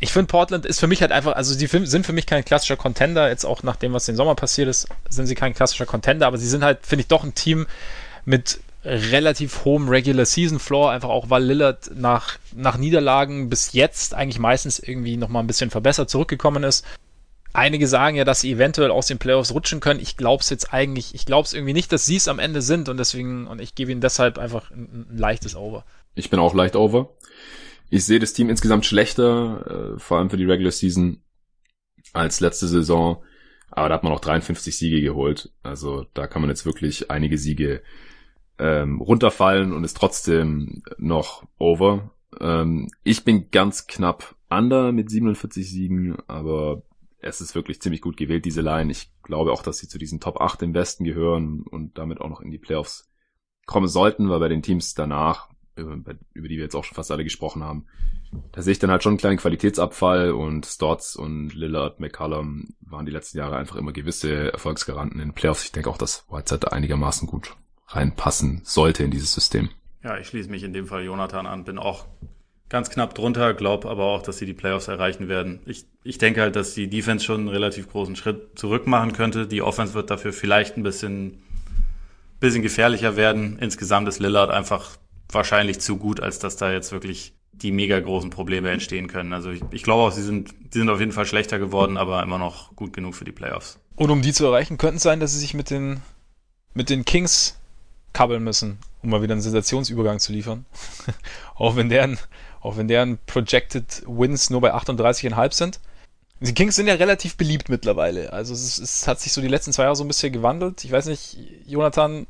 Ich 0.00 0.12
finde, 0.12 0.26
Portland 0.26 0.64
ist 0.64 0.78
für 0.78 0.86
mich 0.86 1.00
halt 1.00 1.12
einfach, 1.12 1.32
also 1.32 1.54
sie 1.54 1.66
sind 1.66 2.06
für 2.06 2.12
mich 2.12 2.26
kein 2.26 2.44
klassischer 2.44 2.76
Contender, 2.76 3.28
jetzt 3.28 3.44
auch 3.44 3.62
nach 3.62 3.76
dem, 3.76 3.92
was 3.92 4.06
den 4.06 4.16
Sommer 4.16 4.34
passiert 4.34 4.68
ist, 4.68 4.88
sind 5.08 5.26
sie 5.26 5.34
kein 5.34 5.54
klassischer 5.54 5.86
Contender, 5.86 6.26
aber 6.26 6.38
sie 6.38 6.48
sind 6.48 6.62
halt, 6.62 6.86
finde 6.86 7.02
ich, 7.02 7.08
doch 7.08 7.24
ein 7.24 7.34
Team 7.34 7.66
mit 8.24 8.60
relativ 8.84 9.64
hohem 9.64 9.88
Regular 9.88 10.24
Season 10.24 10.60
Floor, 10.60 10.92
einfach 10.92 11.08
auch 11.08 11.30
weil 11.30 11.42
Lillard 11.42 11.90
nach, 11.96 12.38
nach 12.54 12.78
Niederlagen 12.78 13.50
bis 13.50 13.72
jetzt 13.72 14.14
eigentlich 14.14 14.38
meistens 14.38 14.78
irgendwie 14.78 15.16
nochmal 15.16 15.42
ein 15.42 15.48
bisschen 15.48 15.70
verbessert 15.70 16.08
zurückgekommen 16.08 16.62
ist 16.62 16.84
Einige 17.54 17.88
sagen 17.88 18.16
ja, 18.16 18.24
dass 18.24 18.42
sie 18.42 18.52
eventuell 18.52 18.90
aus 18.90 19.06
den 19.06 19.18
Playoffs 19.18 19.54
rutschen 19.54 19.80
können. 19.80 20.00
Ich 20.00 20.16
glaube 20.16 20.42
es 20.42 20.50
jetzt 20.50 20.72
eigentlich, 20.72 21.14
ich 21.14 21.24
glaube 21.24 21.46
es 21.46 21.54
irgendwie 21.54 21.72
nicht, 21.72 21.90
dass 21.92 22.04
sie 22.04 22.16
es 22.16 22.28
am 22.28 22.38
Ende 22.38 22.60
sind 22.60 22.88
und 22.88 22.98
deswegen, 22.98 23.46
und 23.46 23.60
ich 23.60 23.74
gebe 23.74 23.90
ihnen 23.90 24.02
deshalb 24.02 24.38
einfach 24.38 24.70
ein, 24.70 25.06
ein, 25.10 25.18
leichtes 25.18 25.56
Over. 25.56 25.84
Ich 26.14 26.30
bin 26.30 26.40
auch 26.40 26.54
leicht 26.54 26.76
over. 26.76 27.08
Ich 27.90 28.04
sehe 28.04 28.18
das 28.18 28.32
Team 28.32 28.50
insgesamt 28.50 28.86
schlechter, 28.86 29.94
äh, 29.94 29.98
vor 29.98 30.18
allem 30.18 30.30
für 30.30 30.36
die 30.36 30.44
Regular 30.44 30.72
Season, 30.72 31.22
als 32.12 32.40
letzte 32.40 32.68
Saison. 32.68 33.22
Aber 33.70 33.88
da 33.88 33.94
hat 33.94 34.02
man 34.02 34.12
auch 34.12 34.20
53 34.20 34.76
Siege 34.76 35.00
geholt. 35.00 35.52
Also 35.62 36.06
da 36.14 36.26
kann 36.26 36.42
man 36.42 36.50
jetzt 36.50 36.66
wirklich 36.66 37.10
einige 37.10 37.38
Siege 37.38 37.82
ähm, 38.58 39.00
runterfallen 39.00 39.72
und 39.72 39.84
ist 39.84 39.96
trotzdem 39.96 40.82
noch 40.96 41.46
over. 41.58 42.14
Ähm, 42.40 42.88
ich 43.04 43.24
bin 43.24 43.50
ganz 43.50 43.86
knapp 43.86 44.36
under 44.50 44.92
mit 44.92 45.10
47 45.10 45.68
Siegen, 45.68 46.16
aber 46.26 46.82
es 47.20 47.40
ist 47.40 47.54
wirklich 47.54 47.80
ziemlich 47.80 48.00
gut 48.00 48.16
gewählt, 48.16 48.44
diese 48.44 48.62
Line. 48.62 48.90
Ich 48.90 49.10
glaube 49.22 49.52
auch, 49.52 49.62
dass 49.62 49.78
sie 49.78 49.88
zu 49.88 49.98
diesen 49.98 50.20
Top 50.20 50.40
8 50.40 50.62
im 50.62 50.74
Westen 50.74 51.04
gehören 51.04 51.62
und 51.62 51.98
damit 51.98 52.20
auch 52.20 52.28
noch 52.28 52.40
in 52.40 52.50
die 52.50 52.58
Playoffs 52.58 53.10
kommen 53.66 53.88
sollten, 53.88 54.30
weil 54.30 54.40
bei 54.40 54.48
den 54.48 54.62
Teams 54.62 54.94
danach, 54.94 55.48
über 55.78 56.48
die 56.48 56.56
wir 56.56 56.64
jetzt 56.64 56.74
auch 56.74 56.84
schon 56.84 56.94
fast 56.94 57.10
alle 57.10 57.24
gesprochen 57.24 57.62
haben, 57.62 57.86
da 58.52 58.62
sehe 58.62 58.72
ich 58.72 58.78
dann 58.78 58.90
halt 58.90 59.02
schon 59.02 59.12
einen 59.12 59.18
kleinen 59.18 59.38
Qualitätsabfall 59.38 60.32
und 60.32 60.66
Stotts 60.66 61.16
und 61.16 61.54
Lillard, 61.54 62.00
McCallum 62.00 62.74
waren 62.80 63.06
die 63.06 63.12
letzten 63.12 63.38
Jahre 63.38 63.56
einfach 63.56 63.76
immer 63.76 63.92
gewisse 63.92 64.52
Erfolgsgaranten 64.52 65.20
in 65.20 65.28
den 65.28 65.34
Playoffs. 65.34 65.64
Ich 65.64 65.72
denke 65.72 65.90
auch, 65.90 65.98
dass 65.98 66.26
Whiteside 66.30 66.60
da 66.60 66.68
einigermaßen 66.68 67.26
gut 67.26 67.56
reinpassen 67.86 68.60
sollte 68.64 69.04
in 69.04 69.10
dieses 69.10 69.32
System. 69.32 69.70
Ja, 70.04 70.18
ich 70.18 70.28
schließe 70.28 70.50
mich 70.50 70.62
in 70.62 70.72
dem 70.72 70.86
Fall 70.86 71.04
Jonathan 71.04 71.46
an, 71.46 71.64
bin 71.64 71.78
auch 71.78 72.06
ganz 72.68 72.90
knapp 72.90 73.14
drunter, 73.14 73.54
glaube 73.54 73.88
aber 73.88 74.04
auch, 74.04 74.22
dass 74.22 74.38
sie 74.38 74.46
die 74.46 74.54
Playoffs 74.54 74.88
erreichen 74.88 75.28
werden. 75.28 75.60
Ich, 75.66 75.86
ich 76.04 76.18
denke 76.18 76.42
halt, 76.42 76.54
dass 76.54 76.74
die 76.74 76.88
Defense 76.88 77.24
schon 77.24 77.40
einen 77.40 77.48
relativ 77.48 77.90
großen 77.90 78.14
Schritt 78.14 78.58
zurück 78.58 78.86
machen 78.86 79.12
könnte. 79.12 79.46
Die 79.46 79.62
Offense 79.62 79.94
wird 79.94 80.10
dafür 80.10 80.32
vielleicht 80.32 80.76
ein 80.76 80.82
bisschen, 80.82 81.42
bisschen 82.40 82.62
gefährlicher 82.62 83.16
werden. 83.16 83.58
Insgesamt 83.58 84.06
ist 84.06 84.18
Lillard 84.18 84.50
einfach 84.50 84.98
wahrscheinlich 85.30 85.80
zu 85.80 85.96
gut, 85.96 86.20
als 86.20 86.38
dass 86.38 86.56
da 86.56 86.72
jetzt 86.72 86.92
wirklich 86.92 87.34
die 87.52 87.72
mega 87.72 87.98
großen 87.98 88.30
Probleme 88.30 88.70
entstehen 88.70 89.08
können. 89.08 89.32
Also 89.32 89.50
ich, 89.50 89.62
ich 89.72 89.82
glaube 89.82 90.02
auch, 90.02 90.12
sie 90.12 90.22
sind, 90.22 90.54
sie 90.70 90.78
sind 90.78 90.88
auf 90.90 91.00
jeden 91.00 91.12
Fall 91.12 91.26
schlechter 91.26 91.58
geworden, 91.58 91.96
aber 91.96 92.22
immer 92.22 92.38
noch 92.38 92.74
gut 92.76 92.92
genug 92.92 93.14
für 93.14 93.24
die 93.24 93.32
Playoffs. 93.32 93.78
Und 93.96 94.10
um 94.10 94.22
die 94.22 94.32
zu 94.32 94.46
erreichen, 94.46 94.78
könnte 94.78 94.96
es 94.96 95.02
sein, 95.02 95.18
dass 95.18 95.32
sie 95.32 95.40
sich 95.40 95.54
mit 95.54 95.70
den, 95.70 96.00
mit 96.74 96.88
den 96.88 97.04
Kings 97.04 97.58
kabbeln 98.12 98.44
müssen, 98.44 98.78
um 99.02 99.10
mal 99.10 99.22
wieder 99.22 99.32
einen 99.32 99.42
Sensationsübergang 99.42 100.20
zu 100.20 100.32
liefern. 100.32 100.66
auch 101.56 101.74
wenn 101.74 101.88
deren 101.88 102.18
auch 102.60 102.76
wenn 102.76 102.88
deren 102.88 103.18
Projected 103.26 104.02
Wins 104.06 104.50
nur 104.50 104.60
bei 104.60 104.74
38,5 104.74 105.52
sind. 105.52 105.80
Die 106.40 106.54
Kings 106.54 106.76
sind 106.76 106.86
ja 106.86 106.94
relativ 106.94 107.36
beliebt 107.36 107.68
mittlerweile. 107.68 108.32
Also 108.32 108.54
es, 108.54 108.78
es, 108.78 109.08
hat 109.08 109.20
sich 109.20 109.32
so 109.32 109.40
die 109.40 109.48
letzten 109.48 109.72
zwei 109.72 109.84
Jahre 109.84 109.96
so 109.96 110.04
ein 110.04 110.08
bisschen 110.08 110.32
gewandelt. 110.32 110.84
Ich 110.84 110.92
weiß 110.92 111.06
nicht, 111.06 111.36
Jonathan, 111.66 112.26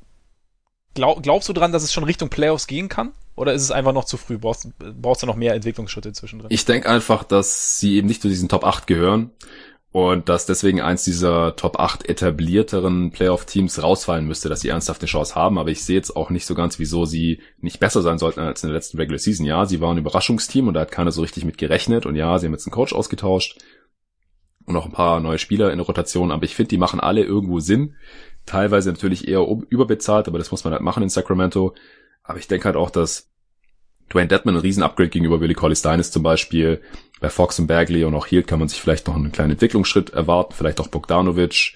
glaub, 0.99 1.23
glaubst 1.23 1.49
du 1.49 1.53
dran, 1.53 1.73
dass 1.73 1.83
es 1.83 1.93
schon 1.93 2.05
Richtung 2.05 2.29
Playoffs 2.29 2.67
gehen 2.67 2.89
kann? 2.89 3.13
Oder 3.37 3.55
ist 3.55 3.63
es 3.63 3.71
einfach 3.71 3.93
noch 3.93 4.05
zu 4.05 4.17
früh? 4.17 4.37
Brauchst, 4.37 4.69
brauchst 4.79 5.23
du 5.23 5.27
noch 5.27 5.37
mehr 5.37 5.55
Entwicklungsschritte 5.55 6.13
zwischendrin? 6.13 6.51
Ich 6.51 6.65
denke 6.65 6.91
einfach, 6.91 7.23
dass 7.23 7.79
sie 7.79 7.97
eben 7.97 8.09
nicht 8.09 8.21
zu 8.21 8.29
diesen 8.29 8.49
Top 8.49 8.65
8 8.65 8.87
gehören 8.87 9.31
und 9.93 10.29
dass 10.29 10.45
deswegen 10.45 10.81
eins 10.81 11.05
dieser 11.05 11.55
Top 11.55 11.79
8 11.79 12.09
etablierteren 12.09 13.13
Playoff-Teams 13.13 13.81
rausfallen 13.81 14.27
müsste, 14.27 14.49
dass 14.49 14.61
sie 14.61 14.69
ernsthaft 14.69 15.01
eine 15.03 15.09
Chance 15.09 15.37
haben. 15.37 15.57
Aber 15.57 15.71
ich 15.71 15.85
sehe 15.85 15.97
jetzt 15.97 16.17
auch 16.17 16.31
nicht 16.31 16.47
so 16.47 16.57
ganz, 16.57 16.81
wieso 16.81 17.05
sie 17.05 17.41
nicht 17.61 17.79
besser 17.79 18.03
sein 18.03 18.19
sollten 18.19 18.41
als 18.41 18.65
in 18.65 18.71
der 18.71 18.77
letzten 18.77 18.99
Regular 18.99 19.19
Season. 19.19 19.47
Ja, 19.47 19.67
sie 19.67 19.81
waren 19.81 19.97
ein 19.97 20.01
Überraschungsteam 20.01 20.67
und 20.67 20.75
da 20.75 20.81
hat 20.81 20.91
keiner 20.91 21.13
so 21.13 21.23
richtig 21.23 21.45
mit 21.45 21.59
gerechnet. 21.59 22.07
Und 22.07 22.17
ja, 22.17 22.37
sie 22.39 22.47
haben 22.47 22.53
jetzt 22.53 22.67
einen 22.67 22.75
Coach 22.75 22.93
ausgetauscht 22.93 23.59
und 24.67 24.75
noch 24.75 24.85
ein 24.85 24.93
paar 24.93 25.21
neue 25.21 25.39
Spieler 25.39 25.71
in 25.71 25.79
der 25.79 25.87
Rotation. 25.87 26.33
Aber 26.33 26.43
ich 26.43 26.57
finde, 26.57 26.69
die 26.71 26.79
machen 26.79 27.01
alle 27.01 27.23
irgendwo 27.23 27.61
Sinn. 27.61 27.95
Teilweise 28.49 28.91
natürlich 28.91 29.29
eher 29.29 29.47
überbezahlt, 29.69 30.27
aber 30.27 30.39
das 30.39 30.51
muss 30.51 30.65
man 30.65 30.73
halt 30.73 30.83
machen 30.83 31.03
in 31.03 31.11
Sacramento. 31.11 31.75
Aber 32.23 32.39
ich 32.39 32.49
denke 32.49 32.65
halt 32.65 32.77
auch, 32.77 32.89
dass 32.89 33.29
Dwayne 34.11 34.29
Dedman 34.29 34.55
ein 34.55 34.63
Riesen-Upgrade 34.63 35.11
gegenüber 35.11 35.43
Willie 35.43 35.55
Colley 35.55 35.75
ist 35.75 36.13
zum 36.15 36.23
Beispiel. 36.23 36.81
Bei 37.21 37.29
Fox 37.29 37.59
und 37.59 37.67
Bagley 37.67 38.05
und 38.05 38.15
auch 38.15 38.25
Hield 38.25 38.47
kann 38.47 38.59
man 38.59 38.69
sich 38.69 38.81
vielleicht 38.81 39.07
noch 39.07 39.17
einen 39.17 39.33
kleinen 39.33 39.51
Entwicklungsschritt 39.51 40.11
erwarten. 40.11 40.55
Vielleicht 40.57 40.81
auch 40.81 40.89
Bogdanovic. 40.89 41.75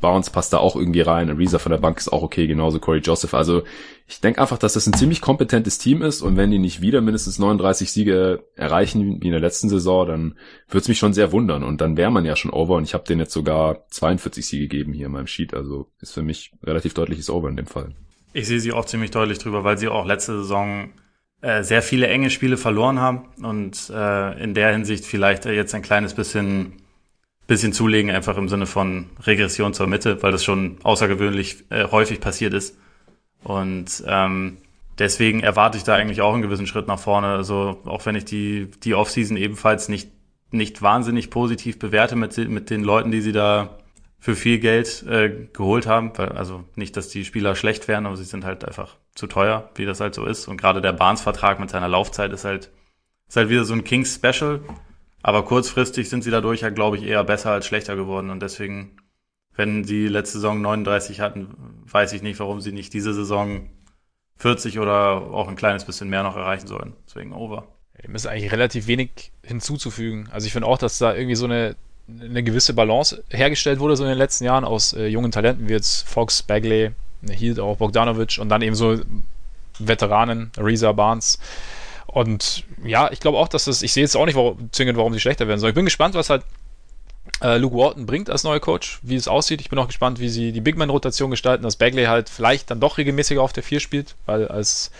Barnes 0.00 0.30
passt 0.30 0.52
da 0.52 0.58
auch 0.58 0.76
irgendwie 0.76 1.00
rein. 1.00 1.30
Ariza 1.30 1.58
von 1.58 1.70
der 1.70 1.78
Bank 1.78 1.98
ist 1.98 2.12
auch 2.12 2.22
okay, 2.22 2.46
genauso 2.46 2.78
Corey 2.78 3.00
Joseph. 3.00 3.34
Also 3.34 3.62
ich 4.06 4.20
denke 4.20 4.40
einfach, 4.40 4.58
dass 4.58 4.74
das 4.74 4.86
ein 4.86 4.92
ziemlich 4.92 5.20
kompetentes 5.20 5.78
Team 5.78 6.02
ist 6.02 6.22
und 6.22 6.36
wenn 6.36 6.50
die 6.50 6.58
nicht 6.58 6.80
wieder 6.80 7.00
mindestens 7.00 7.38
39 7.38 7.90
Siege 7.90 8.44
erreichen 8.54 9.20
wie 9.20 9.26
in 9.26 9.32
der 9.32 9.40
letzten 9.40 9.68
Saison, 9.68 10.06
dann 10.06 10.38
würde 10.68 10.82
es 10.82 10.88
mich 10.88 10.98
schon 10.98 11.12
sehr 11.12 11.32
wundern 11.32 11.64
und 11.64 11.80
dann 11.80 11.96
wäre 11.96 12.10
man 12.10 12.24
ja 12.24 12.36
schon 12.36 12.50
over 12.50 12.76
und 12.76 12.84
ich 12.84 12.94
habe 12.94 13.04
denen 13.04 13.20
jetzt 13.20 13.32
sogar 13.32 13.86
42 13.90 14.46
Siege 14.46 14.68
gegeben 14.68 14.92
hier 14.92 15.06
in 15.06 15.12
meinem 15.12 15.26
Sheet. 15.26 15.54
Also 15.54 15.88
ist 16.00 16.12
für 16.12 16.22
mich 16.22 16.52
relativ 16.62 16.94
deutliches 16.94 17.30
Over 17.30 17.48
in 17.48 17.56
dem 17.56 17.66
Fall. 17.66 17.94
Ich 18.32 18.46
sehe 18.46 18.60
sie 18.60 18.72
auch 18.72 18.84
ziemlich 18.84 19.10
deutlich 19.10 19.38
drüber, 19.38 19.64
weil 19.64 19.78
sie 19.78 19.88
auch 19.88 20.06
letzte 20.06 20.38
Saison 20.38 20.90
äh, 21.40 21.62
sehr 21.62 21.82
viele 21.82 22.06
enge 22.06 22.30
Spiele 22.30 22.56
verloren 22.56 23.00
haben 23.00 23.28
und 23.42 23.90
äh, 23.90 24.42
in 24.42 24.54
der 24.54 24.72
Hinsicht 24.72 25.04
vielleicht 25.04 25.44
jetzt 25.46 25.74
ein 25.74 25.82
kleines 25.82 26.14
bisschen 26.14 26.82
bisschen 27.46 27.72
zulegen, 27.72 28.10
einfach 28.10 28.36
im 28.36 28.48
Sinne 28.48 28.66
von 28.66 29.06
Regression 29.24 29.72
zur 29.72 29.86
Mitte, 29.86 30.22
weil 30.22 30.32
das 30.32 30.44
schon 30.44 30.78
außergewöhnlich 30.82 31.64
äh, 31.70 31.84
häufig 31.90 32.20
passiert 32.20 32.54
ist. 32.54 32.76
Und 33.44 34.02
ähm, 34.06 34.58
deswegen 34.98 35.40
erwarte 35.40 35.78
ich 35.78 35.84
da 35.84 35.94
eigentlich 35.94 36.20
auch 36.20 36.32
einen 36.32 36.42
gewissen 36.42 36.66
Schritt 36.66 36.88
nach 36.88 36.98
vorne. 36.98 37.28
Also 37.28 37.80
auch 37.84 38.04
wenn 38.06 38.16
ich 38.16 38.24
die, 38.24 38.70
die 38.82 38.94
Offseason 38.94 39.36
ebenfalls 39.36 39.88
nicht, 39.88 40.10
nicht 40.50 40.82
wahnsinnig 40.82 41.30
positiv 41.30 41.78
bewerte 41.78 42.16
mit, 42.16 42.36
mit 42.48 42.70
den 42.70 42.82
Leuten, 42.82 43.10
die 43.10 43.20
sie 43.20 43.32
da 43.32 43.78
für 44.18 44.34
viel 44.34 44.58
Geld 44.58 45.04
äh, 45.08 45.46
geholt 45.52 45.86
haben. 45.86 46.10
Weil, 46.16 46.30
also 46.30 46.64
nicht, 46.74 46.96
dass 46.96 47.08
die 47.08 47.24
Spieler 47.24 47.54
schlecht 47.54 47.86
wären, 47.86 48.06
aber 48.06 48.16
sie 48.16 48.24
sind 48.24 48.44
halt 48.44 48.64
einfach 48.64 48.96
zu 49.14 49.28
teuer, 49.28 49.70
wie 49.76 49.84
das 49.84 50.00
halt 50.00 50.14
so 50.14 50.26
ist. 50.26 50.48
Und 50.48 50.60
gerade 50.60 50.80
der 50.80 50.92
Barnes-Vertrag 50.92 51.60
mit 51.60 51.70
seiner 51.70 51.88
Laufzeit 51.88 52.32
ist 52.32 52.44
halt, 52.44 52.70
ist 53.28 53.36
halt 53.36 53.50
wieder 53.50 53.64
so 53.64 53.74
ein 53.74 53.84
Kings-Special. 53.84 54.60
Aber 55.26 55.44
kurzfristig 55.44 56.08
sind 56.08 56.22
sie 56.22 56.30
dadurch 56.30 56.60
ja, 56.60 56.70
glaube 56.70 56.96
ich, 56.96 57.02
eher 57.02 57.24
besser 57.24 57.50
als 57.50 57.66
schlechter 57.66 57.96
geworden. 57.96 58.30
Und 58.30 58.38
deswegen, 58.38 58.96
wenn 59.56 59.82
sie 59.82 60.06
letzte 60.06 60.38
Saison 60.38 60.62
39 60.62 61.20
hatten, 61.20 61.48
weiß 61.90 62.12
ich 62.12 62.22
nicht, 62.22 62.38
warum 62.38 62.60
sie 62.60 62.70
nicht 62.70 62.94
diese 62.94 63.12
Saison 63.12 63.68
40 64.36 64.78
oder 64.78 65.14
auch 65.32 65.48
ein 65.48 65.56
kleines 65.56 65.84
bisschen 65.84 66.08
mehr 66.08 66.22
noch 66.22 66.36
erreichen 66.36 66.68
sollen. 66.68 66.92
Deswegen 67.08 67.32
over. 67.32 67.66
Dem 68.04 68.14
ist 68.14 68.28
eigentlich 68.28 68.52
relativ 68.52 68.86
wenig 68.86 69.32
hinzuzufügen. 69.42 70.28
Also 70.30 70.46
ich 70.46 70.52
finde 70.52 70.68
auch, 70.68 70.78
dass 70.78 70.98
da 70.98 71.12
irgendwie 71.12 71.34
so 71.34 71.46
eine, 71.46 71.74
eine 72.08 72.44
gewisse 72.44 72.72
Balance 72.72 73.24
hergestellt 73.28 73.80
wurde 73.80 73.96
so 73.96 74.04
in 74.04 74.10
den 74.10 74.18
letzten 74.18 74.44
Jahren 74.44 74.64
aus 74.64 74.92
äh, 74.92 75.08
jungen 75.08 75.32
Talenten 75.32 75.68
wie 75.68 75.72
jetzt 75.72 76.08
Fox, 76.08 76.40
Bagley, 76.44 76.92
Hield 77.28 77.58
auch 77.58 77.78
Bogdanovic 77.78 78.38
und 78.38 78.48
dann 78.48 78.62
eben 78.62 78.76
so 78.76 79.00
Veteranen, 79.80 80.52
Reza 80.56 80.92
Barnes. 80.92 81.40
Und 82.16 82.64
ja, 82.82 83.12
ich 83.12 83.20
glaube 83.20 83.36
auch, 83.36 83.46
dass 83.46 83.66
das, 83.66 83.82
ich 83.82 83.92
sehe 83.92 84.02
jetzt 84.02 84.16
auch 84.16 84.24
nicht 84.24 84.36
warum, 84.36 84.72
zwingend, 84.72 84.96
warum 84.96 85.12
sie 85.12 85.20
schlechter 85.20 85.48
werden 85.48 85.60
sollen. 85.60 85.72
Ich 85.72 85.74
bin 85.74 85.84
gespannt, 85.84 86.14
was 86.14 86.30
halt 86.30 86.44
äh, 87.42 87.58
Luke 87.58 87.76
Walton 87.76 88.06
bringt 88.06 88.30
als 88.30 88.42
neuer 88.42 88.58
Coach, 88.58 89.00
wie 89.02 89.16
es 89.16 89.28
aussieht. 89.28 89.60
Ich 89.60 89.68
bin 89.68 89.78
auch 89.78 89.86
gespannt, 89.86 90.18
wie 90.18 90.30
sie 90.30 90.50
die 90.52 90.62
Big 90.62 90.78
Man-Rotation 90.78 91.30
gestalten, 91.30 91.62
dass 91.62 91.76
Bagley 91.76 92.04
halt 92.04 92.30
vielleicht 92.30 92.70
dann 92.70 92.80
doch 92.80 92.96
regelmäßiger 92.96 93.42
auf 93.42 93.52
der 93.52 93.62
4 93.62 93.80
spielt, 93.80 94.14
weil 94.24 94.48
als 94.48 94.90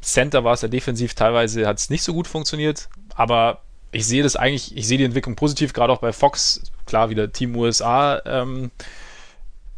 Center 0.00 0.42
war 0.42 0.54
es 0.54 0.62
ja 0.62 0.68
defensiv 0.68 1.12
teilweise, 1.12 1.66
hat 1.66 1.76
es 1.76 1.90
nicht 1.90 2.02
so 2.02 2.14
gut 2.14 2.26
funktioniert, 2.26 2.88
aber 3.14 3.60
ich 3.90 4.06
sehe 4.06 4.22
das 4.22 4.34
eigentlich, 4.34 4.74
ich 4.74 4.88
sehe 4.88 4.96
die 4.96 5.04
Entwicklung 5.04 5.36
positiv, 5.36 5.74
gerade 5.74 5.92
auch 5.92 6.00
bei 6.00 6.14
Fox, 6.14 6.62
klar 6.86 7.10
wieder 7.10 7.30
Team 7.30 7.54
USA 7.56 8.22
ähm, 8.24 8.70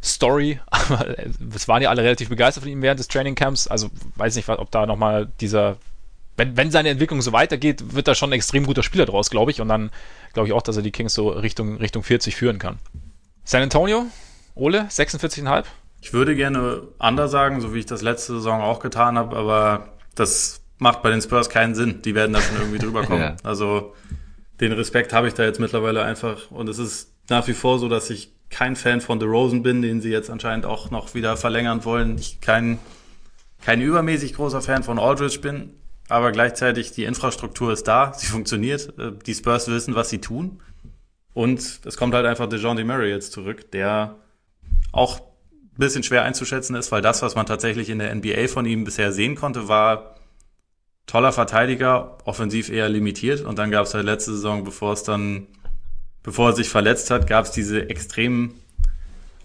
Story, 0.01 0.61
aber 0.67 1.17
es 1.53 1.67
waren 1.67 1.81
ja 1.81 1.89
alle 1.89 2.03
relativ 2.03 2.29
begeistert 2.29 2.63
von 2.63 2.71
ihm 2.71 2.81
während 2.81 3.01
des 3.01 3.09
Trainingcamps, 3.09 3.67
also 3.67 3.89
weiß 4.15 4.37
nicht, 4.37 4.47
ob 4.47 4.71
da 4.71 4.85
nochmal 4.85 5.27
dieser 5.41 5.75
wenn, 6.37 6.57
wenn 6.57 6.71
seine 6.71 6.89
Entwicklung 6.89 7.21
so 7.21 7.31
weitergeht, 7.31 7.95
wird 7.95 8.07
er 8.07 8.15
schon 8.15 8.29
ein 8.29 8.33
extrem 8.33 8.65
guter 8.65 8.83
Spieler 8.83 9.05
draus, 9.05 9.29
glaube 9.29 9.51
ich. 9.51 9.61
Und 9.61 9.69
dann 9.69 9.91
glaube 10.33 10.47
ich 10.47 10.53
auch, 10.53 10.61
dass 10.61 10.75
er 10.75 10.83
die 10.83 10.91
Kings 10.91 11.13
so 11.13 11.29
Richtung, 11.29 11.77
Richtung 11.77 12.03
40 12.03 12.35
führen 12.35 12.59
kann. 12.59 12.79
San 13.43 13.61
Antonio, 13.61 14.07
Ole, 14.55 14.87
46,5? 14.89 15.65
Ich 16.01 16.13
würde 16.13 16.35
gerne 16.35 16.83
anders 16.99 17.31
sagen, 17.31 17.61
so 17.61 17.73
wie 17.73 17.79
ich 17.79 17.85
das 17.85 18.01
letzte 18.01 18.33
Saison 18.33 18.61
auch 18.61 18.79
getan 18.79 19.17
habe, 19.17 19.35
aber 19.35 19.89
das 20.13 20.61
macht 20.77 21.01
bei 21.01 21.09
den 21.09 21.21
Spurs 21.21 21.49
keinen 21.49 21.73
Sinn. 21.73 22.01
Die 22.03 22.15
werden 22.15 22.33
da 22.33 22.41
schon 22.41 22.57
irgendwie 22.57 22.79
drüber 22.79 23.03
kommen. 23.05 23.21
ja. 23.21 23.35
Also 23.43 23.93
den 24.59 24.71
Respekt 24.71 25.13
habe 25.13 25.27
ich 25.27 25.33
da 25.33 25.43
jetzt 25.43 25.59
mittlerweile 25.59 26.03
einfach. 26.03 26.51
Und 26.51 26.67
es 26.69 26.79
ist 26.79 27.11
nach 27.29 27.47
wie 27.47 27.53
vor 27.53 27.79
so, 27.79 27.87
dass 27.87 28.09
ich 28.09 28.31
kein 28.49 28.75
Fan 28.75 29.01
von 29.01 29.19
The 29.19 29.25
Rosen 29.25 29.63
bin, 29.63 29.81
den 29.81 30.01
sie 30.01 30.11
jetzt 30.11 30.29
anscheinend 30.29 30.65
auch 30.65 30.91
noch 30.91 31.13
wieder 31.15 31.37
verlängern 31.37 31.83
wollen. 31.85 32.17
Ich 32.17 32.39
kein, 32.41 32.77
kein 33.63 33.81
übermäßig 33.81 34.33
großer 34.33 34.61
Fan 34.61 34.83
von 34.83 34.99
Aldridge 34.99 35.39
bin 35.39 35.71
aber 36.07 36.31
gleichzeitig 36.31 36.91
die 36.91 37.03
Infrastruktur 37.03 37.73
ist 37.73 37.87
da, 37.87 38.13
sie 38.13 38.27
funktioniert, 38.31 38.97
äh, 38.99 39.11
die 39.25 39.33
Spurs 39.33 39.67
wissen, 39.67 39.95
was 39.95 40.09
sie 40.09 40.19
tun. 40.19 40.61
Und 41.33 41.81
es 41.83 41.97
kommt 41.97 42.13
halt 42.13 42.25
einfach 42.25 42.47
DeJounte 42.47 42.85
Murray 42.85 43.09
jetzt 43.09 43.33
zurück, 43.33 43.71
der 43.71 44.15
auch 44.93 45.19
ein 45.19 45.77
bisschen 45.77 46.03
schwer 46.03 46.23
einzuschätzen 46.23 46.75
ist, 46.75 46.91
weil 46.93 47.01
das, 47.01 47.21
was 47.21 47.35
man 47.35 47.45
tatsächlich 47.45 47.89
in 47.89 47.99
der 47.99 48.15
NBA 48.15 48.47
von 48.47 48.65
ihm 48.65 48.85
bisher 48.85 49.11
sehen 49.11 49.35
konnte, 49.35 49.67
war 49.67 50.15
toller 51.05 51.33
Verteidiger, 51.33 52.17
offensiv 52.23 52.69
eher 52.69 52.87
limitiert. 52.87 53.41
Und 53.41 53.59
dann 53.59 53.71
gab 53.71 53.85
es 53.85 53.93
halt 53.93 54.05
letzte 54.05 54.31
Saison, 54.31 54.63
bevor 54.63 54.93
es 54.93 55.03
dann, 55.03 55.47
bevor 56.23 56.49
er 56.49 56.55
sich 56.55 56.69
verletzt 56.69 57.11
hat, 57.11 57.27
gab 57.27 57.45
es 57.45 57.51
diese 57.51 57.89
extremen 57.89 58.55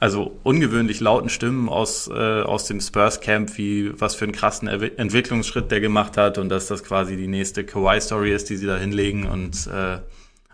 also 0.00 0.38
ungewöhnlich 0.42 1.00
lauten 1.00 1.28
Stimmen 1.28 1.68
aus, 1.68 2.08
äh, 2.08 2.40
aus 2.40 2.64
dem 2.64 2.80
Spurs-Camp, 2.80 3.56
wie 3.58 3.92
was 4.00 4.14
für 4.14 4.24
einen 4.24 4.32
krassen 4.32 4.66
er 4.66 4.98
Entwicklungsschritt 4.98 5.70
der 5.70 5.80
gemacht 5.80 6.16
hat 6.16 6.38
und 6.38 6.48
dass 6.48 6.68
das 6.68 6.82
quasi 6.82 7.16
die 7.16 7.28
nächste 7.28 7.64
Kawhi-Story 7.64 8.32
ist, 8.32 8.48
die 8.48 8.56
sie 8.56 8.66
da 8.66 8.78
hinlegen 8.78 9.26
und 9.26 9.66
äh, 9.66 9.98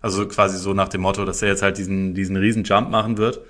also 0.02 0.26
quasi 0.26 0.58
so 0.58 0.74
nach 0.74 0.88
dem 0.88 1.02
Motto, 1.02 1.24
dass 1.24 1.42
er 1.42 1.48
jetzt 1.48 1.62
halt 1.62 1.78
diesen, 1.78 2.12
diesen 2.14 2.36
riesen 2.36 2.64
Jump 2.64 2.90
machen 2.90 3.18
wird. 3.18 3.40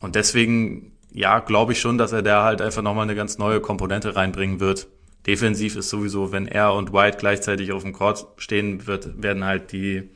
Und 0.00 0.16
deswegen, 0.16 0.92
ja, 1.12 1.38
glaube 1.38 1.72
ich 1.72 1.80
schon, 1.80 1.96
dass 1.96 2.12
er 2.12 2.22
da 2.22 2.42
halt 2.42 2.60
einfach 2.60 2.82
nochmal 2.82 3.04
eine 3.04 3.14
ganz 3.14 3.38
neue 3.38 3.60
Komponente 3.60 4.16
reinbringen 4.16 4.58
wird. 4.58 4.88
Defensiv 5.26 5.76
ist 5.76 5.90
sowieso, 5.90 6.32
wenn 6.32 6.48
er 6.48 6.74
und 6.74 6.92
White 6.92 7.18
gleichzeitig 7.18 7.70
auf 7.70 7.82
dem 7.82 7.92
Court 7.92 8.26
stehen 8.36 8.86
wird, 8.88 9.22
werden 9.22 9.44
halt 9.44 9.70
die 9.70 10.10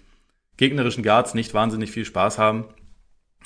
gegnerischen 0.56 1.04
Guards 1.04 1.34
nicht 1.34 1.54
wahnsinnig 1.54 1.92
viel 1.92 2.04
Spaß 2.04 2.38
haben. 2.38 2.64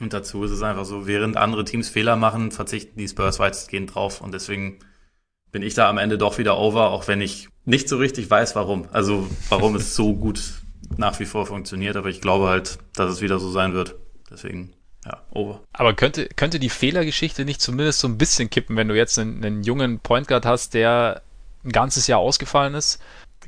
Und 0.01 0.13
dazu 0.13 0.45
ist 0.45 0.51
es 0.51 0.63
einfach 0.63 0.85
so, 0.85 1.07
während 1.07 1.37
andere 1.37 1.65
Teams 1.65 1.89
Fehler 1.89 2.17
machen, 2.17 2.53
verzichten 2.53 2.99
die 2.99 3.09
Spurs 3.09 3.39
weitestgehend 3.39 3.95
drauf. 3.95 4.21
Und 4.21 4.33
deswegen 4.33 4.79
bin 5.53 5.63
ich 5.63 5.75
da 5.75 5.89
am 5.89 5.99
Ende 5.99 6.19
doch 6.19 6.39
wieder 6.39 6.59
over, 6.59 6.91
auch 6.91 7.09
wenn 7.09 7.21
ich 7.21 7.49
nicht 7.65 7.89
so 7.89 7.99
richtig 7.99 8.31
weiß, 8.31 8.57
warum. 8.57 8.89
Also 8.93 9.29
warum 9.49 9.77
es 9.77 9.95
so 9.95 10.15
gut 10.15 10.41
nach 10.97 11.19
wie 11.21 11.27
vor 11.27 11.47
funktioniert. 11.47 11.97
Aber 11.97 12.09
ich 12.09 12.21
glaube 12.21 12.49
halt, 12.49 12.79
dass 12.95 13.13
es 13.13 13.21
wieder 13.21 13.39
so 13.39 13.51
sein 13.51 13.75
wird. 13.75 13.97
Deswegen 14.31 14.73
ja, 15.05 15.23
over. 15.31 15.63
Aber 15.73 15.95
könnte, 15.95 16.29
könnte 16.37 16.59
die 16.59 16.69
Fehlergeschichte 16.69 17.45
nicht 17.45 17.61
zumindest 17.61 18.01
so 18.01 18.09
ein 18.09 18.19
bisschen 18.19 18.51
kippen, 18.51 18.77
wenn 18.77 18.89
du 18.89 18.97
jetzt 18.97 19.19
einen, 19.19 19.45
einen 19.45 19.63
jungen 19.63 19.99
Point 19.99 20.29
Guard 20.29 20.47
hast, 20.47 20.75
der 20.75 21.23
ein 21.65 21.73
ganzes 21.73 22.07
Jahr 22.07 22.21
ausgefallen 22.21 22.75
ist 22.75 23.01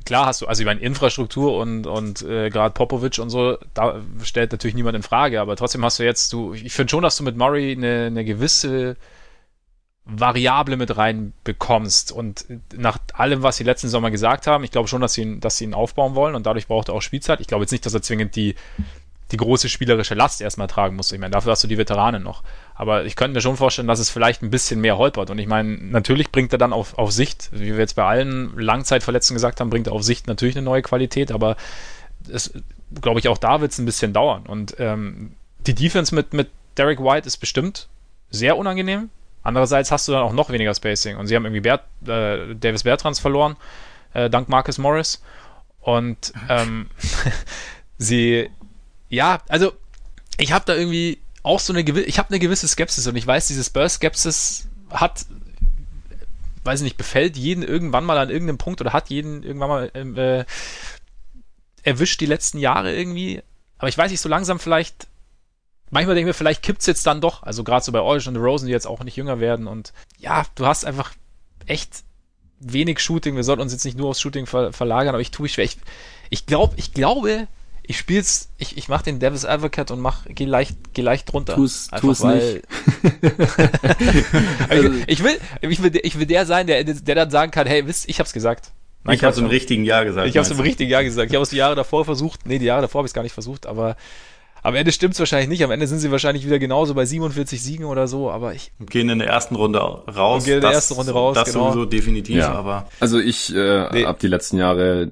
klar 0.05 0.25
hast 0.25 0.41
du, 0.41 0.47
also 0.47 0.61
ich 0.61 0.65
meine, 0.65 0.81
Infrastruktur 0.81 1.57
und, 1.57 1.87
und 1.87 2.21
äh, 2.21 2.49
gerade 2.49 2.73
Popovic 2.73 3.19
und 3.19 3.29
so, 3.29 3.57
da 3.73 4.01
stellt 4.23 4.51
natürlich 4.51 4.75
niemand 4.75 4.95
in 4.95 5.03
Frage, 5.03 5.41
aber 5.41 5.55
trotzdem 5.55 5.83
hast 5.83 5.99
du 5.99 6.03
jetzt, 6.03 6.33
du, 6.33 6.53
ich 6.53 6.73
finde 6.73 6.91
schon, 6.91 7.03
dass 7.03 7.17
du 7.17 7.23
mit 7.23 7.37
Murray 7.37 7.73
eine, 7.73 8.05
eine 8.07 8.25
gewisse 8.25 8.97
Variable 10.05 10.75
mit 10.75 10.97
reinbekommst 10.97 12.11
und 12.11 12.45
nach 12.75 12.97
allem, 13.13 13.41
was 13.41 13.55
sie 13.55 13.63
letzten 13.63 13.87
Sommer 13.87 14.11
gesagt 14.11 14.47
haben, 14.47 14.65
ich 14.65 14.71
glaube 14.71 14.89
schon, 14.89 15.01
dass 15.01 15.13
sie, 15.13 15.21
ihn, 15.21 15.39
dass 15.39 15.57
sie 15.57 15.63
ihn 15.63 15.73
aufbauen 15.73 16.13
wollen 16.13 16.35
und 16.35 16.45
dadurch 16.45 16.67
braucht 16.67 16.89
er 16.89 16.95
auch 16.95 17.01
Spielzeit. 17.01 17.39
Ich 17.39 17.47
glaube 17.47 17.63
jetzt 17.63 17.71
nicht, 17.71 17.85
dass 17.85 17.93
er 17.93 18.01
zwingend 18.01 18.35
die 18.35 18.55
die 19.33 19.37
große 19.37 19.67
spielerische 19.67 20.13
Last 20.13 20.41
erstmal 20.41 20.67
tragen 20.67 20.95
muss. 20.95 21.11
Ich 21.11 21.19
meine, 21.19 21.31
dafür 21.31 21.53
hast 21.53 21.63
du 21.63 21.67
die 21.67 21.79
Veteranen 21.79 22.21
noch. 22.21 22.43
Aber 22.75 23.03
ich 23.03 23.15
könnte 23.15 23.33
mir 23.33 23.41
schon 23.41 23.57
vorstellen, 23.57 23.87
dass 23.87 23.97
es 23.97 24.11
vielleicht 24.11 24.43
ein 24.43 24.51
bisschen 24.51 24.79
mehr 24.79 24.97
holpert. 24.97 25.31
Und 25.31 25.39
ich 25.39 25.47
meine, 25.47 25.69
natürlich 25.69 26.31
bringt 26.31 26.53
er 26.53 26.59
dann 26.59 26.71
auf, 26.71 26.99
auf 26.99 27.11
Sicht, 27.11 27.49
wie 27.51 27.71
wir 27.71 27.79
jetzt 27.79 27.95
bei 27.95 28.05
allen 28.05 28.55
Langzeitverletzten 28.57 29.33
gesagt 29.33 29.59
haben, 29.59 29.71
bringt 29.71 29.87
er 29.87 29.93
auf 29.93 30.03
Sicht 30.03 30.27
natürlich 30.27 30.55
eine 30.55 30.63
neue 30.63 30.83
Qualität, 30.83 31.31
aber 31.31 31.57
es, 32.31 32.53
glaube 33.01 33.19
ich, 33.19 33.27
auch 33.27 33.39
da 33.39 33.59
wird 33.59 33.71
es 33.71 33.79
ein 33.79 33.85
bisschen 33.85 34.13
dauern. 34.13 34.45
Und 34.45 34.75
ähm, 34.77 35.33
die 35.65 35.73
Defense 35.73 36.13
mit, 36.13 36.33
mit 36.33 36.49
Derek 36.77 36.99
White 36.99 37.25
ist 37.25 37.37
bestimmt 37.37 37.89
sehr 38.29 38.55
unangenehm. 38.55 39.09
Andererseits 39.41 39.91
hast 39.91 40.07
du 40.07 40.11
dann 40.11 40.21
auch 40.21 40.33
noch 40.33 40.51
weniger 40.51 40.75
Spacing. 40.75 41.17
Und 41.17 41.25
sie 41.25 41.35
haben 41.35 41.45
irgendwie 41.45 41.61
Bert, 41.61 41.81
äh, 42.07 42.53
Davis 42.53 42.83
Bertrands 42.83 43.19
verloren, 43.19 43.55
äh, 44.13 44.29
dank 44.29 44.47
Marcus 44.47 44.77
Morris. 44.77 45.23
Und 45.81 46.33
ähm, 46.49 46.91
sie 47.97 48.51
ja, 49.13 49.41
also 49.47 49.73
ich 50.37 50.51
habe 50.51 50.65
da 50.65 50.73
irgendwie 50.73 51.19
auch 51.43 51.59
so 51.59 51.71
eine 51.71 51.83
gewisse, 51.83 52.07
ich 52.07 52.17
habe 52.17 52.29
eine 52.29 52.39
gewisse 52.39 52.67
Skepsis 52.67 53.05
und 53.05 53.15
ich 53.15 53.27
weiß, 53.27 53.47
diese 53.47 53.63
Spurs-Skepsis 53.63 54.67
hat, 54.89 55.25
weiß 56.63 56.79
ich 56.79 56.83
nicht, 56.83 56.97
befällt 56.97 57.37
jeden 57.37 57.63
irgendwann 57.63 58.05
mal 58.05 58.17
an 58.17 58.31
irgendeinem 58.31 58.57
Punkt 58.57 58.81
oder 58.81 58.91
hat 58.91 59.09
jeden 59.09 59.43
irgendwann 59.43 59.69
mal 59.69 59.91
ähm, 59.93 60.17
äh, 60.17 60.45
erwischt 61.83 62.21
die 62.21 62.25
letzten 62.25 62.57
Jahre 62.57 62.95
irgendwie. 62.95 63.43
Aber 63.77 63.87
ich 63.87 63.97
weiß 63.97 64.09
nicht, 64.09 64.21
so 64.21 64.29
langsam 64.29 64.59
vielleicht, 64.59 65.07
manchmal 65.91 66.15
denke 66.15 66.29
ich 66.29 66.33
mir, 66.33 66.37
vielleicht 66.37 66.63
kippt's 66.63 66.87
jetzt 66.87 67.05
dann 67.05 67.21
doch. 67.21 67.43
Also 67.43 67.63
gerade 67.63 67.85
so 67.85 67.91
bei 67.91 68.01
Origin 68.01 68.35
und 68.35 68.43
Rosen, 68.43 68.65
die 68.65 68.71
jetzt 68.71 68.87
auch 68.87 69.03
nicht 69.03 69.17
jünger 69.17 69.39
werden 69.39 69.67
und 69.67 69.93
ja, 70.17 70.45
du 70.55 70.65
hast 70.65 70.85
einfach 70.85 71.13
echt 71.67 72.03
wenig 72.59 72.99
Shooting. 72.99 73.35
Wir 73.35 73.43
sollten 73.43 73.61
uns 73.61 73.73
jetzt 73.73 73.85
nicht 73.85 73.97
nur 73.97 74.09
aufs 74.09 74.21
Shooting 74.21 74.47
ver 74.47 74.73
verlagern, 74.73 75.13
aber 75.13 75.21
ich 75.21 75.31
tue 75.31 75.43
mich 75.43 75.53
schwer. 75.53 75.65
Ich, 75.65 75.77
ich 76.31 76.47
glaube, 76.47 76.73
ich 76.77 76.93
glaube, 76.93 77.47
ich 77.85 77.97
spiel's, 77.97 78.49
ich, 78.57 78.77
ich 78.77 78.87
mach 78.87 79.01
den 79.01 79.19
Devil's 79.19 79.45
Advocate 79.45 79.91
und 79.91 79.99
mach, 79.99 80.25
geh 80.27 80.45
leicht, 80.45 80.75
geh 80.93 81.01
leicht 81.01 81.31
drunter. 81.31 81.55
Tu's, 81.55 81.89
Einfach 81.91 82.07
tu's 82.07 82.21
weil, 82.21 82.55
nicht. 82.55 82.65
also, 84.69 84.89
ich, 85.07 85.23
will, 85.23 85.37
ich 85.61 85.83
will, 85.83 85.99
ich 86.01 86.19
will 86.19 86.25
der 86.25 86.45
sein, 86.45 86.67
der, 86.67 86.83
der 86.83 87.15
dann 87.15 87.29
sagen 87.29 87.51
kann, 87.51 87.67
hey, 87.67 87.85
wisst, 87.85 88.07
ich 88.07 88.19
hab's 88.19 88.33
gesagt. 88.33 88.71
Nein, 89.03 89.15
ich 89.15 89.23
hab's 89.23 89.37
im 89.37 89.47
richtigen 89.47 89.83
Jahr 89.83 90.05
gesagt. 90.05 90.29
Ich 90.29 90.37
hab's 90.37 90.49
im 90.49 90.61
richtigen 90.61 90.89
Jahr 90.89 91.03
gesagt. 91.03 91.29
Ich 91.29 91.35
habe 91.35 91.43
es 91.43 91.49
die 91.49 91.57
Jahre 91.57 91.75
davor 91.75 92.05
versucht. 92.05 92.47
Nee, 92.47 92.57
die 92.57 92.65
Jahre 92.65 92.83
davor 92.83 92.99
habe 92.99 93.07
ich 93.07 93.13
gar 93.13 93.23
nicht 93.23 93.33
versucht, 93.33 93.65
aber 93.65 93.97
am 94.61 94.75
Ende 94.75 94.93
stimmt's 94.93 95.19
wahrscheinlich 95.19 95.49
nicht. 95.49 95.63
Am 95.63 95.71
Ende 95.71 95.87
sind 95.87 95.99
sie 95.99 96.09
wahrscheinlich 96.09 96.45
wieder 96.45 96.57
genauso 96.57 96.93
bei 96.93 97.05
47 97.05 97.61
Siegen 97.61 97.83
oder 97.83 98.07
so, 98.07 98.31
aber 98.31 98.53
ich. 98.53 98.71
Gehen 98.79 99.09
in 99.09 99.19
der 99.19 99.27
ersten 99.27 99.55
Runde 99.55 99.79
raus. 99.79 100.45
Gehen 100.45 100.55
in 100.55 100.61
der 100.61 100.71
ersten 100.71 100.93
Runde 100.93 101.11
raus. 101.11 101.35
Das 101.35 101.51
genau. 101.51 101.71
sowieso 101.71 101.85
definitiv, 101.85 102.37
ja. 102.37 102.53
aber. 102.53 102.87
Also 103.01 103.19
ich 103.19 103.53
äh, 103.53 103.89
nee. 103.91 104.05
habe 104.05 104.17
die 104.21 104.27
letzten 104.27 104.57
Jahre 104.57 105.09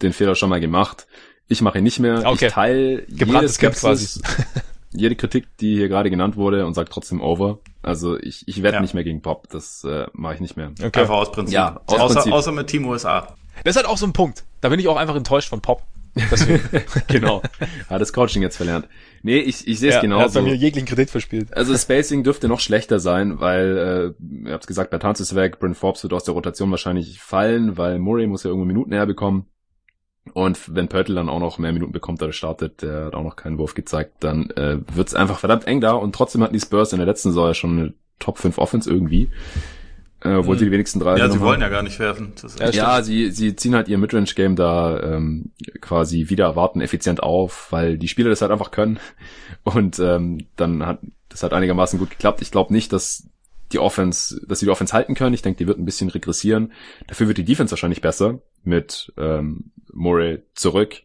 den 0.00 0.12
Fehler 0.12 0.36
schon 0.36 0.48
mal 0.48 0.60
gemacht. 0.60 1.08
Ich 1.48 1.60
mache 1.60 1.78
ihn 1.78 1.84
nicht 1.84 2.00
mehr. 2.00 2.22
Okay. 2.26 2.46
Ich 2.46 2.52
teile 2.52 3.04
jede 3.08 3.48
Skepsis, 3.48 4.22
jede 4.92 5.16
Kritik, 5.16 5.56
die 5.58 5.76
hier 5.76 5.88
gerade 5.88 6.10
genannt 6.10 6.36
wurde 6.36 6.64
und 6.66 6.74
sage 6.74 6.88
trotzdem 6.90 7.20
over. 7.20 7.58
Also 7.82 8.18
ich, 8.18 8.48
ich 8.48 8.62
werde 8.62 8.76
ja. 8.76 8.80
nicht 8.80 8.94
mehr 8.94 9.04
gegen 9.04 9.20
Pop. 9.20 9.48
Das 9.50 9.84
äh, 9.84 10.06
mache 10.12 10.34
ich 10.34 10.40
nicht 10.40 10.56
mehr. 10.56 10.72
Okay. 10.82 11.00
Einfach 11.00 11.14
aus 11.14 11.32
Prinzip. 11.32 11.54
Ja, 11.54 11.80
aus 11.86 12.00
außer, 12.00 12.14
Prinzip. 12.14 12.32
außer 12.32 12.52
mit 12.52 12.66
Team 12.66 12.86
USA. 12.86 13.36
Das 13.62 13.72
ist 13.72 13.76
halt 13.76 13.86
auch 13.86 13.98
so 13.98 14.06
ein 14.06 14.12
Punkt. 14.12 14.44
Da 14.60 14.68
bin 14.68 14.80
ich 14.80 14.88
auch 14.88 14.96
einfach 14.96 15.16
enttäuscht 15.16 15.48
von 15.48 15.60
Pop. 15.60 15.82
genau. 17.08 17.42
Hat 17.88 18.00
das 18.00 18.12
Coaching 18.12 18.42
jetzt 18.42 18.56
verlernt. 18.56 18.88
Nee, 19.22 19.38
ich, 19.38 19.66
ich 19.66 19.80
sehe 19.80 19.88
es 19.88 19.96
ja, 19.96 20.00
genau. 20.00 20.18
Er 20.18 20.26
hat 20.26 20.34
bei 20.34 20.42
mir 20.42 20.54
jeglichen 20.54 20.86
Kredit 20.86 21.10
verspielt. 21.10 21.52
Also 21.56 21.76
Spacing 21.76 22.22
dürfte 22.22 22.46
noch 22.46 22.60
schlechter 22.60 23.00
sein, 23.00 23.40
weil, 23.40 24.14
äh, 24.20 24.46
ihr 24.48 24.52
habt 24.52 24.66
gesagt, 24.66 24.90
Bertans 24.90 25.20
ist 25.20 25.34
weg, 25.34 25.58
Brent 25.58 25.76
Forbes 25.76 26.02
wird 26.04 26.12
aus 26.12 26.24
der 26.24 26.34
Rotation 26.34 26.70
wahrscheinlich 26.70 27.20
fallen, 27.20 27.76
weil 27.76 27.98
Murray 27.98 28.26
muss 28.26 28.44
ja 28.44 28.50
irgendwo 28.50 28.66
Minuten 28.66 28.92
herbekommen. 28.92 29.46
Und 30.32 30.74
wenn 30.74 30.88
Pörtl 30.88 31.14
dann 31.14 31.28
auch 31.28 31.38
noch 31.38 31.58
mehr 31.58 31.72
Minuten 31.72 31.92
bekommt 31.92 32.22
oder 32.22 32.32
startet, 32.32 32.82
der 32.82 33.06
hat 33.06 33.14
auch 33.14 33.22
noch 33.22 33.36
keinen 33.36 33.58
Wurf 33.58 33.74
gezeigt, 33.74 34.14
dann 34.20 34.50
äh, 34.50 34.78
wird 34.92 35.14
einfach 35.14 35.38
verdammt 35.38 35.66
eng 35.66 35.80
da. 35.80 35.92
Und 35.92 36.14
trotzdem 36.14 36.42
hatten 36.42 36.54
die 36.54 36.60
Spurs 36.60 36.92
in 36.92 36.98
der 36.98 37.06
letzten 37.06 37.30
Saison 37.30 37.54
schon 37.54 37.78
eine 37.78 37.94
Top 38.18 38.38
5 38.38 38.58
Offense 38.58 38.90
irgendwie. 38.90 39.30
äh, 40.24 40.34
obwohl 40.34 40.54
hm. 40.54 40.60
sie 40.60 40.64
die 40.64 40.70
wenigsten 40.70 40.98
drei 40.98 41.18
Ja, 41.18 41.30
sie 41.30 41.40
wollen 41.40 41.54
haben. 41.54 41.62
ja 41.62 41.68
gar 41.68 41.82
nicht 41.82 41.98
werfen. 41.98 42.32
ja, 42.58 42.70
ja 42.70 43.02
sie, 43.02 43.30
sie 43.30 43.54
ziehen 43.54 43.74
halt 43.74 43.88
ihr 43.88 43.98
Midrange-Game 43.98 44.56
da 44.56 44.98
ähm, 45.02 45.50
quasi 45.80 46.30
wieder 46.30 46.46
erwarten 46.46 46.80
effizient 46.80 47.22
auf, 47.22 47.70
weil 47.70 47.98
die 47.98 48.08
Spieler 48.08 48.30
das 48.30 48.40
halt 48.40 48.50
einfach 48.50 48.70
können. 48.70 48.98
Und 49.64 49.98
ähm, 49.98 50.46
dann 50.56 50.86
hat 50.86 51.00
das 51.28 51.42
hat 51.42 51.52
einigermaßen 51.52 51.98
gut 51.98 52.10
geklappt. 52.10 52.42
Ich 52.42 52.52
glaube 52.52 52.72
nicht, 52.72 52.92
dass 52.92 53.28
die 53.72 53.80
Offense, 53.80 54.40
dass 54.46 54.60
sie 54.60 54.66
die 54.66 54.70
Offense 54.70 54.92
halten 54.92 55.14
können. 55.14 55.34
Ich 55.34 55.42
denke, 55.42 55.58
die 55.58 55.66
wird 55.66 55.78
ein 55.78 55.84
bisschen 55.84 56.08
regressieren. 56.08 56.72
Dafür 57.08 57.26
wird 57.26 57.38
die 57.38 57.44
Defense 57.44 57.72
wahrscheinlich 57.72 58.00
besser 58.00 58.38
mit 58.62 59.12
ähm, 59.16 59.72
Murray 59.94 60.42
zurück. 60.54 61.02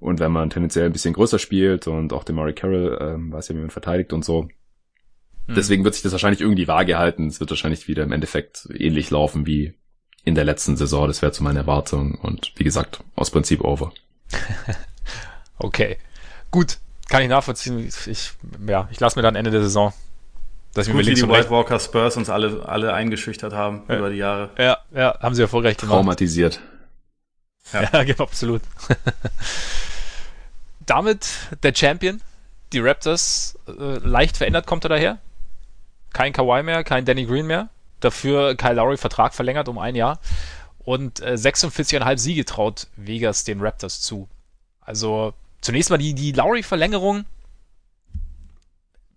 Und 0.00 0.18
wenn 0.18 0.32
man 0.32 0.50
tendenziell 0.50 0.86
ein 0.86 0.92
bisschen 0.92 1.14
größer 1.14 1.38
spielt 1.38 1.86
und 1.86 2.12
auch 2.12 2.24
den 2.24 2.34
Murray 2.34 2.54
Carroll 2.54 2.98
ähm, 3.00 3.32
weiß 3.32 3.48
ja, 3.48 3.54
wie 3.54 3.60
man 3.60 3.70
verteidigt 3.70 4.12
und 4.12 4.24
so, 4.24 4.48
hm. 5.46 5.54
Deswegen 5.56 5.84
wird 5.84 5.94
sich 5.94 6.02
das 6.02 6.12
wahrscheinlich 6.12 6.40
irgendwie 6.40 6.68
vage 6.68 6.98
halten. 6.98 7.26
Es 7.26 7.40
wird 7.40 7.50
wahrscheinlich 7.50 7.88
wieder 7.88 8.04
im 8.04 8.12
Endeffekt 8.12 8.68
ähnlich 8.72 9.10
laufen 9.10 9.46
wie 9.46 9.74
in 10.24 10.34
der 10.34 10.44
letzten 10.44 10.76
Saison. 10.76 11.08
Das 11.08 11.20
wäre 11.20 11.32
zu 11.32 11.42
meiner 11.42 11.60
Erwartung. 11.60 12.14
Und 12.14 12.52
wie 12.56 12.64
gesagt, 12.64 13.00
aus 13.16 13.30
Prinzip 13.30 13.62
over. 13.62 13.92
okay. 15.58 15.98
Gut. 16.50 16.78
Kann 17.08 17.22
ich 17.22 17.28
nachvollziehen. 17.28 17.88
Ich, 18.06 18.32
ja, 18.66 18.88
ich 18.92 19.00
lasse 19.00 19.18
mir 19.18 19.22
dann 19.22 19.34
Ende 19.34 19.50
der 19.50 19.62
Saison 19.62 19.92
dass 20.74 20.88
wir 20.88 20.96
wie 20.96 21.14
die 21.14 21.28
White 21.28 21.50
Walker 21.50 21.78
Spurs 21.78 22.16
uns 22.16 22.30
alle, 22.30 22.66
alle 22.66 22.94
eingeschüchtert 22.94 23.52
haben 23.52 23.82
ja. 23.88 23.98
über 23.98 24.10
die 24.10 24.16
Jahre. 24.16 24.50
Ja, 24.58 24.78
ja, 24.94 25.18
haben 25.20 25.34
sie 25.34 25.42
erfolgreich 25.42 25.76
gemacht. 25.76 25.96
Traumatisiert. 25.96 26.60
Ja, 27.72 27.82
ja 27.92 28.02
genau, 28.04 28.24
absolut. 28.24 28.62
Damit 30.86 31.26
der 31.62 31.74
Champion, 31.74 32.20
die 32.72 32.80
Raptors, 32.80 33.58
äh, 33.68 33.98
leicht 33.98 34.36
verändert 34.36 34.66
kommt 34.66 34.84
er 34.84 34.88
daher. 34.90 35.18
Kein 36.12 36.32
Kawhi 36.32 36.62
mehr, 36.62 36.84
kein 36.84 37.04
Danny 37.04 37.24
Green 37.24 37.46
mehr. 37.46 37.68
Dafür 38.00 38.56
Kyle 38.56 38.74
Lowry 38.74 38.96
Vertrag 38.96 39.34
verlängert 39.34 39.68
um 39.68 39.78
ein 39.78 39.94
Jahr. 39.94 40.18
Und 40.84 41.20
äh, 41.20 41.34
46,5 41.34 42.18
Siege 42.18 42.44
traut 42.44 42.88
Vegas 42.96 43.44
den 43.44 43.60
Raptors 43.60 44.00
zu. 44.00 44.28
Also 44.80 45.32
zunächst 45.60 45.90
mal 45.90 45.98
die, 45.98 46.14
die 46.14 46.32
Lowry-Verlängerung 46.32 47.24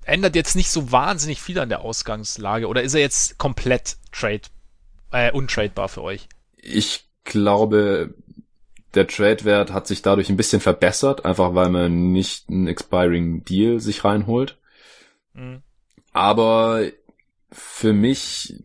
ändert 0.04 0.36
jetzt 0.36 0.56
nicht 0.56 0.70
so 0.70 0.92
wahnsinnig 0.92 1.42
viel 1.42 1.60
an 1.60 1.70
der 1.70 1.82
Ausgangslage. 1.82 2.68
Oder 2.68 2.84
ist 2.84 2.94
er 2.94 3.02
jetzt 3.02 3.40
komplett 3.40 3.98
trade, 4.12 4.42
äh, 5.12 5.32
untradebar 5.32 5.90
für 5.90 6.04
euch? 6.04 6.30
Ich 6.58 7.06
glaube, 7.24 8.14
der 8.96 9.08
Trade-Wert 9.08 9.72
hat 9.74 9.88
sich 9.88 10.02
dadurch 10.02 10.30
ein 10.30 10.38
bisschen 10.38 10.62
verbessert, 10.62 11.26
einfach 11.26 11.54
weil 11.54 11.70
man 11.70 12.12
nicht 12.12 12.50
einen 12.50 12.68
expiring 12.68 13.44
Deal 13.44 13.80
sich 13.80 14.04
reinholt. 14.04 14.58
Mhm. 15.34 15.62
Aber 16.14 16.84
für 17.52 17.94
mich 17.94 18.56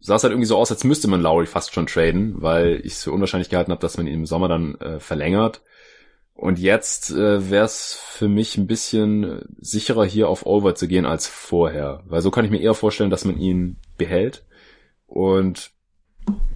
sah 0.00 0.16
es 0.16 0.22
halt 0.22 0.32
irgendwie 0.32 0.46
so 0.46 0.56
aus, 0.56 0.70
als 0.70 0.84
müsste 0.84 1.08
man 1.08 1.20
Lowry 1.20 1.46
fast 1.46 1.74
schon 1.74 1.86
traden, 1.86 2.40
weil 2.42 2.80
ich 2.84 2.92
es 2.92 3.04
für 3.04 3.12
unwahrscheinlich 3.12 3.48
gehalten 3.48 3.72
habe, 3.72 3.80
dass 3.80 3.96
man 3.96 4.06
ihn 4.06 4.14
im 4.14 4.26
Sommer 4.26 4.48
dann 4.48 4.74
äh, 4.76 5.00
verlängert. 5.00 5.62
Und 6.34 6.58
jetzt 6.58 7.10
äh, 7.10 7.50
wäre 7.50 7.64
es 7.64 7.94
für 7.94 8.28
mich 8.28 8.58
ein 8.58 8.66
bisschen 8.66 9.46
sicherer, 9.60 10.04
hier 10.04 10.28
auf 10.28 10.46
Over 10.46 10.74
zu 10.74 10.88
gehen 10.88 11.06
als 11.06 11.26
vorher. 11.26 12.02
Weil 12.06 12.22
so 12.22 12.30
kann 12.30 12.44
ich 12.44 12.50
mir 12.50 12.60
eher 12.60 12.74
vorstellen, 12.74 13.10
dass 13.10 13.24
man 13.24 13.38
ihn 13.38 13.78
behält 13.96 14.44
und 15.06 15.70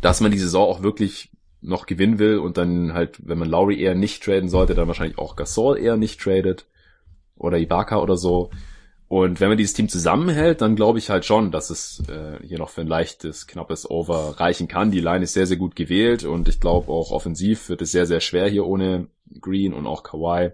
dass 0.01 0.21
man 0.21 0.31
die 0.31 0.39
Saison 0.39 0.69
auch 0.69 0.83
wirklich 0.83 1.31
noch 1.61 1.87
gewinnen 1.87 2.19
will 2.19 2.39
und 2.39 2.57
dann 2.57 2.95
halt, 2.95 3.19
wenn 3.27 3.39
man 3.39 3.49
Lowry 3.49 3.81
eher 3.81 3.95
nicht 3.95 4.23
traden 4.23 4.49
sollte, 4.49 4.75
dann 4.75 4.89
wahrscheinlich 4.89 5.19
auch 5.19 5.37
Gasol 5.37 5.79
eher 5.79 5.97
nicht 5.97 6.21
tradet 6.21 6.67
oder 7.37 7.59
Ibaka 7.59 8.01
oder 8.01 8.17
so. 8.17 8.51
Und 9.09 9.41
wenn 9.41 9.49
man 9.49 9.57
dieses 9.57 9.73
Team 9.73 9.89
zusammenhält, 9.89 10.61
dann 10.61 10.77
glaube 10.77 10.99
ich 10.99 11.09
halt 11.09 11.25
schon, 11.25 11.51
dass 11.51 11.71
es 11.71 12.03
äh, 12.11 12.39
hier 12.47 12.59
noch 12.59 12.69
für 12.69 12.83
ein 12.83 12.87
leichtes, 12.87 13.47
knappes 13.47 13.91
Over 13.91 14.39
reichen 14.39 14.69
kann. 14.69 14.91
Die 14.91 15.01
Line 15.01 15.25
ist 15.25 15.33
sehr, 15.33 15.47
sehr 15.47 15.57
gut 15.57 15.75
gewählt 15.75 16.25
und 16.25 16.47
ich 16.47 16.61
glaube 16.61 16.93
auch 16.93 17.11
offensiv 17.11 17.71
wird 17.71 17.81
es 17.81 17.91
sehr, 17.91 18.05
sehr 18.05 18.21
schwer 18.21 18.49
hier 18.49 18.67
ohne 18.67 19.09
Green 19.41 19.73
und 19.73 19.87
auch 19.87 20.03
Kawhi. 20.03 20.51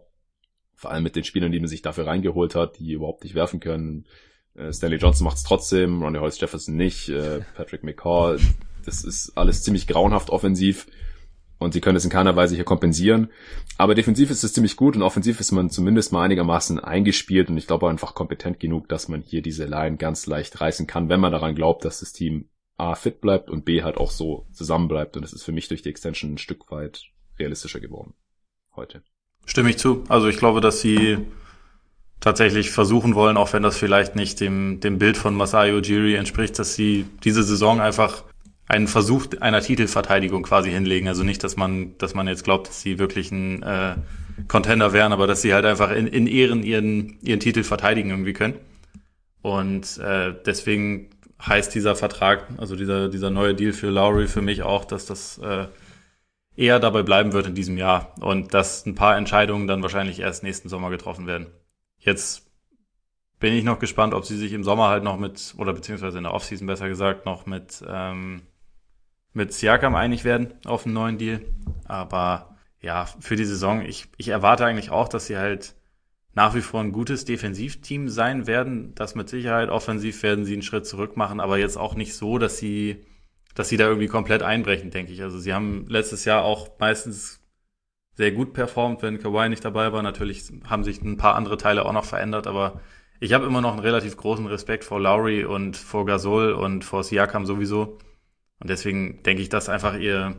Vor 0.77 0.93
allem 0.93 1.03
mit 1.03 1.17
den 1.17 1.25
Spielern, 1.25 1.51
die 1.51 1.59
man 1.59 1.69
sich 1.69 1.83
dafür 1.83 2.07
reingeholt 2.07 2.55
hat, 2.55 2.79
die 2.79 2.93
überhaupt 2.93 3.25
nicht 3.25 3.35
werfen 3.35 3.59
können. 3.59 4.07
Äh, 4.55 4.73
Stanley 4.73 4.99
Johnson 4.99 5.25
macht 5.25 5.39
es 5.39 5.43
trotzdem, 5.43 6.03
Ronnie 6.03 6.21
Holz 6.21 6.39
Jefferson 6.39 6.77
nicht, 6.77 7.09
äh, 7.09 7.41
Patrick 7.57 7.83
McCall. 7.83 8.39
Das 8.85 9.05
ist 9.05 9.37
alles 9.37 9.63
ziemlich 9.63 9.87
grauenhaft 9.87 10.31
offensiv 10.31 10.87
und 11.59 11.73
sie 11.73 11.81
können 11.81 11.97
es 11.97 12.05
in 12.05 12.11
keiner 12.11 12.37
Weise 12.37 12.55
hier 12.55 12.65
kompensieren. 12.65 13.31
Aber 13.79 13.95
defensiv 13.95 14.31
ist 14.31 14.45
es 14.45 14.53
ziemlich 14.53 14.77
gut 14.77 14.97
und 14.97 15.03
offensiv 15.03 15.41
ist 15.41 15.53
man 15.53 15.71
zumindest 15.71 16.13
mal 16.13 16.23
einigermaßen 16.23 16.79
eingespielt 16.79 17.49
und 17.49 17.57
ich 17.57 17.67
glaube 17.67 17.89
einfach 17.89 18.15
kompetent 18.15 18.61
genug, 18.61 18.89
dass 18.89 19.09
man 19.09 19.23
hier 19.23 19.43
diese 19.43 19.65
Line 19.65 19.97
ganz 19.97 20.27
leicht 20.27 20.61
reißen 20.61 20.87
kann, 20.87 21.09
wenn 21.09 21.21
man 21.21 21.33
daran 21.33 21.55
glaubt, 21.55 21.85
dass 21.85 22.01
das 22.01 22.13
Team 22.13 22.49
A 22.77 22.95
fit 22.95 23.21
bleibt 23.21 23.51
und 23.51 23.65
B 23.65 23.83
halt 23.83 23.97
auch 23.97 24.11
so 24.11 24.47
zusammen 24.53 24.89
bleibt 24.89 25.17
und 25.17 25.25
es 25.25 25.33
ist 25.33 25.45
für 25.45 25.53
mich 25.53 25.69
durch 25.69 25.83
die 25.83 25.91
Extension 25.91 26.35
ein 26.35 26.39
Stück 26.39 26.71
weit 26.71 27.03
realistischer 27.39 27.81
geworden 27.81 28.15
heute. 28.75 29.03
Stimme 29.47 29.71
ich 29.71 29.79
zu. 29.79 30.05
Also 30.09 30.29
ich 30.29 30.39
glaube, 30.39 30.61
dass 30.61 30.81
sie 30.81 31.19
tatsächlich 32.21 32.71
versuchen 32.71 33.15
wollen, 33.15 33.37
auch 33.37 33.53
wenn 33.53 33.63
das 33.63 33.77
vielleicht 33.77 34.17
nicht 34.17 34.41
dem, 34.41 34.81
dem 34.81 34.99
Bild 34.99 35.17
von 35.17 35.35
Masayo 35.35 35.77
Ujiri 35.77 36.15
entspricht, 36.15 36.59
dass 36.59 36.75
sie 36.75 37.07
diese 37.23 37.43
Saison 37.43 37.81
einfach 37.81 38.25
einen 38.67 38.89
Versuch 38.89 39.27
einer 39.41 39.61
Titelverteidigung 39.61 40.43
quasi 40.43 40.71
hinlegen. 40.71 41.09
Also 41.09 41.23
nicht, 41.23 41.45
dass 41.45 41.57
man, 41.57 41.97
dass 41.99 42.15
man 42.15 42.29
jetzt 42.29 42.45
glaubt, 42.45 42.69
dass 42.69 42.81
sie 42.81 42.99
wirklich 42.99 43.31
ein 43.31 43.63
äh, 43.63 43.97
Contender 44.49 44.93
wären, 44.93 45.13
aber 45.13 45.27
dass 45.27 45.43
sie 45.43 45.55
halt 45.55 45.65
einfach 45.65 45.91
in, 45.91 46.07
in 46.07 46.27
Ehren 46.27 46.63
ihren, 46.63 47.19
ihren 47.21 47.41
Titel 47.41 47.63
verteidigen 47.63 48.11
irgendwie 48.11 48.33
können. 48.33 48.55
Und 49.43 49.99
äh, 49.99 50.35
deswegen 50.47 51.11
heißt 51.45 51.75
dieser 51.75 51.95
Vertrag, 51.95 52.47
also 52.57 52.77
dieser, 52.77 53.09
dieser 53.09 53.31
neue 53.31 53.55
Deal 53.55 53.73
für 53.73 53.91
Lowry 53.91 54.27
für 54.27 54.41
mich 54.41 54.63
auch, 54.63 54.85
dass 54.87 55.05
das 55.05 55.39
äh, 55.39 55.67
eher 56.57 56.81
dabei 56.81 57.03
bleiben 57.03 57.33
wird 57.33 57.47
in 57.47 57.55
diesem 57.55 57.77
Jahr 57.77 58.15
und 58.21 58.55
dass 58.55 58.87
ein 58.87 58.95
paar 58.95 59.17
Entscheidungen 59.17 59.67
dann 59.67 59.83
wahrscheinlich 59.83 60.21
erst 60.21 60.43
nächsten 60.43 60.69
Sommer 60.69 60.89
getroffen 60.89 61.27
werden. 61.27 61.49
Jetzt 61.99 62.51
bin 63.41 63.53
ich 63.53 63.65
noch 63.65 63.79
gespannt, 63.79 64.15
ob 64.15 64.25
sie 64.25 64.39
sich 64.39 64.53
im 64.53 64.65
Sommer 64.65 64.89
halt 64.89 65.05
noch 65.05 65.19
mit, 65.19 65.55
oder 65.59 65.75
beziehungsweise 65.75 66.17
in 66.17 66.25
der 66.25 66.33
Offseason 66.33 66.67
besser 66.67 66.89
gesagt, 66.89 67.27
noch 67.27 67.45
mit 67.45 67.85
ähm, 67.87 68.43
mit 69.35 69.53
Siakam 69.53 69.95
einig 69.95 70.25
werden 70.25 70.55
auf 70.65 70.87
einen 70.87 70.95
neuen 70.95 71.19
Deal. 71.19 71.41
Aber 71.85 72.57
ja, 72.81 73.07
für 73.21 73.37
die 73.37 73.45
Saison, 73.45 73.83
ich, 73.83 74.07
ich 74.17 74.29
erwarte 74.29 74.65
eigentlich 74.65 74.91
auch, 74.91 75.09
dass 75.09 75.27
sie 75.27 75.37
halt 75.37 75.75
nach 76.35 76.55
wie 76.55 76.61
vor 76.61 76.81
ein 76.81 76.93
gutes 76.93 77.25
Defensivteam 77.25 78.09
sein 78.09 78.47
werden. 78.47 78.95
Das 78.95 79.15
mit 79.15 79.29
Sicherheit. 79.29 79.69
Offensiv 79.69 80.23
werden 80.23 80.45
sie 80.45 80.55
einen 80.55 80.63
Schritt 80.63 80.87
zurück 80.87 81.17
machen, 81.17 81.41
aber 81.41 81.59
jetzt 81.59 81.77
auch 81.77 81.95
nicht 81.95 82.15
so, 82.15 82.39
dass 82.39 82.59
sie, 82.59 83.05
dass 83.55 83.69
sie 83.69 83.77
da 83.77 83.87
irgendwie 83.87 84.09
komplett 84.09 84.43
einbrechen, 84.43 84.91
denke 84.91 85.13
ich. 85.13 85.23
Also 85.23 85.39
sie 85.39 85.53
haben 85.53 85.87
letztes 85.89 86.25
Jahr 86.25 86.45
auch 86.45 86.79
meistens 86.79 87.41
sehr 88.17 88.33
gut 88.33 88.53
performt, 88.53 89.03
wenn 89.03 89.19
Kawhi 89.19 89.49
nicht 89.49 89.65
dabei 89.65 89.93
war. 89.93 90.03
Natürlich 90.03 90.45
haben 90.69 90.85
sich 90.85 91.03
ein 91.03 91.17
paar 91.17 91.35
andere 91.35 91.57
Teile 91.57 91.85
auch 91.85 91.93
noch 91.93 92.05
verändert, 92.05 92.47
aber 92.47 92.81
ich 93.21 93.33
habe 93.33 93.47
immer 93.47 93.61
noch 93.61 93.73
einen 93.73 93.81
relativ 93.81 94.17
großen 94.17 94.47
Respekt 94.47 94.85
vor 94.85 95.01
Lowry 95.01 95.45
und 95.45 95.77
vor 95.77 96.05
Gasol 96.07 96.53
und 96.53 96.85
vor 96.85 97.03
Siakam 97.03 97.47
sowieso. 97.47 97.99
Und 98.65 98.71
deswegen 98.71 99.23
denke 99.25 99.43
ich, 99.43 99.51
dass 99.51 99.69
einfach 99.69 99.95
ihr, 99.95 100.37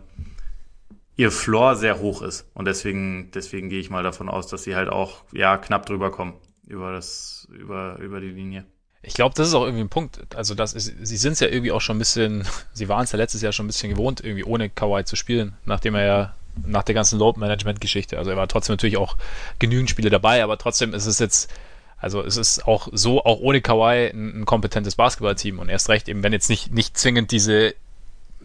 ihr 1.15 1.29
Floor 1.29 1.75
sehr 1.75 1.99
hoch 1.99 2.23
ist. 2.23 2.49
Und 2.55 2.65
deswegen, 2.65 3.29
deswegen 3.35 3.69
gehe 3.69 3.79
ich 3.79 3.91
mal 3.91 4.01
davon 4.01 4.29
aus, 4.29 4.47
dass 4.47 4.63
sie 4.63 4.75
halt 4.75 4.89
auch, 4.89 5.21
ja, 5.31 5.57
knapp 5.57 5.85
drüber 5.85 6.09
kommen. 6.09 6.33
Über 6.65 6.91
das, 6.91 7.47
über, 7.51 7.99
über 7.99 8.19
die 8.19 8.31
Linie. 8.31 8.65
Ich 9.03 9.13
glaube, 9.13 9.35
das 9.35 9.49
ist 9.49 9.53
auch 9.53 9.65
irgendwie 9.65 9.83
ein 9.83 9.89
Punkt. 9.89 10.35
Also, 10.35 10.55
das 10.55 10.73
ist, 10.73 10.91
sie 11.03 11.17
sind 11.17 11.33
es 11.33 11.39
ja 11.39 11.49
irgendwie 11.49 11.71
auch 11.71 11.81
schon 11.81 11.97
ein 11.97 11.99
bisschen, 11.99 12.47
sie 12.73 12.89
waren 12.89 13.03
es 13.03 13.11
ja 13.11 13.19
letztes 13.19 13.43
Jahr 13.43 13.51
schon 13.51 13.65
ein 13.65 13.67
bisschen 13.67 13.91
gewohnt, 13.91 14.21
irgendwie 14.23 14.43
ohne 14.43 14.71
Kawhi 14.71 15.05
zu 15.05 15.15
spielen, 15.15 15.55
nachdem 15.65 15.93
er 15.93 16.05
ja 16.05 16.35
nach 16.65 16.81
der 16.81 16.95
ganzen 16.95 17.19
Load-Management-Geschichte, 17.19 18.17
also 18.17 18.31
er 18.31 18.37
war 18.37 18.47
trotzdem 18.47 18.73
natürlich 18.73 18.97
auch 18.97 19.17
genügend 19.59 19.89
Spiele 19.91 20.09
dabei, 20.09 20.41
aber 20.41 20.57
trotzdem 20.57 20.93
ist 20.95 21.05
es 21.05 21.19
jetzt, 21.19 21.53
also 21.97 22.23
es 22.23 22.37
ist 22.37 22.65
auch 22.65 22.87
so, 22.93 23.23
auch 23.23 23.39
ohne 23.41 23.61
Kawhi 23.61 24.09
ein, 24.09 24.39
ein 24.41 24.45
kompetentes 24.45 24.95
Basketballteam 24.95 25.59
und 25.59 25.69
erst 25.69 25.89
recht 25.89 26.07
eben, 26.07 26.23
wenn 26.23 26.31
jetzt 26.31 26.49
nicht, 26.49 26.71
nicht 26.73 26.97
zwingend 26.97 27.31
diese 27.31 27.75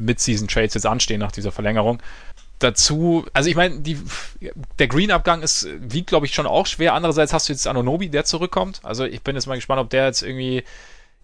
Mid-Season-Trades 0.00 0.74
jetzt 0.74 0.86
anstehen 0.86 1.20
nach 1.20 1.32
dieser 1.32 1.52
Verlängerung. 1.52 2.02
Dazu, 2.58 3.24
also 3.32 3.48
ich 3.48 3.56
meine, 3.56 3.80
der 4.78 4.88
Green-Abgang 4.88 5.42
ist, 5.42 5.66
wiegt, 5.80 6.08
glaube 6.08 6.26
ich, 6.26 6.34
schon 6.34 6.46
auch 6.46 6.66
schwer. 6.66 6.94
Andererseits 6.94 7.32
hast 7.32 7.48
du 7.48 7.52
jetzt 7.52 7.66
Anonobi, 7.66 8.10
der 8.10 8.24
zurückkommt. 8.24 8.80
Also 8.82 9.04
ich 9.04 9.22
bin 9.22 9.34
jetzt 9.34 9.46
mal 9.46 9.54
gespannt, 9.54 9.80
ob 9.80 9.90
der 9.90 10.06
jetzt 10.06 10.22
irgendwie 10.22 10.64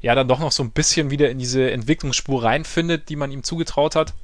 ja 0.01 0.15
dann 0.15 0.29
doch 0.29 0.39
noch 0.39 0.53
so 0.53 0.63
ein 0.63 0.71
bisschen 0.71 1.11
wieder 1.11 1.31
in 1.31 1.39
diese 1.39 1.71
Entwicklungsspur 1.71 2.43
reinfindet, 2.43 3.09
die 3.09 3.17
man 3.17 3.31
ihm 3.33 3.43
zugetraut 3.43 3.97
hat. 3.97 4.15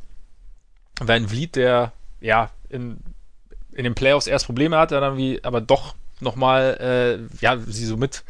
Van 1.01 1.29
Vliet, 1.29 1.57
der 1.57 1.93
ja 2.21 2.51
in, 2.69 2.99
in 3.73 3.85
den 3.85 3.95
Playoffs 3.95 4.27
erst 4.27 4.47
Probleme 4.47 4.79
hatte, 4.79 5.01
dann 5.01 5.17
wie, 5.17 5.43
aber 5.43 5.61
doch 5.61 5.95
nochmal, 6.21 6.79
äh, 6.81 7.45
ja, 7.45 7.59
sie 7.59 7.85
so 7.85 7.97
mit 7.97 8.25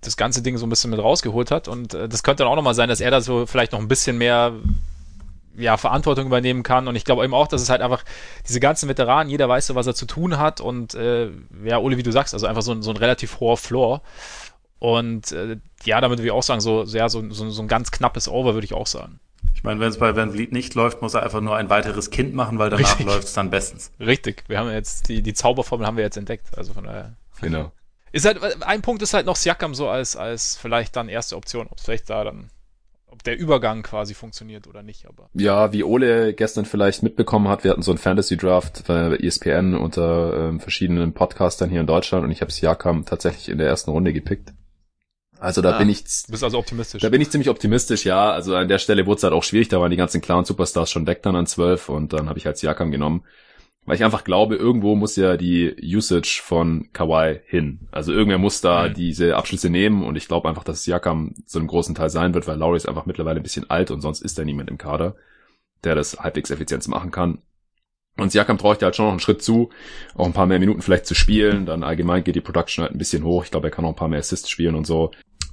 das 0.00 0.16
ganze 0.16 0.42
Ding 0.42 0.56
so 0.56 0.66
ein 0.66 0.70
bisschen 0.70 0.90
mit 0.90 1.00
rausgeholt 1.00 1.50
hat. 1.50 1.68
Und 1.68 1.94
äh, 1.94 2.08
das 2.08 2.22
könnte 2.22 2.42
dann 2.42 2.52
auch 2.52 2.56
nochmal 2.56 2.74
sein, 2.74 2.88
dass 2.88 3.00
er 3.00 3.10
da 3.10 3.20
so 3.20 3.46
vielleicht 3.46 3.72
noch 3.72 3.80
ein 3.80 3.88
bisschen 3.88 4.18
mehr 4.18 4.52
ja, 5.56 5.76
Verantwortung 5.76 6.26
übernehmen 6.26 6.62
kann. 6.62 6.88
Und 6.88 6.96
ich 6.96 7.04
glaube 7.04 7.24
eben 7.24 7.34
auch, 7.34 7.48
dass 7.48 7.62
es 7.62 7.70
halt 7.70 7.82
einfach 7.82 8.04
diese 8.48 8.60
ganzen 8.60 8.88
Veteranen, 8.88 9.30
jeder 9.30 9.48
weiß 9.48 9.66
so, 9.66 9.74
was 9.74 9.86
er 9.86 9.94
zu 9.94 10.06
tun 10.06 10.38
hat. 10.38 10.60
Und 10.60 10.94
äh, 10.94 11.30
ja, 11.64 11.78
Ole, 11.78 11.96
wie 11.96 12.02
du 12.02 12.12
sagst, 12.12 12.34
also 12.34 12.46
einfach 12.46 12.62
so, 12.62 12.80
so 12.82 12.90
ein 12.90 12.96
relativ 12.96 13.40
hoher 13.40 13.56
Floor. 13.56 14.02
Und 14.78 15.32
äh, 15.32 15.58
ja, 15.84 16.00
damit 16.00 16.18
würde 16.18 16.26
ich 16.26 16.32
auch 16.32 16.42
sagen, 16.42 16.60
so, 16.60 16.84
ja, 16.84 17.08
so, 17.08 17.30
so, 17.30 17.50
so 17.50 17.62
ein 17.62 17.68
ganz 17.68 17.90
knappes 17.90 18.28
Over 18.28 18.54
würde 18.54 18.64
ich 18.64 18.74
auch 18.74 18.86
sagen. 18.86 19.20
Ich 19.54 19.62
meine, 19.62 19.80
wenn 19.80 19.88
es 19.88 19.98
bei 19.98 20.16
Van 20.16 20.32
Vliet 20.32 20.52
nicht 20.52 20.74
läuft, 20.74 21.02
muss 21.02 21.14
er 21.14 21.22
einfach 21.22 21.42
nur 21.42 21.56
ein 21.56 21.68
weiteres 21.68 22.10
Kind 22.10 22.34
machen, 22.34 22.58
weil 22.58 22.70
danach 22.70 22.98
läuft 23.00 23.24
es 23.24 23.34
dann 23.34 23.50
bestens. 23.50 23.92
Richtig. 24.00 24.44
Wir 24.48 24.58
haben 24.58 24.70
jetzt 24.70 25.08
die, 25.08 25.22
die 25.22 25.34
Zauberformel 25.34 25.86
haben 25.86 25.96
wir 25.96 26.04
jetzt 26.04 26.16
entdeckt. 26.16 26.56
Also 26.56 26.72
von 26.72 26.84
daher. 26.84 27.14
Genau. 27.42 27.72
Ist 28.12 28.24
halt, 28.24 28.40
ein 28.62 28.82
Punkt 28.82 29.02
ist 29.02 29.14
halt 29.14 29.26
noch 29.26 29.36
Siakam 29.36 29.74
so 29.74 29.88
als, 29.88 30.16
als 30.16 30.56
vielleicht 30.56 30.96
dann 30.96 31.08
erste 31.08 31.36
Option. 31.36 31.66
Ob 31.70 31.78
vielleicht 31.78 32.08
da 32.10 32.24
dann, 32.24 32.50
ob 33.10 33.22
der 33.22 33.38
Übergang 33.38 33.82
quasi 33.82 34.14
funktioniert 34.14 34.66
oder 34.66 34.82
nicht, 34.82 35.06
aber. 35.06 35.28
Ja, 35.34 35.72
wie 35.72 35.84
Ole 35.84 36.34
gestern 36.34 36.64
vielleicht 36.64 37.02
mitbekommen 37.02 37.48
hat, 37.48 37.64
wir 37.64 37.70
hatten 37.70 37.82
so 37.82 37.90
einen 37.90 37.98
Fantasy 37.98 38.36
Draft 38.36 38.84
bei 38.86 39.16
ESPN 39.16 39.74
unter 39.74 40.48
ähm, 40.48 40.60
verschiedenen 40.60 41.12
Podcastern 41.12 41.70
hier 41.70 41.80
in 41.80 41.86
Deutschland 41.86 42.24
und 42.24 42.30
ich 42.30 42.40
habe 42.40 42.52
Siakam 42.52 43.04
tatsächlich 43.04 43.48
in 43.48 43.58
der 43.58 43.66
ersten 43.66 43.90
Runde 43.90 44.12
gepickt. 44.12 44.52
Also 45.40 45.62
da 45.62 45.72
ah, 45.72 45.78
bin 45.78 45.88
ich. 45.88 46.04
Du 46.04 46.32
bist 46.32 46.44
also 46.44 46.58
optimistisch. 46.58 47.00
Da 47.00 47.08
bin 47.08 47.20
ich 47.22 47.30
ziemlich 47.30 47.48
optimistisch, 47.48 48.04
ja. 48.04 48.30
Also 48.30 48.54
an 48.54 48.68
der 48.68 48.78
Stelle 48.78 49.06
wurde 49.06 49.16
es 49.16 49.22
halt 49.24 49.32
auch 49.32 49.42
schwierig, 49.42 49.68
da 49.68 49.80
waren 49.80 49.90
die 49.90 49.96
ganzen 49.96 50.20
Clown-Superstars 50.20 50.90
schon 50.90 51.06
weg 51.06 51.22
dann 51.22 51.34
an 51.34 51.46
zwölf 51.46 51.88
und 51.88 52.12
dann 52.12 52.28
habe 52.28 52.38
ich 52.38 52.46
halt 52.46 52.58
Siakam 52.58 52.90
genommen. 52.90 53.24
Weil 53.90 53.96
ich 53.96 54.04
einfach 54.04 54.22
glaube, 54.22 54.54
irgendwo 54.54 54.94
muss 54.94 55.16
ja 55.16 55.36
die 55.36 55.74
Usage 55.82 56.40
von 56.44 56.90
Kawhi 56.92 57.40
hin. 57.44 57.88
Also 57.90 58.12
irgendwer 58.12 58.38
muss 58.38 58.60
da 58.60 58.86
mhm. 58.86 58.94
diese 58.94 59.34
Abschlüsse 59.34 59.68
nehmen 59.68 60.04
und 60.04 60.14
ich 60.14 60.28
glaube 60.28 60.48
einfach, 60.48 60.62
dass 60.62 60.84
Siakam 60.84 61.34
so 61.44 61.58
einem 61.58 61.66
großen 61.66 61.96
Teil 61.96 62.08
sein 62.08 62.32
wird, 62.32 62.46
weil 62.46 62.56
Lowry 62.56 62.76
ist 62.76 62.88
einfach 62.88 63.06
mittlerweile 63.06 63.40
ein 63.40 63.42
bisschen 63.42 63.68
alt 63.68 63.90
und 63.90 64.00
sonst 64.00 64.20
ist 64.20 64.38
da 64.38 64.44
niemand 64.44 64.70
im 64.70 64.78
Kader, 64.78 65.16
der 65.82 65.96
das 65.96 66.20
halbwegs 66.20 66.52
effizient 66.52 66.86
machen 66.86 67.10
kann. 67.10 67.38
Und 68.16 68.30
Siakam 68.30 68.58
traue 68.58 68.74
ich 68.74 68.78
dir 68.78 68.84
halt 68.84 68.94
schon 68.94 69.06
noch 69.06 69.12
einen 69.12 69.18
Schritt 69.18 69.42
zu, 69.42 69.70
auch 70.14 70.26
ein 70.26 70.34
paar 70.34 70.46
mehr 70.46 70.60
Minuten 70.60 70.82
vielleicht 70.82 71.06
zu 71.06 71.16
spielen. 71.16 71.66
Dann 71.66 71.82
allgemein 71.82 72.22
geht 72.22 72.36
die 72.36 72.40
Production 72.40 72.84
halt 72.84 72.94
ein 72.94 72.98
bisschen 72.98 73.24
hoch. 73.24 73.42
Ich 73.42 73.50
glaube, 73.50 73.66
er 73.66 73.70
kann 73.72 73.82
noch 73.82 73.90
ein 73.90 73.96
paar 73.96 74.06
mehr 74.06 74.20
Assists 74.20 74.50
spielen 74.50 74.76
und 74.76 74.86
so. 74.86 75.10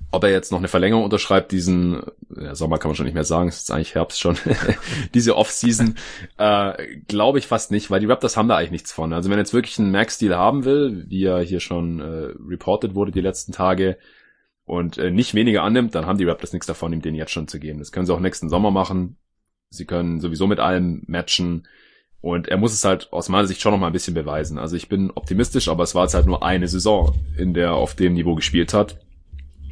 Ob 0.10 0.24
er 0.24 0.32
jetzt 0.32 0.52
noch 0.52 0.60
eine 0.60 0.70
Verlängerung 0.70 1.04
unterschreibt, 1.04 1.52
diesen 1.52 2.02
ja, 2.36 2.56
Sommer 2.56 2.78
kann 2.78 2.90
man 2.90 2.96
schon 2.96 3.06
nicht 3.06 3.14
mehr 3.14 3.26
sagen, 3.26 3.50
es 3.50 3.58
ist 3.58 3.72
eigentlich 3.72 3.94
Herbst 3.94 4.22
schon, 4.22 4.38
diese 5.14 5.36
Off-Season, 5.36 5.96
äh, 6.38 6.98
glaube 7.08 7.40
ich 7.40 7.48
fast 7.48 7.72
nicht, 7.72 7.92
weil 7.92 8.00
die 8.00 8.06
Raptors 8.06 8.38
haben 8.38 8.48
da 8.48 8.56
eigentlich 8.56 8.72
nichts 8.72 8.94
von. 8.94 9.12
Also 9.12 9.30
wenn 9.30 9.38
er 9.38 9.42
jetzt 9.42 9.54
wirklich 9.54 9.78
einen 9.80 9.92
Max-Deal 9.92 10.36
haben 10.36 10.64
will, 10.64 11.06
wie 11.10 11.26
er 11.26 11.42
hier 11.42 11.60
schon 11.60 12.00
äh, 12.00 12.34
reported 12.48 12.96
wurde 12.96 13.12
die 13.12 13.22
letzten 13.22 13.52
Tage, 13.52 13.98
und 14.68 14.98
äh, 14.98 15.12
nicht 15.12 15.34
weniger 15.34 15.64
annimmt, 15.64 15.96
dann 15.96 16.06
haben 16.06 16.18
die 16.18 16.26
Raptors 16.26 16.52
nichts 16.52 16.68
davon, 16.68 16.92
ihm 16.92 17.02
den 17.02 17.16
jetzt 17.16 17.32
schon 17.32 17.48
zu 17.48 17.58
geben. 17.58 17.80
Das 17.80 17.94
können 17.94 18.06
sie 18.06 18.14
auch 18.14 18.20
nächsten 18.20 18.50
Sommer 18.50 18.70
machen. 18.70 19.16
Sie 19.70 19.86
können 19.86 20.20
sowieso 20.20 20.46
mit 20.46 20.60
allem 20.60 21.04
matchen. 21.08 21.68
Und 22.20 22.50
er 22.50 22.58
muss 22.58 22.74
es 22.74 22.84
halt 22.84 23.12
aus 23.14 23.30
meiner 23.30 23.48
Sicht 23.48 23.62
schon 23.62 23.72
noch 23.72 23.80
mal 23.80 23.88
ein 23.88 23.94
bisschen 23.94 24.14
beweisen. 24.14 24.58
Also 24.58 24.76
ich 24.76 24.90
bin 24.90 25.10
optimistisch, 25.12 25.70
aber 25.70 25.84
es 25.84 25.96
war 25.96 26.04
jetzt 26.04 26.16
halt 26.16 26.26
nur 26.26 26.44
eine 26.44 26.68
Saison, 26.68 27.16
in 27.38 27.54
der 27.54 27.68
er 27.68 27.74
auf 27.76 27.96
dem 27.96 28.14
Niveau 28.14 28.36
gespielt 28.36 28.74
hat. 28.74 28.98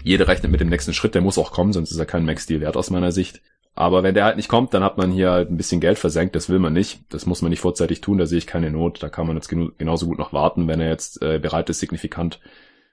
Jeder 0.05 0.27
rechnet 0.27 0.51
mit 0.51 0.61
dem 0.61 0.69
nächsten 0.69 0.93
Schritt, 0.93 1.15
der 1.15 1.23
muss 1.23 1.39
auch 1.39 1.51
kommen, 1.51 1.73
sonst 1.73 1.89
ist 1.89 1.97
er 1.97 2.05
kein 2.05 2.25
Max-Deal 2.25 2.61
wert 2.61 2.77
aus 2.77 2.91
meiner 2.91 3.11
Sicht. 3.11 3.41
Aber 3.73 4.03
wenn 4.03 4.13
der 4.13 4.25
halt 4.25 4.37
nicht 4.37 4.47
kommt, 4.47 4.71
dann 4.75 4.83
hat 4.83 4.99
man 4.99 5.11
hier 5.11 5.31
halt 5.31 5.49
ein 5.49 5.57
bisschen 5.57 5.81
Geld 5.81 5.97
versenkt. 5.97 6.35
Das 6.35 6.47
will 6.47 6.59
man 6.59 6.73
nicht. 6.73 6.99
Das 7.09 7.25
muss 7.25 7.41
man 7.41 7.49
nicht 7.49 7.59
vorzeitig 7.59 8.01
tun. 8.01 8.19
Da 8.19 8.27
sehe 8.27 8.37
ich 8.37 8.45
keine 8.45 8.69
Not. 8.69 9.01
Da 9.01 9.09
kann 9.09 9.25
man 9.25 9.35
jetzt 9.35 9.49
genauso 9.49 10.05
gut 10.05 10.19
noch 10.19 10.31
warten, 10.31 10.67
wenn 10.67 10.79
er 10.79 10.89
jetzt 10.89 11.23
äh, 11.23 11.39
bereit 11.39 11.71
ist, 11.71 11.79
signifikant 11.79 12.39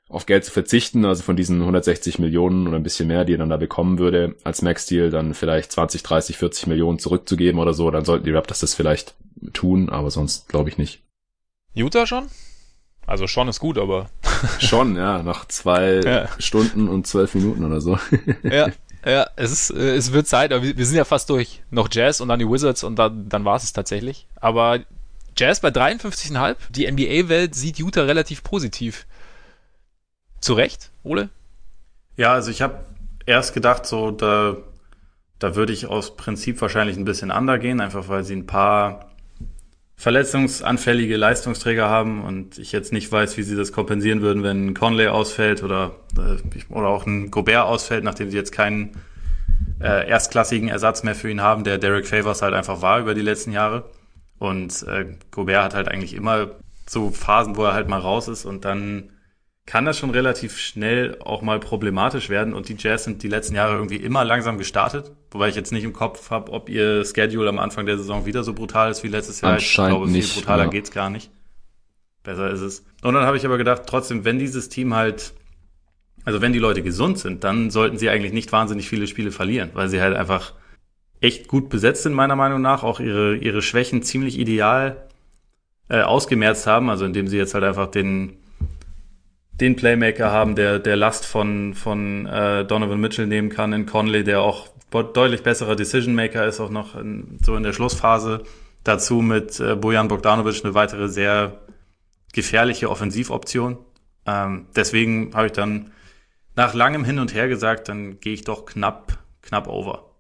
auf 0.09 0.25
Geld 0.25 0.47
zu 0.47 0.51
verzichten. 0.53 1.05
Also 1.05 1.23
von 1.23 1.37
diesen 1.37 1.61
160 1.61 2.19
Millionen 2.19 2.67
oder 2.67 2.79
ein 2.79 2.83
bisschen 2.83 3.09
mehr, 3.09 3.27
die 3.27 3.35
er 3.35 3.39
dann 3.39 3.51
da 3.51 3.59
bekommen 3.59 3.99
würde 3.99 4.35
als 4.43 4.63
Max-Deal, 4.63 5.11
dann 5.11 5.35
vielleicht 5.35 5.71
20, 5.71 6.03
30, 6.03 6.39
40 6.39 6.67
Millionen 6.67 6.99
zurückzugeben 6.99 7.61
oder 7.61 7.75
so. 7.75 7.91
Dann 7.91 8.07
sollten 8.07 8.25
die 8.25 8.33
Raptors 8.33 8.61
das 8.61 8.75
vielleicht 8.75 9.15
tun, 9.53 9.91
aber 9.91 10.11
sonst 10.11 10.49
glaube 10.49 10.71
ich 10.71 10.79
nicht. 10.79 11.03
Utah 11.75 12.07
schon? 12.07 12.25
Also 13.07 13.27
schon 13.27 13.49
ist 13.49 13.61
gut, 13.61 13.79
aber. 13.79 14.09
schon, 14.59 14.97
ja, 14.97 15.23
nach 15.23 15.47
zwei 15.47 16.01
ja. 16.05 16.29
Stunden 16.39 16.89
und 16.89 17.07
zwölf 17.07 17.35
Minuten 17.35 17.65
oder 17.65 17.81
so. 17.81 17.99
ja, 18.43 18.69
ja, 19.05 19.27
es 19.37 19.51
ist, 19.51 19.71
äh, 19.71 19.97
es 19.97 20.13
wird 20.13 20.29
Zeit, 20.29 20.53
aber 20.53 20.63
wir, 20.63 20.77
wir 20.77 20.87
sind 20.87 20.97
ja 20.97 21.05
fast 21.05 21.29
durch. 21.31 21.63
Noch 21.71 21.89
Jazz 21.91 22.21
und 22.21 22.29
dann 22.29 22.39
die 22.39 22.49
Wizards 22.49 22.85
und 22.85 22.97
dann, 22.97 23.29
dann 23.29 23.45
war 23.45 23.57
es 23.57 23.73
tatsächlich. 23.73 24.27
Aber 24.37 24.81
Jazz 25.37 25.61
bei 25.61 25.69
53,5. 25.69 26.57
Die 26.71 26.91
NBA-Welt 26.91 27.55
sieht 27.55 27.79
Utah 27.79 28.03
relativ 28.03 28.43
positiv. 28.45 29.07
Zu 30.41 30.55
Recht, 30.55 30.91
Ole? 31.03 31.31
Ja, 32.17 32.33
also 32.33 32.51
ich 32.51 32.63
habe 32.63 32.85
erst 33.27 33.55
gedacht, 33.55 33.87
so 33.87 34.11
da, 34.11 34.57
da 35.39 35.55
würde 35.55 35.73
ich 35.73 35.87
aus 35.87 36.17
Prinzip 36.17 36.61
wahrscheinlich 36.61 36.97
ein 36.97 37.05
bisschen 37.05 37.31
under 37.31 37.59
gehen, 37.59 37.81
einfach 37.81 38.09
weil 38.09 38.25
sie 38.25 38.37
ein 38.37 38.47
paar 38.47 39.12
verletzungsanfällige 40.03 41.17
Leistungsträger 41.17 41.89
haben 41.89 42.25
und 42.25 42.59
ich 42.59 42.73
jetzt 42.73 42.93
nicht 42.93 43.13
weiß, 43.13 43.37
wie 43.37 43.45
sie 43.45 43.55
das 43.55 43.71
kompensieren 43.71 44.21
würden, 44.21 44.43
wenn 44.43 44.75
Conley 44.75 45.07
ausfällt 45.07 45.63
oder, 45.63 45.93
äh, 46.19 46.73
oder 46.75 46.89
auch 46.89 47.07
ein 47.07 47.31
Gobert 47.31 47.67
ausfällt, 47.67 48.03
nachdem 48.03 48.29
sie 48.29 48.37
jetzt 48.37 48.51
keinen 48.51 49.01
äh, 49.81 50.09
erstklassigen 50.09 50.69
Ersatz 50.69 51.05
mehr 51.05 51.15
für 51.15 51.31
ihn 51.31 51.41
haben, 51.41 51.63
der 51.63 51.79
Derek 51.79 52.09
Favors 52.09 52.43
halt 52.43 52.53
einfach 52.53 52.83
war 52.83 52.99
über 52.99 53.15
die 53.15 53.21
letzten 53.21 53.53
Jahre. 53.53 53.85
Und 54.41 54.83
äh, 54.89 55.07
Gobert 55.31 55.63
hat 55.63 55.75
halt 55.77 55.87
eigentlich 55.87 56.15
immer 56.15 56.49
so 56.85 57.11
Phasen, 57.11 57.55
wo 57.55 57.63
er 57.63 57.75
halt 57.75 57.87
mal 57.87 58.01
raus 58.01 58.27
ist 58.27 58.45
und 58.45 58.65
dann 58.65 59.11
kann 59.65 59.85
das 59.85 59.99
schon 59.99 60.11
relativ 60.11 60.59
schnell 60.59 61.19
auch 61.21 61.43
mal 61.43 61.61
problematisch 61.61 62.29
werden. 62.29 62.53
Und 62.53 62.69
die 62.69 62.77
Jazz 62.77 63.05
sind 63.05 63.23
die 63.23 63.29
letzten 63.29 63.55
Jahre 63.55 63.75
irgendwie 63.75 63.97
immer 63.97 64.25
langsam 64.25 64.59
gestartet. 64.59 65.13
Wobei 65.31 65.49
ich 65.49 65.55
jetzt 65.55 65.73
nicht 65.73 65.85
im 65.85 65.93
Kopf 65.93 66.31
habe, 66.31 66.53
ob 66.53 66.69
ihr 66.69 67.05
Schedule 67.05 67.49
am 67.49 67.59
Anfang 67.59 67.87
der 67.87 67.97
Saison 67.97 68.27
wieder 68.27 68.43
so 68.43 68.55
brutal 68.55 68.91
ist 68.91 69.05
wie 69.05 69.09
letztes 69.09 69.41
Jahr. 69.41 69.59
Ich 69.59 69.73
glaube, 69.73 70.07
viel 70.07 70.17
nicht, 70.17 70.35
brutaler 70.35 70.65
ja. 70.65 70.71
geht's 70.71 70.91
gar 70.91 71.11
nicht. 71.11 71.31
Besser 72.25 72.51
ist 72.51 72.61
es. 72.61 72.85
Und 73.03 73.15
dann 73.15 73.25
habe 73.25 73.37
ich 73.37 73.45
aber 73.45 73.59
gedacht, 73.59 73.83
trotzdem, 73.87 74.25
wenn 74.25 74.39
dieses 74.39 74.69
Team 74.69 74.95
halt, 74.95 75.33
also 76.25 76.41
wenn 76.41 76.53
die 76.53 76.59
Leute 76.59 76.83
gesund 76.83 77.19
sind, 77.19 77.45
dann 77.45 77.71
sollten 77.71 77.99
sie 77.99 78.11
eigentlich 78.11 78.33
nicht 78.33 78.53
wahnsinnig 78.53 78.89
viele 78.89 79.07
Spiele 79.07 79.33
verlieren, 79.33 79.71
weil 79.75 79.89
sie 79.89 80.01
halt 80.01 80.17
einfach 80.17 80.55
echt 81.21 81.47
gut 81.49 81.69
besetzt 81.69 82.03
sind, 82.03 82.15
meiner 82.15 82.37
Meinung 82.37 82.61
nach, 82.61 82.83
auch 82.83 83.01
ihre, 83.01 83.37
ihre 83.37 83.63
Schwächen 83.63 84.03
ziemlich 84.03 84.39
ideal 84.39 85.09
äh, 85.89 86.03
ausgemerzt 86.03 86.67
haben, 86.67 86.91
also 86.91 87.05
indem 87.05 87.29
sie 87.29 87.39
jetzt 87.39 87.55
halt 87.55 87.65
einfach 87.65 87.87
den 87.87 88.42
den 89.55 89.77
Playmaker 89.77 90.31
haben, 90.31 90.57
der 90.57 90.79
der 90.79 90.97
Last 90.97 91.27
von 91.27 91.75
von 91.75 92.27
äh, 92.27 92.65
Donovan 92.65 93.01
Mitchell 93.01 93.27
nehmen 93.27 93.49
kann 93.51 93.73
in 93.73 93.87
Conley, 93.87 94.25
der 94.25 94.41
auch 94.41 94.69
deutlich 94.91 95.43
besserer 95.43 95.77
Decision 95.77 96.15
Maker 96.15 96.47
ist, 96.47 96.61
auch 96.61 96.71
noch 96.71 96.97
in, 96.97 97.39
so 97.43 97.57
in 97.57 97.63
der 97.63 97.73
Schlussphase. 97.73 98.43
Dazu 98.85 99.23
mit 99.23 99.61
äh, 99.61 99.77
Bojan 99.77 100.09
Bogdanovic 100.09 100.65
eine 100.65 100.75
weitere 100.75 101.09
sehr 101.09 101.61
gefährliche 102.33 102.91
Offensivoption. 102.91 103.79
Ähm, 104.27 104.67
deswegen 104.77 105.35
habe 105.35 105.47
ich 105.47 105.53
dann 105.53 105.93
nach 106.57 106.75
langem 106.75 107.05
Hin 107.05 107.19
und 107.19 107.35
Her 107.35 107.49
gesagt, 107.49 107.89
dann 107.89 108.21
gehe 108.21 108.35
ich 108.35 108.45
doch 108.45 108.67
knapp 108.67 109.19
knapp 109.43 109.69
over. 109.69 110.13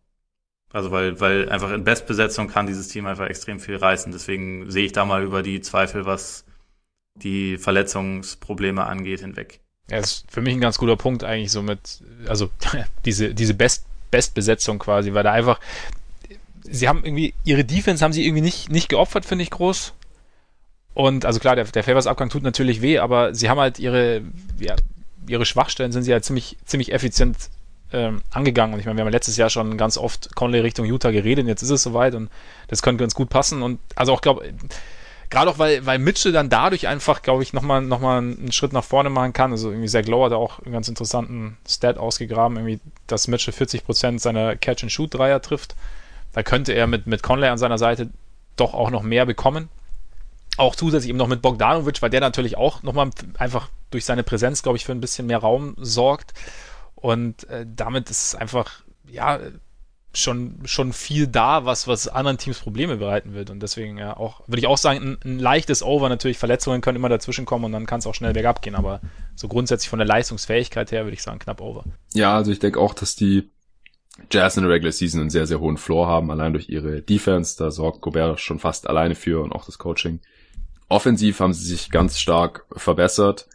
Also 0.72 0.90
weil, 0.90 1.20
weil 1.20 1.48
einfach 1.48 1.70
in 1.70 1.84
Bestbesetzung 1.84 2.48
kann 2.48 2.66
dieses 2.66 2.88
Team 2.88 3.06
einfach 3.06 3.26
extrem 3.26 3.60
viel 3.60 3.76
reißen. 3.76 4.10
Deswegen 4.12 4.70
sehe 4.70 4.86
ich 4.86 4.92
da 4.92 5.04
mal 5.04 5.22
über 5.22 5.42
die 5.42 5.60
Zweifel, 5.60 6.06
was 6.06 6.44
die 7.14 7.59
Verletzungsprobleme 7.59 8.84
angeht, 8.84 9.20
hinweg. 9.20 9.60
Ja, 9.90 9.98
ist 9.98 10.24
für 10.30 10.40
mich 10.40 10.55
ein 10.55 10.60
ganz 10.60 10.78
guter 10.78 10.97
Punkt 10.97 11.24
eigentlich 11.24 11.52
so 11.52 11.62
mit, 11.62 12.02
also 12.26 12.51
diese, 13.05 13.34
diese 13.34 13.55
Best, 13.55 13.84
Bestbesetzung 14.10 14.78
quasi, 14.78 15.12
weil 15.14 15.24
da 15.24 15.32
einfach, 15.32 15.59
sie 16.62 16.89
haben 16.89 17.05
irgendwie, 17.05 17.34
ihre 17.44 17.64
Defense 17.64 18.05
haben 18.05 18.12
sie 18.12 18.24
irgendwie 18.24 18.43
nicht, 18.43 18.70
nicht 18.70 18.89
geopfert, 18.89 19.24
finde 19.24 19.43
ich 19.43 19.51
groß. 19.51 19.94
Und 20.94 21.24
also 21.24 21.40
klar, 21.40 21.56
der, 21.56 21.64
der 21.64 21.84
Favors-Abgang 21.84 22.28
tut 22.28 22.43
natürlich 22.43 22.82
weh, 22.82 22.98
aber 22.98 23.34
sie 23.34 23.48
haben 23.48 23.59
halt 23.59 23.78
ihre, 23.78 24.22
ja, 24.60 24.76
ihre 25.26 25.47
Schwachstellen 25.47 25.93
sind 25.93 26.02
sie 26.02 26.12
halt 26.12 26.24
ziemlich, 26.24 26.59
ziemlich 26.66 26.93
effizient 26.93 27.36
ähm, 27.93 28.22
angegangen. 28.30 28.74
Und 28.74 28.80
ich 28.80 28.86
meine, 28.86 28.98
wir 28.98 29.05
haben 29.05 29.12
letztes 29.12 29.36
Jahr 29.36 29.51
schon 29.51 29.76
ganz 29.76 29.97
oft 29.97 30.34
Conley 30.34 30.60
Richtung 30.60 30.84
Utah 30.86 31.10
geredet, 31.10 31.44
und 31.44 31.48
jetzt 31.48 31.62
ist 31.62 31.70
es 31.70 31.82
soweit 31.82 32.14
und 32.14 32.30
das 32.68 32.82
könnte 32.82 33.02
ganz 33.02 33.14
gut 33.14 33.30
passen. 33.30 33.62
Und 33.62 33.80
also 33.94 34.12
auch, 34.12 34.20
glaube 34.20 34.52
gerade 35.32 35.50
auch, 35.50 35.59
weil, 35.59 35.84
weil 35.86 35.98
Mitchell 35.98 36.30
dann 36.30 36.50
dadurch 36.50 36.86
einfach, 36.86 37.22
glaube 37.22 37.42
ich, 37.42 37.54
nochmal 37.54 37.80
noch 37.80 38.00
mal 38.00 38.18
einen 38.18 38.52
Schritt 38.52 38.74
nach 38.74 38.84
vorne 38.84 39.09
machen 39.09 39.32
kann. 39.32 39.50
Also 39.50 39.70
irgendwie 39.70 39.88
Zach 39.88 40.04
Lowe 40.04 40.26
hat 40.26 40.32
auch 40.32 40.60
einen 40.60 40.74
ganz 40.74 40.88
interessanten 40.88 41.56
Stat 41.66 41.96
ausgegraben, 41.96 42.59
irgendwie, 42.59 42.80
dass 43.06 43.28
Mitchell 43.28 43.54
40% 43.54 44.20
seiner 44.20 44.56
Catch-and-Shoot-Dreier 44.56 45.40
trifft. 45.40 45.74
Da 46.34 46.42
könnte 46.42 46.72
er 46.72 46.86
mit, 46.86 47.06
mit 47.06 47.22
Conley 47.22 47.48
an 47.48 47.56
seiner 47.56 47.78
Seite 47.78 48.10
doch 48.56 48.74
auch 48.74 48.90
noch 48.90 49.02
mehr 49.02 49.24
bekommen. 49.24 49.70
Auch 50.59 50.76
zusätzlich 50.76 51.09
eben 51.09 51.18
noch 51.18 51.28
mit 51.28 51.40
Bogdanovic, 51.40 52.02
weil 52.02 52.10
der 52.10 52.20
natürlich 52.20 52.59
auch 52.59 52.82
nochmal 52.82 53.09
einfach 53.38 53.70
durch 53.90 54.04
seine 54.04 54.22
Präsenz, 54.22 54.62
glaube 54.62 54.76
ich, 54.76 54.84
für 54.84 54.92
ein 54.92 55.00
bisschen 55.00 55.26
mehr 55.26 55.38
Raum 55.38 55.74
sorgt. 55.78 56.34
Und 56.94 57.48
äh, 57.48 57.64
damit 57.66 58.10
ist 58.10 58.26
es 58.26 58.34
einfach, 58.34 58.82
ja, 59.09 59.40
schon, 60.14 60.60
schon 60.64 60.93
viel 60.93 61.26
da, 61.26 61.64
was, 61.64 61.89
was 61.89 62.09
anderen 62.09 62.39
Teams 62.39 62.59
Probleme 62.59 62.97
bereiten 62.97 63.34
wird. 63.34 63.51
Und 63.51 63.60
deswegen 63.60 63.98
ja 63.98 64.16
auch, 64.16 64.47
würde 64.47 64.60
ich 64.60 64.66
auch 64.66 64.78
sagen, 64.78 65.01
ein, 65.01 65.18
ein, 65.24 65.39
leichtes 65.39 65.82
Over. 65.82 66.09
Natürlich, 66.09 66.39
Verletzungen 66.39 66.80
können 66.80 66.97
immer 66.97 67.09
dazwischen 67.09 67.44
kommen 67.44 67.64
und 67.64 67.72
dann 67.72 67.86
kann 67.86 68.01
es 68.01 68.06
auch 68.06 68.14
schnell 68.14 68.32
bergab 68.32 68.62
gehen. 68.62 68.74
Aber 68.74 69.01
so 69.34 69.48
grundsätzlich 69.48 69.89
von 69.89 69.98
der 69.98 70.09
Leistungsfähigkeit 70.09 70.93
her 70.93 71.05
würde 71.05 71.14
ich 71.14 71.22
sagen, 71.22 71.39
knapp 71.39 71.60
Over. 71.60 71.84
Ja, 72.12 72.36
also 72.36 72.52
ich 72.52 72.59
denke 72.59 72.78
auch, 72.78 72.94
dass 72.94 73.16
die 73.16 73.51
Jazz 74.30 74.56
in 74.56 74.64
der 74.64 74.72
Regular 74.72 74.93
Season 74.93 75.20
einen 75.20 75.30
sehr, 75.30 75.47
sehr 75.47 75.60
hohen 75.60 75.78
Floor 75.78 76.06
haben, 76.06 76.30
allein 76.30 76.52
durch 76.52 76.68
ihre 76.68 77.01
Defense. 77.01 77.56
Da 77.56 77.70
sorgt 77.70 78.02
Gobert 78.02 78.40
schon 78.40 78.59
fast 78.59 78.89
alleine 78.89 79.14
für 79.14 79.43
und 79.43 79.52
auch 79.52 79.64
das 79.64 79.78
Coaching. 79.78 80.20
Offensiv 80.89 81.40
haben 81.40 81.55
sie 81.55 81.64
sich 81.64 81.90
ganz 81.90 82.20
stark 82.20 82.66
verbessert. 82.76 83.48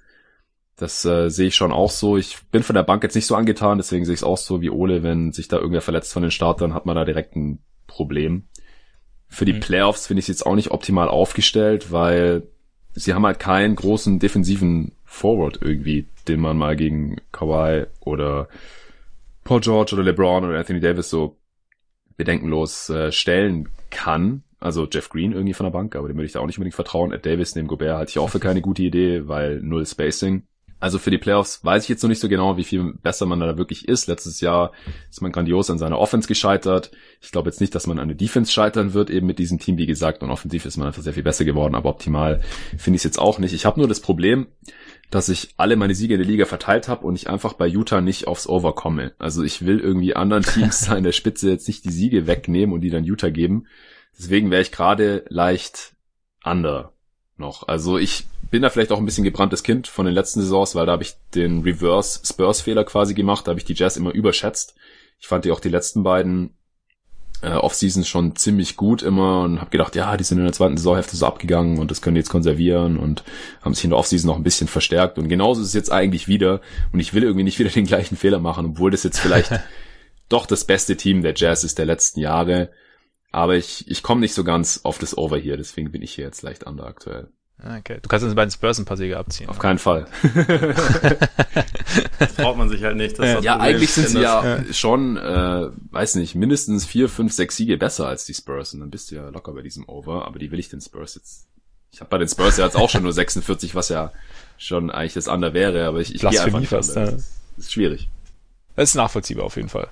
Das 0.78 1.04
äh, 1.06 1.30
sehe 1.30 1.48
ich 1.48 1.56
schon 1.56 1.72
auch 1.72 1.90
so. 1.90 2.18
Ich 2.18 2.38
bin 2.52 2.62
von 2.62 2.76
der 2.76 2.84
Bank 2.84 3.02
jetzt 3.02 3.16
nicht 3.16 3.26
so 3.26 3.36
angetan, 3.36 3.80
deswegen 3.80 4.06
sehe 4.06 4.14
ich 4.14 4.20
es 4.20 4.24
auch 4.24 4.38
so 4.38 4.62
wie 4.62 4.70
Ole, 4.70 5.02
wenn 5.02 5.34
sich 5.34 5.48
da 5.48 5.58
irgendwer 5.58 5.82
verletzt 5.82 6.14
von 6.14 6.22
den 6.22 6.32
Startern, 6.32 6.76
hat 6.76 6.86
man 6.86 6.96
da 6.96 7.04
direkt 7.04 7.36
ein 7.36 7.60
Problem. 7.88 8.44
Für 9.28 9.46
die 9.46 9.54
mhm. 9.54 9.60
Playoffs 9.60 10.08
finde 10.08 10.20
ich 10.20 10.26
es 10.26 10.40
jetzt 10.40 10.46
auch 10.46 10.56
nicht 10.56 10.70
optimal 10.70 11.10
aufgestellt, 11.10 11.92
weil 11.92 12.44
sie 12.94 13.16
haben 13.16 13.26
halt 13.26 13.40
keinen 13.40 13.76
großen 13.76 14.20
defensiven 14.20 14.94
Forward 15.04 15.60
irgendwie, 15.62 16.08
den 16.28 16.40
man 16.40 16.58
mal 16.58 16.76
gegen 16.76 17.18
Kawhi 17.32 17.88
oder 18.02 18.48
Paul 19.44 19.62
George 19.62 19.96
oder 19.96 20.04
LeBron 20.04 20.46
oder 20.46 20.60
Anthony 20.60 20.80
Davis 20.80 21.10
so 21.10 21.38
bedenkenlos 22.18 22.90
äh, 22.90 23.12
stellen 23.12 23.70
kann. 23.90 24.44
Also 24.60 24.88
Jeff 24.92 25.10
Green 25.10 25.34
irgendwie 25.34 25.54
von 25.54 25.66
der 25.66 25.72
Bank, 25.72 25.96
aber 25.96 26.08
dem 26.08 26.18
würde 26.18 26.26
ich 26.26 26.34
da 26.34 26.40
auch 26.40 26.48
nicht 26.48 26.58
unbedingt 26.58 26.76
vertrauen. 26.76 27.12
Ed 27.12 27.26
Davis 27.26 27.56
neben 27.56 27.68
Gobert 27.68 27.98
halte 27.98 28.10
ich 28.10 28.20
auch 28.20 28.30
für 28.30 28.40
keine 28.40 28.62
gute 28.62 28.84
Idee, 28.84 29.28
weil 29.28 29.60
null 29.62 29.86
Spacing. 29.86 30.44
Also 30.80 31.00
für 31.00 31.10
die 31.10 31.18
Playoffs 31.18 31.66
weiß 31.66 31.84
ich 31.84 31.90
jetzt 31.90 32.04
noch 32.04 32.10
nicht 32.10 32.20
so 32.20 32.30
genau, 32.30 32.56
wie 32.56 32.64
viel 32.64 32.94
besser 33.02 33.26
man 33.26 33.40
da 33.40 33.58
wirklich 33.58 33.88
ist. 33.88 34.08
Letztes 34.08 34.42
Jahr 34.42 34.74
ist 35.10 35.22
man 35.22 35.32
grandios 35.32 35.72
an 35.72 35.80
seiner 35.80 35.98
Offense 35.98 36.28
gescheitert. 36.28 36.92
Ich 37.20 37.32
glaube 37.32 37.50
jetzt 37.50 37.62
nicht, 37.62 37.74
dass 37.74 37.88
man 37.88 37.98
an 37.98 38.10
der 38.10 38.18
Defense 38.18 38.52
scheitern 38.52 38.94
wird, 38.94 39.10
eben 39.10 39.26
mit 39.26 39.40
diesem 39.40 39.58
Team, 39.58 39.78
wie 39.78 39.88
gesagt. 39.88 40.22
Und 40.22 40.30
offensiv 40.30 40.66
ist 40.66 40.78
man 40.78 40.88
einfach 40.88 41.02
sehr 41.02 41.14
viel 41.14 41.24
besser 41.24 41.46
geworden, 41.46 41.74
aber 41.74 41.90
optimal 41.90 42.42
finde 42.78 42.96
ich 42.96 43.00
es 43.00 43.06
jetzt 43.06 43.20
auch 43.20 43.40
nicht. 43.40 43.54
Ich 43.54 43.66
habe 43.66 43.80
nur 43.80 43.90
das 43.90 44.02
Problem, 44.02 44.48
dass 45.10 45.30
ich 45.30 45.56
alle 45.58 45.78
meine 45.78 45.96
Siege 45.96 46.14
in 46.14 46.20
der 46.20 46.30
Liga 46.30 46.46
verteilt 46.46 46.88
habe 46.88 47.08
und 47.08 47.16
ich 47.16 47.30
einfach 47.30 47.54
bei 47.54 47.66
Utah 47.66 48.02
nicht 48.02 48.28
aufs 48.28 48.48
Over 48.48 48.74
komme. 48.74 49.14
Also 49.18 49.44
ich 49.44 49.66
will 49.66 49.80
irgendwie 49.80 50.16
anderen 50.16 50.44
Teams 50.44 50.90
an 50.90 51.04
der 51.04 51.12
Spitze 51.12 51.50
jetzt 51.50 51.68
nicht 51.68 51.86
die 51.86 51.92
Siege 51.92 52.28
wegnehmen 52.28 52.74
und 52.74 52.82
die 52.82 52.90
dann 52.92 53.04
Utah 53.04 53.30
geben. 53.30 53.66
Deswegen 54.18 54.52
wäre 54.52 54.62
ich 54.62 54.72
gerade 54.72 55.26
leicht 55.30 55.94
under 56.44 56.94
noch. 57.40 57.68
Also 57.68 57.98
ich 57.98 58.26
bin 58.50 58.62
da 58.62 58.70
vielleicht 58.70 58.92
auch 58.92 58.98
ein 58.98 59.06
bisschen 59.06 59.24
gebranntes 59.24 59.64
Kind 59.64 59.88
von 59.88 60.06
den 60.06 60.16
letzten 60.16 60.42
Saisons, 60.42 60.76
weil 60.76 60.86
da 60.86 60.94
habe 60.94 61.04
ich 61.04 61.16
den 61.36 61.62
Reverse 61.62 62.22
Spurs 62.24 62.62
Fehler 62.62 62.84
quasi 62.84 63.14
gemacht, 63.14 63.48
da 63.48 63.52
habe 63.52 63.60
ich 63.60 63.66
die 63.66 63.74
Jazz 63.74 63.98
immer 63.98 64.12
überschätzt. 64.12 64.76
Ich 65.20 65.28
fand 65.28 65.46
die 65.46 65.52
auch 65.52 65.60
die 65.60 65.70
letzten 65.70 66.04
beiden 66.04 66.52
äh, 67.42 67.52
Offseasons 67.52 68.08
schon 68.08 68.36
ziemlich 68.36 68.78
gut 68.78 69.02
immer 69.02 69.42
und 69.42 69.60
habe 69.60 69.70
gedacht, 69.70 69.96
ja, 69.96 70.18
die 70.18 70.24
sind 70.24 70.40
in 70.40 70.44
der 70.44 70.54
zweiten 70.54 70.78
Saisonhälfte 70.78 71.16
so 71.16 71.26
abgegangen 71.26 71.78
und 71.78 71.92
das 71.92 72.02
können 72.02 72.16
die 72.16 72.20
jetzt 72.20 72.30
konservieren 72.30 72.98
und 72.98 73.24
haben 73.62 73.74
sich 73.74 73.84
in 73.84 73.92
der 73.92 74.00
Offseason 74.00 74.28
noch 74.28 74.38
ein 74.38 74.44
bisschen 74.44 74.68
verstärkt 74.68 75.18
und 75.18 75.30
genauso 75.30 75.62
ist 75.62 75.68
es 75.68 75.74
jetzt 75.74 75.92
eigentlich 75.92 76.28
wieder 76.28 76.62
und 76.94 77.00
ich 77.00 77.14
will 77.14 77.24
irgendwie 77.24 77.44
nicht 77.44 77.60
wieder 77.60 77.70
den 77.70 77.86
gleichen 77.86 78.18
Fehler 78.18 78.40
machen, 78.40 78.66
obwohl 78.66 78.92
das 78.92 79.04
jetzt 79.04 79.20
vielleicht 79.20 79.52
doch 80.30 80.46
das 80.46 80.66
beste 80.66 80.98
Team 80.98 81.22
der 81.22 81.34
Jazz 81.36 81.64
ist 81.64 81.78
der 81.78 81.86
letzten 81.86 82.20
Jahre. 82.20 82.70
Aber 83.32 83.56
ich, 83.56 83.88
ich 83.90 84.04
komme 84.04 84.22
nicht 84.22 84.34
so 84.34 84.44
ganz 84.44 84.82
auf 84.84 84.98
das 84.98 85.18
Over 85.18 85.38
hier, 85.38 85.58
deswegen 85.58 85.92
bin 85.92 86.02
ich 86.02 86.14
hier 86.14 86.26
jetzt 86.26 86.42
leicht 86.42 86.66
under 86.66 86.86
aktuell. 86.86 87.30
Okay. 87.60 87.98
Du 88.02 88.08
kannst 88.08 88.24
uns 88.24 88.36
bei 88.36 88.46
den 88.46 88.52
Spurs 88.52 88.78
ein 88.78 88.86
paar 88.86 88.98
Siege 88.98 89.18
abziehen. 89.18 89.50
Auf 89.50 89.58
keinen 89.58 89.80
Fall. 89.80 90.06
das 92.20 92.36
traut 92.36 92.56
man 92.56 92.70
sich 92.70 92.84
halt 92.84 92.98
nicht. 92.98 93.18
ja, 93.18 93.40
ja 93.40 93.58
eigentlich 93.58 93.92
sind 93.92 94.10
sie 94.10 94.22
ja, 94.22 94.58
ja, 94.58 94.74
schon, 94.74 95.18
äh, 95.18 95.70
weiß 95.92 96.16
nicht, 96.16 96.36
mindestens 96.36 96.86
vier, 96.86 97.10
fünf, 97.10 97.34
sechs 97.34 97.58
Siege 97.58 97.78
besser 97.78 98.08
als 98.08 98.26
die 98.26 98.36
Spurs. 98.36 98.76
Und 98.76 98.82
dann 98.82 98.92
bist 98.92 99.10
du 99.10 99.16
ja 99.16 99.30
locker 99.30 99.54
bei 99.54 99.64
diesem 99.64 99.90
Over. 99.90 100.28
Aber 100.28 100.38
die 100.38 100.52
will 100.52 100.60
ich 100.60 100.70
den 100.70 100.82
Spurs 100.82 101.16
jetzt. 101.16 101.48
Ich 101.92 102.00
habe 102.00 102.10
bei 102.12 102.20
den 102.20 102.28
Spurs 102.28 102.58
ja 102.58 102.66
jetzt 102.66 102.76
auch 102.76 102.92
schon 102.92 103.02
nur 103.02 103.14
46, 103.14 103.74
was 103.74 103.90
ja 103.90 104.12
schon 104.60 104.92
eigentlich 104.92 105.16
das 105.16 105.28
andere 105.28 105.56
wäre. 105.56 105.88
Aber 105.88 106.00
ich, 106.00 106.14
ich 106.14 106.22
gehe 106.22 106.40
einfach 106.40 106.60
nicht 106.60 106.70
fast, 106.70 106.96
ja. 106.96 107.06
Das 107.06 107.32
ist 107.58 107.74
schwierig. 107.74 108.08
Das 108.76 108.90
ist 108.90 108.96
nachvollziehbar 108.96 109.46
auf 109.46 109.56
jeden 109.56 109.70
Fall. 109.70 109.90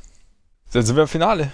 Dann 0.71 0.85
sind 0.85 0.95
wir 0.95 1.03
im 1.03 1.07
Finale. 1.07 1.51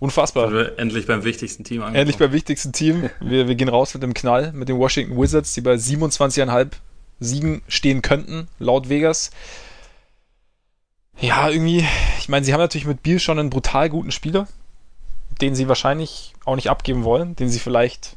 Unfassbar. 0.00 0.50
Wir 0.50 0.78
endlich 0.78 1.06
beim 1.06 1.24
wichtigsten 1.24 1.62
Team 1.62 1.82
angekommen. 1.82 1.96
Endlich 1.96 2.16
beim 2.16 2.32
wichtigsten 2.32 2.72
Team. 2.72 3.10
Wir, 3.20 3.48
wir 3.48 3.54
gehen 3.54 3.68
raus 3.68 3.92
mit 3.92 4.02
dem 4.02 4.14
Knall, 4.14 4.50
mit 4.52 4.70
den 4.70 4.78
Washington 4.78 5.20
Wizards, 5.20 5.52
die 5.52 5.60
bei 5.60 5.74
27,5 5.74 6.70
Siegen 7.20 7.60
stehen 7.68 8.00
könnten, 8.00 8.48
laut 8.58 8.88
Vegas. 8.88 9.30
Ja, 11.20 11.50
irgendwie, 11.50 11.86
ich 12.18 12.30
meine, 12.30 12.46
sie 12.46 12.54
haben 12.54 12.60
natürlich 12.60 12.86
mit 12.86 13.02
Biel 13.02 13.20
schon 13.20 13.38
einen 13.38 13.50
brutal 13.50 13.90
guten 13.90 14.10
Spieler, 14.10 14.48
den 15.42 15.54
sie 15.54 15.68
wahrscheinlich 15.68 16.32
auch 16.46 16.56
nicht 16.56 16.70
abgeben 16.70 17.04
wollen, 17.04 17.36
den 17.36 17.50
sie 17.50 17.58
vielleicht, 17.58 18.16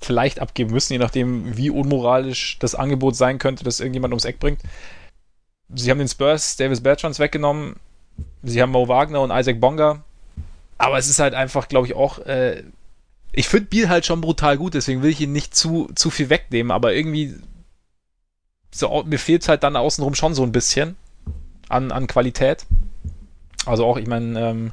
vielleicht 0.00 0.40
abgeben 0.40 0.72
müssen, 0.72 0.94
je 0.94 0.98
nachdem, 0.98 1.56
wie 1.56 1.70
unmoralisch 1.70 2.58
das 2.58 2.74
Angebot 2.74 3.14
sein 3.14 3.38
könnte, 3.38 3.62
das 3.62 3.78
irgendjemand 3.78 4.12
ums 4.12 4.24
Eck 4.24 4.40
bringt. 4.40 4.60
Sie 5.72 5.92
haben 5.92 5.98
den 5.98 6.08
Spurs 6.08 6.56
Davis 6.56 6.80
Bertrands 6.80 7.20
weggenommen. 7.20 7.76
Sie 8.42 8.60
haben 8.60 8.72
Mo 8.72 8.88
Wagner 8.88 9.20
und 9.20 9.30
Isaac 9.30 9.60
Bonga 9.60 10.02
aber 10.84 10.98
es 10.98 11.08
ist 11.08 11.18
halt 11.18 11.34
einfach, 11.34 11.68
glaube 11.68 11.86
ich, 11.86 11.94
auch. 11.94 12.18
Äh, 12.18 12.62
ich 13.32 13.48
finde 13.48 13.66
Biel 13.66 13.88
halt 13.88 14.06
schon 14.06 14.20
brutal 14.20 14.56
gut, 14.58 14.74
deswegen 14.74 15.02
will 15.02 15.10
ich 15.10 15.20
ihn 15.20 15.32
nicht 15.32 15.56
zu, 15.56 15.88
zu 15.94 16.10
viel 16.10 16.30
wegnehmen, 16.30 16.70
aber 16.70 16.94
irgendwie. 16.94 17.34
So, 18.70 19.02
mir 19.04 19.18
fehlt 19.18 19.42
es 19.42 19.48
halt 19.48 19.62
dann 19.62 19.76
außenrum 19.76 20.14
schon 20.14 20.34
so 20.34 20.42
ein 20.42 20.52
bisschen 20.52 20.96
an, 21.68 21.92
an 21.92 22.06
Qualität. 22.06 22.66
Also 23.66 23.86
auch, 23.86 23.96
ich 23.96 24.06
meine, 24.06 24.38
ähm, 24.40 24.72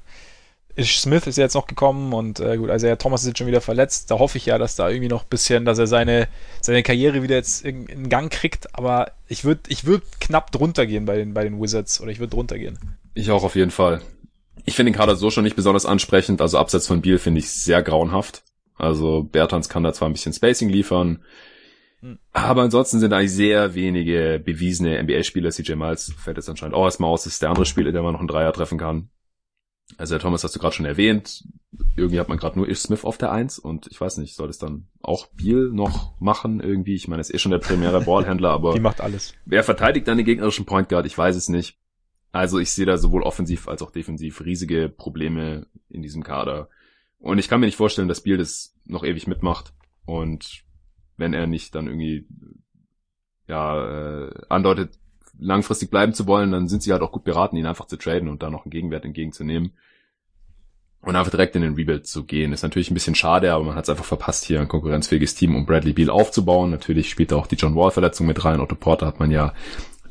Ish 0.76 1.00
Smith 1.00 1.28
ist 1.28 1.38
ja 1.38 1.44
jetzt 1.44 1.54
noch 1.54 1.68
gekommen 1.68 2.14
und 2.14 2.40
äh, 2.40 2.58
gut, 2.58 2.70
also 2.70 2.88
ja, 2.88 2.96
Thomas 2.96 3.22
ist 3.22 3.28
jetzt 3.28 3.38
schon 3.38 3.48
wieder 3.48 3.62
verletzt. 3.62 4.10
Da 4.10 4.20
hoffe 4.20 4.38
ich 4.38 4.48
ja, 4.48 4.58
dass 4.58 4.76
da 4.76 4.90
irgendwie 4.90 5.10
noch 5.10 5.24
ein 5.24 5.30
bisschen, 5.30 5.66
dass 5.66 5.78
er 5.78 5.88
seine, 5.88 6.28
seine 6.62 6.84
Karriere 6.84 7.24
wieder 7.24 7.36
jetzt 7.36 7.64
in, 7.64 7.86
in 7.86 8.10
Gang 8.10 8.32
kriegt. 8.32 8.76
Aber 8.76 9.12
ich 9.28 9.44
würde 9.44 9.62
ich 9.68 9.86
würd 9.86 10.04
knapp 10.20 10.52
drunter 10.52 10.86
gehen 10.86 11.06
bei 11.06 11.18
den, 11.18 11.34
bei 11.34 11.44
den 11.44 11.62
Wizards 11.62 12.02
oder 12.02 12.12
ich 12.12 12.20
würde 12.20 12.32
drunter 12.32 12.58
gehen. 12.58 12.80
Ich 13.14 13.32
auch 13.32 13.44
auf 13.44 13.56
jeden 13.56 13.72
Fall. 13.72 14.02
Ich 14.66 14.76
finde 14.76 14.92
den 14.92 14.98
Kader 14.98 15.16
so 15.16 15.30
schon 15.30 15.44
nicht 15.44 15.56
besonders 15.56 15.86
ansprechend. 15.86 16.42
Also 16.42 16.58
abseits 16.58 16.88
von 16.88 17.02
Biel 17.02 17.18
finde 17.18 17.40
ich 17.40 17.50
sehr 17.50 17.82
grauenhaft. 17.82 18.44
Also 18.76 19.24
Bertans 19.24 19.70
kann 19.70 19.84
da 19.84 19.94
zwar 19.94 20.10
ein 20.10 20.14
bisschen 20.14 20.34
Spacing 20.34 20.70
liefern, 20.70 21.20
hm. 22.00 22.18
aber 22.34 22.64
ansonsten 22.64 23.00
sind 23.00 23.14
eigentlich 23.14 23.32
sehr 23.32 23.76
wenige 23.76 24.42
bewiesene 24.44 25.02
NBA-Spieler. 25.04 25.52
CJ 25.52 25.74
Miles 25.74 26.14
fällt 26.18 26.38
jetzt 26.38 26.50
anscheinend 26.50 26.76
auch 26.76 26.86
erstmal 26.86 27.12
aus. 27.12 27.26
Das 27.26 27.34
ist 27.34 27.42
der 27.44 27.50
andere 27.50 27.68
Spieler, 27.68 27.92
der 27.92 28.02
man 28.02 28.14
noch 28.14 28.20
einen 28.20 28.28
Dreier 28.28 28.52
treffen 28.54 28.80
kann. 28.80 29.10
Also 29.98 30.16
der 30.16 30.22
Thomas 30.22 30.44
hast 30.44 30.56
du 30.56 30.60
gerade 30.60 30.74
schon 30.74 30.86
erwähnt. 30.86 31.44
Irgendwie 31.96 32.20
hat 32.20 32.30
man 32.30 32.38
gerade 32.38 32.58
nur 32.58 32.68
Ish 32.68 32.80
Smith 32.80 33.04
auf 33.04 33.18
der 33.18 33.32
Eins 33.32 33.60
und 33.60 33.88
ich 33.88 34.00
weiß 34.00 34.18
nicht, 34.18 34.36
soll 34.36 34.50
es 34.50 34.58
dann 34.58 34.88
auch 35.02 35.28
Biel 35.28 35.70
noch 35.72 36.20
machen 36.20 36.60
irgendwie? 36.60 36.96
Ich 36.96 37.08
meine, 37.08 37.20
er 37.20 37.22
ist 37.22 37.34
eh 37.34 37.38
schon 37.38 37.52
der 37.52 37.60
primäre 37.60 38.02
Ballhändler, 38.06 38.50
aber 38.50 38.74
die 38.74 38.80
macht 38.80 39.02
alles. 39.02 39.34
Wer 39.46 39.64
verteidigt 39.64 40.08
dann 40.08 40.18
den 40.18 40.26
gegnerischen 40.26 40.66
Point 40.66 40.90
Guard? 40.90 41.06
Ich 41.06 41.18
weiß 41.18 41.36
es 41.36 41.50
nicht. 41.50 41.78
Also 42.32 42.60
ich 42.60 42.72
sehe 42.72 42.86
da 42.86 42.98
sowohl 42.98 43.24
offensiv 43.24 43.68
als 43.68 43.82
auch 43.82 43.92
defensiv 43.92 44.42
riesige 44.42 44.90
Probleme 44.90 45.68
in 45.90 46.02
diesem 46.02 46.24
Kader. 46.24 46.70
Und 47.20 47.38
ich 47.38 47.50
kann 47.50 47.60
mir 47.60 47.66
nicht 47.66 47.76
vorstellen, 47.76 48.08
dass 48.08 48.22
Biel 48.22 48.38
das 48.38 48.74
noch 48.86 49.04
ewig 49.04 49.28
mitmacht. 49.28 49.74
Und 50.06 50.64
wenn 51.18 51.34
er 51.34 51.46
nicht 51.48 51.76
dann 51.76 51.88
irgendwie 51.88 52.26
ja 53.48 54.28
äh, 54.28 54.32
andeutet, 54.50 54.98
langfristig 55.38 55.90
bleiben 55.90 56.14
zu 56.14 56.28
wollen, 56.28 56.52
dann 56.52 56.68
sind 56.68 56.84
sie 56.84 56.92
halt 56.92 57.02
auch 57.02 57.12
gut 57.12 57.24
beraten, 57.24 57.58
ihn 57.58 57.66
einfach 57.66 57.88
zu 57.88 57.98
traden 57.98 58.30
und 58.30 58.44
da 58.44 58.50
noch 58.50 58.66
einen 58.66 58.72
Gegenwert 58.72 59.06
entgegenzunehmen. 59.06 59.74
Und 61.02 61.16
einfach 61.16 61.32
direkt 61.32 61.56
in 61.56 61.64
den 61.64 61.74
Rebuild 61.74 62.06
zu 62.06 62.26
gehen. 62.26 62.54
Ist 62.54 62.62
natürlich 62.62 62.92
ein 62.92 62.94
bisschen 62.94 63.16
schade, 63.16 63.52
aber 63.52 63.64
man 63.64 63.76
hat 63.76 63.86
es 63.86 63.90
einfach 63.90 64.06
verpasst, 64.06 64.46
hier 64.46 64.62
ein 64.62 64.68
konkurrenzfähiges 64.68 65.34
Team 65.34 65.56
um 65.56 65.66
Bradley 65.66 65.94
Beal 65.94 66.12
aufzubauen. 66.12 66.70
Natürlich 66.70 67.10
spielt 67.10 67.32
da 67.32 67.38
auch 67.38 67.48
die 67.48 67.56
John 67.56 67.76
Wall-Verletzung 67.76 68.28
mit 68.28 68.46
rein. 68.46 68.60
Otto 68.60 68.76
Porter 68.76 69.08
hat 69.08 69.20
man 69.20 69.32
ja 69.32 69.56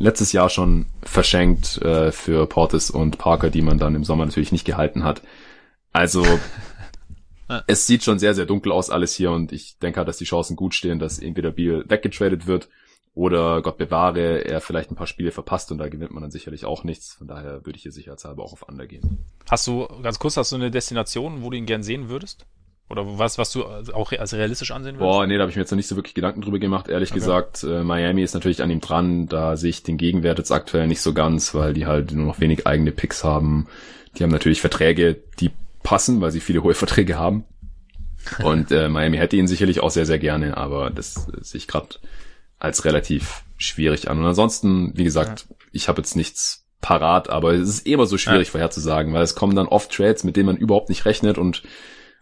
letztes 0.01 0.32
Jahr 0.32 0.48
schon 0.48 0.86
verschenkt 1.02 1.81
äh, 1.82 2.10
für 2.10 2.47
Portis 2.47 2.90
und 2.90 3.18
Parker, 3.18 3.51
die 3.51 3.62
man 3.62 3.78
dann 3.78 3.94
im 3.94 4.02
Sommer 4.02 4.27
natürlich 4.27 4.51
nicht 4.51 4.64
gehalten 4.64 5.05
hat. 5.05 5.22
Also 5.93 6.24
es 7.66 7.86
sieht 7.86 8.02
schon 8.02 8.18
sehr, 8.18 8.35
sehr 8.35 8.47
dunkel 8.47 8.72
aus 8.72 8.90
alles 8.90 9.14
hier 9.14 9.31
und 9.31 9.52
ich 9.52 9.78
denke 9.78 9.98
halt, 9.98 10.09
dass 10.09 10.16
die 10.16 10.24
Chancen 10.24 10.56
gut 10.56 10.74
stehen, 10.74 10.98
dass 10.98 11.18
entweder 11.18 11.52
Beal 11.52 11.85
weggetradet 11.86 12.47
wird 12.47 12.68
oder 13.14 13.60
Gott 13.60 13.77
bewahre, 13.77 14.44
er 14.44 14.60
vielleicht 14.62 14.90
ein 14.90 14.97
paar 14.97 15.06
Spiele 15.06 15.32
verpasst 15.32 15.70
und 15.70 15.78
da 15.78 15.89
gewinnt 15.89 16.12
man 16.12 16.22
dann 16.22 16.31
sicherlich 16.31 16.64
auch 16.64 16.82
nichts. 16.82 17.14
Von 17.14 17.28
daher 17.28 17.66
würde 17.66 17.77
ich 17.77 17.82
hier 17.82 17.93
sicherheitshalber 17.93 18.43
auch 18.43 18.55
auf 18.55 18.66
Under 18.68 18.86
gehen. 18.86 19.18
Hast 19.51 19.66
du, 19.66 19.86
ganz 20.02 20.18
kurz, 20.18 20.36
hast 20.39 20.52
du 20.52 20.56
eine 20.56 20.70
Destination, 20.70 21.43
wo 21.43 21.51
du 21.51 21.59
ihn 21.59 21.66
gern 21.66 21.82
sehen 21.82 22.09
würdest? 22.09 22.47
Oder 22.91 23.19
was, 23.19 23.39
was 23.39 23.53
du 23.53 23.65
auch 23.65 24.11
als 24.11 24.35
realistisch 24.35 24.73
ansehen 24.73 24.97
würdest? 24.97 25.09
Boah, 25.09 25.25
nee, 25.25 25.37
da 25.37 25.43
habe 25.43 25.51
ich 25.51 25.57
mir 25.57 25.62
jetzt 25.62 25.71
noch 25.71 25.77
nicht 25.77 25.87
so 25.87 25.95
wirklich 25.95 26.15
Gedanken 26.15 26.41
drüber 26.41 26.59
gemacht, 26.59 26.89
ehrlich 26.89 27.11
okay. 27.11 27.21
gesagt. 27.21 27.62
Äh, 27.62 27.85
Miami 27.85 28.25
ist 28.25 28.35
natürlich 28.35 28.62
an 28.65 28.71
ihm 28.71 28.81
dran, 28.81 29.29
da 29.29 29.57
sehe 29.57 29.71
ich 29.71 29.85
den 29.85 29.97
Gegenwert 29.97 30.39
jetzt 30.39 30.51
aktuell 30.51 30.89
nicht 30.89 31.01
so 31.01 31.15
ganz, 31.15 31.55
weil 31.55 31.73
die 31.73 31.87
halt 31.87 32.11
nur 32.11 32.27
noch 32.27 32.41
wenig 32.41 32.67
eigene 32.67 32.91
Picks 32.91 33.23
haben. 33.23 33.69
Die 34.19 34.25
haben 34.25 34.31
natürlich 34.31 34.61
Verträge, 34.61 35.17
die 35.39 35.53
passen, 35.85 36.21
weil 36.21 36.33
sie 36.33 36.41
viele 36.41 36.65
hohe 36.65 36.75
Verträge 36.75 37.17
haben. 37.17 37.45
Und 38.43 38.73
äh, 38.73 38.89
Miami 38.89 39.19
hätte 39.19 39.37
ihn 39.37 39.47
sicherlich 39.47 39.81
auch 39.81 39.91
sehr, 39.91 40.05
sehr 40.05 40.19
gerne, 40.19 40.57
aber 40.57 40.91
das 40.91 41.29
äh, 41.29 41.43
sehe 41.43 41.59
ich 41.59 41.69
gerade 41.69 41.95
als 42.59 42.85
relativ 42.85 43.45
schwierig 43.57 44.11
an. 44.11 44.19
Und 44.19 44.27
ansonsten, 44.27 44.93
wie 44.97 45.05
gesagt, 45.05 45.47
ja. 45.49 45.57
ich 45.71 45.89
habe 45.89 46.01
jetzt 46.01 46.17
nichts 46.17 46.67
parat, 46.81 47.31
aber 47.31 47.53
es 47.53 47.69
ist 47.69 47.87
immer 47.87 48.07
so 48.07 48.19
schwierig 48.19 48.49
ja. 48.49 48.53
vorherzusagen, 48.53 49.12
weil 49.12 49.23
es 49.23 49.37
kommen 49.37 49.55
dann 49.55 49.69
oft 49.69 49.93
Trades, 49.93 50.25
mit 50.25 50.37
denen 50.37 50.47
man 50.47 50.57
überhaupt 50.57 50.89
nicht 50.89 51.05
rechnet 51.05 51.39
und 51.39 51.62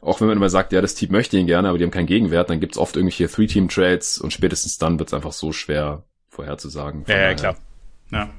auch 0.00 0.20
wenn 0.20 0.28
man 0.28 0.36
immer 0.36 0.50
sagt, 0.50 0.72
ja, 0.72 0.80
das 0.80 0.94
Team 0.94 1.12
möchte 1.12 1.36
ihn 1.36 1.46
gerne, 1.46 1.68
aber 1.68 1.78
die 1.78 1.84
haben 1.84 1.90
keinen 1.90 2.06
Gegenwert, 2.06 2.50
dann 2.50 2.60
gibt's 2.60 2.78
oft 2.78 2.96
irgendwelche 2.96 3.28
Three-Team-Trades 3.28 4.18
und 4.18 4.32
spätestens 4.32 4.78
dann 4.78 4.98
wird's 4.98 5.14
einfach 5.14 5.32
so 5.32 5.52
schwer 5.52 6.04
vorherzusagen. 6.28 7.04
Ja, 7.08 7.18
ja, 7.18 7.34
klar. 7.34 7.56
Ja. 8.10 8.30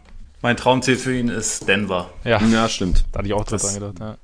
Mein 0.41 0.55
Traumziel 0.55 0.95
für 0.95 1.15
ihn 1.15 1.27
ist 1.27 1.67
Denver. 1.67 2.09
Ja, 2.23 2.41
ja 2.41 2.69
stimmt. 2.69 3.03
Da 3.11 3.19
hatte 3.19 3.27
ich 3.27 3.33
auch 3.33 3.43
dran 3.43 3.59
gedacht, 3.73 3.99
ja. 3.99 4.17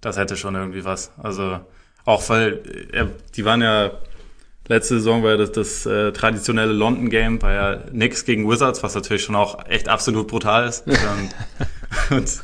Das 0.00 0.16
hätte 0.16 0.36
schon 0.36 0.54
irgendwie 0.54 0.84
was. 0.84 1.12
Also 1.18 1.60
auch 2.04 2.28
weil 2.28 2.88
er, 2.92 3.10
die 3.36 3.44
waren 3.44 3.62
ja 3.62 3.92
letzte 4.70 4.94
Saison 4.94 5.22
war 5.22 5.32
ja 5.32 5.36
das, 5.36 5.52
das 5.52 5.84
äh, 5.84 6.12
traditionelle 6.12 6.72
London 6.72 7.10
Game, 7.10 7.42
war 7.42 7.52
ja 7.52 7.76
Knicks 7.76 8.24
gegen 8.24 8.48
Wizards, 8.48 8.82
was 8.82 8.94
natürlich 8.94 9.24
schon 9.24 9.34
auch 9.34 9.66
echt 9.66 9.88
absolut 9.88 10.28
brutal 10.28 10.66
ist. 10.66 10.86
und, 10.86 10.96
und 12.10 12.42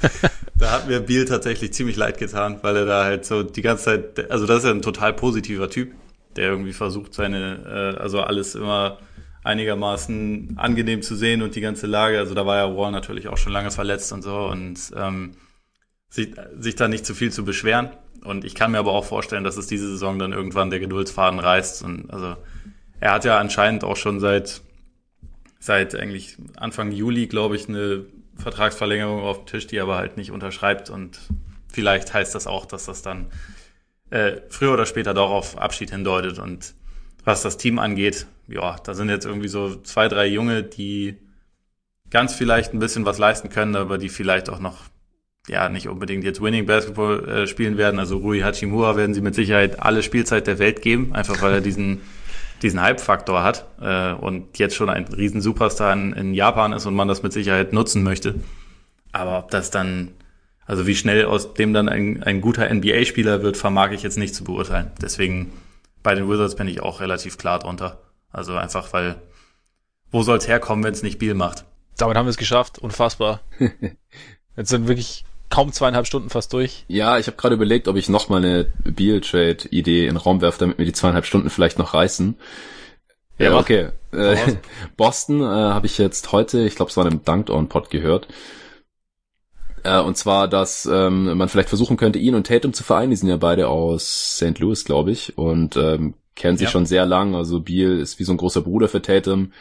da 0.59 0.73
hat 0.73 0.89
mir 0.89 1.01
Beal 1.01 1.25
tatsächlich 1.25 1.73
ziemlich 1.73 1.97
leid 1.97 2.19
getan, 2.19 2.59
weil 2.63 2.77
er 2.77 2.85
da 2.87 3.05
halt 3.05 3.25
so 3.25 3.43
die 3.43 3.63
ganze 3.63 3.85
Zeit, 3.85 4.31
also 4.31 4.47
das 4.47 4.59
ist 4.59 4.65
ja 4.65 4.71
ein 4.71 4.83
total 4.83 5.13
positiver 5.13 5.71
Typ, 5.71 5.93
der 6.37 6.51
irgendwie 6.51 6.73
versucht 6.73 7.15
seine, 7.15 7.95
äh, 7.97 8.01
also 8.01 8.21
alles 8.21 8.55
immer 8.55 8.99
einigermaßen 9.45 10.55
angenehm 10.57 11.03
zu 11.03 11.15
sehen 11.15 11.43
und 11.43 11.55
die 11.55 11.61
ganze 11.61 11.87
Lage, 11.87 12.19
also 12.19 12.35
da 12.35 12.47
war 12.47 12.57
ja 12.57 12.77
Wall 12.77 12.91
natürlich 12.91 13.29
auch 13.29 13.39
schon 13.39 13.53
lange 13.53 13.71
verletzt 13.71 14.13
und 14.13 14.23
so 14.23 14.37
und 14.47 14.93
ähm, 14.97 15.37
sich, 16.09 16.35
sich 16.59 16.75
da 16.75 16.89
nicht 16.89 17.07
zu 17.07 17.15
viel 17.15 17.31
zu 17.31 17.45
beschweren. 17.45 17.91
Und 18.25 18.45
ich 18.45 18.57
kann 18.57 18.73
mir 18.73 18.79
aber 18.79 18.91
auch 18.91 19.05
vorstellen, 19.05 19.45
dass 19.45 19.57
es 19.57 19.69
diese 19.69 19.89
Saison 19.89 20.19
dann 20.19 20.33
irgendwann 20.33 20.71
der 20.71 20.81
Geduldsfaden 20.81 21.39
reißt. 21.39 21.85
Und 21.85 22.11
also 22.11 22.37
er 22.99 23.13
hat 23.13 23.25
ja 23.25 23.39
anscheinend 23.39 23.85
auch 23.85 23.97
schon 23.97 24.19
seit 24.19 24.63
seit 25.61 25.95
eigentlich 25.95 26.37
Anfang 26.57 26.91
Juli, 26.91 27.27
glaube 27.27 27.57
ich, 27.57 27.69
eine 27.69 28.05
Vertragsverlängerung 28.39 29.23
auf 29.23 29.39
dem 29.39 29.47
Tisch, 29.47 29.67
die 29.67 29.77
er 29.77 29.85
aber 29.85 29.97
halt 29.97 30.17
nicht 30.17 30.31
unterschreibt. 30.31 30.91
Und 30.91 31.19
vielleicht 31.73 32.15
heißt 32.15 32.35
das 32.35 32.47
auch, 32.47 32.67
dass 32.67 32.87
das 32.87 33.03
dann 33.03 33.27
äh, 34.11 34.41
früher 34.49 34.73
oder 34.73 34.87
später 34.87 35.15
doch 35.15 35.31
auf 35.31 35.59
Abschied 35.59 35.91
hindeutet. 35.91 36.39
Und 36.39 36.75
was 37.25 37.43
das 37.43 37.57
Team 37.57 37.79
angeht, 37.79 38.27
ja, 38.49 38.77
da 38.77 38.95
sind 38.95 39.09
jetzt 39.09 39.27
irgendwie 39.27 39.49
so 39.49 39.77
zwei, 39.77 40.09
drei 40.09 40.27
Junge, 40.27 40.63
die 40.63 41.17
ganz 42.11 42.35
vielleicht 42.35 42.73
ein 42.73 42.79
bisschen 42.79 43.05
was 43.05 43.19
leisten 43.19 43.49
können, 43.49 43.75
aber 43.75 43.99
die 43.99 44.09
vielleicht 44.09 44.49
auch 44.49 44.61
noch 44.61 44.85
ja 45.49 45.69
nicht 45.69 45.89
unbedingt 45.89 46.25
jetzt 46.25 46.43
Winning 46.43 46.67
Basketball 46.67 47.29
äh, 47.29 47.47
spielen 47.47 47.79
werden. 47.79 47.99
Also 47.99 48.19
Rui 48.19 48.41
Hachimura 48.41 48.97
werden 48.97 49.15
sie 49.15 49.21
mit 49.21 49.35
Sicherheit 49.35 49.81
alle 49.81 50.03
Spielzeit 50.03 50.47
der 50.47 50.59
Welt 50.59 50.83
geben, 50.83 51.15
einfach 51.15 51.41
weil 51.43 51.55
er 51.55 51.61
diesen 51.61 52.01
diesen 52.63 52.81
Hype-Faktor 52.81 53.43
hat 53.43 53.67
äh, 53.81 54.13
und 54.13 54.59
jetzt 54.59 54.75
schon 54.75 54.89
ein 54.89 55.05
riesen 55.05 55.41
Superstar 55.41 55.93
in, 55.93 56.13
in 56.13 56.35
Japan 56.35 56.73
ist 56.73 56.87
und 56.87 56.95
man 56.95 57.09
das 57.09 57.23
mit 57.23 57.33
Sicherheit 57.33 57.73
nutzen 57.73 58.03
möchte. 58.03 58.37
Aber 59.13 59.39
ob 59.39 59.51
das 59.51 59.71
dann, 59.71 60.13
also 60.65 60.87
wie 60.87 60.95
schnell 60.95 61.27
aus 61.27 61.55
dem 61.55 61.73
dann 61.73 61.89
ein, 61.89 62.23
ein 62.23 62.41
guter 62.41 62.73
NBA-Spieler 62.73 63.43
wird, 63.43 63.57
vermag 63.57 63.93
ich 63.93 64.03
jetzt 64.03 64.19
nicht 64.19 64.35
zu 64.35 64.45
beurteilen. 64.45 64.91
Deswegen 65.01 65.53
bei 66.03 66.15
den 66.15 66.29
Wizards 66.29 66.57
bin 66.57 66.69
ich 66.69 66.81
auch 66.81 67.01
relativ 67.01 67.39
klar 67.39 67.59
drunter. 67.59 68.01
Also 68.31 68.57
einfach, 68.57 68.93
weil 68.93 69.17
wo 70.11 70.23
soll's 70.23 70.49
herkommen, 70.49 70.85
wenn 70.85 70.93
es 70.93 71.03
nicht 71.03 71.19
Biel 71.19 71.35
macht? 71.35 71.65
Damit 71.97 72.17
haben 72.17 72.27
wir 72.27 72.31
es 72.31 72.37
geschafft. 72.37 72.79
Unfassbar. 72.79 73.41
Jetzt 74.57 74.71
sind 74.71 74.89
wirklich 74.89 75.25
kaum 75.51 75.73
zweieinhalb 75.73 76.07
Stunden 76.07 76.31
fast 76.31 76.53
durch. 76.53 76.85
Ja, 76.89 77.19
ich 77.19 77.27
habe 77.27 77.37
gerade 77.37 77.55
überlegt, 77.55 77.89
ob 77.89 77.97
ich 77.97 78.09
noch 78.09 78.29
mal 78.29 78.39
eine 78.39 78.67
Beal-Trade-Idee 78.85 80.07
in 80.07 80.15
den 80.15 80.17
Raum 80.17 80.41
werfe, 80.41 80.59
damit 80.59 80.79
mir 80.79 80.85
die 80.85 80.93
zweieinhalb 80.93 81.27
Stunden 81.27 81.51
vielleicht 81.51 81.79
noch 81.79 81.95
reißen. 81.95 82.37
Ja, 83.39 83.51
ja 83.51 83.59
okay. 83.59 83.89
Äh, 84.13 84.37
Boston 84.97 85.41
äh, 85.41 85.45
habe 85.45 85.87
ich 85.87 85.99
jetzt 85.99 86.33
heute, 86.33 86.61
ich 86.61 86.77
glaube, 86.77 86.91
es 86.91 86.97
war 86.97 87.05
in 87.05 87.13
einem 87.13 87.25
Dunked 87.25 87.51
On 87.51 87.69
Pod 87.69 87.91
gehört. 87.91 88.29
Äh, 89.83 90.01
und 90.01 90.17
zwar, 90.17 90.49
dass 90.49 90.87
ähm, 90.87 91.37
man 91.37 91.49
vielleicht 91.49 91.69
versuchen 91.69 91.97
könnte, 91.97 92.19
ihn 92.19 92.35
und 92.35 92.47
Tatum 92.47 92.73
zu 92.73 92.83
vereinen. 92.83 93.11
Die 93.11 93.17
sind 93.17 93.29
ja 93.29 93.37
beide 93.37 93.69
aus 93.69 94.37
St. 94.37 94.59
Louis, 94.59 94.85
glaube 94.85 95.13
ich, 95.13 95.39
und 95.39 95.77
ähm, 95.77 96.15
kennen 96.35 96.59
sich 96.59 96.67
ja. 96.67 96.71
schon 96.71 96.87
sehr 96.87 97.07
lang. 97.07 97.35
Also 97.35 97.61
Beal 97.61 97.99
ist 97.99 98.19
wie 98.19 98.25
so 98.25 98.33
ein 98.33 98.39
großer 98.39 98.63
Bruder 98.63 98.89
für 98.89 99.03
Tatum. 99.03 99.53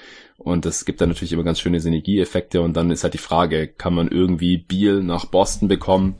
Und 0.45 0.65
das 0.65 0.85
gibt 0.85 1.01
dann 1.01 1.09
natürlich 1.09 1.33
immer 1.33 1.43
ganz 1.43 1.59
schöne 1.59 1.79
Synergieeffekte. 1.79 2.61
Und 2.61 2.77
dann 2.77 2.91
ist 2.91 3.03
halt 3.03 3.15
die 3.15 3.19
Frage, 3.19 3.67
kann 3.67 3.95
man 3.95 4.09
irgendwie 4.09 4.57
Beal 4.57 5.01
nach 5.01 5.25
Boston 5.25 5.67
bekommen? 5.67 6.17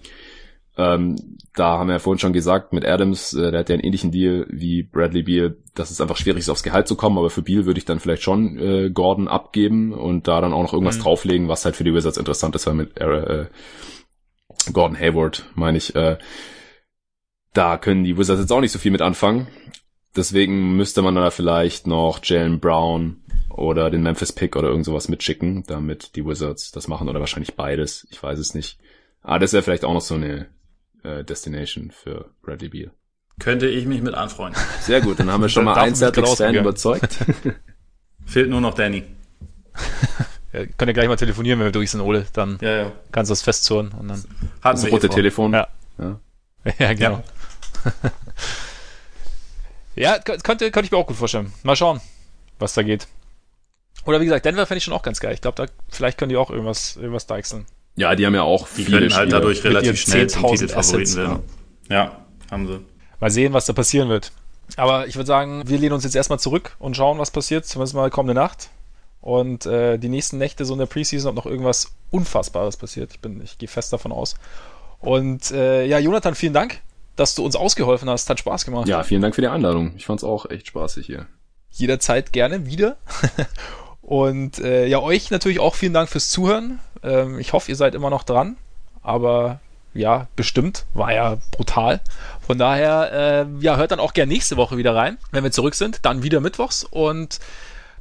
Ähm, 0.78 1.38
da 1.54 1.78
haben 1.78 1.88
wir 1.88 1.94
ja 1.94 2.00
vorhin 2.00 2.18
schon 2.18 2.34
gesagt, 2.34 2.74
mit 2.74 2.86
Adams, 2.86 3.36
äh, 3.36 3.52
der 3.52 3.60
hat 3.60 3.70
ja 3.70 3.76
einen 3.76 3.84
ähnlichen 3.84 4.12
Deal 4.12 4.48
wie 4.50 4.82
Bradley 4.82 5.22
Beal, 5.22 5.58
dass 5.76 5.92
es 5.92 6.02
einfach 6.02 6.18
schwierig 6.18 6.40
ist, 6.40 6.50
aufs 6.50 6.64
Gehalt 6.64 6.88
zu 6.88 6.96
kommen, 6.96 7.20
aber 7.20 7.30
für 7.30 7.44
Beal 7.44 7.66
würde 7.68 7.78
ich 7.78 7.86
dann 7.86 8.00
vielleicht 8.00 8.24
schon 8.24 8.58
äh, 8.58 8.90
Gordon 8.90 9.28
abgeben 9.28 9.94
und 9.94 10.28
da 10.28 10.42
dann 10.42 10.54
auch 10.54 10.64
noch 10.64 10.74
irgendwas 10.74 10.98
mhm. 10.98 11.04
drauflegen, 11.04 11.48
was 11.48 11.64
halt 11.64 11.76
für 11.76 11.86
die 11.86 11.94
Wizards 11.94 12.18
interessant 12.18 12.56
ist, 12.56 12.68
weil 12.68 12.74
mit 12.74 13.00
äh, 13.00 13.06
äh 13.06 13.46
Gordon 14.74 15.00
Hayward, 15.00 15.46
meine 15.54 15.78
ich, 15.78 15.96
äh, 15.96 16.18
da 17.54 17.78
können 17.78 18.04
die 18.04 18.18
Wizards 18.18 18.42
jetzt 18.42 18.52
auch 18.52 18.60
nicht 18.60 18.72
so 18.72 18.80
viel 18.80 18.92
mit 18.92 19.04
anfangen. 19.04 19.48
Deswegen 20.16 20.76
müsste 20.78 21.02
man 21.02 21.16
da 21.16 21.30
vielleicht 21.30 21.88
noch 21.88 22.20
Jalen 22.24 22.60
Brown 22.60 23.18
oder 23.50 23.90
den 23.90 24.04
Memphis 24.04 24.32
Pick 24.32 24.56
oder 24.56 24.70
irgend 24.70 24.86
sowas 24.86 25.10
mitschicken, 25.10 25.64
damit 25.68 26.16
die 26.16 26.26
Wizards 26.26 26.72
das 26.72 26.88
machen 26.88 27.10
oder 27.10 27.20
wahrscheinlich 27.20 27.56
beides. 27.56 28.08
Ich 28.12 28.22
weiß 28.22 28.40
es 28.40 28.54
nicht. 28.54 28.78
Ah, 29.22 29.40
das 29.40 29.54
wäre 29.54 29.64
vielleicht 29.64 29.84
auch 29.84 29.94
noch 29.94 30.02
so 30.02 30.16
eine 30.16 30.48
äh, 31.04 31.24
Destination 31.24 31.92
für 31.92 32.30
Bradley 32.42 32.70
Beal. 32.70 32.92
Könnte 33.40 33.68
ich 33.68 33.86
mich 33.86 34.02
mit 34.02 34.14
anfreunden. 34.14 34.62
Sehr 34.82 35.02
gut, 35.02 35.20
dann 35.20 35.30
haben 35.32 35.42
wir 35.42 35.50
schon 35.50 35.66
mal 35.66 35.76
einen 35.76 35.96
Celtics-Fan 35.96 36.56
überzeugt. 36.56 37.18
Fehlt 38.26 38.50
nur 38.50 38.62
noch 38.62 38.74
Danny. 38.74 39.04
ja, 40.54 40.66
könnt 40.78 40.90
ihr 40.90 40.94
gleich 40.94 41.08
mal 41.08 41.18
telefonieren, 41.18 41.60
wenn 41.60 41.68
wir 41.68 41.72
durch 41.72 41.92
sind, 41.92 42.02
Ole. 42.02 42.26
Dann 42.34 42.58
ja, 42.62 42.78
ja. 42.78 42.92
kannst 43.12 43.30
du 43.30 43.34
das 43.34 43.42
festzurren 43.42 43.92
und 44.00 44.08
dann. 44.08 44.24
Hat 44.62 44.78
das 44.78 44.90
rote 44.90 45.10
Telefon. 45.10 45.54
Ja. 45.54 45.68
Ja, 45.98 46.20
ja 46.80 46.94
genau. 46.94 47.24
Ja, 49.96 50.20
könnte, 50.20 50.72
könnte 50.72 50.82
ich 50.82 50.92
mir 50.92 50.98
auch 50.98 51.08
gut 51.08 51.16
vorstellen. 51.16 51.54
Mal 51.64 51.76
schauen, 51.76 52.02
was 52.60 52.74
da 52.74 52.84
geht. 52.84 53.08
Oder 54.06 54.22
wie 54.22 54.26
gesagt, 54.26 54.46
Denver 54.46 54.66
fände 54.66 54.80
ich 54.80 54.84
schon 54.84 54.94
auch 54.94 55.02
ganz 55.02 55.20
geil. 55.20 55.34
Ich 55.34 55.42
glaube, 55.42 55.56
da 55.56 55.72
vielleicht 55.90 56.18
können 56.18 56.30
die 56.30 56.38
auch 56.38 56.50
irgendwas, 56.50 56.96
irgendwas 56.98 57.28
deichseln. 57.28 57.66
Ja, 57.96 58.14
die 58.16 58.26
haben 58.26 58.36
ja 58.36 58.44
auch 58.44 58.68
die 58.76 58.84
viele 58.84 59.00
können 59.00 59.16
halt 59.16 59.32
dadurch 59.32 59.64
relativ 59.64 60.00
schnell 60.00 60.28
zum 60.28 60.46
Titelfavoriten 60.48 61.16
werden. 61.16 61.40
Ja. 61.90 61.96
ja, 61.96 62.26
haben 62.52 62.68
sie. 62.68 62.82
Mal 63.20 63.32
sehen, 63.32 63.54
was 63.54 63.66
da 63.66 63.74
passieren 63.74 64.10
wird. 64.10 64.32
Aber 64.78 65.08
ich 65.08 65.16
würde 65.16 65.28
sagen, 65.28 65.64
wir 65.68 65.78
lehnen 65.78 65.94
uns 65.94 66.04
jetzt 66.04 66.16
erstmal 66.16 66.40
zurück 66.40 66.76
und 66.80 66.98
schauen, 66.98 67.20
was 67.20 67.32
passiert, 67.32 67.66
zumindest 67.66 67.96
mal 67.96 68.10
kommende 68.10 68.34
Nacht. 68.34 68.70
Und 69.22 69.66
äh, 69.66 69.98
die 69.98 70.10
nächsten 70.10 70.38
Nächte 70.38 70.66
so 70.66 70.74
in 70.74 70.80
der 70.80 70.86
Preseason, 70.86 71.30
ob 71.30 71.36
noch 71.36 71.46
irgendwas 71.46 71.96
Unfassbares 72.12 72.78
passiert. 72.78 73.12
Ich 73.12 73.22
bin, 73.22 73.42
ich 73.42 73.58
gehe 73.58 73.70
fest 73.70 73.94
davon 73.94 74.12
aus. 74.12 74.36
Und 75.00 75.52
äh, 75.52 75.86
ja, 75.86 76.00
Jonathan, 76.00 76.36
vielen 76.36 76.54
Dank, 76.54 76.82
dass 77.16 77.36
du 77.36 77.44
uns 77.44 77.56
ausgeholfen 77.56 78.10
hast. 78.10 78.30
Hat 78.30 78.40
Spaß 78.40 78.66
gemacht. 78.66 78.88
Ja, 78.88 79.04
vielen 79.04 79.22
Dank 79.22 79.36
für 79.36 79.42
die 79.42 79.48
Einladung. 79.48 79.94
Ich 79.96 80.06
fand 80.06 80.20
es 80.20 80.24
auch 80.24 80.50
echt 80.50 80.68
spaßig 80.68 81.06
hier. 81.06 81.28
Jederzeit 81.72 82.34
gerne 82.34 82.66
wieder. 82.66 82.98
Und 84.02 84.60
äh, 84.60 84.86
ja, 84.86 85.00
euch 85.00 85.32
natürlich 85.32 85.60
auch 85.60 85.76
vielen 85.76 85.94
Dank 85.94 86.10
fürs 86.10 86.30
Zuhören. 86.30 86.80
Ähm, 87.04 87.40
ich 87.40 87.54
hoffe, 87.54 87.72
ihr 87.72 87.76
seid 87.76 87.96
immer 87.96 88.10
noch 88.10 88.24
dran. 88.24 88.56
Aber 89.02 89.60
ja, 89.94 90.28
bestimmt. 90.36 90.86
War 90.94 91.14
ja 91.14 91.38
brutal. 91.52 92.02
Von 92.46 92.58
daher, 92.58 93.48
äh, 93.48 93.64
ja, 93.64 93.78
hört 93.78 93.92
dann 93.92 94.00
auch 94.00 94.14
gerne 94.14 94.32
nächste 94.32 94.58
Woche 94.58 94.78
wieder 94.78 94.94
rein, 94.96 95.18
wenn 95.32 95.44
wir 95.44 95.52
zurück 95.52 95.74
sind. 95.74 96.06
Dann 96.06 96.22
wieder 96.22 96.40
mittwochs. 96.40 96.84
Und 96.84 97.40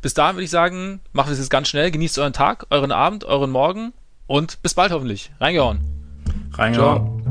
bis 0.03 0.13
dahin 0.13 0.37
würde 0.37 0.45
ich 0.45 0.51
sagen, 0.51 1.01
machen 1.13 1.29
wir 1.29 1.33
es 1.33 1.39
jetzt 1.39 1.51
ganz 1.51 1.69
schnell. 1.69 1.91
Genießt 1.91 2.19
euren 2.19 2.35
Tag, 2.35 2.67
euren 2.69 2.93
Abend, 2.93 3.25
euren 3.25 3.51
Morgen 3.51 3.95
und 4.27 4.61
bis 4.61 4.75
bald 4.75 4.93
hoffentlich. 4.93 5.31
Reingehauen. 5.41 5.81
Reingehauen. 6.53 6.97
Ciao. 6.97 7.24